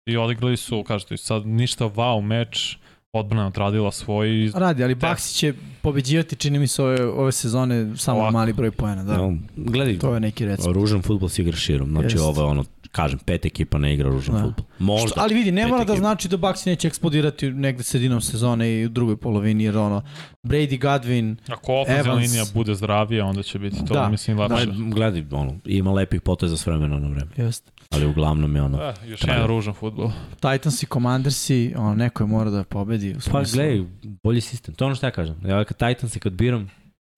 I 0.05 0.17
odigrali 0.17 0.57
su, 0.57 0.83
kažete, 0.83 1.17
sad 1.17 1.45
ništa 1.47 1.85
wow 1.85 2.21
meč, 2.21 2.77
odbrana 3.14 3.48
odradila 3.48 3.91
svoj 3.91 4.52
Radi, 4.56 4.84
ali. 4.84 4.95
Baxi 4.95 5.34
će 5.34 5.53
pobeđivati, 5.81 6.35
čini 6.35 6.60
mi 6.60 6.68
se, 6.68 6.84
ove, 6.84 7.06
ove 7.06 7.31
sezone 7.31 7.98
samo 7.98 8.18
Ovako. 8.18 8.34
mali 8.34 8.53
broj 8.53 8.72
pojena. 8.72 9.03
Da. 9.03 9.14
Da. 9.14 9.31
Gledaj, 9.56 9.98
To 9.99 10.14
je 10.14 10.19
neki 10.19 10.45
recept. 10.45 10.68
ružan 10.68 11.02
futbol 11.02 11.30
se 11.30 11.41
igra 11.41 11.56
širom. 11.56 11.90
Znači 11.90 12.06
Jest. 12.06 12.19
ovo 12.19 12.41
je 12.41 12.45
ono, 12.45 12.64
kažem, 12.93 13.19
pet 13.19 13.45
ekipa 13.45 13.77
ne 13.77 13.93
igra 13.93 14.09
ružan 14.09 14.35
Da. 14.35 14.41
futbol. 14.41 14.65
Možda. 14.79 15.07
Što, 15.07 15.19
ali 15.19 15.35
vidi, 15.35 15.51
ne 15.51 15.67
mora 15.67 15.83
da 15.83 15.95
znači 15.95 16.27
da 16.27 16.37
Baxi 16.37 16.67
neće 16.67 16.87
eksplodirati 16.87 17.51
negde 17.51 17.83
sredinom 17.83 18.21
sezone 18.21 18.71
i 18.71 18.85
u 18.85 18.89
drugoj 18.89 19.17
polovini, 19.17 19.63
jer 19.63 19.77
ono, 19.77 20.01
Brady, 20.43 20.79
Godwin, 20.79 21.35
ako 21.47 21.73
ofenzivna 21.75 22.13
linija 22.13 22.43
bude 22.53 22.75
zdravija, 22.75 23.25
onda 23.25 23.43
će 23.43 23.59
biti 23.59 23.85
to, 23.85 23.93
Da. 23.93 24.09
mislim, 24.09 24.37
Ma, 24.37 24.43
lepše. 24.45 24.67
gledaj, 24.89 25.23
ono, 25.31 25.55
ima 25.65 25.91
lepih 25.91 26.21
poteza 26.21 26.57
s 26.57 26.65
vremena 26.65 26.99
na 26.99 27.07
vreme. 27.07 27.31
jest. 27.37 27.71
Ali 27.89 28.05
uglavnom 28.05 28.55
je 28.55 28.61
ono, 28.61 28.77
Da, 28.77 28.93
još 29.05 29.19
Traje. 29.19 29.35
jedan 29.35 29.47
ružan 29.47 29.73
futbol. 29.73 30.11
Titans 30.35 30.83
i 30.83 30.87
Commandersi, 30.87 31.73
ono, 31.77 31.95
neko 31.95 32.23
je 32.23 32.27
mora 32.27 32.49
da 32.49 32.63
pobedi. 32.63 33.15
U 33.27 33.31
Pa 33.31 33.43
gledaj, 33.45 33.83
bolji 34.23 34.41
sistem. 34.41 34.73
To 34.75 34.83
je 34.83 34.87
ono 34.87 34.95
što 34.95 35.05
ja 35.05 35.11
kažem. 35.11 35.35
Ja 35.45 35.63
kad 35.63 35.77
Titans 35.79 36.17
kad 36.17 36.33
biram, 36.33 36.69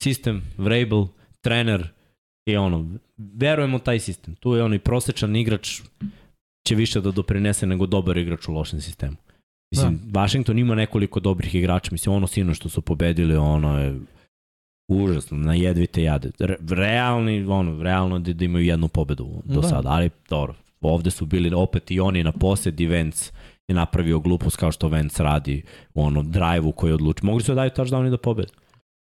sistem, 0.04 0.42
Vrabel, 0.58 1.08
trener 1.42 1.88
i 2.46 2.58
ono, 2.58 2.98
verujem 3.18 3.74
u 3.74 3.80
taj 3.80 4.00
sistem. 4.00 4.36
Tu 4.36 4.56
je 4.56 4.64
ono 4.64 4.76
i 4.76 4.80
prosečan 4.80 5.36
igrač 5.36 5.82
će 6.68 6.76
više 6.76 7.02
da 7.02 7.12
doprinese 7.12 7.66
nego 7.66 7.86
dobar 7.86 8.18
igrač 8.18 8.48
u 8.48 8.54
lošem 8.54 8.82
sistemu. 8.82 9.16
Mislim, 9.72 10.00
da. 10.04 10.20
Washington 10.20 10.60
ima 10.60 10.76
nekoliko 10.76 11.20
dobrih 11.20 11.56
igrača. 11.56 11.90
Mislim, 11.92 12.16
ono 12.16 12.28
sino 12.28 12.54
što 12.54 12.70
su 12.70 12.82
pobedili, 12.82 13.36
ono 13.36 13.80
je 13.80 14.00
užasno, 14.88 15.38
na 15.38 15.54
jedvite 15.54 16.04
jade. 16.04 16.32
Re, 16.40 16.56
realni, 16.70 17.46
ono, 17.46 17.84
realno 17.84 18.20
da, 18.20 18.34
da 18.34 18.46
imaju 18.46 18.66
jednu 18.66 18.88
pobedu 18.88 19.42
do 19.46 19.62
Da. 19.62 19.68
sada, 19.68 19.90
ali 19.90 20.10
dobro. 20.30 20.56
Ovde 20.82 21.12
su 21.12 21.26
bili 21.26 21.54
opet 21.56 21.92
i 21.92 22.00
oni 22.00 22.24
na 22.24 22.32
posed 22.32 22.80
i 22.80 22.88
Vance 22.88 23.32
je 23.68 23.76
napravio 23.76 24.20
glupost 24.20 24.58
kao 24.58 24.72
što 24.72 24.88
Vance 24.88 25.24
radi 25.24 25.64
u 25.94 26.04
ono 26.04 26.24
drive-u 26.24 26.72
koji 26.72 26.94
odluči. 26.94 27.26
Mogli 27.26 27.44
su 27.44 27.52
da 27.52 27.56
daju 27.56 27.70
touchdown 27.70 28.08
i 28.08 28.10
da 28.10 28.18
pobede. 28.18 28.52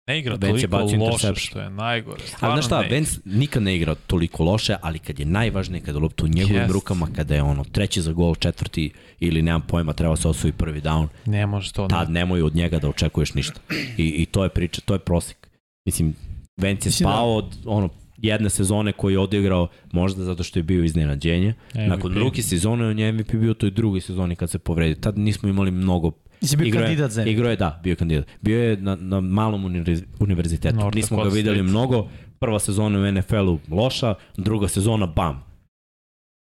Ne 0.07 0.19
igra 0.19 0.33
je 0.33 0.41
toliko 0.41 0.69
bacio 0.69 0.99
loše, 1.01 1.35
što 1.35 1.61
je 1.61 1.71
najgore. 1.71 2.19
Ali 2.21 2.29
Stvarno 2.29 2.57
znaš 2.57 2.67
šta, 2.67 2.83
ne. 2.83 2.89
Vance 2.91 3.21
nikad 3.25 3.63
ne 3.63 3.77
igra 3.77 3.95
toliko 3.97 4.45
loše, 4.45 4.77
ali 4.83 4.99
kad 4.99 5.19
je 5.19 5.27
najvažnije, 5.27 5.81
kada 5.81 5.99
je 5.99 6.03
lopta 6.03 6.25
u 6.25 6.29
njegovim 6.29 6.57
Jest. 6.57 6.73
rukama, 6.73 7.09
kada 7.17 7.35
je 7.35 7.43
ono 7.43 7.65
treći 7.65 8.03
za 8.03 8.13
gol, 8.13 8.35
četvrti 8.35 8.91
ili 9.21 9.43
nemam 9.43 9.61
pojma, 9.63 9.93
treba 9.93 10.17
se 10.17 10.29
osvoji 10.29 10.53
prvi 10.53 10.81
down, 10.81 11.07
Ne 11.27 11.47
može 11.47 11.73
to. 11.73 11.87
tad 11.87 12.11
nemoj 12.11 12.43
od 12.43 12.55
njega 12.55 12.79
da 12.79 12.89
očekuješ 12.89 13.35
ništa. 13.35 13.61
I, 13.99 14.07
i 14.09 14.27
to 14.27 14.43
je 14.43 14.49
priča, 14.49 14.81
to 14.81 14.95
je 14.95 14.99
prosek. 14.99 15.49
Mislim, 15.87 16.15
Vance 16.57 16.69
je 16.69 16.75
Mislim 16.85 17.07
da- 17.07 17.13
spao 17.13 17.35
od 17.35 17.57
ono, 17.65 17.89
jedne 18.17 18.51
sezone 18.51 18.93
koju 18.93 19.13
je 19.13 19.19
odigrao 19.19 19.69
možda 19.93 20.25
zato 20.25 20.43
što 20.43 20.59
je 20.59 20.63
bio 20.63 20.85
iznenađenje. 20.85 21.55
MVP. 21.69 21.89
Nakon 21.89 22.15
druge 22.15 22.43
sezone 22.43 22.87
on 22.87 22.99
je 22.99 23.13
MVP 23.13 23.33
bio 23.33 23.51
u 23.51 23.55
toj 23.55 23.71
drugoj 23.71 24.01
sezoni 24.01 24.37
kad 24.37 24.51
se 24.51 24.59
povredio. 24.59 24.95
Tad 24.95 25.19
nismo 25.19 25.49
imali 25.49 25.71
mnogo 25.71 26.11
Nisi 26.43 26.57
bio 26.57 26.67
Igrao 26.67 26.81
je- 26.81 26.87
kandidat 26.87 27.11
za 27.11 27.25
Igrao 27.25 27.51
je, 27.51 27.57
da, 27.57 27.81
bio 27.83 27.91
je 27.91 27.97
kandidat. 27.97 28.27
Bio 28.41 28.63
je 28.63 28.77
na, 28.77 28.97
na 28.97 29.21
malom 29.21 29.65
univerz- 29.65 30.05
univerzitetu. 30.21 30.77
North 30.77 30.97
Nismo 30.97 31.17
ga 31.17 31.29
videli 31.31 31.57
State. 31.57 31.71
mnogo. 31.71 32.09
Prva 32.39 32.59
sezona 32.59 32.99
u 32.99 33.13
NFL-u 33.13 33.59
loša, 33.71 34.15
druga 34.37 34.69
sezona 34.69 35.07
bam. 35.07 35.45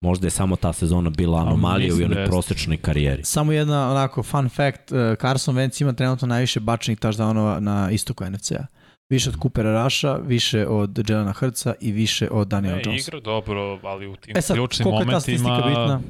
Možda 0.00 0.26
je 0.26 0.30
samo 0.30 0.56
ta 0.56 0.72
sezona 0.72 1.10
bila 1.10 1.40
anomalija 1.40 1.94
u 1.94 1.96
da 1.96 2.02
jednoj 2.02 2.26
prosečnoj 2.26 2.76
karijeri. 2.76 3.24
Samo 3.24 3.52
jedna 3.52 3.90
onako 3.90 4.22
fun 4.22 4.48
fact, 4.48 4.92
uh, 4.92 4.98
Carson 5.16 5.56
Wentz 5.56 5.82
ima 5.82 5.92
trenutno 5.92 6.28
najviše 6.28 6.60
bačenih 6.60 6.98
touchdownova 6.98 7.60
na 7.60 7.90
istoku 7.90 8.24
NFC-a. 8.26 8.66
Više 9.10 9.28
od 9.30 9.36
Coopera 9.42 9.72
Rasha, 9.72 10.14
više 10.16 10.66
od 10.66 11.08
Jelena 11.08 11.32
Hrca 11.32 11.74
i 11.80 11.92
više 11.92 12.28
od 12.30 12.48
Daniela 12.48 12.76
Ne, 12.76 12.82
Jonesa. 12.86 13.08
igra 13.08 13.20
dobro, 13.20 13.80
ali 13.82 14.06
u 14.06 14.16
tim 14.16 14.36
E 14.36 14.40
sad, 14.40 14.56
ključnim 14.56 14.84
koliko 14.84 15.02
je 15.02 15.06
ta 15.06 15.06
momentima... 15.06 15.20
statistika 15.20 15.68
bitna? 15.68 16.00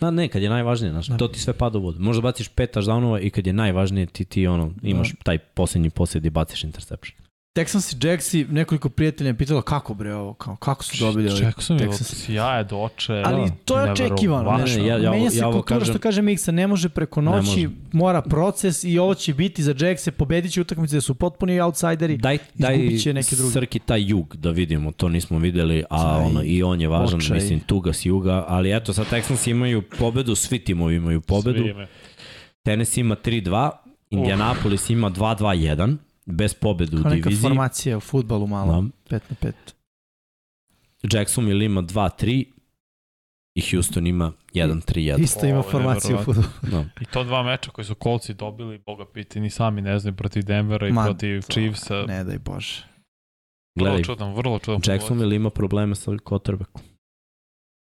Da, 0.00 0.10
ne, 0.10 0.28
kad 0.28 0.42
je 0.42 0.48
najvažnije, 0.48 0.92
znaš, 0.92 1.06
Da. 1.06 1.16
to 1.16 1.28
ti 1.28 1.40
sve 1.40 1.52
pada 1.52 1.78
u 1.78 1.82
vodu. 1.82 2.00
Možda 2.00 2.22
baciš 2.22 2.48
pet 2.48 2.76
touchdownova 2.76 3.20
i 3.20 3.30
kad 3.30 3.46
je 3.46 3.52
najvažnije 3.52 4.06
ti, 4.06 4.24
ti 4.24 4.46
ono, 4.46 4.72
imaš 4.82 5.12
taj 5.22 5.38
posljednji 5.38 5.90
posljed 5.90 6.24
i 6.24 6.30
baciš 6.30 6.64
interception. 6.64 7.23
Texans 7.54 7.92
i 7.94 8.08
Jaxi, 8.08 8.46
nekoliko 8.46 8.88
prijatelja 8.88 9.28
je 9.28 9.36
pitalo 9.36 9.62
kako 9.62 9.94
bre 9.94 10.14
ovo, 10.14 10.34
kao, 10.34 10.56
kako 10.56 10.84
su 10.84 10.96
dobili 10.98 11.24
je 11.26 11.52
Texans. 11.52 12.14
sjaje 12.16 12.64
doče. 12.64 13.22
Ali 13.24 13.50
to 13.64 13.80
je 13.80 13.92
očekivano. 13.92 14.52
Ne, 14.52 14.64
Ne, 14.66 14.86
ja- 14.86 14.96
ja 14.96 15.10
Menja 15.10 15.30
se 15.30 15.38
ja 15.38 15.44
kultura 15.44 15.62
kažem- 15.78 15.94
što 15.94 15.98
kaže 15.98 16.22
Miksa, 16.22 16.52
ne 16.52 16.66
može 16.66 16.88
preko 16.88 17.20
Ne 17.20 17.30
noći, 17.30 17.48
može. 17.48 17.68
mora 17.92 18.22
proces 18.22 18.84
i 18.84 18.98
ovo 18.98 19.14
će 19.14 19.34
biti 19.34 19.62
za 19.62 19.74
Jackse, 19.78 20.10
pobedit 20.10 20.52
će 20.52 20.60
utakmice 20.60 20.94
da 20.94 21.00
su 21.00 21.14
potpuni 21.14 21.60
outsideri. 21.60 22.16
Daj, 22.16 22.38
daj 22.54 22.74
Izgubit 22.74 23.02
će 23.02 23.12
neke 23.12 23.36
druge. 23.36 23.52
Srki 23.52 23.78
taj 23.78 24.02
jug 24.02 24.36
da 24.36 24.50
vidimo, 24.50 24.92
to 24.92 25.08
nismo 25.08 25.38
videli, 25.38 25.84
a 25.90 26.18
ono, 26.18 26.42
i 26.42 26.62
on 26.62 26.80
je 26.80 26.88
važan, 26.88 27.18
očaj. 27.18 27.34
mislim, 27.34 27.60
tuga 27.60 27.92
s 27.92 28.06
juga, 28.06 28.44
ali 28.48 28.76
eto, 28.76 28.92
sad 28.92 29.06
Texans 29.06 29.50
imaju 29.50 29.82
pobedu, 29.98 30.34
svi 30.34 30.58
timovi 30.58 30.96
imaju 30.96 31.20
pobedu, 31.20 31.58
Svi 31.58 31.70
ime. 31.70 31.86
Tennessee 32.62 33.00
ima 33.00 33.16
3-2, 33.16 33.70
Indianapolis 34.10 34.90
ima 34.90 35.10
2-2-1, 35.10 35.96
bez 36.26 36.54
pobede 36.54 36.96
u 36.96 37.02
Kao 37.02 37.10
neka 37.10 37.24
diviziji. 37.24 37.42
formacija 37.42 37.96
u 37.96 38.00
futbalu 38.00 38.46
malo, 38.46 38.72
Da. 38.72 38.78
5 39.10 39.22
na 39.30 39.36
5. 39.42 39.52
Jacksonville 41.12 41.64
ima 41.64 41.82
2-3 41.82 42.44
i 43.54 43.62
Houston 43.62 44.06
ima 44.06 44.32
1-3-1. 44.54 45.20
Isto 45.20 45.46
ima 45.46 45.62
formaciju 45.62 46.16
u 46.16 46.18
futbalu. 46.18 46.46
Da. 46.62 46.84
I 47.00 47.04
to 47.04 47.24
dva 47.24 47.42
meča 47.42 47.70
koji 47.70 47.84
su 47.84 47.94
kolci 47.94 48.34
dobili, 48.34 48.78
boga 48.78 49.04
piti, 49.06 49.40
ni 49.40 49.50
sami 49.50 49.82
ne 49.82 49.98
znaju 49.98 50.16
protiv 50.16 50.44
Denvera 50.44 50.88
i 50.88 50.92
Ma, 50.92 51.04
protiv 51.04 51.42
to- 51.42 51.52
Chiefsa. 51.52 52.02
Ne 52.02 52.24
daj 52.24 52.38
Bože. 52.38 52.82
Vrlo 53.76 53.86
Gledaj, 53.86 54.02
čudan, 54.04 54.34
vrlo 54.34 54.58
čudan. 54.58 54.80
Jacksonville 54.86 55.36
ima 55.36 55.50
probleme 55.50 55.94
sa 55.94 56.10
quarterbackom. 56.10 56.82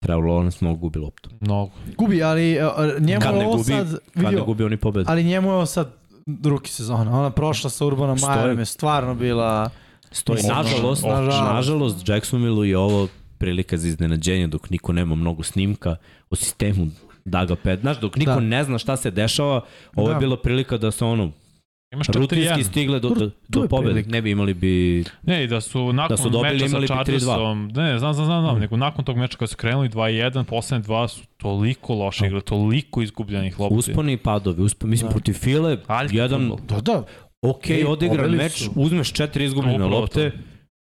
Trevor 0.01 0.23
Lawrence 0.23 0.57
mnogo 0.61 0.77
gubi 0.77 0.99
loptu. 0.99 1.29
Mnogo. 1.41 1.71
Gubi, 1.97 2.23
ali 2.23 2.57
uh, 2.57 3.01
njemu 3.01 3.21
Kad 3.21 3.35
ne 3.35 3.41
ovo 3.41 3.51
gubi, 3.51 3.63
sad, 3.65 3.97
Kad 4.13 4.33
ne 4.33 4.41
gubi, 4.41 4.63
oni 4.63 4.77
pobedu. 4.77 5.05
ali 5.09 5.23
njemu 5.23 5.49
je 5.49 5.53
ovo 5.53 5.65
sad 5.65 5.93
drugi 6.25 6.69
sezona. 6.69 7.19
Ona 7.19 7.29
prošla 7.29 7.69
sa 7.69 7.85
Urbanom. 7.85 8.17
Majerom 8.21 8.59
je 8.59 8.65
stvarno 8.65 9.15
bila... 9.15 9.69
Stoji. 10.11 10.43
Nažalost, 10.43 11.03
nažalost. 11.03 11.53
nažalost, 11.53 12.09
Jacksonville 12.09 12.69
je 12.69 12.77
ovo 12.77 13.07
prilika 13.37 13.77
za 13.77 13.87
iznenađenje 13.87 14.47
dok 14.47 14.69
niko 14.69 14.93
nema 14.93 15.15
mnogo 15.15 15.43
snimka 15.43 15.95
o 16.29 16.35
sistemu 16.35 16.87
Daga 17.25 17.55
Pet. 17.55 17.79
Znaš, 17.79 17.99
dok 17.99 18.15
niko 18.15 18.31
Da. 18.33 18.39
ne 18.39 18.63
zna 18.63 18.77
šta 18.77 18.97
se 18.97 19.11
dešava, 19.11 19.61
ovo 19.95 20.09
je 20.09 20.13
Da. 20.13 20.19
bila 20.19 20.37
prilika 20.37 20.77
da 20.77 20.91
se 20.91 21.05
ono 21.05 21.31
Imaš 21.95 22.07
rutinski 22.09 22.53
4-1. 22.53 22.63
stigle 22.63 22.99
do, 22.99 23.09
do, 23.09 23.29
do 23.49 23.67
pobede. 23.67 24.03
Ne 24.03 24.21
bi 24.21 24.31
imali 24.31 24.53
bi... 24.53 25.03
Ne, 25.23 25.43
i 25.43 25.47
da 25.47 25.61
su 25.61 25.93
nakon 25.93 26.09
Da 26.09 26.17
su 26.17 26.29
dobili, 26.29 26.53
meča 26.53 26.65
imali 26.65 26.87
sa 26.87 26.93
bi 26.95 26.99
3:2. 27.01 27.05
Chargersom, 27.19 27.67
ne, 27.67 27.99
znam, 27.99 28.13
znam, 28.13 28.25
znam, 28.25 28.41
znam 28.41 28.55
Mm. 28.55 28.59
nego 28.59 28.77
nakon 28.77 29.05
tog 29.05 29.17
meča 29.17 29.37
kada 29.37 29.47
su 29.47 29.55
krenuli 29.57 29.89
2-1, 29.89 30.43
poslednje 30.43 30.83
dva 30.83 31.07
su 31.07 31.21
toliko 31.37 31.93
loše 31.95 32.27
igle, 32.27 32.41
toliko 32.41 33.01
izgubljenih 33.01 33.59
lopti. 33.59 33.75
Usponi 33.75 34.13
i 34.13 34.17
padovi. 34.17 34.61
Uspo, 34.61 34.87
mislim, 34.87 35.07
Da. 35.07 35.11
protiv 35.11 35.33
File, 35.33 35.77
Aljki 35.87 36.17
jedan. 36.17 36.51
Da, 36.67 36.81
da, 36.81 37.03
ok, 37.41 37.69
Ej, 37.69 37.83
odigran 37.85 38.31
meč, 38.31 38.51
su. 38.53 38.71
uzmeš 38.75 39.13
četiri 39.13 39.45
izgubljene 39.45 39.75
Upravo 39.77 39.99
lopte, 39.99 40.31
to. 40.31 40.37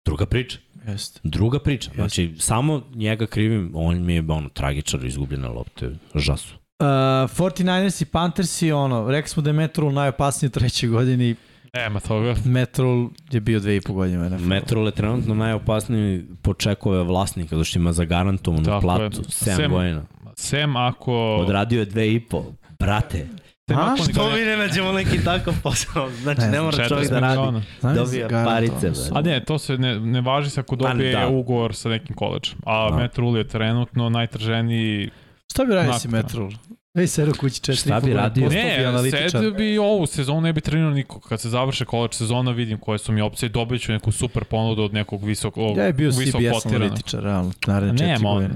druga 0.04 0.26
priča. 0.26 0.58
jeste. 0.86 1.20
Druga 1.22 1.58
priča. 1.58 1.90
Znači, 1.94 2.34
samo 2.38 2.82
njega 2.94 3.26
krivim, 3.26 3.70
on 3.74 4.04
mi 4.04 4.14
je 4.14 4.24
ono, 4.28 4.48
tragičar 4.48 5.04
izgubljene 5.04 5.48
lopte. 5.48 5.90
Žasu. 6.14 6.54
Uh, 6.80 6.86
49ers 6.86 8.02
i 8.02 8.06
Panthers 8.06 8.62
i 8.62 8.72
ono, 8.72 9.10
rekli 9.10 9.28
smo 9.28 9.42
da 9.42 9.50
je 9.50 9.54
Metrol 9.54 9.92
najopasniji 9.92 10.48
u 10.48 10.52
trećoj 10.52 10.88
godini, 10.88 11.34
Nema 11.74 12.00
toga. 12.00 12.34
Metrol 12.44 13.08
je 13.30 13.40
bio 13.40 13.60
dve 13.60 13.76
i 13.76 13.80
po 13.80 13.92
godine. 13.92 14.18
u 14.18 14.30
NFL-u. 14.30 14.46
Metrol 14.46 14.86
je 14.86 14.92
trenutno 14.92 15.34
najopasniji 15.34 16.24
po 16.42 16.54
čekove 16.54 17.02
vlasnika, 17.02 17.48
zato 17.50 17.64
što 17.64 17.78
ima 17.78 17.92
zagarantovanu 17.92 18.64
Tako 18.64 18.80
platu 18.80 19.22
7 19.22 19.54
Sem- 19.56 19.70
godina. 19.70 20.02
Sem 20.36 20.76
ako... 20.76 21.36
Odradio 21.36 21.78
je 21.78 21.84
dve 21.84 22.14
i 22.14 22.20
po. 22.20 22.44
Brate, 22.78 23.26
Sem 23.68 23.78
A? 23.78 23.96
što 24.12 24.30
mi 24.30 24.40
ne 24.40 24.56
nađemo 24.56 24.92
neki 24.92 25.24
takav 25.24 25.54
posao? 25.62 26.10
Znači, 26.12 26.40
Ne 26.40 26.48
ne 26.48 26.60
mora 26.60 26.78
40 26.78 26.88
čovjek 26.88 27.10
da 27.10 27.20
radi. 27.20 27.60
Znam, 27.80 27.94
dobija 27.94 28.28
parice. 28.28 28.92
A 29.14 29.20
ne, 29.20 29.44
to 29.44 29.58
se 29.58 29.78
ne, 29.78 30.00
ne 30.00 30.20
važi 30.20 30.50
se 30.50 30.60
ako 30.60 30.76
dobije 30.76 31.12
da. 31.12 31.28
ugovor 31.28 31.74
sa 31.74 31.88
nekim 31.88 32.16
koleđem. 32.16 32.58
A 32.66 32.90
Da. 32.90 32.96
Matt 32.96 33.18
Rule 33.18 33.40
je 33.40 33.48
trenutno 33.48 34.08
najtrženiji... 34.08 35.10
Šta 35.50 35.64
bi 35.64 35.74
radio 35.74 35.92
si. 35.92 36.08
Metrol? 36.08 36.50
Ej, 36.94 37.06
sedao 37.06 37.34
kući 37.40 37.60
četiri 37.60 37.76
Šta 37.76 38.00
bi 38.00 38.12
radio? 38.12 38.48
Ne, 38.48 39.30
sad 39.30 39.56
bi 39.56 39.78
ovu 39.78 40.06
sezonu 40.06 40.40
ne 40.40 40.52
bi 40.52 40.60
trenirao 40.60 40.90
niko. 40.90 41.20
Kad 41.20 41.40
se 41.40 41.48
završe 41.48 41.84
koleđ 41.84 42.14
sezona 42.14 42.50
vidim 42.50 42.78
koje 42.78 42.98
su 42.98 43.12
mi 43.12 43.20
opcije, 43.20 43.48
dobit 43.48 43.82
ću 43.82 43.92
neku 43.92 44.12
super 44.12 44.44
ponudu 44.44 44.82
od 44.82 44.94
nekog 44.94 45.24
visokog 45.24 45.76
Ja 45.76 45.84
je 45.84 45.92
bio 45.92 46.12
CBS 46.12 46.66
analitičar, 46.66 47.22
realno, 47.22 47.52
naredne 47.66 47.98
četiri 47.98 48.24
godine. 48.24 48.54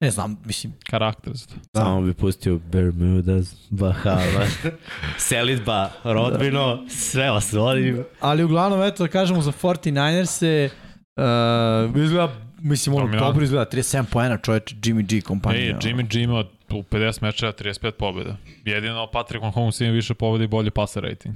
Ne 0.00 0.10
znam, 0.10 0.36
mislim, 0.44 0.72
karakter 0.90 1.32
za 1.34 1.46
to. 1.46 1.54
Da. 1.74 1.80
Samo 1.80 2.02
bi 2.02 2.14
pustio 2.14 2.58
Bermudas, 2.72 3.56
Bahamas, 3.70 4.58
selitba, 5.28 5.90
rodbino, 6.04 6.84
sve 6.88 7.30
vas 7.30 7.52
volim. 7.52 8.04
ali 8.20 8.44
uglavnom, 8.44 8.82
eto 8.82 9.04
da 9.04 9.08
kažemo 9.08 9.42
za 9.42 9.52
49ers-e, 9.52 10.70
uh, 11.16 12.02
izgleda, 12.04 12.32
mislim, 12.62 12.94
ono, 12.94 13.04
Dominantno. 13.04 13.26
dobro 13.28 13.44
izgleda, 13.44 13.70
37 13.70 14.04
poena 14.04 14.36
čoveče, 14.36 14.74
Jimmy 14.76 15.02
G 15.04 15.20
kompanija. 15.20 15.62
Ej, 15.62 15.72
Jimmy 15.72 16.08
G 16.08 16.20
ima 16.20 16.44
u 16.70 16.82
50 16.82 17.22
mečeva 17.22 17.52
35 17.52 17.90
pobjeda. 17.90 18.36
Jedino 18.64 19.06
Patrick 19.12 19.42
Mahomes 19.42 19.80
ima 19.80 19.90
više 19.90 20.14
pobjeda 20.14 20.44
i 20.44 20.48
bolji 20.48 20.70
passer 20.70 21.02
rating. 21.02 21.34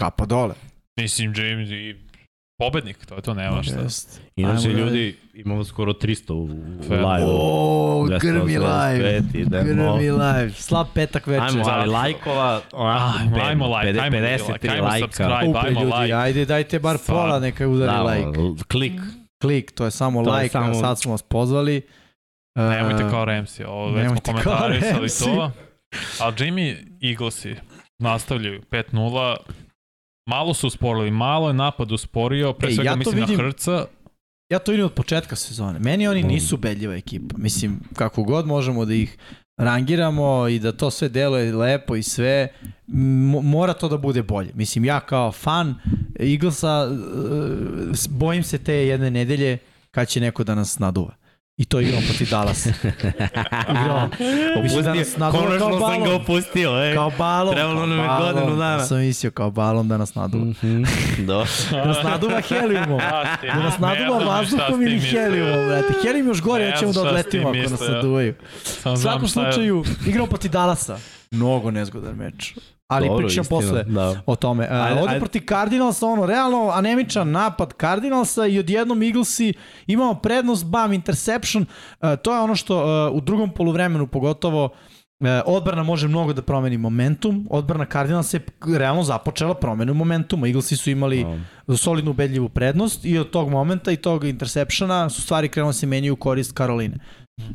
Kapa 0.00 0.26
dole. 0.26 0.54
Mislim, 1.00 1.34
Jimmy 1.34 1.68
G 1.94 1.98
pobednik, 2.58 3.06
to 3.06 3.14
je 3.14 3.22
to, 3.22 3.34
nema 3.34 3.62
šta. 3.62 3.80
Jest. 3.80 4.20
Inače, 4.36 4.68
Ajmo 4.68 4.78
ljudi, 4.78 5.16
imamo 5.34 5.64
skoro 5.64 5.92
300 5.92 6.32
u, 6.32 6.42
u 6.42 6.48
live. 6.90 7.24
O, 7.26 8.06
285, 8.08 8.20
grmi 8.20 8.58
live. 8.58 9.22
Grmi 9.64 10.10
live. 10.10 10.50
Slab 10.52 10.86
petak 10.94 11.26
večer. 11.26 11.42
Ajmo, 11.48 11.64
ali 11.66 11.90
lajkova, 11.90 12.60
Ajmo, 12.72 13.36
ajmo 13.42 13.76
like, 13.78 14.00
ajmo 14.00 14.16
53 14.16 14.52
like, 14.52 14.68
ajmo 14.70 14.84
lajka. 14.86 15.06
subscribe. 15.06 15.58
Ajmo 15.58 15.80
ljudi, 15.80 16.02
like. 16.02 16.14
ajde 16.14 16.44
dajte 16.44 16.78
bar 16.78 16.98
pola 17.06 17.40
neka 17.40 17.68
udari 17.68 17.92
Da, 17.92 18.02
like. 18.02 18.64
Klik. 18.68 19.00
Klik, 19.38 19.72
to 19.72 19.84
je 19.84 19.90
samo 19.90 20.24
To 20.24 20.30
je 20.30 20.42
like, 20.42 20.52
samo- 20.52 20.70
a 20.70 20.74
sad 20.74 21.00
smo 21.00 21.12
vas 21.12 21.22
pozvali. 21.22 21.82
Nemojte 22.56 23.04
Uh, 23.04 23.10
kao 23.10 23.24
Ramsey, 23.24 23.64
ovo 23.66 23.92
već 23.92 24.08
smo 24.08 24.20
komentarisali 24.22 25.08
to. 25.10 25.50
Ali 26.20 26.34
Jimmy 26.34 26.76
Eaglesi 27.02 27.54
nastavljaju 27.98 28.62
5-0. 28.62 29.36
Malo 30.26 30.54
su 30.54 30.66
usporili, 30.66 31.10
malo 31.10 31.48
je 31.48 31.54
napad 31.54 31.92
usporio, 31.92 32.52
pre 32.52 32.68
Ej, 32.68 32.74
svega 32.74 32.90
ja 32.90 32.96
mislim 32.96 33.14
vidim- 33.16 33.36
na 33.36 33.42
Hrca. 33.42 33.86
Ja 34.50 34.58
to 34.58 34.70
vidim 34.70 34.86
od 34.86 34.92
početka 34.92 35.36
sezone. 35.36 35.78
Meni 35.78 36.08
oni 36.08 36.22
nisu 36.22 36.56
bedljiva 36.56 36.94
ekipa. 36.94 37.34
Mislim, 37.38 37.80
kako 37.94 38.22
god 38.22 38.46
možemo 38.46 38.84
da 38.84 38.94
ih 38.94 39.18
rangiramo 39.58 40.48
i 40.48 40.58
da 40.58 40.72
to 40.72 40.90
sve 40.90 41.08
deluje 41.08 41.52
lepo 41.52 41.96
i 41.96 42.02
sve, 42.02 42.48
mora 43.42 43.72
to 43.72 43.88
da 43.88 43.96
bude 43.96 44.22
bolje. 44.22 44.50
Mislim, 44.54 44.84
ja 44.84 45.00
kao 45.00 45.32
fan 45.32 45.74
Eaglesa 46.18 46.88
e, 46.90 48.08
bojim 48.10 48.42
se 48.42 48.58
te 48.58 48.74
jedne 48.74 49.10
nedelje 49.10 49.58
kad 49.90 50.08
će 50.08 50.20
neko 50.20 50.44
da 50.44 50.54
nas 50.54 50.78
naduva. 50.78 51.14
I 51.58 51.64
to 51.64 51.80
igramo 51.80 52.02
protiv 52.02 52.30
Dallasa. 52.30 52.70
Igramo. 53.70 54.10
Mislim 54.62 54.82
da 54.84 54.94
nas 54.94 55.16
naduva 55.16 55.42
kao 55.48 55.48
Konačno 55.48 55.80
sam 55.80 55.98
ga 55.98 56.04
balon. 56.04 56.14
opustio, 56.14 56.70
ej. 56.80 56.94
Kao 56.94 57.10
balon. 57.10 57.54
Trebalo 57.54 57.86
nam 57.86 57.98
je 57.98 58.06
balon. 58.06 58.34
godinu 58.34 58.56
dana. 58.56 58.72
Ja 58.72 58.80
sam 58.80 58.98
mislio 58.98 59.30
kao 59.30 59.50
balon 59.50 59.88
da 59.88 59.96
nas 59.96 60.14
naduva. 60.14 60.44
Mhm, 60.44 60.82
Do. 61.18 61.44
Da 61.70 61.84
nas 61.84 61.96
naduva 62.04 62.40
helijumom. 62.40 62.98
Da 63.44 63.54
nas 63.54 63.78
naduva 63.78 64.18
vazduhom 64.20 64.82
ili 64.82 65.00
helijumom, 65.00 65.66
brate. 65.68 65.94
Helijum 66.02 66.26
još 66.28 66.42
gore, 66.42 66.64
ja 66.64 66.72
ćemo 66.72 66.92
da 66.92 67.02
odletimo 67.02 67.48
ako 67.48 67.56
nas 67.58 67.70
mislio. 67.70 67.90
naduvaju. 67.90 68.34
U 68.86 68.96
svakom 68.96 69.22
je- 69.22 69.28
slučaju, 69.28 69.84
igramo 70.06 70.26
protiv 70.26 70.50
Dallasa. 70.50 70.98
Mnogo 71.30 71.70
nezgodan 71.70 72.16
meč. 72.16 72.54
Ali 72.88 73.08
Dobro, 73.08 73.26
pričam 73.26 73.42
istina, 73.42 73.60
posle 73.60 73.84
Da. 73.84 74.20
o 74.26 74.36
tome. 74.36 74.64
Uh, 74.64 74.72
Ajde, 74.72 75.00
ovde 75.00 75.10
ajde. 75.10 75.20
protiv 75.20 75.42
Cardinalsa, 75.48 76.06
ono, 76.06 76.26
realno 76.26 76.70
anemičan 76.74 77.30
napad 77.30 77.72
Cardinalsa 77.80 78.46
i 78.46 78.58
odjednom 78.58 79.02
Eaglesi 79.02 79.52
imamo 79.86 80.14
prednost, 80.14 80.66
bam, 80.66 80.92
interception. 80.92 81.66
Uh, 82.00 82.08
to 82.22 82.34
je 82.34 82.40
ono 82.40 82.54
što 82.54 83.06
uh, 83.08 83.16
u 83.16 83.20
drugom 83.20 83.50
poluvremenu 83.50 84.06
pogotovo 84.06 84.64
uh, 84.64 85.26
odbrana 85.46 85.82
može 85.82 86.08
mnogo 86.08 86.32
da 86.32 86.42
promeni 86.42 86.78
momentum. 86.78 87.46
Odbrana 87.50 87.86
Cardinalsa 87.92 88.36
je 88.36 88.44
realno 88.78 89.02
započela 89.02 89.54
promenu 89.54 89.94
momentuma. 89.94 90.46
Eaglesi 90.46 90.76
su 90.76 90.90
imali 90.90 91.26
Da. 91.66 91.76
solidnu 91.76 92.10
ubedljivu 92.10 92.48
prednost 92.48 93.04
i 93.04 93.18
od 93.18 93.30
tog 93.30 93.50
momenta 93.50 93.92
i 93.92 93.96
tog 93.96 94.24
interceptiona 94.24 95.10
su 95.10 95.22
stvari 95.22 95.48
krenule 95.48 95.68
da 95.68 95.72
se 95.72 95.86
menjaju 95.86 96.12
u 96.12 96.16
korist 96.16 96.52
Karoline. 96.52 96.96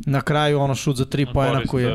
Na 0.05 0.22
kraju 0.22 0.60
ono 0.60 0.76
šut 0.76 0.95
za 0.95 1.05
tri 1.05 1.26
poena 1.34 1.53
Korist, 1.53 1.72
koji 1.72 1.84
je... 1.84 1.91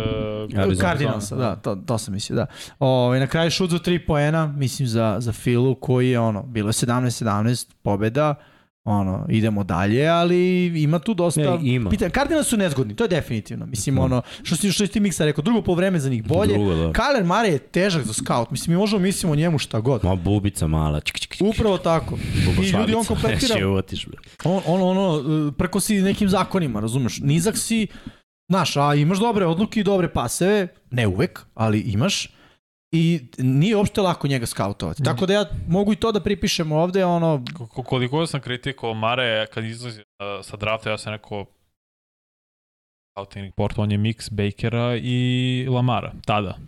Arizona. 0.56 0.88
Cardinalsa, 0.88 1.36
da, 1.36 1.56
to, 1.56 1.76
to 1.76 1.98
sam 1.98 2.14
mislio, 2.14 2.36
da. 2.36 2.46
O, 2.78 3.14
na 3.14 3.26
kraju 3.26 3.50
šut 3.50 3.70
za 3.70 3.78
3 3.78 4.06
poena, 4.06 4.46
mislim 4.46 4.88
za, 4.88 5.16
za 5.18 5.32
Filu, 5.32 5.74
koji 5.74 6.10
je 6.10 6.20
ono, 6.20 6.42
bilo 6.42 6.68
je 6.68 6.72
17-17 6.72 7.66
pobeda, 7.82 8.34
ono, 8.88 9.26
idemo 9.28 9.64
dalje, 9.64 10.08
ali 10.08 10.66
ima 10.82 10.98
tu 10.98 11.14
dosta... 11.14 11.40
Ne, 11.40 11.58
ima. 11.62 11.90
Pita, 11.90 12.08
Cardinals 12.08 12.46
su 12.48 12.56
nezgodni, 12.56 12.96
to 12.96 13.04
je 13.04 13.08
definitivno. 13.08 13.66
Mislim, 13.66 13.98
ono, 13.98 14.22
što 14.42 14.56
si, 14.56 14.72
što 14.72 14.86
si 14.86 14.92
ti 14.92 15.00
Miksa 15.00 15.24
rekao, 15.24 15.42
drugo 15.42 15.62
polovreme 15.62 15.98
za 15.98 16.10
njih 16.10 16.24
bolje. 16.24 16.54
Drugo, 16.54 16.74
da. 16.74 16.92
Kyler 16.92 17.24
Murray 17.24 17.52
je 17.52 17.58
težak 17.58 18.04
za 18.04 18.12
scout, 18.12 18.50
mislim, 18.50 18.74
mi 18.74 18.80
možemo 18.80 19.02
mislimo 19.02 19.32
o 19.32 19.36
njemu 19.36 19.58
šta 19.58 19.80
god. 19.80 20.04
Ma 20.04 20.14
bubica 20.14 20.66
mala. 20.66 21.00
Čik, 21.00 21.18
čik, 21.18 21.36
čik. 21.36 21.46
Upravo 21.46 21.78
tako. 21.78 22.18
I 22.62 22.70
ljudi 22.70 22.94
on 22.94 23.04
kompletira 23.04 23.54
bre. 24.08 24.18
on, 24.44 24.60
on, 24.66 24.82
ono, 24.82 25.52
preko 25.52 25.80
si 25.80 26.02
nekim 26.02 26.28
zakonima, 26.28 26.80
razumeš? 26.80 27.20
Nizak 27.20 27.58
si, 27.58 27.86
znaš, 28.48 28.76
a 28.76 28.94
imaš 28.94 29.18
dobre 29.18 29.46
odluke 29.46 29.80
i 29.80 29.84
dobre 29.84 30.08
paseve, 30.08 30.68
ne 30.90 31.06
uvek, 31.06 31.40
ali 31.54 31.80
imaš. 31.80 32.37
I 32.92 33.20
nije 33.38 33.76
uopšte 33.76 34.00
lako 34.00 34.28
njega 34.28 34.46
skautovati. 34.46 35.02
Tako 35.02 35.26
da 35.26 35.32
ja 35.32 35.44
mogu 35.68 35.92
i 35.92 35.96
to 35.96 36.12
da 36.12 36.20
pripišem 36.20 36.72
ovde, 36.72 37.04
ono, 37.04 37.44
K- 37.76 37.82
Koliko 37.82 38.26
sam 38.26 38.40
kritikovao 38.40 38.94
Mare 38.94 39.46
kad 39.46 39.64
izlazi 39.64 40.00
uh, 40.00 40.06
sa 40.44 40.56
drafta, 40.56 40.90
ja 40.90 40.98
sam 40.98 41.12
rekao 41.12 41.46
scouting 43.10 43.44
report, 43.44 43.78
on 43.78 43.92
je 43.92 43.98
mix 43.98 44.32
Bakera 44.32 44.96
i 44.96 45.18
Lamara, 45.70 46.12
tada. 46.24 46.58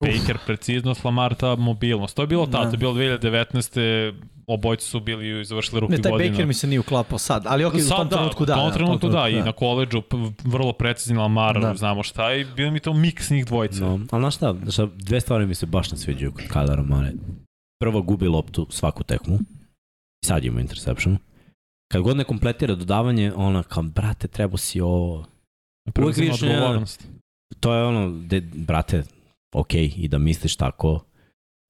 Baker 0.00 0.38
preciznost, 0.46 1.04
Lamar 1.04 1.34
ta 1.34 1.56
mobilnost. 1.56 2.16
To 2.16 2.22
je 2.22 2.26
bilo 2.26 2.46
tada, 2.46 2.64
Da. 2.64 2.70
to 2.70 2.74
je 2.74 2.78
bilo 2.78 2.92
2019. 2.92 4.14
Obojci 4.46 4.86
su 4.88 5.00
bili 5.00 5.40
i 5.40 5.44
završili 5.44 5.80
ruki 5.80 5.92
ne, 5.92 6.02
taj 6.02 6.12
godina. 6.12 6.30
Baker 6.30 6.46
mi 6.46 6.54
se 6.54 6.66
nije 6.66 6.80
uklapao 6.80 7.18
sad, 7.18 7.42
ali 7.46 7.64
ok, 7.64 7.74
u 7.74 7.78
Sad 7.78 7.96
tom 7.96 8.08
trenutku 8.08 8.44
da. 8.46 8.52
U 8.54 8.56
tom 8.56 8.68
da, 8.68 8.74
trenutku 8.74 9.08
da, 9.08 9.28
i 9.28 9.34
da. 9.34 9.44
na 9.44 9.52
koleđu 9.52 10.02
vrlo 10.44 10.72
precizni 10.72 11.16
Lamar, 11.18 11.60
Da. 11.60 11.74
znamo 11.74 12.02
šta, 12.02 12.34
i 12.34 12.44
bilo 12.44 12.70
mi 12.70 12.80
to 12.80 12.92
miks 12.94 13.30
njih 13.30 13.46
dvojice. 13.46 13.80
No, 13.80 14.00
ali 14.10 14.22
znaš 14.22 14.34
šta, 14.36 14.54
znaš 14.62 14.74
šta, 14.74 14.86
dve 14.96 15.20
stvari 15.20 15.46
mi 15.46 15.54
se 15.54 15.66
baš 15.66 15.92
ne 15.92 15.98
sviđaju 15.98 16.32
kod 16.32 16.44
Kylera 16.44 16.84
Mare. 16.86 17.12
Prvo, 17.80 18.02
gubi 18.02 18.28
loptu 18.28 18.66
svaku 18.70 19.04
tekmu. 19.04 19.38
I 20.22 20.26
sad 20.26 20.44
ima 20.44 20.60
interception. 20.60 21.18
Kad 21.92 22.02
god 22.02 22.16
ne 22.16 22.24
kompletira 22.24 22.74
dodavanje, 22.74 23.32
ona 23.36 23.62
kao, 23.62 23.82
brate, 23.82 24.28
trebao 24.28 24.56
si 24.56 24.80
ovo. 24.80 25.24
Preuzima 25.94 26.32
vidiš. 26.40 26.96
To 27.60 27.74
je 27.74 27.84
ono, 27.84 28.10
de, 28.26 28.40
brate, 28.40 29.02
ok, 29.52 29.74
i 29.74 30.08
da 30.08 30.18
misliš 30.18 30.56
tako. 30.56 31.04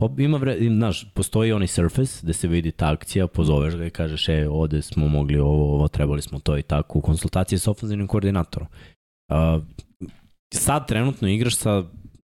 Pa 0.01 0.09
ima, 0.19 0.39
vre, 0.39 0.57
znaš, 0.77 1.07
postoji 1.15 1.53
onaj 1.53 1.67
surface 1.67 2.21
gde 2.23 2.33
se 2.33 2.49
vidi 2.49 2.73
ta 2.73 2.93
akcija, 2.93 3.27
pozoveš 3.27 3.77
ga 3.77 3.87
i 3.87 3.91
kažeš, 3.91 4.29
e, 4.29 4.49
ovde 4.49 4.83
smo 4.83 5.09
mogli 5.09 5.39
ovo, 5.39 5.75
ovo, 5.75 5.89
trebali 5.89 6.23
smo 6.23 6.39
to 6.39 6.59
i 6.59 6.63
tako, 6.63 6.99
u 6.99 7.03
konsultaciji 7.03 7.59
sa 7.59 7.71
ofenzivnim 7.71 8.07
koordinatorom. 8.07 8.69
Uh, 9.29 9.63
sad 10.55 10.89
trenutno 10.89 11.29
igraš 11.29 11.57
sa 11.57 11.85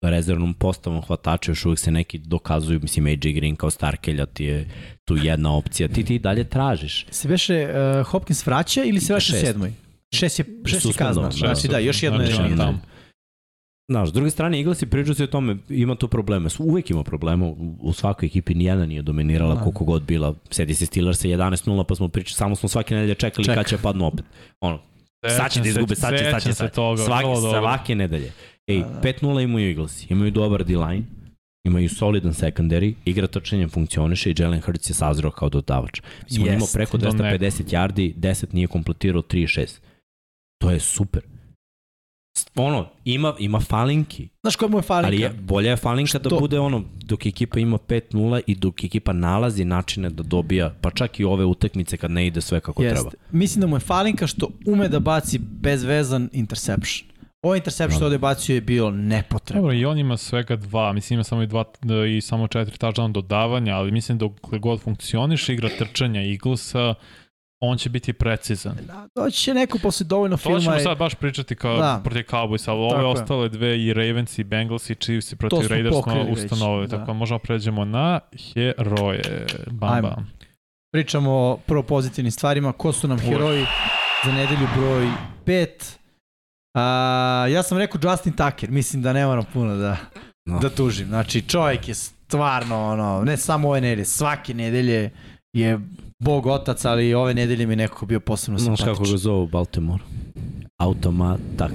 rezervnom 0.01 0.53
postavom 0.53 1.01
hvatača, 1.01 1.51
još 1.51 1.65
uvijek 1.65 1.79
se 1.79 1.91
neki 1.91 2.17
dokazuju, 2.17 2.79
mislim, 2.81 3.05
AJ 3.05 3.15
Green 3.15 3.55
kao 3.55 3.69
Starkelja 3.69 4.25
ti 4.25 4.45
je 4.45 4.69
tu 5.05 5.17
jedna 5.17 5.55
opcija, 5.55 5.87
ti 5.87 6.03
ti 6.03 6.19
dalje 6.19 6.43
tražiš. 6.43 7.05
Se 7.11 7.27
veše 7.27 7.67
uh, 7.69 8.07
Hopkins 8.07 8.45
vraća 8.45 8.83
ili 8.83 8.99
se 8.99 9.13
vraća 9.13 9.31
Šest. 9.31 9.45
sedmoj? 9.45 9.73
Šest 10.13 10.39
je, 10.39 10.45
šest 10.65 10.85
je 10.85 10.93
kazna. 10.93 11.23
da, 11.23 11.31
Znači 11.31 11.67
da, 11.67 11.79
još 11.79 12.03
jedno 12.03 12.21
je. 12.21 12.57
tamo. 12.57 12.79
Znaš, 13.91 14.09
s 14.09 14.13
druge 14.13 14.29
strane, 14.29 14.57
Eaglesi 14.57 14.85
pričaju 14.85 15.15
se 15.15 15.23
o 15.23 15.27
tome, 15.27 15.57
ima 15.69 15.95
tu 15.95 16.07
probleme. 16.07 16.49
Uvek 16.59 16.89
ima 16.89 17.03
problema, 17.03 17.45
u, 17.79 17.93
svakoj 17.93 18.27
ekipi 18.27 18.53
nijedna 18.53 18.85
nije 18.85 19.01
dominirala 19.01 19.55
Da. 19.55 19.61
koliko 19.61 19.85
god 19.85 20.03
bila. 20.03 20.35
Sedi 20.49 20.75
se 20.75 20.85
Steelers 20.85 21.19
sa 21.19 21.27
11-0, 21.27 21.83
pa 21.83 21.95
smo 21.95 22.07
pričali, 22.07 22.33
samo 22.33 22.55
smo 22.55 22.69
svake 22.69 22.95
nedelje 22.95 23.15
čekali 23.15 23.45
Čeka. 23.45 23.55
kad 23.55 23.67
će 23.67 23.77
padnu 23.77 24.05
opet. 24.05 24.25
Ono, 24.61 24.79
sad 25.37 25.51
će 25.51 25.59
da 25.61 25.69
izgube, 25.69 25.95
sad 25.95 26.17
će, 26.17 26.31
sad 26.31 26.43
će, 26.43 26.53
sad. 26.53 26.71
vrlo 26.77 27.41
dobro. 27.41 27.61
svake 27.61 27.95
nedelje. 27.95 28.31
Ej, 28.67 28.79
Da, 28.79 28.87
da. 28.87 29.01
5-0 29.01 29.43
imaju 29.43 29.69
Eaglesi, 29.69 30.07
imaju 30.09 30.31
dobar 30.31 30.63
D-line, 30.63 31.03
imaju 31.65 31.89
solidan 31.89 32.33
secondary, 32.33 32.93
igra 33.05 33.27
trčanjem 33.27 33.69
funkcioniše 33.69 34.31
i 34.31 34.35
Jalen 34.37 34.61
Hurts 34.61 34.89
je 34.89 34.93
sazreo 34.93 35.31
kao 35.31 35.49
dodavač. 35.49 36.01
Mislim, 36.23 36.47
on 36.47 36.53
imao 36.53 36.67
preko 36.73 36.97
do 36.97 37.09
250 37.11 37.39
yardi, 37.63 38.15
10 38.15 38.53
nije 38.53 38.67
kompletirao 38.67 39.21
3-6. 39.21 39.79
To 40.61 40.71
je 40.71 40.79
super. 40.79 41.21
Ono, 42.55 42.85
ima, 43.05 43.33
ima 43.39 43.59
falinki, 43.59 44.27
Znaš 44.41 44.55
koja 44.55 44.69
mu 44.69 44.77
je 44.77 44.81
falinka? 44.81 45.07
ali 45.07 45.19
je, 45.19 45.29
bolja 45.31 45.69
je 45.69 45.77
falinka 45.77 46.19
da 46.19 46.29
Što? 46.29 46.39
bude 46.39 46.59
ono, 46.59 46.83
dok 46.95 47.25
ekipa 47.25 47.59
ima 47.59 47.77
5-0 47.79 48.41
i 48.47 48.55
dok 48.55 48.83
ekipa 48.83 49.13
nalazi 49.13 49.65
načine 49.65 50.09
da 50.09 50.23
dobija, 50.23 50.75
pa 50.81 50.91
čak 50.91 51.19
i 51.19 51.23
ove 51.23 51.45
utakmice 51.45 51.97
kad 51.97 52.11
ne 52.11 52.27
ide 52.27 52.41
sve 52.41 52.59
kako 52.59 52.83
Jeste. 52.83 52.95
treba. 52.95 53.11
Mislim 53.31 53.61
da 53.61 53.67
mu 53.67 53.75
je 53.75 53.79
falinka 53.79 54.27
što 54.27 54.49
ume 54.65 54.87
da 54.87 54.99
baci 54.99 55.39
bezvezan 55.39 56.29
interception. 56.33 57.09
Ovo 57.41 57.55
interception 57.55 57.91
što 57.91 57.99
Da. 57.99 58.05
ovde 58.05 58.17
bacio 58.17 58.55
je 58.55 58.61
bio 58.61 58.91
nepotrebno. 58.91 59.61
Dobro, 59.61 59.75
i 59.75 59.85
on 59.85 59.97
ima 59.97 60.17
svega 60.17 60.55
dva, 60.55 60.93
mislim 60.93 61.17
ima 61.17 61.23
samo 61.23 61.43
i 61.43 61.47
dva 61.47 61.63
da, 61.81 62.05
i 62.05 62.21
samo 62.21 62.47
četiri 62.47 62.77
touchdown 62.77 63.11
dodavanja, 63.11 63.75
ali 63.75 63.91
mislim 63.91 64.17
dok 64.17 64.31
god 64.51 64.81
funkcioniš 64.81 65.49
igra 65.49 65.69
trčanja 65.69 66.21
Eaglesa, 66.23 66.93
on 67.63 67.77
će 67.77 67.89
biti 67.89 68.13
precizan. 68.13 68.77
Da, 68.81 69.07
Doći 69.15 69.37
će 69.37 69.53
neko 69.53 69.77
posle 69.79 70.03
dovoljno 70.05 70.37
To 70.37 70.41
filma. 70.41 70.59
ćemo 70.59 70.75
i- 70.75 70.79
sad 70.79 70.97
baš 70.97 71.15
pričati 71.15 71.55
kao 71.55 71.77
Da. 71.77 72.01
protiv 72.03 72.23
Cowboysa, 72.23 72.69
ali 72.69 72.79
ove 72.81 73.05
ostale 73.05 73.49
dve 73.49 73.79
i 73.79 73.93
Ravens 73.93 74.37
i 74.37 74.43
Bengals 74.43 74.89
i 74.89 74.95
Chiefs 74.95 75.31
i 75.31 75.35
protiv 75.35 75.67
Raiders 75.67 75.95
smo 75.95 76.13
ustanovili, 76.33 76.87
da. 76.87 76.97
tako 76.97 77.05
da 77.05 77.13
možemo 77.13 77.39
pređemo 77.39 77.85
na 77.85 78.19
heroje. 78.45 79.21
Bam, 79.67 79.93
Ajmo. 79.93 80.07
bam. 80.07 80.31
Pričamo 80.93 81.31
o 81.31 81.57
prvo 81.57 81.83
pozitivnim 81.83 82.31
stvarima. 82.31 82.71
Ko 82.73 82.91
su 82.93 83.07
nam 83.07 83.17
Oj. 83.17 83.25
heroji 83.25 83.65
za 84.25 84.31
nedelju 84.31 84.67
broj 84.77 85.07
5? 85.45 85.97
A, 86.73 86.81
ja 87.47 87.63
sam 87.63 87.77
rekao 87.77 88.01
Justin 88.03 88.33
Tucker. 88.33 88.71
Mislim 88.71 89.01
da 89.01 89.13
ne 89.13 89.25
moram 89.25 89.45
puno 89.45 89.75
da, 89.75 89.97
No. 90.45 90.59
da 90.59 90.69
tužim. 90.69 91.07
Znači, 91.07 91.41
čovjek 91.41 91.87
je 91.87 91.93
stvarno, 91.93 92.83
ono, 92.83 93.23
ne 93.23 93.37
samo 93.37 93.69
ove 93.69 93.81
nedelje, 93.81 94.05
svake 94.05 94.53
nedelje 94.53 95.09
je 95.53 95.79
bog 96.23 96.45
otac, 96.45 96.85
ali 96.85 97.13
ove 97.13 97.33
nedelje 97.33 97.67
mi 97.67 97.75
nekako 97.75 98.05
bio 98.05 98.19
posebno 98.19 98.59
Znaš 98.59 98.79
simpatičan. 98.79 98.95
kako 98.95 99.11
ga 99.11 99.17
zovu 99.17 99.47
Baltimore? 99.47 100.03
Automatak. 100.77 101.71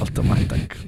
Automatak. 0.00 0.76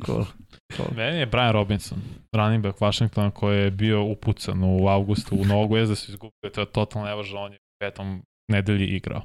Cool. 0.76 0.88
Meni 0.97 1.18
je 1.18 1.26
Brian 1.26 1.52
Robinson, 1.52 1.98
running 2.32 2.62
back 2.62 2.80
Washingtona 2.80 3.30
koji 3.30 3.59
je 3.59 3.70
bio 3.70 4.05
upucan 4.05 4.64
u 4.64 4.88
avgustu 4.88 5.36
u 5.36 5.44
nogu, 5.44 5.76
je 5.76 5.86
da 5.86 5.94
su 5.94 6.10
izgubili, 6.10 6.52
to 6.55 6.60
je 6.60 6.66
totalno 6.66 7.09
nevažno, 7.09 7.40
on 7.40 7.52
je 7.52 7.59
u 7.59 7.76
petom 7.80 8.22
nedelji 8.48 8.86
igrao. 8.86 9.22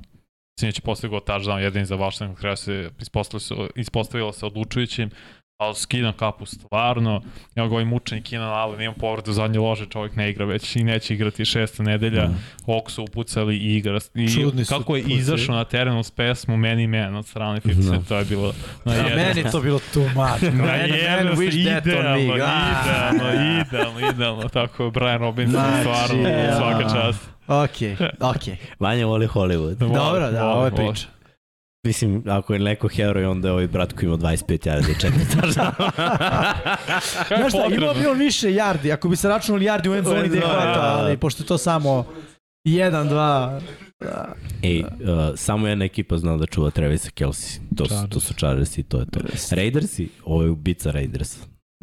Sinoć 0.60 0.78
je 0.78 0.82
postigao 0.82 1.20
touchdown 1.20 1.58
jedin 1.58 1.86
za 1.86 1.96
Washington, 1.96 2.56
se 2.58 2.90
ispostavilo 3.00 3.40
se, 3.40 3.56
ispostavilo 3.76 4.34
se 4.34 4.46
odlučujućim, 4.46 5.10
ali 5.62 5.76
skidam 5.76 6.14
kapu 6.14 6.46
stvarno, 6.46 7.22
evo 7.56 7.68
ga 7.68 7.74
ovaj 7.74 7.86
mučenik 7.86 8.24
Keenan 8.24 8.50
Allen, 8.50 8.82
imam 8.82 8.96
povredu 8.96 9.32
u 9.32 9.34
zadnje 9.34 9.60
lože, 9.60 9.86
čovjek 9.86 10.16
ne 10.16 10.30
igra 10.30 10.46
već 10.46 10.76
i 10.76 10.84
neće 10.84 11.14
igrati 11.14 11.46
šesta 11.46 11.84
nedelja, 11.84 12.22
Da. 12.22 12.34
Hawk 12.66 12.90
su 12.90 13.04
upucali 13.04 13.58
i 13.58 13.78
igra. 13.78 14.00
I 14.16 14.30
Čudni 14.32 14.66
kako 14.66 14.96
je 14.96 15.04
izašao 15.04 15.56
na 15.56 15.64
terenu 15.64 16.04
s 16.04 16.12
pesmu 16.12 16.58
Many 16.58 16.88
Man 16.90 17.16
od 17.16 17.26
strane 17.26 17.60
50 17.60 17.74
Da. 17.76 17.92
Cent, 17.92 18.08
to 18.08 18.18
je 18.18 18.26
bilo 18.26 18.54
na 18.86 18.94
Da, 18.94 19.04
meni 19.06 19.52
to 19.52 19.62
bilo 19.62 19.80
too 19.94 20.04
much. 20.06 20.44
Na 20.54 20.66
Man, 20.66 20.90
man, 21.26 21.38
wish 21.38 21.70
that 21.72 21.86
on 21.88 22.12
me. 22.14 22.24
idealno, 22.24 22.44
Ah. 22.44 23.12
idealno, 23.12 23.62
idealno, 23.62 24.10
idealno, 24.10 24.44
tako 24.44 24.84
je 24.84 24.92
Brian 24.92 25.20
Robinson, 25.20 25.60
Znači, 25.62 25.82
stvarno, 25.82 26.30
ja. 26.30 26.58
svaka 26.58 26.84
čast. 26.86 27.30
Ok, 27.48 28.00
ok. 28.22 28.58
Vanja 28.80 29.06
voli 29.06 29.28
Hollywood. 29.28 29.74
Dobro, 29.76 30.32
da, 30.32 30.48
ovo 30.48 30.66
je 30.66 30.72
priča. 30.72 31.08
Mislim, 31.84 32.24
ako 32.28 32.54
je 32.54 32.60
neko 32.60 32.88
heroj, 32.88 33.26
onda 33.26 33.48
je 33.48 33.52
ovaj 33.52 33.68
brat 33.68 33.94
koji 33.94 34.08
ima 34.08 34.18
25 34.18 34.68
yardi 34.68 34.92
i 34.92 34.96
4 34.96 35.12
touchdowna. 35.34 35.72
Kako 37.30 37.34
je 37.34 37.40
Znaš 37.40 37.52
šta, 37.54 37.76
imao 37.76 37.94
bi 37.94 38.06
on 38.06 38.18
više 38.18 38.48
yardi, 38.48 38.94
ako 38.94 39.10
bi 39.10 39.16
se 39.16 39.30
računali 39.30 39.66
yardi 39.66 39.90
u 39.90 39.96
endzoni 39.96 40.28
gde 40.28 40.38
je 40.38 40.42
Da, 40.42 40.48
hvata, 40.48 40.82
da. 40.82 40.98
ali 40.98 41.18
pošto 41.18 41.44
je 41.44 41.48
to 41.48 41.58
samo 41.58 42.06
1, 42.66 43.10
2, 43.10 43.60
da. 44.00 44.34
Ej, 44.64 44.80
uh, 44.82 44.88
samo 45.36 45.68
jedna 45.68 45.86
ekipa 45.86 46.18
zna 46.18 46.38
da 46.38 46.46
čuva 46.46 46.70
Travisa 46.70 47.10
Kelsey. 47.10 47.60
To 47.76 47.86
su, 47.86 48.08
to 48.10 48.20
su 48.20 48.34
Chargersi 48.34 48.82
i 48.82 48.84
to 48.84 49.00
je 49.00 49.06
to. 49.06 49.20
Raidersi, 49.52 50.10
ovo 50.26 50.44
je 50.44 50.50
ubica 50.50 50.92
Raiders. 50.92 51.38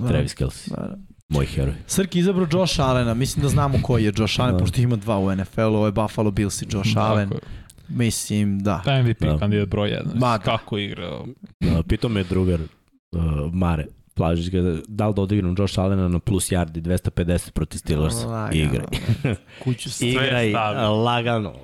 Travis 0.09 0.35
Kelsey, 0.35 0.71
Da, 0.71 0.77
da. 0.77 0.97
moj 1.29 1.47
heroj. 1.47 1.75
Srki 1.87 2.19
izabrao 2.19 2.47
Josh 2.53 2.81
Allena, 2.81 3.15
mislim 3.15 3.43
da 3.43 3.49
znamo 3.49 3.79
koji 3.83 4.05
je 4.05 4.13
Josh 4.17 4.41
Allen, 4.41 4.53
Da. 4.55 4.59
pošto 4.59 4.77
ih 4.79 4.85
ima 4.85 4.97
dva 4.97 5.19
u 5.19 5.37
NFL-u, 5.37 5.75
ovo 5.75 5.87
je 5.87 5.93
Buffalo 5.93 6.31
Bills 6.31 6.63
i 6.63 6.67
Josh 6.71 6.97
Allen. 6.97 7.29
Tako 7.29 7.35
je. 7.47 7.68
Mislim, 7.89 8.59
da. 8.59 8.83
Da 8.85 9.03
MVP 9.03 9.21
Da. 9.21 9.39
kandidat 9.39 9.69
broj 9.69 9.91
1. 9.91 10.03
Ma 10.15 10.39
da. 10.39 10.45
Kako 10.45 10.79
igra? 10.79 11.19
Uh, 11.21 11.27
pitao 11.89 12.11
me 12.11 12.25
drugar 12.25 12.61
uh, 12.61 13.23
Mare, 13.53 13.87
Plažić 14.15 14.51
ga, 14.51 14.61
da 14.89 15.09
li 15.09 15.15
da 15.15 15.23
odigram 15.23 15.55
Josh 15.59 15.79
Allena 15.79 16.09
na 16.09 16.19
plus 16.19 16.51
yardi 16.51 16.81
250 16.81 17.51
protiv 17.51 17.79
Steelers. 17.79 18.15
Lagano. 18.17 18.53
Igraj. 18.55 18.87
Kuću 19.65 19.91
se. 19.91 20.09
Igraj 20.09 20.51
stavio. 20.51 20.93
lagano. 20.93 21.55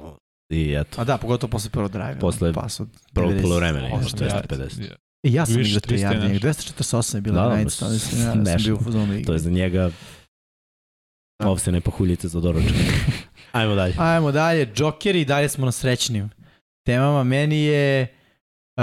I 0.50 0.72
eto, 0.72 1.00
A 1.00 1.04
da, 1.04 1.18
pogotovo 1.18 1.50
posle 1.50 1.70
prvog 1.70 1.90
drive. 1.90 2.18
Posle 2.20 2.52
pas 2.52 2.80
od 2.80 2.88
prvo 3.12 3.30
90. 3.30 3.42
polovremena 3.42 3.88
Osam 3.92 4.18
250. 4.18 4.28
yardi. 4.50 4.90
I 5.22 5.32
ja 5.32 5.46
sam 5.46 5.60
igrao 5.60 5.80
3 5.80 5.88
300 5.88 5.98
yardi, 6.00 6.28
nešto. 6.28 6.46
248 6.82 7.14
je 7.14 7.20
bila 7.20 7.42
Da, 7.42 7.48
granica, 7.48 7.84
ma, 7.84 7.90
mislim, 7.90 8.20
ja 8.22 8.32
sam 8.48 8.64
bio 8.64 8.74
u 8.74 8.78
fazonu 8.78 9.22
To 9.22 9.32
je 9.32 9.38
za 9.38 9.50
njega 9.50 9.90
Da. 11.38 11.48
ovsene 11.48 11.80
pahuljice 11.80 12.28
za 12.28 12.40
doručak. 12.40 12.72
Ajmo 13.54 13.74
dalje. 13.74 13.94
Ajmo 13.98 14.32
dalje, 14.32 14.68
Jokeri, 14.76 15.20
i 15.20 15.24
dalje 15.24 15.48
smo 15.48 15.64
na 15.64 15.72
srećnim 15.72 16.30
temama. 16.86 17.24
Meni 17.24 17.62
je 17.62 18.14
uh, 18.76 18.82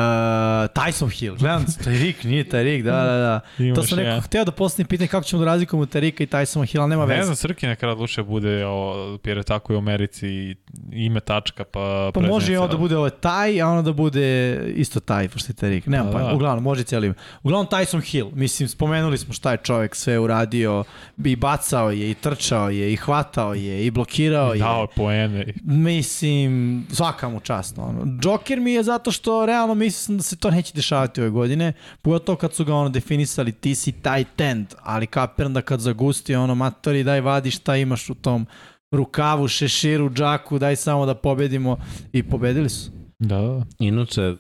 Tyson 0.74 1.10
Hill. 1.10 1.36
Gledam, 1.36 1.66
Tyreek, 1.66 2.26
nije 2.26 2.44
Tyreek, 2.44 2.84
da, 2.84 2.92
da, 2.92 3.18
da. 3.18 3.40
To 3.58 3.64
Imaš 3.64 3.90
sam 3.90 4.00
jedan. 4.00 4.14
rekao, 4.14 4.22
hteo 4.22 4.46
da 4.46 4.52
postavim 4.52 4.88
pitanje 4.88 5.08
kako 5.08 5.24
ćemo 5.24 5.40
da 5.40 5.46
razlikujemo 5.46 5.86
Tyreeka 5.86 6.24
i 6.24 6.28
Tysona 6.28 6.66
Hilla, 6.66 6.88
nema 6.88 7.06
Ne 7.06 7.16
veze. 7.16 7.24
znam, 7.26 7.36
Srki 7.36 7.68
nekada 7.68 7.92
odlučio 7.92 8.24
bude, 8.24 8.66
o, 8.66 9.20
jer 9.26 9.38
je 9.38 9.44
tako 9.44 9.74
i 9.74 9.76
u 9.76 9.80
Americi 9.80 10.28
i 10.28 10.56
ime 10.92 11.20
tačka, 11.20 11.64
pa 11.64 12.12
Pa 12.14 12.20
može 12.22 12.54
i 12.54 12.58
ono 12.58 12.68
da 12.68 12.78
bude 12.78 12.98
ovo 12.98 13.10
taj, 13.10 13.62
a 13.62 13.68
ono 13.68 13.82
da 13.82 13.94
bude 13.94 14.56
isto 14.76 15.00
taj, 15.00 15.30
pošto 15.30 15.52
je 15.52 15.56
Tyreek. 15.56 15.88
Nemam 15.90 16.08
Pa 16.08 16.12
pojma, 16.14 16.28
da. 16.28 16.36
uglavnom, 16.36 16.64
može 16.64 16.84
cijeli 16.84 17.08
ime. 17.08 17.16
Uglavnom, 17.44 17.68
Tyson 17.68 18.12
Hill, 18.12 18.30
mislim, 18.34 18.70
spomenuli 18.70 19.18
smo 19.18 19.34
šta 19.34 19.52
je 19.52 19.58
čovek 19.58 19.96
sve 19.96 20.20
uradio, 20.20 20.84
i 21.26 21.36
bacao 21.36 21.92
je, 21.92 22.12
i 22.12 22.14
trčao 22.14 22.70
je, 22.70 22.94
i 22.94 22.96
hvatao 22.96 23.54
je, 23.54 23.86
i 23.86 23.92
blokirao 23.92 24.54
je. 24.54 24.60
Dao 24.60 24.82
je 24.82 24.88
poene. 24.96 25.54
Mislim, 25.64 26.52
svaka 26.92 27.30
mu 27.30 27.40
čast. 27.40 27.78
Ono. 27.78 28.20
Joker 28.24 28.60
mi 28.60 28.74
je 28.74 28.84
zato 28.84 29.12
što 29.12 29.46
realno 29.46 29.76
mislim 29.82 30.18
da 30.18 30.24
se 30.24 30.36
to 30.36 30.52
neće 30.52 30.74
dešavati 30.76 31.22
ove 31.22 31.30
godine, 31.30 31.74
pogotovo 32.02 32.36
kad 32.36 32.54
su 32.54 32.66
ga 32.66 32.76
ono 32.76 32.90
definisali, 32.90 33.52
ti 33.52 33.76
si 33.76 33.92
tight 33.92 34.42
end, 34.42 34.68
ali 34.82 35.08
kapiram 35.08 35.54
da 35.54 35.62
kad 35.62 35.80
zagusti 35.80 36.36
ono, 36.36 36.56
matori, 36.56 37.04
daj 37.04 37.22
vadi 37.22 37.52
šta 37.52 37.78
imaš 37.78 38.10
u 38.10 38.16
tom 38.16 38.46
rukavu, 38.92 39.48
šeširu, 39.48 40.10
džaku, 40.10 40.60
daj 40.60 40.76
samo 40.76 41.06
da 41.06 41.16
pobedimo 41.16 41.78
i 42.14 42.24
pobedili 42.24 42.70
su. 42.70 42.92
Da, 43.20 43.42
da. 43.42 43.66
Inače, 43.80 44.36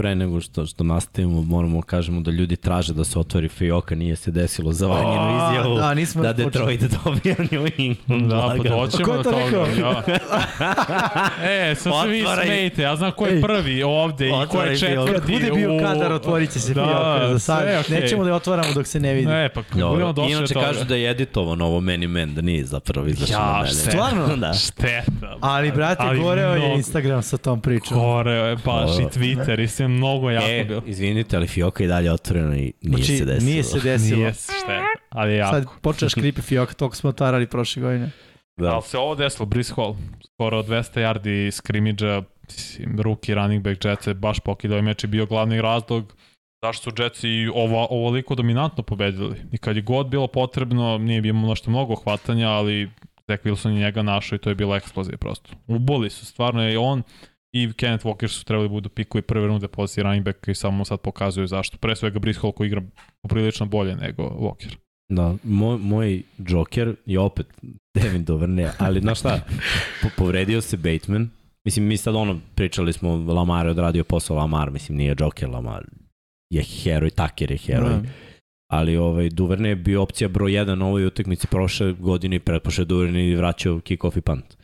pre 0.00 0.14
nego 0.14 0.40
što, 0.40 0.66
što 0.66 0.84
nastavimo, 0.84 1.42
moramo 1.42 1.82
kažemo 1.82 2.20
da 2.20 2.30
ljudi 2.30 2.56
traže 2.56 2.94
da 2.94 3.04
se 3.04 3.18
otvori 3.18 3.48
Fioka, 3.48 3.94
nije 3.94 4.16
se 4.16 4.30
desilo 4.30 4.72
za 4.72 4.86
vanjenu 4.86 5.28
izjavu 5.50 5.76
Da, 5.76 5.94
nismo 5.94 6.22
da. 6.22 6.32
Detroit 6.34 6.80
dobija 7.04 7.34
New 7.50 7.64
England. 7.78 8.30
Da, 8.30 8.54
pa 8.56 8.68
doćemo 8.68 9.04
Ko 9.04 9.10
je 9.10 9.16
do 9.16 9.22
to 9.22 9.30
toga. 9.30 9.44
rekao? 9.44 9.66
Ja. 9.80 10.02
e, 11.70 11.74
sad 11.74 11.92
se 12.02 12.08
vi 12.08 12.24
smejete, 12.36 12.82
ja 12.82 12.96
znam 12.96 13.12
ko 13.12 13.26
je 13.26 13.40
prvi 13.42 13.82
ovde 13.82 14.28
i 14.28 14.32
ko 14.48 14.62
je 14.62 14.78
četvrti. 14.78 15.12
Kad 15.12 15.30
bude 15.32 15.50
bio 15.52 15.76
u- 15.76 15.80
kadar, 15.80 16.12
otvorit 16.12 16.50
će 16.50 16.60
se 16.60 16.74
Da, 16.74 16.84
Fioka. 16.84 17.32
Za 17.32 17.38
sad. 17.38 17.60
sve 17.60 17.78
okej. 17.80 18.00
Nećemo 18.00 18.24
da 18.24 18.30
je 18.30 18.34
otvaramo 18.34 18.72
dok 18.74 18.86
se 18.86 19.00
ne 19.00 19.14
vidi. 19.14 19.26
Ne, 19.26 19.48
pa 19.48 19.62
budemo 19.82 20.12
došli 20.12 20.32
Inače 20.32 20.54
do 20.54 20.60
kažu 20.60 20.84
da 20.84 20.96
je 20.96 21.10
editovano 21.10 21.66
ovo 21.66 21.80
Many 21.80 22.06
Men, 22.08 22.34
da 22.34 22.40
nije 22.40 22.64
zapravo 22.64 23.06
izašlo 23.06 23.36
Ja, 23.36 23.62
šta? 23.66 23.90
Stvarno? 23.90 24.36
da. 24.36 24.52
Šteta. 24.54 25.36
Ali, 25.40 25.72
brate, 25.72 26.02
goreo 26.16 26.54
je. 26.54 26.74
Instagram 26.74 27.22
sa 27.22 27.36
tom 27.36 27.60
pričom. 27.60 27.98
Goreo 27.98 28.46
je 28.46 28.56
baš 28.56 28.90
i. 28.92 29.18
Twitter 29.18 29.62
i 29.62 29.68
sve 29.68 29.88
mnogo 29.90 30.30
jako 30.30 30.46
E, 30.48 30.64
bilo. 30.64 30.82
izvinite, 30.86 31.36
ali 31.36 31.46
Fioka 31.46 31.82
je 31.84 31.88
dalje 31.88 32.12
otvorena 32.12 32.56
i 32.56 32.72
nije 32.82 32.96
Znači, 32.96 33.16
se 33.16 33.24
desilo. 33.24 33.46
nije 33.46 33.62
se 33.62 33.80
desilo. 33.90 34.18
Nije 34.18 34.32
šteta, 34.32 34.84
ali 35.10 35.34
jako. 35.34 35.52
Sad 35.52 35.66
počneš 35.82 36.14
kripi 36.20 36.42
Fioka, 36.42 36.74
toliko 36.74 36.96
smo 36.96 37.10
otvarali 37.10 37.46
prošle 37.46 37.82
godine. 37.82 38.10
Da. 38.56 38.68
Ali 38.68 38.82
se 38.82 38.98
ovo 38.98 39.14
desilo, 39.14 39.46
Brice 39.46 39.72
Hall, 39.74 39.96
skoro 40.24 40.62
200 40.62 40.72
yardi 40.96 41.50
skrimidža, 41.50 42.22
mislim, 42.44 43.00
ruki 43.00 43.34
running 43.34 43.62
back 43.62 43.84
Jetsa 43.84 44.10
je 44.10 44.14
baš 44.14 44.40
pokidao 44.40 44.78
i 44.78 44.82
meč 44.82 45.04
je 45.04 45.08
bio 45.08 45.26
glavni 45.26 45.62
razlog 45.62 46.14
zašto 46.62 46.90
su 46.90 47.02
Jetsi 47.02 47.28
i 47.28 47.48
ovo, 47.48 47.86
ovoliko 47.90 48.34
dominantno 48.34 48.82
pobedili. 48.82 49.36
I 49.52 49.58
kad 49.58 49.76
je 49.76 49.82
god 49.82 50.06
bilo 50.06 50.26
potrebno, 50.26 50.98
nije 50.98 51.20
bilo 51.20 51.40
nešto 51.40 51.70
mnogo 51.70 51.94
hvatanja, 51.94 52.48
ali 52.48 52.90
Zach 53.28 53.42
Wilson 53.44 53.68
je 53.68 53.74
njega 53.74 54.02
našao 54.02 54.36
i 54.36 54.40
to 54.40 54.48
je 54.48 54.54
bila 54.54 54.76
eksplozija 54.76 55.16
prosto. 55.16 55.50
Uboli 55.66 56.10
su, 56.10 56.26
stvarno 56.26 56.62
je 56.62 56.78
on 56.78 57.02
i 57.52 57.72
Kenneth 57.72 58.04
Walker 58.06 58.28
su 58.28 58.44
trebali 58.44 58.68
da 58.68 58.72
budu 58.72 58.88
pikovi 58.88 59.22
prve 59.22 59.46
runde 59.46 59.68
pozicije 59.68 60.04
running 60.04 60.24
back 60.24 60.48
i 60.48 60.54
samo 60.54 60.84
sad 60.84 61.00
pokazuju 61.00 61.46
zašto. 61.46 61.76
Pre 61.78 61.96
svega 61.96 62.18
Brice 62.18 62.40
Hall 62.40 62.52
koji 62.52 62.66
igra 62.66 62.82
poprilično 63.22 63.66
bolje 63.66 63.96
nego 63.96 64.22
Walker. 64.22 64.76
Da, 65.12 65.34
moj, 65.44 65.78
moj 65.78 66.22
Joker 66.38 66.94
je 67.06 67.18
opet 67.18 67.46
Devin 67.98 68.24
Duvernay, 68.24 68.70
ali 68.78 69.00
znaš 69.00 69.18
šta, 69.18 69.40
po, 70.02 70.08
povredio 70.16 70.60
se 70.60 70.76
Bateman, 70.76 71.30
mislim 71.64 71.86
mi 71.86 71.96
sad 71.96 72.14
ono, 72.14 72.40
pričali 72.54 72.92
smo, 72.92 73.16
Lamar 73.16 73.66
je 73.66 73.70
odradio 73.70 74.04
posao 74.04 74.36
Lamar, 74.36 74.70
mislim 74.70 74.98
nije 74.98 75.16
Joker 75.18 75.48
Lamar, 75.48 75.86
je 76.52 76.62
heroj, 76.62 77.10
Tucker 77.10 77.50
je 77.50 77.56
heroj, 77.56 77.90
Da. 77.90 78.02
ali 78.72 78.96
ovaj, 78.96 79.28
Duvernay 79.28 79.66
je 79.66 79.76
bio 79.76 80.02
opcija 80.02 80.28
broj 80.28 80.52
1 80.52 80.74
na 80.74 80.86
ovoj 80.86 81.06
utakmici 81.06 81.46
prošle 81.46 81.92
godine 81.92 82.36
i 82.36 82.40
pretpošle 82.40 82.84
Duvernay 82.84 83.36
vraćao 83.36 83.74
kick-off 83.74 84.18
i 84.18 84.20
punt. 84.20 84.59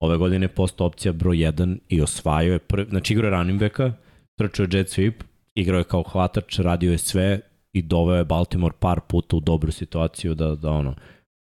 Ove 0.00 0.16
godine 0.16 0.44
je 0.44 0.54
postao 0.54 0.86
opcija 0.86 1.12
broj 1.12 1.36
1 1.36 1.78
i 1.88 2.00
osvajao 2.00 2.52
je, 2.52 2.58
prvi, 2.58 2.86
znači 2.90 3.12
igrao 3.12 3.26
je 3.26 3.36
running 3.36 3.60
backa, 3.60 3.92
trčao 4.38 4.64
je 4.64 4.68
jet 4.72 4.88
sweep, 4.88 5.12
igrao 5.54 5.78
je 5.78 5.84
kao 5.84 6.02
hvatač, 6.02 6.58
radio 6.58 6.92
je 6.92 6.98
sve 6.98 7.40
i 7.72 7.82
doveo 7.82 8.16
je 8.16 8.24
Baltimore 8.24 8.74
par 8.78 9.00
puta 9.08 9.36
u 9.36 9.40
dobru 9.40 9.72
situaciju 9.72 10.34
da, 10.34 10.54
da 10.54 10.70
ono, 10.70 10.94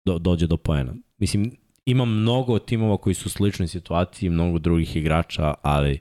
do, 0.06 0.18
dođe 0.18 0.47
do 0.47 0.56
poena. 0.56 0.94
Mislim, 1.18 1.56
ima 1.85 2.05
mnogo 2.05 2.59
timova 2.59 2.97
koji 2.97 3.14
su 3.14 3.26
u 3.26 3.30
sličnoj 3.30 3.68
situaciji, 3.68 4.30
mnogo 4.30 4.59
drugih 4.59 4.97
igrača, 4.97 5.55
ali 5.62 6.01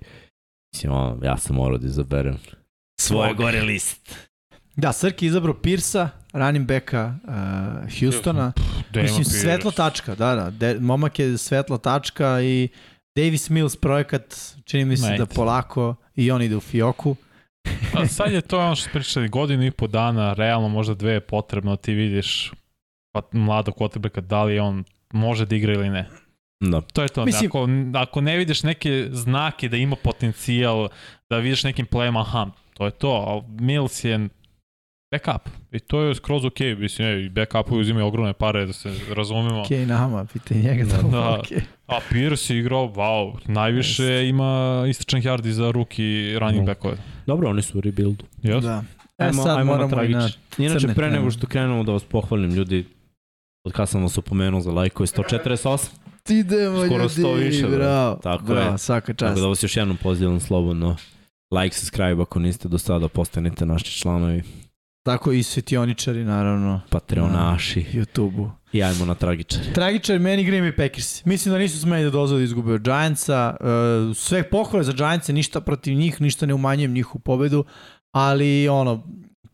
mislim, 0.73 0.91
ono, 0.91 1.19
ja 1.23 1.37
sam 1.37 1.55
morao 1.55 1.77
da 1.77 1.87
izaberem 1.87 2.37
svoje 2.99 3.33
gore 3.33 3.61
list. 3.61 4.29
Da, 4.77 4.93
Srki 4.93 5.25
je 5.25 5.27
izabrao 5.27 5.53
Pirsa, 5.53 6.09
running 6.33 6.67
backa 6.67 7.13
uh, 7.23 7.33
Houstona. 7.99 8.51
Damon 8.89 9.03
Mislim, 9.03 9.15
Pierce. 9.17 9.39
svetla 9.39 9.71
tačka, 9.71 10.15
da, 10.15 10.35
da. 10.35 10.49
De, 10.49 10.79
momak 10.79 11.19
je 11.19 11.37
svetla 11.37 11.77
tačka 11.77 12.41
i 12.41 12.67
Davis 13.15 13.49
Mills 13.49 13.75
projekat, 13.75 14.35
čini 14.65 14.85
mi 14.85 14.97
se 14.97 15.11
Ma, 15.11 15.17
da 15.17 15.25
polako 15.25 15.95
i 16.15 16.31
on 16.31 16.41
ide 16.41 16.55
u 16.55 16.59
Fioku. 16.59 17.15
A 17.93 18.05
sad 18.07 18.31
je 18.31 18.41
to 18.41 18.59
ono 18.59 18.75
što 18.75 18.89
pričali, 18.93 19.27
godinu 19.29 19.65
i 19.65 19.71
po 19.71 19.87
dana, 19.87 20.33
realno 20.33 20.67
možda 20.67 20.93
dve 20.93 21.11
je 21.11 21.19
potrebno, 21.19 21.75
ti 21.75 21.93
vidiš 21.93 22.51
pa 23.11 23.21
mladog 23.31 23.75
quarterbacka 23.75 24.21
da 24.21 24.43
li 24.43 24.59
on 24.59 24.83
može 25.13 25.45
da 25.45 25.55
igra 25.55 25.73
ili 25.73 25.89
ne. 25.89 26.09
Da. 26.59 26.81
To 26.81 27.01
je 27.01 27.07
to. 27.07 27.25
Mislim- 27.25 27.51
Mislim, 27.53 27.89
ako, 27.89 27.99
ako 27.99 28.21
ne 28.21 28.37
vidiš 28.37 28.63
neke 28.63 29.07
znake 29.11 29.69
da 29.69 29.77
ima 29.77 29.95
potencijal, 29.95 30.89
da 31.29 31.37
vidiš 31.37 31.63
nekim 31.63 31.85
playama, 31.85 32.19
aha, 32.21 32.47
to 32.73 32.85
je 32.85 32.91
to. 32.91 33.45
Mills 33.59 34.03
je 34.03 34.29
backup. 35.11 35.49
I 35.71 35.79
to 35.79 36.01
je 36.01 36.15
skroz 36.15 36.45
ok. 36.45 36.59
Mislim, 36.77 37.07
ej, 37.07 37.29
backupu 37.29 37.77
uzimaju 37.77 38.05
ogromne 38.05 38.33
pare, 38.33 38.65
da 38.65 38.73
se 38.73 38.93
razumemo. 39.15 39.61
Okej, 39.61 39.85
nama, 39.85 40.25
pitaj 40.25 40.57
njega 40.57 40.85
da, 40.85 40.97
Da. 40.97 41.07
da. 41.09 41.17
Okay. 41.41 41.61
A 41.87 41.99
Pierce 42.09 42.53
je 42.53 42.59
igrao, 42.59 42.87
wow, 42.87 43.37
najviše 43.45 44.27
ima 44.27 44.83
istračnih 44.89 45.23
yardi 45.23 45.49
za 45.49 45.71
ruki 45.71 46.35
running 46.39 46.65
Da. 46.65 46.71
backove. 46.71 46.97
Dobro, 47.27 47.49
oni 47.49 47.61
su 47.61 47.77
u 47.77 47.81
rebuildu. 47.81 48.25
Yes? 48.43 48.61
Da. 48.61 48.83
E, 49.17 49.23
Ajmo, 49.25 49.43
sad 49.43 49.57
ajmo 49.57 49.71
na 49.71 49.77
moramo 49.77 50.03
i 50.03 50.09
na... 50.09 50.29
Inače, 50.57 50.79
crne 50.79 50.95
pre 50.95 51.09
nego 51.11 51.31
što 51.31 51.47
krenemo 51.47 51.83
da 51.83 51.91
vas 51.91 52.03
pohvalim, 52.03 52.53
ljudi, 52.53 52.85
od 53.65 53.73
kada 53.73 53.85
sam 53.85 54.01
vas 54.01 54.17
upomenuo 54.17 54.61
za 54.61 54.71
lajkove, 54.71 55.07
148, 55.07 55.89
Idemo 56.29 56.85
Skoro 56.85 57.03
ljudi, 57.03 57.13
100 57.13 57.35
više, 57.35 57.67
bravo, 57.67 58.15
Tako 58.23 58.43
bravo, 58.43 58.71
je. 58.71 58.77
svaka 58.77 59.13
čast. 59.13 59.19
tako 59.19 59.39
da 59.39 59.47
vas 59.47 59.63
još 59.63 59.77
jednom 59.77 59.97
pozivam 59.97 60.39
slobodno. 60.39 60.95
Like, 61.61 61.75
subscribe 61.75 62.21
ako 62.21 62.39
niste 62.39 62.67
do 62.67 62.77
sada, 62.77 63.07
postanite 63.07 63.65
naši 63.65 63.91
članovi, 63.91 64.43
Tako 65.07 65.31
i 65.31 65.43
svetioničari, 65.43 66.23
naravno, 66.23 66.81
patreonaši 66.89 67.85
YouTube-u. 67.93 68.51
i 68.73 68.83
ajmo 68.83 69.05
na 69.05 69.15
tragičar. 69.15 69.61
Tragičar 69.73 70.19
meni 70.19 70.43
Green 70.43 70.63
Bay 70.63 70.75
Packers. 70.75 71.25
Mislim 71.25 71.53
da 71.53 71.59
nisu 71.59 71.79
smeli 71.79 72.03
da 72.03 72.09
dozvoli 72.09 72.41
da 72.41 72.43
izgube 72.43 72.73
od 72.73 72.81
Giantsa. 72.81 73.55
Uh, 73.59 74.17
sve 74.17 74.49
pohvale 74.49 74.83
za 74.83 74.91
Giantsa, 74.91 75.33
ništa 75.33 75.61
protiv 75.61 75.93
njih, 75.93 76.21
ništa 76.21 76.45
ne 76.45 76.53
umanjujem 76.53 76.93
njihovu 76.93 77.19
pobedu, 77.19 77.65
ali 78.11 78.69
ono, 78.69 79.03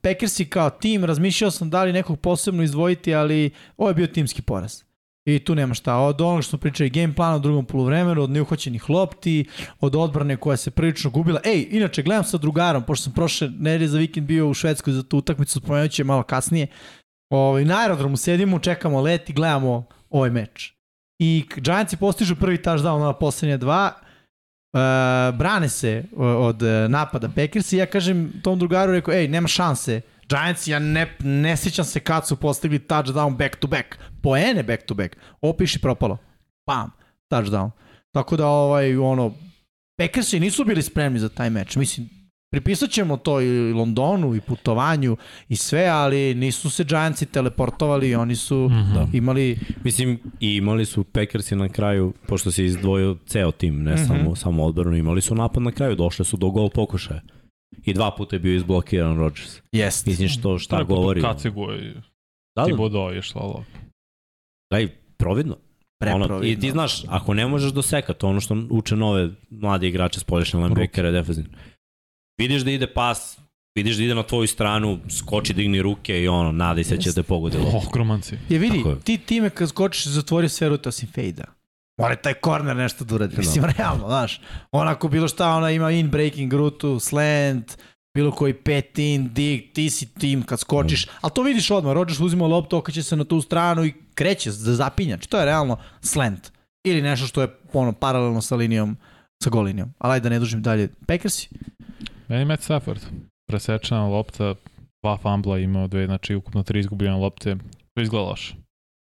Packersi 0.02 0.46
kao 0.46 0.70
tim, 0.70 1.06
razmišljao 1.06 1.52
sam 1.52 1.70
da 1.70 1.84
li 1.84 1.94
nekog 1.94 2.20
posebno 2.20 2.64
izdvojiti, 2.64 3.16
ali 3.16 3.52
ovo 3.78 3.90
je 3.90 3.96
bio 3.96 4.08
timski 4.08 4.42
poraz. 4.42 4.82
I 5.26 5.40
tu 5.40 5.56
nema 5.56 5.74
šta. 5.74 5.98
Od 5.98 6.22
onog 6.22 6.44
što 6.44 6.50
smo 6.50 6.60
pričali 6.60 6.90
game 6.90 7.16
plan 7.16 7.36
u 7.36 7.40
drugom 7.40 7.66
poluvremenu, 7.66 8.22
od 8.22 8.30
neuhoćenih 8.30 8.90
lopti, 8.90 9.46
od 9.80 9.96
odbrane 9.96 10.38
koja 10.38 10.58
se 10.58 10.72
prilično 10.72 11.10
gubila. 11.10 11.40
Ej, 11.46 11.68
inače, 11.72 12.04
gledam 12.04 12.24
sa 12.24 12.38
drugarom, 12.38 12.84
pošto 12.84 13.04
sam 13.04 13.14
prošle 13.14 13.50
nedelje 13.50 13.88
za 13.88 13.98
vikend 13.98 14.28
bio 14.28 14.50
u 14.50 14.54
Švedskoj 14.54 14.94
za 14.94 15.04
tu 15.04 15.18
utakmicu, 15.18 15.60
spomenut 15.60 15.92
ću 15.92 16.02
je 16.02 16.06
malo 16.06 16.24
kasnije. 16.24 16.68
Ovaj, 17.30 17.66
na 17.66 17.80
aerodromu 17.82 18.18
sedimo, 18.18 18.60
čekamo 18.60 19.02
let 19.02 19.30
i 19.30 19.34
gledamo 19.34 19.86
ovaj 20.10 20.30
meč. 20.30 20.74
I 21.20 21.46
Giantsi 21.56 21.98
postižu 21.98 22.36
prvi 22.36 22.58
touchdown 22.58 23.00
na 23.00 23.14
poslednje 23.14 23.58
dva, 23.58 23.94
uh, 23.98 24.80
brane 25.38 25.70
se 25.70 26.04
uh, 26.12 26.26
od 26.26 26.62
uh, 26.62 26.70
napada 26.90 27.30
Packers 27.36 27.74
i 27.74 27.78
ja 27.78 27.86
kažem 27.86 28.32
tom 28.44 28.60
drugaru, 28.60 28.92
rekao, 28.92 29.14
ej, 29.14 29.28
nema 29.28 29.48
šanse. 29.48 30.02
Giants, 30.30 30.68
ja 30.68 30.80
ne, 30.80 31.18
ne 31.20 31.58
sjećam 31.58 31.86
se 31.86 32.00
kad 32.00 32.28
su 32.28 32.36
postigli 32.36 32.80
touchdown 32.80 33.38
back 33.38 33.56
to 33.56 33.68
back. 33.68 34.13
Poene 34.24 34.64
back 34.64 34.86
to 34.86 34.94
back. 34.94 35.16
Opiši 35.42 35.80
propalo. 35.80 36.18
Pam, 36.66 36.92
touchdown. 37.30 37.70
Tako 38.12 38.38
da, 38.38 38.48
ovaj, 38.48 38.98
ono, 38.98 39.34
Packersi 39.98 40.40
nisu 40.40 40.66
bili 40.66 40.82
spremni 40.82 41.20
za 41.20 41.30
taj 41.30 41.50
meč. 41.50 41.76
Mislim, 41.76 42.10
pripisat 42.52 42.90
ćemo 42.90 43.18
to 43.18 43.42
i 43.42 43.74
Londonu 43.74 44.36
i 44.36 44.42
putovanju 44.42 45.18
i 45.50 45.56
sve, 45.56 45.86
ali 45.86 46.36
nisu 46.36 46.70
se 46.70 46.84
Giantsi 46.84 47.26
teleportovali 47.26 48.10
i 48.10 48.16
oni 48.16 48.36
su 48.36 48.70
Mhm. 48.72 48.94
Da. 48.94 49.08
imali 49.14 49.60
Mislim, 49.84 50.20
i 50.40 50.56
imali 50.56 50.86
su 50.86 51.04
Packersi 51.04 51.56
na 51.56 51.70
kraju, 51.70 52.14
pošto 52.28 52.52
se 52.52 52.66
izdvojio 52.66 53.18
ceo 53.26 53.52
tim, 53.52 53.84
ne 53.84 53.94
Mhm. 53.94 54.04
samo, 54.04 54.36
samo 54.36 54.64
odbranu, 54.64 54.96
imali 54.96 55.22
su 55.22 55.36
napad 55.36 55.64
na 55.64 55.72
kraju, 55.72 55.96
došli 55.96 56.26
su 56.26 56.38
do 56.38 56.50
gol 56.50 56.70
pokušaja. 56.70 57.22
I 57.84 57.94
dva 57.94 58.12
puta 58.12 58.36
je 58.36 58.40
bio 58.40 58.56
izblokiran 58.56 59.18
Rodgers. 59.18 59.62
Jest. 59.72 60.06
Mislim 60.06 60.30
što 60.30 60.60
šta 60.60 60.78
Tako 60.78 60.96
govori. 60.96 61.22
Kacigu 61.22 61.64
i 61.74 61.94
Da, 61.94 62.02
da, 62.56 62.66
Thibodeau 62.66 63.10
je 63.10 63.20
išla 63.20 63.42
lov. 63.44 63.64
Daj, 64.74 64.88
providno. 65.18 65.58
Ono. 66.14 66.44
I 66.44 66.60
ti 66.60 66.72
znaš, 66.72 67.04
ako 67.08 67.34
ne 67.34 67.48
možeš 67.48 67.72
dosekati, 67.72 68.20
to 68.20 68.28
je 68.28 68.32
ono 68.32 68.42
što 68.42 68.58
uče 68.70 68.96
nove 68.96 69.30
mlade 69.50 69.88
igrače 69.88 70.20
s 70.20 70.24
polješnje 70.24 70.60
linebackera 70.60 71.12
defensivne. 71.12 71.50
Vidiš 72.38 72.62
da 72.62 72.72
ide 72.72 72.88
pas, 72.88 73.38
vidiš 73.76 73.98
da 73.98 74.04
ide 74.04 74.16
na 74.16 74.24
tvoju 74.24 74.48
stranu, 74.48 75.00
skoči, 75.10 75.54
digni 75.54 75.82
ruke 75.82 76.22
i 76.22 76.28
ono, 76.28 76.52
nadaj 76.52 76.84
se 76.84 76.98
će 76.98 77.10
Jeste. 77.10 77.22
te 77.22 77.28
pogodi. 77.28 77.58
Ogroman 77.88 78.22
si. 78.22 78.38
Je 78.50 78.60
vidi, 78.60 78.78
Tako 78.78 78.90
je. 78.90 79.00
ti 79.00 79.18
time 79.18 79.50
kad 79.50 79.70
skočiš 79.70 80.08
zatvori 80.08 80.50
sve 80.50 80.70
rute 80.70 80.90
osim 80.90 81.10
fejda. 81.14 81.44
Mora 81.98 82.16
taj 82.16 82.34
korner 82.34 82.76
nešto 82.76 83.06
da 83.06 83.16
uradi. 83.16 83.38
Mislim, 83.38 83.66
realno, 83.78 84.08
znaš. 84.08 84.42
Onako 84.72 85.08
bilo 85.08 85.28
šta, 85.28 85.50
ona 85.50 85.72
ima 85.72 85.92
in 85.92 86.10
breaking 86.10 86.54
rutu, 86.54 87.00
slant, 87.00 87.78
bilo 88.14 88.32
koji 88.32 88.54
pet 88.54 89.00
in, 89.00 89.30
dig, 89.34 89.74
ti 89.74 89.90
si 89.90 90.14
tim 90.14 90.44
kad 90.44 90.60
skočiš. 90.60 91.08
Ali 91.22 91.32
to 91.36 91.44
vidiš 91.44 91.72
odmah, 91.72 91.94
Rodgers 91.94 92.20
uzima 92.20 92.48
loptu, 92.48 92.78
okaće 92.78 93.04
se 93.04 93.16
na 93.16 93.24
tu 93.24 93.42
stranu 93.42 93.86
i 93.86 93.94
kreće 94.14 94.52
za 94.52 94.76
zapinjač. 94.76 95.28
To 95.28 95.40
je 95.40 95.46
realno 95.46 95.78
slant. 96.02 96.52
Ili 96.84 97.02
nešto 97.02 97.28
što 97.28 97.42
je 97.42 97.48
ono, 97.74 97.94
paralelno 97.94 98.42
sa 98.42 98.56
linijom, 98.56 98.98
sa 99.44 99.50
gol 99.50 99.64
linijom. 99.64 99.94
Ali 99.98 100.14
ajde 100.14 100.24
da 100.24 100.30
ne 100.30 100.40
dužim 100.40 100.62
dalje. 100.62 100.90
Packersi? 101.08 101.50
Meni 102.28 102.46
Matt 102.46 102.64
Stafford. 102.64 103.02
Presečena 103.48 104.08
lopta, 104.08 104.56
dva 105.04 105.18
fumbla 105.18 105.60
imao 105.60 105.88
dve, 105.88 106.06
znači 106.06 106.36
ukupno 106.36 106.64
tri 106.64 106.80
izgubljene 106.80 107.16
lopte. 107.16 107.56
To 107.94 108.02
izgleda 108.02 108.26
loše. 108.26 108.56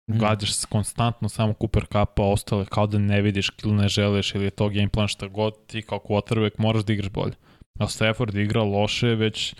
Gađaš 0.07 0.53
se 0.53 0.67
konstantno 0.69 1.29
samo 1.29 1.53
Cooper 1.53 1.85
Cupa, 1.85 2.23
ostale 2.23 2.65
kao 2.65 2.87
da 2.87 2.97
ne 2.97 3.21
vidiš 3.21 3.51
ili 3.63 3.73
ne 3.73 3.87
želiš 3.87 4.35
ili 4.35 4.43
je 4.43 4.49
to 4.49 4.69
game 4.69 4.89
plan 4.89 5.07
šta 5.07 5.27
god, 5.27 5.53
ti 5.67 5.81
kao 5.81 5.99
quarterback 5.99 6.51
moraš 6.57 6.83
da 6.83 6.93
igraš 6.93 7.09
bolje. 7.09 7.33
A 7.79 7.87
Stafford 7.87 8.35
igra 8.35 8.63
loše 8.63 9.07
već 9.07 9.55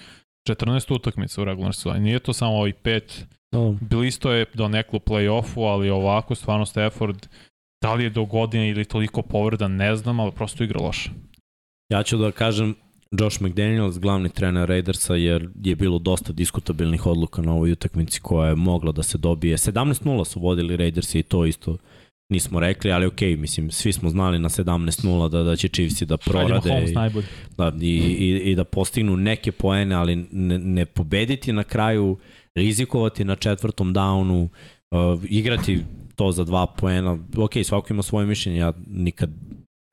14 0.50 0.96
utakmica 0.96 1.42
u 1.42 1.46
regularnoj 1.46 1.74
sezoni. 1.74 2.00
Nije 2.00 2.20
to 2.20 2.34
samo 2.34 2.54
ovih 2.54 2.76
pet. 2.76 3.26
No, 3.52 3.78
Blisto 3.82 4.32
je 4.32 4.46
do 4.54 4.68
neklu 4.68 5.00
play-offu, 5.00 5.72
ali 5.72 5.90
ovako 5.90 6.36
stvarno 6.36 6.66
Stafford 6.66 7.28
da 7.82 7.94
li 7.94 8.04
je 8.04 8.10
do 8.10 8.26
godine 8.26 8.70
ili 8.70 8.86
toliko 8.86 9.22
povreda, 9.22 9.68
ne 9.68 9.96
znam, 9.96 10.20
ali 10.20 10.32
prosto 10.32 10.64
igra 10.64 10.82
loše. 10.82 11.10
ja 11.92 12.04
ću 12.04 12.18
da 12.18 12.32
kažem 12.32 12.76
Josh 13.12 13.42
McDaniels, 13.42 14.00
glavni 14.00 14.30
trener 14.30 14.70
Raidersa, 14.70 15.16
jer 15.16 15.50
je 15.64 15.76
bilo 15.76 16.00
dosta 16.00 16.34
diskutabilnih 16.34 17.06
odluka 17.06 17.42
na 17.42 17.54
ovoj 17.54 17.72
utakmici 17.72 18.22
koja 18.22 18.50
je 18.50 18.56
mogla 18.56 18.92
da 18.92 19.04
se 19.04 19.18
dobije. 19.18 19.58
17-0 19.58 20.26
su 20.26 20.40
vodili 20.40 20.78
Raidersi 20.78 21.20
i 21.20 21.24
to 21.24 21.46
isto 21.46 21.78
nismo 22.30 22.60
rekli, 22.60 22.92
ali 22.92 23.06
okej, 23.06 23.36
mislim, 23.36 23.72
svi 23.72 23.94
smo 23.94 24.10
znali 24.10 24.40
na 24.40 24.50
17-0 24.50 25.30
da, 25.30 25.44
da 25.44 25.56
će 25.56 25.68
Chiefsi 25.68 26.06
da 26.06 26.18
prorade 26.18 26.86
i, 26.88 26.94
da, 27.58 27.72
i, 27.82 27.88
i, 27.88 28.52
i 28.52 28.56
da 28.56 28.64
postignu 28.64 29.18
neke 29.18 29.52
poene, 29.52 29.96
ali 29.96 30.16
ne, 30.32 30.60
ne 30.60 30.86
pobediti 30.86 31.54
na 31.54 31.64
kraju, 31.64 32.18
rizikovati 32.56 33.24
na 33.24 33.36
četvrtom 33.36 33.94
downu, 33.94 34.48
uh, 34.92 35.24
igrati 35.30 35.84
to 36.16 36.32
za 36.32 36.44
dva 36.44 36.66
poena. 36.66 37.18
Ok, 37.38 37.52
svako 37.64 37.94
ima 37.94 38.04
svoje 38.04 38.26
mišljenje, 38.26 38.60
ja 38.60 38.74
nikad 38.88 39.30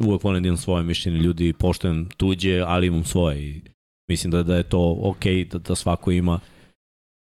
uvek 0.03 0.25
volim 0.25 0.43
da 0.43 0.47
imam 0.47 0.57
svoje 0.57 0.85
mišljenje, 0.85 1.19
ljudi 1.19 1.53
poštujem 1.53 2.09
tuđe, 2.17 2.61
ali 2.67 2.87
imam 2.87 3.05
svoje 3.05 3.49
i 3.49 3.63
mislim 4.11 4.31
da, 4.31 4.43
da 4.43 4.57
je 4.57 4.63
to 4.63 4.99
ok, 5.03 5.25
da, 5.53 5.59
da 5.59 5.75
svako 5.75 6.11
ima. 6.11 6.41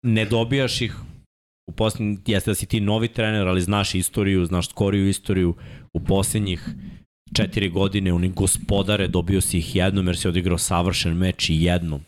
Ne 0.03 0.25
dobijaš 0.25 0.81
ih 0.81 0.95
u 1.67 1.73
poslednji, 1.73 2.17
jeste 2.25 2.51
da 2.51 2.55
si 2.55 2.65
ti 2.65 2.79
novi 2.81 3.07
trener, 3.07 3.47
ali 3.47 3.61
znaš 3.61 3.95
istoriju, 3.95 4.45
znaš 4.45 4.69
skoriju 4.69 5.09
istoriju 5.09 5.55
u 5.93 5.99
poslednjih 5.99 6.69
četiri 7.33 7.69
godine, 7.69 8.13
oni 8.13 8.29
gospodare, 8.29 9.07
dobio 9.07 9.41
si 9.41 9.57
ih 9.57 9.75
jednom 9.75 10.07
jer 10.07 10.17
si 10.17 10.27
odigrao 10.27 10.57
savršen 10.57 11.13
meč 11.13 11.49
i 11.49 11.61
jednom. 11.61 12.01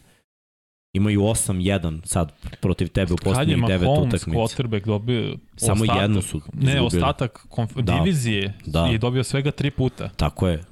Imaju 0.94 1.22
8-1 1.22 2.06
sad 2.06 2.32
protiv 2.62 2.88
tebe 2.88 3.14
u 3.14 3.18
Kad 3.18 3.26
je 3.26 3.32
poslednjih 3.32 3.66
devet 3.68 3.88
Mahomes 3.88 4.14
utakmica. 4.14 4.40
quarterback 4.40 4.86
dobio 4.86 5.38
Samo 5.56 5.74
ostatak, 5.74 6.02
jednu 6.02 6.22
su 6.22 6.38
Ne, 6.38 6.44
izgubili. 6.64 6.86
ostatak 6.86 7.46
konf- 7.50 7.82
Da. 7.82 7.94
divizije 7.96 8.54
Da. 8.66 8.86
je 8.86 8.98
dobio 8.98 9.24
svega 9.24 9.52
tri 9.52 9.72
puta. 9.72 10.10
Tako 10.10 10.48
je. 10.48 10.64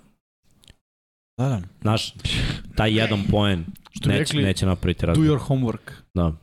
Da, 1.37 1.49
da. 1.49 1.61
Znaš, 1.81 2.13
taj 2.75 2.93
jedan 2.93 3.23
poen 3.23 3.65
Što 3.91 4.09
neće, 4.09 4.19
rekli, 4.19 4.43
neće 4.43 4.65
napraviti 4.65 5.01
do 5.01 5.07
razliku. 5.07 5.27
your 5.29 5.39
homework. 5.39 5.91
Da. 6.13 6.33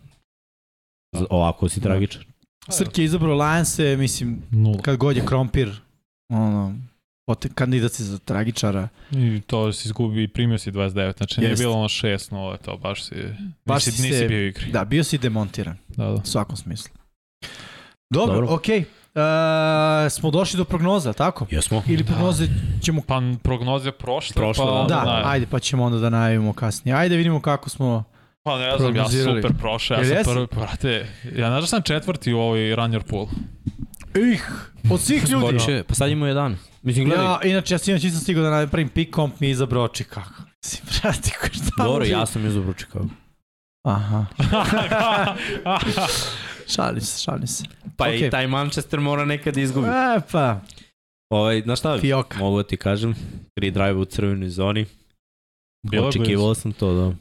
Z- 1.15 1.25
Ovako 1.31 1.69
si 1.69 1.81
tragičan. 1.81 2.23
Srki 2.69 3.01
je 3.01 3.05
izabrao 3.05 3.35
Lions-e, 3.35 3.97
mislim, 3.97 4.43
Nula. 4.51 4.79
kad 4.79 4.97
god 4.97 5.17
je 5.17 5.27
Krompir, 5.27 5.81
ono, 6.29 6.75
pote, 7.27 7.49
kandidat 7.49 7.93
si 7.93 8.05
za 8.05 8.19
tragičara. 8.19 8.89
I 9.13 9.41
to 9.41 9.73
si 9.73 9.89
izgubio 9.89 10.23
i 10.23 10.29
primio 10.29 10.59
si 10.59 10.73
29, 10.73 10.91
znači 11.17 11.41
nije 11.41 11.51
Jest. 11.51 11.63
bilo 11.63 11.75
ono 11.75 11.89
6-0, 11.89 12.57
to 12.57 12.77
baš 12.77 13.05
si, 13.05 13.15
Baš 13.67 13.87
nisi, 13.87 13.93
si 13.93 14.03
nisi 14.03 14.19
se- 14.19 14.29
bio 14.29 14.39
u 14.39 14.43
igri. 14.43 14.71
Da, 14.73 14.85
bio 14.85 15.05
si 15.05 15.19
demontiran, 15.19 15.77
Da, 15.89 16.05
da. 16.05 16.11
u 16.13 16.21
svakom 16.25 16.57
smislu. 16.57 16.91
Dobro, 18.11 18.35
Dobro. 18.35 18.55
okej. 18.55 18.85
E, 20.05 20.11
smo 20.11 20.31
došli 20.31 20.57
do 20.57 20.65
prognoza, 20.65 21.13
tako? 21.13 21.47
Jesmo? 21.51 21.83
Ili 21.87 22.05
prognoze 22.05 22.47
ćemo... 22.81 23.03
Pa 23.03 23.21
prognoze 23.43 23.93
prošle, 23.93 24.35
Prošle, 24.35 24.65
pa 24.67 24.71
da. 24.73 24.87
Da, 24.91 25.05
najave. 25.05 25.23
ajde, 25.27 25.47
pa 25.47 25.59
ćemo 25.59 25.85
onda 25.85 25.99
da 25.99 26.11
najavimo 26.11 26.53
kasnije. 26.53 26.95
Ajde 26.95 27.17
vidimo 27.17 27.41
kako 27.41 27.71
smo... 27.71 28.05
Pa 28.43 28.59
ne 28.59 28.79
znam, 28.79 28.97
ja 28.97 29.09
super 29.09 29.53
prošao, 29.59 29.97
ja 29.99 30.05
sam 30.05 30.17
jesi? 30.17 30.31
prvi, 30.31 30.47
brate, 30.53 31.07
ja 31.37 31.49
znaš 31.49 31.61
da 31.61 31.67
sam 31.67 31.83
četvrti 31.83 32.33
u 32.33 32.39
ovoj 32.39 32.77
runner 32.77 33.03
pool. 33.03 33.27
Ih, 34.33 34.51
od 34.91 35.01
svih 35.01 35.31
ljudi. 35.31 35.59
Skoče, 35.59 35.85
pa 35.89 35.95
sad 35.95 36.11
imamo 36.11 36.27
jedan. 36.27 36.57
Mislim, 36.83 37.05
gledaj, 37.05 37.25
Ja, 37.27 37.41
inače, 37.45 37.75
ja 37.75 37.79
sam 37.79 37.91
inače 37.91 38.07
nisam 38.07 38.21
stigao 38.21 38.45
da 38.45 38.51
napravim 38.51 38.89
pick 38.89 39.15
comp, 39.15 39.41
mi 39.41 39.51
izabrao 39.51 39.89
Chicago. 39.89 40.35
Mislim, 40.65 40.83
brate, 41.03 41.31
ko 41.41 41.47
šta 41.47 41.85
dobro, 41.85 42.05
ja 42.05 42.27
sam 42.27 42.47
izabrao 42.47 42.75
Chicago. 42.75 43.07
Aha, 43.89 44.27
šalim 46.75 47.01
se, 47.01 47.23
šalim 47.23 47.47
se. 47.47 47.65
Pa 47.97 48.05
Okej. 48.05 48.27
i 48.27 48.31
taj 48.31 48.47
Manchester 48.47 49.01
mora 49.01 49.25
nekad 49.25 49.57
izgubi. 49.57 49.89
E, 49.89 50.21
pa, 50.33 50.61
Ovaj, 51.33 51.61
znaš 51.63 51.79
šta, 51.79 51.99
fioka. 51.99 52.39
mogu 52.39 52.57
da 52.57 52.63
ti 52.63 52.77
kažem, 52.77 53.15
free 53.59 53.71
drive 53.71 53.95
u 53.95 54.05
crvenoj 54.05 54.49
zoni. 54.49 54.87
Bilo 55.91 56.05
je 56.05 56.09
Očekivao 56.09 56.55
sam 56.55 56.73
to, 56.73 56.95
da. 56.95 57.13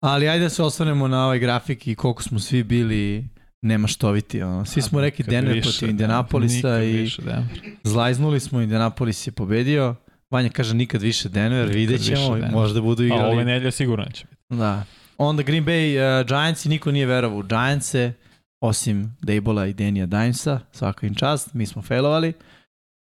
Ali 0.00 0.28
ajde 0.28 0.42
da 0.42 0.48
se 0.48 0.62
osvrnemo 0.62 1.08
na 1.08 1.24
ovaj 1.24 1.38
grafik 1.38 1.86
i 1.86 1.94
koliko 1.94 2.22
smo 2.22 2.38
svi 2.38 2.62
bili 2.62 3.28
nemaštoviti. 3.62 4.42
Ono. 4.42 4.64
Svi 4.64 4.82
smo 4.82 5.00
rekli 5.00 5.24
Denver 5.24 5.54
više, 5.54 5.70
protiv 5.70 5.90
Indianapolisa 5.90 6.56
nikad 6.68 6.82
i 6.82 6.92
više 6.92 7.22
Denver. 7.22 7.44
zlajznuli 7.82 8.40
smo, 8.40 8.60
Indianapolis 8.60 9.26
je 9.26 9.32
pobedio. 9.32 9.94
Vanja 10.30 10.48
kaže 10.48 10.74
nikad 10.74 11.02
više 11.02 11.28
Denver, 11.28 11.60
Nikad 11.60 11.74
vidjet 11.74 12.00
više 12.00 12.16
ćemo, 12.16 12.34
Denver. 12.34 12.50
možda 12.52 12.80
budu 12.80 13.02
A 13.02 13.06
igrali. 13.06 13.32
ove 13.34 13.44
nedelje 13.44 13.70
sigurno 13.70 14.04
neće 14.04 14.26
biti. 14.26 14.42
Da. 14.50 14.84
Onda 15.18 15.42
Green 15.42 15.64
Bay 15.64 15.96
uh, 16.20 16.26
Giants 16.26 16.66
i 16.66 16.68
niko 16.68 16.92
nije 16.92 17.06
verovao 17.06 17.38
u 17.38 17.42
Giantse, 17.42 18.12
osim 18.60 19.16
Dejbola 19.22 19.66
i 19.66 19.72
Denija 19.74 20.06
Dimesa, 20.06 20.60
svaka 20.72 21.06
im 21.06 21.14
čast, 21.14 21.54
mi 21.54 21.66
smo 21.66 21.82
failovali 21.82 22.32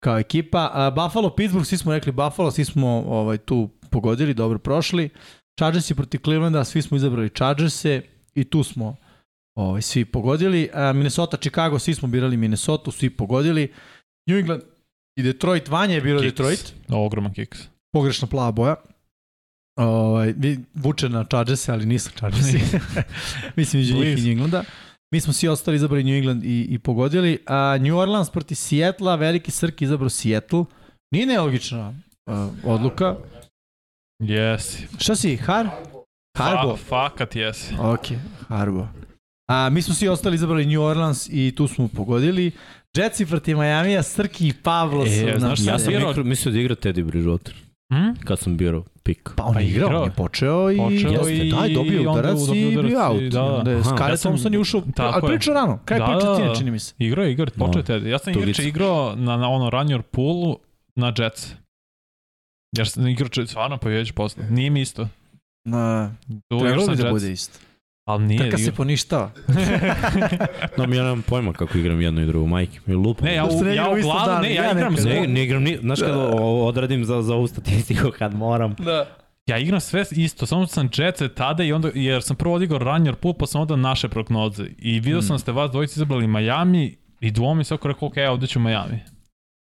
kao 0.03 0.19
ekipa. 0.19 0.89
Uh, 0.89 1.05
Buffalo, 1.05 1.35
Pittsburgh, 1.37 1.67
svi 1.67 1.77
smo 1.77 1.93
rekli 1.93 2.13
Buffalo, 2.13 2.51
svi 2.51 2.65
smo 2.65 2.89
ovaj, 3.07 3.39
tu 3.39 3.69
pogodili, 3.91 4.35
dobro 4.35 4.59
prošli. 4.59 5.09
Chargersi 5.61 5.95
protiv 5.95 6.21
Clevelanda, 6.25 6.65
svi 6.65 6.83
smo 6.83 6.97
izabrali 6.97 7.29
Chargerse 7.29 8.03
i 8.35 8.45
tu 8.45 8.63
smo 8.63 8.97
ovaj, 9.59 9.83
svi 9.83 10.05
pogodili. 10.05 10.71
Uh, 10.73 10.97
Minnesota, 10.97 11.37
Chicago, 11.37 11.79
svi 11.79 11.95
smo 11.95 12.09
birali 12.09 12.37
Minnesota, 12.37 12.91
svi 12.91 13.11
pogodili. 13.11 13.73
New 14.29 14.39
England 14.39 14.63
i 15.17 15.23
Detroit, 15.23 15.69
Vanja 15.69 15.95
je 15.95 16.01
birao. 16.01 16.23
Detroit 16.23 16.75
Ogroman 16.89 17.33
kiks. 17.33 17.59
pogrešna 17.93 18.29
plava 18.29 18.51
boja. 18.53 18.75
Ovaj, 19.79 20.35
vi- 20.37 20.59
vuče 20.75 21.09
na 21.09 21.25
Chargerse, 21.25 21.73
ali 21.73 21.87
nisu 21.87 22.11
Chargersi. 22.11 22.61
Mislim, 23.57 23.83
između 23.83 24.05
njih 24.05 24.19
i. 24.19 24.23
New 24.23 24.33
Englanda. 24.33 24.65
Mi 25.13 25.21
smo 25.21 25.33
svi 25.33 25.49
ostali 25.49 25.77
izabrali 25.77 26.05
New 26.05 26.15
England 26.15 26.45
i, 26.45 26.67
i 26.71 26.79
pogodili. 26.79 27.39
A 27.47 27.79
New 27.81 27.97
Orleans 27.99 28.31
proti 28.31 28.55
Sijetla, 28.55 29.17
veliki 29.17 29.51
Srk 29.51 29.83
izabrao 29.83 30.09
Seattle. 30.09 30.65
Nije 31.11 31.27
nelogična 31.27 31.89
uh, 32.27 32.35
odluka. 32.65 33.17
Jesi. 34.21 34.87
Šta 34.99 35.15
si, 35.15 35.37
Har? 35.37 35.69
Harbo? 36.39 36.77
Fa, 36.77 36.83
fakat 36.87 37.37
jesi. 37.37 37.75
Ok, 37.77 38.07
Harbo. 38.49 38.87
A, 39.49 39.69
mi 39.69 39.83
smo 39.83 39.95
svi 39.95 40.09
ostali 40.09 40.35
izabrali 40.35 40.67
New 40.67 40.83
Orleans 40.83 41.29
i 41.29 41.53
tu 41.57 41.69
smo 41.69 41.89
pogodili. 41.89 42.51
Jetsi 42.95 43.27
protiv 43.27 43.57
Majamija, 43.57 44.03
Srki 44.03 44.49
i 44.49 44.53
Pavlo 44.55 45.05
E, 45.05 45.09
su 45.09 45.15
znaš 45.29 45.41
nam 45.41 45.57
šta 45.57 45.71
Ja 45.71 45.79
sam 45.79 45.89
birao, 45.89 46.15
mislio 46.17 46.53
da 46.53 46.61
igra 46.61 46.75
Teddy 46.75 47.05
Bridgewater, 47.05 47.53
Hm? 47.91 48.25
kad 48.25 48.39
sam 48.39 48.57
birao 48.57 48.85
pik. 49.03 49.31
Pa 49.37 49.45
on 49.45 49.55
Pa 49.55 49.61
je 49.61 49.69
igrao, 49.69 49.87
igrao. 49.87 50.03
on 50.03 50.09
je 50.09 50.13
počeo 50.13 50.71
i... 50.71 50.77
Počeo 50.77 51.11
Jeste, 51.11 51.37
i- 51.39 51.51
da, 51.51 51.69
dobio 51.75 52.03
i 52.03 52.07
udarac 52.09 52.39
i 52.49 52.53
bio 52.53 52.83
i- 52.83 52.97
out. 52.97 53.23
da, 53.23 53.29
da. 53.31 53.43
Onda 53.45 53.71
je 53.71 53.77
Aha, 53.77 53.91
Skyler 53.91 54.11
ja 54.11 54.17
sam- 54.17 54.31
Thompson 54.31 54.53
je 54.53 54.59
ušao, 54.59 54.81
Tako 54.97 55.15
ali 55.17 55.25
je. 55.25 55.29
pričao 55.29 55.55
rano, 55.55 55.79
kraj 55.85 55.99
Da, 56.01 56.07
da, 56.07 56.15
da, 56.35 56.47
da. 56.47 56.55
čini 56.55 56.71
mi 56.71 56.79
se. 56.79 56.95
Igrao 56.99 57.25
je, 57.25 57.33
igrao, 57.33 57.45
je, 57.45 57.51
počeo 57.51 57.69
No. 57.73 57.79
je 57.79 58.01
Teddy. 58.01 58.07
Ja 58.07 58.19
sam 58.19 58.33
igrao 58.61 59.15
na, 59.17 59.37
na 59.37 59.49
ono 59.49 59.71
runner 59.71 60.03
poolu 60.03 60.59
na 60.97 61.13
Jets. 61.19 61.55
Jer 62.73 62.89
sam 62.89 63.07
igrao 63.07 63.29
če- 63.29 63.47
stvarno 63.47 63.77
pobjediš 63.77 64.13
posle. 64.13 64.45
Nije 64.51 64.71
mi 64.71 64.81
isto. 64.81 65.09
Na, 65.65 66.15
trebalo 66.51 66.81
sam 66.81 66.97
bi 66.97 67.03
da 67.03 67.11
bude 67.11 67.33
isto. 67.33 67.59
Ali 68.05 68.25
nije. 68.25 68.39
Kaka 68.41 68.59
se 68.59 68.73
poništava. 68.73 69.31
No, 70.77 70.87
mi 70.87 70.97
ja 70.97 71.03
nemam 71.03 71.23
pojma 71.23 71.53
kako 71.53 71.79
igram 71.79 72.01
jedno 72.01 72.23
i 72.23 72.27
drugo, 72.27 72.47
majke. 72.47 72.81
Mi 72.87 72.95
lupo. 72.95 73.25
Ne, 73.25 73.35
ja, 73.35 73.45
Zašto 73.45 73.59
u, 73.61 73.69
ja 73.69 73.91
u 73.91 74.03
glavu, 74.03 74.27
dan? 74.27 74.43
ne, 74.43 74.55
ja, 74.55 74.65
Ja 74.65 74.73
igram 74.73 74.97
sve. 74.97 75.13
Ne, 75.13 75.27
ne 75.27 75.45
igram 75.45 75.63
ni, 75.63 75.79
znaš 75.79 76.01
kad 76.01 76.11
o- 76.11 76.65
odradim 76.65 77.05
za, 77.05 77.23
za 77.23 77.35
ovu 77.35 77.47
statistiku 77.47 78.11
kad 78.11 78.35
moram. 78.35 78.75
Da. 78.75 79.07
Ja 79.47 79.59
igram 79.59 79.81
sve 79.81 80.05
isto, 80.11 80.47
samo 80.47 80.67
sam 80.67 80.89
Jetse 80.95 81.29
tada 81.29 81.65
i 81.65 81.73
onda, 81.73 81.91
jer 81.95 82.23
sam 82.23 82.37
prvo 82.37 82.55
odigrao 82.55 82.79
runner 82.81 83.15
pool, 83.15 83.35
pa 83.35 83.47
sam 83.47 83.61
onda 83.61 83.77
naše 83.77 84.09
prognoze. 84.09 84.65
I 84.79 84.93
vidio 84.93 85.13
Hmm. 85.13 85.23
sam 85.23 85.35
da 85.35 85.39
ste 85.39 85.53
vas 85.53 85.71
dvojici 85.71 85.99
izabrali 85.99 86.27
Miami 86.27 86.97
i 87.21 87.31
dvomi 87.31 87.65
oko 87.71 87.89
rekao, 87.89 88.09
ok, 88.09 88.17
ja 88.17 88.33
ovde 88.33 88.47
ću 88.47 88.61
Miami. 88.61 89.01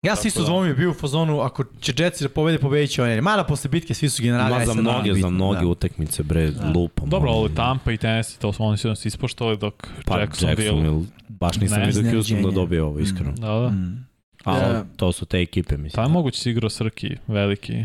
Ja 0.08 0.16
sam 0.16 0.28
isto 0.28 0.40
da. 0.40 0.46
dvomio 0.46 0.76
bio 0.76 0.90
u 0.90 0.94
fazonu, 0.94 1.40
ako 1.40 1.64
će 1.80 1.94
Jetsi 1.98 2.24
da 2.24 2.30
pobede, 2.30 2.58
pobedit 2.58 2.92
će 2.92 3.04
oni. 3.04 3.22
Mada 3.22 3.44
posle 3.44 3.70
bitke 3.70 3.94
svi 3.94 4.10
su 4.10 4.24
generali. 4.24 4.60
Ma 4.60 4.66
za 4.66 4.74
mnoge, 4.74 5.14
za 5.14 5.30
mnoge 5.30 5.60
da. 5.60 5.68
utakmice, 5.68 6.24
bre, 6.24 6.52
Da. 6.52 6.72
lupam. 6.76 7.10
Dobro, 7.10 7.32
ali 7.32 7.56
Tampa 7.56 7.92
i 7.92 7.98
Tennessee, 7.98 8.40
to 8.40 8.54
su 8.54 8.64
oni 8.64 8.78
su 8.78 9.08
ispoštovali 9.08 9.58
dok 9.58 9.88
Pa, 10.06 10.20
Jacksonville... 10.20 10.66
Jacksonville, 10.66 11.06
baš 11.28 11.58
nisam 11.58 11.80
Ne, 11.80 11.86
vidio 11.86 12.12
Houston 12.12 12.42
da 12.42 12.52
dobije 12.52 12.84
ovo, 12.84 13.00
iskreno. 13.00 13.32
Da, 13.32 13.48
da. 13.48 13.70
Mm. 13.70 14.08
Ali 14.44 14.60
Ja. 14.62 14.86
to 14.98 15.12
su 15.12 15.26
te 15.26 15.42
ekipe, 15.42 15.78
mislim. 15.78 15.96
Pa 15.96 16.02
je 16.02 16.08
moguće 16.10 16.42
si 16.42 16.50
igrao 16.50 16.70
Srki, 16.70 17.18
veliki, 17.28 17.78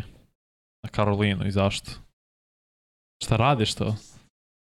na 0.82 0.88
Karolinu 0.90 1.46
i 1.46 1.50
zašto? 1.50 1.90
Šta 3.24 3.36
radiš 3.36 3.74
to? 3.74 3.96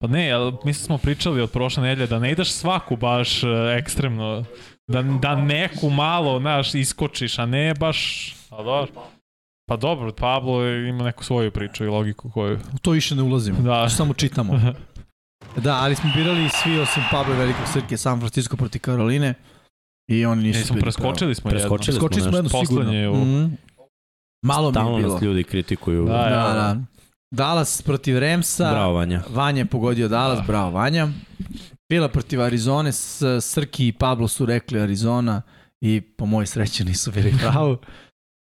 Pa 0.01 0.07
ne, 0.07 0.31
ali 0.31 0.53
mi 0.65 0.73
smo 0.73 0.97
pričali 0.97 1.41
od 1.41 1.51
prošle 1.51 1.83
nedelje 1.83 2.07
da 2.07 2.19
ne 2.19 2.31
ideš 2.31 2.51
svaku 2.51 2.95
baš 2.95 3.43
e, 3.43 3.47
ekstremno, 3.79 4.45
da, 4.87 5.01
da 5.03 5.35
neku 5.37 5.89
malo, 5.89 6.39
znaš, 6.39 6.75
iskočiš, 6.75 7.39
a 7.39 7.45
ne 7.45 7.73
baš, 7.73 7.99
a 8.49 8.63
dobro. 8.63 8.87
Pa 9.65 9.77
dobro, 9.77 10.11
Pablo 10.13 10.67
ima 10.67 11.03
neku 11.03 11.23
svoju 11.23 11.51
priču 11.51 11.83
i 11.83 11.89
logiku 11.89 12.31
koju... 12.31 12.59
U 12.73 12.79
to 12.79 12.91
više 12.91 13.15
ne 13.15 13.23
ulazimo. 13.23 13.59
Da. 13.59 13.89
Samo 13.97 14.13
čitamo. 14.13 14.59
Da, 15.57 15.75
ali 15.75 15.95
smo 15.95 16.09
birali 16.15 16.49
svi 16.51 16.79
osim 16.79 17.03
Pablo 17.11 17.33
i 17.33 17.37
Velikog 17.37 17.67
Srke 17.67 17.97
San 17.97 18.19
Francisco 18.19 18.57
proti 18.57 18.79
Karoline 18.79 19.33
i 20.07 20.25
oni 20.25 20.43
nisu 20.43 20.59
Nismo 20.59 20.73
bili 20.73 20.81
preskočili 20.81 21.35
smo 21.35 21.49
Preskočili 21.49 21.95
jedno. 21.95 22.07
Skočili 22.07 22.21
smo 22.23 22.37
jedno 22.37 22.49
sigurno. 22.59 22.91
U- 23.11 23.15
Mhm. 23.15 23.53
Malo 24.43 24.67
mi 24.67 24.73
Stalno 24.73 24.91
je 24.91 24.97
bilo. 24.97 25.13
nas 25.13 25.21
ljudi 25.21 25.43
kritikuju. 25.43 26.05
Da, 26.05 26.13
Da, 26.13 26.19
ja. 26.19 26.53
da. 26.53 26.77
Dallas 27.31 27.81
protiv 27.81 28.19
Remsa. 28.19 28.71
Bravo, 28.71 28.93
Vanja. 28.93 29.21
Vanja 29.29 29.57
je 29.57 29.65
pogodio 29.65 30.07
Dallas, 30.07 30.37
Da. 30.37 30.43
bravo 30.43 30.71
Vanja. 30.71 31.07
Bila 31.89 32.07
protiv 32.07 32.41
Arizone, 32.41 32.91
s, 32.91 33.21
Srki 33.41 33.87
i 33.87 33.91
Pablo 33.91 34.27
su 34.27 34.45
rekli 34.45 34.79
Arizona 34.79 35.41
i 35.81 36.01
po 36.01 36.25
mojoj 36.25 36.45
sreći 36.47 36.83
nisu 36.85 37.11
bili 37.11 37.33
pravo. 37.41 37.77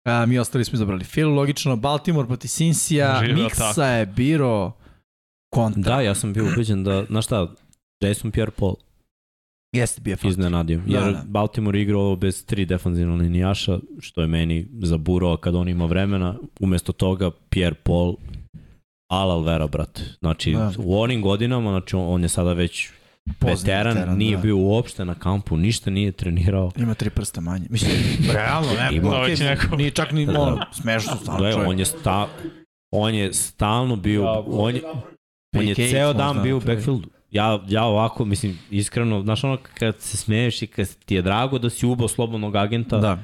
A, 0.06 0.26
mi 0.26 0.40
ostali 0.40 0.66
smo 0.66 0.76
izabrali 0.76 1.06
Phil, 1.06 1.30
logično. 1.30 1.76
Baltimore 1.76 2.28
protiv 2.28 2.48
Cinsija, 2.48 3.22
Živeo 3.26 3.44
Miksa 3.44 3.68
tako. 3.70 3.82
je 3.82 4.06
biro 4.06 4.72
kontra. 5.54 5.96
Da, 5.96 6.02
ja 6.02 6.16
sam 6.16 6.34
bio 6.34 6.46
ubeđen 6.54 6.84
da, 6.84 7.06
znaš 7.06 7.26
šta, 7.26 7.48
Jason 8.02 8.32
Pierre-Paul 8.32 8.76
Jeste 9.74 10.02
bio 10.02 10.16
faktor. 10.16 10.30
iznenadio. 10.30 10.82
Da, 10.88 10.98
Jer 11.00 11.14
da. 11.14 11.24
Baltimore 11.26 11.82
igrao 11.82 12.16
bez 12.16 12.46
tri 12.46 12.66
defanzivna 12.66 13.16
linijaša, 13.16 13.80
što 14.00 14.22
je 14.22 14.28
meni 14.28 14.68
zaburao 14.74 15.38
kad 15.38 15.56
on 15.56 15.70
ima 15.70 15.86
vremena. 15.86 16.36
Umesto 16.60 16.92
toga 16.92 17.32
Pierre-Paul 17.50 18.16
Alal 19.12 19.42
Vera, 19.44 19.68
brate. 19.68 20.02
Znači, 20.20 20.52
Da. 20.52 20.72
u 20.78 21.02
onim 21.02 21.22
godinama, 21.22 21.70
znači 21.70 21.96
on, 21.96 22.24
je 22.24 22.30
sada 22.30 22.54
već 22.54 22.90
veteran, 23.42 23.94
veteran, 23.94 24.18
nije 24.18 24.36
da. 24.36 24.42
bio 24.42 24.58
uopšte 24.58 25.06
na 25.06 25.16
kampu, 25.16 25.58
ništa 25.58 25.90
nije 25.90 26.12
trenirao. 26.12 26.72
Ima 26.78 26.94
tri 26.94 27.10
prsta 27.10 27.42
manje. 27.42 27.66
Mislim, 27.70 27.92
realno, 28.34 28.68
ne, 28.74 28.98
Ima. 28.98 29.10
okay, 29.10 29.44
neko- 29.46 29.76
nije 29.76 29.92
čak 29.92 30.12
ni 30.12 30.26
Da. 30.26 30.42
ono, 30.42 30.66
smešno 30.74 31.16
stvarno 31.16 31.40
Gle, 31.40 31.52
čovjek. 31.52 31.70
on 31.70 31.80
je 31.80 31.86
sta, 31.86 32.28
on 32.92 33.14
je 33.16 33.34
stalno 33.34 33.96
bio, 33.96 34.22
Da, 34.22 34.44
on 34.48 34.76
je, 34.76 34.82
on 35.58 35.68
je 35.68 35.76
ceo 35.76 36.14
dan 36.14 36.32
znali, 36.32 36.44
bio 36.44 36.58
u 36.58 36.62
backfieldu. 36.62 37.08
Ja, 37.32 37.60
ja 37.68 37.84
ovako, 37.84 38.26
mislim, 38.26 38.60
iskreno, 38.72 39.22
znaš 39.22 39.44
ono 39.44 39.58
kad 39.74 40.00
se 40.00 40.18
smeješ 40.18 40.62
i 40.62 40.68
kad 40.68 40.96
ti 40.96 41.16
je 41.16 41.22
drago 41.22 41.60
da 41.60 41.70
si 41.70 41.86
ubao 41.86 42.08
slobodnog 42.08 42.56
agenta, 42.56 42.98
Da. 42.98 43.18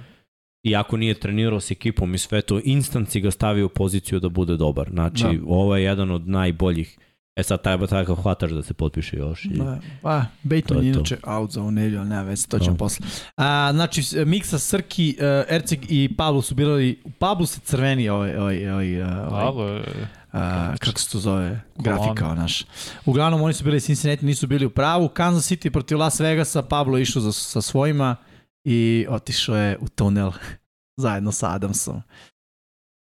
iako 0.63 0.97
nije 0.97 1.13
trenirao 1.13 1.59
s 1.59 1.71
ekipom 1.71 2.13
i 2.13 2.17
sve 2.17 2.41
to, 2.41 2.59
instant 2.63 3.09
si 3.09 3.21
ga 3.21 3.31
stavio 3.31 3.65
u 3.65 3.69
poziciju 3.69 4.19
da 4.19 4.29
bude 4.29 4.57
dobar. 4.57 4.89
Znači, 4.89 5.23
Da. 5.23 5.31
ovo 5.47 5.75
je 5.75 5.83
jedan 5.83 6.11
od 6.11 6.27
najboljih. 6.27 6.97
E 7.35 7.43
sad 7.43 7.63
treba 7.63 7.87
takav 7.87 8.15
hvataš 8.15 8.51
da 8.51 8.63
se 8.63 8.73
potpiše 8.73 9.17
još. 9.17 9.45
I... 9.45 9.49
Da, 9.49 9.79
pa, 10.01 10.25
Bateman 10.43 10.67
To 10.67 10.73
je 10.73 10.87
je 10.87 10.93
to. 10.93 10.99
inače 10.99 11.17
out 11.23 11.51
za 11.51 11.61
ovu 11.61 11.71
nedelju, 11.71 11.99
ali 11.99 12.09
nema 12.09 12.21
veze, 12.21 12.47
to 12.47 12.59
ćemo 12.59 12.71
Da. 12.71 12.77
posle. 12.77 13.05
A, 13.37 13.69
znači, 13.73 14.25
Miksa, 14.25 14.59
Srki, 14.59 15.17
uh, 15.19 15.55
Erceg 15.55 15.79
i 15.89 16.15
Pablo 16.17 16.41
su 16.41 16.55
birali, 16.55 17.01
u 17.03 17.11
Pablo 17.11 17.45
se 17.45 17.59
crveni 17.59 18.09
ovaj, 18.09 18.37
ovaj, 18.37 18.69
ovaj, 18.69 19.03
ovaj 19.03 19.29
Pablo 19.29 19.67
je... 19.67 20.07
a, 20.31 20.73
kako 20.79 20.99
se 20.99 21.11
to 21.11 21.19
zove, 21.19 21.61
grafika 21.75 22.27
o 22.27 22.35
naš. 22.35 22.63
Uglavnom, 23.05 23.41
oni 23.41 23.53
su 23.53 23.63
bili 23.63 23.81
Cincinnati, 23.81 24.25
nisu 24.25 24.47
bili 24.47 24.65
u 24.65 24.69
pravu. 24.69 25.09
Kansas 25.09 25.51
City 25.51 25.69
protiv 25.69 25.97
Las 25.97 26.19
Vegasa, 26.19 26.61
Pablo 26.61 26.97
je 26.97 27.01
išao 27.01 27.21
za, 27.21 27.31
sa 27.31 27.61
svojima 27.61 28.15
i 28.63 29.05
otišao 29.09 29.55
je 29.55 29.77
u 29.81 29.87
tunel 29.87 30.31
zajedno 31.03 31.31
sa 31.31 31.51
Adamsom. 31.51 32.01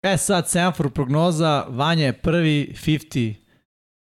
E 0.02 0.16
sad, 0.16 0.48
Sanford 0.48 0.92
prognoza, 0.92 1.64
Vanja 1.68 2.04
je 2.04 2.12
prvi, 2.12 2.74
50, 2.84 3.34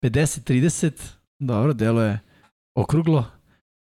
50-30, 0.10 0.92
dobro, 1.40 1.74
delo 1.74 2.02
je 2.02 2.20
okruglo. 2.76 3.26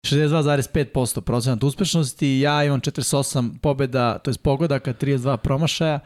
62,5% 0.06 1.20
procenat 1.20 1.64
uspešnosti, 1.64 2.40
ja 2.40 2.64
imam 2.64 2.80
48 2.80 3.58
pobjeda, 3.58 4.18
to 4.18 4.30
je 4.30 4.34
pogodaka, 4.42 4.92
32 4.92 5.36
promašaja, 5.36 6.00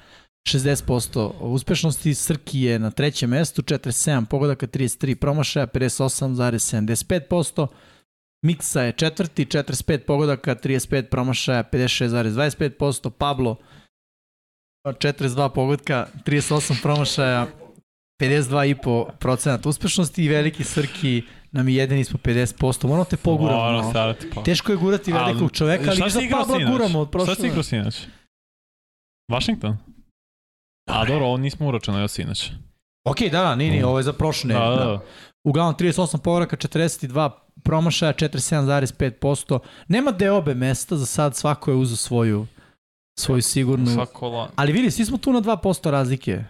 60% 0.49 1.31
uspešnosti, 1.41 2.15
Srki 2.15 2.61
je 2.61 2.79
na 2.79 2.91
trećem 2.91 3.31
mestu, 3.31 3.63
47 3.63 4.25
pogodaka, 4.25 4.67
33 4.67 5.15
promašaja, 5.15 5.67
58,75%, 5.67 7.67
Miksa 8.45 8.83
je 8.83 8.93
četvrti, 8.93 9.45
45 9.45 9.99
pogodaka, 9.99 10.55
35 10.55 11.03
promašaja, 11.03 11.65
56,25%, 11.73 13.11
Pablo 13.11 13.57
42 14.87 15.55
pogodka, 15.55 16.07
38 16.27 16.83
promašaja, 16.83 17.47
52,5% 18.21 19.69
uspešnosti 19.69 20.25
i 20.25 20.29
veliki 20.29 20.65
Srki 20.65 21.23
nam 21.53 21.69
je 21.69 21.75
jedini 21.75 22.05
smo 22.05 22.19
50%. 22.19 22.87
Moramo 22.87 23.05
te 23.05 23.17
poguramo. 23.17 23.59
Moram 23.59 23.75
malo. 23.75 23.91
staviti 23.91 24.31
pa. 24.35 24.43
Teško 24.43 24.73
je 24.73 24.79
gurati 24.79 25.13
velikog 25.13 25.53
čoveka, 25.53 25.85
ali 25.91 25.97
šta 25.97 26.09
za 26.09 26.21
Pabla 26.31 26.59
sinoć? 26.59 26.73
guramo 26.73 27.01
od 27.01 27.09
Šta 27.09 27.13
prošle. 27.13 27.35
si 27.35 27.47
igrao 27.47 27.63
sinoć? 27.63 28.07
Washington? 29.33 29.77
A 30.91 31.05
dobro, 31.05 31.27
ovo 31.27 31.37
nismo 31.37 31.69
uračeno 31.69 31.99
još 32.01 32.11
sinoć. 32.11 32.51
Ok, 33.05 33.21
da, 33.21 33.29
da, 33.43 33.55
nije, 33.55 33.71
nije, 33.71 33.87
ovo 33.87 33.99
je 33.99 34.03
za 34.03 34.13
prošle. 34.13 34.55
Da, 34.55 34.61
da, 34.61 34.77
da. 34.77 34.85
da. 34.85 35.01
Uglavnom 35.45 35.75
38 35.75 36.19
povraka, 36.19 36.57
42 36.57 37.31
promašaja, 37.65 38.13
47,5%. 38.13 39.59
Nema 39.89 40.11
deobe 40.11 40.55
mesta, 40.55 40.97
za 40.97 41.07
sad 41.07 41.37
svako 41.37 41.71
je 41.71 41.77
uzeo 41.77 41.97
svoju, 41.97 42.47
svoju 43.19 43.43
sigurnu. 43.43 44.07
Ali 44.57 44.73
vidi, 44.73 44.91
svi 44.91 45.05
smo 45.05 45.19
tu 45.19 45.33
na 45.33 45.41
2% 45.41 45.91
razlike. 45.91 46.45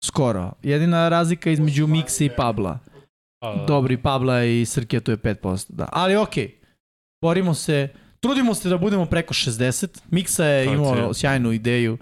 Skoro. 0.00 0.52
Jedina 0.62 1.08
razlika 1.08 1.50
između 1.50 1.86
Miksa 1.86 2.24
i 2.24 2.30
Pabla. 2.30 2.78
Da. 3.42 3.64
Dobri 3.66 3.96
Pabla 3.96 4.44
i 4.44 4.64
Srke, 4.64 5.00
to 5.00 5.10
je 5.10 5.16
5%. 5.16 5.66
Da. 5.68 5.88
Ali 5.92 6.16
okej, 6.16 6.60
borimo 7.22 7.54
se, 7.54 7.88
trudimo 8.20 8.54
se 8.54 8.68
da 8.68 8.78
budemo 8.78 9.06
preko 9.06 9.34
60. 9.34 9.98
Miksa 10.10 10.44
je 10.44 10.64
imao 10.66 11.14
sjajnu 11.14 11.52
ideju 11.52 11.98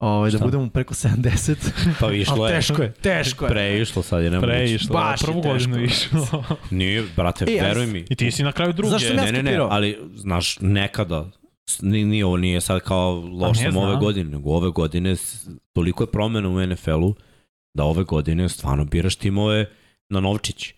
ovaj, 0.00 0.30
da 0.30 0.36
Šta? 0.36 0.44
budemo 0.44 0.70
preko 0.70 0.94
70. 0.94 1.54
Pa 2.00 2.12
išlo 2.12 2.48
je. 2.48 2.54
teško 2.54 2.82
je, 2.82 2.92
teško 2.92 3.44
je. 3.44 3.48
Pre 3.48 3.80
išlo 3.80 4.02
sad 4.02 4.22
je 4.22 4.30
nemoguće. 4.30 4.52
Pre 4.52 4.64
išlo, 4.66 4.94
Baš 4.94 5.20
je 5.20 5.24
prvu 5.24 5.40
godinu 5.42 5.76
da. 5.76 5.82
išlo. 5.82 6.44
Nije, 6.70 7.04
brate, 7.16 7.44
E, 7.48 7.62
veruj 7.62 7.86
mi. 7.86 8.04
I 8.10 8.14
ti 8.14 8.30
si 8.30 8.42
na 8.42 8.52
kraju 8.52 8.72
druge. 8.72 8.90
Zašto 8.90 9.14
ne- 9.14 9.22
Ne, 9.22 9.32
ne, 9.32 9.42
ne, 9.42 9.58
ali 9.60 9.98
znaš, 10.14 10.58
nekada, 10.60 11.30
ni, 11.82 12.04
nije 12.04 12.24
ovo 12.26 12.36
nije 12.36 12.60
sad 12.60 12.80
kao 12.80 13.14
loš 13.14 13.56
Pa 13.56 13.60
nije, 13.60 13.72
sam 13.72 13.82
ove 13.82 13.96
godine, 13.96 14.30
nego 14.30 14.50
ove 14.50 14.70
godine 14.70 15.16
toliko 15.72 16.02
je 16.02 16.06
promjena 16.10 16.48
u 16.48 16.66
NFL-u 16.66 17.14
da 17.74 17.84
ove 17.84 18.04
godine 18.04 18.48
stvarno 18.48 18.84
biraš 18.84 19.16
timove 19.16 19.66
na 20.08 20.20
novčić. 20.20 20.74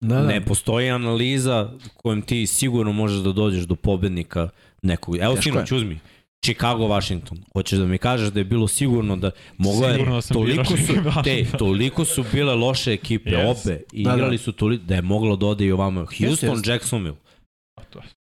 Da, 0.00 0.14
da. 0.14 0.26
Ne 0.26 0.44
postoji 0.44 0.90
analiza 0.90 1.72
kojom 1.96 2.22
ti 2.22 2.46
sigurno 2.46 2.92
možeš 2.92 3.18
da 3.18 3.32
dođeš 3.32 3.64
do 3.64 3.74
pobednika 3.74 4.48
nekog. 4.82 5.16
Evo 5.16 5.34
Teško 5.34 5.42
sinoć, 5.50 5.70
je. 5.72 5.76
uzmi. 5.76 5.98
Chicago, 6.44 6.86
Washington. 6.86 7.38
Hoćeš 7.52 7.78
da 7.78 7.86
mi 7.86 7.98
kažeš 7.98 8.28
da 8.28 8.40
je 8.40 8.44
bilo 8.44 8.68
sigurno 8.68 9.16
da 9.16 9.30
moglo 9.58 9.86
je, 9.88 9.94
Sigurno 9.94 10.20
sam 10.20 10.34
toliko 10.34 10.64
su, 10.64 10.72
Washington. 10.76 11.22
te, 11.24 11.44
toliko 11.58 12.04
su 12.04 12.24
bile 12.32 12.54
loše 12.54 12.92
ekipe, 12.92 13.30
Yes. 13.30 13.50
obe, 13.50 13.82
i 13.92 14.04
Da, 14.04 14.10
da. 14.10 14.16
igrali 14.16 14.38
su 14.38 14.52
toliko, 14.52 14.84
da 14.84 14.94
je 14.94 15.02
moglo 15.02 15.36
da 15.36 15.46
ode 15.46 15.64
i 15.66 15.72
ovamo. 15.72 16.00
Houston, 16.00 16.50
jeste. 16.50 16.70
Jacksonville. 16.70 17.16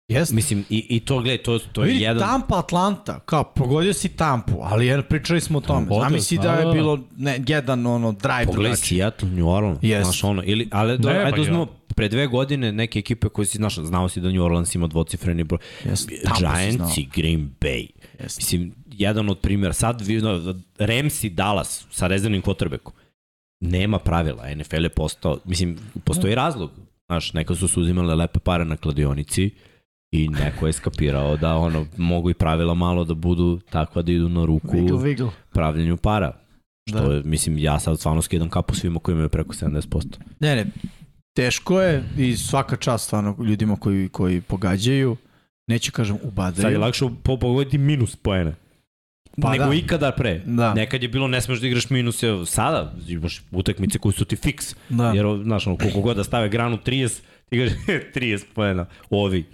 To 0.07 0.13
je- 0.13 0.19
Jeste. 0.19 0.35
Mislim, 0.35 0.65
i, 0.69 0.85
i 0.89 0.99
to, 0.99 1.15
gledaj, 1.15 1.37
to, 1.37 1.59
to 1.59 1.85
je 1.85 1.95
jedan... 1.95 2.19
Tampa, 2.21 2.59
Atlanta, 2.59 3.19
kao, 3.19 3.43
pogodio 3.45 3.93
si 3.93 4.09
Tampu, 4.09 4.57
ali 4.61 4.85
jer 4.87 5.03
pričali 5.03 5.41
smo 5.41 5.57
o 5.57 5.61
tome. 5.61 5.87
Pogodio 5.87 6.09
Zamisli 6.09 6.37
sam, 6.37 6.43
da 6.43 6.53
je 6.53 6.65
da. 6.65 6.71
bilo 6.71 6.99
ne, 7.17 7.39
jedan 7.47 7.85
ono 7.85 8.11
drive 8.11 8.45
Pogledaj 8.45 8.71
drugačiji. 8.71 8.97
Seattle, 8.97 9.29
New 9.29 9.47
Orleans, 9.47 9.79
Yes. 9.81 10.01
znaš 10.03 10.23
ono, 10.23 10.43
ili, 10.45 10.67
ali 10.71 10.97
do, 10.97 11.09
Ne, 11.09 11.15
ajde 11.17 11.31
pa 11.31 11.41
uzmemo 11.41 11.65
pre 11.87 12.09
dve 12.09 12.27
godine 12.27 12.71
neke 12.71 12.99
ekipe 12.99 13.29
koje 13.29 13.45
si, 13.45 13.57
znaš, 13.57 13.75
znao 13.75 14.09
si 14.09 14.21
da 14.21 14.29
New 14.29 14.43
Orleans 14.43 14.75
ima 14.75 14.87
dvocifreni 14.87 15.43
broj, 15.43 15.59
si 15.95 16.19
znao. 16.23 16.35
Giants 16.39 16.97
i 16.97 17.07
Green 17.15 17.51
Bay. 17.61 17.87
Jeste. 18.19 18.39
Mislim, 18.39 18.73
jedan 18.89 19.29
od 19.29 19.39
primjera, 19.39 19.73
sad 19.73 20.01
vi, 20.01 20.17
no, 20.17 20.55
Rams 20.79 21.23
i 21.23 21.29
Dallas 21.29 21.85
sa 21.91 22.07
rezervnim 22.07 22.41
quarterbackom. 22.41 22.91
Nema 23.59 23.99
pravila, 23.99 24.55
NFL 24.55 24.83
je 24.83 24.89
postao, 24.89 25.37
mislim, 25.45 25.77
postoji 26.03 26.35
razlog. 26.35 26.71
Znaš, 27.05 27.33
neka 27.33 27.55
su 27.55 27.67
se 27.67 27.79
uzimale 27.79 28.15
lepe 28.15 28.39
pare 28.39 28.65
na 28.65 28.77
kladionici 28.77 29.51
i 30.15 30.27
neko 30.29 30.67
je 30.67 30.73
skapirao 30.73 31.37
da 31.37 31.55
ono, 31.55 31.85
mogu 31.97 32.29
i 32.29 32.33
pravila 32.33 32.73
malo 32.73 33.03
da 33.03 33.13
budu 33.13 33.59
takva 33.69 34.01
da 34.01 34.11
idu 34.11 34.29
na 34.29 34.45
ruku 34.45 34.67
Wiggle, 34.67 34.99
wiggle. 34.99 35.29
pravljenju 35.53 35.97
para. 35.97 36.31
Što 36.89 36.99
Da. 36.99 37.13
je, 37.13 37.21
mislim, 37.23 37.57
ja 37.57 37.79
sad 37.79 37.99
stvarno 37.99 38.21
skidam 38.21 38.49
kapu 38.49 38.75
svima 38.75 38.99
koji 38.99 39.13
imaju 39.13 39.29
preko 39.29 39.53
70%. 39.53 40.05
Ne, 40.39 40.55
ne, 40.55 40.65
teško 41.33 41.81
je 41.81 42.03
i 42.17 42.37
svaka 42.37 42.75
čast 42.75 43.05
stvarno 43.05 43.35
ljudima 43.39 43.75
koji, 43.75 44.09
koji 44.09 44.41
pogađaju. 44.41 45.17
Neću 45.67 45.91
kažem 45.91 46.17
ubadaju. 46.23 46.61
Sad 46.61 46.71
je 46.71 46.77
lakše 46.77 47.05
po, 47.23 47.37
pogoditi 47.37 47.77
minus 47.77 48.15
poene. 48.15 48.55
Pa 49.35 49.41
Pa 49.41 49.51
nego 49.51 49.65
da. 49.65 49.73
ikada 49.73 50.11
pre. 50.11 50.41
Da. 50.45 50.73
Nekad 50.73 51.03
je 51.03 51.09
bilo 51.09 51.27
ne 51.27 51.41
smeš 51.41 51.59
da 51.59 51.67
igraš 51.67 51.89
minus, 51.89 52.23
evo, 52.23 52.45
sada 52.45 52.93
imaš 53.07 53.41
utakmice 53.51 53.99
koje 53.99 54.13
su 54.13 54.25
ti 54.25 54.35
fiks. 54.35 54.75
Da. 54.89 55.11
Jer, 55.11 55.25
znaš, 55.43 55.67
ono, 55.67 55.77
koliko 55.77 56.01
god 56.01 56.17
da 56.17 56.23
stave 56.23 56.49
granu 56.49 56.77
30, 56.77 57.19
ti 57.49 57.57
kažeš 57.57 57.73
30 58.15 58.43
poena. 58.55 58.85
Ovi, 59.09 59.45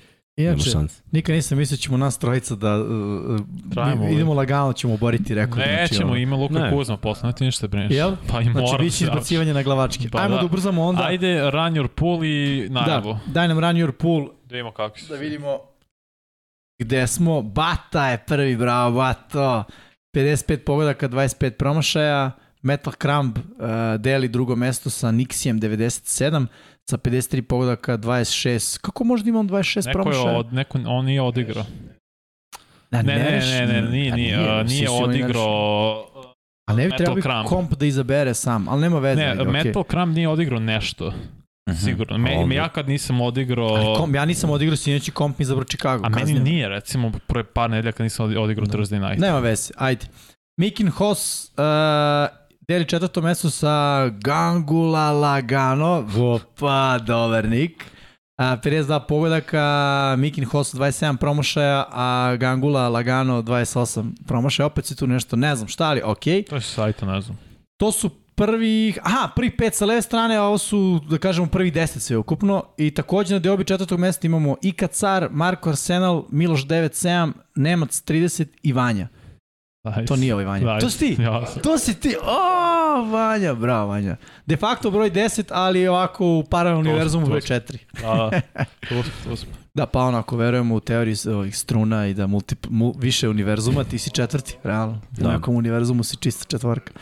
Inače, 0.44 0.72
nikad 1.12 1.36
nisam 1.36 1.58
mislio 1.58 1.76
da 1.76 1.82
ćemo 1.82 1.98
nas 1.98 2.18
trojica 2.18 2.56
da 2.56 2.82
uh, 2.82 3.40
Trajamo 3.74 4.04
uh, 4.04 4.12
idemo 4.12 4.34
lagano, 4.34 4.74
ćemo 4.74 4.98
boriti 4.98 5.36
rekord. 5.36 5.58
Nećemo, 5.68 6.12
ono. 6.12 6.18
ima 6.18 6.36
Luka 6.36 6.60
Ne. 6.60 6.72
Kuzma, 6.72 6.98
posle, 6.98 7.28
ne 7.28 7.36
ti 7.36 7.44
ništa 7.44 7.68
brineš. 7.68 7.92
Jel? 7.92 8.16
Pa 8.28 8.42
i 8.42 8.50
mora. 8.50 8.68
Znači, 8.68 8.84
biće 8.84 9.04
izbacivanje 9.04 9.54
na 9.54 9.64
glavačke. 9.64 10.10
Pa 10.12 10.22
Ajmo 10.22 10.36
da. 10.36 10.40
da 10.40 10.46
ubrzamo 10.46 10.84
onda. 10.84 11.04
Ajde, 11.04 11.52
run 11.52 11.74
your 11.74 11.88
pool 11.88 12.24
i 12.24 12.68
najavu. 12.70 13.14
Da, 13.14 13.20
daj 13.34 13.48
nam 13.48 13.60
run 13.60 13.76
your 13.76 13.92
pool 13.92 14.28
Da 14.46 14.56
vidimo 14.56 14.72
kakvi 14.72 15.02
su. 15.02 15.14
da 15.14 15.20
vidimo 15.20 15.60
gde 16.80 17.08
smo. 17.08 17.42
Bata 17.42 18.08
je 18.08 18.18
prvi, 18.18 18.56
bravo, 18.56 18.98
Bato. 18.98 19.64
55 20.16 20.58
pogodaka, 20.58 21.10
25 21.10 21.50
promašaja. 21.50 22.32
Metal 22.62 22.94
Crumb 23.02 23.38
uh, 23.38 23.44
deli 24.00 24.28
drugo 24.28 24.56
mesto 24.56 24.90
sa 24.90 25.12
Nixijem 25.12 25.60
97 25.60 26.46
sa 26.90 26.98
53 26.98 27.42
pogodaka, 27.42 27.98
26. 27.98 28.80
Kako 28.80 29.04
možda 29.04 29.30
imam 29.30 29.50
26 29.50 29.76
Neko 29.78 29.90
je 29.90 29.94
promašaja? 29.94 30.38
od, 30.38 30.54
neko, 30.54 30.80
on 30.88 31.06
nije 31.06 31.22
odigrao. 31.22 31.66
Da, 32.92 33.02
Ne, 33.02 33.16
ne, 33.16 33.40
ne, 33.42 33.68
ne, 33.74 33.82
nije, 33.84 34.12
a 34.12 34.16
nije, 34.16 34.64
nije 34.66 34.90
oni 34.90 35.04
odigrao... 35.04 36.06
A 36.68 36.74
ne 36.74 36.86
bi 36.86 36.96
trebao 36.98 37.44
komp 37.46 37.74
da 37.74 37.86
izabere 37.86 38.34
sam, 38.34 38.68
ali 38.68 38.82
nema 38.82 39.00
veze. 39.00 39.22
Ne. 39.26 39.44
Metal 39.46 39.84
Crumb 39.84 40.16
nije 40.16 40.30
odigrao 40.30 40.60
nešto, 40.60 41.14
Mhm. 41.70 41.78
sigurno. 41.78 42.16
A 42.16 42.18
Me, 42.18 42.46
me 42.46 42.56
ja 42.56 42.70
kad 42.70 42.90
nisam 42.90 43.22
odigrao... 43.22 43.68
Ali 43.68 43.96
komp, 43.98 44.16
ja 44.16 44.26
nisam 44.26 44.50
odigrao 44.50 44.76
sinoći 44.78 45.12
komp 45.12 45.40
mi 45.40 45.44
izabrao 45.44 45.66
Chicago. 45.66 46.06
A 46.06 46.10
meni 46.10 46.22
kasnije. 46.22 46.40
nije, 46.42 46.70
recimo, 46.70 47.12
pre 47.28 47.44
par 47.46 47.70
nedelja 47.70 47.92
kad 47.92 48.04
nisam 48.04 48.26
odi- 48.26 48.38
odigrao 48.38 48.66
Da. 48.66 48.78
Thursday 48.78 49.00
night. 49.00 49.22
Nema 49.22 49.40
veze, 49.40 49.74
ajde. 49.78 50.06
Mikin 50.58 50.90
Hos 50.90 51.46
uh, 51.48 52.41
deli 52.68 52.86
četvrto 52.86 53.22
mesto 53.22 53.50
sa 53.50 54.08
Gangula 54.10 55.12
Lagano. 55.12 56.08
Opa, 56.18 57.00
dobar 57.06 57.50
nik. 57.50 57.86
Uh, 58.38 58.46
52 58.46 59.08
pogodaka, 59.08 60.16
Mikin 60.18 60.46
Hos 60.46 60.74
27 60.74 61.18
promašaja, 61.18 61.86
a 61.92 62.36
Gangula 62.40 62.90
Lagano 62.90 63.42
28 63.42 64.12
promašaja. 64.28 64.68
Opet 64.68 64.86
se 64.86 64.96
tu 64.96 65.08
nešto, 65.08 65.36
ne 65.36 65.56
znam 65.56 65.68
šta, 65.68 65.86
ali 65.86 66.02
okej. 66.06 66.44
To 66.44 66.56
je 66.56 66.62
sa 66.62 66.74
sajta, 66.74 67.06
ne 67.06 67.22
znam. 67.22 67.38
To 67.78 67.92
su 67.92 68.10
prvih, 68.36 69.00
aha, 69.04 69.30
prvih 69.36 69.54
pet 69.58 69.76
sa 69.76 69.86
leve 69.86 70.02
strane, 70.02 70.36
a 70.36 70.44
ovo 70.44 70.58
su, 70.58 71.00
da 71.10 71.18
kažemo, 71.18 71.48
prvih 71.48 71.74
deset 71.74 72.02
sve 72.02 72.18
ukupno. 72.18 72.64
I 72.78 72.92
takođe 72.92 73.34
na 73.34 73.40
deobi 73.40 73.66
četvrtog 73.66 74.00
mesta 74.00 74.28
imamo 74.28 74.56
Ika 74.62 74.88
Car, 74.88 75.28
Marko 75.32 75.70
Arsenal, 75.70 76.24
Miloš 76.30 76.66
97, 76.66 77.32
Nemac 77.56 78.04
30 78.04 78.46
i 78.64 78.74
Vanja. 78.74 79.08
Nice. 79.86 80.06
To 80.06 80.16
nije 80.16 80.34
ovaj 80.34 80.46
Vanja. 80.46 80.66
Nice. 80.66 80.80
To 80.80 80.90
si 80.90 81.00
ti? 81.00 81.22
Ja 81.22 81.46
sam. 81.46 81.62
To 81.62 81.78
si 81.78 81.94
ti. 81.96 82.16
O, 82.18 82.36
Vanja, 83.04 83.54
bravo 83.56 83.88
Vanja. 83.88 84.16
De 84.46 84.58
facto 84.58 84.92
broj 84.92 85.12
10, 85.12 85.44
ali 85.50 85.88
ovako 85.88 86.26
u 86.28 86.44
paralelnom 86.44 86.84
To 86.84 86.88
smo, 86.88 86.92
univerzumu 86.92 87.26
to 87.26 87.30
broj 87.30 87.42
smo. 87.42 87.56
4. 87.56 87.78
Da, 87.94 88.42
smo, 88.88 89.04
tu 89.24 89.36
smo. 89.36 89.52
Da, 89.74 89.86
pa 89.86 90.00
ono, 90.02 90.18
ako 90.18 90.38
verujemo 90.38 90.76
u 90.76 90.80
teoriji 90.80 91.16
s- 91.16 91.26
ovih 91.28 91.58
struna 91.58 92.08
i 92.08 92.14
da 92.14 92.28
multi, 92.28 92.56
mu, 92.70 92.94
više 92.94 93.30
univerzuma, 93.30 93.84
ti 93.84 93.98
si 93.98 94.10
četvrti, 94.10 94.56
realno. 94.64 95.02
Da. 95.12 95.24
Da. 95.24 95.30
U 95.30 95.32
nekom 95.32 95.56
univerzumu 95.56 96.04
si 96.04 96.18
čista 96.18 96.46
četvorka. 96.46 96.94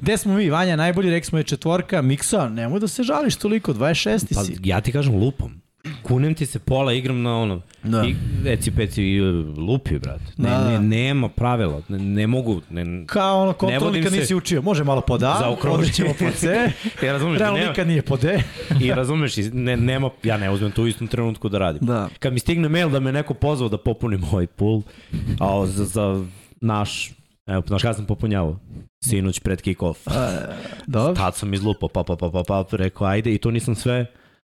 Gde 0.00 0.16
smo 0.16 0.34
mi, 0.34 0.50
Vanja, 0.50 0.76
najbolji, 0.76 1.10
rekli 1.10 1.26
smo 1.26 1.38
je 1.38 1.44
četvorka, 1.44 2.02
Miksa, 2.02 2.48
nemoj 2.48 2.80
da 2.80 2.88
se 2.88 3.02
žališ 3.02 3.36
toliko, 3.36 3.72
26. 3.72 4.34
Pa 4.34 4.44
si. 4.44 4.56
ja 4.62 4.80
ti 4.80 4.92
kažem 4.92 5.14
lupom. 5.14 5.60
Kunem 6.02 6.34
ti 6.34 6.46
se 6.46 6.58
pola, 6.58 6.92
igram 6.92 7.22
na 7.22 7.36
ono, 7.36 7.60
Da. 7.82 8.04
I, 8.04 8.14
eci 8.46 8.70
peci 8.70 9.02
i 9.04 9.20
lupi, 9.58 9.98
brate. 9.98 10.24
Ne, 10.36 10.50
Da, 10.50 10.56
da. 10.56 10.70
ne, 10.70 10.80
nema 10.80 11.28
pravila, 11.28 11.80
ne, 11.88 11.98
ne 11.98 12.26
mogu, 12.26 12.60
ne, 12.70 13.06
Kao 13.06 13.36
ono, 13.36 13.46
Ne 13.46 13.54
kontrol 13.54 13.80
vodim 13.80 13.94
nikad 13.94 14.12
se- 14.12 14.18
nisi 14.18 14.34
učio. 14.34 14.62
Može 14.62 14.84
malo 14.84 15.00
po 15.00 15.18
da, 15.18 15.36
Zaokružit. 15.40 15.94
ćemo 15.94 16.10
po 16.10 16.30
C. 16.30 16.70
ja 17.02 17.12
razumeš, 17.12 17.38
Realno 17.38 17.58
nema, 17.58 17.70
nikad 17.70 17.86
nije 17.86 18.02
po 18.02 18.16
D. 18.16 18.42
i 18.80 18.90
razumeš, 18.90 19.34
ne, 19.52 19.76
nema, 19.76 20.10
ja 20.22 20.36
ne 20.36 20.50
uzmem 20.50 20.70
to 20.70 20.82
u 20.82 20.86
istom 20.86 21.06
trenutku 21.06 21.48
da 21.48 21.58
radim. 21.58 21.86
Da. 21.86 22.08
Kad 22.18 22.32
mi 22.32 22.38
stigne 22.38 22.68
mail 22.68 22.90
da 22.90 23.00
me 23.00 23.12
neko 23.12 23.34
pozvao 23.34 23.68
da 23.68 23.78
popunim 23.78 24.24
ovaj 24.24 24.46
pool, 24.48 24.82
a 25.40 25.66
za, 25.66 25.84
za 25.84 26.24
naš, 26.60 27.10
evo, 27.46 27.62
znaš 27.66 27.82
kada 27.82 27.94
sam 27.94 28.06
popunjavao? 28.06 28.58
Sinoć 29.00 29.40
pred 29.40 29.62
kick-off. 29.62 29.96
Dobro. 30.86 31.14
Tad 31.14 31.36
sam 31.36 31.54
izlupao, 31.54 31.88
pa, 31.88 32.02
pa, 32.02 32.16
pa, 32.16 32.30
pa, 32.30 32.42
pa, 32.44 32.64
rekao, 32.72 33.06
ajde, 33.06 33.34
i 33.34 33.38
to 33.38 33.50
nisam 33.50 33.74
sve, 33.74 34.06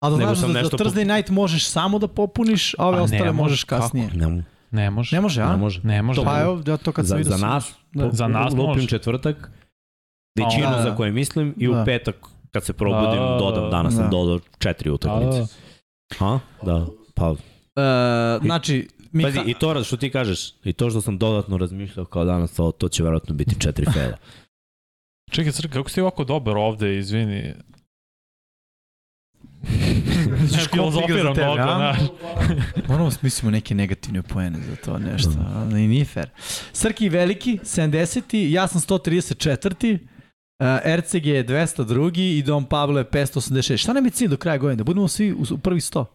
A 0.04 0.10
da 0.10 0.16
znaš 0.16 0.40
da, 0.40 0.48
da 0.48 0.62
Thursday 0.62 1.06
night 1.08 1.30
možeš 1.32 1.66
samo 1.66 2.00
da 2.00 2.08
popuniš, 2.08 2.74
a 2.74 2.88
ove 2.88 2.96
A 2.96 2.98
ne 2.98 3.04
ostale 3.04 3.22
može, 3.24 3.34
možeš 3.34 3.64
kako? 3.64 3.82
kasnije. 3.82 4.10
ne, 4.10 4.28
mo- 4.28 4.44
Ne 4.72 4.90
može. 4.90 5.16
Ne 5.16 5.22
može, 5.22 5.42
a? 5.42 5.48
ne 5.48 5.58
može. 5.58 5.82
Ne 5.84 6.02
može. 6.02 6.24
Pa 6.24 6.42
evo, 6.42 6.62
ja 6.68 6.78
to 6.78 6.92
kad 6.92 7.06
sam 7.06 7.10
Za, 7.10 7.16
vidio 7.16 7.32
za 7.32 7.38
sam- 7.38 7.50
nas, 7.50 7.74
Da. 7.94 8.10
Za 8.12 8.28
nas 8.28 8.54
lupim 8.54 8.66
može. 8.68 8.88
četvrtak, 8.88 9.52
većinu 10.36 10.64
Da, 10.64 10.76
da. 10.76 10.84
za 10.84 10.96
koje 10.96 11.12
mislim 11.12 11.54
i 11.58 11.68
Da. 11.68 11.72
u 11.74 11.86
petak 11.86 12.16
kad 12.52 12.64
se 12.66 12.74
probudim 12.74 13.20
Da, 13.20 13.38
dodam, 13.40 13.70
danas 13.72 13.94
da. 13.94 14.02
sam 14.02 14.12
dodao 14.12 14.40
četiri 14.60 14.90
Da, 14.90 14.94
utakmice. 14.94 15.40
da. 15.40 15.46
Ha? 16.18 16.40
Da. 16.62 16.86
Pa, 17.14 17.36
E, 17.76 17.82
znači, 18.42 18.88
mi 19.12 19.24
pazi, 19.24 19.40
i 19.46 19.54
to 19.54 19.84
što 19.84 19.98
ti 19.98 20.10
kažeš, 20.10 20.54
i 20.64 20.74
to 20.74 20.90
što 20.90 21.02
sam 21.02 21.18
dodatno 21.18 21.58
razmišljao 21.58 22.06
kao 22.06 22.26
danas, 22.26 22.54
to, 22.54 22.72
to 22.72 22.90
će 22.90 23.04
verovatno 23.04 23.36
biti 23.36 23.60
četiri 23.60 23.86
fela. 23.94 24.18
Čekaj, 25.32 25.52
crk, 25.52 25.72
kako 25.72 25.90
si 25.90 26.02
ovako 26.02 26.24
dobar 26.24 26.58
ovde, 26.58 26.98
izvini. 26.98 27.54
Ne 30.52 30.66
filozofiram 30.72 31.36
tebe, 31.36 31.48
mnogo, 31.48 31.64
znaš. 31.64 31.98
Moramo 32.88 33.12
smislimo 33.12 33.52
neke 33.52 33.76
negativne 33.76 34.22
poene 34.22 34.60
za 34.70 34.76
to 34.76 34.98
nešto. 34.98 35.32
a? 35.40 35.78
I 35.78 35.88
nije 35.88 36.06
fair. 36.06 36.30
Srki 36.74 37.10
Veliki, 37.10 37.60
70. 37.64 38.52
Ja 38.52 38.68
sam 38.68 38.82
134. 38.82 40.00
Uh, 40.60 40.68
RCG 41.00 41.26
je 41.26 41.46
202. 41.46 42.38
I 42.38 42.44
Dom 42.44 42.66
Pablo 42.66 43.00
je 43.00 43.06
586. 43.06 43.78
Šta 43.78 43.94
nam 43.94 44.06
je 44.06 44.12
cilj 44.12 44.28
do 44.28 44.38
kraja 44.38 44.58
godine? 44.58 44.76
Da 44.76 44.84
budemo 44.84 45.08
svi 45.08 45.34
u 45.34 45.58
prvi 45.58 45.80
100. 45.80 46.06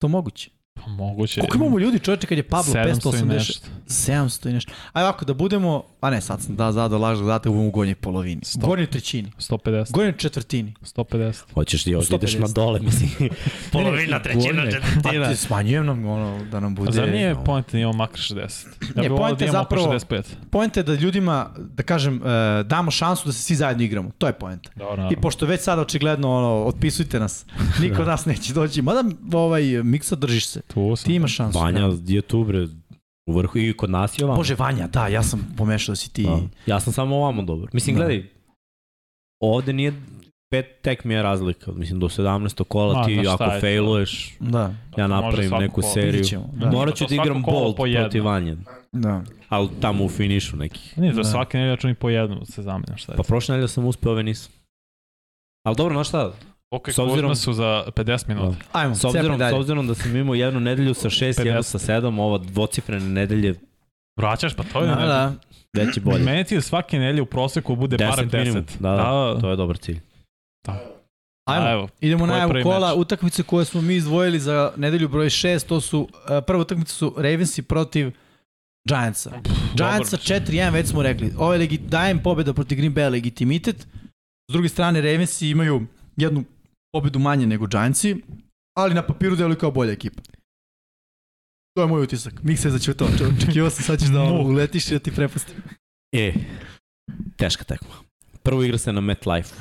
To 0.00 0.08
moguće. 0.08 0.50
Pa 0.84 0.90
moguće. 0.90 1.40
Koliko 1.40 1.56
imamo 1.56 1.78
ljudi 1.78 1.98
čoveče 1.98 2.26
kad 2.26 2.38
je 2.38 2.42
Pablo 2.42 2.74
700 2.74 2.86
i 2.86 3.22
586? 3.22 3.24
nešto. 3.26 3.68
700 3.88 4.50
i 4.50 4.52
nešto. 4.52 4.72
Ajde 4.92 5.04
ovako, 5.04 5.24
da 5.24 5.34
budemo, 5.34 5.82
a 6.00 6.10
ne, 6.10 6.20
sad 6.20 6.42
sam 6.42 6.56
da 6.56 6.72
zadao 6.72 6.98
lažnog 6.98 7.26
zadatak, 7.26 7.52
budemo 7.52 7.68
u 7.68 7.70
gornjoj 7.70 7.94
polovini. 7.94 8.40
Sto. 8.44 8.66
Gornjoj 8.66 8.86
trećini. 8.86 9.32
150. 9.38 9.92
Gornjoj 9.92 10.16
četvrtini. 10.16 10.74
150. 10.82 11.42
Hoćeš 11.54 11.84
ti 11.84 11.90
još 11.90 12.08
da 12.08 12.16
ideš 12.16 12.34
na 12.34 12.46
150. 12.46 12.52
dole, 12.54 12.80
mislim. 12.80 13.10
Polovina, 13.72 14.22
trećina, 14.22 14.62
četvrtina. 14.70 15.24
Pa 15.24 15.30
ti 15.30 15.36
smanjujem 15.36 15.86
nam 15.86 16.06
ono, 16.06 16.44
da 16.44 16.60
nam 16.60 16.74
bude... 16.74 16.88
A 16.88 16.92
zar 16.92 17.08
nije 17.08 17.36
point 17.44 17.72
da 17.72 17.78
imamo 17.78 17.96
makar 17.96 18.18
60? 18.20 18.66
Ja 18.96 19.02
Ne, 19.02 19.08
point 19.08 19.38
da 19.38 19.44
je 19.44 19.48
imamo 19.48 19.62
zapravo- 19.64 19.84
oko 19.86 19.94
65. 19.94 20.22
Poenta 20.50 20.80
je 20.80 20.84
da 20.84 20.94
ljudima, 20.94 21.50
da 21.58 21.82
kažem, 21.82 22.22
e, 22.26 22.62
damo 22.62 22.90
šansu 22.90 23.26
da 23.26 23.32
se 23.32 23.42
svi 23.42 23.54
zajedno 23.56 23.82
igramo. 23.84 24.10
To 24.18 24.26
je 24.26 24.32
poenta. 24.32 24.70
Dobro, 24.76 25.08
I 25.12 25.16
pošto 25.16 25.46
već 25.46 25.60
sada 25.60 25.82
očigledno 25.82 26.36
ono, 26.36 26.64
otpisujte 26.64 27.20
nas. 27.20 27.46
Niko 27.82 28.04
nas 28.04 28.26
neće 28.26 28.52
doći. 28.52 28.82
Mada 28.82 29.04
ovaj 29.32 29.62
Miksa 29.82 30.16
držiš 30.16 30.46
se. 30.46 30.60
Tu 30.74 30.96
sam. 30.96 31.06
Ti 31.06 31.14
imaš 31.14 31.32
šansu. 31.32 31.58
Vanja 31.58 31.80
da. 31.80 31.96
je 32.06 32.22
tu, 32.22 32.44
bre, 32.44 32.66
u 33.26 33.32
vrhu 33.32 33.58
i 33.58 33.72
kod 33.72 33.90
nas 33.90 34.18
je 34.18 34.24
ovamo. 34.24 34.36
Bože, 34.36 34.54
Vanja, 34.54 34.86
da, 34.86 35.06
ja 35.06 35.22
sam 35.22 35.54
pomešao 35.56 35.92
da 35.92 35.96
si 35.96 36.12
ti. 36.12 36.22
Da. 36.22 36.40
Ja 36.66 36.80
sam 36.80 36.92
samo 36.92 37.16
ovamo 37.16 37.42
dobar. 37.42 37.68
Mislim, 37.72 37.96
Da. 37.96 37.98
gledaj, 37.98 38.28
ovde 39.40 39.72
nije 39.72 39.92
pet 40.50 40.66
tekmi 40.82 41.14
je 41.14 41.22
razlika. 41.22 41.72
Mislim, 41.72 42.00
do 42.00 42.08
17. 42.08 42.64
kola 42.64 43.06
ti 43.06 43.20
šta 43.22 43.34
ako 43.34 43.60
failuješ, 43.60 44.36
Da, 44.40 44.74
ja 44.96 45.06
napravim 45.06 45.50
neku 45.52 45.80
kola. 45.80 45.92
seriju. 45.92 46.24
ćemo. 46.24 46.50
Da. 46.54 46.70
Morat 46.70 46.94
ću 46.94 47.04
da 47.08 47.14
igram 47.14 47.42
kolo 47.42 47.86
jedno. 47.86 48.00
protiv 48.02 48.24
Vanje. 48.24 48.56
da. 48.92 49.22
Ali 49.48 49.68
tamo 49.80 50.04
u 50.04 50.08
finišu 50.08 50.56
nekih. 50.56 50.98
Nije 50.98 51.12
to 51.12 51.16
Da. 51.16 51.24
svake 51.24 51.58
nedelje 51.58 51.76
računi 51.76 51.94
po 51.94 52.10
jednu 52.10 52.44
se 52.44 52.62
zamena 52.62 52.96
šta 52.96 53.12
je. 53.12 53.16
Pa 53.16 53.22
prošle 53.22 53.52
nedelje 53.52 53.68
sam 53.68 53.86
uspeo, 53.86 54.12
ove 54.12 54.22
nisam. 54.22 54.52
Ali 55.64 55.76
dobro, 55.76 55.94
znaš 55.94 56.08
šta? 56.08 56.32
Ok, 56.74 56.88
s 56.88 56.98
obzirom- 56.98 57.34
su 57.36 57.52
za 57.52 57.84
50 57.88 58.28
minuta. 58.28 58.56
Ajmo, 58.72 58.94
S 58.94 59.04
obzirom, 59.04 59.40
s 59.40 59.52
obzirom 59.52 59.86
da 59.86 59.94
sam 59.94 60.16
imao 60.16 60.34
jednu 60.34 60.60
nedelju 60.60 60.94
sa 60.94 61.10
6 61.10 61.44
i 61.44 61.46
jednu 61.46 61.62
sa 61.62 61.78
7, 61.78 62.18
ova 62.18 62.38
dvocifrene 62.38 63.06
nedelje 63.06 63.54
Vraćaš, 64.16 64.54
pa 64.54 64.62
to 64.62 64.80
je 64.80 64.86
Da, 64.86 64.94
ne. 64.94 65.06
da. 65.06 65.32
već 65.74 65.96
je 65.96 66.00
bolje. 66.02 66.24
Meni 66.24 66.44
ti 66.44 66.54
je 66.54 66.60
svake 66.60 66.98
nedelje 66.98 67.22
u 67.22 67.26
proseku 67.26 67.76
bude 67.76 67.96
10 67.96 68.10
barem 68.10 68.30
10. 68.30 68.38
minimum. 68.38 68.64
Da, 68.80 68.90
da, 68.90 69.40
to 69.40 69.50
je 69.50 69.56
dobar 69.56 69.76
cilj. 69.76 70.00
Ajmo. 71.46 71.66
A 71.66 71.72
evo, 71.72 71.88
Idemo 72.00 72.26
na 72.26 72.32
najavu 72.32 72.50
prvi 72.50 72.62
kola, 72.62 72.88
meč? 72.88 72.96
utakmice 72.98 73.42
koje 73.42 73.64
smo 73.64 73.80
mi 73.80 73.94
izdvojili 73.94 74.40
za 74.40 74.72
nedelju 74.76 75.08
broj 75.08 75.26
6, 75.26 75.66
to 75.66 75.80
su, 75.80 76.00
uh, 76.00 76.08
prva 76.46 76.60
utakmica 76.60 76.92
su 76.92 77.14
Ravensi 77.16 77.62
protiv 77.62 78.10
Giantsa. 78.84 79.30
Giantsa 79.74 80.16
4-1, 80.16 80.72
već 80.72 80.86
smo 80.86 81.02
rekli. 81.02 81.32
Ovo 81.38 81.52
je 81.52 81.58
legi, 81.58 81.78
dajem 81.78 82.22
pobjeda 82.22 82.52
protiv 82.52 82.78
Green 82.78 82.94
Bay 82.94 83.10
legitimitet. 83.10 83.86
S 84.48 84.52
druge 84.52 84.68
strane, 84.68 85.00
Ravensi 85.00 85.48
imaju 85.48 85.86
jednu 86.16 86.44
pobedu 86.94 87.18
manje 87.18 87.46
nego 87.46 87.66
Giantsi, 87.66 88.16
ali 88.78 88.94
na 88.94 89.02
papiru 89.02 89.36
deluju 89.36 89.58
kao 89.58 89.70
bolja 89.70 89.92
ekipa. 89.92 90.22
To 91.74 91.82
je 91.82 91.86
moj 91.88 92.02
utisak. 92.02 92.42
Miksa 92.42 92.68
je 92.68 92.72
začutao. 92.72 93.08
Očekivao 93.38 93.70
sam 93.70 93.84
sad 93.84 93.98
ćeš 94.00 94.08
da 94.08 94.22
ono, 94.28 94.42
uletiš 94.42 94.88
i 94.88 94.94
da 94.94 94.98
ti 94.98 95.12
prepustim. 95.14 95.54
E, 96.12 96.34
teška 97.36 97.64
tekma. 97.64 97.94
Prvo 98.42 98.62
igra 98.62 98.78
se 98.78 98.92
na 98.92 99.00
MetLife. 99.00 99.54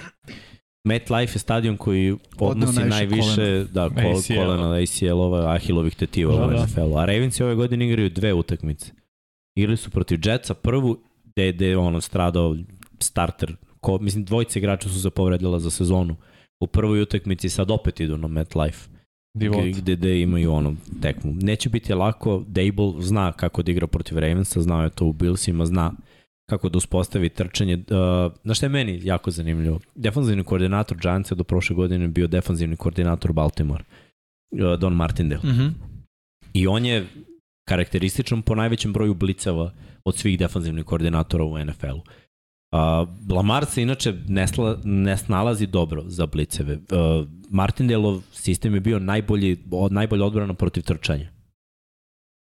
MetLife 0.88 1.36
je 1.36 1.40
stadion 1.40 1.78
koji 1.78 2.18
odnosi 2.40 2.80
najviše 2.80 2.90
najviše 2.90 3.66
da, 3.74 3.90
kol, 3.90 4.18
ACL. 4.18 4.34
kolena 4.36 4.74
ACL-ova, 4.74 5.54
Ahilovih 5.56 5.96
tetiva 5.96 6.36
Da, 6.36 6.46
u 6.46 6.50
da. 6.50 6.66
NFL-u. 6.66 6.98
A 6.98 7.06
Ravensi 7.06 7.44
ove 7.44 7.56
godine 7.56 7.88
igraju 7.88 8.10
dve 8.10 8.34
utakmice. 8.34 8.92
Igrali 9.58 9.78
su 9.78 9.90
protiv 9.90 10.20
Jetsa 10.24 10.54
prvu, 10.54 11.00
gde, 11.26 11.52
gde 11.52 11.68
je 11.68 11.78
ono 11.78 12.02
stradao 12.02 12.58
starter. 13.00 13.56
Ko, 13.82 13.98
mislim, 13.98 14.26
dvojice 14.26 14.60
igrača 14.60 14.90
su 14.90 15.02
se 15.02 15.10
povredila 15.10 15.60
za 15.60 15.72
sezonu. 15.72 16.16
U 16.60 16.68
prvoj 16.68 17.02
utakmici 17.02 17.50
sad 17.50 17.72
opet 17.72 18.00
idu 18.00 18.18
na 18.18 18.28
MetLife. 18.28 18.90
divot. 19.34 19.66
Gde, 19.66 19.96
gde 19.96 20.22
imaju 20.22 20.52
ono 20.52 20.76
tekmu. 21.02 21.34
Neće 21.42 21.70
biti 21.70 21.94
lako, 21.94 22.44
Dable 22.48 22.94
zna 23.00 23.32
kako 23.32 23.64
da 23.64 23.72
igra 23.72 23.88
protiv 23.88 24.18
Ravensa, 24.18 24.62
znao 24.62 24.84
je 24.84 24.90
to 24.90 25.06
u 25.06 25.14
Billsima, 25.14 25.66
zna 25.66 25.92
kako 26.50 26.70
da 26.70 26.78
uspostavi 26.78 27.30
trčanje. 27.30 27.76
Uh, 27.76 28.34
znaš 28.44 28.58
šta 28.58 28.66
je 28.66 28.70
meni 28.70 29.00
jako 29.04 29.32
zanimljivo? 29.32 29.80
Defanzivni 29.96 30.44
koordinator 30.44 30.98
Giantsa 30.98 31.36
do 31.36 31.44
prošle 31.44 31.76
godine 31.76 32.08
bio 32.08 32.28
defanzivni 32.28 32.76
koordinator 32.76 33.34
Baltimore, 33.34 33.84
uh, 34.52 34.80
Don 34.80 34.94
Martindale. 34.94 35.42
Mhm. 35.44 35.68
I 36.54 36.68
on 36.68 36.86
je 36.86 37.08
karakterističan 37.68 38.42
po 38.42 38.56
najvećem 38.56 38.94
broju 38.94 39.14
bliceva 39.14 39.72
od 40.06 40.16
svih 40.16 40.40
defanzivnih 40.40 40.86
koordinatora 40.86 41.44
u 41.44 41.66
NFL-u. 41.66 41.98
Uh, 41.98 42.04
Lamar 43.30 43.66
se 43.66 43.82
inače 43.82 44.14
ne, 44.28 44.48
sla, 44.48 44.78
ne 44.84 45.18
snalazi 45.18 45.68
dobro 45.68 46.04
za 46.06 46.26
bliceve. 46.26 46.74
Uh, 46.74 47.28
Martindelov 47.50 48.22
sistem 48.32 48.74
je 48.74 48.80
bio 48.80 49.00
najbolji, 49.00 49.58
od, 49.72 49.92
najbolja 49.92 50.26
odbrana 50.26 50.54
protiv 50.54 50.84
trčanja. 50.84 51.30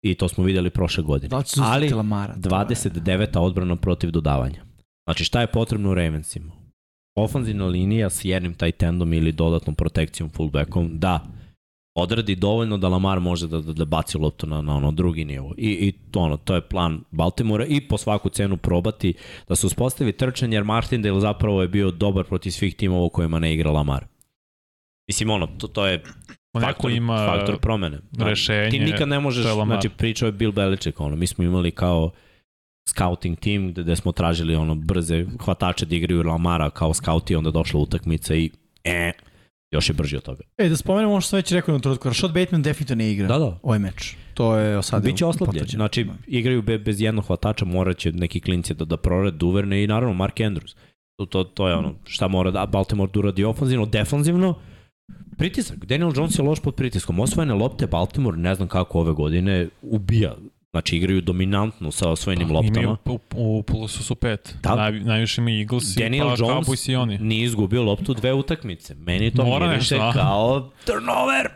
I 0.04 0.16
to 0.16 0.28
smo 0.28 0.44
videli 0.44 0.70
prošle 0.70 1.04
godine. 1.04 1.30
Da 1.30 1.44
Ali 1.62 1.90
Lamara? 1.90 2.34
To 2.34 2.56
je- 2.56 2.66
29. 2.66 3.38
odbrana 3.40 3.76
protiv 3.76 4.12
dodavanja. 4.12 4.66
Znači 5.08 5.24
šta 5.24 5.42
je 5.42 5.48
potrebno 5.48 5.92
u 5.92 5.94
Ravensima? 5.94 6.52
Ofanzivna 7.16 7.66
linija 7.66 8.10
s 8.10 8.26
jednim 8.26 8.54
tight 8.54 8.84
endom 8.84 9.14
ili 9.14 9.32
dodatnom 9.32 9.76
protekcijom 9.76 10.30
fullbackom, 10.30 11.00
da 11.00 11.26
odradi 11.96 12.36
dovoljno 12.36 12.78
da 12.78 12.88
Lamar 12.88 13.20
može 13.20 13.48
da, 13.48 13.60
da, 13.62 13.74
da 13.74 13.86
baci 13.86 14.18
loptu 14.18 14.48
na, 14.48 14.62
na 14.62 14.76
ono 14.76 14.92
drugi 14.92 15.26
nivo. 15.26 15.54
I, 15.58 15.70
i 15.72 15.92
to, 16.12 16.20
ono, 16.20 16.38
to 16.38 16.56
je 16.56 16.62
plan 16.62 17.04
Baltimora 17.12 17.66
i 17.66 17.82
po 17.88 17.98
svaku 17.98 18.30
cenu 18.30 18.58
probati 18.58 19.14
da 19.48 19.56
se 19.56 19.68
uspostavi 19.68 20.12
trčanje, 20.12 20.58
jer 20.58 20.64
Martindale 20.64 21.20
zapravo 21.20 21.62
je 21.62 21.68
bio 21.68 21.92
dobar 21.92 22.26
protiv 22.26 22.52
svih 22.52 22.76
timova 22.76 23.06
u 23.06 23.10
kojima 23.10 23.40
ne 23.40 23.54
igra 23.54 23.72
Lamar. 23.72 24.06
Mislim, 25.08 25.30
ono, 25.30 25.48
to, 25.48 25.68
to 25.68 25.88
je 25.88 26.04
faktor, 26.62 26.92
ima 26.92 27.26
faktor 27.26 27.60
promene. 27.60 28.00
Znači, 28.12 28.30
rešenje, 28.30 28.70
Ti 28.70 28.80
nikad 28.80 29.08
ne 29.08 29.20
možeš, 29.20 29.46
znači 29.54 29.90
pričao 29.90 30.26
je 30.26 30.32
Bill 30.32 30.52
Belichick, 30.52 31.00
ono, 31.00 31.16
mi 31.16 31.28
smo 31.28 31.44
imali 31.44 31.72
kao 31.72 32.12
scouting 32.90 33.40
team 33.40 33.72
gde, 33.72 33.84
gde 33.84 33.96
smo 33.96 34.12
tražili 34.12 34.56
ono 34.56 34.76
brze 34.76 35.26
hvatače 35.46 35.86
da 35.86 35.96
igraju 35.96 36.24
Lamara 36.24 36.70
kao 36.70 36.94
scouti, 36.94 37.36
onda 37.36 37.52
došla 37.52 37.80
utakmica 37.80 38.36
i 38.36 38.52
e, 38.84 39.12
još 39.74 39.90
je 39.90 39.94
brži 39.94 40.18
od 40.18 40.24
toga. 40.24 40.44
E, 40.58 40.70
da 40.70 40.78
spomenemo 40.78 41.12
ono 41.12 41.22
što 41.22 41.30
sam 41.30 41.38
već 41.38 41.52
rekao 41.52 41.74
na 41.74 41.82
trenutku. 41.82 42.08
Rashad 42.08 42.34
Bateman 42.34 42.62
definitivno 42.62 43.04
ne 43.04 43.12
igra 43.12 43.28
Da, 43.28 43.40
da. 43.40 43.60
ovaj 43.64 43.80
meč. 43.80 44.16
To 44.34 44.58
je 44.58 44.84
sad 44.84 45.04
Biće 45.04 45.26
oslabljen. 45.26 45.66
Znači, 45.68 46.08
igraju 46.28 46.62
be, 46.62 46.78
bez 46.78 47.02
jednog 47.02 47.26
hvatača, 47.26 47.66
morat 47.66 47.98
će 47.98 48.12
neki 48.12 48.40
klinci 48.40 48.74
da, 48.74 48.86
da 48.86 48.98
prorade 48.98 49.38
Duverne 49.38 49.84
i 49.84 49.88
naravno 49.88 50.14
Mark 50.14 50.36
Andrews. 50.36 50.76
To, 51.16 51.26
to, 51.26 51.44
to 51.44 51.68
je 51.68 51.76
ono 51.76 51.94
šta 52.06 52.28
mora 52.28 52.52
da 52.52 52.66
Baltimore 52.66 53.12
da 53.14 53.20
uradi 53.20 53.44
ofanzivno, 53.44 53.86
defanzivno. 53.86 54.56
Pritisak. 55.38 55.86
Daniel 55.86 56.12
Jones 56.16 56.40
je 56.40 56.44
loš 56.44 56.60
pod 56.60 56.76
pritiskom. 56.76 57.20
Osvojene 57.20 57.54
lopte 57.54 57.88
Baltimore, 57.88 58.38
ne 58.38 58.56
znam 58.56 58.68
kako 58.68 59.00
ove 59.00 59.14
godine, 59.14 59.68
ubija. 59.82 60.36
Znači, 60.74 60.98
igraju 60.98 61.22
dominantno 61.22 61.92
sa 61.92 62.10
osvojenim 62.10 62.52
loptama. 62.52 62.80
Imaju 62.80 62.98
u, 63.06 63.20
u 63.58 63.64
plusu 63.64 64.04
su 64.04 64.16
pet. 64.16 64.56
Da. 64.64 64.76
Naj, 64.76 64.92
najviše 64.92 65.42
mi 65.42 65.60
Eagles 65.60 65.84
Daniel 65.86 66.26
i 66.26 66.30
pa 66.30 66.36
Jones 66.40 66.68
Cowboys 66.68 66.92
i 66.92 66.96
oni. 66.96 67.18
nije 67.18 67.44
izgubio 67.44 67.84
loptu 67.84 68.14
dve 68.14 68.34
utakmice. 68.34 68.96
Meni 68.96 69.32
to 69.32 69.46
Mora 69.46 69.68
miriše 69.68 69.96
nešto, 69.96 70.12
kao 70.14 70.72
turnover 70.86 71.48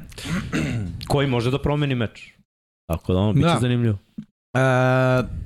koji 1.11 1.27
može 1.27 1.51
da 1.51 1.61
promeni 1.61 1.95
meč. 1.95 2.31
Tako 2.87 3.13
da 3.13 3.19
ono, 3.19 3.33
bit 3.33 3.43
će 3.43 3.47
Da. 3.47 3.59
zanimljivo. 3.59 3.97
E, 4.53 4.59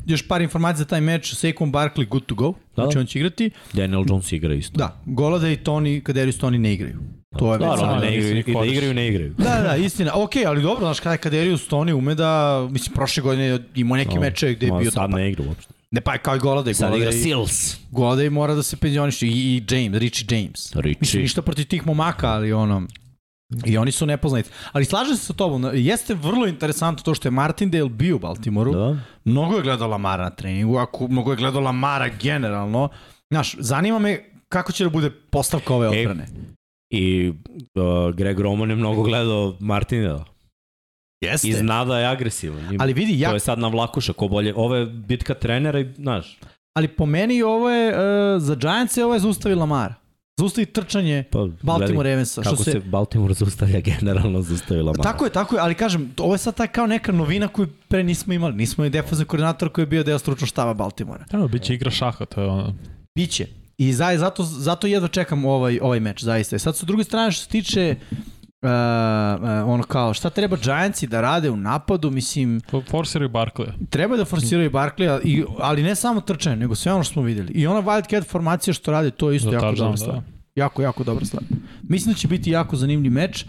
još 0.05 0.27
par 0.27 0.41
informacija 0.41 0.77
za 0.77 0.85
taj 0.85 1.01
meč. 1.01 1.33
Saquon 1.33 1.71
Barkley 1.71 2.07
good 2.07 2.25
to 2.25 2.35
go. 2.35 2.53
Da. 2.75 2.83
Znači 2.83 2.97
on 2.97 3.05
će 3.05 3.19
igrati. 3.19 3.49
Daniel 3.73 4.03
Jones 4.07 4.31
igra 4.31 4.53
isto. 4.53 4.77
Da, 4.77 5.01
Golada 5.05 5.49
i 5.49 5.57
Tony, 5.57 6.03
Kaderius 6.03 6.39
Tony 6.39 6.57
ne 6.57 6.73
igraju. 6.73 6.99
To 7.39 7.53
je 7.53 7.59
već 7.59 7.79
Da, 7.79 7.99
ne 7.99 8.17
igraju, 8.17 8.37
i 8.37 8.53
da 8.53 8.65
igraju, 8.65 8.93
ne 8.93 9.07
igraju. 9.07 9.33
Da, 9.37 9.61
da, 9.61 9.75
istina. 9.75 10.11
Ok, 10.15 10.31
ali 10.47 10.61
dobro, 10.61 10.85
znaš 10.85 10.99
kada 10.99 11.13
je 11.13 11.17
Kaderius 11.17 11.69
Tony 11.69 11.93
ume 11.93 12.15
da, 12.15 12.67
mislim, 12.71 12.93
prošle 12.93 13.23
godine 13.23 13.59
imao 13.75 13.97
neke 13.97 14.15
No, 14.15 14.21
meče 14.21 14.53
gde 14.53 14.65
je 14.65 14.71
bio 14.79 14.91
sad 14.91 15.09
ne 15.09 15.29
igra 15.29 15.43
uopšte. 15.47 15.73
Ne, 15.91 16.01
pa 16.01 16.17
kao 16.17 16.35
i 16.35 16.39
Golada 16.39 16.71
i 16.71 16.73
Sad 16.73 16.95
igra. 16.95 17.11
Golada 17.91 18.23
i 18.23 18.29
mora 18.29 18.55
da 18.55 18.63
se 18.63 18.77
penzioniše. 18.77 19.27
I, 19.27 19.29
i 19.31 19.63
James, 19.69 19.99
Richie 19.99 20.37
James. 20.37 20.75
Richie. 20.75 20.97
Mislim, 21.01 21.21
ništa 21.21 21.41
protiv 21.41 21.65
tih 21.65 21.87
momaka, 21.87 22.29
ali 22.29 22.53
ono, 22.53 22.87
I 23.65 23.77
oni 23.77 23.91
su 23.91 24.05
nepoznati. 24.05 24.49
Ali 24.71 24.85
slažem 24.85 25.15
se 25.15 25.25
sa 25.25 25.33
tobom, 25.33 25.71
jeste 25.73 26.13
vrlo 26.13 26.47
interesantno 26.47 27.03
to 27.03 27.13
što 27.15 27.27
je 27.27 27.31
Martindale 27.31 27.89
bio 27.89 28.15
u 28.15 28.19
Baltimoru. 28.19 28.73
Da. 28.73 28.97
Mnogo 29.25 29.55
je 29.55 29.61
gledao 29.61 29.87
Lamara 29.87 30.23
na 30.23 30.29
treningu, 30.29 30.77
ako 30.77 31.07
mnogo 31.07 31.31
je 31.31 31.37
gledao 31.37 31.61
Lamara 31.61 32.09
generalno. 32.21 32.89
Znaš, 33.29 33.55
zanima 33.59 33.99
me 33.99 34.19
kako 34.49 34.71
će 34.71 34.83
da 34.83 34.89
bude 34.89 35.09
postavka 35.09 35.73
ove 35.73 35.85
E, 35.85 35.89
odbrane. 35.89 36.27
I 36.91 37.33
uh, 37.75 38.15
Greg 38.15 38.39
Roman 38.39 38.69
je 38.69 38.75
mnogo 38.75 39.03
gledao 39.03 39.55
Martinela. 39.59 40.25
Jeste. 41.21 41.47
I 41.47 41.53
zna 41.53 41.85
da 41.85 41.99
je 41.99 42.07
agresivan. 42.07 42.73
I 42.73 42.77
Ali 42.79 42.93
vidi, 42.93 43.19
ja, 43.19 43.29
To 43.29 43.35
je 43.35 43.39
sad 43.39 43.59
na 43.59 43.67
vlakuša, 43.67 44.13
ko 44.13 44.27
bolje. 44.27 44.53
Ovo 44.55 44.75
je 44.75 44.85
bitka 44.85 45.33
trenera 45.33 45.79
i, 45.79 45.93
znaš, 45.95 46.39
ali 46.73 46.87
po 46.87 47.05
meni 47.05 47.41
ovo 47.41 47.69
je, 47.69 47.89
uh, 47.89 48.41
za 48.41 48.55
Giants 48.55 48.97
je 48.97 49.05
ovo 49.05 49.13
je 49.13 49.19
zaustavi 49.19 49.55
Lamara. 49.55 49.95
Zaustavi 50.39 50.65
trčanje 50.65 51.23
pa 51.31 51.47
Baltimore 51.61 52.09
Ravensa. 52.09 52.41
Kako 52.41 52.55
Što 52.55 52.63
se... 52.63 52.71
se, 52.71 52.79
Baltimore 52.79 53.33
zaustavlja 53.33 53.79
generalno 53.91 54.41
zaustavila 54.41 54.91
Mara. 54.91 55.03
Tako 55.03 55.25
je, 55.25 55.31
tako 55.31 55.55
je, 55.55 55.61
ali 55.61 55.75
kažem, 55.75 56.13
ovo 56.17 56.33
je 56.33 56.37
sad 56.37 56.55
ta 56.55 56.67
kao 56.67 56.87
neka 56.87 57.11
novina 57.11 57.47
koju 57.47 57.67
pre 57.87 58.03
nismo 58.03 58.33
imali. 58.33 58.55
Nismo 58.55 58.83
imali 58.83 58.89
defazni 58.89 59.25
koordinator 59.25 59.69
koji 59.69 59.83
je 59.83 59.87
bio 59.87 60.03
deo 60.03 60.19
stručnog 60.19 60.47
štaba 60.47 60.73
Baltimora. 60.73 61.25
Evo, 61.31 61.47
bit 61.47 61.61
će 61.61 61.73
igra 61.73 61.91
šaha, 61.91 62.25
to 62.25 62.41
je 62.41 62.47
ono. 62.47 62.73
Biće. 63.15 63.47
I 63.81 63.93
za, 63.93 64.17
zato, 64.17 64.43
zato 64.43 64.87
jedva 64.87 65.07
čekam 65.07 65.45
ovaj, 65.45 65.79
ovaj 65.81 65.99
meč, 65.99 66.23
zaista. 66.23 66.59
Sad 66.59 66.77
sa 66.77 66.85
druge 66.85 67.03
strane 67.03 67.31
što 67.31 67.43
se 67.43 67.49
tiče 67.49 67.95
uh, 68.61 68.69
uh, 68.69 68.69
ono 69.69 69.83
kao 69.83 70.13
šta 70.13 70.29
treba 70.29 70.57
Giantsi 70.63 71.07
da 71.07 71.21
rade 71.21 71.49
u 71.49 71.57
napadu, 71.57 72.11
mislim, 72.11 72.61
forsiraju 72.89 73.29
Barkley. 73.29 73.67
treba 73.89 74.17
da 74.17 74.25
forsiraju 74.25 74.71
Barkleya, 74.71 75.19
i, 75.23 75.43
ali 75.59 75.83
ne 75.83 75.95
samo 75.95 76.21
trčanje, 76.21 76.55
nego 76.55 76.75
sve 76.75 76.93
ono 76.93 77.03
što 77.03 77.13
smo 77.13 77.21
videli. 77.21 77.53
I 77.53 77.67
ona 77.67 77.81
Wildcat 77.81 78.27
formacija 78.27 78.73
što 78.73 78.91
rade, 78.91 79.11
to 79.11 79.31
je 79.31 79.35
isto 79.35 79.49
Za 79.49 79.55
jako 79.55 79.75
dobra 79.75 79.91
da. 79.91 79.97
stvar. 79.97 80.21
Jako, 80.55 80.81
jako 80.81 81.03
dobra 81.03 81.25
stvar. 81.25 81.43
Mislim 81.83 82.13
da 82.13 82.19
će 82.19 82.27
biti 82.27 82.51
jako 82.51 82.75
zanimljiv 82.75 83.11
meč. 83.11 83.45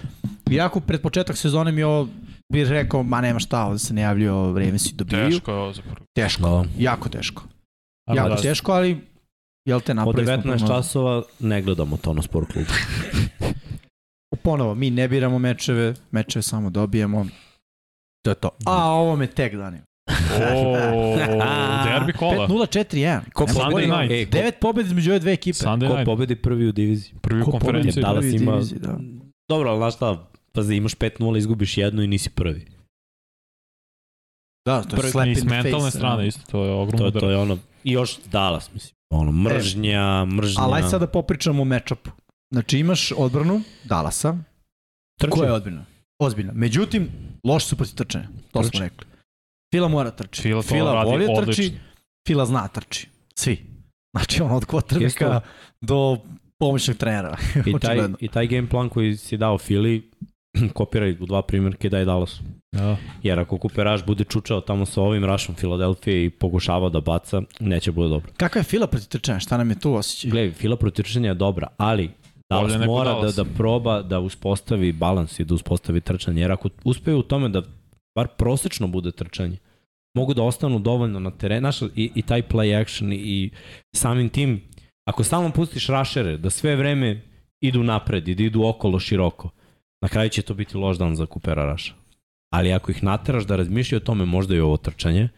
Iako 0.50 0.80
pred 0.80 1.00
početak 1.00 1.36
sezone 1.36 1.72
mi 1.72 1.82
ovo 1.82 2.08
bih 2.52 2.68
rekao, 2.68 3.02
ma 3.02 3.20
nema 3.20 3.38
šta, 3.38 3.64
ovde 3.64 3.78
se 3.78 3.94
ne 3.94 4.02
javljaju, 4.02 4.52
vreme 4.52 4.78
si 4.78 4.94
dobiju. 4.94 5.30
Teško 5.30 5.50
je 5.50 5.56
ovo 5.56 5.72
za 5.72 5.82
prvo. 5.82 6.06
Teško. 6.12 6.42
Da. 6.42 6.64
Jako 6.78 7.08
teško. 7.08 7.42
A 8.06 8.14
jako 8.14 8.28
da, 8.28 8.36
teško, 8.36 8.72
ali 8.72 9.11
jel 9.64 9.80
te 9.80 9.94
napravili 9.94 10.26
smo 10.26 10.34
19 10.34 10.42
prognozu. 10.42 10.66
časova 10.66 11.22
ne 11.40 11.62
gledamo 11.62 11.96
to 11.96 12.12
na 12.14 12.22
sport 12.22 12.52
klubu. 12.52 12.68
Ponovo, 14.42 14.74
mi 14.74 14.90
ne 14.90 15.08
biramo 15.08 15.38
mečeve, 15.38 15.94
mečeve 16.10 16.42
samo 16.42 16.70
dobijemo. 16.70 17.26
To 18.24 18.30
je 18.30 18.34
to. 18.34 18.50
A 18.66 18.84
ovo 18.84 19.16
me 19.16 19.26
tek 19.26 19.54
danio. 19.54 19.80
O, 20.54 21.16
derbi 21.84 22.12
kola. 22.12 22.48
5-0-4-1. 22.48 23.20
Ko 23.32 23.44
Nema 23.46 23.54
Sunday 23.54 23.70
bolje. 23.70 23.86
night. 23.88 24.12
E, 24.12 24.24
ko, 24.26 24.30
Devet 24.30 24.54
pobjeda 24.60 24.86
između 24.86 25.10
ove 25.10 25.18
dve 25.18 25.32
ekipe. 25.32 25.56
Sunday 25.56 25.88
ko 25.88 25.94
night. 25.94 26.06
pobedi 26.06 26.36
prvi 26.36 26.68
u 26.68 26.72
diviziji? 26.72 27.14
Prvi 27.20 27.42
u 27.42 27.44
Ko 27.44 27.50
pobedi? 27.50 27.64
konferenciji. 27.66 28.02
Dallas 28.02 28.20
Prvi 28.20 28.32
u 28.32 28.36
ima... 28.36 28.52
diviziji, 28.52 28.78
da. 28.78 28.98
Dobro, 29.48 29.70
ali 29.70 29.78
znaš 29.78 29.94
šta, 29.96 30.26
pazi, 30.52 30.74
imaš 30.74 30.94
5-0, 30.94 31.38
izgubiš 31.38 31.78
jednu 31.78 32.02
i 32.02 32.06
nisi 32.06 32.30
prvi. 32.30 32.66
Da, 34.66 34.82
to 34.82 34.96
je 34.96 35.00
Prvi, 35.00 35.10
slap 35.10 35.26
in 35.26 35.34
the 35.34 35.44
mentalne 35.44 35.78
face, 35.80 35.98
strane 35.98 36.16
da. 36.16 36.28
isto, 36.28 36.40
to 36.50 36.64
je 36.64 36.72
ogromno 36.72 37.10
To, 37.10 37.20
to 37.20 37.30
je 37.30 37.36
ono, 37.36 37.58
i 37.84 37.92
još 37.92 38.18
Dallas, 38.22 38.72
mislim. 38.72 38.94
Ono, 39.12 39.32
mržnja, 39.32 40.24
mržnja. 40.24 40.62
Ali 40.62 40.74
aj 40.74 40.90
sad 40.90 41.00
da 41.00 41.06
popričamo 41.06 41.62
o 41.62 41.64
matchupu. 41.64 42.10
Znači 42.50 42.78
imaš 42.78 43.12
odbranu 43.16 43.62
Dallasa, 43.84 44.36
Trči. 45.20 45.30
koja 45.30 45.46
je 45.46 45.52
odbrana? 45.52 45.84
Ozbiljna. 46.18 46.52
Međutim, 46.54 47.08
loši 47.44 47.66
su 47.66 47.76
protiv 47.76 47.94
trčanja. 47.94 48.28
To 48.50 48.60
Trči. 48.60 48.70
smo 48.70 48.80
rekli. 48.80 49.06
Fila 49.74 49.88
mora 49.88 50.10
trči. 50.10 50.42
Fila 50.42 50.62
Fila 50.62 51.04
da 51.04 51.10
trči, 51.18 51.32
odlično. 51.38 51.78
Fila 52.28 52.46
zna 52.46 52.68
trči. 52.68 53.08
Svi. 53.34 53.58
Znači 54.16 54.42
on 54.42 54.52
od 54.52 54.66
quarterbacka 54.66 55.40
do 55.80 56.18
pomoćnog 56.58 56.96
trenera. 56.96 57.36
I 57.66 57.78
taj. 57.80 57.98
I 58.20 58.28
taj 58.28 58.46
game 58.46 58.68
plan 58.68 58.88
koji 58.88 59.16
si 59.16 59.36
dao 59.36 59.58
Fili, 59.58 60.10
kopiraj 60.74 61.16
u 61.20 61.26
dva 61.26 61.42
primjerke 61.42 61.86
i 61.86 61.90
daj 61.90 62.04
Dallasu. 62.04 62.42
Da. 62.72 62.96
Jer 63.22 63.38
ako 63.38 63.58
Kuperaš 63.58 64.04
bude 64.04 64.24
čučao 64.24 64.60
tamo 64.60 64.86
sa 64.86 65.02
ovim 65.02 65.24
rašom 65.24 65.54
Filadelfije 65.54 66.24
i 66.24 66.30
pokušavao 66.30 66.90
da 66.90 67.00
baca, 67.00 67.42
neće 67.60 67.92
bude 67.92 68.08
dobro. 68.08 68.32
Kakva 68.36 68.58
je 68.58 68.64
Fila 68.64 68.86
protiv 68.86 69.08
trčanja? 69.08 69.40
Šta 69.40 69.56
nam 69.56 69.70
je 69.70 69.78
tu 69.78 69.94
osjećaj? 69.94 70.30
Gledaj, 70.30 70.52
Fila 70.52 70.76
protiv 70.76 71.02
trčanja 71.02 71.28
je 71.28 71.34
dobra, 71.34 71.68
ali 71.76 72.10
Dallas 72.50 72.86
mora 72.86 73.10
da, 73.10 73.14
Dallas. 73.14 73.34
da 73.34 73.44
proba 73.44 74.02
da 74.02 74.20
uspostavi 74.20 74.92
balans 74.92 75.40
i 75.40 75.44
da 75.44 75.54
uspostavi 75.54 76.00
trčanje. 76.00 76.40
Jer 76.40 76.52
ako 76.52 76.68
uspeju 76.84 77.18
u 77.18 77.22
tome 77.22 77.48
da 77.48 77.62
bar 78.14 78.28
prosečno 78.28 78.88
bude 78.88 79.12
trčanje, 79.12 79.56
mogu 80.14 80.34
da 80.34 80.42
ostanu 80.42 80.78
dovoljno 80.78 81.20
na 81.20 81.30
terenu. 81.30 81.60
Znaš, 81.60 81.90
i, 81.96 82.10
i 82.14 82.22
taj 82.22 82.42
play 82.42 82.80
action 82.80 83.12
i, 83.12 83.16
i 83.16 83.50
samim 83.96 84.28
tim, 84.28 84.60
ako 85.04 85.24
stalno 85.24 85.50
pustiš 85.50 85.86
rašere 85.86 86.36
da 86.36 86.50
sve 86.50 86.76
vreme 86.76 87.22
idu 87.60 87.82
napred 87.82 88.28
i 88.28 88.34
da 88.34 88.42
idu 88.42 88.64
okolo 88.64 88.98
široko, 88.98 89.50
na 90.02 90.08
kraju 90.08 90.28
će 90.28 90.42
to 90.42 90.54
biti 90.54 90.76
loš 90.76 90.98
dan 90.98 91.16
za 91.16 91.26
Kupera 91.26 91.64
Raša. 91.64 91.94
Ali 92.54 92.72
ako 92.72 92.90
ih 92.90 93.04
nateraš 93.04 93.44
da 93.44 93.56
razmišljaju 93.56 94.00
o 94.02 94.04
tome 94.04 94.24
možda 94.24 94.54
i 94.54 94.60
ovo 94.60 94.76
trčanje, 94.76 95.28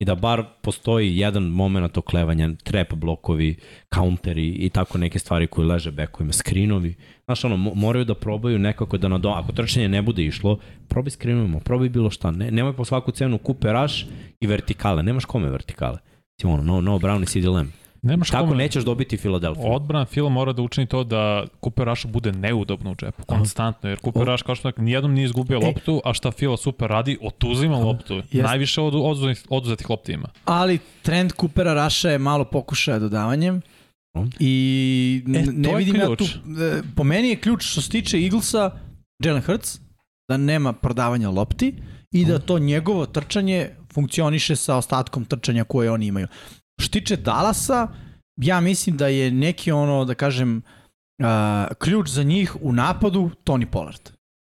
i 0.00 0.04
da 0.04 0.14
bar 0.14 0.44
postoji 0.62 1.18
jedan 1.18 1.42
moment 1.42 1.98
oklevanja, 1.98 2.50
trap 2.62 2.94
blokovi, 2.94 3.56
counteri 3.94 4.48
i 4.48 4.70
tako 4.70 4.98
neke 4.98 5.18
stvari 5.18 5.46
koje 5.46 5.66
leže 5.66 5.90
bekovima, 5.90 6.32
skrinovi. 6.32 6.94
Znaš, 7.24 7.44
ono, 7.44 7.56
mo- 7.56 7.74
moraju 7.74 8.04
da 8.04 8.14
probaju 8.14 8.58
nekako 8.58 8.98
da 8.98 9.08
nadom... 9.08 9.32
Ako 9.32 9.52
trčanje 9.52 9.88
ne 9.88 10.02
bude 10.02 10.24
išlo, 10.24 10.58
probaj 10.88 11.10
skrinovima, 11.10 11.60
probaj 11.60 11.88
bilo 11.88 12.10
šta. 12.10 12.30
Ne, 12.30 12.50
nemoj 12.50 12.72
po 12.72 12.84
svaku 12.84 13.10
cenu 13.10 13.38
kupe 13.38 13.72
raš 13.72 14.06
i 14.40 14.46
vertikale. 14.46 15.02
Nemaš 15.02 15.24
kome 15.24 15.50
vertikale. 15.50 15.98
Mislim, 16.38 16.52
ono, 16.52 16.62
no, 16.62 16.80
no 16.80 16.98
Brown 16.98 17.22
i 17.22 17.26
CD 17.26 17.44
Lamb. 17.44 17.70
Nemaš 18.02 18.30
Tako 18.30 18.44
kome- 18.44 18.56
nećeš 18.56 18.84
dobiti 18.84 19.16
Filadelfiju. 19.16 19.64
Odbrana 19.66 20.04
Fila 20.04 20.28
mora 20.28 20.52
da 20.52 20.62
učini 20.62 20.86
to 20.86 21.04
da 21.04 21.44
Cooper 21.64 21.86
Rush 21.86 22.06
bude 22.06 22.32
neudobno 22.32 22.90
u 22.90 22.96
džepu, 22.96 23.22
konstantno, 23.24 23.88
jer 23.88 23.98
Cooper 23.98 24.22
Rush 24.24 24.44
kao 24.44 24.54
što 24.54 24.70
nijednom 24.76 25.12
nije 25.12 25.24
izgubio 25.24 25.58
E. 25.58 25.66
loptu, 25.66 26.00
a 26.04 26.14
šta 26.14 26.30
Fila 26.30 26.56
super 26.56 26.88
radi, 26.88 27.18
otuzima 27.22 27.76
loptu. 27.78 28.22
Najviše 28.32 28.80
od, 28.80 28.94
oduzetih, 28.96 29.44
oduzetih 29.48 29.90
lopti 29.90 30.12
ima. 30.12 30.28
Ali 30.44 30.78
trend 31.02 31.32
Coopera 31.32 31.74
Raša 31.74 32.10
je 32.10 32.18
malo 32.18 32.44
pokušaja 32.44 32.98
dodavanjem. 32.98 33.60
I 34.40 35.22
E, 35.26 35.42
ne 35.46 35.76
vidim 35.76 35.96
ja 35.96 36.06
tu... 36.08 36.24
e, 36.24 36.82
Po 36.94 37.04
meni 37.04 37.28
je 37.28 37.36
ključ 37.36 37.62
što 37.62 37.80
se 37.80 37.90
tiče 37.90 38.16
Eaglesa, 38.18 38.70
Jalen 39.18 39.42
Hurts, 39.42 39.78
da 40.28 40.36
nema 40.36 40.72
prodavanja 40.72 41.30
lopti 41.30 41.74
i 42.12 42.24
da 42.24 42.38
to 42.38 42.58
njegovo 42.58 43.06
trčanje 43.06 43.70
funkcioniše 43.92 44.56
sa 44.56 44.76
ostatkom 44.76 45.24
trčanja 45.24 45.64
koje 45.64 45.90
oni 45.90 46.06
imaju. 46.06 46.26
Što 46.78 46.92
tiče 46.92 47.16
Dallasa, 47.16 47.88
ja 48.36 48.60
mislim 48.60 48.96
da 48.96 49.06
je 49.06 49.30
neki 49.30 49.72
ono, 49.72 50.04
da 50.04 50.14
kažem, 50.14 50.62
a, 51.22 51.66
ključ 51.78 52.08
za 52.08 52.22
njih 52.22 52.56
u 52.60 52.72
napadu 52.72 53.30
Tony 53.44 53.66
Pollard. 53.66 54.10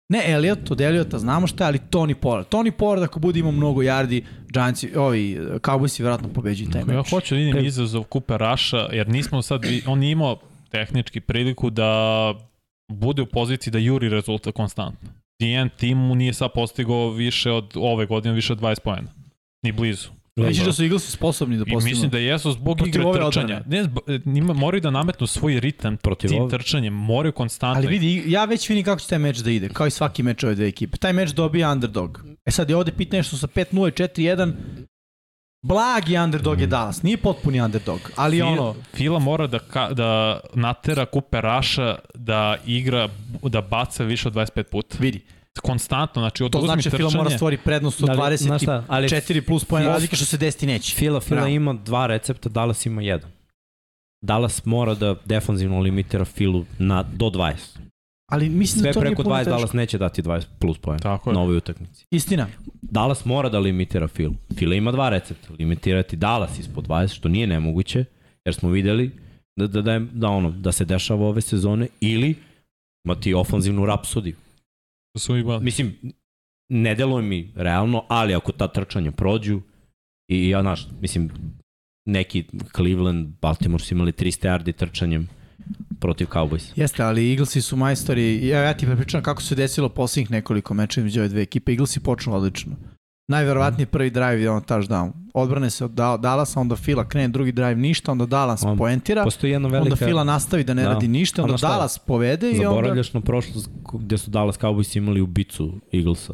Ne 0.09 0.31
Elliot, 0.31 0.71
od 0.71 0.81
Elliota 0.81 1.19
znamo 1.19 1.47
šta 1.47 1.63
je, 1.63 1.67
ali 1.67 1.79
Tony 1.91 2.13
Pollard. 2.13 2.47
Tony 2.49 2.71
Pollard 2.71 3.03
ako 3.03 3.19
bude 3.19 3.39
imao 3.39 3.51
mnogo 3.51 3.81
yardi, 3.81 4.23
Giantsi, 4.53 4.97
ovi, 4.97 5.37
Cowboysi 5.39 5.99
vjerojatno 5.99 6.29
pobeđuju 6.33 6.69
taj 6.69 6.81
Ja 6.81 6.85
meč. 6.85 7.09
hoću 7.09 7.35
da 7.35 7.39
vidim 7.39 7.65
izazov 7.65 8.03
Cooper 8.13 8.41
Rusha, 8.41 8.77
jer 8.91 9.07
nismo 9.09 9.41
sad, 9.41 9.61
on 9.87 10.03
je 10.03 10.11
imao 10.11 10.39
tehnički 10.69 11.19
priliku 11.19 11.69
da 11.69 12.33
bude 12.91 13.21
u 13.21 13.25
poziciji 13.25 13.71
da 13.71 13.77
juri 13.77 14.09
rezultat 14.09 14.53
konstantno. 14.53 15.09
Nijedan 15.41 15.69
tim 15.69 15.97
mu 15.97 16.15
nije 16.15 16.33
sad 16.33 16.49
postigao 16.53 17.09
više 17.09 17.51
od 17.51 17.71
ove 17.75 18.05
godine, 18.05 18.33
više 18.35 18.53
od 18.53 18.59
20 18.59 18.79
pojena. 18.79 19.07
Ni 19.63 19.71
blizu. 19.71 20.09
Misliš 20.37 20.65
da 20.65 20.73
su 20.73 20.83
Eaglesi 20.83 21.11
sposobni 21.11 21.57
da 21.57 21.63
I 21.67 21.73
postignu? 21.73 21.89
mislim 21.89 22.09
da 22.09 22.17
jesu 22.17 22.51
zbog 22.51 22.77
Protiv 22.77 23.01
igre 23.01 23.25
trčanja. 23.25 23.61
Ne, 23.67 23.83
zbog- 23.83 24.03
njima 24.25 24.53
moraju 24.53 24.81
da 24.81 24.91
nametnu 24.91 25.27
svoj 25.27 25.59
ritam 25.59 25.97
Protiv 25.97 26.29
tim 26.29 26.41
ove- 26.41 26.49
trčanjem, 26.51 26.93
moraju 26.93 27.31
konstantno. 27.31 27.79
Ali 27.79 27.87
vidi, 27.89 28.23
ja 28.27 28.45
već 28.45 28.69
vidim 28.69 28.83
kako 28.83 29.01
će 29.01 29.07
taj 29.07 29.19
meč 29.19 29.37
da 29.37 29.51
ide, 29.51 29.69
kao 29.69 29.87
i 29.87 29.91
svaki 29.91 30.23
meč 30.23 30.43
ove 30.43 30.55
dve 30.55 30.67
ekipe. 30.67 30.97
Taj 30.97 31.13
meč 31.13 31.29
dobija 31.29 31.71
underdog. 31.71 32.25
E 32.45 32.51
sad 32.51 32.69
je 32.69 32.75
ovde 32.75 32.91
pitanje 32.91 33.23
što 33.23 33.37
sa 33.37 33.47
5-0 33.47 33.87
i 33.87 33.91
4-1, 33.91 34.53
blagi 35.63 36.17
underdog 36.17 36.61
je 36.61 36.67
Dallas, 36.67 37.03
nije 37.03 37.17
potpuni 37.17 37.61
underdog, 37.61 38.11
ali 38.15 38.37
Fila, 38.37 38.49
ono, 38.49 38.75
Fila 38.93 39.19
mora 39.19 39.47
da, 39.47 39.59
ka, 39.59 39.89
da 39.89 40.39
natera 40.53 41.05
Rusha 41.33 41.95
da 42.13 42.57
igra, 42.65 43.09
da 43.43 43.61
baca 43.61 44.03
više 44.03 44.27
od 44.27 44.33
25 44.33 44.63
puta. 44.63 44.97
vidi, 44.99 45.21
Konstantno, 45.61 46.21
znači 46.21 46.37
to 46.39 46.45
oduzmi 46.45 46.67
znači 46.67 46.77
da 46.79 46.89
trčanje. 46.89 47.09
Fila 47.09 47.23
mora 47.23 47.29
stvori 47.31 47.57
prednost 47.57 48.03
od 48.03 48.07
Da 48.07 48.25
li- 48.25 48.37
znaš 48.37 48.61
šta, 48.61 48.83
ali 48.87 49.07
24 49.07 49.41
plus 49.41 49.65
poena 49.65 49.85
Fila- 49.85 49.93
razlike 49.93 50.15
što 50.15 50.25
se 50.25 50.37
desiti 50.37 50.65
neće. 50.67 50.95
Fila, 50.95 51.19
Fila 51.19 51.47
ima 51.47 51.73
dva 51.75 52.07
recepta, 52.07 52.49
Dallas 52.49 52.85
ima 52.85 53.01
jedan. 53.01 53.29
Dallas 54.21 54.65
mora 54.65 54.93
da 54.93 55.15
defanzivno 55.25 55.79
limitira 55.79 56.25
Filu 56.25 56.65
na, 56.79 57.03
do 57.05 57.25
20. 57.25 57.77
Ali 58.31 58.49
mislim 58.49 58.81
Sve 58.81 58.89
da 58.89 58.93
to 58.93 58.99
nije 58.99 59.09
preko 59.09 59.23
puno 59.23 59.35
20 59.35 59.39
teško. 59.39 59.49
Dallas 59.49 59.73
neće 59.73 59.97
dati 59.97 60.21
20 60.21 60.45
plus 60.59 60.77
poena 60.77 60.99
Tako 60.99 61.29
je. 61.29 61.33
na 61.33 61.41
ovoj 61.41 61.57
utakmici. 61.57 62.05
Istina. 62.11 62.47
Dallas 62.81 63.25
mora 63.25 63.49
da 63.49 63.59
limitira 63.59 64.07
Filu. 64.07 64.33
Fila 64.57 64.75
ima 64.75 64.91
dva 64.91 65.09
recepta. 65.09 65.47
Limitirati 65.59 66.15
Dallas 66.15 66.59
ispod 66.59 66.83
20, 66.83 67.07
što 67.07 67.29
nije 67.29 67.47
nemoguće, 67.47 68.05
jer 68.45 68.55
smo 68.55 68.69
videli 68.69 69.11
da, 69.55 69.67
da, 69.67 69.81
da, 69.81 69.99
da, 70.11 70.27
ono, 70.29 70.51
da 70.51 70.71
se 70.71 70.85
dešava 70.85 71.25
ove 71.25 71.41
sezone, 71.41 71.87
ili 71.99 72.35
imati 73.05 73.33
ofanzivnu 73.33 73.85
rapsodiju. 73.85 74.35
Da 75.15 75.19
su 75.19 75.37
imali. 75.37 75.63
Mislim, 75.63 75.95
ne 76.69 76.95
deluje 76.95 77.23
mi 77.23 77.51
realno, 77.55 78.05
ali 78.09 78.35
ako 78.35 78.51
ta 78.51 78.67
trčanja 78.67 79.11
prođu, 79.11 79.61
i 80.27 80.49
ja, 80.49 80.61
znaš, 80.61 80.87
mislim, 81.01 81.29
neki 82.05 82.43
Cleveland, 82.75 83.27
Baltimore 83.41 83.83
su 83.83 83.93
imali 83.93 84.11
300 84.11 84.47
yardi 84.47 84.73
trčanjem 84.73 85.27
protiv 85.99 86.27
Cowboys. 86.27 86.71
Jeste, 86.75 87.03
ali 87.03 87.31
Eaglesi 87.31 87.61
su 87.61 87.75
majstori. 87.75 88.47
Ja, 88.47 88.59
ja 88.59 88.77
ti 88.77 88.85
prepričam 88.85 89.23
kako 89.23 89.41
se 89.41 89.55
desilo 89.55 89.89
posljednjih 89.89 90.31
nekoliko 90.31 90.73
meča 90.73 90.99
između 90.99 91.19
ove 91.19 91.29
dve 91.29 91.41
ekipe. 91.41 91.71
Eaglesi 91.71 91.99
počnu 91.99 92.35
odlično. 92.35 92.75
Najverovatniji 93.27 93.85
prvi 93.85 94.09
drive 94.09 94.41
je 94.41 94.49
on 94.49 94.61
touchdown. 94.61 95.11
Odbrane 95.33 95.69
se 95.69 95.85
od 95.85 95.91
Da- 95.91 96.17
Dallasa, 96.17 96.59
onda 96.59 96.75
Fila 96.75 97.07
krene 97.07 97.27
drugi 97.27 97.51
drive 97.51 97.75
ništa, 97.75 98.11
onda 98.11 98.25
Dallas 98.25 98.63
On- 98.63 98.77
poentira, 98.77 99.23
Postoji 99.23 99.51
jedna 99.51 99.67
velika... 99.69 99.83
onda 99.83 99.95
Fila 99.95 100.23
nastavi 100.23 100.63
da 100.63 100.73
ne 100.73 100.83
Da. 100.83 100.89
radi 100.89 101.07
ništa, 101.07 101.43
onda 101.43 101.57
šta? 101.57 101.67
Dallas 101.67 101.99
povede 101.99 102.47
i 102.47 102.55
onda... 102.55 102.63
Zaboravljaš 102.63 103.13
na 103.13 103.21
prošlost 103.21 103.69
gde 103.93 104.17
su 104.17 104.31
Dallas 104.31 104.59
Cowboys 104.59 104.97
imali 104.97 105.21
ubicu 105.21 105.73
Eaglesa. 105.93 106.33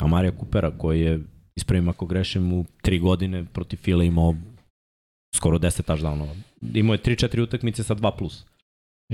Amarija 0.00 0.32
Coopera 0.32 0.70
koji 0.70 1.00
je, 1.00 1.20
ispravim 1.56 1.88
ako 1.88 2.06
grešim, 2.06 2.52
u 2.52 2.64
tri 2.82 2.98
godine 2.98 3.44
protiv 3.44 3.76
Fila 3.76 4.04
imao 4.04 4.34
skoro 5.36 5.58
10 5.58 5.82
touchdownova. 5.82 6.34
Imao 6.74 6.94
je 6.94 6.98
3-4 6.98 7.42
utakmice 7.42 7.82
sa 7.82 7.94
2 7.94 8.10
plus. 8.18 8.44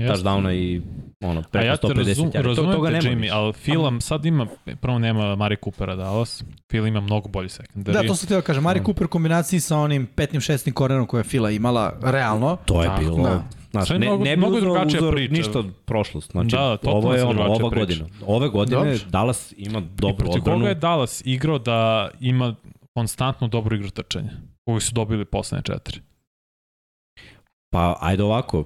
Touchdowna 0.03 0.53
i 0.53 0.81
ono, 1.21 1.39
A 1.39 1.43
preko 1.43 1.67
ja 1.67 1.77
te 1.77 1.87
150 1.87 1.95
razum, 2.05 2.25
yardi. 2.27 2.55
To- 2.55 2.63
toga 2.65 2.89
nema 2.89 3.01
Jimmy, 3.03 3.15
više. 3.17 3.33
ali 3.33 3.53
Fila 3.53 3.99
sad 4.01 4.25
ima, 4.25 4.47
prvo 4.75 4.99
nema 4.99 5.35
Mari 5.35 5.57
Coopera 5.57 5.95
Dallas, 5.95 6.43
Fila 6.71 6.87
ima 6.87 7.01
mnogo 7.01 7.29
bolji 7.29 7.49
sekundari. 7.49 7.97
Da, 7.97 8.03
to 8.03 8.15
sam 8.15 8.27
teo 8.27 8.41
kažem. 8.41 8.63
Mari 8.63 8.79
Da. 8.79 8.85
Cooper 8.85 9.05
u 9.05 9.09
kombinaciji 9.09 9.59
sa 9.59 9.77
onim 9.77 10.07
petnim, 10.07 10.41
šestnim 10.41 10.75
korenom 10.75 11.07
koje 11.07 11.19
je 11.19 11.23
Fila 11.23 11.51
imala, 11.51 11.93
realno. 12.03 12.57
To 12.65 12.81
je 12.81 12.87
Tako, 12.87 13.01
bilo... 13.01 13.17
da. 13.19 13.43
Znaš, 13.71 13.89
ne, 13.89 13.97
mnogo- 13.97 14.23
ne 14.23 14.29
bi 14.29 14.37
mnogo 14.37 14.55
uzor, 14.55 14.63
drugačija 14.63 14.99
uzor 14.99 15.13
priča. 15.13 15.33
ništa 15.33 15.59
od 15.59 15.65
prošlost. 15.85 16.31
Znači, 16.31 16.49
Da, 16.49 16.77
ovo 16.83 17.13
je 17.13 17.23
ono, 17.23 17.41
ova 17.43 17.69
priča. 17.69 17.79
godina. 17.79 18.05
Ove 18.27 18.49
godine 18.49 18.75
Dobro. 18.83 18.97
Dallas 19.09 19.53
ima 19.57 19.79
I 19.79 19.83
dobru 19.95 20.15
protiv 20.17 20.35
odbranu. 20.35 20.59
koga 20.59 20.69
je 20.69 20.75
Dallas 20.75 21.21
igrao 21.25 21.59
da 21.59 22.09
ima 22.19 22.55
konstantno 22.93 23.47
dobru 23.47 23.75
igru 23.75 23.89
trčanja, 23.89 24.29
koji 24.65 24.81
su 24.81 24.93
dobili 24.93 25.25
poslednje 25.25 25.63
četiri. 25.63 25.99
Pa, 27.69 27.97
ajde 28.01 28.23
ovako, 28.23 28.65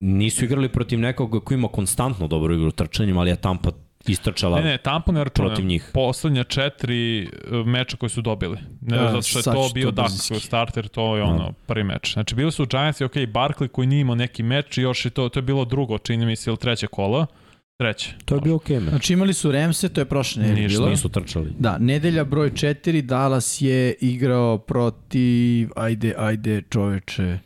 nisu 0.00 0.44
igrali 0.44 0.68
protiv 0.68 0.98
nekoga 1.00 1.40
ko 1.40 1.54
ima 1.54 1.68
konstantno 1.68 2.28
dobru 2.28 2.54
igru 2.54 2.70
trčanjem, 2.70 3.18
ali 3.18 3.30
je 3.30 3.36
Tampa 3.36 3.70
istrčala 4.06 4.60
Ne, 4.60 4.64
ne, 4.64 4.78
Tampa 4.78 5.12
ne 5.12 5.24
računam. 5.24 5.48
protiv 5.48 5.66
njih. 5.66 5.90
Poslednja 5.94 6.44
četiri 6.44 7.22
e, 7.22 7.28
meča 7.66 7.96
koji 7.96 8.10
su 8.10 8.22
dobili. 8.22 8.58
Ne, 8.80 8.96
Da, 8.96 9.08
zato 9.10 9.22
što 9.22 9.38
je 9.38 9.42
to 9.42 9.70
bio 9.74 9.86
to 9.86 9.92
Dak, 9.92 10.10
starter, 10.40 10.88
to 10.88 11.16
je 11.16 11.22
ono, 11.22 11.52
prvi 11.66 11.84
meč. 11.84 12.12
Znači, 12.12 12.34
bili 12.34 12.52
su 12.52 12.66
Giants 12.66 13.00
i 13.00 13.04
ok, 13.04 13.14
Barkley 13.14 13.68
koji 13.68 13.86
nije 13.86 14.00
imao 14.00 14.16
neki 14.16 14.42
meč 14.42 14.78
i 14.78 14.82
još 14.82 15.04
je 15.04 15.10
to, 15.10 15.28
to 15.28 15.38
je 15.38 15.42
bilo 15.42 15.64
drugo, 15.64 15.98
čini 15.98 16.26
mi 16.26 16.36
se, 16.36 16.50
ili 16.50 16.56
treće 16.56 16.86
kola. 16.86 17.26
Treće. 17.78 18.14
To 18.24 18.34
je 18.34 18.40
bio 18.40 18.54
okej, 18.54 18.76
okay, 18.76 18.88
Znači 18.88 19.12
imali 19.12 19.34
su 19.34 19.52
Remse, 19.52 19.88
to 19.88 20.00
je 20.00 20.04
prošle 20.04 20.42
nedelje 20.42 20.62
Ništa, 20.62 20.78
bilo. 20.78 20.90
Nisu 20.90 21.08
trčali. 21.08 21.52
Da, 21.58 21.78
nedelja 21.78 22.24
broj 22.24 22.50
4, 22.50 23.00
Dallas 23.02 23.60
je 23.60 23.94
igrao 24.00 24.58
protiv, 24.58 25.68
ajde, 25.76 26.14
ajde 26.18 26.62
čoveče, 26.70 27.38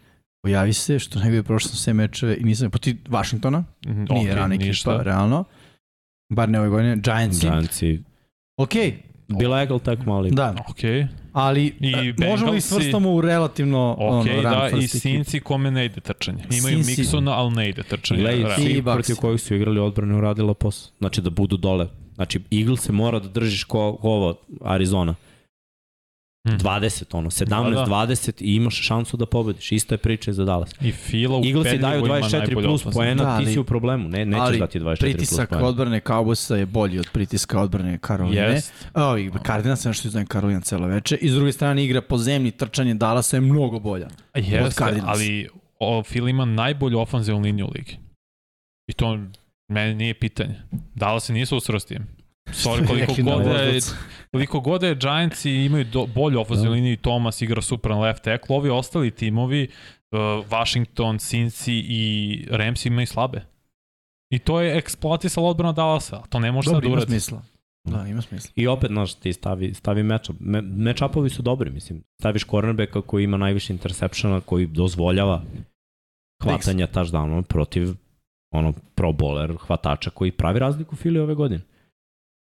pojavi 0.42 0.72
se, 0.72 0.98
što 0.98 1.18
ne 1.18 1.30
bi 1.30 1.42
prošlo 1.42 1.70
sve 1.70 1.92
mečeve 1.92 2.36
i 2.36 2.44
nisam, 2.44 2.70
protiv 2.70 2.96
Washingtona, 3.06 3.64
Mhm, 3.86 4.04
nije 4.04 4.30
ok, 4.30 4.36
rana 4.36 4.54
ekipa, 4.54 4.66
ništa. 4.66 5.02
realno. 5.02 5.44
Bar 6.28 6.48
ne 6.48 6.60
ove 6.60 6.68
godine, 6.68 6.96
Giantsi. 6.96 7.40
Giantsi. 7.40 8.02
Ok, 8.56 8.70
Bila 9.28 9.60
Eagle 9.60 9.78
tak 9.78 10.06
mali. 10.06 10.30
da, 10.30 10.54
Ok, 10.68 10.78
ali 11.32 11.66
I 11.80 11.90
I 11.90 12.14
možemo 12.20 12.52
li 12.52 12.60
svrstamo 12.60 13.12
u 13.12 13.20
relativno 13.20 13.92
ok, 13.92 14.00
ono, 14.02 14.42
da, 14.42 14.70
i. 14.74 14.88
Sinci 14.88 15.40
kome 15.40 15.70
ne 15.70 15.84
ide 15.84 16.00
trčanje. 16.00 16.44
Imaju 16.52 16.78
Sinci- 16.78 17.02
Mixona, 17.02 17.30
ali 17.30 17.52
ne 17.52 17.68
ide 17.68 17.82
trčanje. 17.82 18.22
Bucks. 18.82 18.94
protiv 18.94 19.16
kojih 19.16 19.40
su 19.40 19.54
igrali 19.54 19.80
odbrane 19.80 20.14
uradila 20.16 20.54
posao. 20.54 20.92
Znači 20.98 21.20
da 21.20 21.30
budu 21.30 21.56
dole. 21.56 21.88
Znači 22.14 22.40
Eagle 22.52 22.76
se 22.76 22.92
mora 22.92 23.18
da 23.18 23.28
držiš 23.28 23.64
ko, 23.64 23.96
ko 23.96 24.08
ovo 24.08 24.34
Arizona. 24.62 25.14
Mhm. 26.48 26.56
20, 26.56 27.14
ono, 27.14 27.30
17, 27.30 27.46
Da, 27.70 27.80
da. 27.80 27.86
20 27.86 28.42
i 28.42 28.54
imaš 28.54 28.74
šansu 28.76 29.16
da 29.16 29.26
pobediš. 29.26 29.72
Ista 29.72 29.94
je 29.94 29.98
priča 29.98 30.32
za 30.32 30.44
Dallas. 30.44 30.70
I 30.80 30.92
Fila 30.92 31.38
u 31.38 31.44
Eaglesi 31.46 31.78
daju 31.78 32.06
ima 32.06 32.14
24 32.14 32.38
najbolju 32.38 32.68
plus 32.68 32.80
ofenzivnu. 32.80 32.92
poena, 32.94 33.24
Da, 33.24 33.38
ti 33.38 33.46
si 33.46 33.58
u 33.58 33.64
problemu. 33.64 34.08
Ne, 34.08 34.24
nećeš 34.24 34.40
ali 34.40 34.58
dati 34.58 34.80
24 34.80 34.84
plus 34.84 34.98
Pritisak 35.00 35.48
poena. 35.50 35.66
odbrane 35.66 36.00
Cowboysa 36.00 36.54
je 36.54 36.66
bolji 36.66 36.98
od 36.98 37.08
pritiska 37.12 37.60
odbrane 37.60 37.98
Karoline. 37.98 38.40
Jest. 38.42 38.72
O, 38.94 39.18
i 39.18 39.30
Cardinals, 39.46 39.84
nešto 39.84 40.08
izdajem 40.08 40.26
Karolina 40.26 40.60
celo 40.60 40.86
veče. 40.86 41.16
I 41.16 41.28
s 41.28 41.34
druge 41.34 41.52
strane 41.52 41.84
igra 41.84 42.00
po 42.00 42.18
zemlji, 42.18 42.50
trčanje 42.50 42.94
Dallasa 42.94 43.36
je 43.36 43.40
mnogo 43.40 43.78
bolja. 43.78 44.06
Od 44.34 44.44
Jeste, 44.44 44.70
Cardinals. 44.74 45.08
ali 45.08 45.48
o, 45.78 46.02
Phil 46.02 46.28
ima 46.28 46.44
najbolju 46.44 46.98
ofanzivnu 46.98 47.40
liniju 47.40 47.66
u 47.66 47.72
ligi. 47.74 47.96
I 48.88 48.92
to 48.92 49.18
meni 49.68 49.94
nije 49.94 50.14
pitanje. 50.14 50.54
Dallas 50.94 51.24
se 51.24 51.32
nisu 51.32 51.60
s 51.60 51.84
tim. 51.84 52.19
Sorry, 52.52 52.86
koliko 52.86 53.14
god, 53.22 53.46
je, 53.46 53.80
koliko 54.30 54.60
god 54.60 54.82
je 54.82 54.94
Giants 54.94 55.44
i 55.44 55.50
imaju 55.50 55.84
do, 55.84 56.06
bolju 56.06 56.40
ofanzivnu 56.40 56.70
Da. 56.70 56.74
liniju 56.74 56.92
i 56.92 56.96
Thomas 56.96 57.42
igra 57.42 57.62
super 57.62 57.90
na 57.90 58.00
left 58.00 58.22
tackle, 58.24 58.56
ovi 58.56 58.70
ostali 58.70 59.10
timovi, 59.10 59.68
uh, 60.10 60.18
Washington, 60.50 61.18
Cincy 61.18 61.82
i 61.88 62.46
Rams 62.50 62.86
imaju 62.86 63.06
slabe. 63.06 63.42
I 64.30 64.38
to 64.38 64.60
je 64.60 64.76
eksploatisala 64.76 65.48
odbrana 65.48 65.72
Dallasa. 65.72 66.16
a 66.16 66.26
To 66.28 66.38
ne 66.38 66.52
može 66.52 66.70
sad 66.70 66.74
Dobro, 66.74 66.88
ima 66.88 67.00
smisla. 67.00 67.42
Da, 67.84 68.06
ima 68.06 68.22
smisla. 68.22 68.50
I 68.56 68.66
opet, 68.66 68.90
znaš, 68.90 69.14
ti 69.14 69.32
stavi, 69.32 69.74
stavi 69.74 70.02
matchup. 70.02 70.36
Me, 70.40 70.62
matchupovi 70.62 71.30
su 71.30 71.42
dobri, 71.42 71.70
mislim. 71.70 72.02
Staviš 72.20 72.44
cornerbacka 72.44 73.02
koji 73.02 73.24
ima 73.24 73.36
najviše 73.36 73.72
interceptiona, 73.72 74.40
koji 74.40 74.66
dozvoljava 74.66 75.42
hvatanja 76.42 76.86
touchdownova 76.86 77.42
protiv 77.42 77.88
ono 78.50 78.72
pro 78.94 79.12
bowler 79.12 79.56
hvatača 79.58 80.10
koji 80.10 80.32
pravi 80.32 80.58
razliku 80.58 80.96
Fili 80.96 81.18
ove 81.18 81.34
godine. 81.34 81.60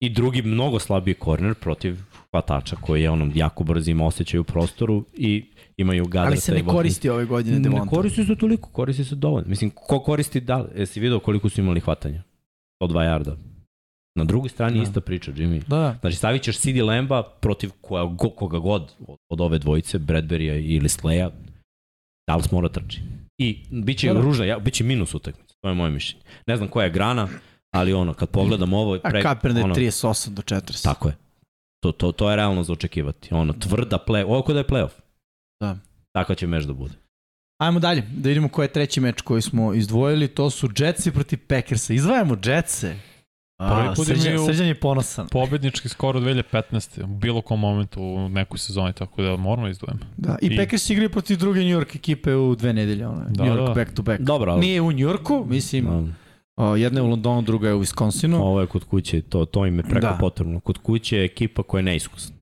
I 0.04 0.10
drugi 0.10 0.42
mnogo 0.42 0.80
slabiji 0.80 1.14
korner 1.14 1.56
protiv 1.56 1.98
hvatača 2.32 2.76
koji 2.76 3.04
je 3.04 3.10
onom 3.10 3.32
jako 3.36 3.64
brzo 3.64 3.92
ima 3.92 4.06
osjećaj 4.06 4.40
u 4.40 4.44
prostoru 4.44 5.06
i 5.14 5.46
imaju 5.78 6.06
Gadarta. 6.06 6.28
Ali 6.28 6.38
se 6.38 6.52
ne 6.54 6.66
koristi 6.66 7.10
ove 7.10 7.26
godine 7.26 7.56
Ne 7.56 7.60
Devonta. 7.60 7.90
koristi 7.90 8.26
se 8.26 8.36
toliko, 8.36 8.70
koristi 8.70 9.04
se 9.04 9.16
dovoljno. 9.16 9.50
Mislim, 9.50 9.72
ko 9.76 10.00
koristi 10.00 10.42
da? 10.42 10.68
Jesi 10.76 11.00
vidio 11.00 11.20
koliko 11.20 11.50
su 11.50 11.62
imali 11.62 11.80
hvatanja? 11.80 12.24
102 12.84 12.94
yarda. 12.94 13.36
Na 14.16 14.24
drugoj 14.24 14.50
strani 14.50 14.78
Da. 14.78 14.84
ista 14.84 15.02
priča, 15.02 15.32
Jimmy. 15.32 15.62
Da, 15.68 15.98
Znači, 16.02 16.16
stavit 16.18 16.42
ćeš 16.42 16.58
CD 16.58 16.78
Lamba 16.78 17.24
protiv 17.42 17.70
koja, 17.82 18.06
go, 18.06 18.30
koga 18.30 18.60
god 18.60 18.82
od, 19.08 19.18
od 19.30 19.42
ove 19.42 19.60
dvojice, 19.60 20.00
Bradberija 20.00 20.56
ili 20.56 20.90
Sleja, 20.90 21.32
Dallas 22.30 22.52
mora 22.52 22.70
trči. 22.70 23.02
I 23.38 23.58
bit 23.72 23.98
će 23.98 24.08
Da, 24.08 24.14
da, 24.14 24.20
da. 24.20 24.26
ružna, 24.26 24.46
ja, 24.46 24.60
bit 24.60 24.74
će 24.74 24.84
minus 24.84 25.14
utakmica, 25.16 25.54
to 25.62 25.70
je 25.70 25.76
moje 25.76 25.92
mišljenje. 25.92 26.24
Ne 26.48 26.58
znam 26.58 26.70
koja 26.70 26.84
je 26.84 26.92
grana, 26.92 27.28
ali 27.74 27.94
ono, 27.94 28.14
kad 28.14 28.30
pogledam 28.30 28.74
ovo... 28.74 28.98
a 29.04 29.12
Kaepernick 29.14 29.68
je 29.68 29.74
38 29.84 30.30
do 30.30 30.42
40. 30.42 30.84
Tako 30.84 31.08
je. 31.08 31.16
To, 31.80 31.92
to, 31.92 32.12
to 32.12 32.30
je 32.30 32.36
realno 32.36 32.64
za 32.64 32.74
očekivati. 32.74 33.34
Ono, 33.34 33.54
tvrda 33.54 33.98
play, 34.08 34.24
ovo 34.24 34.42
kod 34.42 34.56
da 34.56 34.60
je 34.60 34.68
playoff. 34.68 34.92
Da. 35.62 35.78
Tako 36.12 36.36
će 36.36 36.48
meč 36.48 36.64
da 36.64 36.74
bude. 36.74 36.94
Ajmo 37.62 37.80
dalje, 37.80 38.02
da 38.02 38.30
vidimo 38.30 38.50
ko 38.50 38.62
je 38.62 38.68
treći 38.68 39.02
meč 39.02 39.22
koji 39.22 39.42
smo 39.42 39.74
izdvojili. 39.74 40.28
To 40.28 40.50
su 40.50 40.70
Jetsi 40.78 41.12
protiv 41.12 41.40
Packersa. 41.48 41.94
Izdvajamo 41.94 42.38
Jetse. 42.46 42.96
Prvi 43.60 43.82
A, 43.82 43.94
put 43.96 44.06
srđan, 44.08 44.34
imaju- 44.34 44.46
srđan 44.46 44.68
je 44.68 44.76
ponosan. 44.76 45.28
Pobednički 45.28 45.90
skoro 45.90 46.20
2015. 46.20 47.04
U 47.04 47.08
bilo 47.08 47.42
kom 47.42 47.60
momentu 47.60 48.02
u 48.02 48.30
nekoj 48.30 48.58
sezoni, 48.58 48.94
tako 48.94 49.22
da 49.22 49.36
moramo 49.38 49.68
izdvojimo. 49.68 50.00
Da, 50.18 50.38
I, 50.42 50.46
I- 50.46 50.58
Packers 50.58 50.90
igraju 50.90 51.10
protiv 51.10 51.38
druge 51.38 51.60
New 51.60 51.80
York 51.80 51.96
ekipe 51.96 52.36
u 52.36 52.56
dve 52.56 52.74
nedelje. 52.74 53.08
Ono, 53.08 53.26
Da, 53.30 53.44
New 53.46 53.54
York 53.54 53.68
da. 53.68 53.74
back 53.74 53.94
to 53.94 54.02
back. 54.02 54.22
Dobro, 54.22 54.52
ali... 54.52 54.62
Nije 54.62 54.82
u 54.82 54.92
New 54.92 55.00
Yorku, 55.00 55.46
mislim, 55.48 55.88
o, 55.88 56.08
jedna 56.58 57.00
je 57.00 57.04
u 57.04 57.10
Londonu, 57.10 57.42
druga 57.42 57.68
je 57.68 57.74
u 57.74 57.80
Wisconsinu. 57.82 58.36
Ovo 58.36 58.62
je 58.62 58.68
kod 58.68 58.84
kuće, 58.84 59.22
to, 59.22 59.46
to 59.46 59.66
im 59.66 59.78
je 59.78 59.84
preko 59.84 60.00
Da. 60.08 60.18
potrebno. 60.20 60.60
Kod 60.60 60.78
kuće 60.78 61.18
je 61.18 61.26
ekipa 61.26 61.64
koja 61.64 61.80
je 61.80 61.84
neiskusna. 61.84 62.36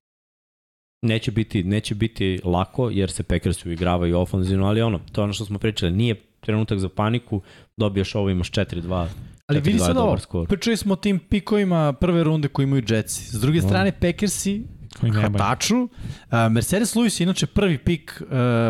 Neće 1.02 1.30
biti, 1.30 1.64
neće 1.64 1.94
biti 1.94 2.40
lako 2.44 2.90
jer 2.90 3.10
se 3.10 3.22
Packers 3.22 3.66
uigravaju 3.66 4.18
ofanzivno, 4.18 4.66
ali 4.66 4.82
ono, 4.82 5.00
to 5.12 5.20
je 5.20 5.24
ono 5.24 5.32
što 5.32 5.44
smo 5.44 5.58
pričali, 5.58 5.92
nije 5.92 6.14
trenutak 6.40 6.78
za 6.78 6.88
paniku, 6.88 7.40
dobijaš 7.76 8.14
ovo, 8.14 8.30
imaš 8.30 8.50
4-2, 8.50 9.06
Ali 9.46 9.60
vidi 9.60 9.70
4-2 9.70 9.72
je 9.72 9.78
sad 9.78 9.96
ovo, 9.96 10.44
pričali 10.48 10.76
smo 10.76 10.92
o 10.92 10.96
tim 10.96 11.18
pikovima 11.18 11.92
prve 11.92 12.24
runde 12.24 12.48
koji 12.48 12.64
imaju 12.64 12.82
Jetsi. 12.88 13.24
S 13.36 13.40
druge 13.40 13.60
Da. 13.60 13.66
strane, 13.66 13.92
Packersi. 13.92 14.62
Hvataču. 15.00 15.88
A, 16.30 16.48
Mercedes 16.48 16.94
Lewis 16.94 17.20
je 17.20 17.24
inače 17.24 17.46
prvi 17.46 17.78
pik, 17.78 18.22
uh, 18.22 18.28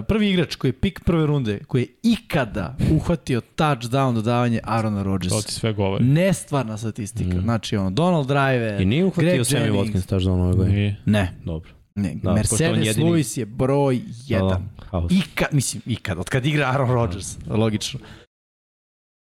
prvi 0.08 0.30
igrač 0.30 0.54
koji 0.56 0.68
je 0.68 0.72
pik 0.72 1.00
prve 1.04 1.26
runde, 1.26 1.58
koji 1.58 1.82
je 1.82 1.88
ikada 2.04 2.76
uhvatio 2.92 3.40
touchdown 3.56 4.14
dodavanje 4.14 4.60
Arona 4.64 4.98
To 4.98 5.02
Rodgersa. 5.02 5.42
ti 5.42 5.52
sve 5.52 5.72
govori. 5.72 6.04
Nestvarna 6.04 6.76
statistika. 6.76 7.36
Mm. 7.36 7.40
Znači, 7.40 7.76
ono, 7.76 7.90
Donald 7.90 8.26
Driver, 8.26 8.80
I 8.80 8.84
nije 8.84 9.04
uhvatio 9.04 9.44
Sammy. 9.44 9.70
Watkins 9.72 10.24
da 10.24 10.32
ono 10.32 10.44
ove 10.44 10.54
godine. 10.54 11.02
Ne, 11.06 11.32
Dobro. 11.44 11.70
ne. 11.94 12.14
Da, 12.14 12.32
Mercedes 12.32 12.86
jedini- 12.86 13.04
Lewis 13.04 13.38
je 13.38 13.46
broj 13.46 14.00
jedan. 14.26 14.48
Da, 14.78 14.84
haos. 14.86 15.12
Ikad, 15.12 15.48
mislim, 15.52 15.82
ikad, 15.86 16.18
od 16.18 16.28
kad 16.28 16.46
igra 16.46 16.66
Aaron 16.66 16.90
Rodgers, 16.90 17.38
logično. 17.48 18.00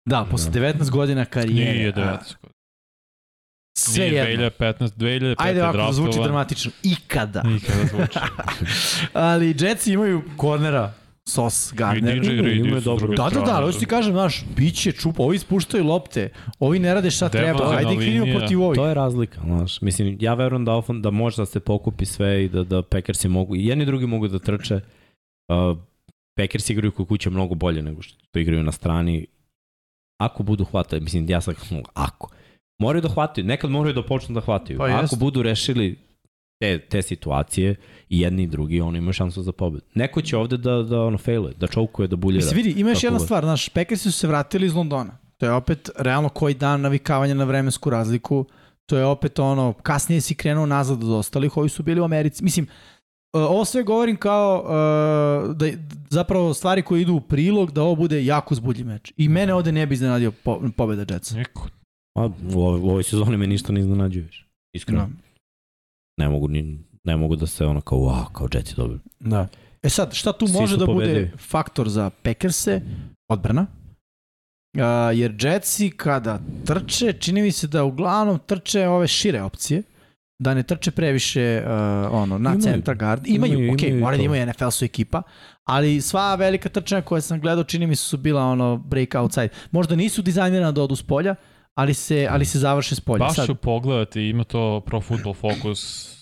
Da, 0.05 0.27
posle 0.31 0.51
Da. 0.51 0.59
19 0.59 0.89
godina 0.89 1.25
karijere. 1.25 1.73
Nije 1.73 1.89
a, 1.89 1.91
19. 1.91 2.35
Sve 3.77 4.05
Nije 4.05 4.29
jedno. 4.29 4.45
2015, 4.45 4.89
2005. 4.97 5.35
Ajde 5.37 5.63
ovako, 5.63 5.77
da 5.77 5.91
zvuči 5.91 6.19
dramatično. 6.23 6.71
Ikada. 6.83 7.43
Nikada 7.43 7.85
zvuči. 7.85 8.19
Ali 9.13 9.55
Jetsi 9.59 9.93
imaju 9.93 10.21
kornera, 10.37 10.93
Sos, 11.27 11.71
I 11.73 11.75
Gardner. 11.75 12.19
DJ 12.19 12.29
Reed 12.29 12.65
imaju 12.65 12.81
dobro. 12.81 13.07
Da, 13.07 13.29
da, 13.33 13.41
da, 13.41 13.55
ali 13.55 13.65
hoću 13.65 13.79
ti 13.79 13.85
kažem, 13.85 14.13
znaš, 14.13 14.43
bit 14.55 14.75
će 14.75 14.91
čupa, 14.91 15.23
ovi 15.23 15.35
ispuštaju 15.35 15.83
lopte, 15.83 16.29
ovi 16.59 16.79
ne 16.79 16.93
rade 16.93 17.11
šta 17.11 17.29
treba, 17.29 17.75
ajde 17.77 17.95
krenimo 17.95 18.39
protiv 18.39 18.61
ovih. 18.63 18.75
To 18.75 18.87
je 18.87 18.93
razlika, 18.93 19.41
znaš. 19.41 19.81
Mislim, 19.81 20.17
ja 20.19 20.33
verujem 20.33 20.65
da, 20.65 20.73
ofan, 20.73 21.01
da 21.01 21.11
može 21.11 21.37
da 21.37 21.45
se 21.45 21.59
pokupi 21.59 22.05
sve 22.05 22.45
i 22.45 22.49
da, 22.49 22.63
da 22.63 22.81
Packersi 22.81 23.27
mogu, 23.27 23.55
i 23.55 23.65
jedni 23.65 23.83
i 23.83 23.85
drugi 23.85 24.07
mogu 24.07 24.27
da 24.27 24.39
trče. 24.39 24.79
Uh, 25.47 25.77
Packers 26.37 26.69
igraju 26.69 26.91
kod 26.91 27.07
kuće 27.07 27.29
mnogo 27.29 27.55
bolje 27.55 27.81
nego 27.81 28.01
što 28.01 28.39
igraju 28.39 28.63
na 28.63 28.71
strani. 28.71 29.25
Ako 30.17 30.43
budu 30.43 30.65
hvatali, 30.65 31.01
mislim, 31.01 31.29
ja 31.29 31.41
sam 31.41 31.53
ako. 31.93 32.29
Moraju 32.77 33.01
da 33.01 33.09
hvataju, 33.09 33.45
nekad 33.45 33.71
moraju 33.71 33.93
da 33.93 34.03
počnu 34.03 34.35
da 34.35 34.41
hvataju. 34.41 34.79
Pa 34.79 34.85
Ako 34.85 35.03
jest. 35.03 35.19
budu 35.19 35.41
rešili 35.41 35.99
te, 36.59 36.79
te 36.79 37.01
situacije 37.01 37.75
i 38.09 38.19
jedni 38.19 38.43
i 38.43 38.47
drugi, 38.47 38.81
oni 38.81 38.97
imaju 38.97 39.13
šansu 39.13 39.41
za 39.41 39.51
pobedu. 39.51 39.85
Neko 39.93 40.21
će 40.21 40.37
ovde 40.37 40.57
da, 40.57 40.83
da 40.83 41.01
ono 41.01 41.17
failuje, 41.17 41.53
da 41.59 41.67
čoukuje, 41.67 42.07
da 42.07 42.15
buljira. 42.15 42.45
Mislim, 42.45 42.63
vidi, 42.63 42.79
ima 42.79 42.89
još 42.89 43.03
jedna 43.03 43.19
je. 43.19 43.25
stvar, 43.25 43.43
znaš, 43.43 43.69
Packersi 43.69 44.11
su 44.11 44.19
se 44.19 44.27
vratili 44.27 44.65
iz 44.65 44.73
Londona. 44.73 45.17
To 45.37 45.45
je 45.45 45.51
opet 45.51 45.89
realno 45.97 46.29
koji 46.29 46.53
dan 46.53 46.81
navikavanja 46.81 47.33
na 47.33 47.43
vremensku 47.43 47.89
razliku. 47.89 48.45
To 48.85 48.97
je 48.97 49.05
opet 49.05 49.39
ono, 49.39 49.73
kasnije 49.73 50.21
si 50.21 50.35
krenuo 50.35 50.65
nazad 50.65 51.03
od 51.03 51.09
ostalih, 51.11 51.57
ovi 51.57 51.69
su 51.69 51.83
bili 51.83 52.01
u 52.01 52.03
Americi. 52.03 52.43
Mislim, 52.43 52.65
e, 52.65 53.39
ovo 53.39 53.65
sve 53.65 53.83
govorim 53.83 54.15
kao 54.15 54.61
uh, 54.63 55.55
da 55.55 55.65
zapravo 56.09 56.53
stvari 56.53 56.81
koje 56.81 57.01
idu 57.01 57.13
u 57.13 57.21
prilog 57.21 57.71
da 57.71 57.81
ovo 57.83 57.95
bude 57.95 58.25
jako 58.25 58.55
zbudljiv 58.55 58.87
meč. 58.87 59.13
I 59.17 59.29
mene 59.29 59.53
ovde 59.53 59.71
ne 59.71 59.85
bi 59.85 59.93
iznenadio 59.93 60.31
po, 60.31 60.61
pobeda 60.77 61.13
Jetsa. 61.13 61.37
Niko. 61.37 61.67
A, 62.15 62.25
u, 62.53 62.59
ovoj, 62.59 62.79
u 62.79 62.89
ovoj 62.89 63.03
sezoni 63.03 63.37
me 63.37 63.47
ništa 63.47 63.73
ne 63.73 63.79
iznenađuje 63.79 64.25
više. 64.25 64.45
Iskreno. 64.75 65.01
Da. 65.01 65.09
Ne 66.23 66.29
mogu, 66.29 66.47
ni, 66.47 66.79
ne 67.03 67.17
mogu 67.17 67.35
da 67.35 67.47
se 67.47 67.65
ono 67.65 67.81
kao, 67.81 67.99
wow, 67.99 68.31
kao 68.33 68.47
Jetsi 68.53 68.75
dobili. 68.75 68.99
Da. 69.19 69.47
E 69.83 69.89
sad, 69.89 70.13
šta 70.13 70.33
tu 70.33 70.47
Svi 70.47 70.53
može 70.59 70.77
da 70.77 70.85
bude 70.85 70.93
pobedili. 70.93 71.31
faktor 71.37 71.89
za 71.89 72.09
Packerse? 72.09 72.81
Odbrana. 73.29 73.65
Uh, 74.77 74.81
jer 75.19 75.35
Jetsi 75.41 75.91
kada 75.91 76.39
trče, 76.65 77.13
čini 77.13 77.41
mi 77.41 77.51
se 77.51 77.67
da 77.67 77.83
uglavnom 77.83 78.39
trče 78.45 78.87
ove 78.87 79.07
šire 79.07 79.41
opcije, 79.41 79.83
da 80.41 80.53
ne 80.53 80.63
trče 80.63 80.91
previše 80.91 81.63
uh, 81.65 81.71
ono, 82.11 82.37
na 82.37 82.49
Imaju. 82.49 82.61
centar 82.61 82.95
guard. 82.95 83.27
Imaju, 83.27 83.53
Imaju, 83.53 83.73
ok, 83.73 83.81
imaju 83.81 83.97
i 83.97 84.01
mora 84.01 84.17
da 84.17 84.23
imaju 84.23 84.45
NFL 84.45 84.69
su 84.69 84.85
ekipa, 84.85 85.21
ali 85.63 86.01
sva 86.01 86.35
velika 86.35 86.69
trčanja 86.69 87.01
koje 87.01 87.21
sam 87.21 87.39
gledao 87.41 87.63
čini 87.63 87.87
mi 87.87 87.95
se 87.95 88.03
su 88.03 88.17
bila 88.17 88.43
ono 88.43 88.77
break 88.77 89.15
outside. 89.15 89.49
Možda 89.71 89.95
nisu 89.95 90.21
dizajnirana 90.21 90.71
da 90.71 90.81
odu 90.81 90.95
s 90.95 91.03
polja, 91.03 91.35
ali 91.75 91.93
se, 91.93 92.27
ali 92.31 92.45
se 92.45 92.59
završe 92.59 92.95
s 92.95 92.99
polja. 92.99 93.19
Baš 93.19 93.45
ću 93.45 93.55
pogledati, 93.55 94.21
ima 94.21 94.43
to 94.43 94.81
Pro 94.81 95.01
Football 95.01 95.33
Focus, 95.35 95.79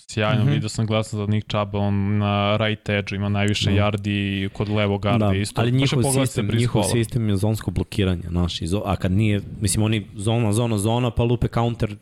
sjajno, 0.08 0.44
mm 0.44 0.48
-hmm. 0.48 0.52
vidio 0.52 0.68
sam 0.68 0.86
glasno 0.86 1.18
za 1.18 1.26
Nick 1.26 1.48
Chubb, 1.48 1.74
on 1.74 2.18
na 2.18 2.56
right 2.56 2.88
edge 2.88 3.16
ima 3.16 3.28
najviše 3.28 3.70
Da. 3.70 3.76
yardi 3.76 4.48
kod 4.48 4.68
levo 4.68 4.98
garda 4.98 5.26
Da, 5.26 5.34
isto. 5.34 5.60
ali 5.60 5.72
njihov 5.72 6.02
sistem, 6.04 6.48
njihov 6.48 6.82
sistem 6.84 7.28
je 7.28 7.36
zonsko 7.36 7.70
blokiranje, 7.70 8.22
znaš, 8.28 8.58
a 8.84 8.96
kad 8.96 9.12
nije, 9.12 9.40
mislim, 9.60 9.84
oni 9.84 10.06
zona, 10.14 10.52
zona, 10.52 10.78
zona, 10.78 11.10
pa 11.10 11.22
lupe 11.22 11.48
counter, 11.48 11.96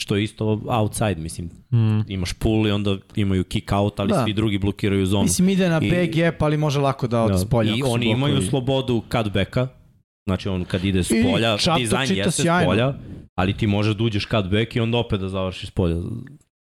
što 0.00 0.16
je 0.16 0.24
isto 0.24 0.60
outside, 0.66 1.14
mislim, 1.16 1.50
Mm. 1.72 2.00
imaš 2.08 2.32
pull 2.32 2.66
i 2.66 2.70
onda 2.70 2.96
imaju 3.16 3.44
kick 3.44 3.72
out, 3.72 4.00
ali 4.00 4.08
Da. 4.08 4.16
da. 4.16 4.24
svi 4.24 4.32
drugi 4.32 4.58
blokiraju 4.58 5.06
zonu. 5.06 5.22
mislim 5.22 5.48
ide 5.48 5.68
na 5.68 5.80
I- 5.82 5.90
back 5.90 6.16
gap, 6.16 6.42
ali 6.42 6.56
može 6.56 6.80
lako 6.80 7.06
da 7.06 7.22
ode 7.22 7.32
Da, 7.32 7.38
s 7.38 7.44
polja. 7.44 7.74
I 7.76 7.82
oni 7.82 8.10
imaju 8.10 8.42
slobodu 8.42 9.02
cutbacka, 9.12 9.68
znači 10.28 10.48
on 10.48 10.64
kad 10.64 10.84
ide 10.84 11.02
s 11.02 11.08
polja, 11.24 11.56
dizajn 11.78 12.08
jeste 12.10 12.30
s 12.32 12.36
sjajno. 12.36 12.66
polja, 12.66 12.94
ali 13.34 13.52
ti 13.52 13.66
možeš 13.66 13.94
da 13.94 14.04
uđeš 14.04 14.22
cutback 14.24 14.76
i 14.76 14.80
onda 14.80 14.98
opet 14.98 15.20
da 15.20 15.28
završiš 15.28 15.68
s 15.68 15.72
polja. 15.72 15.96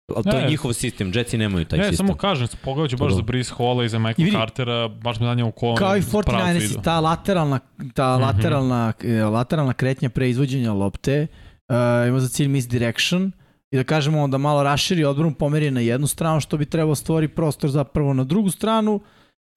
Ali 0.08 0.24
to 0.24 0.30
Ne, 0.30 0.38
je 0.38 0.48
njihov 0.48 0.72
sistem, 0.72 1.12
Jetsi 1.14 1.38
nemaju 1.38 1.64
taj 1.64 1.78
Ne, 1.78 1.84
sistem. 1.84 1.96
samo 1.98 2.14
kažem, 2.14 2.48
pogledat 2.58 2.90
ću 2.90 2.96
baš 2.96 3.12
za. 3.12 3.22
Breeze 3.22 3.54
Halla 3.54 3.84
i 3.84 3.88
za 3.88 3.96
I 3.96 4.00
Michael 4.00 4.24
vidi- 4.24 4.32
Cartera, 4.32 4.88
baš 4.88 5.20
me 5.20 5.26
zanima 5.26 5.48
u 5.48 5.52
kom 5.52 5.76
Kao 5.76 5.96
i 5.96 6.00
pravcu 6.02 6.16
49ers, 6.22 6.64
idu. 6.64 6.80
ta 6.82 7.00
lateralna, 7.00 7.58
ta 7.94 8.14
Mhm. 8.14 8.22
lateralna, 8.22 8.92
eh, 9.04 9.24
lateralna 9.24 9.72
kretnja 9.72 10.08
pre 10.10 10.30
izvođenja 10.30 10.72
lopte 10.72 11.26
uh, 11.68 11.74
ima 12.08 12.20
za 12.20 12.28
cilj 12.28 12.48
misdirection 12.48 13.32
i 13.70 13.76
da 13.76 13.84
kažemo 13.84 14.28
da 14.28 14.38
malo 14.38 14.62
raširi 14.62 15.04
odbranu, 15.04 15.34
pomeri 15.34 15.70
na 15.70 15.80
jednu 15.80 16.06
stranu, 16.06 16.40
što 16.40 16.56
bi 16.56 16.64
trebalo 16.66 16.94
stvori 16.94 17.28
prostor 17.28 17.70
zapravo 17.70 18.12
na 18.12 18.24
drugu 18.24 18.50
stranu 18.50 19.00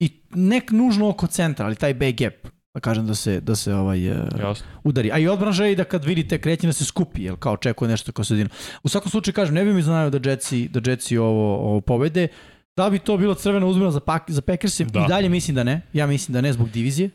i 0.00 0.10
nek 0.30 0.70
nužno 0.70 1.08
oko 1.08 1.26
centra, 1.26 1.66
ali 1.66 1.76
taj 1.76 1.94
back 1.94 2.14
gap 2.14 2.34
da 2.74 2.80
kažem 2.80 3.06
da 3.06 3.14
se, 3.14 3.40
da 3.40 3.56
se 3.56 3.74
ovaj, 3.74 4.10
uh, 4.10 4.16
Jasno. 4.40 4.66
udari. 4.84 5.12
A 5.12 5.18
i 5.18 5.28
odbrana 5.28 5.52
želi 5.52 5.76
da 5.76 5.84
kad 5.84 6.04
vidite 6.04 6.38
kretnje 6.38 6.66
da 6.66 6.72
se 6.72 6.84
skupi, 6.84 7.22
jel 7.22 7.36
kao 7.36 7.52
očekuje 7.52 7.88
nešto 7.88 8.12
kao 8.12 8.24
sredinu. 8.24 8.50
U 8.82 8.88
svakom 8.88 9.10
slučaju 9.10 9.34
kažem, 9.34 9.54
ne 9.54 9.64
bi 9.64 9.72
mi 9.72 9.80
iznenadio 9.80 10.18
da 10.18 10.30
Jetsi, 10.30 10.68
da 10.68 10.90
Jetsi 10.90 11.18
ovo, 11.18 11.56
ovo 11.56 11.80
pobede. 11.80 12.28
Da 12.76 12.90
bi 12.90 12.98
to 12.98 13.16
bilo 13.16 13.34
crvena 13.34 13.66
uzmena 13.66 13.90
za, 13.90 14.00
pak, 14.00 14.30
za 14.30 14.42
Packers? 14.42 14.80
Da. 14.80 15.04
I 15.04 15.08
dalje 15.08 15.28
mislim 15.28 15.54
da 15.54 15.64
ne. 15.64 15.80
Ja 15.92 16.06
mislim 16.06 16.32
da 16.32 16.40
ne 16.40 16.52
zbog 16.52 16.70
divizije. 16.70 17.10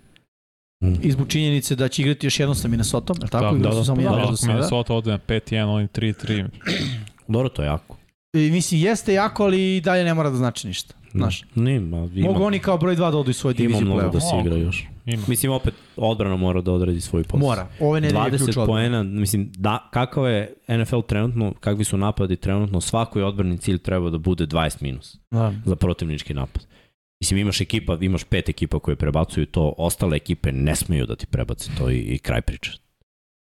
Mm. 0.84 0.94
I 1.02 1.12
zbog 1.12 1.28
činjenice 1.28 1.76
da 1.76 1.88
će 1.88 2.02
igrati 2.02 2.26
još 2.26 2.40
jednom 2.40 2.56
sa 2.56 2.68
Minnesota, 2.68 3.14
je 3.22 3.28
tako? 3.30 3.56
Da, 3.56 3.64
da, 3.64 3.72
su 3.72 3.78
da, 3.78 3.84
samo 3.84 4.02
da, 4.02 4.10
Da, 4.10 4.38
sada. 4.38 4.54
Minnesota 4.54 4.94
ode 4.94 5.12
na 5.12 5.20
5-1, 5.28 5.64
oni 5.66 5.88
3-3. 5.88 6.48
Dobro, 7.28 7.50
to 7.50 7.62
je 7.62 7.66
jako. 7.66 7.98
I, 8.34 8.52
mislim, 8.52 8.82
jeste 8.82 9.14
jako, 9.14 9.44
ali 9.44 9.78
i 9.78 9.82
dalje 9.82 10.04
ne 10.04 10.14
mora 10.14 10.30
da 10.30 10.36
znači 10.38 10.68
ništa. 10.68 10.94
Znaš, 11.18 11.44
Nima, 11.56 12.10
ima, 12.16 12.28
mogu 12.32 12.44
oni 12.44 12.60
kao 12.60 12.78
broj 12.78 12.96
2 12.96 13.12
da 13.12 13.18
odu 13.18 13.30
iz 13.30 13.38
svoje 13.38 13.52
ima 13.54 13.58
divizije 13.58 13.86
mnogo 13.86 14.02
play-off. 14.02 14.12
da 14.14 14.20
se 14.20 14.36
igra 14.42 14.56
još. 14.58 14.88
Ima. 15.06 15.24
Mislim, 15.28 15.52
opet, 15.52 15.74
odbrana 15.96 16.36
mora 16.36 16.62
da 16.62 16.72
odradi 16.72 17.02
svoj 17.02 17.24
posao. 17.24 17.40
Mora. 17.40 17.68
Ove 17.80 18.02
ključ 18.02 18.14
20 18.14 18.50
odbrana. 18.50 18.66
poena, 18.66 19.04
mislim, 19.04 19.52
da, 19.58 19.90
kakav 19.94 20.28
je 20.28 20.54
NFL 20.68 21.00
trenutno, 21.08 21.54
kakvi 21.60 21.84
su 21.84 21.98
napadi 21.98 22.36
trenutno, 22.36 22.82
svakoj 22.82 23.24
odbrani 23.24 23.58
cilj 23.58 23.78
treba 23.78 24.10
da 24.10 24.18
bude 24.18 24.48
20 24.48 24.82
minus 24.82 25.18
Da. 25.32 25.54
za 25.66 25.76
protivnički 25.76 26.34
napad. 26.34 26.66
Mislim, 27.22 27.40
imaš 27.40 27.62
ekipa, 27.62 27.98
imaš 28.02 28.24
pet 28.24 28.50
ekipa 28.50 28.80
koje 28.80 28.96
prebacuju 28.96 29.46
to, 29.46 29.74
ostale 29.78 30.16
ekipe 30.16 30.52
ne 30.52 30.76
smeju 30.76 31.06
da 31.06 31.16
ti 31.16 31.26
prebace 31.26 31.72
to 31.78 31.90
i, 31.90 31.98
i 31.98 32.18
kraj 32.18 32.42
priče. 32.42 32.72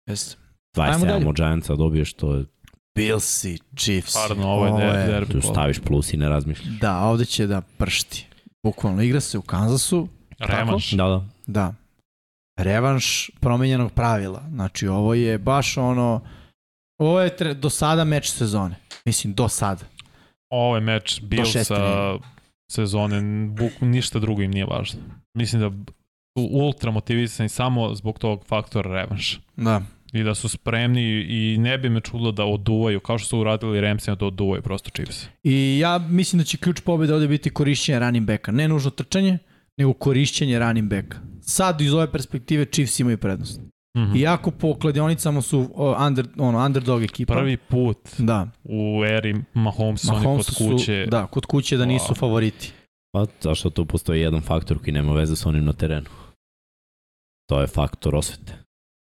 Jeste. 0.09 0.37
Ajmo 0.77 1.05
dalje. 1.07 1.25
27 1.25 1.29
od 1.29 1.35
Giantsa 1.37 1.75
dobiješ, 1.75 2.13
to 2.13 2.35
je 2.35 2.45
Billsi, 2.97 3.59
Chiefs. 3.77 4.11
Stvarno, 4.11 4.47
ovo 4.49 4.67
je 4.67 4.73
der- 4.73 5.07
derbi. 5.07 5.33
Tu 5.33 5.41
staviš 5.41 5.79
plus 5.81 6.13
i 6.13 6.17
ne 6.17 6.29
razmišljaš. 6.29 6.79
Da, 6.81 6.99
ovde 7.01 7.25
će 7.25 7.47
da 7.47 7.61
pršti. 7.61 8.27
Bukvalno 8.63 9.03
igra 9.03 9.21
se 9.21 9.39
u 9.39 9.43
Kansasu. 9.43 10.09
Revanš. 10.39 10.91
Da, 10.91 11.05
da. 11.05 11.25
Da. 11.47 11.75
Revanš 12.59 13.31
promenjenog 13.41 13.93
pravila. 13.93 14.43
Znači, 14.51 14.89
ovo 14.89 15.15
je 15.15 15.39
baš 15.39 15.77
ono... 15.77 16.21
Ovo 16.99 17.21
je 17.21 17.37
tre, 17.37 17.55
do 17.55 17.71
sada 17.71 18.05
meč 18.05 18.31
sezone. 18.31 18.77
Mislim, 19.05 19.35
do 19.35 19.49
sada. 19.49 19.85
Ovo 20.51 20.75
je 20.75 20.81
meč 20.81 21.21
šeste. 21.53 21.75
sezone, 22.73 23.47
buk, 23.49 23.73
ništa 23.81 24.19
drugo 24.19 24.43
im 24.43 24.51
nije 24.51 24.67
važno. 24.67 25.01
Mislim 25.35 25.63
da 25.63 25.71
su 26.39 26.49
ultra 26.53 26.91
motivisani 26.91 27.49
samo 27.49 27.95
zbog 27.95 28.19
tog 28.19 28.45
faktora 28.47 28.91
revanš. 28.93 29.41
Da. 29.57 29.83
I 30.13 30.23
da 30.23 30.35
su 30.35 30.49
spremni 30.49 31.03
i 31.29 31.59
ne 31.59 31.79
bi 31.79 31.89
me 31.89 32.01
čudilo 32.01 32.33
da 32.33 32.45
oduvaju, 32.45 33.01
kao 33.01 33.19
što 33.19 33.29
su 33.29 33.39
uradili 33.39 33.81
Ramsey, 33.81 34.17
da 34.19 34.27
oduvaju 34.27 34.63
prosto 34.63 34.91
Chiefs. 34.91 35.27
I 35.43 35.79
ja 35.79 35.99
mislim 35.99 36.39
da 36.39 36.45
će 36.45 36.57
ključ 36.59 36.81
pobjede 36.81 37.15
ovde 37.15 37.29
biti 37.29 37.51
korišćenje 37.51 37.99
running 37.99 38.27
backa. 38.27 38.53
Ne 38.53 38.69
nužno 38.69 38.91
trčanje, 38.91 39.39
nego 39.79 39.93
korišćenje 39.93 40.59
running 40.59 40.91
backa. 40.91 41.19
Sad 41.41 41.81
iz 41.81 41.93
ove 41.95 42.13
perspektive 42.13 42.65
Chiefs 42.65 43.01
imaju 43.01 43.19
prednost. 43.19 43.61
Mm 43.61 44.01
-hmm. 44.01 44.17
Iako 44.21 44.51
po 44.51 44.75
kladionicama 44.79 45.43
su 45.43 45.71
under, 46.07 46.27
ono, 46.39 46.67
underdog 46.67 47.03
ekipa. 47.03 47.35
Prvi 47.35 47.57
put 47.57 47.99
Da. 48.19 48.49
u 48.65 49.05
eri 49.05 49.35
Mahomes, 49.55 50.09
oni 50.09 50.17
Mahomes 50.19 50.47
kod 50.47 50.55
su, 50.57 50.69
kuće. 50.71 51.07
da, 51.11 51.27
kod 51.27 51.47
kuće 51.47 51.77
da 51.77 51.85
nisu 51.87 52.13
Wow. 52.15 52.19
favoriti. 52.19 52.73
Pa 53.13 53.27
zašto 53.41 53.71
tu 53.71 53.85
postoji 53.87 54.21
jedan 54.21 54.41
faktor 54.41 54.79
koji 54.79 54.93
nema 54.93 55.13
veze 55.13 55.37
sa 55.37 55.49
onim 55.49 55.65
na 55.65 55.73
terenu. 55.73 56.07
To 57.49 57.61
je 57.61 57.67
faktor 57.67 58.15
osvete. 58.17 58.53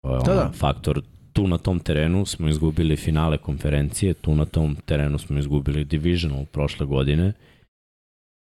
Je 0.03 0.19
Da, 0.25 0.33
da. 0.33 0.51
faktor 0.53 1.01
tu 1.33 1.47
na 1.47 1.57
tom 1.57 1.79
terenu 1.79 2.25
smo 2.25 2.49
izgubili 2.49 2.95
finale 2.95 3.37
konferencije, 3.37 4.13
tu 4.13 4.35
na 4.35 4.45
tom 4.45 4.75
terenu 4.85 5.17
smo 5.17 5.39
izgubili 5.39 5.85
divisional 5.85 6.45
prošle 6.45 6.85
godine 6.85 7.33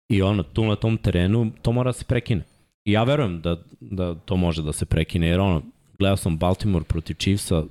i 0.09 0.22
ono, 0.22 0.43
tu 0.43 0.66
na 0.66 0.76
tom 0.76 0.98
terenu 0.98 1.51
to 1.61 1.72
mora 1.72 1.90
da 1.90 1.93
se 1.93 2.06
prekine. 2.06 2.43
I 2.85 2.92
ja 2.92 3.03
verujem 3.03 3.42
da, 3.42 3.58
da 3.80 4.16
to 4.16 4.38
može 4.38 4.64
da 4.64 4.74
se 4.74 4.85
prekine, 4.85 5.27
jer 5.27 5.40
ono, 5.40 5.61
gledao 6.00 6.17
sam 6.17 6.38
Baltimore 6.38 6.85
protiv 6.85 7.16
Chiefsa 7.16 7.64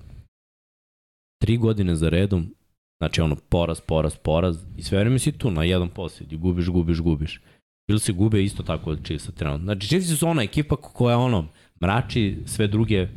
tri 1.43 1.57
godine 1.57 1.97
za 1.97 2.09
redom, 2.09 2.55
znači 2.99 3.21
ono, 3.21 3.37
poraz, 3.49 3.81
poraz, 3.81 4.17
poraz 4.17 4.59
i 4.77 4.83
sve 4.83 4.99
vreme 4.99 5.19
si 5.19 5.33
tu 5.33 5.51
na 5.51 5.65
jedan 5.65 5.89
posjed 5.89 6.33
i 6.33 6.37
gubiš, 6.37 6.69
gubiš, 6.69 7.01
gubiš. 7.01 7.41
Bili 7.89 8.01
se 8.01 8.13
gube 8.13 8.45
isto 8.45 8.63
tako 8.63 8.91
od 8.91 9.05
Chiefsa 9.05 9.33
trenutno. 9.33 9.65
Znači, 9.65 9.87
Chiefs 9.87 10.19
su 10.19 10.29
ona 10.29 10.43
ekipa 10.43 10.77
koja 10.77 11.19
ono, 11.19 11.49
mrači 11.83 12.39
sve 12.47 12.67
druge 12.67 13.09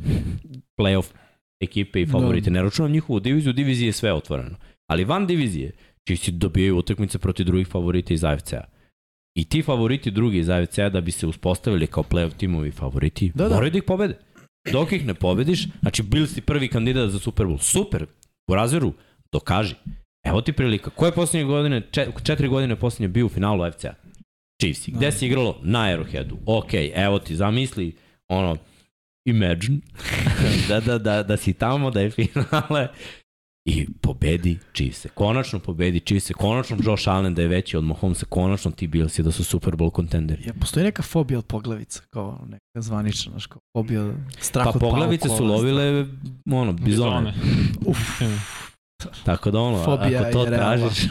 playoff 0.80 1.06
ekipe 1.60 2.00
i 2.02 2.06
favorite. 2.06 2.50
Da. 2.50 2.54
Ne 2.54 2.62
računam 2.62 2.92
njihovu 2.92 3.20
diviziju, 3.20 3.52
divizije 3.52 3.86
je 3.86 3.92
sve 3.92 4.12
otvoreno. 4.12 4.56
Ali 4.86 5.04
van 5.04 5.26
divizije, 5.26 5.72
Chiefs 6.06 6.28
dobijaju 6.28 6.76
utakmice 6.76 7.18
protiv 7.18 7.46
drugih 7.46 7.66
favorita 7.68 8.14
iz 8.14 8.24
AFC-a. 8.24 8.64
I 9.34 9.44
ti 9.44 9.62
favoriti 9.62 10.10
drugi 10.10 10.38
iz 10.38 10.48
AFC-a 10.48 10.88
da 10.88 11.00
bi 11.00 11.10
se 11.10 11.26
uspostavili 11.26 11.86
kao 11.86 12.02
playoff 12.02 12.36
timovi 12.36 12.70
favoriti, 12.70 13.32
Da, 13.34 13.48
da. 13.48 13.54
moraju 13.54 13.70
da 13.70 13.78
ih 13.78 13.84
pobede. 13.86 14.18
Dok 14.72 14.92
ih 14.92 15.06
ne 15.06 15.14
pobediš, 15.14 15.66
znači 15.80 16.02
bili 16.02 16.26
si 16.28 16.40
prvi 16.40 16.68
kandidat 16.68 17.10
za 17.10 17.18
Super 17.18 17.46
Bowl. 17.46 17.58
Super, 17.58 18.06
u 18.50 18.54
razveru, 18.54 18.92
dokaži. 19.32 19.74
Evo 20.24 20.40
ti 20.40 20.52
prilika. 20.52 20.90
Koje 20.90 21.12
poslednje 21.12 21.44
godine, 21.44 21.82
čet, 21.90 22.08
četiri 22.24 22.48
godine 22.48 22.76
poslednje 22.76 23.08
bio 23.08 23.26
u 23.26 23.28
finalu 23.28 23.62
AFC-a? 23.62 23.94
Chiefs. 24.62 24.88
Gde 24.88 25.06
Da. 25.06 25.12
si 25.12 25.26
igralo? 25.26 25.58
Na 25.62 25.78
Arrowheadu. 25.78 26.36
Ok, 26.46 26.70
evo 26.94 27.18
ti, 27.18 27.36
zamisli, 27.36 27.96
ono, 28.28 28.56
imagine, 29.30 29.78
da, 30.68 30.80
da, 30.80 30.98
da, 30.98 31.22
da 31.22 31.36
si 31.36 31.52
tamo, 31.52 31.90
da 31.90 32.00
je 32.00 32.10
finale 32.10 32.88
i 33.64 33.86
pobedi 34.00 34.58
Chiefs. 34.74 35.06
Konačno 35.14 35.58
pobedi 35.58 36.00
Chiefs. 36.00 36.30
Konačno 36.36 36.76
Josh 36.84 37.08
Allen 37.08 37.34
da 37.34 37.42
je 37.42 37.48
veći 37.48 37.76
od 37.76 37.84
Mahomesa. 37.84 38.26
Konačno 38.28 38.70
ti 38.70 38.86
Billsi 38.86 39.22
da 39.22 39.32
su 39.32 39.44
Super 39.44 39.74
Bowl 39.74 39.90
kontenderi. 39.90 40.42
Ja, 40.46 40.52
postoji 40.60 40.84
neka 40.84 41.02
fobija 41.02 41.38
od 41.38 41.46
poglavica, 41.46 42.02
kao 42.10 42.38
neka 42.48 42.80
zvanična, 42.80 43.30
znaš, 43.30 43.46
kao 43.46 43.60
fobija 43.76 44.12
strah 44.38 44.64
Pa 44.64 44.70
od 44.70 44.80
poglavice 44.80 45.28
su 45.28 45.44
lovile 45.44 46.06
ono, 46.50 46.72
bizone. 46.72 47.34
Uf, 47.86 47.98
Tako 49.24 49.50
da 49.50 49.60
ono, 49.60 49.84
Fobija 49.84 50.22
ako 50.22 50.32
to 50.32 50.44
tražiš. 50.44 51.08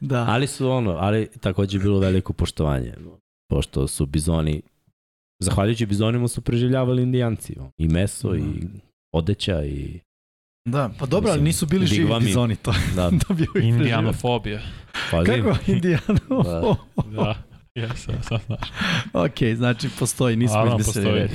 da. 0.00 0.26
ali 0.34 0.46
su 0.46 0.70
ono, 0.70 0.90
ali 0.90 1.28
takođe 1.40 1.78
je 1.78 1.82
bilo 1.82 1.98
veliko 1.98 2.32
poštovanje. 2.32 2.94
Pošto 3.50 3.88
su 3.88 4.06
bizoni, 4.06 4.62
zahvaljujući 5.42 5.86
bizonima 5.86 6.28
su 6.28 6.40
preživljavali 6.40 7.02
indijanci. 7.02 7.56
I 7.78 7.88
meso, 7.88 8.36
i 8.36 8.42
odeća, 9.14 9.64
i 9.64 10.00
Da, 10.64 10.90
pa 10.98 11.06
dobro, 11.06 11.30
ali 11.30 11.42
nisu 11.42 11.66
bili 11.66 11.86
živi 11.86 12.14
mi- 12.14 12.20
bizoni 12.20 12.56
to. 12.56 12.74
da, 12.96 13.10
Dobio 13.28 13.46
ih 13.56 13.64
Indijanofobija. 13.64 14.60
pa 15.10 15.24
Kako 15.24 15.56
indijano? 15.66 16.42
Da. 16.44 16.74
Da, 17.16 17.34
jesam, 17.74 18.14
sad 18.22 18.40
znaš. 18.46 18.68
ok, 19.12 19.56
znači 19.56 19.88
postoji, 19.98 20.36
nismo 20.36 20.66
izmislili 20.66 21.06
postoji. 21.06 21.22
reč. 21.22 21.30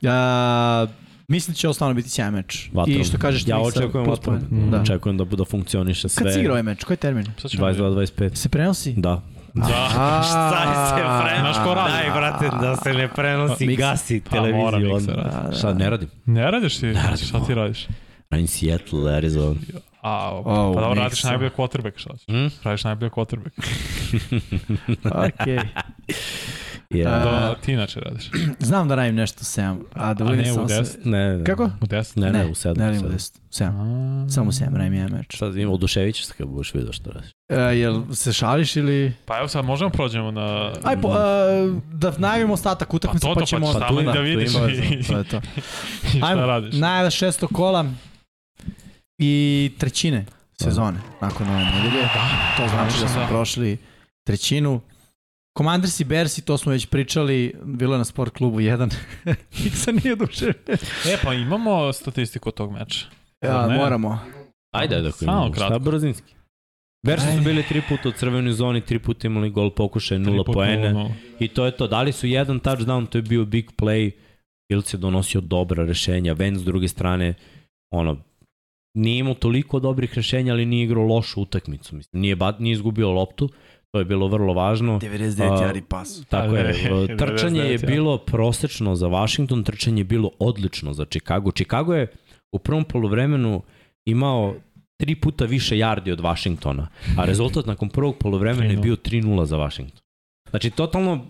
Ja, 0.00 0.86
mislim 1.28 1.52
da 1.52 1.56
će 1.56 1.72
stvarno 1.72 1.94
biti 1.94 2.08
sjajan 2.10 2.34
meč. 2.34 2.70
Vatrom. 2.72 3.00
I 3.00 3.04
što 3.04 3.18
kažeš, 3.18 3.46
Ja 3.46 3.58
očekujem 3.60 4.06
vatrom. 4.06 4.38
Da. 4.70 4.80
Očekujem 4.80 5.18
da, 5.18 5.24
da 5.24 5.44
funkcioniše 5.44 6.08
sve. 6.08 6.24
Kad 6.24 6.32
si 6.32 6.38
igrao 6.40 6.52
ovaj 6.52 6.62
meč? 6.62 6.84
Koji 6.84 6.94
je 6.94 6.98
termin? 6.98 7.24
Sad 7.38 7.50
ćemo 7.50 7.66
vidjeti. 7.66 7.82
22-25. 8.22 8.34
Se 8.34 8.48
prenosi? 8.48 8.92
Da. 8.92 9.22
Da. 9.54 9.88
Znaš 11.40 11.56
ko 11.58 11.74
radi? 11.74 11.92
Daj, 11.92 12.10
brate, 12.10 12.50
da 12.58 12.76
se 12.76 12.92
ne 12.92 13.08
prenosi, 13.08 13.66
Mix- 13.66 13.76
gasi 13.78 14.20
Pa 14.22 14.36
mora 14.36 14.44
televiziju. 14.70 14.94
mikser 14.94 15.14
odmah. 15.14 15.24
raditi. 15.26 15.42
Da, 15.42 15.50
da. 15.50 15.56
Šta, 15.56 15.74
ne 15.74 15.90
radim? 15.90 16.08
Ne 16.26 16.50
radiš 16.50 16.78
ti? 16.78 16.92
radim 16.92 17.16
Šta 17.18 17.40
ti 17.40 17.54
radiš? 17.54 17.86
Radim 18.30 18.46
Seattle, 18.48 19.12
Arizona. 19.12 19.54
A, 20.02 20.30
Oh, 20.34 20.44
pa 20.74 20.80
dobro, 20.80 20.94
radiš 20.94 21.10
mikser. 21.12 21.30
najbolje 21.30 21.50
quarterback, 21.50 21.98
šta 21.98 22.10
ćeš? 22.12 22.26
Hm? 22.26 22.46
Radiš 22.64 22.84
najbolje 22.84 23.10
quarterback. 23.10 23.52
Ok. 25.26 25.46
Ja. 26.94 27.08
A, 27.10 27.18
Da, 27.20 27.54
ti 27.56 27.72
inače 27.72 28.00
radiš. 28.00 28.30
Znam 28.60 28.88
da 28.88 28.94
radim 28.94 29.14
nešto 29.14 29.40
7, 29.40 29.78
a 29.92 30.14
da 30.14 30.24
A 30.24 30.26
budem 30.26 30.38
ne 30.38 30.52
u 30.52 30.54
samo 30.54 30.66
10? 30.66 30.84
se- 30.84 30.98
Ne, 31.04 31.36
ne. 31.36 31.44
Kako? 31.44 31.64
U 31.80 31.86
10? 31.86 32.16
Ne, 32.16 32.26
ne, 32.26 32.38
Ne, 32.38 32.46
u 32.46 32.50
7. 32.50 32.78
Ne 32.78 32.86
radim 32.86 33.02
u 33.02 33.08
10. 33.08 33.38
7. 33.50 34.30
Samo 34.30 34.52
7 34.52 34.76
radim 34.76 34.94
jedan 34.94 35.12
meč. 35.12 35.36
Sad 35.36 35.56
ima 35.56 35.72
oduševit 35.72 36.14
ćeš 36.14 36.26
se 36.26 36.34
kad 36.34 36.46
budeš 36.46 36.74
vidio 36.74 36.92
što 36.92 37.10
radiš. 37.10 37.30
E, 37.50 37.56
jel 37.56 38.02
se 38.12 38.32
šališ 38.32 38.76
ili... 38.76 39.12
Pa 39.26 39.38
evo 39.38 39.48
sad 39.48 39.64
možemo 39.64 39.90
prođemo 39.90 40.30
na... 40.30 40.72
Aj, 40.84 41.00
po, 41.00 41.08
uh, 41.08 41.14
da 41.92 42.12
najavimo 42.18 42.54
ostatak 42.54 42.94
utakmice, 42.94 43.22
Pa 43.22 43.28
pa, 43.28 43.34
to, 43.34 43.40
to, 43.40 43.46
ćemo... 43.46 43.66
pa 43.66 43.72
Pa 43.72 43.78
tu 43.78 43.86
tamo 43.86 44.00
ima, 44.00 44.12
da 44.12 44.18
tu 44.18 44.22
vidiš 44.22 44.50
ima. 44.50 44.60
To 44.60 44.68
je 44.68 44.80
to, 44.98 45.08
to 45.08 45.18
je 45.18 45.24
to. 45.24 45.40
i 46.06 46.18
šta 46.18 46.26
Ajmo, 46.26 46.46
radiš. 46.46 46.74
najava 46.74 47.10
šesto 47.10 47.48
kola 47.48 47.84
i 49.18 49.32
trećine 49.78 50.24
sezone 50.56 50.98
nakon 51.20 51.48
ove 51.48 51.64
nedelje. 51.64 52.02
Da, 52.02 52.28
To 52.56 52.68
znači 52.68 53.00
da 53.00 53.08
smo 53.08 53.20
da. 53.20 53.26
prošli 53.26 53.78
trećinu. 54.24 54.80
Commanders 55.58 56.00
i 56.00 56.04
Bersi, 56.04 56.44
to 56.44 56.58
smo 56.58 56.72
već 56.72 56.86
pričali, 56.86 57.54
bilo 57.64 57.94
je 57.94 57.98
na 57.98 58.04
sport 58.04 58.32
klubu 58.36 58.60
1. 58.60 58.94
Niksa 59.64 59.92
nije 59.92 60.16
duše. 60.16 60.52
E, 61.06 61.16
pa 61.24 61.34
imamo 61.34 61.92
statistiku 61.92 62.48
od 62.48 62.54
tog 62.54 62.72
meča. 62.72 63.06
Ja, 63.44 63.66
ne? 63.66 63.76
moramo. 63.76 64.18
Ajde, 64.74 64.96
ako 64.96 65.10
Samo 65.10 65.32
imamo. 65.32 65.54
Šta 65.54 65.68
kratko. 65.68 65.78
brzinski? 65.78 66.34
Versi 67.06 67.26
su 67.36 67.42
bili 67.44 67.62
tri 67.68 67.82
puta 67.88 68.08
u 68.08 68.12
crvenoj 68.12 68.52
zoni, 68.52 68.80
tri 68.80 68.98
puta 68.98 69.26
imali 69.26 69.50
gol 69.50 69.70
pokušaj, 69.70 70.18
nula 70.18 70.44
poene. 70.44 70.92
nula. 70.92 71.10
I 71.40 71.48
to 71.48 71.64
je 71.64 71.76
to. 71.76 71.86
Dali 71.86 72.12
su 72.12 72.26
jedan 72.26 72.60
touchdown, 72.60 73.06
to 73.06 73.18
je 73.18 73.22
bio 73.22 73.44
big 73.44 73.70
play. 73.76 74.10
Bills 74.68 74.94
je 74.94 74.98
donosio 74.98 75.40
dobra 75.40 75.84
rešenja. 75.84 76.32
Ven 76.32 76.58
s 76.58 76.64
druge 76.64 76.88
strane, 76.88 77.34
ono, 77.92 78.16
nije 78.94 79.18
imao 79.18 79.34
toliko 79.34 79.80
dobrih 79.80 80.14
rešenja, 80.14 80.52
ali 80.52 80.66
nije 80.66 80.84
igrao 80.84 81.04
lošu 81.04 81.42
utakmicu. 81.42 81.96
Mislim, 81.96 82.20
nije, 82.20 82.36
nije 82.58 82.72
izgubio 82.72 83.10
loptu, 83.10 83.48
to 83.92 83.98
je 83.98 84.04
bilo 84.04 84.28
vrlo 84.28 84.54
važno. 84.54 85.00
99 85.00 85.42
A, 85.42 85.56
yardi 85.62 85.80
pas. 85.80 86.22
Tako 86.28 86.56
je, 86.56 86.72
trčanje 87.18 87.60
je 87.60 87.78
99, 87.78 87.82
ja. 87.82 87.86
bilo 87.86 88.18
prosečno 88.18 88.94
za 88.94 89.06
Washington, 89.08 89.64
trčanje 89.64 90.00
je 90.00 90.04
bilo 90.04 90.30
odlično 90.38 90.92
za 90.92 91.04
Chicago. 91.04 91.50
Chicago 91.50 91.94
je 91.94 92.06
u 92.52 92.58
prvom 92.58 92.84
polovremenu 92.84 93.62
imao 94.04 94.54
tri 94.96 95.14
puta 95.14 95.44
više 95.44 95.76
yardi 95.76 96.12
od 96.12 96.20
Washingtona, 96.20 96.86
a 97.18 97.24
rezultat 97.30 97.66
nakon 97.66 97.88
prvog 97.88 98.16
polovremena 98.18 98.64
je 98.64 98.76
3:0. 98.76 98.82
bio 98.82 98.96
3-0 98.96 99.44
za 99.44 99.56
Washington. 99.56 100.00
Znači, 100.50 100.70
totalno 100.70 101.26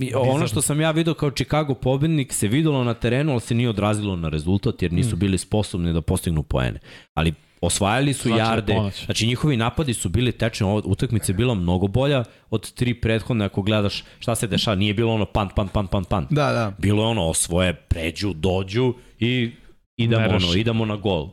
I 0.00 0.14
ono 0.14 0.46
što 0.46 0.62
sam 0.62 0.80
ja 0.80 0.90
video 0.90 1.14
kao 1.14 1.30
Chicago 1.30 1.74
pobednik 1.74 2.32
se 2.32 2.48
videlo 2.48 2.84
na 2.84 2.94
terenu, 2.94 3.32
ali 3.32 3.40
se 3.40 3.54
nije 3.54 3.68
odrazilo 3.68 4.16
na 4.16 4.28
rezultat 4.28 4.82
jer 4.82 4.92
nisu 4.92 5.16
Mm. 5.16 5.18
bili 5.18 5.38
sposobni 5.38 5.92
da 5.92 6.00
postignu 6.00 6.42
poene. 6.42 6.78
Ali 7.14 7.34
osvajali 7.60 8.12
su 8.12 8.22
Znači 8.28 8.38
jarde, 8.38 8.74
ponoć. 8.74 9.04
znači 9.04 9.26
njihovi 9.26 9.56
napadi 9.56 9.94
su 9.94 10.08
bili 10.08 10.32
tečni, 10.32 10.66
ova 10.66 10.82
utakmica 10.84 11.32
je 11.32 11.36
bila 11.36 11.54
mnogo 11.54 11.86
bolja 11.86 12.24
od 12.50 12.72
tri 12.72 12.94
prethodne 13.00 13.44
ako 13.44 13.62
gledaš 13.62 14.04
šta 14.18 14.34
se 14.34 14.46
dešava, 14.46 14.74
nije 14.74 14.94
bilo 14.94 15.14
ono 15.14 15.24
pan, 15.24 15.48
pan, 15.56 15.68
pan, 15.68 15.86
pan, 15.86 16.04
pan. 16.04 16.26
Da, 16.30 16.52
da. 16.52 16.72
Bilo 16.78 17.02
je 17.02 17.06
ono 17.08 17.22
osvoje, 17.28 17.74
pređu, 17.74 18.32
dođu 18.32 18.94
i 19.18 19.50
idemo, 19.96 20.22
Ne 20.22 20.34
ono, 20.36 20.54
idemo 20.54 20.84
na 20.84 20.96
gol. 20.96 21.28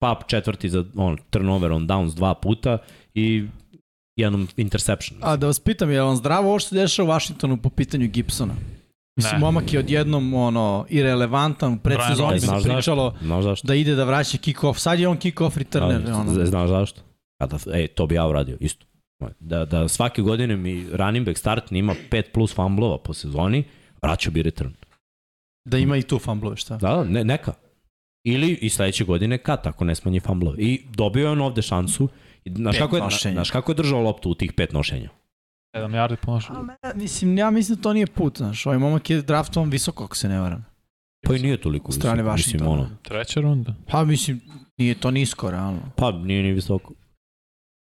Pap 0.00 0.28
četvrti 0.28 0.68
za 0.68 0.84
on, 0.96 1.16
turnover 1.30 1.72
on 1.72 1.88
downs 1.88 2.14
dva 2.14 2.34
puta 2.34 2.78
i 3.14 3.44
jednom 4.16 4.48
interception. 4.56 5.18
A 5.22 5.36
da 5.36 5.46
vas 5.46 5.60
pitam, 5.60 5.90
je 5.90 6.00
li 6.02 6.06
vam 6.06 6.16
zdravo 6.16 6.48
ovo 6.48 6.58
što 6.58 6.68
se 6.68 6.74
dešava 6.74 7.08
u 7.08 7.12
Washingtonu 7.12 7.56
po 7.56 7.70
pitanju 7.70 8.08
Gibsona? 8.08 8.54
Mislim, 9.22 9.34
Ne. 9.34 9.38
momak 9.40 9.72
je 9.72 9.78
odjednom 9.78 10.34
ono, 10.34 10.86
irelevantan, 10.88 11.78
pred 11.78 11.98
Robinson. 11.98 12.30
se 12.32 12.46
Znaš 12.46 12.62
pričalo 12.64 13.14
Znaš 13.22 13.44
zašto? 13.44 13.66
da 13.66 13.74
ide 13.74 13.94
da 13.94 14.04
vraća 14.04 14.38
kick-off. 14.38 14.74
Sad 14.74 15.00
je 15.00 15.08
on 15.08 15.18
kick-off 15.18 15.58
returner. 15.58 16.02
Da, 16.02 16.16
ono. 16.16 16.32
z- 16.34 16.46
Znaš 16.46 16.68
zašto? 16.68 17.00
Kada, 17.38 17.56
ej, 17.74 17.86
to 17.88 18.06
bi 18.06 18.14
ja 18.14 18.26
uradio, 18.26 18.56
isto. 18.60 18.86
Da, 19.40 19.64
da 19.64 19.88
svake 19.88 20.22
godine 20.22 20.56
mi 20.56 20.86
running 20.92 21.26
back 21.26 21.38
start 21.38 21.72
ima 21.72 21.94
5 22.10 22.22
plus 22.24 22.54
fumblova 22.54 22.98
po 22.98 23.14
sezoni, 23.14 23.64
vraćao 24.02 24.32
bi 24.32 24.42
return. 24.42 24.70
Da 25.64 25.78
ima 25.78 25.96
i 25.96 26.02
tu 26.02 26.18
fumblove, 26.18 26.56
šta? 26.56 26.76
Da, 26.76 26.88
da, 26.88 27.04
ne, 27.04 27.24
neka. 27.24 27.52
Ili 28.24 28.52
i 28.52 28.68
sledeće 28.68 29.04
godine 29.04 29.38
kat, 29.38 29.66
ako 29.66 29.84
ne 29.84 29.94
smanji 29.94 30.20
fumblove. 30.20 30.58
I 30.58 30.82
dobio 30.86 31.24
je 31.24 31.30
on 31.30 31.40
ovde 31.40 31.62
šansu. 31.62 32.08
Znaš 32.46 32.78
kako, 32.78 32.96
je, 32.96 33.02
nošenja. 33.02 33.34
znaš 33.34 33.50
kako 33.50 33.72
je 33.72 33.76
držao 33.76 34.00
loptu 34.00 34.30
u 34.30 34.34
tih 34.34 34.52
pet 34.52 34.72
nošenja? 34.72 35.08
7 35.72 35.90
yardi 35.90 36.16
me- 36.62 36.94
Mislim, 36.94 37.38
ja 37.38 37.50
mislim 37.50 37.76
da 37.76 37.82
to 37.82 37.92
nije 37.92 38.06
put, 38.06 38.38
znaš. 38.38 38.66
Ovaj 38.66 38.78
momak 38.78 39.10
je 39.10 39.22
draftovan 39.22 39.70
visoko, 39.70 40.04
ako 40.04 40.16
se 40.16 40.28
ne 40.28 40.40
varam. 40.40 40.66
Pa 41.22 41.34
i 41.34 41.38
nije 41.38 41.60
toliko 41.60 41.92
strane 41.92 42.22
visoko, 42.22 42.36
mislim, 42.36 42.60
Washingtona. 42.60 42.82
ono, 42.82 42.96
Treća 43.02 43.40
runda. 43.40 43.74
Pa 43.86 44.04
mislim, 44.04 44.40
nije 44.76 44.94
to 44.94 45.10
nisko, 45.10 45.50
realno. 45.50 45.80
Pa 45.96 46.12
nije 46.12 46.42
ni 46.42 46.52
visoko. 46.52 46.94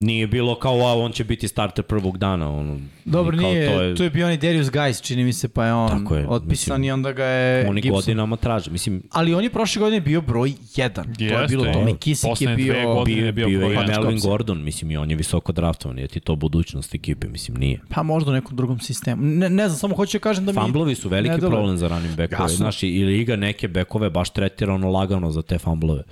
Nije 0.01 0.27
bilo 0.27 0.55
kao, 0.55 0.81
a 0.81 0.95
on 0.95 1.13
će 1.13 1.25
biti 1.25 1.49
starter 1.49 1.85
prvog 1.85 2.19
dana. 2.19 2.51
Ono, 2.51 2.81
Dobro, 3.05 3.37
nije, 3.37 3.67
to 3.69 3.83
je- 3.83 3.95
tu 3.95 4.03
je 4.03 4.11
bio 4.11 4.27
onaj 4.27 4.37
Darius 4.37 4.67
Guys, 4.67 5.03
čini 5.03 5.25
mi 5.25 5.33
se, 5.33 5.49
pa 5.49 5.65
je 5.67 5.73
on 5.73 5.89
Tako 5.91 6.17
je, 6.17 6.27
otpisan 6.29 6.49
mislim, 6.75 6.85
i 6.85 6.91
onda 6.91 7.13
ga 7.13 7.25
je 7.25 7.69
Oni 7.69 7.81
Gibson. 7.81 7.95
godinama 7.95 8.37
traže. 8.37 8.71
Mislim, 8.71 9.03
Ali 9.11 9.35
on 9.35 9.45
je 9.45 9.51
prošle 9.51 9.81
godine 9.81 10.01
bio 10.01 10.21
broj 10.21 10.49
1. 10.51 10.95
to 10.95 11.25
je 11.25 11.31
Jeste, 11.31 11.47
bilo 11.49 11.65
to. 11.65 11.85
McKissick 11.85 12.41
je 12.41 12.49
bio... 12.49 12.75
bio, 13.05 13.17
je 13.17 13.33
bio 13.33 13.49
bio, 13.49 13.59
bio 13.59 13.69
broj. 13.69 13.87
Melvin. 13.87 14.21
Gordon, 14.21 14.63
mislim, 14.63 14.91
i 14.91 14.97
on 14.97 15.11
je 15.11 15.17
visoko 15.17 15.53
draftovan. 15.53 15.99
Je 15.99 16.09
ti 16.09 16.21
to 16.21 16.37
budućnost 16.37 16.95
ekipe? 16.95 17.29
Mislim, 17.29 17.57
nije. 17.57 17.81
Pa 17.89 18.03
možda 18.03 18.31
u 18.31 18.35
nekom 18.35 18.57
drugom 18.57 18.81
sistemu. 18.81 19.23
Ne, 19.23 19.51
ne 19.51 19.69
znam, 19.69 19.79
samo 19.79 19.97
hoću 19.97 20.19
da 20.19 20.23
kažem 20.23 20.47
da 20.47 20.53
mi... 20.53 20.59
Fumblovi 20.59 20.95
su 20.95 21.09
veliki 21.09 21.35
ne 21.35 21.39
problem 21.41 21.77
za 21.77 21.89
running 21.89 22.17
backove. 22.17 22.43
Jasno. 22.43 22.57
Znaš, 22.57 22.83
i 22.83 23.05
liga 23.05 23.37
neke 23.37 23.69
bekove 23.69 24.11
baš 24.11 24.31
tretira 24.31 24.75
ono 24.75 24.91
lagano 24.91 25.31
za 25.31 25.43
te 25.43 25.59
fumblove. 25.59 26.03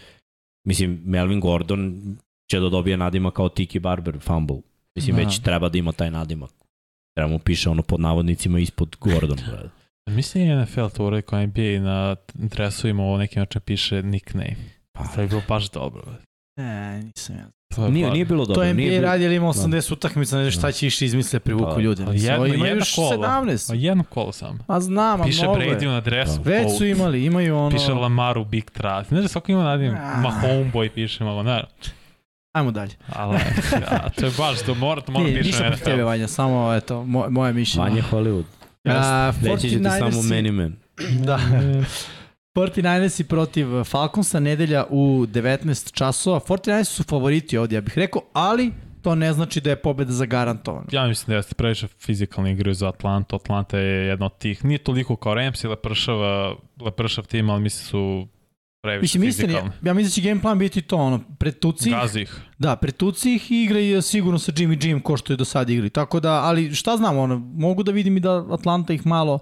Mislim, 0.67 1.01
Melvin 1.05 1.41
Gordon 1.41 2.17
će 2.47 2.61
da 2.61 2.69
dobije 2.69 2.97
nadima 2.97 3.31
kao 3.31 3.49
Tiki 3.49 3.79
Barber 3.79 4.19
fumble. 4.21 4.57
Mislim, 4.95 5.17
Da. 5.17 5.23
već 5.23 5.39
treba 5.39 5.69
da 5.69 5.79
ima 5.79 5.93
taj 5.93 6.11
nadimak. 6.11 6.51
Treba 7.17 7.31
mu 7.31 7.39
piše 7.39 7.71
ono 7.71 7.83
pod 7.83 8.01
navodnicima 8.01 8.59
ispod 8.59 8.97
Gordon. 9.01 9.39
brate. 9.49 9.69
Mislim 10.07 10.45
je 10.45 10.57
NFL 10.57 10.87
to 10.87 11.05
uradio 11.05 11.23
kao 11.23 11.43
NBA 11.43 11.63
i 11.63 11.79
na 11.79 12.17
dresovima 12.35 13.03
ovo 13.03 13.19
neki 13.19 13.39
način 13.39 13.61
piše 13.61 14.03
nickname. 14.03 14.57
Pa, 14.93 15.05
To 15.07 15.21
je 15.21 15.27
bilo 15.27 15.43
baš 15.49 15.71
dobro. 15.71 16.03
Ne, 16.57 17.03
nisam 17.03 17.37
ja. 17.37 17.45
To 17.75 17.85
je 17.85 17.91
nije, 17.91 18.11
nije 18.11 18.25
bilo 18.25 18.45
dobro. 18.45 18.55
To 18.55 18.63
je 18.63 18.75
NBA 18.75 18.83
bilo- 18.83 19.03
radi, 19.03 19.27
ali 19.27 19.35
ima 19.37 19.47
80 19.49 19.93
utakmica, 19.93 20.37
ne 20.37 20.43
znaš 20.45 20.55
šta 20.55 20.73
će 20.73 20.87
išli 20.87 21.07
izmisle, 21.07 21.41
privuku 21.41 21.73
Pa, 21.75 21.81
ljude. 21.81 22.05
pa 22.05 22.13
Mislim, 22.13 22.33
jedno- 22.33 22.47
imaju 22.47 22.65
jedno 22.65 22.81
još 22.81 22.95
kolo. 22.95 23.11
17. 23.13 23.71
A 23.71 23.77
jedno 23.77 24.05
kolo 24.05 24.33
samo. 24.33 24.59
A 24.67 24.81
znam, 24.81 25.21
a 25.21 25.25
Piše 25.25 25.43
mnogo 25.43 25.59
Brady 25.59 25.87
na 25.87 26.01
dresu. 26.01 26.43
Već 26.43 26.79
su 26.79 26.87
imali, 26.87 27.25
imaju 27.25 27.57
ono... 27.57 27.71
Piše 27.71 27.93
Lamaru 27.93 28.45
Big 28.45 28.65
Trust. 28.65 29.09
Znaš 29.09 29.23
da 29.23 29.29
svako 29.29 29.53
ima 29.53 29.65
nadim? 29.65 29.91
Ah. 29.91 30.21
Ma 30.23 30.41
homeboy 30.43 30.89
piše 30.89 31.25
malo, 31.25 31.43
ne. 31.43 31.65
Ajmo 32.55 32.71
dalje. 32.71 32.95
Ali, 33.09 33.39
ja, 33.73 34.11
to 34.17 34.27
je 34.27 34.33
baš, 34.39 34.63
to 34.63 34.75
mora, 34.75 35.01
to 35.01 35.13
mora 35.13 35.25
piše 35.25 35.43
ništa 35.43 35.65
protiv 35.65 35.85
tebe. 35.85 36.03
Vanja, 36.03 36.29
samo, 36.29 36.75
eto, 36.75 37.05
mo, 37.05 37.27
moje 37.31 37.53
mišljenje. 37.53 37.89
Vanja 37.89 38.03
Hollywood. 38.11 38.45
A, 38.85 39.33
Reći 39.43 39.71
ćete 39.71 39.91
samo 39.91 40.11
49ersi 40.11 40.29
many 40.29 40.51
man. 40.53 40.77
Da. 41.27 41.41
49ersi 42.55 43.23
protiv 43.23 43.85
Falconsa, 43.85 44.41
nedelja 44.41 44.85
u 44.91 45.27
19 45.27 45.93
časova. 45.93 46.41
49ersi 46.41 46.85
su 46.85 47.03
favoriti 47.03 47.59
ovdje, 47.59 47.77
ja 47.77 47.81
bih 47.81 47.99
rekao, 47.99 48.23
ali 48.33 48.73
to 49.03 49.15
ne 49.15 49.33
znači 49.33 49.61
da 49.61 49.71
je 49.71 49.77
pobeda 49.77 50.13
zagarantovana. 50.13 50.87
Ja 50.93 51.07
mislim 51.07 51.33
da 51.33 51.37
jeste 51.37 51.55
previše 51.55 51.87
fizikalni 51.87 52.51
igraju 52.51 52.75
za 52.75 52.89
Atlantu. 52.89 53.37
Atlanta 53.37 53.79
je 53.79 54.07
jedna 54.07 54.27
od 54.27 54.39
tih, 54.39 54.65
nije 54.65 54.79
toliko 54.79 55.17
kao 55.17 55.35
Rams 55.35 55.65
i 55.65 55.69
lepršava, 55.69 56.55
lepršav 56.81 57.27
tim, 57.27 57.51
ali 57.51 57.63
mislim 57.63 57.87
su 57.87 58.29
previše 58.85 59.19
Mislim, 59.19 59.25
istina, 59.25 59.49
fizikalni. 59.49 59.71
ja, 59.83 59.89
ja 59.89 59.95
mislim 59.95 60.09
da 60.09 60.15
će 60.15 60.21
game 60.21 60.41
plan 60.41 60.59
biti 60.59 60.83
to, 60.83 60.97
ono, 60.97 61.21
pretuci 61.39 61.89
ih, 61.89 61.95
Gazi 61.95 62.21
ih. 62.21 62.41
da, 62.59 62.77
pretuci 62.77 63.35
ih 63.35 63.51
i 63.51 63.63
igraj 63.63 64.03
sigurno 64.03 64.39
sa 64.39 64.53
Jimmy 64.53 64.87
Jim 64.87 65.01
ko 65.01 65.17
što 65.17 65.33
je 65.33 65.37
do 65.37 65.45
sada 65.45 65.73
igri. 65.73 65.91
Tako 65.91 66.21
da, 66.21 66.33
ali 66.33 66.75
šta 66.75 66.97
znam, 66.97 67.19
ono, 67.19 67.39
mogu 67.39 67.83
da 67.83 67.93
vidim 67.93 68.17
i 68.17 68.21
da 68.21 68.47
Atlanta 68.51 68.93
ih 68.93 69.07
malo 69.07 69.39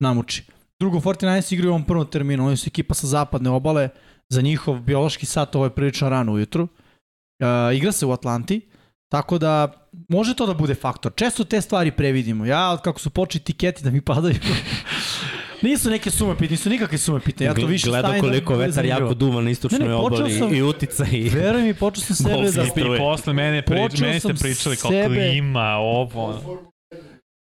namuči. 0.00 0.44
Drugo, 0.80 1.00
49ers 1.00 1.52
igraju 1.54 1.70
u 1.70 1.74
ovom 1.74 1.84
prvom 1.84 2.06
terminu, 2.06 2.46
oni 2.46 2.56
su 2.56 2.68
ekipa 2.68 2.94
sa 2.94 3.06
zapadne 3.06 3.50
obale, 3.50 3.88
za 4.28 4.42
njihov 4.42 4.80
biološki 4.80 5.26
sat 5.26 5.54
ovo 5.56 5.64
je 5.64 5.70
prilično 5.74 6.08
rano 6.08 6.32
ujutru. 6.32 6.62
Uh, 6.64 7.76
igra 7.76 7.92
se 7.92 8.06
u 8.06 8.12
Atlanti, 8.12 8.60
tako 9.08 9.38
da 9.38 9.72
može 10.08 10.34
to 10.36 10.46
da 10.46 10.54
bude 10.54 10.74
faktor. 10.74 11.12
Često 11.14 11.44
te 11.44 11.60
stvari 11.60 11.90
previdimo. 11.90 12.46
Ja, 12.46 12.78
kako 12.84 13.00
su 13.00 13.10
počeli 13.10 13.44
tiketi 13.44 13.84
da 13.84 13.90
mi 13.90 14.00
padaju, 14.00 14.34
nisu 15.62 15.90
neke 15.90 16.10
sume 16.10 16.32
pitne, 16.32 16.48
nisu 16.50 16.70
nikakve 16.70 16.98
sume 16.98 17.20
pitne. 17.20 17.46
Ja 17.46 17.54
to 17.54 17.66
više 17.66 17.86
Gledao 17.86 18.10
stavim 18.10 18.20
koliko 18.20 18.56
da 18.56 18.58
vetar 18.58 18.84
jako 18.84 19.14
duva 19.14 19.40
na 19.40 19.50
istočnoj 19.50 19.80
Ne, 19.80 19.88
ne, 19.88 19.94
počeo 19.94 20.16
obali 20.18 20.38
sam- 20.38 20.54
i 20.54 20.62
utica 20.62 21.06
i... 21.12 21.28
Veruj 21.28 21.62
mi, 21.62 21.74
počeo 21.74 22.04
sam 22.04 22.16
sebe 22.16 22.50
da... 22.50 22.94
I 22.94 22.98
posle 22.98 23.32
mene, 23.32 23.62
prič, 23.62 24.00
meni 24.00 24.20
ste 24.20 24.34
pričali 24.34 24.76
kao 24.76 24.90
sebe- 24.90 25.14
klima, 25.14 25.76
ovo. 25.76 26.40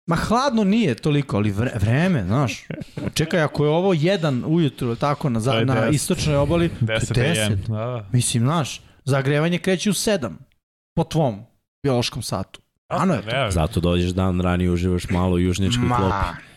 Ma 0.06 0.16
hladno 0.16 0.64
nije 0.64 0.94
toliko, 0.94 1.36
ali 1.36 1.50
vre, 1.50 1.70
vreme, 1.80 2.24
znaš. 2.24 2.66
Čekaj, 3.14 3.40
ako 3.42 3.64
je 3.64 3.70
ovo 3.70 3.94
jedan 3.94 4.44
ujutru, 4.46 4.96
tako, 4.96 5.28
na, 5.28 5.38
To 5.38 5.44
za, 5.44 5.52
je 5.52 5.64
na 5.64 5.88
istočnoj 5.88 6.36
obali, 6.36 6.70
10 6.80 7.14
10. 7.14 7.46
AM. 7.46 7.60
Da, 7.68 7.76
da. 7.76 8.08
mislim, 8.12 8.42
znaš, 8.42 8.82
zagrevanje 9.04 9.58
kreće 9.58 9.90
u 9.90 9.92
7, 9.92 10.30
po 10.96 11.04
tvom 11.04 11.42
biološkom 11.86 12.22
satu. 12.22 12.60
Ano 12.88 13.14
je 13.14 13.22
to. 13.22 13.50
Zato 13.50 13.80
dođeš 13.80 14.10
dan 14.10 14.40
ranije, 14.40 14.70
uživaš 14.70 15.08
malo 15.10 15.34
u 15.34 15.38
južničkoj 15.38 15.88
klopi. 15.88 16.53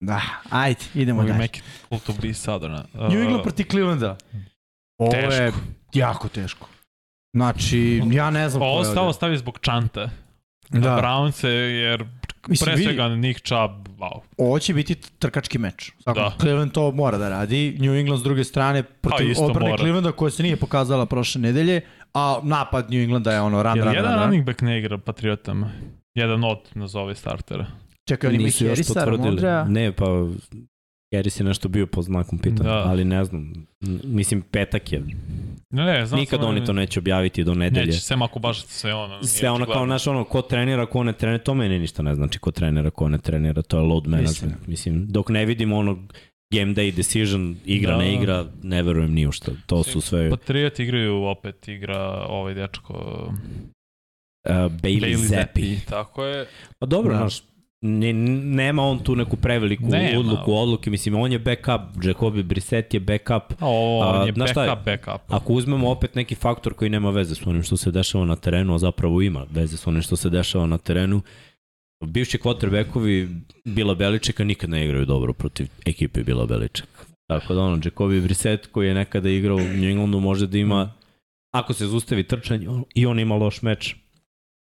Da, 0.00 0.20
ajde, 0.50 0.80
idemo 0.94 1.22
dalje. 1.22 1.38
make 1.38 1.60
it 1.90 2.02
to 2.04 2.12
be 2.22 2.34
southern. 2.34 2.74
Uh, 2.74 2.80
New 2.94 3.20
England 3.20 3.42
protiv 3.42 3.66
Clevelanda. 3.70 4.16
Ovo 4.98 5.14
je 5.16 5.28
Teško. 5.30 5.60
jako 5.94 6.28
teško. 6.28 6.68
Znači, 7.36 8.02
ja 8.12 8.30
ne 8.30 8.48
znam 8.48 8.62
Ovo 8.62 8.78
je 8.78 8.84
stavo 8.84 9.00
ovdje. 9.00 9.16
stavi 9.16 9.38
zbog 9.38 9.58
čanta. 9.60 10.10
Da. 10.70 10.78
Da. 10.80 10.96
Brownce, 10.96 11.46
jer 11.82 12.06
Mislim, 12.48 12.66
pre 12.66 12.74
vidi. 12.74 12.84
svega 12.84 13.08
Nick 13.08 13.40
Chubb, 13.40 13.88
wow. 13.98 14.20
Ovo 14.38 14.58
će 14.58 14.74
biti 14.74 14.94
trkački 15.18 15.58
meč. 15.58 15.92
Svako, 16.02 16.20
Da. 16.20 16.32
Cleveland 16.40 16.72
to 16.72 16.90
mora 16.90 17.18
da 17.18 17.28
radi. 17.28 17.76
New 17.80 17.94
England 17.94 18.20
s 18.20 18.24
druge 18.24 18.44
strane 18.44 18.82
protiv 18.82 19.34
odbrane 19.38 19.70
mora. 19.70 19.78
Clevelanda 19.78 20.12
koja 20.12 20.30
se 20.30 20.42
nije 20.42 20.56
pokazala 20.56 21.06
prošle 21.06 21.40
nedelje, 21.40 21.80
a 22.14 22.40
napad 22.42 22.90
New 22.90 23.00
Englanda 23.00 23.32
je 23.32 23.40
ono 23.40 23.62
run, 23.62 23.76
Jel 23.76 23.84
run, 23.84 23.94
jedan 23.94 24.10
run, 24.10 24.14
run. 24.14 24.24
running 24.24 24.46
back 24.46 24.60
ne 24.60 24.78
igra 24.78 24.98
Patriotama? 24.98 25.70
Jedan 26.14 26.44
od 26.44 26.58
nazove 26.74 27.14
startera. 27.14 27.66
Čekaj, 28.08 28.28
oni 28.28 28.36
imaju 28.36 28.48
još 28.48 28.60
Harrisa. 28.60 29.04
Ramondrea. 29.04 29.64
Ne, 29.64 29.92
pa 29.92 30.06
Harris 31.14 31.40
je 31.40 31.44
nešto 31.44 31.68
bio 31.68 31.86
pod 31.86 32.04
znakom 32.04 32.38
pitanja, 32.38 32.70
Da. 32.70 32.84
ali 32.86 33.04
ne 33.04 33.24
znam. 33.24 33.66
Mislim, 34.04 34.42
petak 34.42 34.92
je. 34.92 35.02
Ne, 35.70 35.84
ne, 35.84 36.06
znam 36.06 36.20
Nikad 36.20 36.44
oni 36.44 36.64
to 36.64 36.72
neće 36.72 36.98
objaviti 36.98 37.44
do 37.44 37.54
nedelje. 37.54 37.86
Neće, 37.86 38.00
sem 38.00 38.22
ako 38.22 38.38
baš 38.38 38.66
sve 38.66 38.94
ono. 38.94 39.22
Sve 39.22 39.50
ono 39.50 39.66
kao, 39.66 39.84
znaš, 39.86 40.06
ono, 40.06 40.24
ko 40.24 40.42
trenira, 40.42 40.86
ko 40.86 41.02
ne 41.04 41.12
trenira, 41.12 41.44
to 41.44 41.54
meni 41.54 41.78
ništa 41.78 42.02
ne 42.02 42.14
znači 42.14 42.38
ko 42.38 42.50
trenira, 42.50 42.90
ko 42.90 43.08
ne 43.08 43.18
trenira, 43.18 43.62
to 43.62 43.76
je 43.78 43.82
load 43.82 44.06
management. 44.06 44.66
Mislim, 44.66 45.06
dok 45.06 45.28
ne 45.28 45.44
vidimo 45.44 45.76
ono 45.76 45.94
game 46.54 46.74
day 46.74 46.94
decision, 46.94 47.56
igra, 47.66 47.92
Da. 47.92 47.98
ne 47.98 48.14
igra, 48.14 48.46
ne 48.62 48.82
verujem 48.82 49.12
ni 49.12 49.26
u 49.26 49.32
što. 49.32 49.52
To 49.66 49.82
su 49.82 50.00
sve 50.00 50.24
uh, 50.26 50.30
Patriot 50.30 50.78
igraju 50.78 51.22
opet, 51.24 51.68
igra 51.68 52.26
ovaj 52.28 52.54
dečko 52.54 52.94
Bailey, 54.48 54.80
Bailey 54.80 55.14
Zappi. 55.16 55.36
Zappi. 55.36 55.86
Tako 55.90 56.24
je. 56.24 56.46
Pa 56.78 56.86
dobro, 56.86 57.14
Da. 57.14 57.28
Ne, 57.80 58.12
nema 58.12 58.82
on 58.82 58.98
tu 58.98 59.16
neku 59.16 59.36
preveliku 59.36 59.84
Nema. 59.84 60.18
odluku, 60.18 60.52
odluke, 60.54 60.90
mislim, 60.90 61.14
on 61.14 61.32
je 61.32 61.38
backup, 61.38 62.04
Jacobi 62.04 62.42
Brissett 62.42 62.94
je 62.94 63.00
backup, 63.00 63.52
A 63.60 63.66
ovo 63.66 64.02
A, 64.02 64.20
on 64.20 64.26
je 64.26 64.32
šta 64.48 64.62
je? 64.62 64.68
backup, 64.68 64.84
backup. 64.84 65.20
Ako 65.28 65.52
uzmemo 65.52 65.90
opet 65.90 66.14
neki 66.14 66.34
faktor 66.34 66.74
koji 66.74 66.90
nema 66.90 67.10
veze 67.10 67.34
s 67.34 67.46
onim 67.46 67.62
što 67.62 67.76
se 67.76 67.90
dešava 67.90 68.24
na 68.24 68.36
terenu, 68.36 68.74
a 68.74 68.78
zapravo 68.78 69.22
ima 69.22 69.46
veze 69.50 69.76
s 69.76 69.86
onim 69.86 70.02
što 70.02 70.16
se 70.16 70.30
dešava 70.30 70.66
na 70.66 70.78
terenu, 70.78 71.20
bivši 72.04 72.38
quarterbackovi 72.38 73.28
Bila 73.64 73.94
Beličeka 73.94 74.44
nikad 74.44 74.70
ne 74.70 74.84
igraju 74.84 75.04
dobro 75.06 75.32
protiv 75.32 75.66
ekipe 75.86 76.22
Bila 76.22 76.46
Beliček. 76.46 76.88
Tako 77.26 77.54
da 77.54 77.60
ono, 77.62 77.80
Jacobi 77.84 78.20
Brissett 78.20 78.66
koji 78.66 78.88
je 78.88 78.94
nekada 78.94 79.30
igrao 79.30 79.56
u 79.56 79.60
New 79.60 79.90
Englandu 79.90 80.20
može 80.20 80.46
da 80.46 80.58
ima, 80.58 80.92
ako 81.54 81.72
se 81.72 81.86
zustavi 81.86 82.22
trčanje 82.22 82.68
on- 82.68 82.84
i 82.94 83.06
on 83.06 83.18
ima 83.18 83.36
loš 83.36 83.62
meč, 83.62 83.96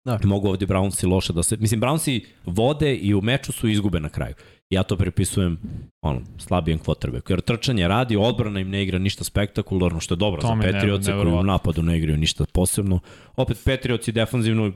Da. 0.04 0.18
mogu 0.24 0.48
ovdje 0.48 0.68
Brownsi 0.68 1.08
loše 1.08 1.32
da 1.32 1.42
se... 1.42 1.56
Mislim, 1.56 1.80
Brownsi 1.80 2.24
vode 2.46 2.94
i 2.94 3.14
u 3.14 3.20
meču 3.22 3.52
su 3.52 3.68
izgube 3.68 4.00
na 4.00 4.08
kraju. 4.08 4.34
Ja 4.70 4.82
to 4.82 4.96
prepisujem 4.96 5.58
ono, 6.02 6.20
slabijem 6.38 6.78
quarterbacku. 6.78 7.30
Jer 7.30 7.40
trčanje 7.40 7.88
radi, 7.88 8.16
odbrana 8.16 8.60
im 8.60 8.70
ne 8.70 8.82
igra 8.82 8.98
ništa 8.98 9.24
spektakularno, 9.24 10.00
što 10.00 10.14
je 10.14 10.16
dobro 10.16 10.40
To 10.40 10.46
za 10.46 10.72
Patriotse 10.72 11.12
koji 11.12 11.32
u 11.32 11.42
napadu 11.42 11.82
ne 11.82 11.98
igraju 11.98 12.18
ništa 12.18 12.44
posebno. 12.52 13.00
Opet 13.36 13.64
Patriotsi 13.64 14.12
defanzivno 14.12 14.72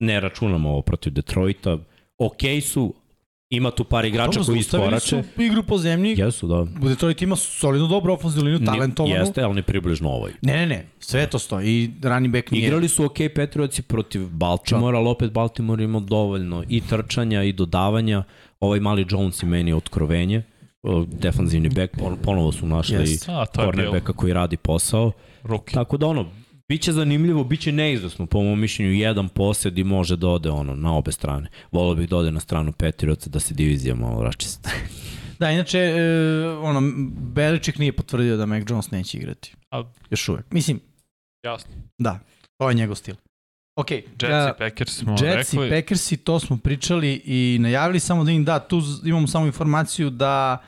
ne 0.00 0.20
računamo 0.20 0.70
ovo 0.70 0.82
protiv 0.82 1.12
Detroita. 1.12 1.78
Ok 2.18 2.40
su, 2.62 2.94
ima 3.52 3.70
tu 3.70 3.84
par 3.84 4.04
igrača 4.04 4.30
Dobro, 4.30 4.44
koji 4.44 4.58
iskorače. 4.58 5.22
su 5.34 5.42
igru 5.42 5.62
po 5.62 5.78
zemlji. 5.78 6.14
Jesu, 6.18 6.46
da. 6.46 6.66
Detroit 6.88 7.22
ima 7.22 7.36
solidno 7.36 7.88
dobru 7.88 8.12
ofenzivnu 8.12 8.44
liniju, 8.44 8.60
Ni- 8.60 8.66
talentovanu. 8.66 9.14
Jeste, 9.14 9.42
ali 9.42 9.54
ne 9.54 9.62
približno 9.62 10.10
ovoj. 10.10 10.32
Ne, 10.42 10.52
ne, 10.52 10.66
ne, 10.66 10.86
sve 10.98 11.26
to 11.26 11.38
stoji. 11.38 11.68
I 11.68 11.90
running 12.02 12.34
back 12.34 12.50
nije. 12.50 12.66
Igrali 12.66 12.88
su 12.88 13.04
ok 13.04 13.16
Patriotsi 13.36 13.82
protiv 13.82 14.28
Baltimora, 14.28 14.98
ali 14.98 15.08
opet 15.08 15.32
Baltimore 15.32 15.84
ima 15.84 16.00
dovoljno 16.00 16.64
i 16.68 16.80
trčanja 16.80 17.42
i 17.42 17.52
dodavanja. 17.52 18.24
Ovaj 18.60 18.80
mali 18.80 19.06
Jones 19.10 19.42
i 19.42 19.46
meni 19.46 19.70
je 19.70 19.74
otkrovenje, 19.74 20.42
defanzivni 21.06 21.68
back, 21.68 21.96
pon- 21.96 22.16
ponovo 22.16 22.52
su 22.52 22.66
našli 22.66 22.96
bilo. 22.96 23.46
cornerbacka 23.54 24.12
koji 24.12 24.32
radi 24.32 24.56
posao. 24.56 25.12
Ruki. 25.42 25.74
Tako 25.74 25.96
da 25.96 26.06
ono, 26.06 26.26
Biće 26.68 26.92
zanimljivo, 26.92 27.44
biće 27.44 27.72
neizvesno, 27.72 28.26
po 28.26 28.42
mom 28.42 28.60
mišljenju, 28.60 28.92
jedan 28.92 29.28
posed 29.28 29.78
i 29.78 29.84
može 29.84 30.16
da 30.16 30.28
ode 30.28 30.50
ono, 30.50 30.74
na 30.74 30.96
obe 30.96 31.12
strane. 31.12 31.48
Volio 31.72 31.94
bih 31.94 32.08
da 32.08 32.16
ode 32.16 32.30
na 32.30 32.40
stranu 32.40 32.72
Petirotca 32.72 33.30
da 33.30 33.40
se 33.40 33.54
divizija 33.54 33.94
malo 33.94 34.22
račisti. 34.22 34.68
Da, 35.38 35.50
inače, 35.50 35.78
e, 35.78 36.48
ono, 36.48 36.80
Beliček 37.34 37.78
nije 37.78 37.92
potvrdio 37.92 38.36
da 38.36 38.46
Mac 38.46 38.62
Jones 38.70 38.90
neće 38.90 39.18
igrati. 39.18 39.54
A- 39.70 39.82
Još 40.10 40.28
uvek. 40.28 40.44
Mislim, 40.50 40.80
Jasno. 41.44 41.72
da, 41.98 42.18
to 42.58 42.68
je 42.68 42.74
njegov 42.74 42.96
stil. 42.96 43.14
Ok, 43.76 43.90
Jets 43.90 44.22
ja, 44.22 44.48
i 44.56 44.58
Packers 44.58 44.96
smo 44.98 45.12
Jets 45.12 45.52
i 45.52 45.56
rekli. 45.56 45.70
Packersi, 45.70 46.16
to 46.16 46.40
smo 46.40 46.56
pričali 46.56 47.22
i 47.24 47.58
najavili 47.60 48.00
samo 48.00 48.24
da 48.24 48.30
im 48.30 48.44
da, 48.44 48.58
tu 48.58 48.82
imamo 49.04 49.26
samo 49.26 49.46
informaciju 49.46 50.10
da, 50.10 50.62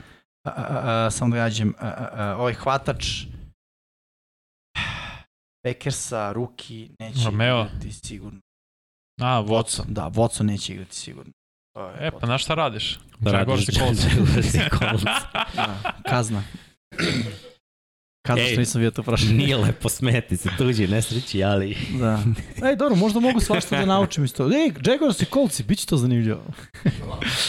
a, 0.44 0.50
a, 0.50 0.81
a, 1.06 1.10
samo 1.10 1.31
da 1.34 1.42
gađem, 1.42 1.74
a, 1.78 1.86
a, 1.86 2.08
a, 2.12 2.36
ovaj 2.36 2.55
hvatač 2.55 3.06
Packersa, 5.65 6.33
Ruki, 6.33 6.91
neće 7.01 7.25
Romeo. 7.25 7.67
igrati 7.67 7.93
sigurno. 7.93 8.41
A, 9.20 9.43
Watson. 9.43 9.84
Da, 9.86 10.02
Watson 10.02 10.43
neće 10.43 10.73
igrati 10.73 10.97
sigurno. 10.97 11.33
E, 12.01 12.10
pa 12.20 12.26
znaš 12.26 12.43
šta 12.43 12.55
radiš? 12.55 12.99
Da 13.18 13.31
Jaguars 13.31 13.60
radiš 13.60 13.76
i 13.76 13.78
Colts. 13.78 14.02
Colts. 14.78 15.05
Da, 15.55 15.93
kazna. 16.09 16.43
Kazna 18.26 18.47
što 18.47 18.60
nisam 18.60 18.81
bio 18.81 18.91
to 18.91 19.02
prošle. 19.02 19.28
Nije 19.28 19.57
lepo 19.57 19.89
smeti 19.89 20.36
se 20.36 20.49
tuđi 20.59 20.86
nesreći, 20.86 21.44
ali... 21.44 21.76
Da. 22.01 22.23
Ej, 22.68 22.76
dobro, 22.76 22.97
možda 22.97 23.20
mogu 23.20 23.41
svašta 23.41 23.78
da 23.78 23.86
naučim 23.86 24.25
iz 24.25 24.34
toga. 24.34 24.57
Ej, 24.57 24.73
Jaguars 24.93 25.23
i 25.23 25.25
Coltsi, 25.25 25.62
bit 25.62 25.78
će 25.78 25.86
to 25.86 25.97
zanimljivo. 25.97 26.43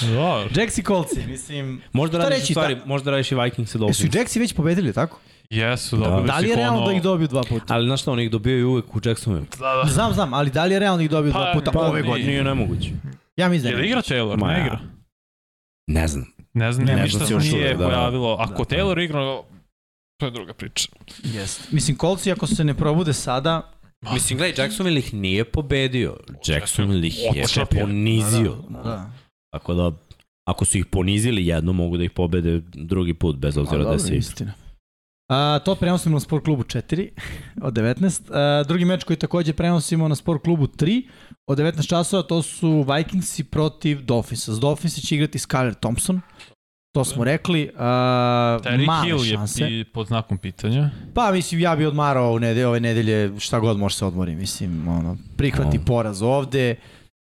Dobro. 0.02 0.50
Jacks 0.56 0.78
i 0.78 0.84
Coltsi, 0.84 1.24
mislim... 1.28 1.82
Možda 1.94 2.18
radiš, 2.18 2.40
reći, 2.40 2.54
stvari, 2.54 2.78
možda 2.86 3.12
radiš 3.12 3.32
i 3.32 3.36
Vikings 3.36 3.58
i 3.58 3.62
Jesu 3.62 3.78
Dolphins. 3.78 4.16
i 4.16 4.18
Jacksi 4.18 4.40
već 4.40 4.54
pobedili, 4.54 4.94
tako? 4.94 5.20
Jesu, 5.50 5.98
Da. 5.98 6.04
dobili 6.06 6.28
Da 6.28 6.38
li 6.38 6.44
je 6.44 6.50
si 6.50 6.56
realno 6.56 6.78
ono- 6.78 6.88
da 6.88 6.94
ih 6.94 7.02
dobiju 7.02 7.28
dva 7.28 7.44
puta? 7.44 7.74
Ali 7.74 7.86
znaš 7.86 8.02
šta, 8.02 8.12
oni 8.12 8.24
ih 8.24 8.32
dobijaju 8.32 8.70
uvek 8.70 8.96
u 8.96 9.02
Jacksonville. 9.06 9.48
Da, 9.60 9.82
da. 9.84 9.90
Znam, 9.90 10.14
znam, 10.14 10.34
ali 10.34 10.50
da 10.50 10.66
li 10.66 10.74
je 10.74 10.80
realno 10.80 10.98
da 10.98 11.04
ih 11.04 11.10
dobiju 11.10 11.32
dva 11.32 11.46
Pa, 11.46 11.60
puta 11.60 11.72
pa, 11.72 11.80
ove 11.80 12.02
godine? 12.02 12.28
Nije 12.28 12.44
nemoguće. 12.44 12.90
Ja 13.38 13.50
mislim 13.50 13.74
da 13.74 13.80
Je 13.80 13.88
igra 13.88 14.02
Taylor? 14.02 14.38
Ma 14.38 14.48
Ne 14.48 14.54
ja. 14.54 14.60
igra. 14.62 14.80
Ne 15.88 16.08
znam. 16.08 16.26
Ne 16.54 16.72
znam, 16.72 16.86
Ne, 16.86 16.92
ne, 16.92 16.98
ne 16.98 17.04
ništa 17.04 17.18
znam 17.18 17.42
se 17.42 17.48
nije 17.48 17.66
uvek, 17.66 17.78
da. 17.78 17.86
pojavilo. 17.86 18.38
Ako 18.40 18.64
Da. 18.66 18.76
Taylor 18.76 19.04
igra, 19.04 19.20
to 20.18 20.26
je 20.26 20.32
druga 20.32 20.54
priča. 20.54 20.90
Jeste. 21.26 21.64
Mislim, 21.72 21.98
Coltsi 21.98 22.32
ako 22.32 22.48
se 22.48 22.64
ne 22.64 22.74
probude 22.74 23.14
sada, 23.14 23.72
Mislim, 24.14 24.38
gledaj, 24.38 24.64
Jacksonville 24.64 25.00
ih 25.00 25.14
nije 25.14 25.44
pobedio. 25.46 26.18
Jacksonville 26.48 27.08
ih 27.08 27.20
je 27.26 27.44
Očepio. 27.44 27.80
ponizio. 27.82 28.56
da. 28.84 29.10
Tako 29.52 29.74
da, 29.74 29.92
ako 30.46 30.66
su 30.66 30.78
ih 30.78 30.86
ponizili 30.86 31.48
jedno, 31.48 31.74
mogu 31.74 31.98
da 31.98 32.04
ih 32.04 32.12
pobede 32.12 32.62
drugi 32.66 33.14
put, 33.14 33.36
bez 33.36 33.58
obzira 33.58 33.84
da 33.84 34.00
se... 34.00 34.16
istina. 34.16 34.54
A, 35.28 35.60
to 35.60 35.76
prenosimo 35.76 36.14
na 36.14 36.20
Sport 36.20 36.44
klubu 36.44 36.64
4 36.64 37.10
od 37.62 37.74
19. 37.74 38.22
A, 38.32 38.64
drugi 38.64 38.86
meč 38.86 39.04
koji 39.04 39.18
takođe 39.18 39.54
prenosimo 39.54 40.08
na 40.08 40.16
Sport 40.16 40.44
klubu 40.44 40.68
3 40.68 41.08
od 41.48 41.58
19 41.58 41.88
časova, 41.88 42.24
to 42.24 42.42
su 42.42 42.86
Vikingsi 42.90 43.44
protiv 43.44 44.02
Dolphinsa. 44.02 44.54
S 44.54 44.60
Dolphinsi 44.60 45.02
će 45.02 45.16
igrati 45.16 45.38
Skyler 45.38 45.74
Thompson. 45.76 46.22
To 46.92 47.04
smo 47.06 47.24
rekli. 47.24 47.72
A, 47.78 48.60
Terry 48.64 48.86
male 48.88 49.06
Hill 49.06 49.20
šanse. 49.20 49.64
je 49.64 49.86
pod 49.86 50.08
znakom 50.08 50.38
pitanja. 50.38 50.90
Pa 51.14 51.32
mislim, 51.32 51.62
ja 51.62 51.76
bi 51.76 51.86
odmarao 51.86 52.32
u 52.32 52.40
nedelje, 52.40 52.68
ove 52.68 52.80
nedelje 52.80 53.40
šta 53.40 53.60
god 53.60 53.78
može 53.78 53.96
se 53.96 54.06
odmori. 54.06 54.36
Mislim, 54.36 54.88
ono, 54.88 55.18
prihvati 55.38 55.78
No. 55.78 55.86
poraz 55.86 56.22
ovde 56.22 56.76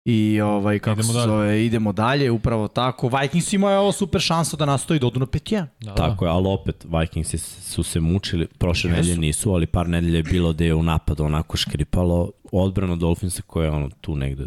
i 0.04 0.40
ovaj, 0.40 0.78
kako 0.78 1.00
Idemo 1.00 1.12
se 1.12 1.18
dalje. 1.18 1.28
zove, 1.28 1.66
idemo 1.66 1.92
dalje, 1.92 2.30
upravo 2.30 2.68
tako. 2.68 3.10
Vikings 3.20 3.52
imaju 3.52 3.80
ovo 3.80 3.92
super 3.92 4.20
šansa 4.20 4.56
da 4.56 4.66
nastoji 4.66 5.00
da 5.00 5.06
odu 5.06 5.20
na 5.20 5.26
5-1. 5.26 5.66
Da, 5.80 5.94
Tako 5.94 6.24
je, 6.24 6.30
ali 6.30 6.48
opet 6.48 6.86
Vikingsi 7.00 7.38
su 7.38 7.82
se 7.82 8.00
mučili, 8.00 8.46
prošle 8.46 8.90
Jesu. 8.90 8.96
nedelje 8.96 9.18
nisu, 9.18 9.52
ali 9.52 9.66
par 9.66 9.88
nedelje 9.88 10.16
je 10.16 10.22
bilo 10.22 10.52
da 10.52 10.64
je 10.64 10.74
u 10.74 10.82
napadu 10.82 11.24
onako 11.24 11.56
škripalo. 11.56 12.30
Odbrana 12.52 12.96
Dolphinsa 12.96 13.42
koja 13.42 13.64
je 13.64 13.70
ono 13.70 13.90
tu 14.00 14.16
negde, 14.16 14.46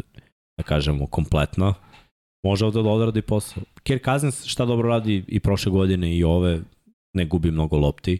da 0.58 0.62
kažemo, 0.62 1.06
kompletna, 1.06 1.74
može 2.44 2.64
ovde 2.66 2.82
da 2.82 2.88
odradi 2.88 3.22
posao. 3.22 3.62
Kirk 3.82 4.04
Cousins 4.04 4.44
šta 4.44 4.64
dobro 4.64 4.88
radi 4.88 5.24
i 5.28 5.40
prošle 5.40 5.72
godine 5.72 6.16
i 6.16 6.24
ove, 6.24 6.60
ne 7.14 7.24
gubi 7.24 7.50
mnogo 7.50 7.76
lopti, 7.78 8.18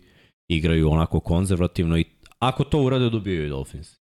igraju 0.50 0.91
onako 0.91 1.20
konzervativno 1.20 1.99
i 1.99 2.05
ako 2.39 2.65
to 2.65 2.83
urade 2.83 3.10
dobijaju 3.10 3.47
i 3.47 3.49
Dolphins. 3.49 3.98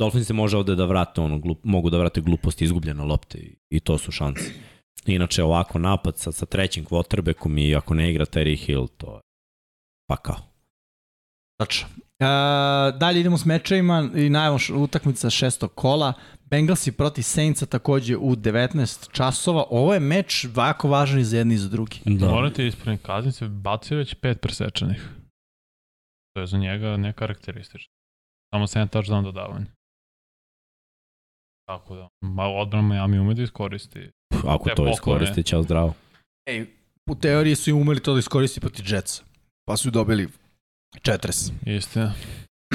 Dolphins 0.00 0.26
se 0.26 0.32
može 0.32 0.56
ovde 0.56 0.74
da 0.74 0.84
vrate 0.84 1.20
ono, 1.20 1.38
glup, 1.38 1.64
mogu 1.64 1.90
da 1.90 1.98
vrate 1.98 2.20
gluposti 2.20 2.64
izgubljene 2.64 3.04
lopte 3.04 3.38
i, 3.38 3.56
i 3.70 3.80
to 3.80 3.98
su 3.98 4.12
šanse. 4.12 4.52
Inače 5.06 5.42
ovako 5.42 5.78
napad 5.78 6.18
sa, 6.18 6.32
sa 6.32 6.46
trećim 6.46 6.84
quarterbackom 6.84 7.58
i 7.58 7.76
ako 7.76 7.94
ne 7.94 8.10
igra 8.10 8.24
Terry 8.24 8.56
Hill, 8.56 8.86
to 8.96 9.14
je 9.14 9.20
pa 10.08 10.16
kao. 10.16 10.36
Tačno. 11.58 11.88
Uh, 11.88 12.98
dalje 12.98 13.20
idemo 13.20 13.38
s 13.38 13.44
mečevima 13.44 14.08
i 14.14 14.30
najavom 14.30 14.58
utakmica 14.76 15.30
šestog 15.30 15.74
kola. 15.74 16.12
Bengalsi 16.44 16.92
protiv 16.92 17.22
Saintsa 17.22 17.66
takođe 17.66 18.16
u 18.16 18.36
19 18.36 19.10
časova. 19.12 19.64
Ovo 19.70 19.94
je 19.94 20.00
meč 20.00 20.46
jako 20.56 20.88
važan 20.88 21.20
i 21.20 21.24
za 21.24 21.38
jedni 21.38 21.54
i 21.54 21.58
za 21.58 21.68
drugi. 21.68 22.00
Da. 22.04 22.26
Da. 22.26 22.32
Morate 22.32 22.66
ispraviti 22.66 23.04
kaznice, 23.04 23.48
bacio 23.48 23.98
već 23.98 24.14
pet 24.14 24.40
presečanih. 24.40 25.08
To 26.34 26.40
je 26.40 26.46
za 26.46 26.58
njega 26.58 26.96
nekarakteristično. 26.96 27.92
Samo 28.54 28.66
7 28.66 28.88
touchdown 28.88 29.24
dodavanja. 29.24 29.66
Tako 31.70 31.96
da, 31.96 32.08
ma 32.20 32.46
odbrana 32.48 32.88
Miami 32.88 33.18
ume 33.18 33.34
da 33.34 33.42
iskoristi. 33.42 34.10
Ako 34.46 34.64
Te 34.64 34.70
to 34.70 34.76
poklone. 34.76 34.90
iskoristi, 34.90 35.42
ćao 35.42 35.62
zdravo. 35.62 35.94
Ej, 36.46 36.66
u 37.10 37.14
teoriji 37.14 37.56
su 37.56 37.70
im 37.70 37.76
umeli 37.76 38.00
to 38.00 38.12
da 38.12 38.18
iskoristi 38.18 38.60
protiv 38.60 38.94
Jetsa. 38.94 39.22
Pa 39.68 39.76
su 39.76 39.90
dobili 39.90 40.28
40. 41.02 41.50
Istina. 41.66 42.12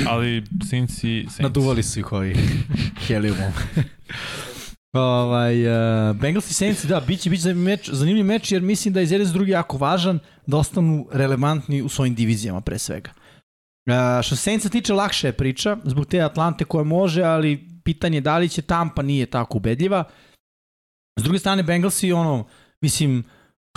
Ali 0.07 0.43
Sinci... 0.69 0.97
Saints. 0.97 1.39
Naduvali 1.39 1.83
su 1.83 1.99
ih 1.99 2.11
ovi 2.11 2.35
helijumom. 3.07 3.51
ovaj, 4.93 5.67
uh, 5.67 6.15
Bengals 6.15 6.51
i 6.51 6.53
Saints, 6.53 6.85
da, 6.85 6.99
biće, 6.99 7.29
biće 7.29 7.53
meč, 7.53 7.89
zanimljiv 7.89 8.25
meč, 8.25 8.51
jer 8.51 8.61
mislim 8.61 8.93
da 8.93 8.99
je 8.99 9.07
jedan 9.11 9.27
za 9.27 9.33
drugi 9.33 9.51
jako 9.51 9.77
važan 9.77 10.19
da 10.47 10.57
ostanu 10.57 11.07
relevantni 11.11 11.81
u 11.81 11.89
svojim 11.89 12.15
divizijama 12.15 12.61
pre 12.61 12.79
svega. 12.79 13.11
Uh, 13.89 14.23
što 14.23 14.35
se 14.35 14.41
Saintsa 14.41 14.69
tiče, 14.69 14.93
lakša 14.93 15.27
je 15.27 15.33
priča, 15.33 15.77
zbog 15.83 16.05
te 16.05 16.21
Atlante 16.21 16.65
koje 16.65 16.83
može, 16.83 17.23
ali 17.23 17.74
pitanje 17.85 18.17
je 18.17 18.21
da 18.21 18.37
li 18.37 18.49
će 18.49 18.61
Tampa 18.61 19.01
nije 19.01 19.25
tako 19.25 19.57
ubedljiva. 19.57 20.03
S 21.19 21.23
druge 21.23 21.39
strane, 21.39 21.63
Bengalsi, 21.63 22.11
ono, 22.11 22.45
mislim, 22.81 23.23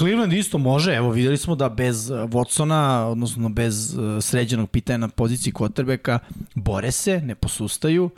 Cleveland 0.00 0.32
isto 0.32 0.58
može, 0.58 0.94
evo 0.94 1.10
videli 1.10 1.36
smo 1.36 1.54
da 1.54 1.68
bez 1.68 2.10
uh, 2.10 2.16
Watsona, 2.18 2.80
odnosno 3.02 3.48
bez 3.48 3.94
uh, 3.94 4.22
sređenog 4.22 4.70
pitanja 4.70 4.96
na 4.98 5.08
poziciji 5.08 5.52
quarterbacka, 5.52 6.18
bore 6.54 6.92
se, 6.92 7.20
ne 7.20 7.34
posustaju. 7.34 8.10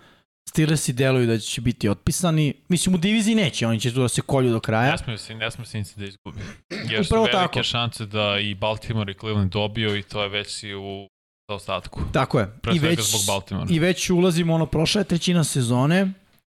Steelersi 0.50 0.92
deluju 0.92 1.26
da 1.26 1.38
će 1.38 1.60
biti 1.60 1.88
otpisani. 1.88 2.54
Mislim, 2.68 2.94
u 2.94 2.98
diviziji 2.98 3.34
neće, 3.34 3.66
oni 3.66 3.80
će 3.80 3.94
tu 3.94 4.00
da 4.00 4.08
se 4.08 4.20
kolju 4.20 4.50
do 4.50 4.60
kraja. 4.60 4.90
Ne 4.90 4.98
smiju, 4.98 5.18
se- 5.18 5.34
ne 5.34 5.50
smiju 5.50 5.66
Sinci 5.66 5.98
da 6.00 6.04
izgubi. 6.06 6.40
Jer 6.90 7.06
su 7.06 7.08
Upravo 7.08 7.24
velike 7.24 7.38
tako. 7.46 7.62
šanse 7.62 8.06
da 8.06 8.38
i 8.38 8.54
Baltimore 8.54 9.12
i 9.12 9.18
Cleveland 9.18 9.52
dobiju 9.52 9.96
i 9.96 10.02
to 10.02 10.22
je 10.22 10.28
već 10.28 10.62
i 10.62 10.74
u 10.74 11.06
zaostatku. 11.50 12.00
Tako 12.12 12.40
je. 12.40 12.46
Pre 12.62 12.74
I 12.74 12.78
već, 12.78 13.00
zbog 13.00 13.20
Baltimora. 13.26 13.66
I 13.70 13.78
već 13.78 14.10
ulazimo, 14.10 14.54
ono, 14.54 14.66
prošla 14.66 15.00
je 15.00 15.04
trećina 15.04 15.44
sezone. 15.44 16.12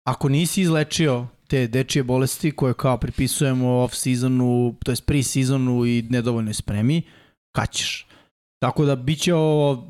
Ako 0.07 0.30
nisi 0.30 0.61
izlečio 0.61 1.27
te 1.47 1.67
dečije 1.67 2.03
bolesti 2.03 2.51
koje 2.51 2.73
kao 2.73 2.97
pripisujemo 2.97 3.67
off-seasonu, 3.67 4.73
to 4.85 4.91
je 4.91 4.95
pre-seasonu 4.95 5.85
i 5.85 6.01
nedovoljnoj 6.09 6.53
spremi, 6.53 7.01
kad 7.55 7.72
ćeš? 7.72 8.07
Tako 8.61 8.85
da 8.85 8.95
bit 8.95 9.19
će 9.22 9.33
ovo 9.33 9.88